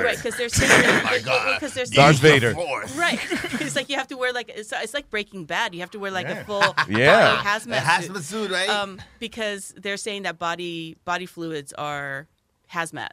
right 0.01 0.15
because 0.15 0.37
they're 0.37 0.47
saying 0.47 0.71
Oh 0.85 1.03
my 1.03 1.53
because 1.55 1.73
they're 1.73 1.83
Darth 1.87 2.19
Vader. 2.19 2.53
right 2.95 3.19
it's 3.59 3.75
like 3.75 3.89
you 3.89 3.97
have 3.97 4.07
to 4.07 4.15
wear 4.15 4.31
like 4.31 4.47
it's, 4.47 4.71
it's 4.71 4.93
like 4.93 5.09
Breaking 5.09 5.43
Bad 5.43 5.75
you 5.75 5.81
have 5.81 5.91
to 5.91 5.99
wear 5.99 6.09
like 6.09 6.29
a 6.29 6.45
full 6.45 6.61
Yeah. 6.87 7.35
body 7.35 7.47
hazmat, 7.49 7.79
A 7.79 7.81
hazmat 7.81 8.21
suit, 8.21 8.49
right? 8.49 8.69
um 8.69 9.01
because 9.19 9.73
they're 9.75 9.97
saying 9.97 10.23
that 10.23 10.39
body 10.39 10.95
body 11.03 11.25
fluids 11.25 11.73
are 11.73 12.27
hazmat 12.71 13.09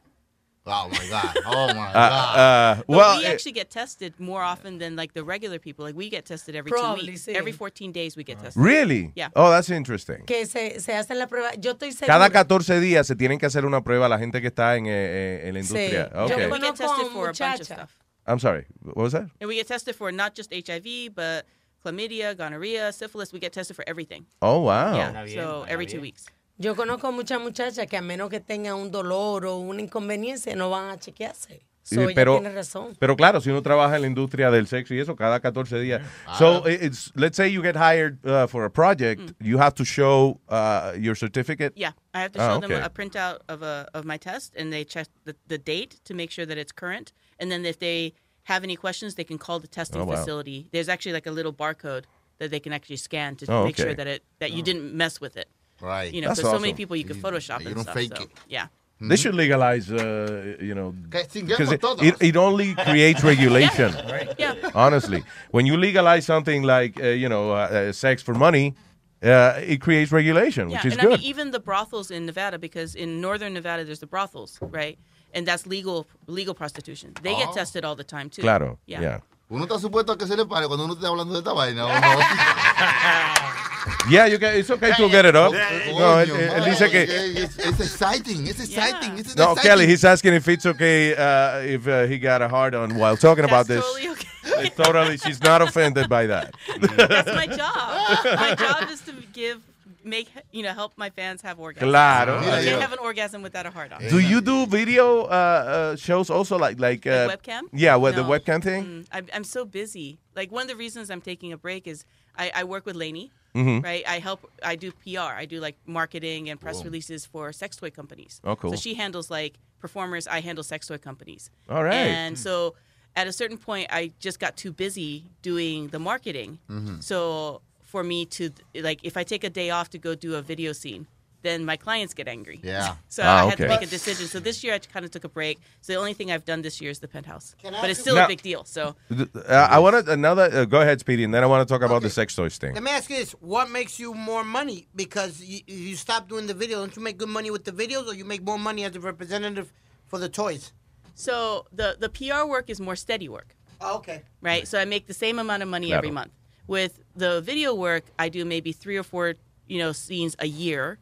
Oh 0.67 0.89
my 0.93 1.07
god! 1.09 1.37
Oh 1.47 1.67
my 1.75 1.89
Uh, 1.91 1.93
god! 1.93 2.39
uh, 2.39 2.83
but 2.87 2.89
well, 2.97 3.19
we 3.19 3.27
actually 3.27 3.53
get 3.53 3.71
tested 3.71 4.13
more 4.21 4.43
often 4.43 4.79
than 4.79 4.95
like 4.95 5.15
the 5.15 5.25
regular 5.25 5.59
people 5.59 5.85
like 5.87 5.97
we 5.97 6.11
get 6.11 6.27
tested 6.27 6.55
every 6.55 6.71
Probably, 6.71 7.01
two 7.01 7.07
weeks 7.13 7.27
sí. 7.27 7.35
every 7.35 7.53
14 7.53 7.93
days 7.93 8.15
we 8.17 8.25
get 8.25 8.39
tested 8.39 8.63
really? 8.63 9.11
yeah 9.17 9.31
Oh, 9.35 9.51
that's 9.51 9.71
interesting. 9.71 10.25
Que 10.27 10.45
se, 10.47 10.79
se 10.81 10.93
hacen 10.93 11.19
la 11.19 11.27
prueba. 11.27 11.51
Yo 11.61 11.73
estoy 11.73 11.93
segura. 11.93 12.07
Cada 12.19 12.31
14 12.31 12.79
días 12.81 13.07
se 13.07 13.17
tienen 13.17 13.39
que 13.39 13.47
hacer 13.47 13.65
una 13.65 13.83
prueba 13.83 14.09
la 14.09 14.19
gente 14.19 14.41
que 14.43 14.49
está 14.49 14.77
en, 14.77 14.87
eh, 14.87 14.91
eh, 14.91 15.49
en 15.49 15.55
la 15.55 15.61
Sí. 15.63 15.67
industria. 15.67 16.11
Yo 16.15 16.25
Okay. 16.27 16.47
we 16.51 16.59
get 16.61 16.75
tested 16.77 16.87
conozco 16.87 17.13
for 17.13 17.29
a 17.31 17.33
bunch 17.33 17.61
of 17.61 17.67
stuff 17.67 17.91
I'm 18.27 18.39
sorry. 18.39 18.67
What 18.83 18.97
was 18.97 19.13
that? 19.13 19.29
And 19.41 19.49
we 19.49 19.57
get 19.57 19.67
tested 19.67 19.97
for 19.97 20.13
not 20.13 20.35
just 20.37 20.53
HIV, 20.53 21.15
but 21.15 21.47
chlamydia, 21.83 22.37
gonorrhea, 22.37 22.93
syphilis. 22.93 23.33
We 23.33 23.41
get 23.41 23.53
tested 23.53 23.75
for 23.75 23.85
everything. 23.89 24.27
Oh, 24.43 24.61
wow. 24.61 24.95
Yeah. 24.95 25.25
So 25.35 25.65
every 25.69 25.87
two 25.87 26.01
weeks. 26.03 26.27
Yo 26.63 26.77
conozco 26.77 27.11
muchas 27.11 27.41
muchachas 27.41 27.87
que 27.89 27.97
a 27.97 28.03
menos 28.03 28.29
que 28.29 28.39
tengan 28.39 28.75
un 28.75 28.91
dolor 28.91 29.47
o 29.47 29.57
una 29.57 29.81
inconveniencia 29.81 30.55
no 30.55 30.69
van 30.69 30.91
a 30.91 30.99
chequearse. 30.99 31.63
So, 31.83 32.03
Eh, 32.03 32.13
pero, 32.15 32.35
tiene 32.39 32.55
razón. 32.55 32.95
pero 32.99 33.17
claro, 33.17 33.41
si 33.41 33.49
uno 33.49 33.63
trabaja 33.63 33.97
en 33.97 34.03
la 34.03 34.09
industria 34.09 34.51
del 34.51 34.67
sexo 34.67 34.93
y 34.95 35.01
eso, 35.01 35.17
cada 35.17 35.41
14 35.41 35.81
días. 35.81 36.03
So, 36.39 36.67
it's, 36.69 37.11
let's 37.15 37.35
say 37.39 37.51
you 37.51 37.63
get 37.63 37.77
hired 37.77 38.19
uh, 38.27 38.47
for 38.47 38.67
a 38.67 38.71
project, 38.71 39.33
you 39.41 39.57
have 39.59 39.73
to 39.77 39.85
show 39.87 40.39
uh, 40.51 40.93
your 40.99 41.15
certificate. 41.17 41.73
Yeah, 41.77 41.93
I 42.13 42.21
have 42.21 42.33
to 42.33 42.41
Ah, 42.43 42.53
show 42.55 42.61
them 42.61 42.73
a 42.73 42.91
printout 42.91 43.39
of 43.49 43.63
a 43.63 43.89
of 43.95 44.05
my 44.05 44.19
test, 44.19 44.55
and 44.55 44.71
they 44.71 44.85
check 44.85 45.07
the, 45.25 45.35
the 45.49 45.57
date 45.57 45.99
to 46.05 46.13
make 46.15 46.31
sure 46.31 46.45
that 46.45 46.59
it's 46.59 46.73
current. 46.73 47.13
And 47.39 47.51
then 47.51 47.65
if 47.65 47.79
they 47.79 48.13
have 48.45 48.63
any 48.63 48.77
questions, 48.77 49.15
they 49.15 49.25
can 49.25 49.39
call 49.39 49.59
the 49.61 49.67
testing 49.67 50.03
Oh, 50.03 50.05
wow. 50.05 50.17
facility. 50.17 50.69
There's 50.73 50.91
actually 50.91 51.15
like 51.15 51.27
a 51.27 51.33
little 51.33 51.55
barcode 51.55 52.05
that 52.39 52.51
they 52.51 52.61
can 52.61 52.75
actually 52.75 52.99
scan 52.99 53.35
to 53.37 53.47
Oh, 53.51 53.65
make 53.65 53.77
sure 53.79 53.95
that 53.95 54.07
it 54.07 54.23
that 54.41 54.53
you 54.53 54.63
didn't 54.63 54.93
mess 54.95 55.19
with 55.19 55.35
it. 55.39 55.49
Right. 55.81 56.13
You 56.13 56.21
know, 56.23 56.29
That's 56.29 56.41
because 56.41 56.53
so 56.53 56.59
many 56.61 56.75
people 56.75 56.97
you 56.97 57.05
could 57.05 57.17
Photoshop 57.17 57.61
you 57.61 57.67
and 57.69 57.75
don't 57.77 57.85
stuff. 57.85 57.95
fake 57.95 58.17
so, 58.17 58.23
it. 58.25 58.31
Yeah. 58.49 58.67
They 59.03 59.17
should 59.17 59.35
legalize, 59.35 59.91
uh, 59.91 60.57
you 60.61 60.75
know, 60.75 60.91
because 61.09 61.73
it, 61.73 61.83
it, 62.03 62.17
it 62.21 62.37
only 62.37 62.75
creates 62.85 63.25
regulation. 63.25 63.95
Yeah. 64.39 64.55
Honestly, 64.75 65.25
when 65.53 65.65
you 65.65 65.79
legalize 65.79 66.27
something 66.27 66.63
like, 66.65 67.01
uh, 67.03 67.07
you 67.07 67.27
know, 67.27 67.53
uh, 67.53 67.55
uh, 67.89 67.93
sex 67.93 68.23
for 68.23 68.35
money, 68.35 68.75
uh, 69.23 69.55
it 69.63 69.81
creates 69.81 70.13
regulation, 70.13 70.69
Yeah, 70.69 70.77
which 70.77 70.85
is 70.85 70.93
and 70.95 71.01
good. 71.03 71.13
I 71.13 71.17
mean 71.17 71.25
even 71.25 71.51
the 71.51 71.61
brothels 71.61 72.11
in 72.11 72.27
Nevada, 72.27 72.59
because 72.59 72.95
in 72.95 73.23
northern 73.23 73.55
Nevada 73.55 73.85
there's 73.85 74.01
the 74.01 74.07
brothels, 74.07 74.59
right? 74.61 74.99
And 75.33 75.47
that's 75.47 75.67
legal 75.67 76.07
legal 76.27 76.55
prostitution. 76.55 77.15
They 77.23 77.35
get 77.35 77.49
Oh. 77.49 77.55
tested 77.55 77.85
all 77.87 77.97
the 77.97 78.05
time 78.05 78.29
too. 78.29 78.43
Claro, 78.43 78.79
Yeah. 78.87 79.01
yeah. 79.01 79.21
Uno 79.49 79.65
está 79.65 79.79
supuesto 79.81 80.13
a 80.13 80.17
que 80.19 80.27
se 80.27 80.37
le 80.37 80.45
pare 80.45 80.67
cuando 80.69 80.85
uno 80.85 80.95
está 80.95 81.09
hablando 81.09 81.33
de 81.33 81.39
esta 81.39 81.53
vaina. 81.55 81.87
¿o 83.87 84.05
no? 84.07 84.11
Yeah, 84.11 84.27
you 84.27 84.39
can, 84.39 84.55
it's 84.57 84.71
okay 84.71 84.93
to 84.93 85.09
get 85.09 85.25
it 85.25 85.37
up. 85.37 85.53
No, 85.53 85.59
él, 85.59 86.29
Coño, 86.29 86.37
él 86.39 86.49
mano, 86.49 86.65
dice 86.65 86.91
que... 86.91 87.03
es, 87.03 87.59
es 87.59 87.81
exciting, 87.81 88.47
it's 88.47 88.61
exciting, 88.61 89.19
it's 89.19 89.37
No, 89.37 89.53
exciting. 89.53 89.63
Kelly, 89.71 89.87
he's 89.87 90.05
asking 90.05 90.35
if 90.35 90.47
it's 90.49 90.67
okay 90.67 91.15
uh, 91.15 91.59
if 91.61 91.87
uh, 91.89 92.07
he 92.07 92.19
got 92.19 92.43
a 92.43 92.49
hard 92.49 92.75
on 92.75 92.97
while 92.97 93.17
talking 93.17 93.45
about 93.45 93.67
this. 93.67 93.83
totally 93.85 94.09
okay. 94.11 94.27
It's 94.43 94.77
totally, 94.77 95.17
she's 95.19 95.43
not 95.43 95.63
offended 95.63 96.09
by 96.09 96.27
that. 96.27 96.55
That's 96.97 97.35
my 97.35 97.47
job. 97.47 98.25
my 98.37 98.55
job 98.55 98.91
is 98.91 99.01
to 99.03 99.13
give 99.33 99.63
make 100.03 100.29
you 100.51 100.63
know 100.63 100.73
help 100.73 100.93
my 100.97 101.11
fans 101.11 101.43
have 101.43 101.59
orgasms. 101.59 101.81
Claro. 101.91 102.37
I 102.37 102.41
Mira, 102.41 102.53
can't 102.53 102.67
yo- 102.67 102.81
have 102.81 102.93
an 102.93 102.99
orgasm 103.01 103.43
without 103.43 103.67
a 103.67 103.71
heart 103.71 103.93
on. 103.93 104.01
Do 104.09 104.19
you 104.19 104.41
do 104.41 104.67
video 104.67 105.23
uh, 105.25 105.27
uh, 105.27 105.97
shows 105.97 106.31
also 106.31 106.59
like 106.59 106.81
like 106.81 107.07
uh, 107.07 107.27
Like 107.29 107.43
webcam? 107.43 107.63
Yeah, 107.73 107.97
with 107.97 108.15
the 108.17 108.23
webcam 108.25 108.63
thing. 108.63 108.85
Mm, 108.85 109.07
I'm, 109.13 109.27
I'm 109.35 109.45
so 109.45 109.65
busy. 109.65 110.19
Like 110.35 110.51
one 110.51 110.63
of 110.63 110.69
the 110.69 110.77
reasons 110.77 111.11
I'm 111.11 111.21
taking 111.21 111.53
a 111.53 111.59
break 111.59 111.87
is 111.87 112.05
I, 112.43 112.51
I 112.61 112.65
work 112.65 112.85
with 112.87 112.97
Lainey, 112.97 113.31
Mhm. 113.55 113.83
right? 113.85 114.05
I 114.15 114.19
help. 114.21 114.41
I 114.63 114.75
do 114.77 114.89
PR. 115.03 115.33
I 115.43 115.45
do 115.53 115.61
like 115.67 115.77
marketing 115.87 116.49
and 116.51 116.57
press 116.61 116.77
Cool. 116.77 116.85
releases 116.85 117.27
for 117.27 117.53
sex 117.53 117.77
toy 117.77 117.91
companies. 117.91 118.41
Oh, 118.45 118.57
cool. 118.57 118.71
So 118.73 118.77
she 118.77 118.95
handles 118.95 119.31
like 119.31 119.55
performers. 119.85 120.27
I 120.27 120.41
handle 120.41 120.65
sex 120.65 120.87
toy 120.89 120.99
companies. 120.99 121.51
All 121.69 121.85
right. 121.85 121.95
And 122.21 122.39
so 122.39 122.75
at 123.17 123.27
a 123.27 123.33
certain 123.33 123.59
point, 123.59 123.87
I 123.91 124.13
just 124.27 124.39
got 124.45 124.57
too 124.57 124.73
busy 124.73 125.25
doing 125.43 125.89
the 125.89 125.99
marketing. 125.99 126.59
Mhm. 126.69 127.03
So 127.03 127.61
for 127.83 128.03
me 128.05 128.25
to 128.27 128.51
like, 128.75 129.01
if 129.03 129.17
I 129.17 129.25
take 129.25 129.43
a 129.45 129.51
day 129.51 129.69
off 129.71 129.91
to 129.91 129.99
go 129.99 130.15
do 130.15 130.35
a 130.37 130.43
video 130.43 130.73
scene. 130.73 131.07
Then 131.43 131.65
my 131.65 131.77
clients 131.77 132.13
get 132.15 132.29
angry. 132.29 132.61
Yeah. 132.63 132.95
So 133.09 133.23
Ah, 133.25 133.47
I 133.47 133.49
had 133.51 133.59
to 133.59 133.69
make 133.69 133.83
a 133.83 133.87
decision. 133.87 134.27
So 134.27 134.39
this 134.41 134.63
year 134.63 134.75
I 134.75 134.79
kind 134.79 135.05
of 135.07 135.11
took 135.11 135.25
a 135.25 135.29
break. 135.29 135.59
So 135.81 135.93
the 135.95 135.99
only 135.99 136.15
thing 136.15 136.31
I've 136.31 136.45
done 136.45 136.61
this 136.63 136.81
year 136.81 136.91
is 136.91 136.99
the 137.01 137.09
penthouse. 137.09 137.55
Can 137.63 137.75
I 137.75 137.81
But 137.81 137.91
it's 137.91 138.01
still 138.01 138.15
Now- 138.15 138.27
a 138.27 138.29
big 138.29 138.43
deal. 138.43 138.63
So 138.65 138.95
Th- 139.09 139.29
Uh, 139.35 139.67
I 139.77 139.79
want 139.79 140.05
to 140.07 140.13
another. 140.13 140.47
Uh, 140.53 140.65
go 140.67 140.81
ahead, 140.81 141.01
Speedy, 141.01 141.25
and 141.25 141.33
then 141.35 141.43
I 141.43 141.47
want 141.47 141.67
to 141.67 141.73
talk 141.73 141.83
about 141.83 142.03
the 142.03 142.11
sex 142.11 142.35
toys 142.35 142.57
thing. 142.59 142.75
Let 142.75 142.83
me 142.83 142.91
ask 142.91 143.09
you 143.11 143.17
this: 143.17 143.33
What 143.55 143.67
makes 143.71 143.99
you 144.03 144.15
more 144.15 144.45
money? 144.45 144.87
Because 144.95 145.33
you, 145.43 145.61
you 145.67 145.97
stop 145.97 146.29
doing 146.29 146.47
the 146.47 146.55
video, 146.63 146.79
don't 146.81 146.95
you 146.97 147.03
make 147.03 147.17
good 147.19 147.29
money 147.39 147.51
with 147.51 147.65
the 147.65 147.73
videos, 147.83 148.07
or 148.11 148.15
you 148.15 148.25
make 148.35 148.43
more 148.51 148.59
money 148.59 148.83
as 148.85 148.95
a 148.97 149.01
representative 149.01 149.73
for 150.11 150.19
the 150.19 150.29
toys? 150.29 150.73
So 151.15 151.67
the 151.73 151.97
the 152.05 152.09
PR 152.09 152.45
work 152.55 152.67
is 152.71 152.79
more 152.81 152.97
steady 152.97 153.29
work, 153.29 153.57
Oh, 153.81 153.97
okay. 153.99 154.23
right? 154.41 154.69
So 154.69 154.79
I 154.79 154.85
make 154.85 155.07
the 155.07 155.15
same 155.25 155.39
amount 155.39 155.63
of 155.63 155.69
money 155.69 155.93
every 155.93 156.11
month. 156.11 156.33
With 156.67 157.01
the 157.17 157.41
video 157.41 157.75
work, 157.75 158.05
I 158.19 158.29
do 158.29 158.45
maybe 158.45 158.73
three 158.73 158.97
or 158.97 159.03
four, 159.03 159.35
you 159.67 159.79
know, 159.83 159.93
scenes 159.93 160.37
a 160.39 160.47
year, 160.47 160.99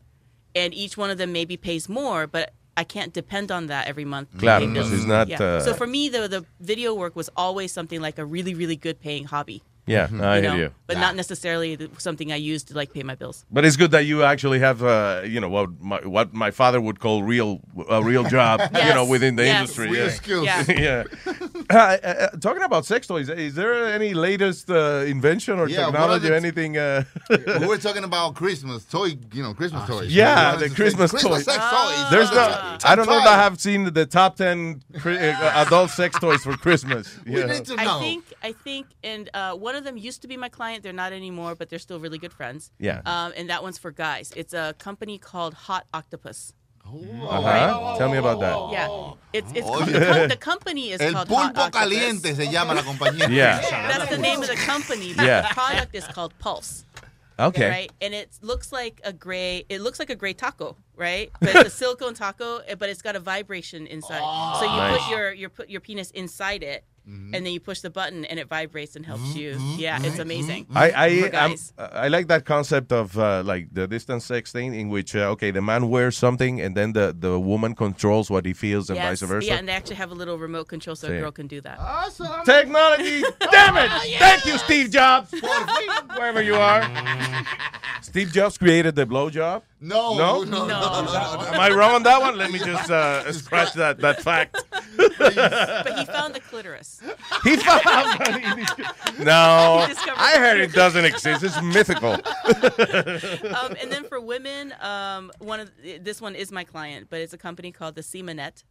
and 0.54 0.74
each 0.74 0.96
one 0.96 1.10
of 1.10 1.18
them 1.18 1.32
maybe 1.32 1.56
pays 1.56 1.88
more, 1.88 2.26
but 2.26 2.52
I 2.76 2.84
can't 2.84 3.12
depend 3.12 3.50
on 3.50 3.66
that 3.66 3.88
every 3.88 4.04
month. 4.04 4.28
Claro, 4.38 4.60
pay 4.60 4.66
because 4.72 4.92
it's 4.92 5.04
not, 5.04 5.28
Yeah. 5.28 5.42
uh, 5.42 5.60
so 5.60 5.74
for 5.74 5.86
me, 5.86 6.08
the 6.08 6.28
the 6.28 6.44
video 6.60 6.94
work 6.94 7.16
was 7.16 7.28
always 7.36 7.72
something 7.72 8.00
like 8.00 8.18
a 8.18 8.24
really 8.24 8.54
really 8.54 8.76
good 8.76 9.00
paying 9.00 9.24
hobby. 9.24 9.62
Yeah, 9.88 10.08
I 10.20 10.40
hear 10.40 10.50
know, 10.50 10.56
you. 10.56 10.70
But 10.86 10.98
not 10.98 11.14
necessarily 11.16 11.76
the, 11.76 11.90
something 11.98 12.32
I 12.32 12.36
use 12.36 12.62
to 12.64 12.74
like 12.74 12.92
pay 12.92 13.02
my 13.02 13.14
bills. 13.14 13.44
But 13.50 13.64
it's 13.64 13.76
good 13.76 13.90
that 13.90 14.04
you 14.04 14.22
actually 14.22 14.58
have, 14.60 14.82
uh, 14.82 15.22
you 15.24 15.40
know, 15.40 15.48
what 15.48 15.80
my, 15.80 16.00
what 16.06 16.32
my 16.32 16.50
father 16.50 16.80
would 16.80 16.98
call 17.00 17.22
real 17.22 17.60
a 17.88 18.02
real 18.02 18.24
job, 18.24 18.60
you 18.74 18.94
know, 18.94 19.02
Yes, 19.02 19.08
within 19.10 19.36
the 19.36 19.44
yes. 19.44 19.60
industry. 19.60 19.90
Real 19.90 20.06
yeah. 20.06 20.10
skills. 20.12 20.44
Yeah. 20.46 20.64
yeah. 20.68 21.04
Uh, 21.70 21.74
uh, 21.76 22.28
talking 22.40 22.62
about 22.62 22.86
sex 22.86 23.06
toys, 23.06 23.28
is 23.28 23.54
there 23.54 23.86
any 23.92 24.14
latest 24.14 24.70
uh, 24.70 25.04
invention 25.06 25.58
or 25.58 25.68
Yeah, 25.68 25.80
what 25.86 25.90
technology 25.92 26.26
or 26.26 26.30
the- 26.30 26.36
anything? 26.36 26.76
Uh, 26.78 27.04
we 27.60 27.66
were 27.66 27.78
talking 27.78 28.04
about 28.04 28.34
Christmas 28.34 28.84
toy, 28.84 29.18
you 29.32 29.42
know, 29.42 29.54
Christmas 29.54 29.86
toys. 29.88 30.14
yeah, 30.14 30.56
the 30.56 30.66
is 30.66 30.74
Christmas, 30.74 31.10
Christmas 31.10 31.44
toys. 31.44 31.54
sex 31.54 31.64
toys. 31.70 32.10
There's 32.10 32.30
no. 32.32 32.78
I 32.84 32.94
don't 32.96 33.06
know 33.06 33.18
if 33.18 33.26
I 33.26 33.36
have 33.36 33.60
seen 33.60 33.92
the 33.92 34.06
top 34.06 34.36
ten 34.36 34.82
cri- 34.98 35.18
uh, 35.18 35.66
adult 35.66 35.90
sex 35.90 36.18
toys 36.18 36.42
for 36.42 36.56
Christmas. 36.56 37.18
you 37.26 37.44
know. 37.46 37.52
I 37.78 37.98
think 38.00 38.24
I 38.42 38.52
think 38.52 38.86
and 39.04 39.28
uh, 39.34 39.54
one 39.54 39.74
of 39.78 39.84
them 39.84 39.96
used 39.96 40.20
to 40.22 40.28
be 40.28 40.36
my 40.36 40.48
client. 40.50 40.82
They're 40.82 40.92
not 40.92 41.12
anymore, 41.12 41.54
but 41.54 41.70
they're 41.70 41.78
still 41.78 41.98
really 42.00 42.18
good 42.18 42.32
friends. 42.32 42.70
Yeah. 42.78 43.00
Um, 43.06 43.32
and 43.36 43.48
that 43.48 43.62
one's 43.62 43.78
for 43.78 43.90
guys. 43.90 44.32
It's 44.36 44.52
a 44.52 44.74
company 44.78 45.16
called 45.18 45.54
Hot 45.54 45.86
Octopus. 45.94 46.52
Uh-huh. 46.84 47.98
Tell 47.98 48.08
me 48.10 48.16
about 48.18 48.40
that. 48.40 48.56
Yeah. 48.72 49.12
It's 49.32 49.52
it's 49.54 49.66
Oye. 49.66 49.84
the, 49.84 50.00
com- 50.06 50.28
the 50.28 50.36
company 50.36 50.90
is 50.90 51.00
El 51.00 51.12
called 51.12 51.28
Hot 51.28 51.54
pulpo 51.54 51.60
Octopus. 51.66 51.80
caliente 51.80 52.34
se 52.34 52.46
llama 52.50 52.74
la 52.74 52.82
compañía. 52.82 53.28
Yeah. 53.30 53.60
That's 53.60 54.10
the 54.10 54.18
name 54.18 54.40
of 54.42 54.48
the 54.48 54.56
company. 54.56 55.12
But 55.14 55.26
Yeah. 55.26 55.42
The 55.42 55.54
product 55.54 55.94
is 55.94 56.06
called 56.06 56.32
Pulse. 56.38 56.84
Okay. 57.40 57.68
Right, 57.70 57.92
and 58.00 58.14
it 58.14 58.30
looks 58.42 58.72
like 58.72 59.00
a 59.04 59.12
gray. 59.12 59.64
It 59.68 59.80
looks 59.80 60.00
like 60.00 60.10
a 60.10 60.16
gray 60.16 60.32
taco, 60.32 60.76
right? 60.96 61.30
But 61.38 61.54
it's 61.54 61.68
a 61.68 61.70
silicone 61.70 62.14
taco, 62.14 62.58
eh, 62.66 62.74
but 62.74 62.88
it's 62.88 63.00
got 63.00 63.14
a 63.14 63.20
vibration 63.20 63.86
inside. 63.86 64.18
so 64.58 64.64
you 64.64 64.76
Nice. 64.76 64.98
put 65.02 65.10
your 65.12 65.32
your 65.34 65.48
put 65.48 65.68
your 65.70 65.80
penis 65.80 66.10
inside 66.10 66.64
it, 66.64 66.82
and 67.08 67.34
then 67.34 67.46
you 67.52 67.60
push 67.60 67.80
the 67.80 67.90
button, 67.90 68.24
and 68.26 68.38
it 68.38 68.48
vibrates 68.48 68.94
and 68.96 69.04
helps 69.06 69.34
you. 69.34 69.56
Yeah, 69.78 69.98
it's 70.02 70.18
amazing. 70.18 70.66
I 70.74 70.90
I 70.90 71.06
I'm- 71.06 71.30
guys. 71.30 71.72
I 71.78 72.08
like 72.08 72.28
that 72.28 72.44
concept 72.44 72.92
of 72.92 73.16
uh, 73.18 73.42
like 73.44 73.68
the 73.72 73.86
distance 73.88 74.24
sex 74.26 74.52
thing, 74.52 74.74
in 74.74 74.88
which 74.90 75.16
uh, 75.16 75.30
okay, 75.34 75.50
the 75.50 75.62
man 75.62 75.88
wears 75.88 76.16
something 76.18 76.60
and 76.60 76.76
then 76.76 76.92
the, 76.92 77.16
the 77.18 77.38
woman 77.38 77.74
controls 77.74 78.30
what 78.30 78.44
he 78.44 78.52
feels 78.52 78.90
and 78.90 78.96
Yes, 78.96 79.08
vice 79.20 79.22
versa. 79.28 79.46
Yeah, 79.46 79.58
and 79.58 79.66
they 79.68 79.72
actually 79.72 79.96
have 79.96 80.10
a 80.10 80.14
little 80.14 80.38
remote 80.38 80.68
control 80.68 80.96
so 80.96 81.08
Sí. 81.08 81.16
a 81.16 81.20
girl 81.20 81.32
can 81.32 81.46
do 81.46 81.60
that. 81.62 81.78
Awesome 81.78 82.44
Technology, 82.44 83.22
damn 83.50 83.76
it! 83.78 83.90
Thank 84.18 84.44
you, 84.44 84.58
Steve 84.58 84.90
Jobs. 84.90 85.32
Wherever 86.16 86.42
you 86.42 86.56
are. 86.56 86.82
Steve 88.02 88.32
Jobs 88.32 88.58
created 88.58 88.94
the 88.94 89.06
blowjob. 89.06 89.62
No, 89.80 90.18
no, 90.18 90.42
no, 90.42 90.66
no, 90.66 90.80
no, 90.80 91.02
no. 91.04 91.46
Am 91.46 91.60
I 91.60 91.70
wrong 91.70 91.94
on 91.94 92.02
that 92.02 92.20
one? 92.20 92.36
Let 92.36 92.50
me 92.50 92.58
just 92.58 92.90
uh, 92.90 93.30
scratch 93.32 93.74
that 93.74 94.00
that 94.00 94.22
fact. 94.22 94.64
but 94.96 95.98
he 95.98 96.04
found 96.04 96.34
the 96.34 96.40
clitoris. 96.40 97.00
He 97.44 97.56
found. 97.56 98.18
no, 99.20 99.80
He 99.86 99.94
discovered 99.94 100.18
I 100.18 100.38
heard 100.38 100.60
it 100.60 100.72
doesn't 100.72 101.04
exist. 101.04 101.44
It's 101.44 101.62
mythical. 101.62 102.14
um, 102.14 103.76
and 103.80 103.92
then 103.92 104.04
for 104.04 104.20
women, 104.20 104.74
um, 104.80 105.30
one 105.38 105.60
of 105.60 105.70
this 106.00 106.20
one 106.20 106.34
is 106.34 106.50
my 106.50 106.64
client, 106.64 107.06
but 107.08 107.20
it's 107.20 107.32
a 107.32 107.38
company 107.38 107.70
called 107.70 107.94
the 107.94 108.02
Seamanette. 108.02 108.64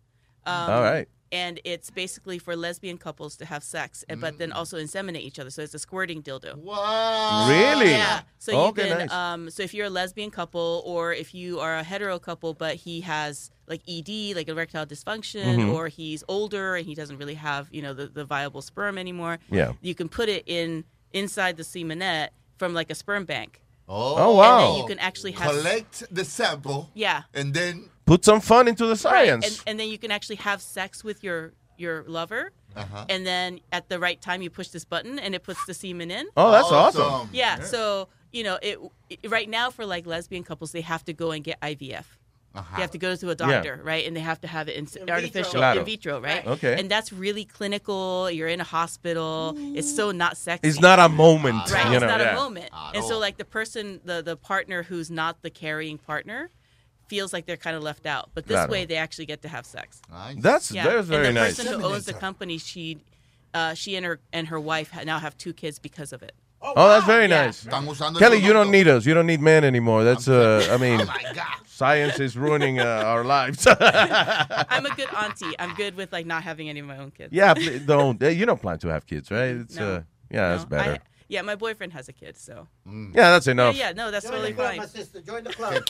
Um, 0.47 0.69
All 0.71 0.81
right. 0.81 1.07
And 1.29 1.59
it's 1.65 1.89
basically 1.89 2.39
for 2.39 2.55
lesbian 2.55 2.97
couples 2.97 3.35
to 3.37 3.45
have 3.45 3.61
sex, 3.61 4.05
and 4.07 4.21
but 4.21 4.37
then 4.37 4.53
also 4.53 4.77
inseminate 4.77 5.19
each 5.29 5.39
other. 5.39 5.49
So 5.49 5.61
it's 5.61 5.73
a 5.73 5.79
squirting 5.79 6.23
dildo. 6.23 6.55
Wow. 6.55 7.49
Really? 7.49 7.91
Yeah. 7.91 8.21
So 8.39 8.53
you 8.53 8.57
Okay, 8.69 8.87
can. 8.87 8.97
nice. 8.99 9.11
Um, 9.11 9.49
so 9.49 9.61
if 9.61 9.73
you're 9.73 9.87
a 9.87 9.89
lesbian 9.89 10.31
couple, 10.31 10.81
or 10.85 11.11
if 11.13 11.33
you 11.35 11.59
are 11.59 11.75
a 11.75 11.83
hetero 11.83 12.17
couple, 12.17 12.53
but 12.53 12.75
he 12.77 13.01
has 13.01 13.49
like 13.67 13.81
ED, 13.89 14.35
like 14.37 14.47
erectile 14.47 14.85
dysfunction, 14.85 15.57
Mhm. 15.57 15.73
or 15.73 15.89
he's 15.89 16.23
older 16.29 16.75
and 16.77 16.85
he 16.85 16.95
doesn't 16.95 17.17
really 17.17 17.35
have 17.35 17.67
you 17.71 17.81
know 17.81 17.93
the, 17.93 18.07
the 18.07 18.23
viable 18.23 18.61
sperm 18.61 18.97
anymore. 18.97 19.39
Yeah. 19.51 19.73
You 19.81 19.95
can 19.95 20.07
put 20.07 20.29
it 20.29 20.43
in 20.47 20.85
inside 21.11 21.57
the 21.57 21.65
semenette 21.65 22.31
from 22.57 22.73
like 22.73 22.89
a 22.89 22.95
sperm 22.95 23.25
bank. 23.25 23.61
Oh, 23.89 24.15
Oh, 24.17 24.35
wow. 24.35 24.59
And 24.59 24.67
then 24.67 24.77
you 24.81 24.87
can 24.87 24.99
actually 24.99 25.31
have 25.33 25.51
collect 25.51 26.03
the 26.09 26.23
sample. 26.23 26.89
Yeah. 26.93 27.23
And 27.33 27.53
then 27.53 27.89
Put 28.07 28.25
some 28.25 28.41
fun 28.41 28.67
into 28.67 28.85
the 28.85 28.91
Right, 28.91 28.97
science. 29.27 29.45
And, 29.59 29.63
and 29.67 29.79
then 29.79 29.89
you 29.89 29.99
can 29.99 30.09
actually 30.11 30.37
have 30.37 30.61
sex 30.61 31.03
with 31.03 31.23
your 31.23 31.53
your 31.77 32.03
lover. 32.07 32.51
Uh-huh. 32.75 33.05
And 33.09 33.25
then 33.25 33.59
at 33.71 33.87
the 33.89 33.99
right 33.99 34.19
time, 34.19 34.41
you 34.41 34.49
push 34.49 34.69
this 34.69 34.85
button 34.85 35.19
and 35.19 35.35
it 35.35 35.43
puts 35.43 35.63
the 35.65 35.73
semen 35.75 36.09
in. 36.09 36.25
Oh, 36.35 36.49
that's 36.51 36.71
Awesome. 36.71 37.01
awesome. 37.03 37.29
Yeah. 37.33 37.57
Yeah. 37.59 37.63
So 37.65 38.07
you 38.31 38.43
know, 38.43 38.57
it, 38.61 38.79
it- 39.09 39.29
right 39.29 39.47
now 39.49 39.69
for 39.69 39.85
like 39.85 40.07
lesbian 40.07 40.43
couples, 40.43 40.71
they 40.71 40.81
have 40.81 41.03
to 41.05 41.13
go 41.13 41.31
and 41.31 41.43
get 41.43 41.59
IVF. 41.61 42.05
You 42.55 42.81
have 42.81 42.89
to 42.91 42.97
go 42.97 43.15
to 43.15 43.27
a 43.27 43.29
Yeah. 43.29 43.35
doctor, 43.35 43.79
right? 43.83 44.07
And 44.07 44.15
they 44.15 44.19
have 44.21 44.41
to 44.41 44.47
have 44.47 44.67
it 44.67 44.75
in, 44.77 45.09
artificial 45.11 45.59
Claro. 45.59 45.79
in 45.81 45.85
vitro, 45.85 46.19
right? 46.19 46.43
Okay. 46.47 46.79
And 46.79 46.89
that's 46.89 47.13
really 47.13 47.45
clinical. 47.45 48.31
You're 48.31 48.47
in 48.47 48.59
a 48.59 48.63
hospital. 48.63 49.53
It's 49.77 49.95
so 49.95 50.09
not 50.09 50.37
sexy. 50.37 50.67
It's 50.67 50.79
not 50.81 50.97
a 50.97 51.07
moment, 51.07 51.69
Right. 51.69 51.85
you 51.85 51.91
it's 51.93 52.01
know, 52.01 52.07
not 52.07 52.19
yeah. 52.19 52.31
a 52.31 52.35
moment. 52.35 52.69
and 52.95 53.03
so 53.03 53.19
like 53.19 53.37
the 53.37 53.45
person, 53.45 54.01
the 54.05 54.23
the 54.23 54.35
partner 54.35 54.81
who's 54.81 55.11
not 55.11 55.43
the 55.43 55.51
carrying 55.51 55.99
partner, 55.99 56.49
feels 57.07 57.33
like 57.33 57.45
they're 57.45 57.57
kind 57.57 57.75
of 57.75 57.83
left 57.83 58.05
out. 58.05 58.29
But 58.33 58.45
this 58.47 58.55
Claro. 58.55 58.71
way, 58.71 58.85
they 58.85 58.95
actually 58.97 59.25
get 59.25 59.41
to 59.43 59.47
have 59.49 59.65
sex. 59.65 60.01
That's- 60.37 60.69
that's 60.69 61.07
very 61.07 61.27
and 61.27 61.37
the 61.37 61.41
nice. 61.41 61.57
person 61.57 61.79
who 61.79 61.85
owns 61.87 62.05
the 62.05 62.13
company, 62.13 62.57
she, 62.57 62.99
uh, 63.53 63.73
she 63.73 63.95
and 63.95 64.05
her 64.05 64.19
and 64.33 64.47
her 64.49 64.59
wife 64.59 64.91
now 65.05 65.19
have 65.19 65.37
two 65.37 65.53
kids 65.53 65.79
because 65.79 66.11
of 66.13 66.21
it. 66.23 66.33
Oh, 66.61 66.89
that's 66.89 67.05
very 67.05 67.27
Yeah. 67.27 67.45
nice. 67.45 67.63
Están 67.65 67.85
usando 67.87 68.15
el 68.15 68.19
Kelly, 68.19 68.39
you 68.39 68.51
don't 68.51 68.71
need 68.71 68.87
us. 68.87 69.05
You 69.05 69.13
don't 69.13 69.27
need 69.27 69.41
men 69.41 69.63
anymore. 69.63 70.03
That's 70.03 70.27
uh, 70.27 70.67
I 70.71 70.77
mean, 70.77 70.99
science 71.67 72.19
is 72.19 72.35
ruining 72.35 72.79
uh, 72.79 72.83
our 73.05 73.23
lives. 73.23 73.67
I'm 73.79 74.85
a 74.85 74.93
good 74.95 75.07
auntie. 75.15 75.53
I'm 75.59 75.75
good 75.75 75.95
with 75.95 76.11
like 76.11 76.25
not 76.25 76.43
having 76.43 76.67
any 76.67 76.79
of 76.79 76.87
my 76.87 76.97
own 76.97 77.11
kids. 77.11 77.31
yeah, 77.31 77.53
don't. 77.85 78.19
You 78.21 78.45
don't 78.45 78.61
plan 78.61 78.79
to 78.79 78.87
have 78.89 79.05
kids, 79.05 79.29
right? 79.31 79.55
It's 79.55 79.75
No. 79.75 79.95
uh, 79.97 80.01
yeah, 80.31 80.49
that's 80.49 80.65
better. 80.65 80.93
I- 80.93 80.99
yeah, 81.27 81.41
my 81.41 81.55
boyfriend 81.55 81.93
has 81.93 82.07
a 82.07 82.13
kid, 82.13 82.37
so. 82.37 82.67
Yeah, 82.85 83.31
that's 83.31 83.47
enough. 83.47 83.75
Yeah, 83.75 83.87
yeah, 83.89 83.93
no, 83.93 84.11
that's 84.11 84.25
Join 84.25 84.33
totally 84.33 84.51
the 84.51 84.55
club, 84.55 84.67
fine. 84.69 84.77
my 84.77 84.85
sister. 84.85 85.21
Join 85.21 85.43
the 85.43 85.53
club. 85.53 85.83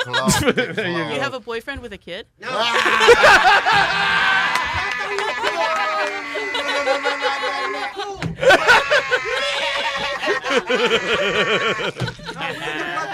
There 0.75 0.87
you 0.87 1.13
You 1.13 1.19
have 1.19 1.33
a 1.33 1.39
boyfriend 1.39 1.81
with 1.81 1.93
a 1.93 1.97
kid? 1.97 2.27
No. 2.39 2.47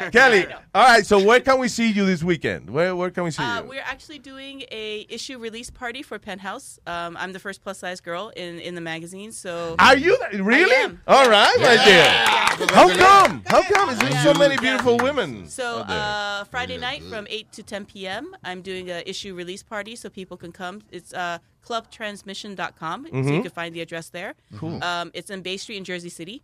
Kelly, 0.12 0.46
all 0.74 0.84
right. 0.84 1.04
So 1.06 1.22
where 1.24 1.40
can 1.40 1.58
we 1.58 1.68
see 1.68 1.90
you 1.90 2.04
this 2.06 2.22
weekend? 2.22 2.70
Where 2.70 2.96
where 2.96 3.10
can 3.10 3.24
we 3.24 3.30
see 3.30 3.42
Uh, 3.42 3.62
you? 3.62 3.68
we're 3.68 3.82
actually 3.82 4.18
doing 4.18 4.62
a 4.72 5.06
issue 5.08 5.38
release 5.38 5.70
party 5.70 6.02
for 6.02 6.18
Penthouse. 6.18 6.78
Um, 6.86 7.16
I'm 7.18 7.32
the 7.32 7.38
first 7.38 7.62
plus 7.62 7.78
size 7.78 8.00
girl 8.00 8.30
in, 8.36 8.58
in 8.60 8.74
the 8.74 8.80
magazine, 8.80 9.32
so. 9.32 9.76
Are 9.78 9.96
you 9.96 10.16
really? 10.34 10.74
I 10.74 10.80
am. 10.80 11.00
All 11.06 11.28
right, 11.28 11.54
my 11.60 11.74
Yeah. 11.74 12.66
How 12.72 12.88
come? 12.94 13.42
How 13.46 13.62
come? 13.62 13.90
Is 13.90 13.98
there 13.98 14.12
so 14.22 14.34
many 14.34 14.56
beautiful 14.56 14.96
women? 14.98 15.46
So 15.48 15.78
uh, 15.78 16.44
Friday 16.44 16.78
night 16.78 17.02
from 17.04 17.26
8 17.28 17.52
to 17.52 17.62
10 17.62 17.84
p.m. 17.86 18.34
I'm 18.44 18.60
doing 18.62 18.90
a 18.90 19.02
issue 19.08 19.34
release 19.34 19.62
party 19.62 19.96
so 19.96 20.08
people 20.10 20.36
can 20.36 20.52
come. 20.52 20.82
It's 20.90 21.12
uh, 21.14 21.38
clubtransmission.com, 21.66 23.06
so 23.10 23.16
you 23.16 23.22
Mhm. 23.22 23.42
can 23.42 23.50
find 23.50 23.74
the 23.74 23.80
address 23.80 24.08
there. 24.10 24.34
Cool. 24.56 24.82
Um, 24.82 25.10
it's 25.14 25.30
in 25.30 25.42
Bay 25.42 25.56
Street 25.56 25.76
in 25.78 25.84
Jersey 25.84 26.08
City, 26.10 26.42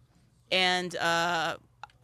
and 0.50 0.94
uh, 0.96 1.56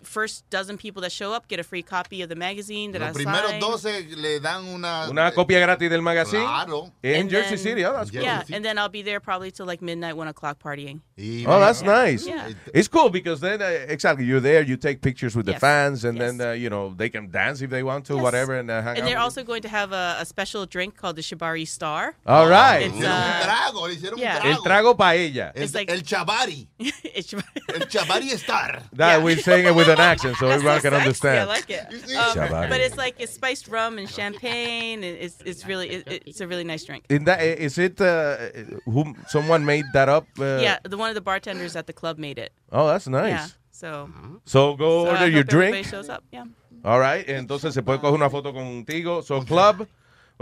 first 0.05 0.49
dozen 0.51 0.77
people 0.77 1.03
that 1.03 1.13
show 1.13 1.33
up 1.33 1.49
get 1.49 1.61
a 1.61 1.63
free 1.63 1.83
copy 1.83 2.23
of 2.23 2.29
the 2.29 2.37
magazine 2.37 2.93
that 2.93 3.03
I 3.03 3.07
Los 3.09 3.17
primeros 3.17 3.51
signed. 3.51 3.63
12 3.63 4.17
le 4.17 4.41
dan 4.41 4.65
una. 4.67 5.07
Una 5.11 5.31
copia 5.33 5.61
gratis 5.61 5.89
del 5.91 6.01
magazine. 6.03 6.45
Claro. 6.45 6.93
In 7.03 7.15
And 7.23 7.31
Jersey 7.31 7.51
then- 7.51 7.59
City. 7.59 7.85
Oh, 7.85 7.93
that's 7.93 8.11
cool. 8.11 8.23
Yeah, 8.23 8.43
and 8.53 8.65
then 8.65 8.79
I'll 8.79 8.89
be 8.89 9.03
there 9.03 9.21
probably 9.21 9.51
till 9.51 9.67
like 9.67 9.83
midnight, 9.83 10.17
one 10.17 10.29
o'clock 10.29 10.59
partying. 10.63 11.01
Oh, 11.47 11.61
that's 11.61 11.83
nice. 11.83 12.27
Yeah. 12.27 12.51
It's 12.75 12.89
cool 12.89 13.09
because 13.11 13.41
then 13.41 13.63
uh, 13.63 13.67
exactly 13.89 14.25
you're 14.25 14.41
there. 14.41 14.63
You 14.63 14.77
take 14.77 15.01
pictures 15.03 15.37
with 15.37 15.47
the 15.47 15.53
Yes. 15.53 15.61
fans, 15.61 16.05
and 16.05 16.21
then 16.21 16.41
uh, 16.41 16.53
you 16.53 16.69
know 16.71 16.95
they 16.97 17.09
can 17.11 17.31
dance 17.31 17.61
if 17.63 17.71
they 17.71 17.83
want 17.83 18.07
to, 18.07 18.15
Yes. 18.15 18.23
whatever, 18.23 18.55
and 18.59 18.71
uh, 18.71 18.83
hang 18.83 18.97
And 18.97 18.99
out. 18.99 19.05
they're 19.07 19.17
with 19.17 19.23
also 19.23 19.45
going 19.45 19.63
to 19.63 19.69
have 19.69 19.93
a, 19.93 20.17
a 20.21 20.25
special 20.27 20.67
drink 20.67 20.97
called 20.97 21.17
the 21.17 21.23
Shibari 21.23 21.67
Star. 21.69 22.15
All 22.27 22.49
right. 22.49 22.87
It's, 22.87 22.97
Hicieron 22.97 23.05
un 23.05 23.11
uh, 23.13 23.43
trago, 23.45 23.83
le 23.89 23.95
hicieron 23.95 24.19
yeah. 24.19 24.41
un 24.43 24.47
El 24.47 24.57
trago. 24.63 24.95
trago 24.95 24.97
paella. 24.97 25.53
El, 25.55 25.63
It's 25.63 25.75
like- 25.75 25.91
el 25.91 26.01
Chavari. 26.01 26.67
it's 26.79 27.33
El 27.35 27.87
Chavari 27.87 28.31
Star. 28.39 28.83
That 28.95 29.23
we're 29.23 29.37
saying 29.39 29.67
it 29.67 29.75
with 29.75 29.89
an 29.93 30.01
accent, 30.01 30.37
so 30.37 30.49
everyone 30.49 30.81
can 30.81 30.93
sexy, 30.93 30.97
understand. 30.97 31.39
I 31.41 31.45
like 31.45 31.71
it. 31.71 31.85
Um, 32.17 32.69
but 32.69 32.81
it's 32.81 32.97
like 32.97 33.15
it's 33.19 33.33
spiced 33.33 33.69
rum 33.69 33.99
and 33.99 34.09
champagne, 34.09 35.05
and 35.05 35.17
it's 35.17 35.41
it's 35.45 35.67
really 35.67 35.89
it, 35.89 36.23
it's 36.27 36.41
a 36.41 36.47
really 36.47 36.65
nice 36.65 36.85
drink. 36.85 37.05
In 37.09 37.25
that, 37.25 37.41
is 37.43 37.79
it 37.79 38.01
uh, 38.01 38.37
who 38.85 39.15
someone 39.29 39.65
made 39.65 39.85
that 39.93 40.09
up? 40.09 40.27
Uh, 40.39 40.59
yeah, 40.61 40.79
the 40.83 40.97
one 40.97 41.09
of 41.09 41.15
the 41.15 41.21
bartenders 41.21 41.77
at 41.77 41.87
the 41.87 41.93
club 41.93 42.19
made 42.19 42.39
it. 42.39 42.53
Oh, 42.71 42.89
that's 42.89 43.09
nice. 43.09 43.31
Yeah, 43.31 43.47
so. 43.71 44.11
So 44.45 44.75
go 44.75 45.05
so 45.05 45.11
I 45.11 45.13
order 45.13 45.25
hope 45.25 45.33
your 45.33 45.45
drink. 45.45 45.87
Shows 45.87 46.09
up. 46.09 46.25
Yeah. 46.33 46.45
All 46.85 46.99
right. 46.99 47.25
Entonces 47.29 47.75
se 47.75 47.83
puede 47.83 48.01
coger 48.01 48.15
una 48.15 48.29
foto 48.29 48.53
contigo. 48.53 49.23
So 49.23 49.43
club. 49.43 49.87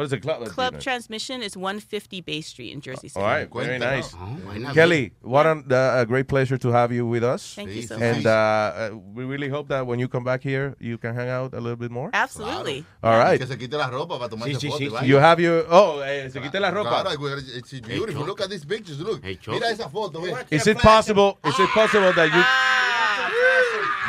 What 0.00 0.04
is 0.04 0.12
the 0.12 0.18
club? 0.18 0.46
Club 0.46 0.80
Transmission 0.80 1.42
is 1.42 1.58
150 1.58 2.22
Bay 2.22 2.40
Street 2.40 2.72
in 2.72 2.80
Jersey 2.80 3.08
City. 3.08 3.20
All 3.20 3.26
right, 3.28 3.46
very 3.52 3.78
Cuéntanos. 3.78 3.80
nice. 3.82 4.14
Oh, 4.16 4.72
Kelly, 4.72 5.12
what 5.20 5.46
an, 5.46 5.70
uh, 5.70 5.96
a 5.98 6.06
great 6.06 6.26
pleasure 6.26 6.56
to 6.56 6.68
have 6.72 6.90
you 6.90 7.04
with 7.04 7.22
us. 7.22 7.52
Thank 7.54 7.68
you 7.72 7.82
so 7.82 7.96
much. 7.98 8.02
And 8.02 8.26
uh, 8.26 8.92
we 9.12 9.24
really 9.24 9.50
hope 9.50 9.68
that 9.68 9.86
when 9.86 9.98
you 9.98 10.08
come 10.08 10.24
back 10.24 10.42
here, 10.42 10.74
you 10.80 10.96
can 10.96 11.14
hang 11.14 11.28
out 11.28 11.52
a 11.52 11.60
little 11.60 11.76
bit 11.76 11.90
more. 11.90 12.08
Absolutely. 12.14 12.86
All 13.02 13.18
right. 13.18 13.38
Que 13.38 13.46
se 13.46 13.58
quite 13.58 13.74
la 13.74 13.90
ropa 13.90 14.16
para 14.18 14.30
tomarse 14.30 14.54
Sí, 14.54 14.70
sí, 14.70 14.70
sí, 14.70 14.84
y 14.84 14.86
sí. 14.86 14.88
vaya. 14.88 15.06
You 15.06 15.18
have 15.18 15.38
your. 15.38 15.66
Oh, 15.68 16.00
eh, 16.00 16.30
se 16.30 16.40
quite 16.40 16.58
la 16.58 16.70
ropa. 16.70 17.02
Claro, 17.02 17.36
it's 17.54 17.70
beautiful. 17.80 18.24
Look 18.24 18.40
at 18.40 18.48
these 18.48 18.64
pictures. 18.64 18.98
Look. 19.00 19.22
Choco. 19.42 19.52
Mira 19.52 19.68
esa 19.68 19.90
foto. 19.90 20.22
ve. 20.22 20.32
Is 20.50 20.66
it 20.66 20.78
possible? 20.78 21.38
Is 21.44 21.58
it 21.58 21.68
possible 21.74 22.10
that 22.14 22.32
you? 22.32 22.42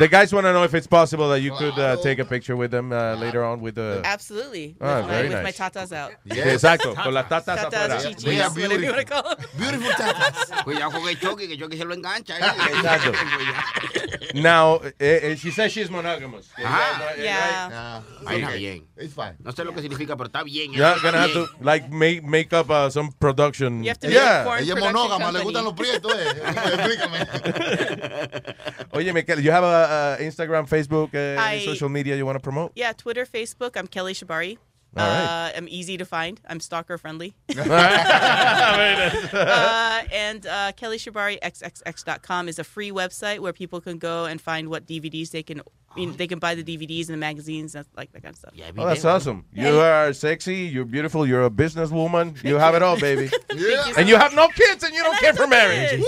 The 0.02 0.08
guys 0.08 0.34
want 0.34 0.48
to 0.48 0.52
know 0.52 0.64
if 0.64 0.74
it's 0.74 0.88
possible 0.88 1.30
that 1.30 1.42
you 1.42 1.52
could 1.52 1.78
uh, 1.78 1.96
take 2.02 2.18
a 2.18 2.26
picture 2.26 2.56
with 2.56 2.72
them 2.72 2.92
uh, 2.92 3.14
later 3.18 3.44
on 3.44 3.62
with 3.62 3.76
the. 3.76 4.02
Absolutely. 4.04 4.76
Ah, 4.82 4.98
with, 4.98 5.06
my, 5.06 5.12
very 5.12 5.30
with 5.30 5.44
my 5.44 5.52
tatas 5.52 5.92
out. 5.92 6.14
Exacto, 6.26 6.96
con 6.96 7.14
las 7.14 7.30
tatas 7.30 7.60
afuera. 7.60 7.70
Tatas, 7.70 8.06
chichis, 8.08 8.26
whatever 8.26 8.80
you 8.80 8.88
want 8.88 8.98
to 8.98 9.06
call 9.06 9.22
them. 9.22 9.38
Beautiful 9.60 9.92
tatas. 9.92 10.64
Cuidado 10.64 10.90
con 10.90 11.08
el 11.08 11.20
choque, 11.20 11.46
que 11.48 11.54
el 11.54 11.60
choque 11.60 11.78
se 11.78 11.86
lo 11.86 11.94
engancha. 11.94 12.36
¿eh? 12.36 12.52
Exacto. 12.74 13.12
Now, 14.34 14.80
eh, 14.98 15.20
eh, 15.22 15.36
she 15.36 15.52
says 15.52 15.72
she's 15.72 15.92
monogamous. 15.92 16.50
Ah. 16.58 17.14
Yeah. 17.20 18.02
Vaina 18.24 18.48
Okay. 18.48 18.58
bien. 18.58 18.88
It's 18.98 19.14
fine. 19.14 19.36
No 19.44 19.52
sé 19.52 19.64
lo 19.64 19.74
que 19.74 19.82
significa, 19.82 20.16
pero 20.16 20.30
está 20.30 20.42
bien. 20.44 20.74
You're 20.74 20.96
está 20.96 21.12
gonna 21.12 21.22
have 21.22 21.34
to 21.34 21.48
like 21.60 21.92
make 21.92 22.24
make 22.24 22.54
up 22.54 22.72
uh, 22.72 22.90
some 22.90 23.12
production. 23.20 23.84
You 23.84 23.90
have 23.90 24.00
to 24.00 24.08
make 24.08 24.16
yeah. 24.16 24.42
a 24.42 24.46
porn 24.46 24.64
Ella 24.64 24.74
es 24.74 24.80
production 24.80 24.94
monógama, 24.94 25.32
le 25.32 25.44
gustan 25.44 25.64
los 25.64 25.74
company. 25.74 26.00
prietos, 26.00 26.16
eh. 26.16 26.42
Explícame. 26.74 27.20
Oye, 28.94 29.14
Mikel, 29.14 29.40
you 29.42 29.52
have 29.52 29.64
a, 29.64 29.91
a 29.92 30.18
Instagram, 30.22 30.68
Facebook, 30.68 31.10
uh, 31.14 31.40
I- 31.42 31.66
social 31.66 31.90
media 31.90 32.16
you 32.16 32.26
want 32.26 32.38
to 32.38 32.44
promote? 32.44 32.72
Yeah, 32.76 32.94
Twitter, 32.94 33.26
Facebook. 33.26 33.76
I'm 33.78 33.88
Kelly 33.88 34.14
Shabari. 34.14 34.58
All 34.98 35.08
right. 35.08 35.52
Uh, 35.54 35.58
I'm 35.58 35.68
easy 35.70 35.98
to 35.98 36.06
find. 36.06 36.42
I'm 36.48 36.60
stalker 36.60 36.98
friendly. 36.98 37.34
Uh, 39.32 40.04
and 40.12 40.46
uh, 40.46 40.72
KellyShabariXXX.com 40.74 42.48
is 42.50 42.60
a 42.60 42.64
free 42.64 42.92
website 42.92 43.40
where 43.40 43.54
people 43.54 43.82
can 43.82 43.98
go 43.98 44.26
and 44.26 44.42
find 44.42 44.70
what 44.70 44.86
DVDs 44.86 45.32
they 45.32 45.44
can. 45.44 45.62
You 45.96 46.08
know, 46.08 46.14
they 46.14 46.28
can 46.28 46.40
buy 46.40 46.56
the 46.56 46.64
DVDs 46.64 47.08
and 47.08 47.16
the 47.16 47.18
magazines 47.18 47.76
and 47.76 47.86
like 47.98 48.12
that 48.14 48.24
kind 48.24 48.34
of 48.34 48.40
stuff. 48.40 48.54
Oh, 48.78 48.86
that's 48.86 49.04
awesome. 49.06 49.46
You 49.54 49.80
are 49.80 50.14
sexy, 50.14 50.56
you're 50.56 50.86
beautiful, 50.86 51.28
you're 51.28 51.46
a 51.46 51.50
businesswoman. 51.50 52.42
You 52.44 52.56
have 52.58 52.76
it 52.76 52.84
all, 52.84 53.00
baby. 53.00 53.30
you 53.56 53.78
And 53.98 54.08
you 54.08 54.16
have 54.16 54.34
no 54.34 54.48
kids 54.50 54.84
and 54.84 54.94
you 54.94 55.04
don't 55.04 55.18
care 55.20 55.34
for 55.34 55.48
marriage. 55.48 56.02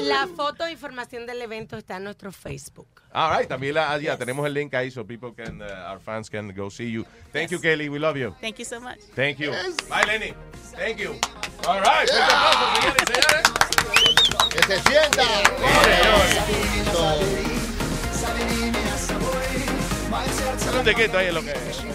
La 0.00 0.26
foto 0.26 0.66
e 0.66 0.72
información 0.72 1.26
del 1.26 1.42
evento 1.42 1.76
está 1.76 1.96
en 1.96 2.04
nuestro 2.04 2.32
Facebook. 2.32 3.02
All 3.16 3.30
right, 3.30 3.48
también 3.48 3.72
la, 3.72 3.94
ah, 3.94 3.98
ya 3.98 4.18
tenemos 4.18 4.46
el 4.46 4.52
link 4.52 4.74
ahí 4.74 4.90
so 4.90 5.02
people 5.02 5.32
can, 5.32 5.62
uh, 5.62 5.90
our 5.90 5.98
fans 5.98 6.28
can 6.28 6.52
go 6.54 6.68
see 6.68 6.90
you. 6.90 7.06
Thank 7.32 7.50
you, 7.50 7.58
Kelly. 7.58 7.88
We 7.88 7.98
love 7.98 8.18
you. 8.18 8.34
Thank 8.42 8.58
you 8.58 8.66
so 8.66 8.78
much. 8.78 8.98
Thank 9.14 9.38
you. 9.38 9.52
Bye, 9.88 10.04
Lenny. 10.06 10.34
Thank 10.76 10.98
you. 10.98 11.18
All 11.66 11.80
right. 11.80 12.06
aplauso, 12.10 12.76
señores 12.76 13.02
y 13.02 13.06
señores. 13.14 13.46
Que 14.50 14.62
se 14.62 14.78
sienta. 14.82 15.24
Dale 20.66 20.78
un 20.78 20.84
tequito 20.84 21.16
ahí 21.16 21.32
lo 21.32 21.40
que 21.40 21.52
es. 21.52 21.86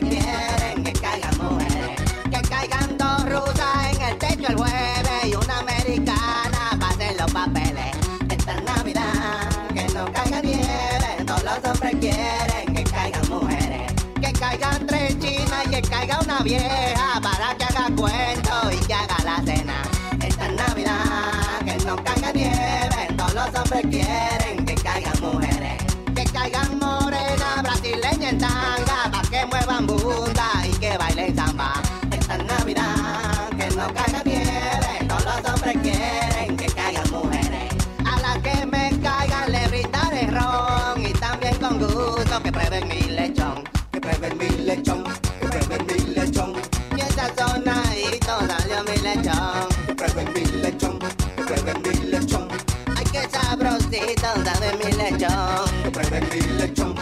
Quieren 0.00 0.84
que 0.84 0.92
caigan 0.92 1.38
mujeres. 1.38 2.00
Que 2.30 2.42
caigan 2.48 2.98
dos 2.98 3.24
rusas 3.28 3.94
en 3.94 4.02
el 4.02 4.18
techo 4.18 4.48
el 4.48 4.56
jueves 4.56 5.24
y 5.24 5.34
una 5.34 5.58
americana 5.60 6.76
para 6.78 6.88
hacer 6.88 7.16
los 7.20 7.32
papeles. 7.32 7.96
Esta 8.28 8.60
Navidad, 8.60 9.48
que 9.74 9.84
no 9.94 10.04
caiga 10.12 10.40
nieve, 10.40 11.24
todos 11.26 11.44
los 11.44 11.64
hombres 11.64 11.96
quieren 12.00 12.74
que 12.74 12.84
caigan 12.84 13.28
mujeres. 13.28 13.92
Que 14.20 14.32
caigan 14.32 14.86
tres 14.86 15.18
chinas 15.18 15.66
y 15.66 15.70
que 15.70 15.82
caiga 15.82 16.18
una 16.20 16.38
vieja 16.40 17.20
para 17.22 17.54
que 17.56 17.64
haga 17.64 17.86
cuento 17.96 18.70
y 18.72 18.86
que 18.86 18.94
haga 18.94 19.16
la 19.24 19.36
cena. 19.44 19.82
Esta 20.22 20.48
Navidad, 20.48 21.60
que 21.64 21.76
no 21.84 21.96
caiga 22.04 22.32
nieve, 22.32 23.14
todos 23.16 23.34
los 23.34 23.46
hombres 23.54 23.82
quieren 23.90 24.64
que 24.66 24.74
caigan 24.74 25.20
mujeres. 25.20 25.82
Que 26.14 26.24
caigan 26.24 26.78
morenas, 26.78 27.62
brasileñas 27.62 28.32
en 28.32 28.38
tanga, 28.38 28.89
pa' 29.10 29.22
que 29.30 29.46
muevan 29.46 29.86
bunda 29.86 30.48
y 30.64 30.72
que 30.78 30.96
bailen 30.96 31.34
samba. 31.36 31.72
Esta 32.10 32.38
Navidad, 32.38 33.48
que 33.58 33.66
no 33.76 33.86
caiga 33.94 34.22
nieve, 34.24 35.06
todos 35.08 35.24
los 35.24 35.52
hombres 35.54 35.76
quieren 35.82 36.56
que 36.56 36.66
caigan 36.66 37.10
mujeres. 37.10 37.72
A 38.04 38.20
las 38.20 38.38
que 38.38 38.66
me 38.66 38.90
caigan 39.02 39.52
le 39.52 39.66
brindaré 39.68 40.26
ron 40.28 41.06
y 41.06 41.12
también 41.14 41.54
con 41.56 41.78
gusto 41.78 42.42
que 42.42 42.52
prueben 42.52 42.88
mi 42.88 43.00
lechón. 43.02 43.64
Que 43.92 44.00
prueben 44.00 44.38
mi 44.38 44.48
lechón, 44.64 45.04
que 45.40 45.46
prueben 45.48 45.86
mi 45.86 46.14
lechón. 46.14 46.52
Y 46.96 47.00
esa 47.00 47.28
zona 47.36 47.82
y 47.96 48.18
salió 48.24 48.82
mi 48.84 48.96
lechón. 49.02 49.68
Que 49.86 49.94
prueben 49.94 50.32
mi 50.34 50.44
lechón, 50.62 50.98
que 50.98 51.42
prueben 51.42 51.82
mi 51.82 51.94
lechón. 52.10 52.48
Ay, 52.96 53.04
qué 53.12 53.28
sabrosito 53.28 54.28
sabe 54.44 54.68
mi 54.82 54.92
lechón. 54.92 55.82
Que 55.82 55.90
prueben 55.90 56.28
mi 56.32 56.40
lechón, 56.58 56.94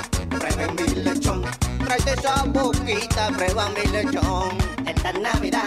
Tráete 1.88 2.12
esa 2.20 2.44
boquita, 2.44 3.28
prueba 3.28 3.70
mi 3.70 3.90
lechón. 3.90 4.58
Esta 4.86 5.10
Navidad, 5.10 5.62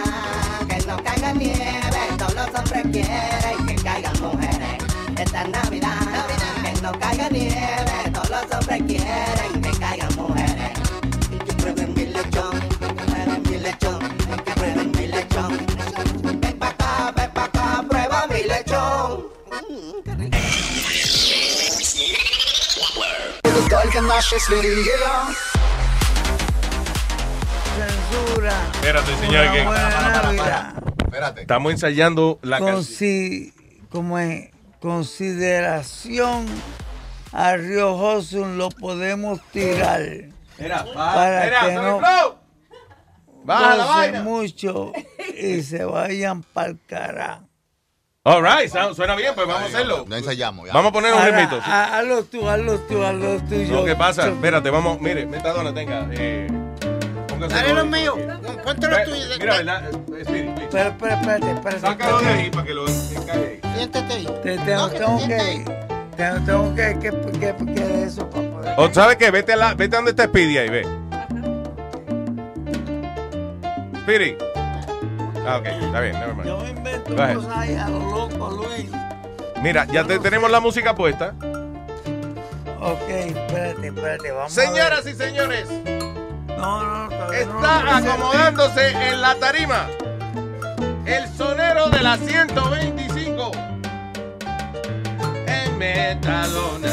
que 0.68 0.78
no 0.86 0.96
caiga 1.02 1.32
nieve, 1.32 2.02
todos 2.16 2.34
los 2.34 2.46
hombres 2.46 2.84
quieren 2.92 3.66
que 3.66 3.74
caigan 3.82 4.20
mujeres. 4.20 4.84
Esta 5.18 5.42
Navidad, 5.48 6.26
que 6.62 6.80
no 6.80 6.92
caiga 7.00 7.28
nieve, 7.28 8.10
todos 8.14 8.30
los 8.30 8.42
hombres 8.52 8.82
quieren 8.86 9.62
que 9.62 9.70
caigan 9.80 10.14
mujeres. 10.14 10.78
Que 11.44 11.52
prueben 11.54 11.92
mi 11.92 12.06
lechón, 12.06 12.60
que 12.78 12.86
prueben 12.86 13.42
mi 13.42 13.58
lechón, 13.58 13.98
que 14.44 14.52
prueben 14.52 14.92
mi 14.92 15.06
lechón. 15.08 15.66
Ven 16.40 16.56
pa' 16.56 16.68
acá, 16.68 17.12
ven 17.16 17.30
pa' 17.32 17.44
acá, 17.46 17.84
prueba 17.88 18.28
mi 18.28 18.42
lechón. 18.44 19.32
Censura. 27.88 28.52
Espérate, 28.74 29.16
señor. 29.16 29.42
Una 29.44 29.52
que- 29.52 29.64
buena 29.64 30.22
Navidad. 30.22 30.74
Estamos 31.38 31.72
ensayando 31.72 32.38
la 32.42 32.58
canción. 32.58 32.76
Consi- 32.82 33.52
como 33.90 34.18
es, 34.18 34.50
consideración 34.80 36.46
a 37.32 37.56
Río 37.56 37.96
Josun 37.96 38.58
lo 38.58 38.68
podemos 38.70 39.40
tirar. 39.52 40.00
Mira, 40.58 40.84
para 40.94 41.44
mira, 41.44 41.60
que 41.60 41.72
no. 41.74 42.00
Baja 43.44 43.76
la 43.76 43.84
vaina. 43.86 44.22
mucho 44.22 44.92
y 45.36 45.62
se 45.62 45.84
vayan 45.84 46.42
pa'l 46.42 46.78
carajo. 46.86 47.42
All 48.24 48.40
right, 48.40 48.70
suena 48.94 49.16
bien, 49.16 49.34
pues 49.34 49.48
vamos 49.48 49.62
a 49.64 49.66
hacerlo. 49.66 50.06
Ya 50.08 50.16
ensayamos. 50.18 50.68
ya. 50.68 50.72
Vamos 50.72 50.90
a 50.90 50.92
poner 50.92 51.12
un 51.12 51.24
ritmito. 51.24 51.60
ha- 51.64 51.98
Hazlo 51.98 52.22
tú, 52.24 52.48
hazlo 52.48 52.78
tú, 52.80 53.02
hazlo 53.04 53.38
tú. 53.40 53.56
No, 53.56 53.62
yo- 53.62 53.84
¿qué 53.84 53.96
pasa? 53.96 54.26
yo- 54.26 54.34
Espérate, 54.34 54.70
vamos, 54.70 55.00
mire, 55.00 55.26
Metadona, 55.26 55.74
tenga. 55.74 56.06
Eh, 56.12 56.46
póngase 57.48 57.54
Dale 57.54 57.74
los- 57.74 57.84
lo 57.84 57.90
mío. 57.90 58.16
Cuéntalo 58.62 58.96
Ve, 58.96 59.04
tú. 59.04 59.10
y- 59.14 59.38
Mira, 59.40 59.82
please. 60.06 60.20
Espera, 60.62 60.88
espera, 60.88 61.14
espérate, 61.14 61.50
espérate. 61.52 61.80
Sácalo 61.80 62.18
de 62.20 62.26
ahí 62.28 62.50
para 62.50 62.64
que 62.66 62.74
lo 62.74 62.88
encaje 62.88 63.60
ahí. 63.62 63.74
Siéntate 63.76 64.12
ahí. 64.14 64.26
Te- 64.42 64.58
tengo, 64.58 64.88
tengo 64.90 65.18
que, 65.26 65.64
tengo, 66.16 66.40
tengo 66.46 66.74
que, 66.74 66.98
que, 67.00 67.10
que, 67.38 67.74
que 67.74 68.02
eso 68.04 68.30
para 68.30 68.50
poder. 68.50 68.74
O 68.76 68.94
¿sabes 68.94 69.16
qué? 69.16 69.30
Vete 69.30 69.52
a, 69.52 69.56
la, 69.56 69.74
vete 69.74 69.96
a 69.96 69.98
donde 69.98 70.10
está 70.12 70.24
Speedy 70.24 70.58
ahí, 70.58 70.68
ve. 70.68 70.86
Speedy. 74.02 74.36
Ah, 75.46 75.56
ok, 75.58 75.66
está 75.66 76.00
bien, 76.00 76.12
never 76.20 76.34
mind. 76.34 76.46
Yo 76.46 76.66
invento 76.68 77.16
cosas 77.16 77.56
ahí 77.56 77.74
a 77.74 77.88
lo 77.88 77.98
loco, 77.98 78.50
Luis. 78.50 78.90
Mira, 79.60 79.84
ya 79.86 80.04
te- 80.04 80.18
tenemos 80.20 80.50
la 80.50 80.60
música 80.60 80.94
puesta. 80.94 81.34
Ok, 82.80 83.08
espérate, 83.08 83.86
espérate, 83.88 84.30
vamos 84.32 84.52
Señoras 84.52 85.06
a 85.06 85.10
y 85.10 85.14
señores, 85.14 85.68
ver. 85.84 86.01
No, 86.56 86.82
no, 86.82 87.08
todavía 87.08 87.46
no 87.46 87.60
lo 87.60 87.66
está 87.66 87.96
acomodándose 87.96 88.90
en 88.90 89.20
la 89.20 89.34
tarima 89.36 89.86
el 91.04 91.28
sonero 91.36 91.88
de 91.90 92.02
la 92.02 92.16
125 92.16 93.50
en 95.46 95.78
Metadona. 95.78 96.88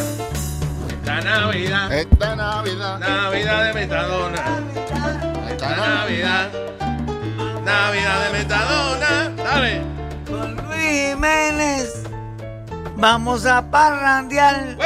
Esta 0.90 1.22
Navidad, 1.22 1.92
Esta 1.92 2.36
Navidad. 2.36 3.00
Navidad 3.00 3.64
de 3.66 3.74
Metadona. 3.74 4.44
Esta 5.50 5.76
Navidad, 5.76 6.50
Navidad 7.64 8.26
de 8.26 8.40
Metadona. 8.40 9.30
Dale. 9.38 9.82
Con 10.28 10.56
Luis 10.56 11.12
Jiménez 11.12 12.04
vamos 12.96 13.46
a 13.46 13.62
parrandear. 13.70 14.78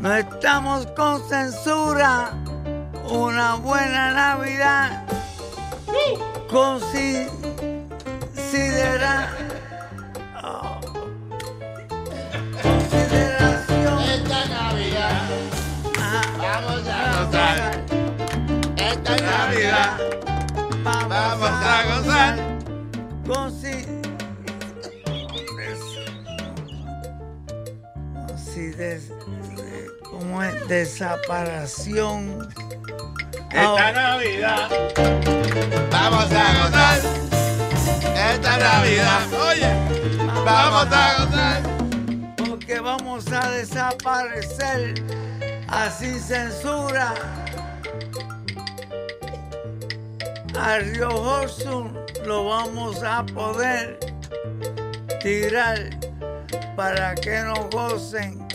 No 0.00 0.14
estamos 0.14 0.86
con 0.96 1.20
censura. 1.28 2.30
Una 3.12 3.56
buena 3.56 4.12
Navidad. 4.12 5.02
Considera. 6.50 7.32
oh, 10.42 10.80
Consideración. 12.62 14.00
Esta 14.00 14.46
Navidad, 14.48 15.22
vamos 16.38 16.88
a 16.88 17.24
gozar. 17.24 17.84
esta 18.76 19.16
Navidad, 19.16 19.98
Vamos 20.82 21.50
a 21.50 21.84
gozar. 21.84 22.34
Consi- 23.26 23.86
Consi- 28.26 28.74
des- 28.76 29.10
eh, 29.10 29.86
¿Cómo 30.10 30.42
es? 30.42 30.52
Desaparición. 30.68 32.48
Esta 33.52 33.92
Navidad 33.92 34.70
vamos 35.90 36.32
a 36.32 36.64
gozar. 36.64 37.00
Esta 38.32 38.56
Navidad, 38.56 39.32
oye, 39.50 39.70
vamos 40.44 40.86
a 40.90 41.24
gozar. 41.24 41.62
Porque 42.36 42.80
vamos 42.80 43.30
a 43.30 43.50
desaparecer 43.50 44.94
así 45.68 46.18
censura. 46.18 47.14
A 50.58 50.78
Río 50.78 51.10
Josun 51.10 51.98
lo 52.24 52.46
vamos 52.46 53.02
a 53.02 53.24
poder 53.26 53.98
tirar 55.20 55.78
para 56.74 57.14
que 57.16 57.42
no 57.42 57.68
gocen 57.70 58.46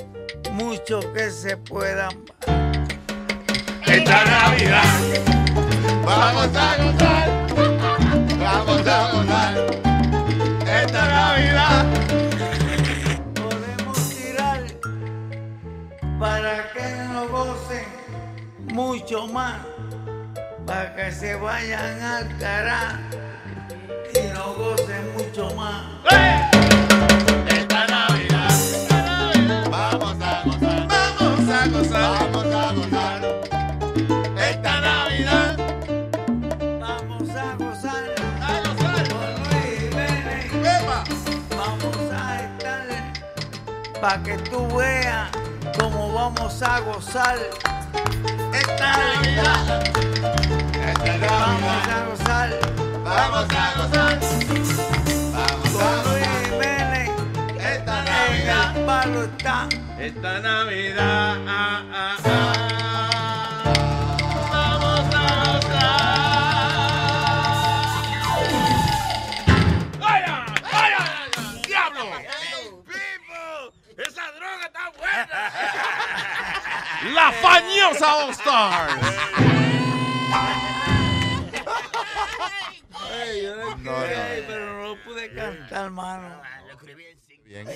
mucho 0.53 0.99
que 1.13 1.29
se 1.29 1.55
puedan. 1.55 2.25
Vamos 6.27 6.55
a 6.55 6.77
gozar. 6.77 7.27
Vamos 8.39 8.87
a 8.87 9.11
gozar. 9.11 9.53
Esta 10.65 11.01
Navidad. 11.07 11.85
Podemos 13.35 13.97
tirar 14.09 14.61
para 16.19 16.73
que 16.73 16.87
no 17.11 17.27
gocen 17.29 17.87
mucho 18.73 19.27
más, 19.27 19.59
para 20.65 20.95
que 20.95 21.11
se 21.11 21.35
vayan 21.35 22.01
al 22.01 22.37
carajo 22.37 22.97
y 24.13 24.27
no 24.33 24.53
gocen 24.53 25.13
mucho 25.13 25.49
más. 25.55 25.83
Esta 26.05 26.36
para 44.01 44.21
que 44.23 44.37
tú 44.37 44.67
veas 44.75 45.29
cómo 45.79 46.11
vamos 46.13 46.61
a 46.61 46.79
gozar. 46.81 47.37
Esta 48.53 48.97
Navidad, 48.97 49.83
esta 50.87 51.17
Vamos 51.27 51.61
Navidad, 51.61 52.01
a 52.01 52.09
gozar 52.09 52.77
vamos 53.03 53.47
a 53.53 53.73
gozar. 53.77 54.19
Vamos 55.33 55.81
a 55.81 56.03
gozar. 56.03 56.43
Jiménez. 56.45 57.09
Esta 57.59 57.99
En 57.99 58.05
Navidad, 58.05 58.77
el 58.77 58.85
palo 58.85 59.23
está. 59.23 59.69
esta 59.99 60.39
Navidad, 60.39 61.37
ah, 61.47 61.83
ah, 61.91 62.17
ah. 62.25 62.86
Fañosa 77.87 78.07
All 78.07 78.33
Stars! 78.33 78.93
Ey, 83.13 83.43
yo 83.43 83.55
lo 83.55 83.77
No, 83.77 84.03
escribí, 84.03 84.43
pero 84.47 84.65
no 84.65 84.87
lo 84.87 84.95
pude 85.03 85.33
cantar, 85.33 85.91
mano. 85.91 86.41
Bien. 87.45 87.67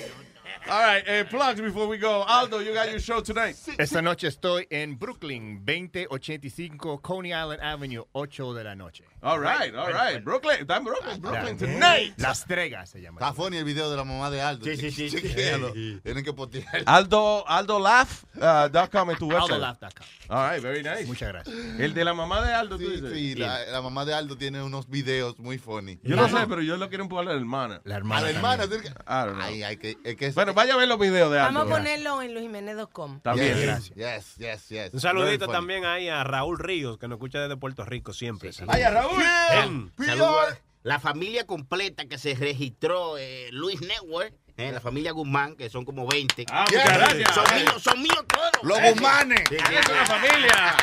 All 0.68 0.80
right, 0.80 1.08
uh, 1.08 1.24
plugs 1.28 1.60
before 1.60 1.88
we 1.88 1.98
go. 1.98 2.22
Aldo, 2.26 2.60
you 2.60 2.72
got 2.74 2.90
your 2.90 3.00
show 3.00 3.20
tonight. 3.20 3.56
Esta 3.78 4.00
noche 4.02 4.28
estoy 4.28 4.66
en 4.70 4.96
Brooklyn, 4.96 5.64
2085 5.64 7.00
Coney 7.02 7.32
Island 7.32 7.60
Avenue, 7.62 8.04
8 8.14 8.54
de 8.54 8.64
la 8.64 8.74
noche. 8.74 9.04
All 9.24 9.38
right, 9.40 9.72
all 9.76 9.92
right. 9.92 10.22
Brooklyn, 10.24 10.56
está 10.60 10.78
en 10.78 10.84
Brooklyn, 10.84 11.20
Brooklyn 11.20 11.56
tonight. 11.56 12.12
Las 12.16 12.44
Tregas 12.44 12.90
se 12.90 13.00
llama. 13.00 13.20
Está 13.20 13.32
funny 13.32 13.56
el 13.58 13.64
video 13.64 13.88
de 13.88 13.96
la 13.96 14.02
mamá 14.04 14.30
de 14.30 14.42
Aldo. 14.42 14.64
Sí, 14.64 14.90
sí, 14.90 15.08
sí. 15.10 16.00
Tienen 16.02 16.24
que 16.24 16.32
postear. 16.32 16.82
Aldo, 16.86 17.44
AldoLaugh.com 17.48 19.10
en 19.10 19.16
tu 19.18 19.28
website. 19.28 19.52
AldoLaugh.com. 19.52 20.06
All 20.28 20.50
right, 20.50 20.62
very 20.62 20.82
nice. 20.82 21.06
Muchas 21.06 21.28
gracias. 21.28 21.54
El 21.78 21.94
de 21.94 22.04
la 22.04 22.14
mamá 22.14 22.42
de 22.44 22.52
Aldo, 22.52 22.78
tú 22.78 22.84
Sí, 22.84 22.90
dices. 23.00 23.12
sí, 23.12 23.34
la, 23.36 23.64
la 23.66 23.80
mamá 23.82 24.04
de 24.04 24.14
Aldo 24.14 24.36
tiene 24.36 24.60
unos 24.62 24.88
videos 24.88 25.38
muy 25.38 25.58
funny. 25.58 26.00
Yo 26.02 26.16
no 26.16 26.28
sé, 26.28 26.44
pero 26.48 26.60
yo 26.62 26.76
lo 26.76 26.88
quiero 26.88 27.04
empujar 27.04 27.26
a 27.28 27.32
la 27.32 27.38
hermana. 27.38 27.80
La 27.84 27.94
A 27.94 27.98
hermana. 27.98 28.22
la 28.22 28.30
hermana. 28.30 28.62
también. 28.62 28.82
tiene 28.82 28.96
que- 28.96 29.02
I 29.02 29.14
don't 29.26 29.34
know. 29.34 29.42
Ay, 29.46 29.62
hay 29.62 29.76
que, 29.76 29.98
hay 30.04 30.16
que 30.16 30.30
Bueno, 30.30 30.52
vaya 30.54 30.74
a 30.74 30.76
ver 30.78 30.88
los 30.88 30.98
videos 30.98 31.30
de 31.30 31.38
Vamos 31.38 31.60
a 31.60 31.62
Aldo. 31.62 31.76
ponerlo 31.76 32.22
en 32.22 32.34
luisjimenez.com. 32.34 33.20
También, 33.20 33.54
Yes, 33.54 33.62
gracias. 33.62 33.94
Yes, 33.96 34.36
yes, 34.36 34.68
yes. 34.68 34.94
Un 34.94 35.00
saludito 35.00 35.46
también 35.46 35.84
ahí 35.84 36.08
a 36.08 36.24
Raúl 36.24 36.58
Ríos, 36.58 36.98
que 36.98 37.06
nos 37.06 37.16
escucha 37.16 37.40
desde 37.40 37.56
Puerto 37.56 37.84
Rico 37.84 38.12
siempre. 38.12 38.50
Vaya, 38.66 38.90
Raúl. 38.90 39.11
Bien. 39.16 39.92
Saludo 39.98 40.40
la 40.82 40.98
familia 40.98 41.46
completa 41.46 42.06
que 42.06 42.18
se 42.18 42.34
registró, 42.34 43.16
eh, 43.18 43.48
Luis 43.52 43.80
Network, 43.82 44.34
eh, 44.56 44.72
la 44.72 44.80
familia 44.80 45.12
Guzmán, 45.12 45.54
que 45.56 45.70
son 45.70 45.84
como 45.84 46.06
20. 46.08 46.44
Ah, 46.50 46.64
muchas 46.68 46.98
gracias. 46.98 47.34
Son 47.34 47.44
míos, 47.54 47.82
son 47.82 48.02
míos 48.02 48.24
todos. 48.28 48.50
Los 48.62 48.78
Eh, 48.78 48.90
Guzmanes. 48.92 49.40
sí, 49.48 49.56
sí, 49.56 49.62
Esa 49.74 49.78
es 49.80 49.86
sí. 49.86 49.92
la 49.92 50.06
familia. 50.06 50.76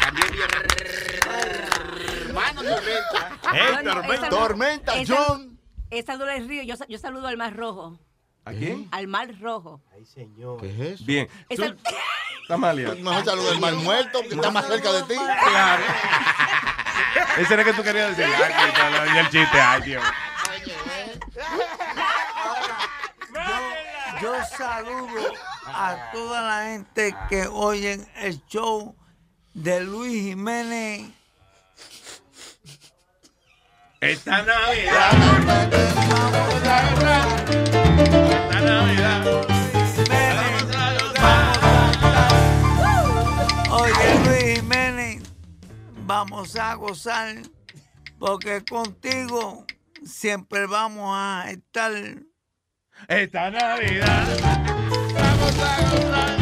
También 0.00 0.26
mi 0.32 0.38
hermano 2.28 2.62
Tormenta. 2.62 4.22
No- 4.22 4.28
Tormenta, 4.28 4.96
esa- 4.98 5.14
John. 5.16 5.58
Esa 5.90 6.16
dura 6.16 6.36
el 6.36 6.48
río. 6.48 6.62
Yo, 6.62 6.76
sa- 6.76 6.86
yo 6.88 6.98
saludo 6.98 7.28
al 7.28 7.36
Mar 7.36 7.54
Rojo. 7.56 7.98
¿A 8.44 8.52
quién? 8.52 8.88
Al 8.90 9.06
Mar 9.06 9.28
Rojo. 9.40 9.80
Ay, 9.94 10.04
señor. 10.04 10.60
¿Qué 10.60 10.70
es 10.70 10.80
eso? 10.94 11.04
Bien. 11.04 11.28
Esa- 11.48 11.74
Tú- 11.74 11.82
Tamalia. 12.48 12.94
Mejor 12.96 13.24
saludo 13.24 13.50
del 13.50 13.60
mal 13.60 13.76
muerto, 13.76 14.20
que 14.22 14.34
está 14.34 14.50
más 14.50 14.66
cerca 14.66 14.92
de 14.92 15.02
ti. 15.04 15.14
Claro. 15.14 15.82
Ese 17.38 17.54
era 17.54 17.64
que 17.64 17.72
tú 17.72 17.82
querías 17.82 18.16
decir. 18.16 18.32
Ay, 18.34 18.52
que 18.52 18.72
tal, 18.78 19.14
y 19.14 19.18
el 19.18 19.30
chiste. 19.30 19.60
Ay, 19.60 19.82
Dios. 19.82 20.04
Yo 24.20 24.34
saludo 24.44 25.32
a 25.66 26.10
toda 26.12 26.42
la 26.42 26.64
gente 26.70 27.14
que 27.28 27.46
oyen 27.48 28.08
el 28.16 28.40
show 28.46 28.94
de 29.54 29.80
Luis 29.82 30.22
Jiménez. 30.22 31.10
Esta 34.00 34.42
Navidad. 34.42 35.12
Esta 38.50 38.60
Navidad. 38.60 39.51
Vamos 46.04 46.56
a 46.56 46.74
gozar 46.74 47.36
porque 48.18 48.64
contigo 48.64 49.66
siempre 50.04 50.66
vamos 50.66 51.10
a 51.16 51.50
estar. 51.50 51.92
Esta 53.08 53.50
Navidad. 53.50 54.38
Vamos 55.14 55.58
a 55.58 55.94
gozar. 55.94 56.41